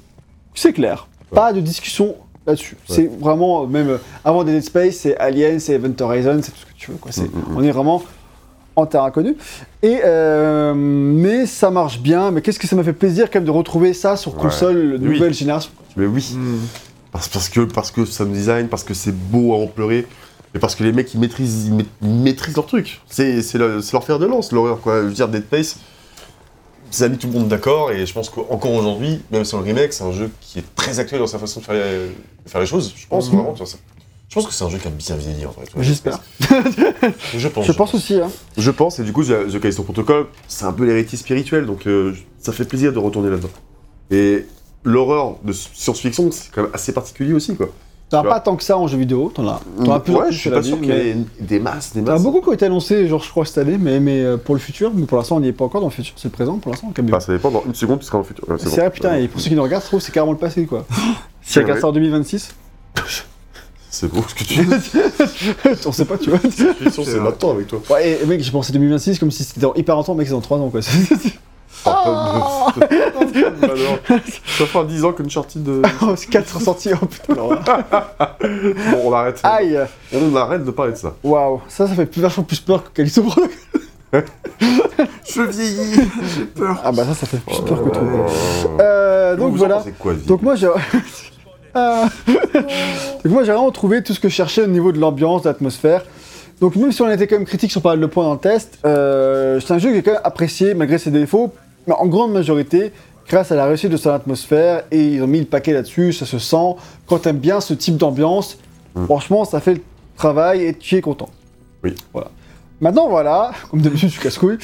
c'est 0.54 0.72
clair. 0.72 1.08
Pas 1.32 1.52
de 1.52 1.60
discussion 1.60 2.14
là-dessus. 2.48 2.76
C'est 2.88 3.08
vraiment, 3.20 3.66
même 3.66 3.88
euh, 3.90 3.98
avant 4.24 4.42
Dead 4.44 4.62
Space, 4.62 4.96
c'est 4.96 5.16
Alien, 5.18 5.60
c'est 5.60 5.74
Event 5.74 5.92
Horizon, 6.00 6.40
c'est 6.42 6.50
tout 6.52 6.58
ce 6.60 6.66
que 6.66 6.76
tu 6.76 6.90
veux. 6.90 6.96
Quoi. 6.96 7.10
Mm, 7.16 7.22
mm, 7.22 7.52
mm. 7.52 7.56
On 7.56 7.62
est 7.62 7.70
vraiment 7.70 8.02
en 8.76 8.86
terrain 8.86 9.10
connu. 9.10 9.36
Et, 9.82 10.00
euh, 10.04 10.72
mais 10.74 11.46
ça 11.46 11.70
marche 11.70 12.00
bien. 12.00 12.30
Mais 12.30 12.42
qu'est-ce 12.42 12.58
que 12.58 12.66
ça 12.66 12.76
m'a 12.76 12.82
fait 12.84 12.92
plaisir 12.92 13.30
quand 13.30 13.38
même 13.38 13.46
de 13.46 13.50
retrouver 13.50 13.92
ça 13.92 14.16
sur 14.16 14.34
Ouais. 14.36 14.42
console 14.42 14.98
Oui. 15.00 15.08
nouvelle 15.14 15.34
génération. 15.34 15.70
Mais 15.96 16.06
oui. 16.06 16.34
Mmh. 16.36 16.56
Parce, 17.12 17.28
parce 17.28 17.48
que 17.48 17.60
parce 17.60 17.90
que 17.90 18.04
ça 18.04 18.24
me 18.24 18.32
design, 18.34 18.68
parce 18.68 18.84
que 18.84 18.94
c'est 18.94 19.14
beau 19.14 19.54
à 19.54 19.56
en 19.56 19.66
pleurer, 19.66 20.06
et 20.54 20.58
parce 20.58 20.74
que 20.74 20.84
les 20.84 20.92
mecs 20.92 21.12
ils 21.14 21.18
maîtrisent, 21.20 21.66
ils, 21.66 21.74
maît- 21.74 21.86
ils 22.02 22.08
maîtrisent 22.08 22.54
leur 22.56 22.66
truc. 22.66 23.00
C'est 23.08 23.42
c'est 23.42 23.58
le- 23.58 23.80
c'est 23.80 23.94
leur 23.94 24.04
fer 24.04 24.18
de 24.18 24.26
lance, 24.26 24.52
l'horreur 24.52 24.80
quoi. 24.80 25.00
Je 25.02 25.06
veux 25.06 25.12
dire, 25.12 25.26
Dead 25.28 25.42
Space, 25.44 25.78
ça 26.90 27.04
a 27.04 27.08
mis 27.08 27.18
tout 27.18 27.26
le 27.26 27.32
monde 27.34 27.48
d'accord, 27.48 27.90
et 27.92 28.06
je 28.06 28.12
pense 28.12 28.30
qu'encore 28.30 28.72
aujourd'hui, 28.72 29.20
même 29.30 29.44
sur 29.44 29.58
le 29.58 29.64
remake, 29.64 29.92
c'est 29.92 30.04
un 30.04 30.12
jeu 30.12 30.30
qui 30.40 30.58
est 30.60 30.74
très 30.74 30.98
actuel 30.98 31.20
dans 31.20 31.26
sa 31.26 31.38
façon 31.38 31.60
de 31.60 31.64
faire 31.64 31.74
les, 31.74 32.08
de 32.44 32.48
faire 32.50 32.60
les 32.60 32.66
choses. 32.66 32.92
Je 32.96 33.06
pense 33.06 33.28
Mhm. 33.30 33.36
vraiment, 33.36 33.52
tu 33.52 33.58
vois, 33.58 33.66
ça- 33.66 33.78
Je 34.28 34.34
pense 34.34 34.46
que 34.46 34.52
c'est 34.52 34.64
un 34.64 34.68
jeu 34.68 34.76
qui 34.78 34.86
a 34.86 34.90
bien 34.90 35.16
vieilli 35.16 35.46
en 35.46 35.50
vois, 35.52 35.64
J'espère. 35.80 36.20
Je 37.34 37.48
pense. 37.48 37.66
Je 37.66 37.72
pense 37.72 37.94
aussi. 37.94 38.14
Hein. 38.20 38.30
Je 38.58 38.70
pense, 38.70 38.98
et 38.98 39.02
du 39.04 39.12
coup, 39.12 39.24
The 39.24 39.50
The 39.50 39.58
Callisto 39.60 39.82
Protocol, 39.84 40.26
c'est 40.48 40.64
un 40.66 40.72
peu 40.72 40.84
l'héritier 40.84 41.16
spirituel, 41.16 41.64
donc 41.66 41.86
euh, 41.86 42.14
ça 42.38 42.52
fait 42.52 42.64
plaisir 42.66 42.92
de 42.92 42.98
retourner 42.98 43.30
là-dedans. 43.30 43.48
Et 44.10 44.44
l'horreur 44.84 45.36
de 45.44 45.52
science-fiction, 45.52 46.30
c'est 46.30 46.50
quand 46.52 46.62
même 46.62 46.70
assez 46.74 46.92
particulier 46.92 47.32
aussi, 47.32 47.54
quoi. 47.56 47.68
T'en 48.10 48.20
as 48.20 48.24
pas 48.24 48.40
tant 48.40 48.56
que 48.56 48.62
ça 48.64 48.78
en 48.78 48.86
jeu 48.88 48.96
vidéo. 48.96 49.30
T'en 49.34 49.46
as, 49.46 49.60
t'en 49.84 49.92
as 49.92 50.00
plus 50.00 50.14
en 50.14 50.18
ouais, 50.18 50.24
plus, 50.28 50.34
je 50.34 50.38
suis 50.40 50.50
pas 50.50 50.62
sûr 50.62 50.80
qu'il 50.80 50.88
y 50.88 50.92
ait 50.92 51.16
des 51.40 51.58
masses, 51.60 51.92
des 51.92 52.00
T'en 52.02 52.08
as 52.08 52.14
masses. 52.14 52.22
beaucoup 52.22 52.40
qui 52.40 52.48
ont 52.48 52.52
été 52.52 52.64
annoncés, 52.64 53.06
genre 53.06 53.22
je 53.22 53.28
crois 53.30 53.44
cette 53.44 53.58
année, 53.58 53.76
mais, 53.78 54.00
mais 54.00 54.22
euh, 54.22 54.36
pour 54.38 54.54
le 54.54 54.60
futur. 54.60 54.90
Mais 54.94 55.04
pour 55.04 55.18
l'instant, 55.18 55.36
on 55.36 55.40
n'y 55.40 55.48
est 55.48 55.52
pas 55.52 55.66
encore 55.66 55.82
dans 55.82 55.88
le 55.88 55.92
futur. 55.92 56.14
C'est 56.16 56.28
le 56.28 56.32
présent 56.32 56.56
pour 56.56 56.72
l'instant. 56.72 56.90
Bah, 57.02 57.20
ça 57.20 57.32
dépend, 57.32 57.50
dans 57.50 57.64
une 57.66 57.74
seconde, 57.74 57.98
tu 58.00 58.06
seras 58.06 58.16
dans 58.18 58.22
le 58.22 58.26
futur. 58.28 58.48
Ouais, 58.48 58.56
c'est 58.58 58.64
bon. 58.70 58.76
vrai, 58.76 58.90
putain, 58.90 59.16
et 59.16 59.28
pour 59.28 59.40
ceux 59.40 59.50
qui 59.50 59.56
nous 59.56 59.62
regardent, 59.62 59.82
je 59.82 59.88
trouve 59.88 60.00
que 60.00 60.06
c'est 60.06 60.12
carrément 60.12 60.32
le 60.32 60.38
passé, 60.38 60.64
quoi. 60.66 60.86
Si 61.42 61.54
C'est 61.54 61.60
regarde 61.60 61.80
ça 61.80 61.88
en 61.88 61.92
2026, 61.92 62.54
C'est 63.90 64.12
beau 64.12 64.22
ce 64.28 64.34
que 64.34 64.44
tu 64.44 64.64
dis. 64.64 64.70
on 65.86 65.92
sait 65.92 66.04
pas, 66.04 66.18
tu 66.18 66.28
vois. 66.30 66.38
c'est 66.50 67.20
maintenant 67.20 67.50
avec 67.52 67.66
toi. 67.68 67.80
Ouais, 67.90 68.18
et 68.22 68.26
mec, 68.26 68.42
j'ai 68.42 68.50
pensé 68.50 68.72
2026 68.72 69.18
comme 69.18 69.30
si 69.30 69.44
c'était 69.44 69.60
dans 69.60 69.72
hyper 69.74 69.94
longtemps, 69.96 70.14
mec, 70.14 70.26
c'est 70.26 70.34
dans 70.34 70.40
3 70.40 70.58
ans, 70.58 70.68
quoi. 70.70 70.80
Oh, 71.86 72.68
de- 72.76 72.88
ça 74.58 74.66
fera 74.66 74.84
10 74.84 75.04
ans 75.04 75.12
qu'Uncharted. 75.12 75.62
de... 75.62 75.82
Oh, 76.02 76.14
c'est 76.16 76.28
4 76.30 76.60
sorties, 76.60 76.90
oh 77.00 77.06
putain. 77.06 77.34
Bon, 78.92 79.00
on 79.04 79.12
arrête. 79.12 79.40
Aïe 79.42 79.78
On 80.14 80.34
arrête 80.36 80.64
de 80.64 80.70
parler 80.70 80.92
de 80.92 80.96
ça. 80.98 81.14
Waouh, 81.22 81.60
ça, 81.68 81.86
ça 81.86 81.94
fait 81.94 82.06
plus, 82.06 82.20
vachement 82.20 82.44
plus 82.44 82.60
peur 82.60 82.84
que 82.84 82.88
Callisto 82.90 83.22
Protocol. 83.22 83.50
Je 85.28 85.42
vieillis, 85.42 86.08
j'ai 86.34 86.44
peur. 86.46 86.80
Ah 86.82 86.90
bah 86.92 87.04
ça, 87.04 87.12
ça 87.14 87.26
fait 87.26 87.36
plus 87.38 87.60
peur 87.60 87.84
que 87.84 87.90
tout. 87.90 88.00
Euh, 88.00 88.78
Euh, 88.80 89.36
donc 89.36 89.50
vous 89.50 89.56
en 89.56 89.58
voilà. 89.58 89.74
pensez 89.76 89.92
quoi, 89.98 90.14
de 90.14 90.18
vie 90.18 90.26
Donc 90.26 90.42
moi 90.42 90.54
j'ai. 90.54 90.68
Ah. 91.74 92.06
Donc 92.26 93.26
moi 93.32 93.44
j'ai 93.44 93.52
vraiment 93.52 93.70
trouvé 93.70 94.02
tout 94.02 94.14
ce 94.14 94.20
que 94.20 94.28
je 94.30 94.34
cherchais 94.34 94.62
au 94.62 94.66
niveau 94.66 94.90
de 94.90 94.98
l'ambiance, 94.98 95.42
de 95.42 95.48
l'atmosphère. 95.48 96.02
Donc 96.62 96.74
même 96.76 96.90
si 96.90 97.02
on 97.02 97.10
était 97.10 97.26
quand 97.26 97.36
même 97.36 97.44
critique 97.44 97.70
sur 97.70 97.82
pas 97.82 97.90
mal 97.90 98.00
de 98.00 98.06
points 98.06 98.24
dans 98.24 98.32
le 98.32 98.38
test, 98.38 98.78
euh, 98.86 99.60
c'est 99.60 99.74
un 99.74 99.78
jeu 99.78 99.90
qui 99.92 99.98
est 99.98 100.02
quand 100.02 100.12
même 100.12 100.20
apprécié 100.24 100.72
malgré 100.74 100.96
ses 100.98 101.10
défauts, 101.10 101.52
mais 101.88 101.94
en 101.94 102.06
grande 102.06 102.32
majorité 102.32 102.92
grâce 103.28 103.50
à 103.50 103.56
la 103.56 103.66
réussite 103.66 103.90
de 103.90 103.96
son 103.96 104.10
atmosphère 104.10 104.84
et 104.92 105.02
ils 105.04 105.22
ont 105.22 105.26
mis 105.26 105.40
le 105.40 105.44
paquet 105.46 105.72
là-dessus, 105.72 106.12
ça 106.12 106.24
se 106.26 106.38
sent. 106.38 106.76
Quand 107.06 107.18
t'aimes 107.18 107.38
bien 107.38 107.60
ce 107.60 107.74
type 107.74 107.96
d'ambiance, 107.96 108.58
Mm. 108.94 109.04
franchement 109.04 109.44
ça 109.44 109.60
fait 109.60 109.74
le 109.74 109.80
travail 110.16 110.64
et 110.64 110.74
tu 110.74 110.96
es 110.96 111.00
content. 111.02 111.28
Oui. 111.84 111.94
Voilà. 112.12 112.28
Maintenant 112.80 113.08
voilà, 113.08 113.50
comme 113.70 113.80
d'habitude 113.82 114.08
je 114.08 114.14
suis 114.14 114.22
casse-couille. 114.22 114.58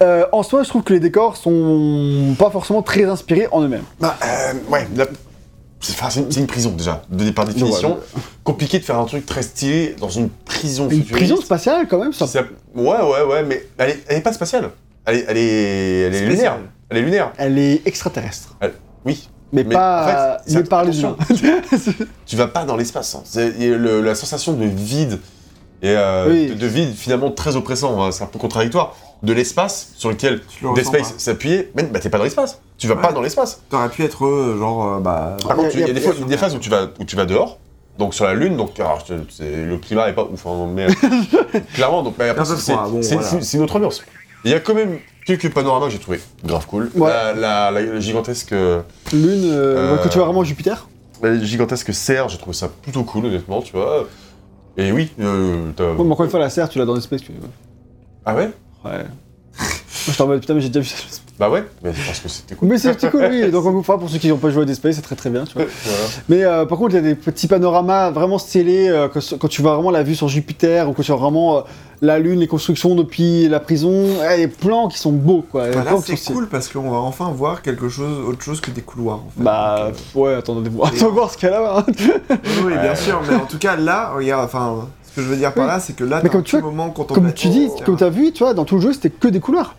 Euh, 0.00 0.24
en 0.32 0.42
soi 0.42 0.62
je 0.62 0.68
trouve 0.68 0.82
que 0.82 0.92
les 0.94 1.00
décors 1.00 1.36
sont 1.36 2.34
pas 2.38 2.50
forcément 2.50 2.82
très 2.82 3.04
inspirés 3.04 3.48
en 3.52 3.60
eux-mêmes. 3.62 3.84
Bah, 4.00 4.16
euh, 4.24 4.52
ouais, 4.70 4.86
la- 4.96 5.06
c'est 5.80 6.16
une, 6.18 6.26
une 6.36 6.46
prison 6.46 6.70
déjà, 6.70 7.02
de, 7.10 7.30
par 7.30 7.44
définition. 7.44 7.96
Ouais, 7.96 8.00
Compliqué 8.44 8.78
de 8.78 8.84
faire 8.84 8.98
un 8.98 9.04
truc 9.04 9.26
très 9.26 9.42
stylé 9.42 9.94
dans 10.00 10.08
une 10.08 10.30
prison 10.30 10.84
Une 10.84 11.02
futuriste. 11.02 11.12
prison 11.16 11.36
spatiale 11.36 11.86
quand 11.88 11.98
même, 11.98 12.12
ça. 12.14 12.26
Ça- 12.26 12.42
Ouais, 12.74 12.84
ouais, 12.84 13.22
ouais, 13.28 13.42
mais 13.44 13.64
elle 13.78 13.90
est, 13.90 14.04
elle 14.08 14.16
est 14.18 14.22
pas 14.22 14.32
spatiale. 14.32 14.70
Elle 15.06 15.16
est, 15.16 15.24
elle 15.28 15.36
est, 15.36 16.00
elle 16.02 16.14
est 16.14 16.26
lunaire. 16.26 16.58
Elle 16.90 16.96
est 16.98 17.02
lunaire. 17.02 17.32
Elle 17.38 17.58
est 17.58 17.82
extraterrestre. 17.86 18.56
Oui. 19.04 19.28
Mais, 19.52 19.62
Mais 19.64 19.74
pas. 19.74 20.38
en 20.40 20.44
fait, 20.44 20.54
mais 20.54 20.64
par 20.64 20.84
les 20.84 21.00
humains. 21.00 21.16
Tu 22.26 22.36
vas 22.36 22.48
pas 22.48 22.64
dans 22.64 22.76
l'espace. 22.76 23.14
hein. 23.14 23.22
C'est 23.24 23.52
il 23.58 23.66
y 23.68 23.72
a 23.72 23.76
le- 23.76 24.02
la 24.02 24.14
sensation 24.16 24.52
de 24.54 24.64
vide 24.64 25.20
et 25.82 25.90
euh, 25.90 26.26
Oui. 26.28 26.46
de, 26.48 26.54
de 26.54 26.66
vide 26.66 26.94
finalement 26.94 27.30
très 27.30 27.54
oppressant. 27.56 28.02
hein. 28.02 28.10
C'est 28.10 28.24
un 28.24 28.28
peu 28.28 28.38
contradictoire. 28.38 28.96
De 29.22 29.32
l'espace 29.32 29.92
sur 29.96 30.10
lequel 30.10 30.42
le 30.62 30.74
Dead 30.74 30.84
Space 30.84 31.14
s'appuyait, 31.16 31.70
mais 31.74 31.84
bah, 31.84 32.00
t'es 32.00 32.10
pas 32.10 32.18
dans 32.18 32.24
l'espace. 32.24 32.60
Tu 32.76 32.86
vas 32.86 32.96
Ouais. 32.96 33.00
pas 33.02 33.12
dans 33.12 33.22
l'espace. 33.22 33.62
T'aurais 33.70 33.88
pu 33.88 34.02
être 34.04 34.26
euh, 34.26 34.58
genre, 34.58 34.96
euh, 34.96 35.00
bah. 35.00 35.36
Par 35.46 35.56
contre, 35.56 35.68
y 35.68 35.68
a- 35.68 35.70
tu- 35.70 35.76
il 35.78 35.80
y 35.80 35.84
a, 35.84 35.86
y 35.86 35.90
a- 35.90 35.94
des, 35.94 36.00
fois, 36.00 36.14
phases 36.38 36.54
où 36.54 36.58
tu 36.58 36.68
vas, 36.68 36.88
où 37.00 37.04
tu 37.04 37.16
vas 37.16 37.24
dehors, 37.24 37.58
donc 37.98 38.12
sur 38.12 38.26
la 38.26 38.34
Lune, 38.34 38.56
donc 38.58 38.78
alors, 38.78 39.02
le 39.08 39.76
climat 39.78 40.08
est 40.10 40.12
pas 40.12 40.24
ouf, 40.24 40.44
hein, 40.46 40.68
mais 40.74 40.86
clairement, 41.74 42.02
donc 42.02 42.14
c'est 42.18 42.34
bon, 42.34 42.44
c'est- 43.02 43.14
voilà. 43.14 43.30
c'est- 43.30 43.40
c'est 43.42 43.56
une 43.56 43.62
autre 43.62 43.76
ambiance. 43.76 44.02
Il 44.44 44.50
y 44.50 44.54
a 44.54 44.60
quand 44.60 44.74
même 44.74 44.98
quelques 45.26 45.52
panoramas 45.52 45.86
que 45.86 45.92
j'ai 45.92 45.98
trouvé 45.98 46.20
grave 46.44 46.66
cool. 46.66 46.90
Ouais. 46.94 47.10
La, 47.10 47.32
la- 47.34 47.70
la 47.70 48.00
gigantesque, 48.00 48.52
euh, 48.52 48.82
Lune, 49.12 49.50
euh, 49.50 49.94
Euh, 49.94 49.96
que 49.98 50.08
tu 50.08 50.18
vois 50.18 50.26
vraiment 50.26 50.44
Jupiter. 50.44 50.88
la 51.22 51.38
gigantesque 51.42 51.92
serre, 51.92 52.28
j'ai 52.28 52.38
trouvé 52.38 52.54
ça 52.54 52.68
plutôt 52.68 53.02
cool, 53.04 53.26
honnêtement, 53.26 53.60
tu 53.62 53.72
vois. 53.72 54.06
Et 54.76 54.92
oui, 54.92 55.10
euh, 55.20 55.70
t'as- 55.74 55.92
Ouais, 55.92 56.04
mais 56.04 56.12
encore 56.12 56.24
une 56.26 56.30
fois, 56.30 56.38
la 56.40 56.50
serre, 56.50 56.68
tu 56.68 56.78
l'as 56.78 56.84
dans 56.84 56.94
l'espace. 56.94 57.22
Tu... 57.22 57.32
ah 58.24 58.34
ouais? 58.34 58.50
Ouais. 58.84 58.90
Moi, 59.58 60.12
je 60.12 60.16
t'en 60.16 60.26
mode, 60.26 60.40
putain, 60.40 60.54
mais 60.54 60.60
j'ai 60.60 60.68
déjà 60.68 60.80
vu 60.80 60.86
ça. 60.86 60.96
Bah 61.38 61.50
ouais, 61.50 61.64
mais 61.82 61.90
parce 62.06 62.20
que 62.20 62.28
c'était 62.30 62.54
cool. 62.54 62.68
Mais 62.68 62.78
c'est 62.78 63.10
cool, 63.10 63.26
oui. 63.30 63.50
Donc, 63.52 63.66
enfin, 63.66 63.98
pour 63.98 64.08
ceux 64.08 64.18
qui 64.18 64.28
n'ont 64.28 64.38
pas 64.38 64.48
joué 64.50 64.62
à 64.62 64.64
Dead 64.64 64.74
Space, 64.74 64.96
c'est 64.96 65.02
très 65.02 65.16
très 65.16 65.28
bien. 65.30 65.44
Tu 65.44 65.52
vois. 65.54 65.64
Voilà. 65.84 65.98
Mais 66.30 66.44
euh, 66.44 66.64
par 66.64 66.78
contre, 66.78 66.92
il 66.92 66.96
y 66.96 66.98
a 66.98 67.02
des 67.02 67.14
petits 67.14 67.46
panoramas 67.46 68.10
vraiment 68.10 68.38
stylés 68.38 68.88
euh, 68.88 69.08
quand, 69.08 69.20
quand 69.38 69.48
tu 69.48 69.60
vois 69.60 69.74
vraiment 69.74 69.90
la 69.90 70.02
vue 70.02 70.14
sur 70.14 70.28
Jupiter 70.28 70.88
ou 70.88 70.92
quand 70.94 71.02
tu 71.02 71.12
vois 71.12 71.20
vraiment 71.20 71.58
euh, 71.58 71.60
la 72.00 72.18
Lune, 72.18 72.40
les 72.40 72.46
constructions 72.46 72.94
depuis 72.94 73.48
la 73.48 73.60
prison. 73.60 73.92
Eh, 74.32 74.36
les 74.38 74.48
plans 74.48 74.88
qui 74.88 74.98
sont 74.98 75.12
beaux, 75.12 75.44
quoi. 75.50 75.68
Bah, 75.70 75.84
là, 75.84 75.96
c'est 76.02 76.32
cool 76.32 76.48
parce 76.48 76.68
qu'on 76.68 76.90
va 76.90 76.96
enfin 76.98 77.30
voir 77.30 77.60
quelque 77.60 77.88
chose, 77.90 78.18
autre 78.26 78.42
chose 78.42 78.60
que 78.62 78.70
des 78.70 78.80
couloirs. 78.82 79.18
En 79.18 79.30
fait. 79.36 79.42
Bah, 79.42 79.88
Donc, 79.90 79.96
euh, 80.16 80.20
ouais, 80.20 80.34
attendez 80.36 80.70
voir, 80.70 80.88
attends 80.94 81.10
voir 81.10 81.30
ce 81.30 81.36
qu'il 81.36 81.50
y 81.50 81.52
a 81.52 81.60
là. 81.60 81.84
hein. 81.86 81.92
Oui, 82.64 82.72
bien 82.80 82.94
sûr, 82.94 83.20
mais 83.28 83.34
en 83.36 83.46
tout 83.46 83.58
cas, 83.58 83.76
là, 83.76 84.12
regarde, 84.16 84.44
enfin, 84.44 84.88
ce 85.10 85.16
que 85.16 85.22
je 85.22 85.28
veux 85.28 85.36
dire 85.36 85.52
par 85.52 85.64
Oui. 85.64 85.70
là, 85.70 85.80
c'est 85.80 85.94
que 85.94 86.04
là, 86.04 86.20
Mais 86.22 86.30
comme 86.30 86.40
un 86.40 86.42
tu 86.44 86.56
petit 86.56 86.62
vois, 86.62 86.70
moment 86.70 86.90
Comme 86.90 87.32
tu 87.34 87.48
dis, 87.48 87.68
comme 87.84 87.96
tu 87.96 88.04
as 88.04 88.08
vu, 88.10 88.32
tu 88.32 88.42
vois, 88.42 88.54
dans 88.54 88.64
tout 88.64 88.76
le 88.76 88.80
jeu, 88.80 88.92
c'était 88.94 89.10
que 89.10 89.28
des 89.28 89.40
couloirs. 89.40 89.74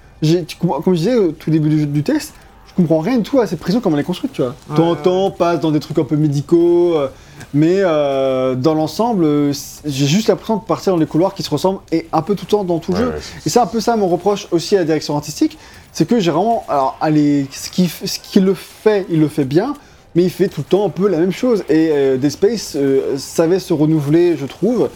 Comme 0.61 0.93
je 0.95 0.99
disais 0.99 1.15
au 1.15 1.31
tout 1.31 1.51
début 1.51 1.69
du, 1.69 1.85
du 1.85 2.03
test, 2.03 2.33
je 2.67 2.73
comprends 2.73 2.99
rien 2.99 3.17
du 3.17 3.23
tout 3.23 3.39
à 3.39 3.47
cette 3.47 3.59
prison, 3.59 3.79
comment 3.81 3.95
elle 3.95 4.01
est 4.01 4.05
construite, 4.05 4.33
tu 4.33 4.41
vois. 4.41 4.55
Temps 4.75 4.89
en 4.89 4.91
Ouais, 4.93 5.01
temps, 5.01 5.31
passe 5.31 5.59
dans 5.59 5.71
des 5.71 5.79
trucs 5.79 5.97
un 5.99 6.03
peu 6.03 6.15
médicaux, 6.15 6.95
euh, 6.95 7.07
mais 7.53 7.77
euh, 7.79 8.55
dans 8.55 8.73
l'ensemble, 8.73 9.23
euh, 9.25 9.53
j'ai 9.85 10.05
juste 10.05 10.27
l'impression 10.27 10.57
de 10.57 10.61
partir 10.63 10.93
dans 10.93 10.99
des 10.99 11.05
couloirs 11.05 11.33
qui 11.33 11.43
se 11.43 11.49
ressemblent 11.49 11.79
et 11.91 12.07
un 12.13 12.21
peu 12.21 12.35
tout 12.35 12.45
le 12.45 12.51
temps 12.51 12.63
dans 12.63 12.79
tout 12.79 12.91
le 12.93 12.97
Ouais, 12.97 13.03
jeu. 13.05 13.09
ouais, 13.11 13.19
Et 13.45 13.49
c'est 13.49 13.59
un 13.59 13.65
peu 13.67 13.79
ça 13.79 13.95
mon 13.95 14.07
reproche 14.07 14.47
aussi 14.51 14.75
à 14.75 14.79
la 14.79 14.85
direction 14.85 15.15
artistique, 15.15 15.57
c'est 15.91 16.07
que 16.07 16.19
j'ai 16.19 16.31
vraiment, 16.31 16.63
alors, 16.67 16.97
allez, 17.01 17.47
ce 17.51 17.69
qui, 17.69 17.83
f- 17.85 18.05
ce 18.05 18.19
qui 18.19 18.39
le 18.39 18.53
fait, 18.53 19.05
il 19.09 19.19
le 19.19 19.27
fait 19.27 19.45
bien, 19.45 19.73
mais 20.15 20.23
il 20.23 20.29
fait 20.31 20.47
tout 20.47 20.61
le 20.61 20.65
temps 20.65 20.85
un 20.85 20.89
peu 20.89 21.07
la 21.07 21.17
même 21.17 21.31
chose. 21.31 21.63
Et 21.69 21.89
Dead 22.17 22.29
Space 22.31 22.75
savait 23.17 23.59
se 23.59 23.71
renouveler, 23.73 24.35
je 24.37 24.45
trouve, 24.47 24.89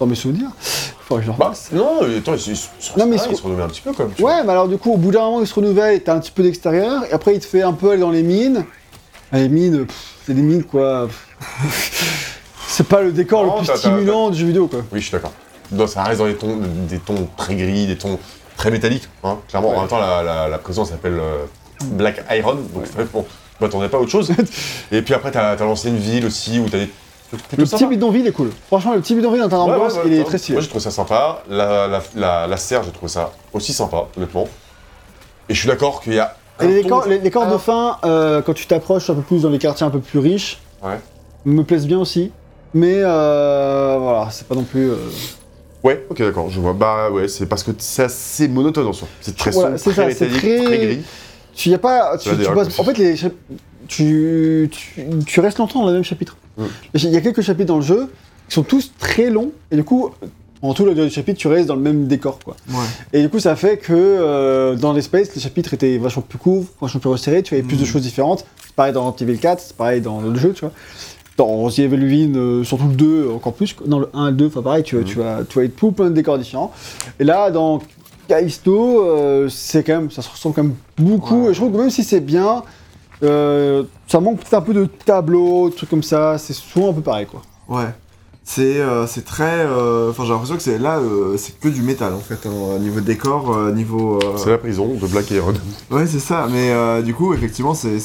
dans 0.00 0.06
mes 0.06 0.14
souvenirs. 0.16 0.48
Je 1.10 1.30
Bah, 1.38 1.52
non, 1.72 1.98
mais 2.08 2.16
attends, 2.18 2.34
il, 2.34 2.40
se- 2.56 2.68
Non, 2.96 3.06
mais 3.06 3.16
ah, 3.18 3.24
il 3.26 3.32
il 3.32 3.36
se- 3.36 3.60
un 3.62 3.68
petit 3.68 3.80
peu 3.80 3.92
quand 3.92 4.04
même. 4.04 4.12
vois. 4.18 4.30
Ouais, 4.36 4.42
mais 4.44 4.50
alors 4.52 4.68
du 4.68 4.78
coup, 4.78 4.92
au 4.92 4.96
bout 4.96 5.10
d'un 5.10 5.20
moment, 5.20 5.40
il 5.40 5.46
se 5.46 5.54
renouvelle, 5.54 6.00
t'as 6.02 6.14
un 6.14 6.20
petit 6.20 6.30
peu 6.30 6.42
d'extérieur, 6.44 7.02
et 7.04 7.12
après, 7.12 7.34
il 7.34 7.40
te 7.40 7.46
fait 7.46 7.62
un 7.62 7.72
peu 7.72 7.90
aller 7.90 8.00
dans 8.00 8.10
les 8.12 8.22
mines. 8.22 8.64
Ah, 9.32 9.38
Les 9.38 9.48
mines, 9.48 9.86
c'est 10.26 10.34
des 10.34 10.42
mines, 10.42 10.62
quoi. 10.64 11.08
c'est 12.66 12.86
pas 12.86 13.02
le 13.02 13.12
décor 13.12 13.44
Non, 13.44 13.60
le 13.60 13.66
plus 13.66 13.76
stimulant 13.76 14.30
du 14.30 14.38
jeu 14.38 14.46
vidéo, 14.46 14.68
quoi. 14.68 14.80
Oui, 14.92 15.00
je 15.00 15.04
suis 15.06 15.12
d'accord. 15.12 15.32
Ça 15.88 16.02
reste 16.04 16.18
dans 16.20 16.26
les 16.26 16.34
tons, 16.36 16.58
des 16.88 16.98
tons 16.98 17.28
très 17.36 17.54
gris, 17.56 17.86
des 17.86 17.96
tons 17.96 18.18
très 18.56 18.70
métalliques. 18.70 19.08
Hein. 19.24 19.36
Clairement, 19.48 19.70
Ouais. 19.70 19.76
en 19.76 19.80
même 19.80 19.88
temps, 19.88 19.98
la, 20.00 20.22
la, 20.22 20.48
la 20.48 20.58
prison 20.58 20.84
s'appelle 20.84 21.18
euh, 21.20 21.44
Black 21.84 22.24
Iron, 22.30 22.54
donc 22.72 22.84
bon, 23.12 23.24
je 23.60 23.64
m'attendais 23.64 23.88
pas 23.88 23.96
à 23.98 24.00
autre 24.00 24.10
chose. 24.10 24.30
Et 24.92 25.02
puis 25.02 25.14
après, 25.14 25.30
t'as 25.32 25.50
as 25.52 25.56
l'ancienne 25.56 25.96
ville 25.96 26.24
aussi 26.26 26.58
où 26.58 26.68
t'as 26.68 26.78
des 26.78 26.90
Le 27.56 27.64
petit 27.64 27.86
bidonville 27.86 28.26
est 28.26 28.32
cool. 28.32 28.50
Franchement, 28.66 28.94
le 28.94 29.00
petit 29.00 29.14
bidonville 29.14 29.46
dans 29.48 29.68
Ouais, 29.68 29.76
ouais, 29.76 29.88
il 30.06 30.12
est 30.14 30.24
très 30.24 30.38
stylé. 30.38 30.54
Moi, 30.56 30.62
j'ai 30.62 30.68
trouvé 30.68 30.82
ça 30.82 30.90
sympa. 30.90 31.42
La, 31.48 31.86
la, 31.86 32.02
la, 32.16 32.46
la 32.46 32.56
serre, 32.56 32.82
j'ai 32.82 32.90
trouvé 32.90 33.08
ça 33.08 33.30
aussi 33.52 33.72
sympa, 33.72 34.06
honnêtement. 34.16 34.48
Et 35.48 35.54
je 35.54 35.58
suis 35.58 35.68
d'accord 35.68 36.00
qu'il 36.00 36.14
y 36.14 36.18
a. 36.18 36.34
Et 36.60 36.66
les, 36.66 36.82
décors, 36.82 37.06
les 37.06 37.18
de 37.18 37.30
Ah. 37.34 37.58
fin, 37.58 37.96
euh, 38.04 38.42
quand 38.42 38.52
tu 38.52 38.66
t'approches 38.66 39.08
un 39.10 39.14
peu 39.14 39.22
plus 39.22 39.42
dans 39.42 39.50
les 39.50 39.58
quartiers 39.58 39.86
un 39.86 39.90
peu 39.90 40.00
plus 40.00 40.18
riches, 40.18 40.58
Ouais. 40.82 40.98
me 41.44 41.62
plaisent 41.62 41.86
bien 41.86 41.98
aussi. 41.98 42.32
Mais 42.74 42.96
euh, 42.98 43.96
voilà, 43.98 44.28
c'est 44.30 44.46
pas 44.46 44.54
non 44.54 44.64
plus. 44.64 44.90
euh, 44.90 44.96
Ouais, 45.82 46.04
ok, 46.10 46.18
d'accord, 46.18 46.50
je 46.50 46.60
vois. 46.60 46.74
Bah 46.74 47.10
ouais, 47.10 47.26
c'est 47.28 47.46
parce 47.46 47.62
que 47.62 47.70
c'est 47.78 48.02
assez 48.02 48.46
monotone 48.48 48.86
en 48.88 48.92
soi. 48.92 49.08
C'est 49.22 49.34
très 49.36 49.50
sombre, 49.52 49.68
très 49.76 49.92
ça, 49.92 50.10
c'est 50.10 50.26
métallique, 50.28 50.38
très- 50.38 50.64
très 50.64 50.78
gris. 50.86 51.02
Tu 51.54 51.68
y 51.70 51.74
a 51.74 51.78
pas. 51.78 52.18
Tu, 52.18 52.28
tu 52.36 52.46
en 52.48 52.84
fait, 52.84 52.98
les, 52.98 53.16
chap- 53.16 53.32
tu, 53.88 54.68
tu, 54.70 55.06
tu 55.26 55.40
restes 55.40 55.58
longtemps 55.58 55.80
dans 55.80 55.86
le 55.88 55.94
même 55.94 56.04
chapitre. 56.04 56.36
Mm. 56.58 56.64
Il 56.94 57.10
y 57.10 57.16
a 57.16 57.20
quelques 57.20 57.42
chapitres 57.42 57.68
dans 57.68 57.76
le 57.76 57.82
jeu 57.82 58.08
qui 58.48 58.54
sont 58.54 58.62
tous 58.62 58.92
très 58.98 59.30
longs, 59.30 59.52
et 59.70 59.76
du 59.76 59.84
coup, 59.84 60.10
en 60.62 60.74
tout 60.74 60.84
durée 60.84 61.06
du 61.06 61.10
chapitre, 61.14 61.38
tu 61.38 61.48
restes 61.48 61.68
dans 61.68 61.76
le 61.76 61.80
même 61.80 62.06
décor, 62.06 62.38
quoi. 62.44 62.56
Ouais. 62.68 62.76
Et 63.12 63.22
du 63.22 63.28
coup, 63.28 63.38
ça 63.38 63.56
fait 63.56 63.78
que 63.78 63.92
euh, 63.94 64.74
dans 64.76 64.92
l'espace, 64.92 65.34
les 65.34 65.40
chapitres 65.40 65.72
étaient 65.72 65.96
vachement 65.98 66.22
plus 66.28 66.38
courts, 66.38 66.64
vachement 66.80 67.00
plus 67.00 67.10
resserrés, 67.10 67.42
tu 67.42 67.54
avais 67.54 67.62
plus 67.62 67.76
de 67.76 67.82
Mm. 67.82 67.86
choses 67.86 68.02
différentes. 68.02 68.44
C'est 68.66 68.74
pareil 68.74 68.92
dans 68.92 69.10
Resident 69.10 69.28
Evil 69.30 69.38
4, 69.40 69.60
c'est 69.60 69.76
pareil 69.76 70.00
dans 70.00 70.20
le 70.20 70.34
jeu, 70.38 70.52
tu 70.52 70.60
vois. 70.62 70.72
Dans 71.36 71.46
Resident 71.62 71.92
Evil 71.96 72.32
euh, 72.36 72.64
surtout 72.64 72.88
le 72.88 72.94
2, 72.94 73.30
encore 73.30 73.54
plus. 73.54 73.74
Dans 73.86 73.98
le 74.00 74.08
1 74.12 74.26
et 74.26 74.30
le 74.32 74.36
2, 74.36 74.46
enfin 74.48 74.62
pareil, 74.62 74.82
tu, 74.82 74.96
Mm. 74.96 75.04
tu, 75.04 75.18
vas, 75.18 75.38
tu 75.48 75.58
vas 75.58 75.64
être 75.64 75.76
tout 75.76 75.92
plein 75.92 76.10
de 76.10 76.14
décors 76.14 76.36
différents. 76.36 76.72
Et 77.18 77.24
là, 77.24 77.50
dans 77.50 77.80
Callisto, 78.28 79.02
euh, 79.04 79.48
c'est 79.48 79.82
quand 79.82 79.94
même, 79.96 80.10
ça 80.10 80.22
se 80.22 80.28
ressemble 80.30 80.54
quand 80.54 80.62
même 80.64 80.74
beaucoup. 80.98 81.44
Ouais. 81.44 81.50
Et 81.50 81.54
je 81.54 81.60
trouve 81.60 81.72
que 81.72 81.78
même 81.78 81.90
si 81.90 82.04
c'est 82.04 82.20
bien, 82.20 82.62
euh, 83.22 83.82
ça 84.06 84.20
manque 84.20 84.38
peut-être 84.38 84.54
un 84.54 84.60
peu 84.60 84.74
de 84.74 84.84
tableau, 84.86 85.68
de 85.70 85.74
trucs 85.74 85.90
comme 85.90 86.02
ça. 86.02 86.38
C'est 86.38 86.52
souvent 86.54 86.90
un 86.90 86.92
peu 86.94 87.02
pareil, 87.02 87.26
quoi. 87.26 87.42
Ouais. 87.68 87.88
C'est 88.42 88.80
euh, 88.80 89.06
c'est 89.06 89.24
très. 89.24 89.64
euh, 89.66 90.10
Enfin, 90.10 90.24
j'ai 90.24 90.30
l'impression 90.30 90.56
que 90.56 90.62
c'est 90.62 90.78
là, 90.78 90.98
euh, 90.98 91.36
c'est 91.36 91.60
que 91.60 91.68
du 91.68 91.82
métal 91.82 92.14
en 92.14 92.18
fait, 92.18 92.46
hein, 92.46 92.78
niveau 92.80 93.00
décor, 93.00 93.54
euh, 93.54 93.70
niveau. 93.72 94.16
euh, 94.16 94.36
C'est 94.36 94.50
la 94.50 94.58
prison 94.58 94.86
de 94.94 95.06
Black 95.06 95.30
Iron. 95.30 95.52
Ouais, 95.90 96.06
c'est 96.06 96.18
ça. 96.18 96.46
Mais 96.50 96.72
euh, 96.72 97.02
du 97.02 97.14
coup, 97.14 97.32
effectivement, 97.34 97.74
c'est, 97.74 97.98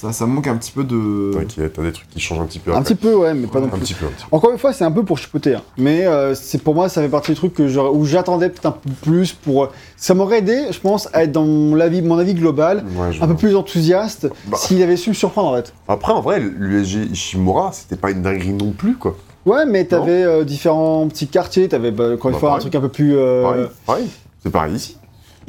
ça, 0.00 0.12
ça 0.12 0.26
manque 0.26 0.46
un 0.46 0.56
petit 0.56 0.72
peu 0.72 0.84
de. 0.84 1.30
T'inquiète, 1.34 1.72
t'as 1.74 1.82
des 1.82 1.92
trucs 1.92 2.08
qui 2.10 2.20
changent 2.20 2.40
un 2.40 2.46
petit 2.46 2.58
peu. 2.58 2.70
Un 2.72 2.78
après. 2.78 2.94
petit 2.94 2.94
peu, 2.94 3.14
ouais, 3.14 3.34
mais 3.34 3.46
pas 3.46 3.60
non 3.60 3.66
Un 3.66 3.70
plus. 3.70 3.80
petit 3.80 3.94
peu, 3.94 4.06
un 4.06 4.10
petit 4.10 4.24
peu. 4.28 4.36
Encore 4.36 4.50
une 4.50 4.58
fois, 4.58 4.72
c'est 4.72 4.84
un 4.84 4.90
peu 4.92 5.04
pour 5.04 5.18
chipoter. 5.18 5.54
hein. 5.56 5.62
Mais 5.76 6.06
euh, 6.06 6.34
c'est 6.34 6.62
pour 6.62 6.74
moi, 6.74 6.88
ça 6.88 7.02
fait 7.02 7.08
partie 7.08 7.32
des 7.32 7.36
trucs 7.36 7.54
que 7.54 7.62
où 7.90 8.04
j'attendais 8.04 8.48
peut-être 8.48 8.66
un 8.66 8.72
peu 8.72 8.90
plus 9.02 9.32
pour. 9.32 9.68
Ça 9.96 10.14
m'aurait 10.14 10.38
aidé, 10.38 10.66
je 10.70 10.80
pense, 10.80 11.08
à 11.12 11.24
être 11.24 11.32
dans 11.32 11.44
mon 11.44 11.78
avis, 11.78 12.02
mon 12.02 12.18
avis 12.18 12.34
global, 12.34 12.84
Ouais, 12.96 13.10
un 13.20 13.26
peu 13.26 13.34
plus 13.36 13.54
enthousiaste, 13.56 14.28
Bah. 14.46 14.56
s'il 14.56 14.82
avait 14.82 14.96
su 14.96 15.10
me 15.10 15.14
surprendre 15.14 15.48
en 15.50 15.56
fait. 15.56 15.72
Après, 15.88 16.12
en 16.12 16.20
vrai, 16.20 16.40
l'USG 16.40 17.10
Ishimura, 17.12 17.70
c'était 17.72 17.96
pas 17.96 18.10
une 18.10 18.22
dinguerie 18.22 18.52
non 18.52 18.72
plus, 18.72 18.94
quoi. 18.96 19.16
Ouais, 19.46 19.64
mais 19.66 19.84
t'avais 19.86 20.22
euh, 20.22 20.44
différents 20.44 21.08
petits 21.08 21.26
quartiers, 21.26 21.68
t'avais 21.68 21.90
bah, 21.90 22.12
encore 22.14 22.30
une 22.30 22.34
Bah, 22.34 22.40
fois 22.40 22.54
un 22.54 22.58
truc 22.58 22.74
un 22.74 22.80
peu 22.80 22.88
plus. 22.90 23.16
euh, 23.16 23.42
Pareil, 23.42 23.66
pareil. 23.86 24.06
C'est 24.42 24.50
pareil 24.50 24.74
ici. 24.74 24.96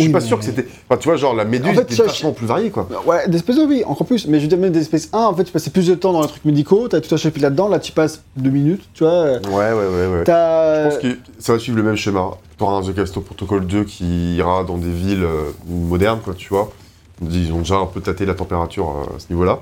Je 0.01 0.05
suis 0.05 0.13
pas 0.13 0.21
sûr 0.21 0.37
que 0.39 0.45
c'était. 0.45 0.67
Enfin, 0.89 0.99
tu 0.99 1.07
vois, 1.07 1.17
genre, 1.17 1.33
la 1.33 1.45
méduse 1.45 1.69
En 1.71 1.73
fait, 1.73 1.81
était 1.83 1.95
ça, 1.95 2.03
vachement 2.03 2.31
plus 2.31 2.45
variée, 2.45 2.69
quoi. 2.69 2.87
Ouais, 3.05 3.27
d'espèces 3.27 3.57
de 3.57 3.63
oui, 3.63 3.83
encore 3.85 4.05
plus. 4.07 4.27
Mais 4.27 4.37
je 4.39 4.43
veux 4.43 4.47
dire, 4.49 4.57
même 4.57 4.71
d'espèces 4.71 5.09
1, 5.13 5.17
en 5.19 5.33
fait, 5.35 5.43
tu 5.45 5.51
passais 5.51 5.69
plus 5.69 5.87
de 5.87 5.95
temps 5.95 6.13
dans 6.13 6.21
les 6.21 6.27
trucs 6.27 6.45
médicaux, 6.45 6.87
t'as 6.87 6.99
tout 7.01 7.13
un 7.13 7.17
chapitre 7.17 7.43
là-dedans, 7.43 7.67
là 7.67 7.79
tu 7.79 7.91
passes 7.91 8.21
deux 8.35 8.49
minutes, 8.49 8.83
tu 8.93 9.03
vois. 9.03 9.23
Ouais, 9.33 9.39
ouais, 9.51 9.73
ouais, 9.73 10.07
ouais. 10.07 10.23
T'as. 10.25 10.89
Je 10.89 10.95
pense 10.95 11.01
que 11.03 11.17
ça 11.39 11.53
va 11.53 11.59
suivre 11.59 11.77
le 11.77 11.83
même 11.83 11.95
schéma. 11.95 12.31
T'auras 12.57 12.73
un 12.77 12.81
The 12.83 12.93
Callisto 12.95 13.21
Protocol 13.21 13.65
2 13.65 13.83
qui 13.85 14.35
ira 14.35 14.63
dans 14.63 14.77
des 14.77 14.91
villes 14.91 15.23
euh, 15.23 15.51
modernes, 15.67 16.19
quoi, 16.23 16.33
tu 16.35 16.49
vois. 16.49 16.71
Ils 17.21 17.51
ont 17.53 17.59
déjà 17.59 17.75
un 17.77 17.85
peu 17.85 18.01
tâté 18.01 18.25
la 18.25 18.33
température 18.35 18.89
euh, 18.89 19.15
à 19.15 19.19
ce 19.19 19.27
niveau-là. 19.29 19.59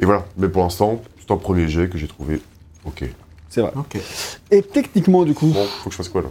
Et 0.00 0.04
voilà. 0.04 0.24
Mais 0.36 0.48
pour 0.48 0.62
l'instant, 0.62 1.00
c'est 1.20 1.32
un 1.32 1.36
premier 1.36 1.68
jet 1.68 1.88
que 1.88 1.98
j'ai 1.98 2.08
trouvé 2.08 2.40
ok. 2.84 3.04
C'est 3.48 3.60
vrai. 3.60 3.72
Ok. 3.76 3.98
Et 4.52 4.62
techniquement, 4.62 5.24
du 5.24 5.34
coup, 5.34 5.46
Bon, 5.48 5.64
faut 5.82 5.90
que 5.90 5.92
je 5.92 5.96
fasse 5.96 6.08
quoi 6.08 6.22
là? 6.22 6.28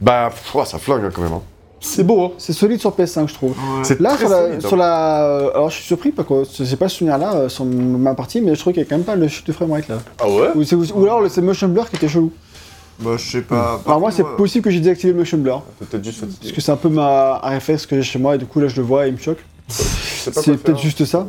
Bah, 0.00 0.30
pff, 0.30 0.66
ça 0.66 0.78
flingue 0.78 1.04
hein, 1.04 1.10
quand 1.14 1.22
même. 1.22 1.32
hein. 1.34 1.42
C'est 1.84 2.04
beau, 2.04 2.22
hein. 2.26 2.30
c'est 2.38 2.52
solide 2.52 2.78
sur 2.80 2.92
PS5, 2.92 3.28
je 3.28 3.34
trouve. 3.34 3.50
Ouais. 3.50 3.96
Là, 3.98 4.16
sur 4.16 4.28
la, 4.28 4.38
solide, 4.46 4.60
hein. 4.64 4.68
sur 4.68 4.76
la. 4.76 5.36
Alors, 5.52 5.68
je 5.68 5.74
suis 5.76 5.84
surpris, 5.84 6.12
parce 6.12 6.28
que 6.28 6.64
j'ai 6.64 6.76
pas 6.76 6.88
ce 6.88 6.98
souvenir-là 6.98 7.34
euh, 7.34 7.48
sur 7.48 7.64
ma 7.64 8.14
partie, 8.14 8.40
mais 8.40 8.54
je 8.54 8.60
trouve 8.60 8.72
qu'il 8.72 8.82
y 8.82 8.86
a 8.86 8.88
quand 8.88 8.96
même 8.96 9.04
pas 9.04 9.16
le 9.16 9.26
chute 9.26 9.46
de 9.48 9.52
framerate 9.52 9.88
là. 9.88 9.96
Ah 10.20 10.28
ouais? 10.28 10.48
Ou, 10.54 11.02
alors, 11.04 11.22
c'est 11.28 11.42
motion 11.42 11.66
blur 11.68 11.90
qui 11.90 11.96
était 11.96 12.08
chelou. 12.08 12.30
Bah, 13.00 13.10
je 13.16 13.30
sais 13.30 13.40
pas. 13.42 13.80
Alors, 13.84 13.98
moi, 13.98 14.12
c'est 14.12 14.24
possible 14.36 14.64
que 14.64 14.70
j'ai 14.70 14.78
désactivé 14.78 15.12
le 15.12 15.18
motion 15.18 15.38
blur. 15.38 15.62
T'es 15.80 15.86
peut-être 15.86 16.04
juste 16.04 16.20
Parce 16.20 16.32
fatigué. 16.34 16.52
que 16.54 16.60
c'est 16.60 16.70
un 16.72 16.76
peu 16.76 16.88
ma 16.88 17.38
réflexe 17.38 17.84
que 17.86 17.96
j'ai 17.96 18.02
chez 18.02 18.18
moi, 18.20 18.36
et 18.36 18.38
du 18.38 18.46
coup, 18.46 18.60
là, 18.60 18.68
je 18.68 18.76
le 18.76 18.82
vois 18.86 19.06
et 19.06 19.08
il 19.08 19.14
me 19.14 19.18
choque. 19.20 19.38
Je 19.68 19.74
sais 19.74 20.30
pas 20.30 20.40
c'est 20.42 20.52
peut-être 20.52 20.76
faire. 20.76 20.84
juste 20.84 21.04
ça. 21.04 21.26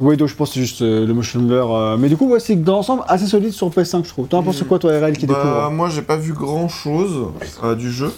Oui, 0.00 0.16
donc 0.16 0.28
je 0.28 0.34
pense 0.34 0.48
que 0.48 0.54
c'est 0.54 0.60
juste 0.60 0.82
euh, 0.82 1.06
le 1.06 1.14
motion 1.14 1.38
blur. 1.40 1.72
euh, 1.74 1.96
Mais 1.96 2.08
du 2.08 2.16
coup, 2.16 2.28
ouais, 2.28 2.40
c'est 2.40 2.56
dans 2.56 2.72
l'ensemble 2.76 3.02
assez 3.06 3.26
solide 3.26 3.52
sur 3.52 3.68
PS5, 3.70 4.04
je 4.04 4.08
trouve. 4.08 4.26
T'en 4.26 4.42
penses 4.42 4.62
quoi, 4.64 4.78
toi, 4.80 4.90
RL, 4.98 5.16
qui 5.16 5.26
Bah, 5.26 5.34
découvre? 5.34 5.70
moi, 5.70 5.88
j'ai 5.90 6.02
pas 6.02 6.16
vu 6.16 6.32
grand 6.32 6.68
chose 6.68 7.28
du 7.78 7.92
jeu. 7.92 8.12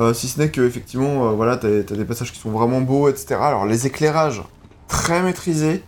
Euh, 0.00 0.12
si 0.12 0.26
ce 0.28 0.40
n'est 0.40 0.50
que, 0.50 0.60
effectivement, 0.60 1.28
euh, 1.28 1.32
voilà, 1.32 1.56
t'as 1.56 1.82
t'as 1.86 1.94
des 1.94 2.04
passages 2.04 2.32
qui 2.32 2.38
sont 2.40 2.50
vraiment 2.50 2.80
beaux, 2.80 3.08
etc. 3.08 3.36
Alors, 3.40 3.64
les 3.66 3.86
éclairages, 3.86 4.42
très 4.88 5.22
maîtrisés. 5.22 5.82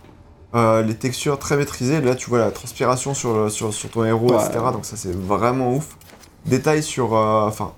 euh, 0.55 0.81
les 0.81 0.95
textures 0.95 1.37
très 1.37 1.57
maîtrisées. 1.57 1.99
Là, 1.99 2.15
tu 2.15 2.29
vois 2.29 2.39
la 2.39 2.51
transpiration 2.51 3.13
sur, 3.13 3.35
le- 3.37 3.49
sur, 3.49 3.73
sur 3.73 3.89
ton 3.89 4.05
héros, 4.05 4.29
Ouais. 4.31 4.37
etc. 4.37 4.59
Donc, 4.71 4.85
ça, 4.85 4.95
c'est 4.95 5.13
vraiment 5.13 5.73
ouf. 5.75 5.97
Détails 6.45 6.81
sur. 6.81 7.13
euh, 7.15 7.45
Enfin, 7.47 7.73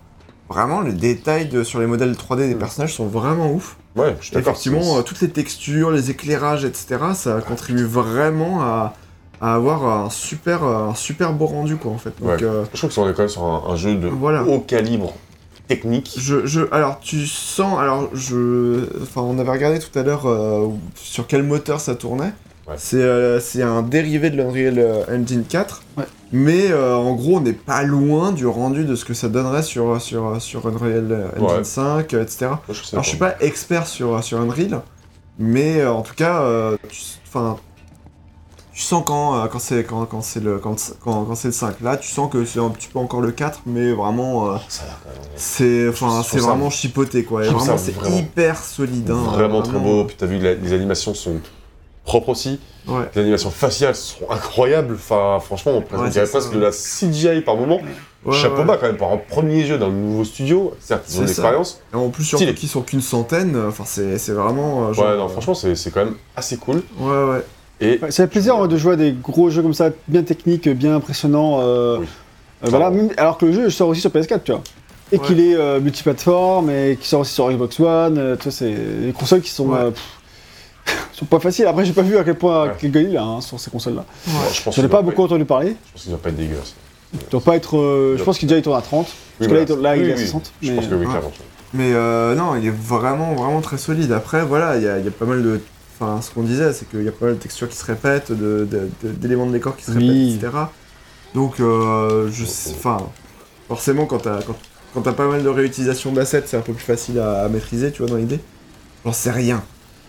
vraiment, 0.50 0.82
les 0.82 0.94
détails 0.94 1.48
de- 1.50 1.64
sur 1.64 1.80
les 1.80 1.88
modèles 1.88 2.16
3D 2.16 2.48
des 2.48 2.54
Mm. 2.56 2.60
personnages 2.60 2.94
sont 2.94 3.08
vraiment 3.08 3.52
ouf. 3.52 3.76
Ouais, 3.96 4.16
je 4.22 4.28
suis. 4.28 4.38
Effectivement, 4.38 4.98
euh, 4.98 5.02
toutes 5.02 5.20
les 5.22 5.30
textures, 5.32 5.90
les 5.90 6.12
éclairages, 6.12 6.64
etc., 6.64 6.98
ça 7.16 7.42
contribue 7.42 7.86
vraiment 7.86 8.62
à, 8.62 8.94
à 9.42 9.56
avoir 9.56 9.84
un 10.06 10.10
super, 10.12 10.64
un 10.64 10.94
super 10.94 11.34
beau 11.34 11.48
rendu, 11.48 11.76
quoi, 11.76 11.92
en 11.92 11.98
fait. 11.98 12.14
Donc, 12.22 12.30
Ouais. 12.30 12.44
euh, 12.44 12.64
Je 12.72 12.78
trouve 12.78 12.90
que 12.92 12.94
ça, 12.96 13.02
on 13.02 13.10
est 13.10 13.14
quand 13.14 13.24
même 13.24 13.30
sur 13.30 13.44
un, 13.44 13.64
un 13.68 13.76
jeu 13.76 13.96
de 13.96 14.08
Voilà. 14.08 14.44
haut 14.44 14.60
calibre 14.60 15.14
technique. 15.70 16.16
je, 16.20 16.46
je, 16.46 16.62
alors, 16.74 17.00
tu 17.00 17.26
sens, 17.26 17.80
alors, 17.80 18.10
je, 18.14 18.86
enfin, 19.02 19.22
on 19.22 19.40
avait 19.40 19.52
regardé 19.52 19.80
tout 19.80 19.98
à 19.98 20.04
l'heure 20.04 20.26
euh, 20.28 20.68
sur 20.96 21.26
quel 21.28 21.44
moteur 21.44 21.80
ça 21.80 21.96
tournait. 21.96 22.34
Ouais. 22.68 22.76
C'est, 22.78 22.98
euh, 22.98 23.40
c'est 23.40 23.64
un 23.64 23.82
dérivé 23.82 24.30
de 24.30 24.36
l'Unreal 24.38 24.78
euh, 24.78 25.04
Engine 25.10 25.44
4. 25.48 25.82
Ouais. 25.98 26.04
Mais 26.32 26.70
euh, 26.72 26.96
en 26.96 27.16
gros, 27.16 27.38
on 27.38 27.42
n'est 27.42 27.54
pas 27.54 27.82
loin 27.84 28.32
du 28.32 28.46
rendu 28.46 28.84
de 28.84 28.96
ce 28.96 29.06
que 29.06 29.14
ça 29.16 29.28
donnerait 29.30 29.64
sur, 29.64 30.00
sur, 30.02 30.40
sur 30.42 30.68
Unreal 30.68 31.30
Engine 31.40 31.58
Ouais. 31.58 31.64
5, 31.64 32.14
euh, 32.14 32.22
etc. 32.24 32.38
Moi, 32.50 32.60
je 32.70 32.82
Alors 32.92 33.04
je 33.04 33.10
suis 33.10 33.18
pas 33.18 33.36
expert 33.40 33.88
sur, 33.88 34.24
sur 34.24 34.40
Unreal, 34.40 34.82
mais 35.40 35.80
euh, 35.82 35.92
en 35.92 36.02
tout 36.04 36.14
cas, 36.16 36.42
euh, 36.42 36.78
tu- 36.90 37.02
enfin, 37.28 37.58
tu 38.80 38.86
sens 38.86 39.04
quand, 39.06 39.36
euh, 39.36 39.48
quand 39.48 39.60
c'est 39.60 39.84
quand, 39.84 40.06
quand 40.06 40.22
c'est 40.22 40.40
le 40.40 40.58
quand, 40.58 40.74
quand, 41.04 41.26
quand 41.26 41.36
c'est 41.36 41.50
le 41.50 41.54
5. 41.54 41.82
Là, 41.82 41.98
tu 41.98 42.08
sens 42.10 42.32
que 42.32 42.46
c'est 42.46 42.60
un 42.62 42.70
petit 42.70 42.88
peu 42.88 42.98
encore 43.00 43.20
le 43.20 43.32
4, 43.34 43.64
mais 43.66 43.92
vraiment, 43.92 44.52
euh, 44.52 44.56
c'est 45.36 45.90
enfin, 45.90 46.24
c'est 46.26 46.40
vraiment 46.40 46.70
chipoté 46.70 47.26
quoi. 47.26 47.44
Et 47.46 47.50
vraiment, 47.50 47.78
c'est 47.78 47.94
hyper 48.10 48.58
solide. 48.64 49.12
hein, 49.12 49.22
Vraiment 49.34 49.62
très 49.64 49.78
beau. 49.80 50.06
Puis 50.06 50.16
t'as 50.18 50.28
vu, 50.28 50.40
la- 50.40 50.54
les 50.54 50.72
animations 50.72 51.14
sont 51.14 51.42
propres 52.06 52.30
aussi. 52.30 52.58
Ouais. 52.88 53.04
Les 53.16 53.22
animations 53.22 53.52
faciales 53.52 53.96
sont 53.96 54.30
incroyables. 54.30 54.94
Enfin, 54.96 55.40
franchement, 55.42 55.74
on 55.92 55.98
Ouais, 56.02 56.10
dirait 56.10 56.26
presque 56.26 56.54
de 56.54 56.60
la 56.60 56.72
CGI 56.72 57.42
par 57.42 57.58
moment. 57.58 57.80
Ouais, 58.26 58.34
Chapeau 58.34 58.64
bas 58.64 58.78
quand 58.78 58.88
même 58.88 58.96
pour 58.98 59.12
un 59.12 59.18
premier 59.18 59.66
jeu 59.66 59.78
dans 59.78 59.88
le 59.88 59.94
nouveau 59.94 60.24
studio. 60.24 60.74
Certes, 60.80 61.04
ils 61.10 61.12
ont 61.12 61.16
C'est 61.16 61.20
une 61.22 61.28
ça. 61.28 61.32
expérience. 61.34 61.82
Et 61.94 61.98
en 61.98 62.08
plus, 62.10 62.24
Stylé. 62.24 62.54
qu'ils 62.56 62.70
sont 62.70 62.82
qu'une 62.82 63.02
centaine, 63.02 63.62
enfin, 63.68 63.84
c'est 63.86 64.32
vraiment. 64.32 64.88
euh, 64.88 64.94
genre, 64.94 65.06
Ouais, 65.06 65.18
non, 65.18 65.28
franchement, 65.28 65.54
c'est 65.54 65.76
c'est 65.76 65.92
quand 65.92 66.06
même 66.06 66.16
assez 66.38 66.56
cool. 66.56 66.82
Ouais, 66.98 67.10
ouais. 67.26 67.46
Et 67.82 68.00
Ouais, 68.02 68.12
ça 68.12 68.24
fait 68.24 68.28
plaisir 68.28 68.56
en 68.56 68.60
vrai, 68.60 68.68
de 68.68 68.78
jouer 68.78 68.94
à 68.94 68.96
des 68.98 69.14
gros 69.14 69.50
jeux 69.50 69.62
comme 69.62 69.74
ça, 69.74 69.90
bien 70.08 70.24
techniques, 70.24 70.68
bien 70.70 70.96
impressionnants. 70.96 71.60
euh, 71.62 71.98
Oui. 72.00 72.08
euh, 72.66 72.68
voilà, 72.70 72.90
même- 72.90 73.10
alors 73.18 73.38
que 73.38 73.46
le 73.46 73.54
jeu 73.54 73.70
sort 73.70 73.88
aussi 73.90 74.02
sur 74.02 74.12
PS4, 74.12 74.44
tu 74.44 74.52
vois. 74.52 74.62
Et 75.12 75.18
Ouais. 75.18 75.26
qu'il 75.26 75.40
est 75.40 75.56
euh, 75.56 75.80
multiplateforme 75.80 76.70
et 76.70 76.96
qu'il 76.98 77.08
sort 77.08 77.22
aussi 77.22 77.34
sur 77.34 77.50
Xbox 77.52 77.80
One. 77.80 78.18
euh, 78.18 78.36
tu 78.36 78.44
vois, 78.44 78.52
c'est 78.52 78.70
des 78.72 79.14
consoles 79.18 79.42
qui 79.42 79.50
sont, 79.52 79.70
Ouais. 79.70 79.78
euh, 79.80 79.92
pff, 79.92 80.04
sont 81.14 81.26
pas 81.26 81.40
faciles. 81.40 81.66
Après, 81.68 81.86
j'ai 81.86 81.94
pas 81.94 82.02
vu 82.02 82.18
à 82.18 82.24
quel 82.24 82.36
point 82.36 82.66
Ouais. 82.66 82.72
quel 82.80 82.92
gueule 82.92 83.08
il 83.10 83.18
a 83.18 83.24
hein, 83.24 83.42
sur 83.42 83.60
ces 83.60 83.72
consoles-là. 83.72 84.04
je 84.54 84.62
pense 84.62 84.76
J'en 84.76 84.84
ai 84.84 84.88
pas 84.90 85.02
beaucoup 85.02 85.24
entendu 85.24 85.46
parler. 85.46 85.76
Je 85.88 85.92
pense 85.94 86.02
qu'il 86.04 86.12
doit 86.12 86.22
pas 86.22 86.30
être 86.30 86.36
dégueulasse. 86.38 86.74
Il 87.14 87.20
doit 87.32 87.42
pas 87.42 87.56
être. 87.56 87.78
euh, 87.78 88.16
je 88.18 88.24
pense 88.24 88.38
qu'il 88.38 88.48
déjà 88.48 88.62
tourne 88.62 88.78
à 88.78 88.82
30. 88.82 89.08
Parce 89.40 89.50
que 89.50 89.74
là, 89.82 89.96
il 89.96 90.10
est 90.10 90.14
à 90.14 90.18
60. 90.18 90.52
Je 90.62 90.70
mais- 90.70 90.76
pense 90.76 90.88
que 90.88 90.96
oui, 90.96 91.06
clairement. 91.06 91.32
Mais 91.74 91.92
non, 92.36 92.56
il 92.56 92.68
est 92.68 92.74
vraiment, 92.76 93.34
vraiment 93.36 93.62
très 93.62 93.78
solide. 93.78 94.12
Après, 94.12 94.44
voilà, 94.44 94.76
il 94.78 94.84
y 94.84 94.88
a, 94.88 95.00
il 95.00 95.06
y 95.06 95.08
a 95.08 95.12
pas 95.12 95.26
mal 95.26 95.42
de. 95.42 95.62
Enfin, 96.00 96.22
ce 96.22 96.32
qu'on 96.32 96.44
disait, 96.44 96.72
c'est 96.74 96.90
qu'il 96.90 97.04
y 97.04 97.08
a 97.08 97.12
pas 97.12 97.26
mal 97.26 97.36
de 97.36 97.40
textures 97.42 97.68
qui 97.68 97.76
se 97.76 97.86
répètent, 97.86 98.32
de- 98.32 98.66
de- 98.70 98.90
de- 99.04 99.12
d'éléments 99.14 99.46
de, 99.46 99.52
décor 99.52 99.76
qui 99.76 99.84
se 99.84 99.92
Oui. 99.92 100.08
répètent, 100.08 100.44
etc. 100.46 100.64
Donc, 101.36 101.60
euh, 101.60 102.30
je 102.32 102.46
sais. 102.46 102.72
Enfin, 102.78 102.98
forcément, 103.68 104.06
quand 104.06 104.20
t'as 104.20 104.40
quand, 104.94 105.02
pas 105.12 105.28
mal 105.28 105.44
de 105.44 105.50
réutilisation 105.50 106.12
d'assets, 106.14 106.44
c'est 106.46 106.58
un 106.58 106.62
peu 106.62 106.74
plus 106.74 106.84
facile 106.86 107.20
à, 107.20 107.44
à 107.44 107.50
maîtriser, 107.50 107.92
tu 107.92 108.02
vois, 108.02 108.10
dans 108.10 108.16
l'idée. 108.18 108.40
J'en 109.06 109.12
sais 109.14 109.30
rien. 109.32 109.62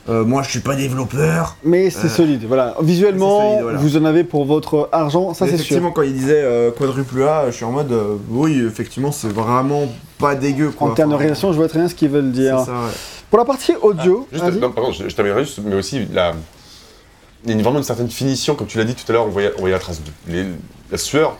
Euh, 0.08 0.24
moi, 0.24 0.42
je 0.42 0.50
suis 0.50 0.60
pas 0.60 0.76
développeur. 0.76 1.56
Mais 1.62 1.90
c'est 1.90 2.06
Euh, 2.06 2.08
solide. 2.08 2.44
Voilà. 2.46 2.74
Visuellement, 2.80 3.40
c'est 3.40 3.46
solide, 3.48 3.62
voilà. 3.64 3.78
vous 3.78 3.96
en 3.98 4.04
avez 4.06 4.24
pour 4.24 4.46
votre 4.46 4.88
argent, 4.92 5.34
ça 5.34 5.44
c'est 5.44 5.50
sûr. 5.52 5.54
effectivement, 5.60 5.90
quand 5.92 6.02
il 6.02 6.14
disait 6.14 6.40
euh, 6.42 6.70
quadruple 6.70 7.22
A, 7.22 7.50
je 7.50 7.56
suis 7.56 7.64
en 7.66 7.72
mode, 7.72 7.92
oui, 8.30 8.64
effectivement, 8.66 9.12
c'est 9.12 9.28
vraiment 9.28 9.82
pas 10.18 10.34
dégueu, 10.36 10.70
quoi. 10.70 10.88
En 10.90 10.94
termes 10.94 11.10
de 11.10 11.16
réalisation, 11.16 11.52
je 11.52 11.58
vois 11.58 11.68
très 11.68 11.80
bien 11.80 11.88
ce 11.88 11.94
qu'ils 11.94 12.08
veulent 12.08 12.32
c'est 12.34 12.40
dire. 12.40 12.60
ça, 12.60 12.72
ouais. 12.72 12.90
Pour 13.30 13.38
la 13.38 13.44
partie 13.44 13.74
audio, 13.80 14.26
Juste, 14.32 14.44
vas-y. 14.44 14.58
non, 14.58 14.70
pardon, 14.72 14.90
je, 14.92 15.08
je 15.08 15.14
t'amènerai 15.14 15.44
juste, 15.44 15.60
mais 15.64 15.76
aussi 15.76 16.04
la. 16.12 16.32
Il 17.46 17.56
y 17.56 17.58
a 17.58 17.62
vraiment 17.62 17.78
une 17.78 17.84
certaine 17.84 18.10
finition, 18.10 18.54
comme 18.54 18.66
tu 18.66 18.76
l'as 18.76 18.84
dit 18.84 18.94
tout 18.94 19.04
à 19.08 19.12
l'heure, 19.12 19.24
on 19.26 19.30
voyait, 19.30 19.52
on 19.56 19.60
voyait 19.60 19.74
la 19.74 19.78
trace 19.80 20.00
de 20.02 20.10
les- 20.32 20.46
la 20.90 20.98
sueur. 20.98 21.36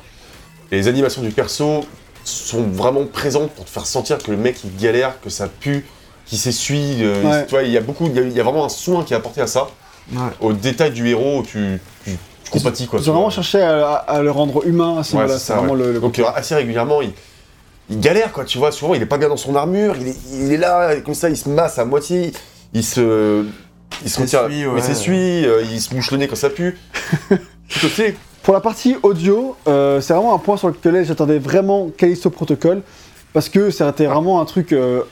Et 0.72 0.76
les 0.76 0.88
animations 0.88 1.20
du 1.20 1.30
perso 1.30 1.84
sont 2.24 2.62
vraiment 2.62 3.04
présentes 3.04 3.50
pour 3.50 3.64
te 3.64 3.70
faire 3.70 3.86
sentir 3.86 4.18
que 4.18 4.30
le 4.30 4.36
mec 4.36 4.58
il 4.64 4.74
galère, 4.80 5.20
que 5.20 5.28
ça 5.30 5.48
pue, 5.48 5.84
qu'il 6.26 6.38
s'essuie. 6.38 6.98
euh, 7.02 7.22
Ouais. 7.24 7.44
Tu 7.44 7.50
vois, 7.50 7.64
il 7.64 7.70
y 7.72 7.76
a 7.76 7.80
beaucoup, 7.80 8.06
il 8.06 8.14
y 8.14 8.18
a, 8.18 8.22
il 8.22 8.32
y 8.32 8.40
a 8.40 8.44
vraiment 8.44 8.64
un 8.64 8.68
soin 8.70 9.02
qui 9.04 9.12
est 9.12 9.16
apporté 9.16 9.40
à 9.42 9.46
ça, 9.48 9.68
Ouais. 10.12 10.20
au 10.40 10.52
détail 10.52 10.92
du 10.92 11.06
héros, 11.08 11.42
tu, 11.42 11.80
tu, 12.04 12.12
tu 12.44 12.50
compatis 12.50 12.86
quoi. 12.86 13.00
Ils 13.00 13.10
ont 13.10 13.14
vraiment 13.14 13.30
cherché 13.30 13.60
à, 13.60 14.20
le 14.22 14.30
rendre 14.30 14.64
humain 14.66 14.98
à 14.98 15.02
ce 15.02 15.16
Ouais, 15.16 15.22
niveau-là. 15.22 15.38
c'est 15.38 15.52
vraiment 15.54 15.74
le, 15.74 15.92
le- 15.94 16.00
Donc 16.00 16.18
assez 16.34 16.54
régulièrement, 16.54 17.02
il, 17.02 17.10
il 17.90 18.00
galère 18.00 18.32
quoi, 18.32 18.44
tu 18.44 18.58
vois. 18.58 18.72
Souvent, 18.72 18.94
il 18.94 19.02
est 19.02 19.06
pas 19.06 19.18
bien 19.18 19.28
dans 19.28 19.36
son 19.36 19.54
armure, 19.56 19.96
il 20.00 20.08
est, 20.08 20.16
il 20.32 20.52
est 20.52 20.56
là, 20.56 20.96
comme 21.00 21.14
ça, 21.14 21.28
il 21.28 21.36
se 21.36 21.48
masse 21.48 21.78
à 21.78 21.84
moitié, 21.84 22.32
il 22.72 22.84
se, 22.84 23.44
il 24.04 24.10
se 24.10 24.20
retire, 24.20 24.72
ouais. 24.72 24.78
il 24.78 24.82
s'essuie, 24.82 25.44
euh, 25.46 25.62
il 25.70 25.80
se 25.80 25.94
mouche 25.94 26.10
le 26.10 26.18
nez 26.18 26.28
quand 26.28 26.36
ça 26.36 26.50
pue. 26.50 26.78
Tout 27.28 27.86
aussi. 27.86 28.14
Pour 28.42 28.54
la 28.54 28.60
partie 28.60 28.96
audio, 29.02 29.56
euh, 29.68 30.00
c'est 30.00 30.14
vraiment 30.14 30.34
un 30.34 30.38
point 30.38 30.56
sur 30.56 30.68
lequel 30.68 31.04
j'attendais 31.04 31.38
vraiment 31.38 31.90
Callisto 31.96 32.30
Protocol, 32.30 32.82
parce 33.32 33.48
que 33.48 33.70
c'était 33.70 34.06
vraiment 34.06 34.40
un 34.40 34.44
truc 34.44 34.72
euh, 34.72 35.02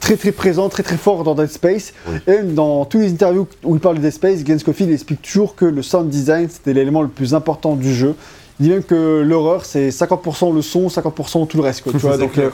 très 0.00 0.16
très 0.16 0.32
présent, 0.32 0.68
très 0.68 0.82
très 0.82 0.96
fort 0.96 1.24
dans 1.24 1.34
Dead 1.34 1.50
Space. 1.50 1.92
Oui. 2.06 2.18
Et 2.28 2.42
dans 2.42 2.84
tous 2.84 3.00
les 3.00 3.10
interviews 3.10 3.48
où 3.64 3.74
il 3.74 3.80
parle 3.80 3.96
de 3.96 4.02
Dead 4.02 4.12
Space, 4.12 4.44
Glenn 4.44 4.58
Scofield 4.58 4.92
explique 4.92 5.22
toujours 5.22 5.56
que 5.56 5.64
le 5.64 5.82
sound 5.82 6.08
design 6.08 6.48
c'était 6.48 6.72
l'élément 6.72 7.02
le 7.02 7.08
plus 7.08 7.34
important 7.34 7.74
du 7.74 7.92
jeu. 7.92 8.14
Il 8.60 8.64
dit 8.66 8.70
même 8.70 8.82
que 8.84 9.22
l'horreur 9.26 9.64
c'est 9.64 9.88
50% 9.88 10.54
le 10.54 10.62
son, 10.62 10.88
50% 10.88 11.46
tout 11.48 11.56
le 11.56 11.62
reste. 11.62 11.82
Quoi, 11.82 11.92
tu 11.92 11.98
vois, 11.98 12.12
C'est 12.16 12.18
donc, 12.18 12.32
clair, 12.32 12.50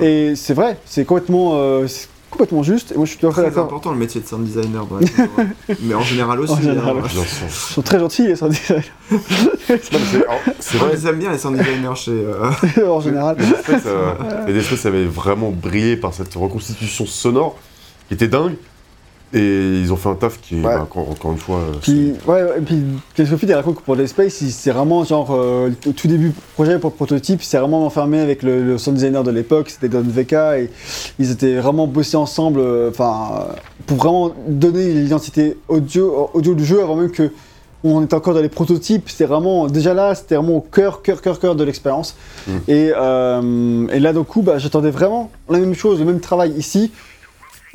euh, 0.00 0.30
et 0.32 0.36
c'est 0.36 0.54
vrai, 0.54 0.78
c'est 0.84 1.04
complètement, 1.04 1.52
euh, 1.54 1.86
c'est 1.86 2.08
complètement 2.30 2.62
juste. 2.64 2.90
Et 2.92 2.96
moi 2.96 3.04
je 3.04 3.10
suis 3.10 3.20
tout 3.20 3.28
à 3.28 3.32
fait 3.32 3.42
d'accord. 3.42 3.66
important 3.66 3.92
le 3.92 3.98
métier 3.98 4.20
de 4.20 4.26
sound 4.26 4.44
designer 4.44 4.84
dans 4.86 4.96
la 4.98 5.06
culture, 5.06 5.28
ouais. 5.38 5.76
mais 5.82 5.94
en 5.94 6.00
général 6.02 6.40
aussi. 6.40 6.52
En 6.54 6.60
général, 6.60 6.96
hein. 6.98 7.02
ouais. 7.02 7.24
Ils 7.44 7.50
sont 7.50 7.82
très 7.82 8.00
gentils 8.00 8.26
les 8.26 8.34
sound 8.36 8.52
designers 8.52 8.82
mais 9.10 9.18
c'est 9.82 10.18
c'est 10.60 10.76
vrai. 10.78 10.88
je 10.92 10.96
les 10.96 11.06
aime 11.06 11.18
bien 11.18 11.30
les 11.30 11.38
sound 11.38 11.56
designers 11.56 11.94
chez. 11.94 12.10
euh, 12.10 12.88
en 12.88 13.00
général. 13.00 13.36
Les 13.38 13.50
espèces, 13.50 13.82
euh, 13.86 14.12
les 14.48 14.56
espèces 14.56 14.86
avaient 14.86 15.04
vraiment 15.04 15.50
brillé 15.50 15.96
par 15.96 16.12
cette 16.14 16.34
reconstitution 16.34 17.06
sonore 17.06 17.56
qui 18.08 18.14
était 18.14 18.28
dingue. 18.28 18.54
Et 19.36 19.80
ils 19.80 19.92
ont 19.92 19.96
fait 19.96 20.08
un 20.08 20.14
taf 20.14 20.40
qui 20.40 20.54
est, 20.54 20.58
Ouais. 20.58 20.74
bah, 20.76 20.82
encore, 20.82 21.10
encore 21.10 21.32
une 21.32 21.38
fois, 21.38 21.56
euh, 21.58 21.72
Puis, 21.82 22.12
ouais, 22.26 22.34
ouais, 22.44 22.58
et 22.58 22.60
puis, 22.60 22.78
Scofield, 23.16 23.48
il 23.50 23.54
raconte 23.54 23.76
que 23.76 23.82
pour 23.82 23.96
Dead 23.96 24.06
Space, 24.06 24.40
il- 24.42 24.52
c'est 24.52 24.70
vraiment 24.70 25.02
genre, 25.02 25.30
euh, 25.32 25.70
au 25.86 25.90
tout 25.92 26.06
début 26.06 26.32
projet 26.54 26.78
pour 26.78 26.90
le 26.90 26.94
prototype, 26.96 27.42
il 27.42 27.44
s'est 27.44 27.58
vraiment 27.58 27.84
enfermé 27.84 28.20
avec 28.20 28.44
le, 28.44 28.62
le 28.62 28.78
sound 28.78 28.96
designer 28.96 29.24
de 29.24 29.32
l'époque, 29.32 29.70
c'était 29.70 29.88
Don 29.88 30.04
Veka, 30.06 30.60
et 30.60 30.70
ils 31.18 31.32
étaient 31.32 31.56
vraiment 31.56 31.88
bossés 31.88 32.16
ensemble, 32.16 32.60
euh, 32.60 32.90
enfin, 32.90 33.30
euh, 33.50 33.52
pour 33.86 33.96
vraiment 33.96 34.30
donner 34.46 34.92
l'identité 34.92 35.56
audio, 35.68 36.30
audio 36.32 36.54
du 36.54 36.64
jeu 36.64 36.80
avant 36.80 36.94
même 36.94 37.10
que 37.10 37.30
on 37.86 38.02
était 38.02 38.14
encore 38.14 38.32
dans 38.32 38.40
les 38.40 38.48
prototypes, 38.48 39.10
c'était 39.10 39.26
vraiment, 39.26 39.66
déjà 39.66 39.92
là, 39.92 40.14
c'était 40.14 40.36
vraiment 40.36 40.56
au 40.56 40.60
cœur, 40.62 41.02
cœur, 41.02 41.20
cœur, 41.20 41.38
cœur 41.38 41.54
de 41.54 41.64
l'expérience. 41.64 42.14
Mm. 42.46 42.50
Et, 42.68 42.92
euh, 42.96 43.86
et 43.92 43.98
là, 44.00 44.12
d'un 44.14 44.24
coup, 44.24 44.40
bah, 44.40 44.56
j'attendais 44.56 44.90
vraiment 44.90 45.30
la 45.50 45.58
même 45.58 45.74
chose, 45.74 45.98
le 45.98 46.06
même 46.06 46.20
travail 46.20 46.52
ici. 46.56 46.92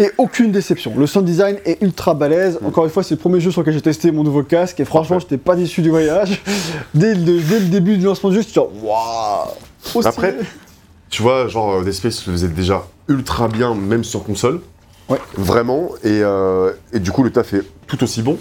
Et 0.01 0.09
aucune 0.17 0.51
déception. 0.53 0.93
Le 0.97 1.05
sound 1.05 1.25
design 1.25 1.57
est 1.65 1.81
ultra 1.81 2.13
balèze. 2.13 2.57
Mm. 2.61 2.65
Encore 2.67 2.85
une 2.85 2.89
fois, 2.89 3.03
c'est 3.03 3.15
le 3.15 3.19
premier 3.19 3.41
jeu 3.41 3.51
sur 3.51 3.61
lequel 3.61 3.73
j'ai 3.73 3.81
testé 3.81 4.11
mon 4.11 4.23
nouveau 4.23 4.43
casque. 4.43 4.79
Et 4.79 4.85
franchement, 4.85 5.19
j'étais 5.19 5.37
pas 5.37 5.57
déçu 5.57 5.81
du 5.81 5.89
voyage. 5.89 6.41
Dès 6.93 7.13
le, 7.13 7.39
dès 7.41 7.59
le 7.59 7.65
début 7.65 7.97
du 7.97 8.05
lancement 8.05 8.29
du 8.29 8.37
jeu, 8.37 8.41
j'étais 8.41 8.53
genre, 8.53 8.71
waouh 8.81 10.05
Après. 10.05 10.35
Tu 11.09 11.21
vois, 11.21 11.47
genre, 11.47 11.73
euh, 11.73 11.83
Dead 11.83 11.93
Space 11.93 12.25
le 12.27 12.33
faisait 12.33 12.47
déjà 12.47 12.85
ultra 13.09 13.49
bien, 13.49 13.75
même 13.75 14.03
sur 14.05 14.23
console. 14.23 14.61
Ouais. 15.09 15.19
Vraiment. 15.35 15.89
Et, 16.03 16.21
euh, 16.23 16.71
et 16.93 16.99
du 16.99 17.11
coup, 17.11 17.23
le 17.23 17.31
taf 17.31 17.53
est 17.53 17.63
tout 17.87 18.01
aussi 18.03 18.21
bon. 18.21 18.37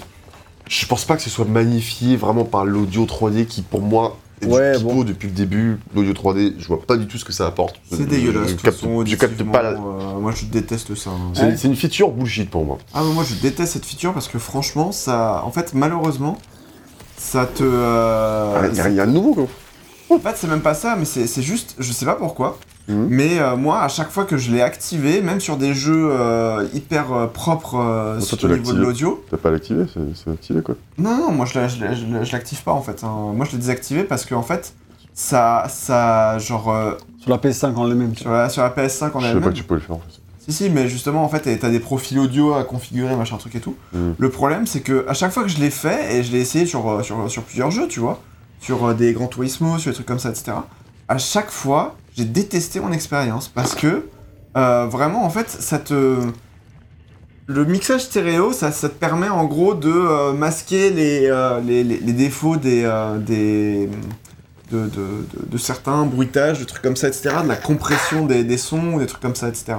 Je 0.68 0.86
pense 0.86 1.04
pas 1.04 1.16
que 1.16 1.22
ce 1.22 1.30
soit 1.30 1.46
magnifié 1.46 2.16
vraiment 2.16 2.44
par 2.44 2.64
l'audio 2.66 3.04
3D 3.04 3.46
qui, 3.46 3.62
pour 3.62 3.80
moi, 3.80 4.16
Ouais, 4.46 4.78
du 4.78 4.84
bon. 4.84 5.02
depuis 5.04 5.28
le 5.28 5.34
début. 5.34 5.78
L'audio 5.94 6.12
3D, 6.12 6.54
je 6.58 6.66
vois 6.68 6.80
pas 6.80 6.96
du 6.96 7.06
tout 7.06 7.18
ce 7.18 7.24
que 7.24 7.32
ça 7.32 7.46
apporte. 7.46 7.80
C'est 7.90 8.06
dégueulasse. 8.06 8.50
Je, 8.50 8.54
capte, 8.56 8.76
façon, 8.76 9.04
je 9.04 9.16
capte 9.16 9.32
auditivement, 9.32 9.52
pas 9.52 9.62
la... 9.62 9.70
euh, 9.70 10.18
moi, 10.20 10.32
je 10.34 10.44
déteste 10.46 10.94
ça. 10.94 11.10
hein. 11.10 11.32
C'est 11.34 11.42
Ouais. 11.44 11.54
une 11.64 11.76
feature 11.76 12.10
bullshit 12.10 12.48
pour 12.50 12.64
moi. 12.64 12.78
Ah, 12.94 13.02
mais 13.06 13.12
moi, 13.12 13.24
je 13.28 13.34
déteste 13.34 13.72
cette 13.72 13.86
feature 13.86 14.12
parce 14.14 14.28
que 14.28 14.38
franchement, 14.38 14.92
ça. 14.92 15.42
En 15.44 15.50
fait, 15.50 15.74
malheureusement, 15.74 16.38
ça 17.16 17.46
te. 17.46 17.62
euh, 17.64 18.68
Il 18.72 18.76
y, 18.76 18.80
a 18.80 18.84
rien 18.84 19.06
de 19.06 19.12
nouveau, 19.12 19.34
quoi. 19.34 19.46
En 20.10 20.20
fait, 20.20 20.36
c'est 20.36 20.46
même 20.48 20.60
pas 20.62 20.74
ça, 20.74 20.96
mais 20.96 21.04
c'est 21.04 21.26
c'est 21.26 21.42
juste, 21.42 21.74
je 21.78 21.92
sais 21.92 22.06
pas 22.06 22.14
pourquoi, 22.14 22.58
Mhm. 22.88 23.06
mais 23.10 23.38
euh, 23.38 23.54
moi, 23.56 23.80
à 23.82 23.88
chaque 23.88 24.10
fois 24.10 24.24
que 24.24 24.36
je 24.38 24.50
l'ai 24.50 24.62
activé, 24.62 25.20
même 25.20 25.40
sur 25.40 25.56
des 25.58 25.74
jeux 25.74 26.08
euh, 26.10 26.66
hyper 26.74 27.12
euh, 27.12 27.26
propres 27.26 27.76
euh, 27.76 28.18
Toi, 28.18 28.38
sur 28.38 28.44
au 28.50 28.56
niveau 28.56 28.72
de 28.72 28.80
l'audio, 28.80 29.24
T'as 29.30 29.36
pas 29.36 29.50
l'activer, 29.50 29.84
c'est 30.14 30.30
activé, 30.30 30.62
quoi. 30.62 30.74
non, 30.96 31.16
non, 31.18 31.32
moi 31.32 31.44
je 31.46 31.58
l'ai- 31.58 32.24
je 32.24 32.32
l'active 32.32 32.62
pas 32.62 32.72
en 32.72 32.80
fait. 32.82 33.04
hein. 33.04 33.32
Moi 33.34 33.44
je 33.46 33.52
l'ai 33.52 33.58
désactivé 33.58 34.04
parce 34.04 34.24
que 34.24 34.34
en 34.34 34.42
fait, 34.42 34.72
ça, 35.14 35.66
ça, 35.68 36.38
genre, 36.38 36.70
euh, 36.72 36.92
Sur 37.20 37.30
la 37.30 37.38
PS5 37.38 37.74
en 37.76 37.90
elle-même. 37.90 38.14
sur, 38.16 38.30
la, 38.30 38.48
sur 38.48 38.62
la 38.62 38.70
PS5 38.70 38.80
en 38.80 38.86
Je 38.86 38.88
savais 38.88 39.20
pas 39.20 39.28
elle-même. 39.28 39.42
que 39.50 39.54
tu 39.56 39.64
pouvais 39.64 39.80
le 39.80 39.86
faire, 39.86 39.96
en 39.96 40.00
fait. 40.00 40.20
Si, 40.38 40.52
si, 40.52 40.70
mais 40.70 40.88
justement, 40.88 41.24
en 41.24 41.28
fait, 41.28 41.58
t'as 41.58 41.68
des 41.68 41.80
profils 41.80 42.18
audio 42.18 42.54
à 42.54 42.64
configurer, 42.64 43.14
machin 43.16 43.36
truc 43.36 43.54
et 43.56 43.60
tout. 43.60 43.74
Mhm. 43.92 44.14
Le 44.16 44.28
problème, 44.30 44.66
c'est 44.66 44.80
que 44.80 45.04
à 45.08 45.12
chaque 45.12 45.32
fois 45.32 45.42
que 45.42 45.50
je 45.50 45.58
l'ai 45.58 45.68
fait, 45.70 46.16
et 46.16 46.22
je 46.22 46.32
l'ai 46.32 46.40
essayé 46.40 46.64
sur, 46.64 47.04
sur, 47.04 47.30
sur 47.30 47.42
plusieurs 47.42 47.70
jeux, 47.70 47.86
tu 47.86 48.00
vois, 48.00 48.20
sur 48.60 48.94
des 48.94 49.12
Gran 49.12 49.26
Turismo, 49.26 49.76
sur 49.78 49.90
des 49.90 49.94
trucs 49.94 50.06
comme 50.06 50.18
ça, 50.18 50.30
etc., 50.30 50.52
à 51.08 51.18
chaque 51.18 51.50
fois, 51.50 51.96
j'ai 52.18 52.24
détesté 52.24 52.80
mon 52.80 52.90
expérience 52.92 53.48
parce 53.48 53.74
que 53.74 54.06
euh, 54.56 54.86
vraiment, 54.86 55.24
en 55.24 55.30
fait, 55.30 55.48
ça 55.48 55.78
te. 55.78 56.16
Le 57.46 57.64
mixage 57.64 58.02
stéréo, 58.02 58.52
ça, 58.52 58.72
ça 58.72 58.88
te 58.90 58.94
permet 58.94 59.28
en 59.30 59.44
gros 59.46 59.74
de 59.74 59.88
euh, 59.90 60.32
masquer 60.34 60.90
les, 60.90 61.26
euh, 61.30 61.60
les, 61.60 61.82
les- 61.84 61.98
les 62.00 62.12
défauts 62.12 62.56
des. 62.56 62.82
des 63.26 63.88
de, 64.70 64.80
de, 64.80 64.86
de- 64.88 65.46
de 65.50 65.56
certains 65.58 66.04
bruitages, 66.04 66.58
de 66.58 66.64
trucs 66.64 66.82
comme 66.82 66.96
ça, 66.96 67.08
etc., 67.08 67.36
de 67.42 67.48
la 67.48 67.56
compression 67.56 68.26
des, 68.26 68.58
sons, 68.58 68.98
des 68.98 69.06
trucs 69.06 69.22
comme 69.22 69.34
ça, 69.34 69.48
etc. 69.48 69.72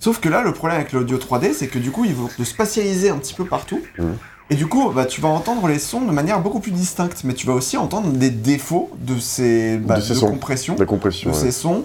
Sauf 0.00 0.20
que 0.20 0.28
là, 0.28 0.42
le 0.42 0.52
problème 0.52 0.80
avec 0.80 0.92
l'audio 0.92 1.16
3D, 1.16 1.54
c'est 1.54 1.68
que 1.68 1.78
du 1.78 1.90
coup, 1.90 2.04
ils 2.04 2.12
vont 2.14 2.26
te 2.28 2.42
spatialiser 2.42 3.08
un 3.08 3.16
petit 3.16 3.32
peu 3.32 3.46
partout. 3.46 3.80
Mhm. 3.98 4.16
Et 4.50 4.54
du 4.54 4.66
coup, 4.66 4.90
bah, 4.90 5.06
tu 5.06 5.20
vas 5.20 5.28
entendre 5.28 5.66
les 5.68 5.78
sons 5.78 6.02
de 6.02 6.10
manière 6.12 6.40
beaucoup 6.40 6.60
plus 6.60 6.72
distincte, 6.72 7.22
mais 7.24 7.32
tu 7.34 7.46
vas 7.46 7.54
aussi 7.54 7.76
entendre 7.76 8.08
des 8.12 8.30
défauts 8.30 8.90
de 8.98 9.18
ces 9.18 9.78
bah, 9.78 9.96
De 9.96 10.00
ces 10.02 10.10
de 10.10 10.18
sons. 10.18 10.28
compression, 10.30 10.76
La 10.78 10.84
compression, 10.84 11.30
de 11.30 11.34
ouais. 11.34 11.40
ces 11.40 11.52
sons, 11.52 11.84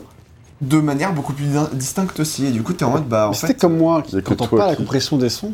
de 0.62 0.80
manière 0.80 1.14
beaucoup 1.14 1.34
plus 1.34 1.46
distincte 1.74 2.20
aussi. 2.20 2.46
Et 2.48 2.52
du 2.52 2.64
coup, 2.64 2.74
t'es 2.74 2.84
en 2.84 2.90
mode, 2.92 3.08
bah, 3.08 3.30
en 3.30 3.34
C'était 3.34 3.54
fait, 3.54 3.60
comme 3.62 3.78
moi 3.78 4.02
qui 4.02 4.16
y 4.16 4.18
a 4.18 4.22
que 4.22 4.32
n'entends 4.32 4.48
toi 4.48 4.58
pas 4.60 4.68
la 4.68 4.76
qui- 4.76 4.82
compression 4.82 5.18
des 5.18 5.30
sons. 5.30 5.54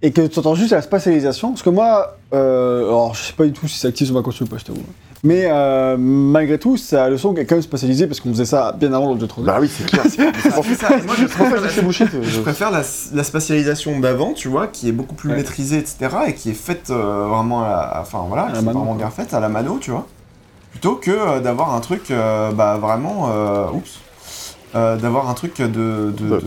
et 0.00 0.10
que 0.12 0.26
tu 0.26 0.38
entends 0.38 0.54
juste 0.54 0.70
la 0.72 0.80
spatialisation. 0.82 1.50
Parce 1.50 1.62
que 1.62 1.70
moi, 1.70 2.16
euh, 2.32 2.84
alors 2.86 3.14
je 3.14 3.22
sais 3.24 3.32
pas 3.34 3.44
du 3.44 3.52
tout 3.52 3.66
si 3.68 3.78
c'est 3.78 3.88
actif 3.88 4.06
sur 4.06 4.14
ma 4.14 4.22
console 4.22 4.46
ou 4.46 4.50
pas, 4.50 4.58
je 4.58 4.64
t'avoue. 4.64 4.84
Mais 5.24 5.44
euh, 5.46 5.96
malgré 5.98 6.58
tout, 6.58 6.76
ça, 6.76 7.08
le 7.08 7.16
son 7.18 7.34
est 7.36 7.46
quand 7.46 7.54
même 7.56 7.62
spatialisé 7.62 8.06
parce 8.06 8.20
qu'on 8.20 8.28
faisait 8.30 8.44
ça 8.44 8.72
bien 8.78 8.92
avant 8.92 9.14
le 9.14 9.18
jeu 9.20 9.26
3D. 9.26 9.44
Bah 9.44 9.56
oui, 9.60 9.68
c'est 9.74 9.86
clair. 9.86 10.04
Moi 11.06 11.14
je 11.18 11.24
préfère 11.26 11.60
la- 11.60 11.68
C'est 11.68 11.82
bullshit. 11.82 12.08
Je 12.22 12.40
préfère 12.40 12.70
la, 12.70 12.82
la 13.14 13.24
spatialisation 13.24 13.98
d'avant, 13.98 14.32
tu 14.34 14.48
vois, 14.48 14.66
qui 14.66 14.88
est 14.88 14.92
beaucoup 14.92 15.14
plus 15.14 15.30
Ouais. 15.30 15.36
maîtrisée, 15.36 15.78
etc. 15.78 15.96
et 16.28 16.34
qui 16.34 16.50
est 16.50 16.54
faite 16.54 16.90
euh, 16.90 17.26
vraiment 17.28 17.62
à 17.64 17.68
la, 17.68 17.98
enfin 18.02 18.24
voilà, 18.28 18.44
À 18.44 18.46
la 18.48 18.52
qui 18.52 18.58
est 18.58 18.62
mano, 18.62 18.78
vraiment 18.80 18.94
bien 18.94 19.10
faite 19.10 19.32
à 19.34 19.40
la 19.40 19.48
mano, 19.48 19.78
tu 19.80 19.90
vois. 19.90 20.06
Plutôt 20.70 20.96
que 20.96 21.10
euh, 21.10 21.40
d'avoir 21.40 21.74
un 21.74 21.80
truc, 21.80 22.10
euh, 22.10 22.52
bah 22.52 22.76
vraiment, 22.76 23.30
euh, 23.32 23.70
oups, 23.72 23.98
euh, 24.74 24.96
d'avoir 24.96 25.30
un 25.30 25.34
truc 25.34 25.56
de, 25.62 25.66
de, 26.16 26.40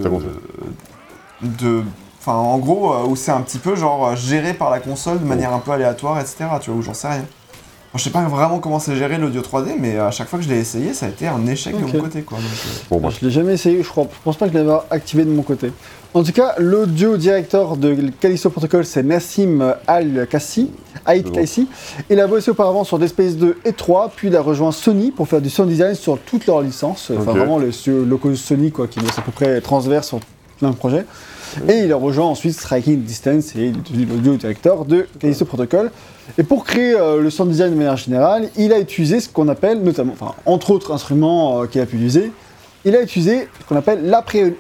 de, 1.42 1.84
enfin 2.20 2.34
en 2.34 2.58
gros 2.60 2.94
euh, 2.94 3.06
où 3.08 3.16
c'est 3.16 3.32
un 3.32 3.42
petit 3.42 3.58
peu 3.58 3.76
genre 3.76 4.16
géré 4.16 4.54
par 4.54 4.70
la 4.70 4.80
console 4.80 5.20
de 5.20 5.26
manière 5.26 5.54
un 5.54 5.60
peu 5.60 5.72
aléatoire, 5.72 6.20
etc. 6.20 6.46
Tu 6.62 6.70
vois, 6.70 6.80
où 6.80 6.84
j'en 6.84 6.94
sais 6.94 7.08
rien. 7.08 7.26
Je 7.96 8.04
sais 8.04 8.12
pas 8.12 8.22
vraiment 8.26 8.60
comment 8.60 8.78
c'est 8.78 8.96
géré 8.96 9.18
l'audio 9.18 9.42
3D, 9.42 9.72
mais 9.80 9.98
à 9.98 10.12
chaque 10.12 10.28
fois 10.28 10.38
que 10.38 10.46
je 10.46 10.50
l'ai 10.50 10.60
essayé, 10.60 10.94
ça 10.94 11.08
a 11.08 11.10
été 11.10 11.28
un 11.28 11.46
échec 11.48 11.76
de 11.76 11.82
mon 11.84 11.92
côté, 12.04 12.22
quoi. 12.22 12.38
Donc, 12.38 12.48
euh, 12.48 12.70
Bon, 12.92 13.00
bref. 13.00 13.18
Je 13.20 13.26
l'ai 13.26 13.32
jamais 13.32 13.54
essayé, 13.54 13.82
je 13.82 13.90
crois. 13.90 14.04
Je 14.12 14.18
pense 14.24 14.38
pas 14.38 14.48
que 14.48 14.54
je 14.54 14.60
l'avais 14.60 14.80
activé 14.92 15.26
de 15.26 15.32
mon 15.32 15.42
côté. 15.42 15.72
En 16.14 16.24
tout 16.24 16.32
cas, 16.32 16.54
l'audio 16.60 17.18
director 17.18 17.78
de 17.78 18.12
Callisto 18.20 18.52
Protocol, 18.52 18.86
c'est 18.86 19.02
Nassim 19.02 19.74
Al-Kassi. 19.88 20.70
Kassi. 21.34 21.68
Il 22.12 22.20
a 22.20 22.28
bossé 22.28 22.52
auparavant 22.52 22.84
sur 22.84 23.00
Dead 23.00 23.10
Space 23.10 23.36
2 23.36 23.58
et 23.66 23.74
3, 23.74 24.12
puis 24.16 24.28
il 24.28 24.36
a 24.36 24.42
rejoint 24.42 24.72
Sony 24.72 25.10
pour 25.12 25.28
faire 25.28 25.42
du 25.42 25.50
sound 25.50 25.70
design 25.70 25.96
sur 25.96 26.20
toutes 26.20 26.46
leurs 26.46 26.62
licences. 26.62 27.12
Enfin, 27.18 27.32
vraiment 27.32 27.58
le 27.58 27.72
loco 28.06 28.36
Sony, 28.36 28.72
quoi, 28.72 28.88
qui 28.88 29.00
bosse 29.00 29.18
à 29.18 29.22
peu 29.24 29.32
près 29.32 29.62
transverse 29.62 30.08
sur 30.08 30.20
plein 30.60 30.70
de 30.70 30.76
projets. 30.76 31.06
Et 31.68 31.80
il 31.80 31.92
a 31.92 31.96
rejoint 31.96 32.26
ensuite 32.26 32.54
Striking 32.54 33.02
Distance 33.04 33.56
et 33.56 33.66
il 33.66 33.78
est 33.78 33.92
devenu 33.92 34.06
l'audio 34.06 34.36
director 34.36 34.86
de 34.86 35.08
Callisto 35.20 35.46
Protocol. 35.46 35.92
Et 36.38 36.44
pour 36.44 36.64
créer 36.64 36.94
euh, 36.96 37.22
le 37.22 37.30
sound 37.30 37.50
design 37.50 37.72
de 37.72 37.76
manière 37.76 37.98
générale, 37.98 38.50
il 38.56 38.72
a 38.74 38.80
utilisé 38.80 39.20
ce 39.20 39.30
qu'on 39.30 39.48
appelle, 39.48 39.82
notamment, 39.82 40.14
enfin, 40.14 40.36
entre 40.46 40.72
autres 40.72 40.94
instruments 40.94 41.64
euh, 41.64 41.66
qu'il 41.66 41.82
a 41.82 41.86
pu 41.86 41.96
utiliser, 41.96 42.32
il 42.86 42.96
a 42.96 43.02
utilisé 43.02 43.48
ce 43.60 43.66
qu'on 43.66 43.76
appelle 43.76 44.10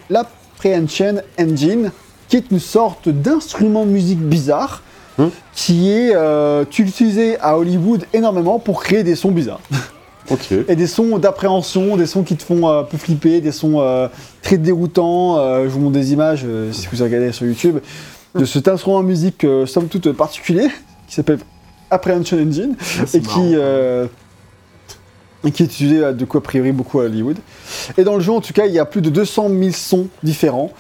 l'apprehension 0.09 1.21
engine, 1.39 1.91
qui 2.27 2.37
est 2.37 2.51
une 2.51 2.59
sorte 2.59 3.09
d'instrument 3.09 3.85
de 3.85 3.91
musique 3.91 4.19
bizarre, 4.19 4.81
Hmm. 5.19 5.27
qui 5.53 5.91
est 5.91 6.15
euh, 6.15 6.63
utilisé 6.63 7.37
à 7.41 7.57
Hollywood 7.57 8.05
énormément 8.13 8.57
pour 8.57 8.81
créer 8.81 9.03
des 9.03 9.15
sons 9.15 9.31
bizarres. 9.31 9.59
Et 10.67 10.75
des 10.75 10.87
sons 10.87 11.17
d'appréhension, 11.17 11.97
des 11.97 12.05
sons 12.05 12.23
qui 12.23 12.35
te 12.35 12.43
font 12.43 12.69
euh, 12.69 12.81
un 12.81 12.83
peu 12.83 12.97
flipper, 12.97 13.41
des 13.41 13.51
sons 13.51 13.79
euh, 13.79 14.07
très 14.41 14.57
déroutants. 14.57 15.37
Euh, 15.37 15.63
je 15.63 15.69
vous 15.69 15.79
montre 15.79 15.93
des 15.93 16.13
images, 16.13 16.45
si 16.71 16.87
vous 16.91 17.03
regardez 17.03 17.31
sur 17.31 17.45
YouTube, 17.45 17.79
de 18.35 18.45
cet 18.45 18.67
instrument 18.67 19.01
de 19.01 19.07
musique 19.07 19.45
somme 19.65 19.87
toute 19.87 20.11
particulier, 20.11 20.67
qui 21.07 21.15
s'appelle 21.15 21.39
Apprehension 21.89 22.37
Engine, 22.37 22.75
et 23.13 23.21
qui, 23.21 23.55
et 25.45 25.51
qui 25.51 25.63
est 25.63 25.65
utilisé 25.65 26.13
de 26.13 26.25
quoi 26.25 26.39
a 26.39 26.43
priori 26.43 26.71
beaucoup 26.71 26.99
à 26.99 27.05
Hollywood. 27.05 27.37
Et 27.97 28.03
dans 28.03 28.15
le 28.15 28.21
jeu, 28.21 28.31
en 28.31 28.41
tout 28.41 28.53
cas, 28.53 28.67
il 28.67 28.73
y 28.73 28.79
a 28.79 28.85
plus 28.85 29.01
de 29.01 29.09
200 29.09 29.49
000 29.49 29.71
sons 29.71 30.07
différents. 30.21 30.71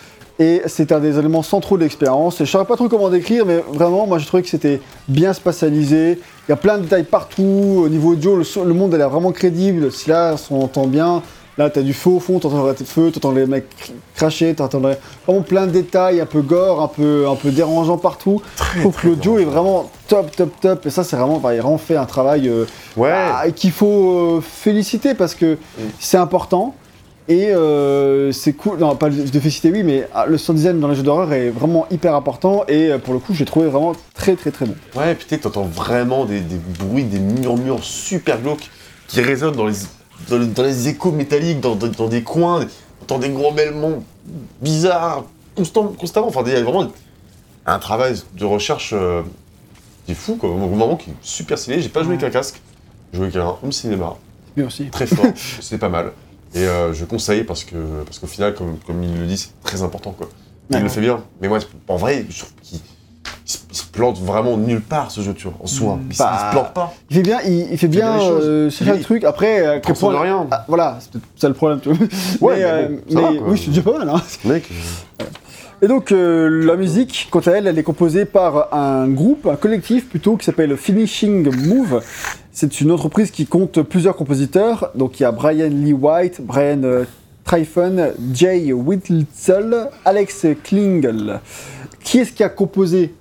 Et 0.41 0.61
c'est 0.67 0.93
un 0.93 0.99
des 1.01 1.19
éléments 1.19 1.43
centraux 1.43 1.75
de 1.77 1.83
l'expérience. 1.83 2.35
Et 2.35 2.37
je 2.37 2.43
ne 2.43 2.47
saurais 2.47 2.65
pas 2.65 2.77
trop 2.77 2.87
comment 2.87 3.09
décrire, 3.09 3.45
mais 3.45 3.61
vraiment, 3.73 4.07
moi, 4.07 4.19
je 4.19 4.25
trouvais 4.25 4.41
que 4.41 4.47
c'était 4.49 4.79
bien 5.09 5.33
spatialisé. 5.33 6.17
Il 6.47 6.51
y 6.51 6.53
a 6.53 6.55
plein 6.55 6.77
de 6.77 6.83
détails 6.83 7.03
partout. 7.03 7.83
Au 7.85 7.89
niveau 7.89 8.13
audio, 8.13 8.37
le, 8.37 8.43
le 8.65 8.73
monde 8.73 8.93
a 8.93 8.97
l'air 8.97 9.09
vraiment 9.09 9.31
crédible. 9.33 9.91
Si 9.91 10.09
là, 10.09 10.35
on 10.49 10.61
entend 10.63 10.87
bien, 10.87 11.21
là, 11.57 11.69
tu 11.69 11.79
as 11.79 11.81
du 11.81 11.91
feu 11.91 12.11
au 12.11 12.19
fond, 12.21 12.39
tu 12.39 12.47
entends 12.47 12.63
le 12.65 12.73
feu, 12.73 13.11
tu 13.11 13.17
entends 13.17 13.31
les 13.33 13.45
mecs 13.45 13.65
cr- 13.77 13.91
cracher, 14.15 14.55
tu 14.55 14.61
entends 14.61 14.79
vraiment 14.79 15.41
plein 15.41 15.67
de 15.67 15.71
détails, 15.71 16.21
un 16.21 16.25
peu 16.25 16.41
gore, 16.41 16.81
un 16.81 16.87
peu, 16.87 17.27
un 17.27 17.35
peu 17.35 17.51
dérangeant 17.51 17.97
partout. 17.97 18.41
Je 18.75 18.79
trouve 18.79 18.95
que 18.95 19.07
l'audio 19.07 19.39
est 19.39 19.43
vraiment 19.45 19.91
top, 20.07 20.33
top, 20.33 20.51
top. 20.61 20.85
Et 20.85 20.89
ça, 20.89 21.03
c'est 21.03 21.17
vraiment, 21.17 21.35
enfin, 21.35 21.51
il 21.53 21.59
vraiment 21.59 21.77
fait 21.77 21.97
un 21.97 22.05
travail 22.05 22.47
euh, 22.47 22.63
Ouais. 22.95 23.11
ah, 23.11 23.45
et 23.45 23.51
qu'il 23.51 23.71
faut 23.71 24.37
euh, 24.37 24.41
féliciter 24.41 25.15
parce 25.15 25.35
que 25.35 25.57
c'est 25.99 26.15
important. 26.17 26.75
Et 27.29 27.51
euh, 27.51 28.31
c'est 28.31 28.53
cool, 28.53 28.79
non 28.79 28.95
pas 28.95 29.11
de 29.11 29.39
féliciter 29.39 29.69
oui, 29.69 29.83
mais 29.83 30.07
ah, 30.15 30.25
le 30.25 30.39
sound 30.39 30.57
design 30.57 30.79
dans 30.79 30.87
les 30.87 30.95
jeux 30.95 31.03
d'horreur 31.03 31.31
est 31.31 31.51
vraiment 31.51 31.85
hyper 31.91 32.15
important 32.15 32.63
et 32.67 32.87
euh, 32.89 32.97
pour 32.97 33.13
le 33.13 33.19
coup 33.19 33.35
j'ai 33.35 33.45
trouvé 33.45 33.67
vraiment 33.67 33.93
très 34.15 34.35
très 34.35 34.49
très 34.49 34.65
bon. 34.65 34.73
Ouais, 34.95 35.13
putain, 35.13 35.37
t'entends 35.37 35.65
vraiment 35.65 36.25
des, 36.25 36.39
des 36.39 36.55
bruits, 36.79 37.03
des 37.03 37.19
murmures 37.19 37.83
super 37.83 38.41
glauques 38.41 38.71
qui 39.07 39.21
résonnent 39.21 39.55
dans 39.55 39.67
les, 39.67 39.75
dans 40.27 40.39
les, 40.39 40.47
dans 40.47 40.63
les 40.63 40.87
échos 40.87 41.11
métalliques, 41.11 41.59
dans, 41.59 41.75
dans, 41.75 41.87
dans 41.89 42.07
des 42.07 42.23
coins, 42.23 42.65
t'entends 43.01 43.19
des 43.19 43.29
grommellements 43.29 44.03
bizarres, 44.59 45.25
constant, 45.55 45.83
constamment. 45.89 46.29
Enfin, 46.29 46.41
il 46.47 46.53
y 46.53 46.55
a 46.55 46.63
vraiment 46.63 46.91
un 47.67 47.77
travail 47.77 48.15
de 48.35 48.45
recherche 48.45 48.91
euh, 48.93 49.21
qui 50.07 50.13
est 50.13 50.15
fou, 50.15 50.35
quoi. 50.35 50.49
Au 50.49 50.57
moment 50.57 50.95
qui 50.95 51.11
est 51.11 51.13
super 51.21 51.59
stylé. 51.59 51.79
J'ai 51.79 51.89
pas 51.89 52.01
joué 52.01 52.13
avec 52.15 52.23
un 52.23 52.31
casque, 52.31 52.59
j'ai 53.13 53.17
joué 53.17 53.27
avec 53.27 53.37
un 53.37 53.55
home 53.61 53.71
cinéma, 53.71 54.15
Mais 54.57 54.63
aussi. 54.63 54.89
très 54.89 55.05
fort, 55.05 55.25
c'est 55.61 55.77
pas 55.77 55.89
mal. 55.89 56.11
Et 56.55 56.59
euh, 56.65 56.93
je 56.93 57.05
conseille 57.05 57.43
parce 57.43 57.63
que 57.63 57.75
parce 58.05 58.19
qu'au 58.19 58.27
final, 58.27 58.53
comme, 58.55 58.77
comme 58.85 59.03
il 59.03 59.19
le 59.19 59.25
dit, 59.27 59.37
c'est 59.37 59.49
très 59.63 59.81
important, 59.83 60.11
quoi. 60.11 60.27
Il 60.71 60.75
Ouais. 60.77 60.81
le 60.83 60.89
fait 60.89 61.01
bien. 61.01 61.23
Mais 61.41 61.47
moi, 61.47 61.59
en 61.87 61.95
vrai, 61.97 62.25
je 62.29 62.39
trouve 62.39 62.51
qu'il 62.61 62.79
il 63.71 63.75
se, 63.75 63.83
plante 63.85 64.19
vraiment 64.19 64.55
nulle 64.57 64.81
part 64.81 65.09
ce 65.09 65.21
jeu, 65.21 65.33
tu 65.33 65.45
vois, 65.47 65.55
en 65.59 65.65
soi. 65.67 65.95
Mm, 65.95 66.07
il, 66.11 66.17
bah, 66.17 66.31
il 66.33 66.45
se 66.47 66.51
plante 66.51 66.73
pas. 66.73 66.93
Il 67.09 67.15
fait 67.15 67.21
bien, 67.23 67.39
il, 67.45 67.67
il 67.71 67.77
fait 67.79 67.87
bien 67.87 68.19
euh, 68.21 68.69
c'est 68.69 68.85
ça 68.85 68.93
le 68.93 69.01
truc. 69.01 69.23
Après, 69.23 69.63
quel 69.63 69.81
Transforme 69.81 70.13
point- 70.13 70.21
rien. 70.21 70.47
Ah, 70.51 70.65
voilà, 70.67 70.97
c'est 70.99 71.11
peut-être 71.13 71.25
ça 71.35 71.47
le 71.47 71.53
problème. 71.55 71.79
Tu 71.81 71.89
vois. 71.89 72.07
Ouais, 72.41 72.57
mais 72.57 72.61
mais 72.61 72.63
euh, 72.63 72.97
ça 73.13 73.21
va, 73.21 73.31
mais 73.31 73.37
quoi. 73.39 73.47
oui, 73.49 73.57
c'est 73.63 73.69
déjà 73.71 73.81
pas 73.81 73.97
mal. 73.97 74.09
Hein. 74.09 74.21
Mec, 74.45 74.69
Et 75.81 75.87
donc 75.87 76.11
euh, 76.11 76.65
la 76.65 76.75
musique, 76.75 77.27
quant 77.31 77.39
à 77.39 77.51
elle, 77.51 77.65
elle 77.67 77.79
est 77.79 77.83
composée 77.83 78.25
par 78.25 78.71
un 78.73 79.07
groupe, 79.07 79.47
un 79.47 79.55
collectif 79.55 80.07
plutôt, 80.09 80.37
qui 80.37 80.45
s'appelle 80.45 80.75
Finishing 80.77 81.49
Move. 81.67 82.03
C'est 82.51 82.81
une 82.81 82.91
entreprise 82.91 83.31
qui 83.31 83.45
compte 83.45 83.81
plusieurs 83.83 84.15
compositeurs. 84.15 84.91
Donc 84.95 85.19
il 85.19 85.23
y 85.23 85.25
a 85.25 85.31
Brian 85.31 85.69
Lee 85.69 85.93
White, 85.93 86.41
Brian 86.41 86.83
euh, 86.83 87.05
Tryphon, 87.43 88.13
Jay 88.33 88.73
Whittle, 88.73 89.89
Alex 90.03 90.47
Klingel. 90.63 91.39
Qui 92.03 92.19
est-ce 92.19 92.31
qui 92.31 92.43
a 92.43 92.49
composé 92.49 93.13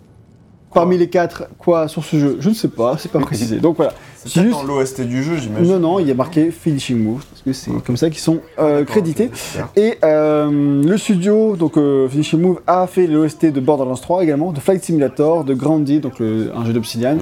parmi 0.75 0.99
les 0.99 1.09
quatre 1.09 1.45
quoi 1.59 1.89
sur 1.89 2.05
ce 2.05 2.19
jeu? 2.19 2.37
Je 2.41 2.49
ne 2.51 2.55
sais 2.55 2.69
pas, 2.69 2.97
c'est 2.99 3.11
pas 3.11 3.19
précisé. 3.21 3.57
Donc 3.57 3.77
voilà. 3.77 3.93
C'est 4.25 4.43
juste- 4.43 4.53
dans 4.53 4.63
l'OST 4.65 5.03
du 5.03 5.23
jeu, 5.23 5.37
j'imagine. 5.37 5.73
Non, 5.75 5.79
non, 5.79 5.99
il 6.01 6.09
y 6.09 6.11
a 6.11 6.15
marqué 6.15 6.51
Finishing 6.51 7.03
Move, 7.03 7.25
parce 7.31 7.43
que 7.43 7.53
c'est 7.53 7.71
comme 7.87 7.97
ça 7.97 8.11
qu'ils 8.11 8.19
sont 8.19 8.41
euh, 8.59 8.85
crédités. 8.85 9.31
Et 9.77 9.97
euh, 10.05 10.83
le 10.85 10.99
studio, 10.99 11.57
donc 11.57 11.77
euh, 11.79 12.09
Finishing 12.09 12.41
Move, 12.41 12.61
a 12.67 12.87
fait 12.89 13.07
l'OST 13.07 13.47
de 13.47 13.61
Borderlands 13.61 13.95
3 13.95 14.25
également, 14.25 14.53
de 14.53 14.59
Flight 14.61 14.83
Simulator, 14.85 15.45
de 15.45 15.55
Grounded, 15.55 16.03
donc 16.03 16.21
un 16.21 16.65
jeu 16.65 16.73
d'Obsidian. 16.73 17.15
ouais. 17.17 17.19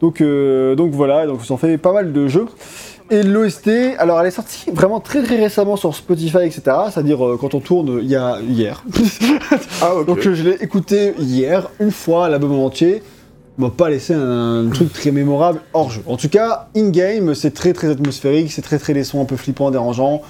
Donc, 0.00 0.22
donc 0.76 0.92
voilà, 0.92 1.26
donc 1.26 1.40
ils 1.44 1.52
ont 1.52 1.56
fait 1.58 1.76
pas 1.78 1.92
mal 1.92 2.12
de 2.12 2.26
jeux. 2.26 2.46
Et 3.12 3.24
l'OST, 3.24 3.68
alors 3.98 4.20
elle 4.20 4.28
est 4.28 4.30
sortie 4.30 4.70
vraiment 4.70 5.00
très 5.00 5.24
très 5.24 5.36
récemment 5.36 5.74
sur 5.74 5.96
Spotify, 5.96 6.44
etc. 6.44 6.62
C'est-à-dire 6.92 7.26
euh, 7.26 7.36
quand 7.40 7.54
on 7.54 7.60
tourne, 7.60 7.98
il 8.00 8.08
y 8.08 8.14
a 8.14 8.38
hier. 8.40 8.84
Ah, 9.82 9.92
donc 10.06 10.26
euh, 10.26 10.34
je 10.34 10.44
l'ai 10.44 10.62
écouté 10.62 11.14
hier, 11.18 11.70
une 11.80 11.90
fois, 11.90 12.28
l'album 12.28 12.52
en 12.52 12.66
entier. 12.66 13.02
On 13.58 13.62
m'a 13.62 13.70
pas 13.70 13.90
laissé 13.90 14.14
un, 14.14 14.68
truc 14.72 14.92
très 14.92 15.10
mémorable 15.10 15.60
hors 15.72 15.90
jeu. 15.90 16.02
En 16.06 16.16
tout 16.16 16.28
cas, 16.28 16.68
in-game, 16.76 17.34
c'est 17.34 17.52
très 17.52 17.72
très 17.72 17.88
atmosphérique, 17.88 18.52
c'est 18.52 18.62
très 18.62 18.78
très 18.78 18.94
des 18.94 19.04
sons 19.04 19.20
un 19.20 19.24
peu 19.24 19.36
flippants, 19.36 19.70
dérangeants. 19.70 20.22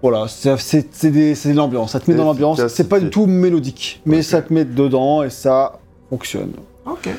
Voilà, 0.00 0.26
c'est 0.28 0.50
de 0.52 1.56
l'ambiance, 1.56 1.92
ça 1.92 2.00
te 2.00 2.10
met 2.10 2.16
dans 2.16 2.24
l'ambiance. 2.24 2.66
C'est 2.68 2.88
pas 2.88 3.00
du 3.00 3.10
tout 3.10 3.26
mélodique, 3.26 4.00
mais 4.06 4.22
ça 4.22 4.42
te 4.42 4.52
met 4.52 4.64
dedans 4.64 5.22
et 5.22 5.30
ça 5.30 5.80
fonctionne. 6.08 6.52
Ok. 6.86 7.10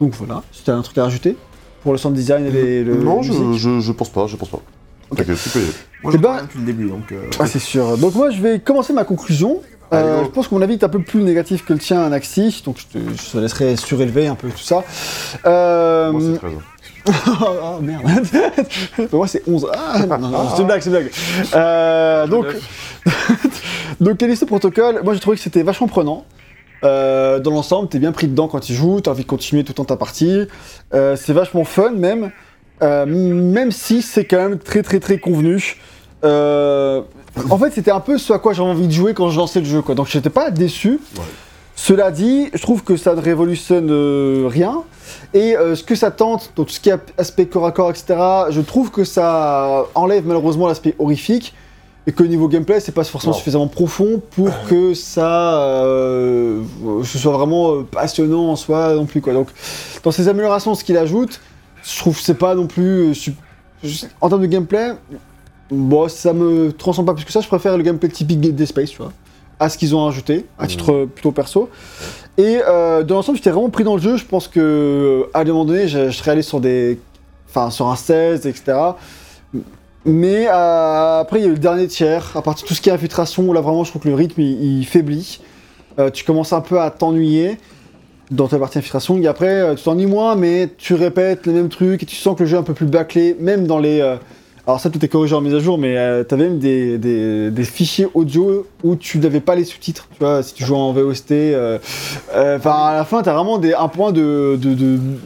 Donc 0.00 0.14
voilà, 0.14 0.42
c'était 0.52 0.72
un 0.72 0.82
truc 0.82 0.98
à 0.98 1.04
rajouter? 1.04 1.36
Pour 1.86 1.92
le 1.92 1.98
sound 2.00 2.16
design 2.16 2.44
et 2.46 2.50
les, 2.50 2.82
le 2.82 2.96
non, 2.96 3.22
je, 3.22 3.32
je, 3.56 3.78
je 3.78 3.92
pense 3.92 4.08
pas, 4.08 4.26
je 4.26 4.34
pense 4.34 4.48
pas. 4.48 4.58
T'inquiète, 5.16 5.38
tu 5.40 5.50
peux 5.50 5.60
y 5.60 5.62
aller. 5.62 5.72
Moi, 6.02 6.12
Eh 6.12 6.16
je 6.16 6.20
ben- 6.20 6.42
depuis 6.42 6.58
le 6.58 6.64
début, 6.64 6.88
donc. 6.88 7.12
euh, 7.12 7.30
Ah, 7.38 7.46
c'est 7.46 7.60
sûr. 7.60 7.96
Donc 7.96 8.16
moi, 8.16 8.30
je 8.30 8.42
vais 8.42 8.58
commencer 8.58 8.92
ma 8.92 9.04
conclusion. 9.04 9.60
Euh, 9.92 10.24
je 10.24 10.28
pense 10.30 10.48
que 10.48 10.54
mon 10.56 10.62
avis 10.62 10.72
est 10.72 10.82
un 10.82 10.88
peu 10.88 10.98
plus 10.98 11.22
négatif 11.22 11.64
que 11.64 11.72
le 11.72 11.78
tien, 11.78 12.02
Anaxi, 12.02 12.60
donc 12.64 12.78
je 12.78 12.98
te, 12.98 12.98
je 12.98 13.30
te 13.30 13.38
laisserai 13.38 13.76
surélever 13.76 14.26
un 14.26 14.34
peu 14.34 14.48
tout 14.48 14.58
ça. 14.58 14.82
Euh... 15.46 16.10
Moi, 16.10 16.20
c'est 16.32 16.38
13. 16.38 16.52
ah 17.38 17.78
merde. 17.80 18.02
Pour 19.10 19.18
moi, 19.20 19.28
c'est 19.28 19.42
11. 19.46 19.68
Ah 19.72 20.00
non, 20.08 20.18
non, 20.18 20.28
non, 20.28 20.38
c'est 20.56 20.62
une 20.62 20.66
blague, 20.66 20.80
c'est 20.80 20.90
une 20.90 20.96
blague. 20.96 21.10
Euh, 21.54 22.26
donc, 22.26 22.46
donc 24.00 24.16
Callisto 24.16 24.44
Protocol, 24.44 25.02
moi 25.04 25.14
j'ai 25.14 25.20
trouvé 25.20 25.36
que 25.36 25.42
c'était 25.44 25.62
vachement 25.62 25.86
prenant. 25.86 26.24
Euh, 26.84 27.40
dans 27.40 27.50
l'ensemble, 27.50 27.88
t'es 27.88 27.98
bien 27.98 28.12
pris 28.12 28.28
dedans 28.28 28.48
quand 28.48 28.60
tu 28.60 28.74
joues, 28.74 29.00
t'as 29.00 29.10
envie 29.12 29.22
de 29.22 29.28
continuer 29.28 29.64
tout 29.64 29.72
le 29.72 29.76
temps 29.76 29.84
ta 29.84 29.96
partie. 29.96 30.46
Euh, 30.94 31.16
c'est 31.16 31.32
vachement 31.32 31.64
fun 31.64 31.90
même, 31.92 32.30
Euh, 32.82 33.06
même 33.06 33.72
si 33.72 34.02
c'est 34.02 34.26
quand 34.26 34.36
même 34.36 34.58
très 34.58 34.82
très 34.82 35.00
très 35.00 35.18
convenu. 35.18 35.78
Euh, 36.24 37.00
en 37.48 37.56
fait, 37.58 37.70
c'était 37.70 37.90
un 37.90 38.00
peu 38.00 38.18
ce 38.18 38.34
à 38.34 38.38
quoi 38.38 38.52
j'avais 38.52 38.68
envie 38.68 38.86
de 38.86 38.92
jouer 38.92 39.14
quand 39.14 39.30
je 39.30 39.38
lançais 39.38 39.60
le 39.60 39.66
jeu, 39.66 39.80
quoi. 39.80 39.94
Donc 39.94 40.08
j'étais 40.08 40.28
pas 40.30 40.50
déçu. 40.50 41.00
Ouais. 41.16 41.22
Cela 41.74 42.10
dit, 42.10 42.50
je 42.52 42.60
trouve 42.60 42.82
que 42.82 42.96
ça 42.96 43.14
ne 43.14 43.20
révolutionne 43.20 43.88
euh, 43.90 44.46
rien. 44.48 44.82
Et 45.34 45.56
euh, 45.56 45.74
ce 45.74 45.84
que 45.84 45.94
ça 45.94 46.10
tente, 46.10 46.52
donc 46.56 46.66
tout 46.66 46.72
ce 46.74 46.80
qui 46.80 46.90
est 46.90 46.98
aspect 47.16 47.46
corps 47.46 47.66
à 47.66 47.72
corps, 47.72 47.90
etc., 47.90 48.14
je 48.50 48.60
trouve 48.60 48.90
que 48.90 49.04
ça 49.04 49.84
enlève 49.94 50.26
malheureusement 50.26 50.66
l'aspect 50.68 50.94
horrifique. 50.98 51.54
Et 52.06 52.12
que 52.12 52.22
niveau 52.22 52.48
gameplay, 52.48 52.78
c'est 52.80 52.92
pas 52.92 53.02
forcément 53.04 53.32
Non. 53.32 53.38
suffisamment 53.38 53.66
profond 53.66 54.22
pour 54.30 54.50
que 54.68 54.94
ça 54.94 55.60
euh, 55.62 56.62
ce 57.04 57.18
soit 57.18 57.32
vraiment 57.32 57.72
euh, 57.72 57.82
passionnant 57.82 58.50
en 58.50 58.56
soi 58.56 58.94
non 58.94 59.06
plus 59.06 59.20
quoi. 59.20 59.32
Donc 59.32 59.48
dans 60.04 60.10
ces 60.12 60.28
améliorations, 60.28 60.74
ce 60.74 60.84
qu'il 60.84 60.96
ajoute, 60.96 61.40
je 61.82 61.98
trouve 61.98 62.16
que 62.16 62.22
c'est 62.22 62.34
pas 62.34 62.54
non 62.54 62.66
plus 62.66 63.10
euh, 63.10 63.88
en 64.20 64.28
termes 64.28 64.42
de 64.42 64.46
gameplay. 64.46 64.92
Bon, 65.70 66.08
ça 66.08 66.32
me 66.32 66.72
transcende 66.72 67.06
pas 67.06 67.14
plus 67.14 67.24
que 67.24 67.32
ça. 67.32 67.40
Je 67.40 67.48
préfère 67.48 67.76
le 67.76 67.82
gameplay 67.82 68.08
typique 68.08 68.40
Dead 68.40 68.64
Space, 68.66 68.90
tu 68.90 68.98
vois, 68.98 69.12
à 69.58 69.68
ce 69.68 69.76
qu'ils 69.76 69.96
ont 69.96 70.06
ajouté, 70.06 70.46
à 70.60 70.68
titre 70.68 70.92
euh, 70.92 71.06
plutôt 71.06 71.32
perso. 71.32 71.68
Et 72.38 72.60
euh, 72.68 73.02
dans 73.02 73.16
l'ensemble, 73.16 73.36
j'étais 73.38 73.50
vraiment 73.50 73.70
pris 73.70 73.82
dans 73.82 73.96
le 73.96 74.00
jeu. 74.00 74.16
Je 74.16 74.24
pense 74.24 74.46
que 74.46 74.60
euh, 74.60 75.30
à 75.34 75.40
un 75.40 75.44
moment 75.44 75.64
donné, 75.64 75.88
je, 75.88 76.10
je 76.10 76.16
serais 76.16 76.30
allé 76.32 76.42
sur 76.42 76.60
des, 76.60 77.00
enfin 77.48 77.70
sur 77.70 77.88
un 77.88 77.96
16, 77.96 78.46
etc. 78.46 78.78
Mais 80.06 80.46
euh, 80.48 81.20
après, 81.20 81.40
il 81.40 81.42
y 81.42 81.46
a 81.46 81.48
eu 81.48 81.54
le 81.54 81.58
dernier 81.58 81.88
tiers. 81.88 82.30
À 82.36 82.42
partir 82.42 82.64
de 82.64 82.68
tout 82.68 82.74
ce 82.74 82.80
qui 82.80 82.90
est 82.90 82.92
infiltration, 82.92 83.52
là 83.52 83.60
vraiment, 83.60 83.82
je 83.82 83.90
trouve 83.90 84.02
que 84.02 84.08
le 84.08 84.14
rythme 84.14 84.40
il, 84.40 84.86
faiblit. 84.86 85.40
Euh, 85.98 86.10
tu 86.10 86.24
commences 86.24 86.52
un 86.52 86.60
peu 86.60 86.80
à 86.80 86.90
t'ennuyer 86.90 87.58
dans 88.30 88.46
ta 88.46 88.58
partie 88.58 88.78
infiltration. 88.78 89.18
Et 89.20 89.26
après, 89.26 89.48
euh, 89.48 89.74
tu 89.74 89.82
t'ennuies 89.82 90.06
moins, 90.06 90.36
mais 90.36 90.70
tu 90.78 90.94
répètes 90.94 91.46
les 91.46 91.52
mêmes 91.52 91.68
trucs 91.68 92.04
et 92.04 92.06
tu 92.06 92.14
sens 92.14 92.36
que 92.36 92.44
le 92.44 92.48
jeu 92.48 92.56
est 92.56 92.60
un 92.60 92.62
peu 92.62 92.72
plus 92.72 92.86
bâclé, 92.86 93.36
même 93.40 93.66
dans 93.66 93.80
les. 93.80 94.00
alors 94.64 94.78
ça, 94.78 94.90
tout 94.90 95.04
est 95.04 95.08
corrigé 95.08 95.34
en 95.34 95.40
mise 95.40 95.54
à 95.54 95.58
jour, 95.58 95.76
mais 95.76 95.96
euh, 95.96 96.22
t'avais 96.22 96.44
même 96.44 96.60
des, 96.60 96.98
des, 96.98 97.64
fichiers 97.64 98.06
audio 98.14 98.64
où 98.84 98.94
tu 98.94 99.18
n'avais 99.18 99.40
pas 99.40 99.56
les 99.56 99.64
sous-titres. 99.64 100.06
Tu 100.12 100.20
vois, 100.20 100.44
si 100.44 100.54
tu 100.54 100.64
jouais 100.64 100.78
en 100.78 100.92
VOST, 100.92 101.32
enfin 102.32 102.70
à 102.70 102.94
la 102.94 103.04
fin, 103.04 103.24
t'as 103.24 103.34
vraiment 103.34 103.58
des, 103.58 103.74
un 103.74 103.88
point 103.88 104.12
de, 104.12 104.56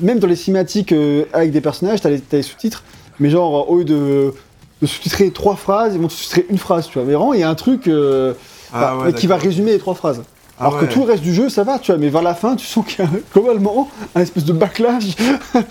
même 0.00 0.20
dans 0.20 0.26
les 0.26 0.36
cinématiques 0.36 0.94
avec 1.34 1.50
des 1.50 1.60
personnages, 1.60 2.02
les, 2.04 2.20
t'as 2.20 2.38
les 2.38 2.42
sous-titres, 2.42 2.82
mais 3.18 3.28
genre 3.28 3.70
au 3.70 3.76
lieu 3.76 3.84
de, 3.84 4.32
de 4.80 4.86
sous-titrer 4.86 5.30
trois 5.30 5.56
phrases, 5.56 5.94
ils 5.94 6.00
vont 6.00 6.08
te 6.08 6.12
sous-titrer 6.12 6.46
une 6.50 6.58
phrase. 6.58 6.86
Tu 6.88 6.94
vois, 6.94 7.04
mais 7.06 7.14
vraiment, 7.14 7.34
il 7.34 7.40
y 7.40 7.42
a 7.42 7.48
un 7.48 7.54
truc 7.54 7.86
euh, 7.88 8.34
Ah 8.72 8.94
bah, 8.96 9.04
ouais, 9.04 9.12
qui 9.12 9.26
va 9.26 9.36
résumer 9.36 9.72
les 9.72 9.78
trois 9.78 9.94
phrases. 9.94 10.22
Ah 10.58 10.66
Alors 10.66 10.80
ouais. 10.80 10.86
que 10.86 10.92
tout 10.92 11.00
le 11.00 11.06
reste 11.06 11.22
du 11.22 11.34
jeu, 11.34 11.48
ça 11.48 11.64
va, 11.64 11.78
tu 11.78 11.90
vois, 11.90 11.98
mais 11.98 12.08
vers 12.10 12.22
la 12.22 12.34
fin, 12.34 12.54
tu 12.54 12.66
sens 12.66 12.84
qu'il 12.86 13.02
y 13.04 13.08
a 13.08 13.10
globalement 13.32 13.88
un 14.14 14.20
espèce 14.20 14.44
de 14.44 14.52
backlash. 14.52 15.04
Ah 15.18 15.38
ouais. 15.54 15.62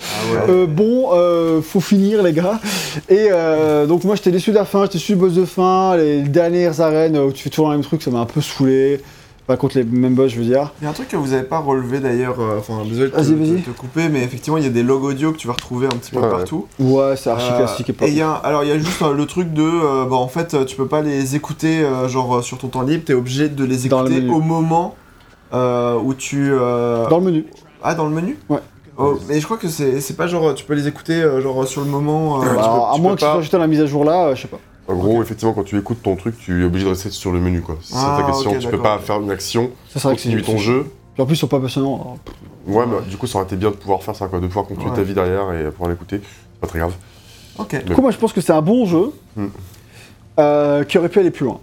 Euh, 0.48 0.66
bon, 0.66 1.10
euh, 1.12 1.62
faut 1.62 1.80
finir, 1.80 2.22
les 2.22 2.32
gars. 2.32 2.58
Et 3.08 3.28
donc, 3.86 4.04
moi, 4.04 4.16
j'étais 4.16 4.32
déçu 4.32 4.50
de 4.50 4.56
la 4.56 4.64
fin, 4.64 4.82
j'étais 4.82 4.98
déçu 4.98 5.12
du 5.12 5.18
boss 5.18 5.34
de 5.34 5.44
fin. 5.44 5.96
Les 5.96 6.22
dernières 6.22 6.80
arènes 6.80 7.16
où 7.18 7.32
tu 7.32 7.42
fais 7.44 7.50
toujours 7.50 7.70
le 7.70 7.76
même 7.76 7.84
truc, 7.84 8.02
ça 8.02 8.10
m'a 8.10 8.20
un 8.20 8.26
peu 8.26 8.40
saoulé. 8.40 9.00
Pas 9.50 9.56
contre 9.56 9.78
les 9.78 9.82
mêmes 9.84 10.14
boss, 10.14 10.30
je 10.30 10.38
veux 10.38 10.44
dire. 10.44 10.70
Il 10.80 10.84
y 10.84 10.86
a 10.86 10.90
un 10.90 10.92
truc 10.92 11.08
que 11.08 11.16
vous 11.16 11.32
avez 11.32 11.42
pas 11.42 11.58
relevé 11.58 11.98
d'ailleurs, 11.98 12.36
euh, 12.38 12.60
enfin 12.60 12.84
désolé 12.84 13.10
de 13.10 13.16
te, 13.16 13.20
Vas-y, 13.20 13.34
vas-y. 13.34 13.50
de 13.50 13.56
te 13.62 13.70
couper, 13.70 14.08
mais 14.08 14.22
effectivement 14.22 14.58
il 14.58 14.62
y 14.62 14.66
a 14.68 14.70
des 14.70 14.84
logs 14.84 15.02
audio 15.02 15.32
que 15.32 15.38
tu 15.38 15.48
vas 15.48 15.54
retrouver 15.54 15.86
un 15.88 15.96
petit 15.96 16.12
peu 16.12 16.20
Ouais, 16.20 16.30
partout. 16.30 16.68
Ouais, 16.78 17.16
c'est 17.16 17.30
archi 17.30 17.48
Euh, 17.50 17.56
classique 17.56 17.90
et 17.90 17.92
pas. 17.92 18.06
et 18.06 18.10
il 18.10 18.16
y 18.16 18.22
a, 18.22 18.30
alors 18.30 18.62
il 18.62 18.68
y 18.68 18.72
a 18.72 18.78
juste 18.78 19.02
euh, 19.02 19.12
le 19.12 19.26
truc 19.26 19.52
de, 19.52 19.64
euh, 19.64 20.04
bah, 20.04 20.14
en 20.14 20.28
fait 20.28 20.64
tu 20.66 20.76
peux 20.76 20.86
pas 20.86 21.00
les 21.00 21.34
écouter 21.34 21.82
euh, 21.82 22.06
genre 22.06 22.44
sur 22.44 22.58
ton 22.58 22.68
temps 22.68 22.82
libre, 22.82 23.02
t'es 23.04 23.12
obligé 23.14 23.48
de 23.48 23.64
les 23.64 23.76
le 23.76 23.86
écouter 23.86 24.28
au 24.30 24.38
moment 24.38 24.94
euh, 25.52 25.98
où 26.00 26.14
tu... 26.14 26.50
euh, 26.52 27.08
Dans 27.08 27.18
le 27.18 27.24
menu. 27.24 27.46
Ah 27.82 27.96
dans 27.96 28.04
le 28.04 28.12
menu 28.14 28.38
Ouais. 28.48 28.60
Oh, 28.98 29.18
mais 29.28 29.40
je 29.40 29.44
crois 29.46 29.56
que 29.56 29.66
c'est 29.66 30.00
c'est 30.00 30.14
pas 30.14 30.28
genre 30.28 30.54
tu 30.54 30.64
peux 30.64 30.74
les 30.74 30.86
écouter 30.86 31.22
genre 31.42 31.66
sur 31.66 31.80
le 31.80 31.88
moment. 31.88 32.40
euh, 32.40 32.44
Bah, 32.44 32.50
tu 32.50 32.54
peux- 32.54 32.62
à 32.62 32.92
tu 32.94 33.00
moins 33.00 33.10
peux 33.10 33.16
que 33.16 33.20
tu 33.20 33.24
pas- 33.26 33.30
sois 33.32 33.40
ajouté 33.40 33.56
à 33.56 33.58
la 33.58 33.66
mise 33.66 33.80
à 33.80 33.86
jour 33.86 34.04
là, 34.04 34.26
euh, 34.26 34.34
je 34.36 34.42
sais 34.42 34.48
pas. 34.48 34.58
En 34.90 34.96
gros, 34.96 35.22
effectivement, 35.22 35.52
quand 35.52 35.64
tu 35.64 35.78
écoutes 35.78 36.02
ton 36.02 36.16
truc, 36.16 36.36
tu 36.38 36.62
es 36.62 36.64
obligé 36.64 36.84
de 36.84 36.90
rester 36.90 37.10
sur 37.10 37.32
le 37.32 37.40
menu, 37.40 37.60
quoi. 37.60 37.76
C'est 37.82 37.94
Ah, 37.96 38.16
ta 38.20 38.26
question. 38.30 38.50
ok, 38.52 38.58
tu 38.58 38.68
peux 38.68 38.78
pas 38.82 38.98
faire 38.98 39.20
une 39.20 39.30
action, 39.30 39.70
Ça, 39.94 40.10
continuer 40.10 40.42
ton 40.42 40.58
jeu. 40.58 40.86
Puis 41.14 41.22
en 41.22 41.26
plus, 41.26 41.34
ils 41.36 41.38
sont 41.38 41.46
pas 41.48 41.60
passionnants. 41.60 42.18
pff. 42.24 42.34
Ouais, 42.74 42.84
mais 42.86 43.08
du 43.08 43.16
coup, 43.16 43.26
ça 43.26 43.38
aurait 43.38 43.46
été 43.46 43.56
bien 43.56 43.70
de 43.70 43.76
pouvoir 43.76 44.02
faire 44.02 44.14
ça, 44.14 44.26
quoi. 44.26 44.38
De 44.40 44.46
pouvoir 44.46 44.66
continuer 44.66 44.90
Ouais. 44.90 44.96
ta 44.96 45.02
vie 45.02 45.14
derrière 45.14 45.52
et 45.52 45.70
pouvoir 45.70 45.90
l'écouter. 45.90 46.20
C'est 46.22 46.60
pas 46.60 46.66
très 46.66 46.78
grave. 46.78 46.92
Ok. 47.58 47.84
Du 47.84 47.94
coup, 47.94 48.00
moi, 48.02 48.10
je 48.10 48.16
pense 48.18 48.32
que 48.32 48.40
c'est 48.40 48.52
un 48.52 48.62
bon 48.62 48.84
jeu 48.86 49.12
Hmm. 49.36 49.46
euh, 50.38 50.84
qui 50.84 50.98
aurait 50.98 51.08
pu 51.08 51.18
aller 51.18 51.30
plus 51.30 51.44
loin. 51.44 51.60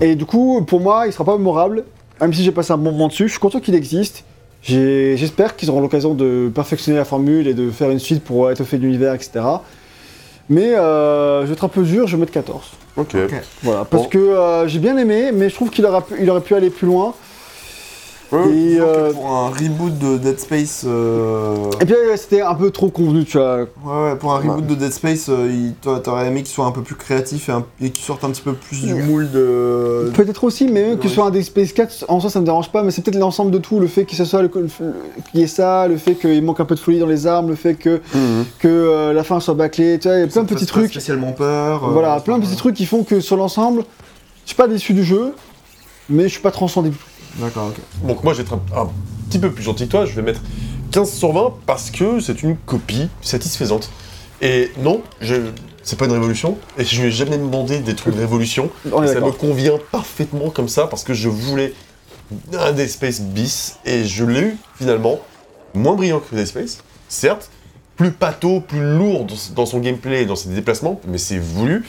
Et 0.00 0.14
du 0.16 0.24
coup, 0.26 0.62
pour 0.66 0.80
moi, 0.80 1.06
il 1.06 1.12
sera 1.12 1.24
pas 1.24 1.36
mémorable, 1.38 1.84
même 2.20 2.32
si 2.34 2.42
j'ai 2.44 2.52
passé 2.52 2.72
un 2.72 2.76
bon 2.78 2.92
moment 2.92 3.08
dessus. 3.08 3.24
Je 3.26 3.32
suis 3.32 3.40
content 3.40 3.60
qu'il 3.60 3.74
existe. 3.74 4.24
J'espère 4.62 5.56
qu'ils 5.56 5.70
auront 5.70 5.80
l'occasion 5.80 6.14
de 6.14 6.50
perfectionner 6.54 6.98
la 6.98 7.04
formule 7.04 7.46
et 7.46 7.54
de 7.54 7.70
faire 7.70 7.90
une 7.90 7.98
suite 8.00 8.22
pour 8.24 8.50
étoffer 8.50 8.76
l'univers, 8.76 9.14
etc. 9.14 9.40
Mais 10.50 10.74
euh, 10.74 11.42
je 11.42 11.46
vais 11.46 11.52
être 11.52 11.64
un 11.64 11.68
peu 11.68 11.82
dur, 11.82 12.06
je 12.06 12.16
vais 12.16 12.20
mettre 12.20 12.32
14. 12.32 12.62
Ok. 12.96 13.14
Voilà, 13.62 13.84
parce 13.84 14.04
Bon. 14.04 14.08
que 14.08 14.18
euh, 14.18 14.66
j'ai 14.68 14.78
bien 14.78 14.96
aimé, 14.96 15.30
mais 15.32 15.48
je 15.50 15.54
trouve 15.54 15.70
qu'il 15.70 15.84
aurait, 15.86 16.00
pu- 16.02 16.14
il 16.20 16.28
aurait 16.30 16.40
pu 16.40 16.54
aller 16.54 16.70
plus 16.70 16.86
loin. 16.86 17.14
Ouais, 18.30 18.40
Et, 18.52 18.78
euh, 18.78 19.10
Pour 19.14 19.26
un 19.30 19.48
reboot 19.48 19.98
de 19.98 20.18
Dead 20.18 20.38
Space, 20.38 20.84
euh, 20.86 21.54
et 21.80 21.86
puis 21.86 21.94
c'était 22.16 22.42
un 22.42 22.54
peu 22.54 22.70
trop 22.70 22.90
convenu, 22.90 23.24
tu 23.24 23.38
vois. 23.38 23.60
ouais, 23.60 23.64
ouais, 24.10 24.16
pour 24.16 24.34
un 24.34 24.38
reboot 24.40 24.66
de 24.66 24.74
Dead 24.74 24.92
Space, 24.92 25.30
euh, 25.30 25.70
t'aurais 26.04 26.26
aimé 26.26 26.42
qu'il 26.42 26.52
soit 26.52 26.66
un 26.66 26.70
peu 26.70 26.82
plus 26.82 26.94
créatif 26.94 27.48
et, 27.48 27.52
un- 27.52 27.64
et 27.80 27.88
qu'il 27.88 28.04
sorte 28.04 28.24
un 28.24 28.30
petit 28.30 28.42
peu 28.42 28.52
plus 28.52 28.82
du 28.82 28.94
moule 28.94 29.30
de. 29.30 30.10
Peut-être 30.14 30.44
aussi, 30.44 30.66
mais 30.68 30.82
même 30.88 30.98
que 30.98 31.08
ce 31.08 31.14
soit 31.14 31.24
un 31.24 31.30
Dead 31.30 31.42
Space 31.42 31.72
4, 31.72 32.04
en 32.08 32.20
soi 32.20 32.28
ça 32.28 32.40
me 32.40 32.44
dérange 32.44 32.70
pas, 32.70 32.82
mais 32.82 32.90
c'est 32.90 33.00
peut-être 33.02 33.18
l'ensemble 33.18 33.50
de 33.50 33.58
tout, 33.58 33.80
le 33.80 33.86
fait 33.86 34.04
que 34.04 34.14
ce 34.14 34.26
soit 34.26 34.42
le, 34.42 34.50
le- 34.54 34.68
qu'il 35.30 35.40
y 35.40 35.42
ait 35.42 35.46
ça, 35.46 35.88
le 35.88 35.96
fait 35.96 36.14
qu'il 36.14 36.42
manque 36.44 36.60
un 36.60 36.66
peu 36.66 36.74
de 36.74 36.80
folie 36.80 36.98
dans 36.98 37.06
les 37.06 37.26
armes, 37.26 37.48
le 37.48 37.54
fait 37.56 37.76
que, 37.76 38.02
Mhm. 38.14 38.44
que 38.58 38.68
euh, 38.68 39.12
la 39.14 39.24
fin 39.24 39.40
soit 39.40 39.54
bâclée, 39.54 39.98
tu 39.98 40.06
vois, 40.08 40.18
il 40.18 40.20
y 40.20 40.24
a 40.24 40.26
plein 40.26 40.42
de 40.42 40.48
petits 40.48 40.64
fasse 40.66 40.72
pas 40.74 40.78
trucs. 40.80 40.90
spécialement 40.90 41.32
peur. 41.32 41.84
euh, 41.84 41.92
voilà, 41.92 42.20
plein 42.20 42.36
de 42.38 42.44
petits 42.44 42.56
trucs 42.56 42.74
qui 42.76 42.84
font 42.84 43.04
que 43.04 43.20
sur 43.20 43.36
l'ensemble, 43.38 43.84
je 44.44 44.48
suis 44.50 44.56
pas 44.56 44.68
déçu 44.68 44.92
du 44.92 45.02
jeu, 45.04 45.32
mais 46.10 46.24
je 46.24 46.28
suis 46.28 46.42
pas 46.42 46.50
transcendé. 46.50 46.90
D'accord, 47.36 47.68
ok. 47.68 48.06
Donc 48.06 48.24
moi, 48.24 48.32
je 48.32 48.38
vais 48.38 48.44
être 48.44 48.54
un, 48.54 48.82
un 48.82 48.88
petit 49.28 49.38
peu 49.38 49.50
plus 49.52 49.62
gentil 49.62 49.86
que 49.86 49.90
toi. 49.92 50.06
Je 50.06 50.12
vais 50.14 50.22
mettre 50.22 50.40
15 50.90 51.10
sur 51.12 51.32
20 51.32 51.54
parce 51.66 51.90
que 51.90 52.20
c'est 52.20 52.42
une 52.42 52.56
copie 52.56 53.08
satisfaisante. 53.20 53.90
Et 54.40 54.70
non, 54.78 55.02
je... 55.20 55.34
c'est 55.82 55.98
pas 55.98 56.06
une 56.06 56.12
révolution. 56.12 56.56
Et 56.78 56.84
je 56.84 57.00
lui 57.00 57.08
ai 57.08 57.10
jamais 57.10 57.38
demandé 57.38 57.80
d'être 57.80 58.08
une 58.08 58.18
révolution. 58.18 58.70
On 58.92 59.02
est 59.02 59.06
Et 59.06 59.08
ça 59.08 59.14
me 59.16 59.20
d'accord. 59.20 59.38
convient 59.38 59.78
parfaitement 59.92 60.50
comme 60.50 60.68
ça 60.68 60.86
parce 60.86 61.04
que 61.04 61.14
je 61.14 61.28
voulais 61.28 61.74
un 62.52 62.72
Dead 62.72 62.88
Space 62.88 63.20
bis 63.20 63.76
et 63.84 64.04
je 64.04 64.24
l'ai 64.24 64.40
eu 64.40 64.56
finalement 64.76 65.18
moins 65.74 65.94
brillant 65.94 66.20
que 66.20 66.34
Dead 66.34 66.46
Space, 66.46 66.78
certes, 67.08 67.50
plus 67.96 68.10
pâteau, 68.12 68.60
plus 68.60 68.80
lourd 68.96 69.24
dans, 69.24 69.34
dans 69.54 69.66
son 69.66 69.80
gameplay 69.80 70.22
et 70.22 70.26
dans 70.26 70.36
ses 70.36 70.50
déplacements, 70.50 71.00
mais 71.06 71.18
c'est 71.18 71.38
voulu. 71.38 71.84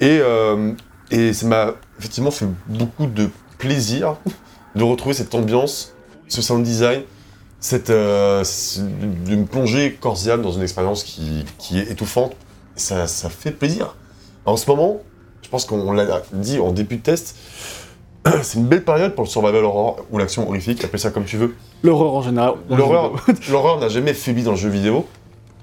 Et, 0.00 0.18
euh, 0.20 0.72
et 1.10 1.32
ça 1.32 1.46
m'a 1.46 1.72
effectivement 1.98 2.30
fait 2.30 2.46
beaucoup 2.68 3.06
de 3.06 3.28
plaisir 3.58 4.16
de 4.74 4.82
retrouver 4.84 5.14
cette 5.14 5.34
ambiance, 5.34 5.94
ce 6.28 6.40
sound 6.42 6.62
design, 6.64 7.02
cette, 7.60 7.90
euh, 7.90 8.42
ce- 8.44 8.80
de 8.80 9.36
me 9.36 9.44
plonger 9.44 9.96
corps 10.00 10.18
et 10.26 10.30
âme 10.30 10.42
dans 10.42 10.52
une 10.52 10.62
expérience 10.62 11.04
qui, 11.04 11.44
qui 11.58 11.78
est 11.78 11.90
étouffante. 11.90 12.32
Ça, 12.76 13.06
ça 13.06 13.28
fait 13.28 13.50
plaisir. 13.50 13.96
En 14.46 14.56
ce 14.56 14.68
moment, 14.70 15.00
je 15.42 15.48
pense 15.48 15.64
qu'on 15.66 15.92
l'a 15.92 16.22
dit 16.32 16.58
en 16.58 16.72
début 16.72 16.96
de 16.96 17.02
test, 17.02 17.36
c'est 18.42 18.58
une 18.58 18.66
belle 18.66 18.84
période 18.84 19.14
pour 19.14 19.24
le 19.24 19.28
survival 19.28 19.64
horror 19.64 19.98
ou 20.10 20.18
l'action 20.18 20.48
horrifique, 20.48 20.82
appelle 20.84 21.00
ça 21.00 21.10
comme 21.10 21.24
tu 21.24 21.36
veux. 21.36 21.54
L'horreur 21.82 22.14
en 22.14 22.22
général. 22.22 22.54
L'horreur 22.70 23.12
l'horreur 23.50 23.78
n'a 23.78 23.88
jamais 23.88 24.14
faibli 24.14 24.42
dans 24.42 24.52
le 24.52 24.56
jeu 24.56 24.68
vidéo, 24.70 25.06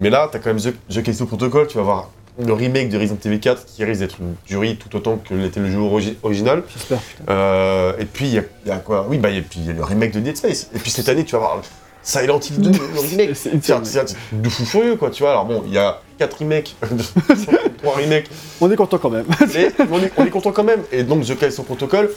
mais 0.01 0.09
là, 0.09 0.29
t'as 0.31 0.39
quand 0.39 0.53
même 0.53 0.61
The, 0.61 0.73
The 0.89 1.01
Callisto 1.03 1.25
Protocol, 1.25 1.67
tu 1.67 1.77
vas 1.77 1.83
voir 1.83 2.09
le 2.43 2.53
remake 2.53 2.89
de 2.89 2.97
Resident 2.97 3.17
Evil 3.25 3.39
4 3.39 3.65
qui 3.65 3.83
risque 3.83 3.99
d'être 4.01 4.17
une 4.19 4.35
tuerie 4.45 4.77
tout 4.77 4.95
autant 4.95 5.17
que 5.17 5.33
l'était 5.33 5.59
le 5.59 5.69
jeu 5.69 5.77
origi- 5.79 6.15
original. 6.23 6.63
J'espère. 6.73 6.99
Euh, 7.29 7.93
et 7.99 8.05
puis, 8.05 8.27
il 8.27 8.33
y, 8.35 8.37
a- 8.39 8.43
il 8.65 8.69
y 8.69 8.71
a 8.71 8.77
quoi? 8.77 9.05
Oui, 9.09 9.17
bah, 9.17 9.29
et 9.29 9.41
puis 9.41 9.59
il 9.59 9.65
y 9.67 9.69
a 9.69 9.73
le 9.73 9.83
remake 9.83 10.11
de 10.11 10.19
Dead 10.21 10.37
Space. 10.37 10.69
Et 10.73 10.79
puis 10.79 10.89
cette 10.91 11.09
année, 11.09 11.25
tu 11.25 11.33
vas 11.33 11.39
voir 11.39 11.61
Silent 12.01 12.39
Hill 12.39 12.61
2, 12.61 12.71
le 12.71 12.99
remake. 12.99 13.35
C'est- 13.35 13.51
de 14.31 14.49
fou 14.49 14.65
furieux, 14.65 14.95
quoi, 14.95 15.09
tu 15.09 15.23
vois. 15.23 15.31
Alors 15.31 15.45
bon, 15.45 15.63
il 15.67 15.73
y 15.73 15.77
a 15.77 16.01
4 16.17 16.39
remakes, 16.39 16.75
3 17.83 17.95
remakes, 17.97 18.27
On 18.61 18.71
est 18.71 18.75
content 18.75 18.97
quand 18.97 19.09
même. 19.09 19.25
mais 19.53 19.71
on 19.91 19.99
est, 20.01 20.11
on 20.17 20.25
est 20.25 20.29
content 20.29 20.51
quand 20.51 20.63
même. 20.63 20.81
Et 20.91 21.03
donc, 21.03 21.25
The 21.25 21.37
Callisto 21.37 21.63
Protocol, 21.63 22.09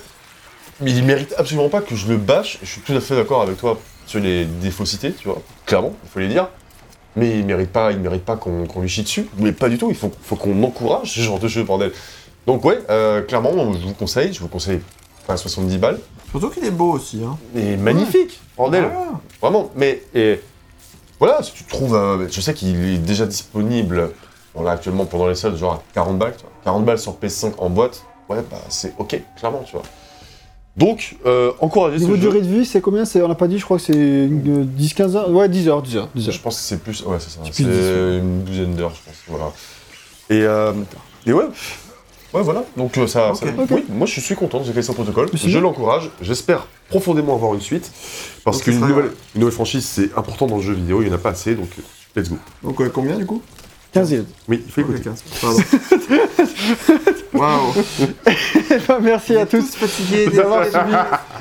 il 0.85 1.03
mérite 1.05 1.35
absolument 1.37 1.69
pas 1.69 1.81
que 1.81 1.95
je 1.97 2.07
le 2.09 2.17
bâche. 2.17 2.59
Je 2.63 2.69
suis 2.69 2.81
tout 2.81 2.93
à 2.95 3.01
fait 3.01 3.17
d'accord 3.17 3.43
avec 3.43 3.57
toi 3.57 3.79
sur 4.07 4.21
les 4.21 4.45
défauts 4.45 4.85
cités, 4.85 5.13
tu 5.13 5.29
vois, 5.29 5.41
clairement, 5.67 5.95
il 6.05 6.09
faut 6.11 6.19
les 6.21 6.29
dire. 6.29 6.49
Mais 7.17 7.39
il 7.39 7.45
mérite 7.45 7.71
pas, 7.71 7.93
il 7.93 7.99
mérite 7.99 8.25
pas 8.25 8.37
qu'on 8.37 8.81
lui 8.81 8.89
chie 8.89 9.03
dessus. 9.03 9.29
Mais 9.39 9.53
pas 9.53 9.69
du 9.69 9.79
tout, 9.79 9.89
il 9.91 9.97
faut, 9.97 10.11
faut 10.23 10.37
qu'on 10.37 10.63
encourage 10.63 11.13
ce 11.13 11.21
genre 11.21 11.39
de 11.39 11.49
jeu, 11.49 11.63
bordel. 11.63 11.93
Donc 12.47 12.65
ouais, 12.65 12.79
euh, 12.91 13.23
clairement, 13.23 13.73
je 13.75 13.87
vous 13.87 13.95
conseille, 13.95 14.33
je 14.33 14.41
vous 14.41 14.49
conseille 14.49 14.81
pas 15.27 15.37
70 15.37 15.79
balles. 15.79 15.99
Surtout 16.31 16.49
qu'il 16.49 16.65
est 16.65 16.71
beau 16.71 16.93
aussi. 16.93 17.23
Hein. 17.25 17.37
Et 17.55 17.77
magnifique, 17.77 18.41
bordel. 18.57 18.85
Voilà. 18.85 19.21
Vraiment, 19.41 19.71
mais 19.77 20.03
et, 20.15 20.41
voilà, 21.19 21.43
si 21.43 21.53
tu 21.53 21.65
trouves, 21.65 21.95
euh, 21.95 22.27
je 22.29 22.41
sais 22.41 22.55
qu'il 22.55 22.85
est 22.85 22.99
déjà 22.99 23.27
disponible, 23.27 24.11
bon, 24.55 24.63
là 24.63 24.73
actuellement 24.73 25.05
pendant 25.05 25.29
les 25.29 25.35
soldes, 25.35 25.57
genre 25.57 25.75
à 25.75 25.83
40 25.95 26.19
balles, 26.19 26.35
tu 26.37 26.43
vois. 26.43 26.53
40 26.65 26.85
balles 26.85 26.99
sur 26.99 27.13
PS5 27.15 27.53
en 27.59 27.71
boîte, 27.71 28.05
ouais, 28.29 28.39
bah 28.51 28.57
c'est 28.69 28.95
ok, 28.99 29.21
clairement, 29.37 29.63
tu 29.65 29.73
vois. 29.73 29.85
Donc, 30.77 31.17
euh, 31.27 31.53
encouragez 31.61 31.99
ce 31.99 32.03
Niveau 32.05 32.15
jeu. 32.15 32.21
durée 32.23 32.41
de 32.41 32.47
vie, 32.49 32.65
c'est 32.65 32.81
combien 32.81 33.05
C'est- 33.05 33.21
On 33.23 33.29
n'a 33.29 33.35
pas 33.35 33.47
dit, 33.47 33.59
je 33.59 33.65
crois 33.65 33.77
que 33.77 33.83
c'est 33.83 33.93
euh, 33.95 34.65
10-15 34.65 35.17
heures 35.17 35.31
Ouais, 35.31 35.49
10 35.49 35.69
heures, 35.69 35.83
10 35.83 35.97
heures. 35.99 36.09
10 36.15 36.29
heures. 36.29 36.35
Je 36.35 36.41
pense 36.41 36.57
que 36.57 36.63
c'est 36.63 36.79
plus, 36.83 37.03
ouais, 37.03 37.19
c'est 37.21 37.31
ça, 37.31 37.41
C'est 37.45 37.53
c'est 37.53 37.65
plus 37.65 37.65
de 37.65 37.71
10, 37.71 37.79
ouais. 37.79 38.19
une 38.19 38.45
douzaine 38.45 38.75
d'heures, 38.75 38.93
je 38.95 39.01
pense, 39.05 39.17
voilà. 39.29 39.53
Et, 40.31 40.41
euh, 40.47 40.73
et 41.27 41.33
ouais, 41.35 41.45
ouais, 42.33 42.43
voilà, 42.43 42.65
donc 42.79 42.97
euh, 42.97 43.07
ça, 43.07 43.33
Ok. 43.33 43.37
ça- 43.37 43.47
Ok. 43.59 43.69
oui, 43.71 43.85
moi 43.91 44.07
je 44.07 44.19
suis 44.19 44.35
content 44.35 44.61
de 44.61 44.65
ce 44.65 44.71
Callisto 44.71 44.95
Protocol, 44.95 45.29
Mais 45.33 45.39
c'est 45.39 45.51
je 45.51 45.59
l'encourage, 45.59 46.09
j'espère 46.23 46.67
profondément 46.89 47.35
avoir 47.35 47.53
une 47.53 47.61
suite, 47.61 47.93
parce 48.43 48.63
qu'une 48.63 48.81
ce 48.81 48.85
nouvelle, 48.87 49.11
une 49.35 49.41
nouvelle 49.43 49.55
franchise 49.55 49.85
c'est 49.85 50.17
important 50.17 50.47
dans 50.47 50.57
le 50.57 50.63
jeu 50.63 50.73
vidéo, 50.73 51.03
il 51.03 51.09
n'y 51.09 51.13
en 51.13 51.17
a 51.17 51.19
pas 51.19 51.31
assez, 51.31 51.55
donc 51.55 51.69
euh, 51.79 51.83
let's 52.19 52.31
go. 52.31 52.39
Donc 52.63 52.81
euh, 52.81 52.89
combien 52.89 53.17
du 53.19 53.27
coup? 53.27 53.43
15 53.93 54.15
heures. 54.15 54.25
Oui, 54.49 54.63
il 54.65 54.73
faut 54.73 54.81
écouter. 54.81 55.01
15. 55.03 55.23
Pardon. 55.43 55.59
Waouh. 57.35 57.73
Ben, 58.89 58.99
merci 59.03 59.37
à 59.37 59.45
tous 59.45 59.61
tous 59.61 59.77
fatigués. 59.77 60.29
d'avoir 60.35 60.65
suivi. 60.65 60.97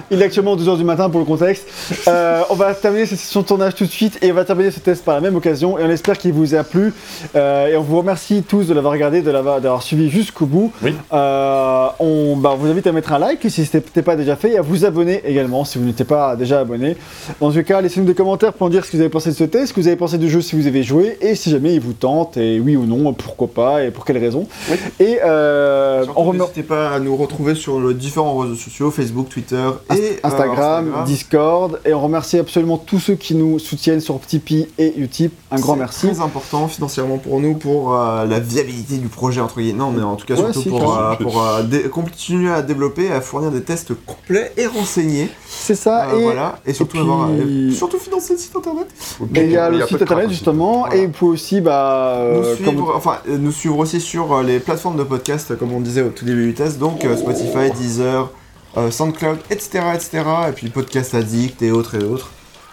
Il 0.10 0.22
est 0.22 0.26
actuellement 0.26 0.58
2h 0.58 0.78
du 0.78 0.84
matin 0.84 1.10
pour 1.10 1.22
le 1.22 1.26
contexte. 1.26 1.66
Euh, 2.08 2.42
on 2.50 2.56
va 2.56 2.74
terminer 2.74 3.06
cette 3.06 3.20
session 3.20 3.42
de 3.42 3.46
tournage 3.46 3.76
tout 3.76 3.86
de 3.86 3.90
suite 3.90 4.18
et 4.22 4.32
on 4.32 4.36
va 4.36 4.44
terminer 4.44 4.72
ce 4.72 4.82
test 4.82 5.06
par 5.06 5.16
la 5.16 5.22
même 5.22 5.36
occasion. 5.36 5.80
Et 5.80 5.84
on 5.84 5.90
espère 5.90 6.18
qu'il 6.18 6.34
vous 6.34 6.56
a 6.56 6.64
plu. 6.66 6.94
Euh, 7.36 7.68
et 7.68 7.78
on 7.78 7.82
vous 7.82 7.98
remercie 7.98 8.44
tous 8.44 8.68
de 8.68 8.74
l'avoir 8.74 8.94
regardé, 8.94 9.22
de 9.22 9.32
l'avoir 9.32 9.62
d'avoir 9.62 9.82
suivi 9.82 10.10
jusqu'au 10.10 10.46
bout. 10.46 10.74
Oui. 10.84 10.94
Euh, 11.14 11.88
on 12.00 12.36
bah, 12.36 12.56
vous 12.58 12.68
invite 12.68 12.88
à 12.88 12.92
mettre 12.92 13.14
un 13.14 13.20
like 13.20 13.50
si 13.50 13.66
ce 13.66 13.78
n'était 13.78 14.02
pas 14.02 14.18
déjà 14.18 14.36
fait 14.36 14.52
et 14.52 14.58
à 14.58 14.62
vous 14.62 14.84
abonner 14.84 15.22
également 15.26 15.64
si 15.64 15.78
vous 15.78 15.86
n'étiez 15.86 16.06
pas 16.06 16.36
déjà 16.36 16.60
abonné. 16.60 16.98
Dans 17.40 17.52
ce 17.52 17.60
cas, 17.60 17.80
laissez-nous 17.80 18.06
des 18.06 18.16
commentaires 18.16 18.54
pour 18.54 18.68
nous 18.68 18.74
dire 18.74 18.84
ce 18.84 18.92
que 18.92 18.98
vous 18.98 19.02
avez 19.02 19.10
pensé 19.10 19.30
de 19.30 19.36
ce 19.36 19.46
test, 19.46 19.68
ce 19.68 19.74
que 19.74 19.80
vous 19.80 19.88
avez 19.88 19.96
pensé 19.96 20.18
du 20.18 20.30
jeu 20.30 20.42
si 20.42 20.58
vous 20.58 20.68
avez 20.68 20.84
joué 20.84 21.18
et 21.22 21.36
si 21.36 21.50
jamais 21.50 21.74
il 21.76 21.80
vous 21.80 21.94
tente 21.94 22.36
et 22.36 22.60
oui 22.60 22.76
ou 22.76 22.86
non, 22.86 23.14
pourquoi 23.14 23.48
pas 23.48 23.84
et 23.84 23.92
pour 23.92 24.04
quelles 24.04 24.18
raisons. 24.18 24.48
Oui. 24.70 24.78
Et 25.00 25.20
euh, 25.24 25.81
On 26.16 26.24
remet 26.24 26.40
N'hésitez 26.40 26.64
pas 26.64 26.90
à 26.92 27.00
nous 27.00 27.16
retrouver 27.16 27.56
sur 27.56 27.80
les 27.80 27.94
différents 27.94 28.38
réseaux 28.38 28.56
sociaux, 28.56 28.92
Facebook, 28.92 29.30
Twitter 29.30 29.56
et 29.92 29.94
euh, 29.94 30.14
Instagram, 30.24 30.92
Discord, 31.06 31.80
et 31.86 31.94
on 31.94 32.02
remercie 32.02 32.38
absolument 32.40 32.78
tous 32.78 33.00
ceux 33.00 33.16
qui 33.16 33.36
nous 33.36 33.60
soutiennent 33.60 34.00
sur 34.02 34.20
Tipeee 34.20 34.68
et 34.78 34.98
Utip. 34.98 35.34
Un 35.52 35.60
grand 35.60 35.74
C'est 35.74 35.80
merci. 35.80 36.08
Très 36.08 36.20
important 36.22 36.68
financièrement 36.68 37.18
pour 37.18 37.40
nous, 37.40 37.56
pour 37.56 37.96
euh, 37.96 38.26
la 38.26 38.40
viabilité 38.40 38.98
du 38.98 39.08
projet 39.08 39.42
entre 39.42 39.60
guillemets. 39.60 39.78
Non, 39.80 39.92
mais 39.92 40.02
en 40.04 40.16
tout 40.16 40.26
cas 40.26 40.36
Ouais, 40.36 40.46
surtout 40.54 40.62
si, 40.62 40.70
pour, 40.70 40.80
carrément. 40.80 41.12
euh, 41.12 41.16
pour 41.16 41.42
euh, 41.44 41.64
dé- 41.64 41.84
continuer 41.90 42.52
à 42.52 42.62
développer, 42.62 43.12
à 43.12 43.22
fournir 43.22 43.52
des 43.52 43.62
tests 43.62 43.94
complets 44.06 44.52
et 44.58 44.66
renseignés. 44.68 45.30
C'est 45.48 45.76
ça, 45.76 46.08
Euh, 46.10 46.20
et, 46.20 46.24
voilà, 46.24 46.60
et 46.66 46.74
surtout 46.74 46.92
puis- 46.98 47.00
avoir, 47.02 47.30
surtout 47.76 47.98
financer 48.00 48.34
le 48.34 48.40
site 48.40 48.56
internet. 48.56 48.88
et 49.36 49.44
il 49.44 49.52
y 49.52 49.58
a 49.58 49.70
le 49.70 49.86
site 49.86 50.02
internet 50.02 50.30
justement, 50.30 50.80
Voilà. 50.82 50.96
et 50.96 51.06
vous 51.06 51.12
pouvez 51.12 51.32
aussi, 51.34 51.62
bah, 51.62 52.18
nous, 52.34 52.40
euh, 52.40 52.56
suivre, 52.56 52.72
comme- 52.72 52.96
enfin, 52.96 53.18
euh, 53.30 53.38
nous 53.38 53.52
suivre 53.52 53.78
aussi 53.80 54.00
sur 54.02 54.34
euh, 54.34 54.44
les 54.44 54.60
plateformes 54.60 54.98
de 54.98 55.04
podcast, 55.04 55.58
comme 55.58 55.71
on 55.74 55.80
disait 55.82 56.02
au 56.02 56.10
tout 56.10 56.26
début 56.26 56.48
du 56.48 56.54
test, 56.54 56.78
donc 56.80 57.04
euh, 57.06 57.16
Spotify, 57.18 57.72
Deezer, 57.76 58.30
euh, 58.78 58.92
SoundCloud, 58.92 59.40
etc., 59.50 59.80
etc., 59.94 60.24
et 60.50 60.52
puis 60.52 60.70
Podcast 60.70 61.14
Addict 61.16 61.62
et 61.62 61.72
autres 61.72 61.96
et 61.96 62.04
autres. 62.04 62.32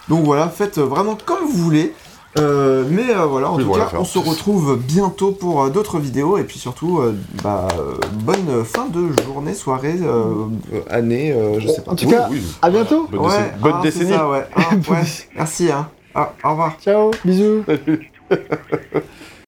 Donc 0.09 0.25
voilà, 0.25 0.49
faites 0.49 0.79
euh, 0.79 0.85
vraiment 0.85 1.17
comme 1.25 1.45
vous 1.47 1.63
voulez. 1.65 1.93
Euh, 2.39 2.85
mais 2.89 3.11
euh, 3.11 3.25
voilà, 3.25 3.51
en 3.51 3.57
Oui, 3.57 3.63
tout 3.63 3.69
voilà, 3.71 3.85
cas, 3.85 3.91
faire. 3.93 4.01
on 4.03 4.05
se 4.05 4.19
retrouve 4.19 4.79
bientôt 4.79 5.33
pour 5.33 5.63
euh, 5.65 5.71
d'autres 5.71 5.99
vidéos 5.99 6.37
et 6.37 6.45
puis 6.45 6.59
surtout, 6.59 6.99
euh, 7.01 7.17
bah, 7.43 7.67
euh, 7.79 7.95
bonne 8.23 8.65
fin 8.65 8.87
de 8.87 9.09
journée, 9.25 9.55
soirée, 9.55 9.97
euh, 10.03 10.47
euh, 10.73 10.81
année, 10.91 11.33
euh, 11.33 11.59
je 11.59 11.67
sais 11.69 11.81
pas. 11.81 11.93
En 11.93 11.97
tout 11.97 12.09
cas, 12.09 12.29
oui. 12.31 12.43
à 12.61 12.69
bientôt. 12.71 13.09
Bonne, 13.11 13.21
Ouais, 13.21 13.29
décennie. 13.33 13.61
Bonne 13.63 13.73
ah, 13.77 13.83
décennie. 13.83 14.13
ça, 14.13 14.29
ouais. 14.29 14.47
Ah, 14.55 14.61
ouais. 14.91 15.05
Merci, 15.37 15.73
hein. 15.73 15.89
Ah, 16.15 16.33
au 16.45 16.51
revoir. 16.51 16.77
Ciao, 16.81 17.11
bisous. 17.25 17.65
Salut. 17.67 18.13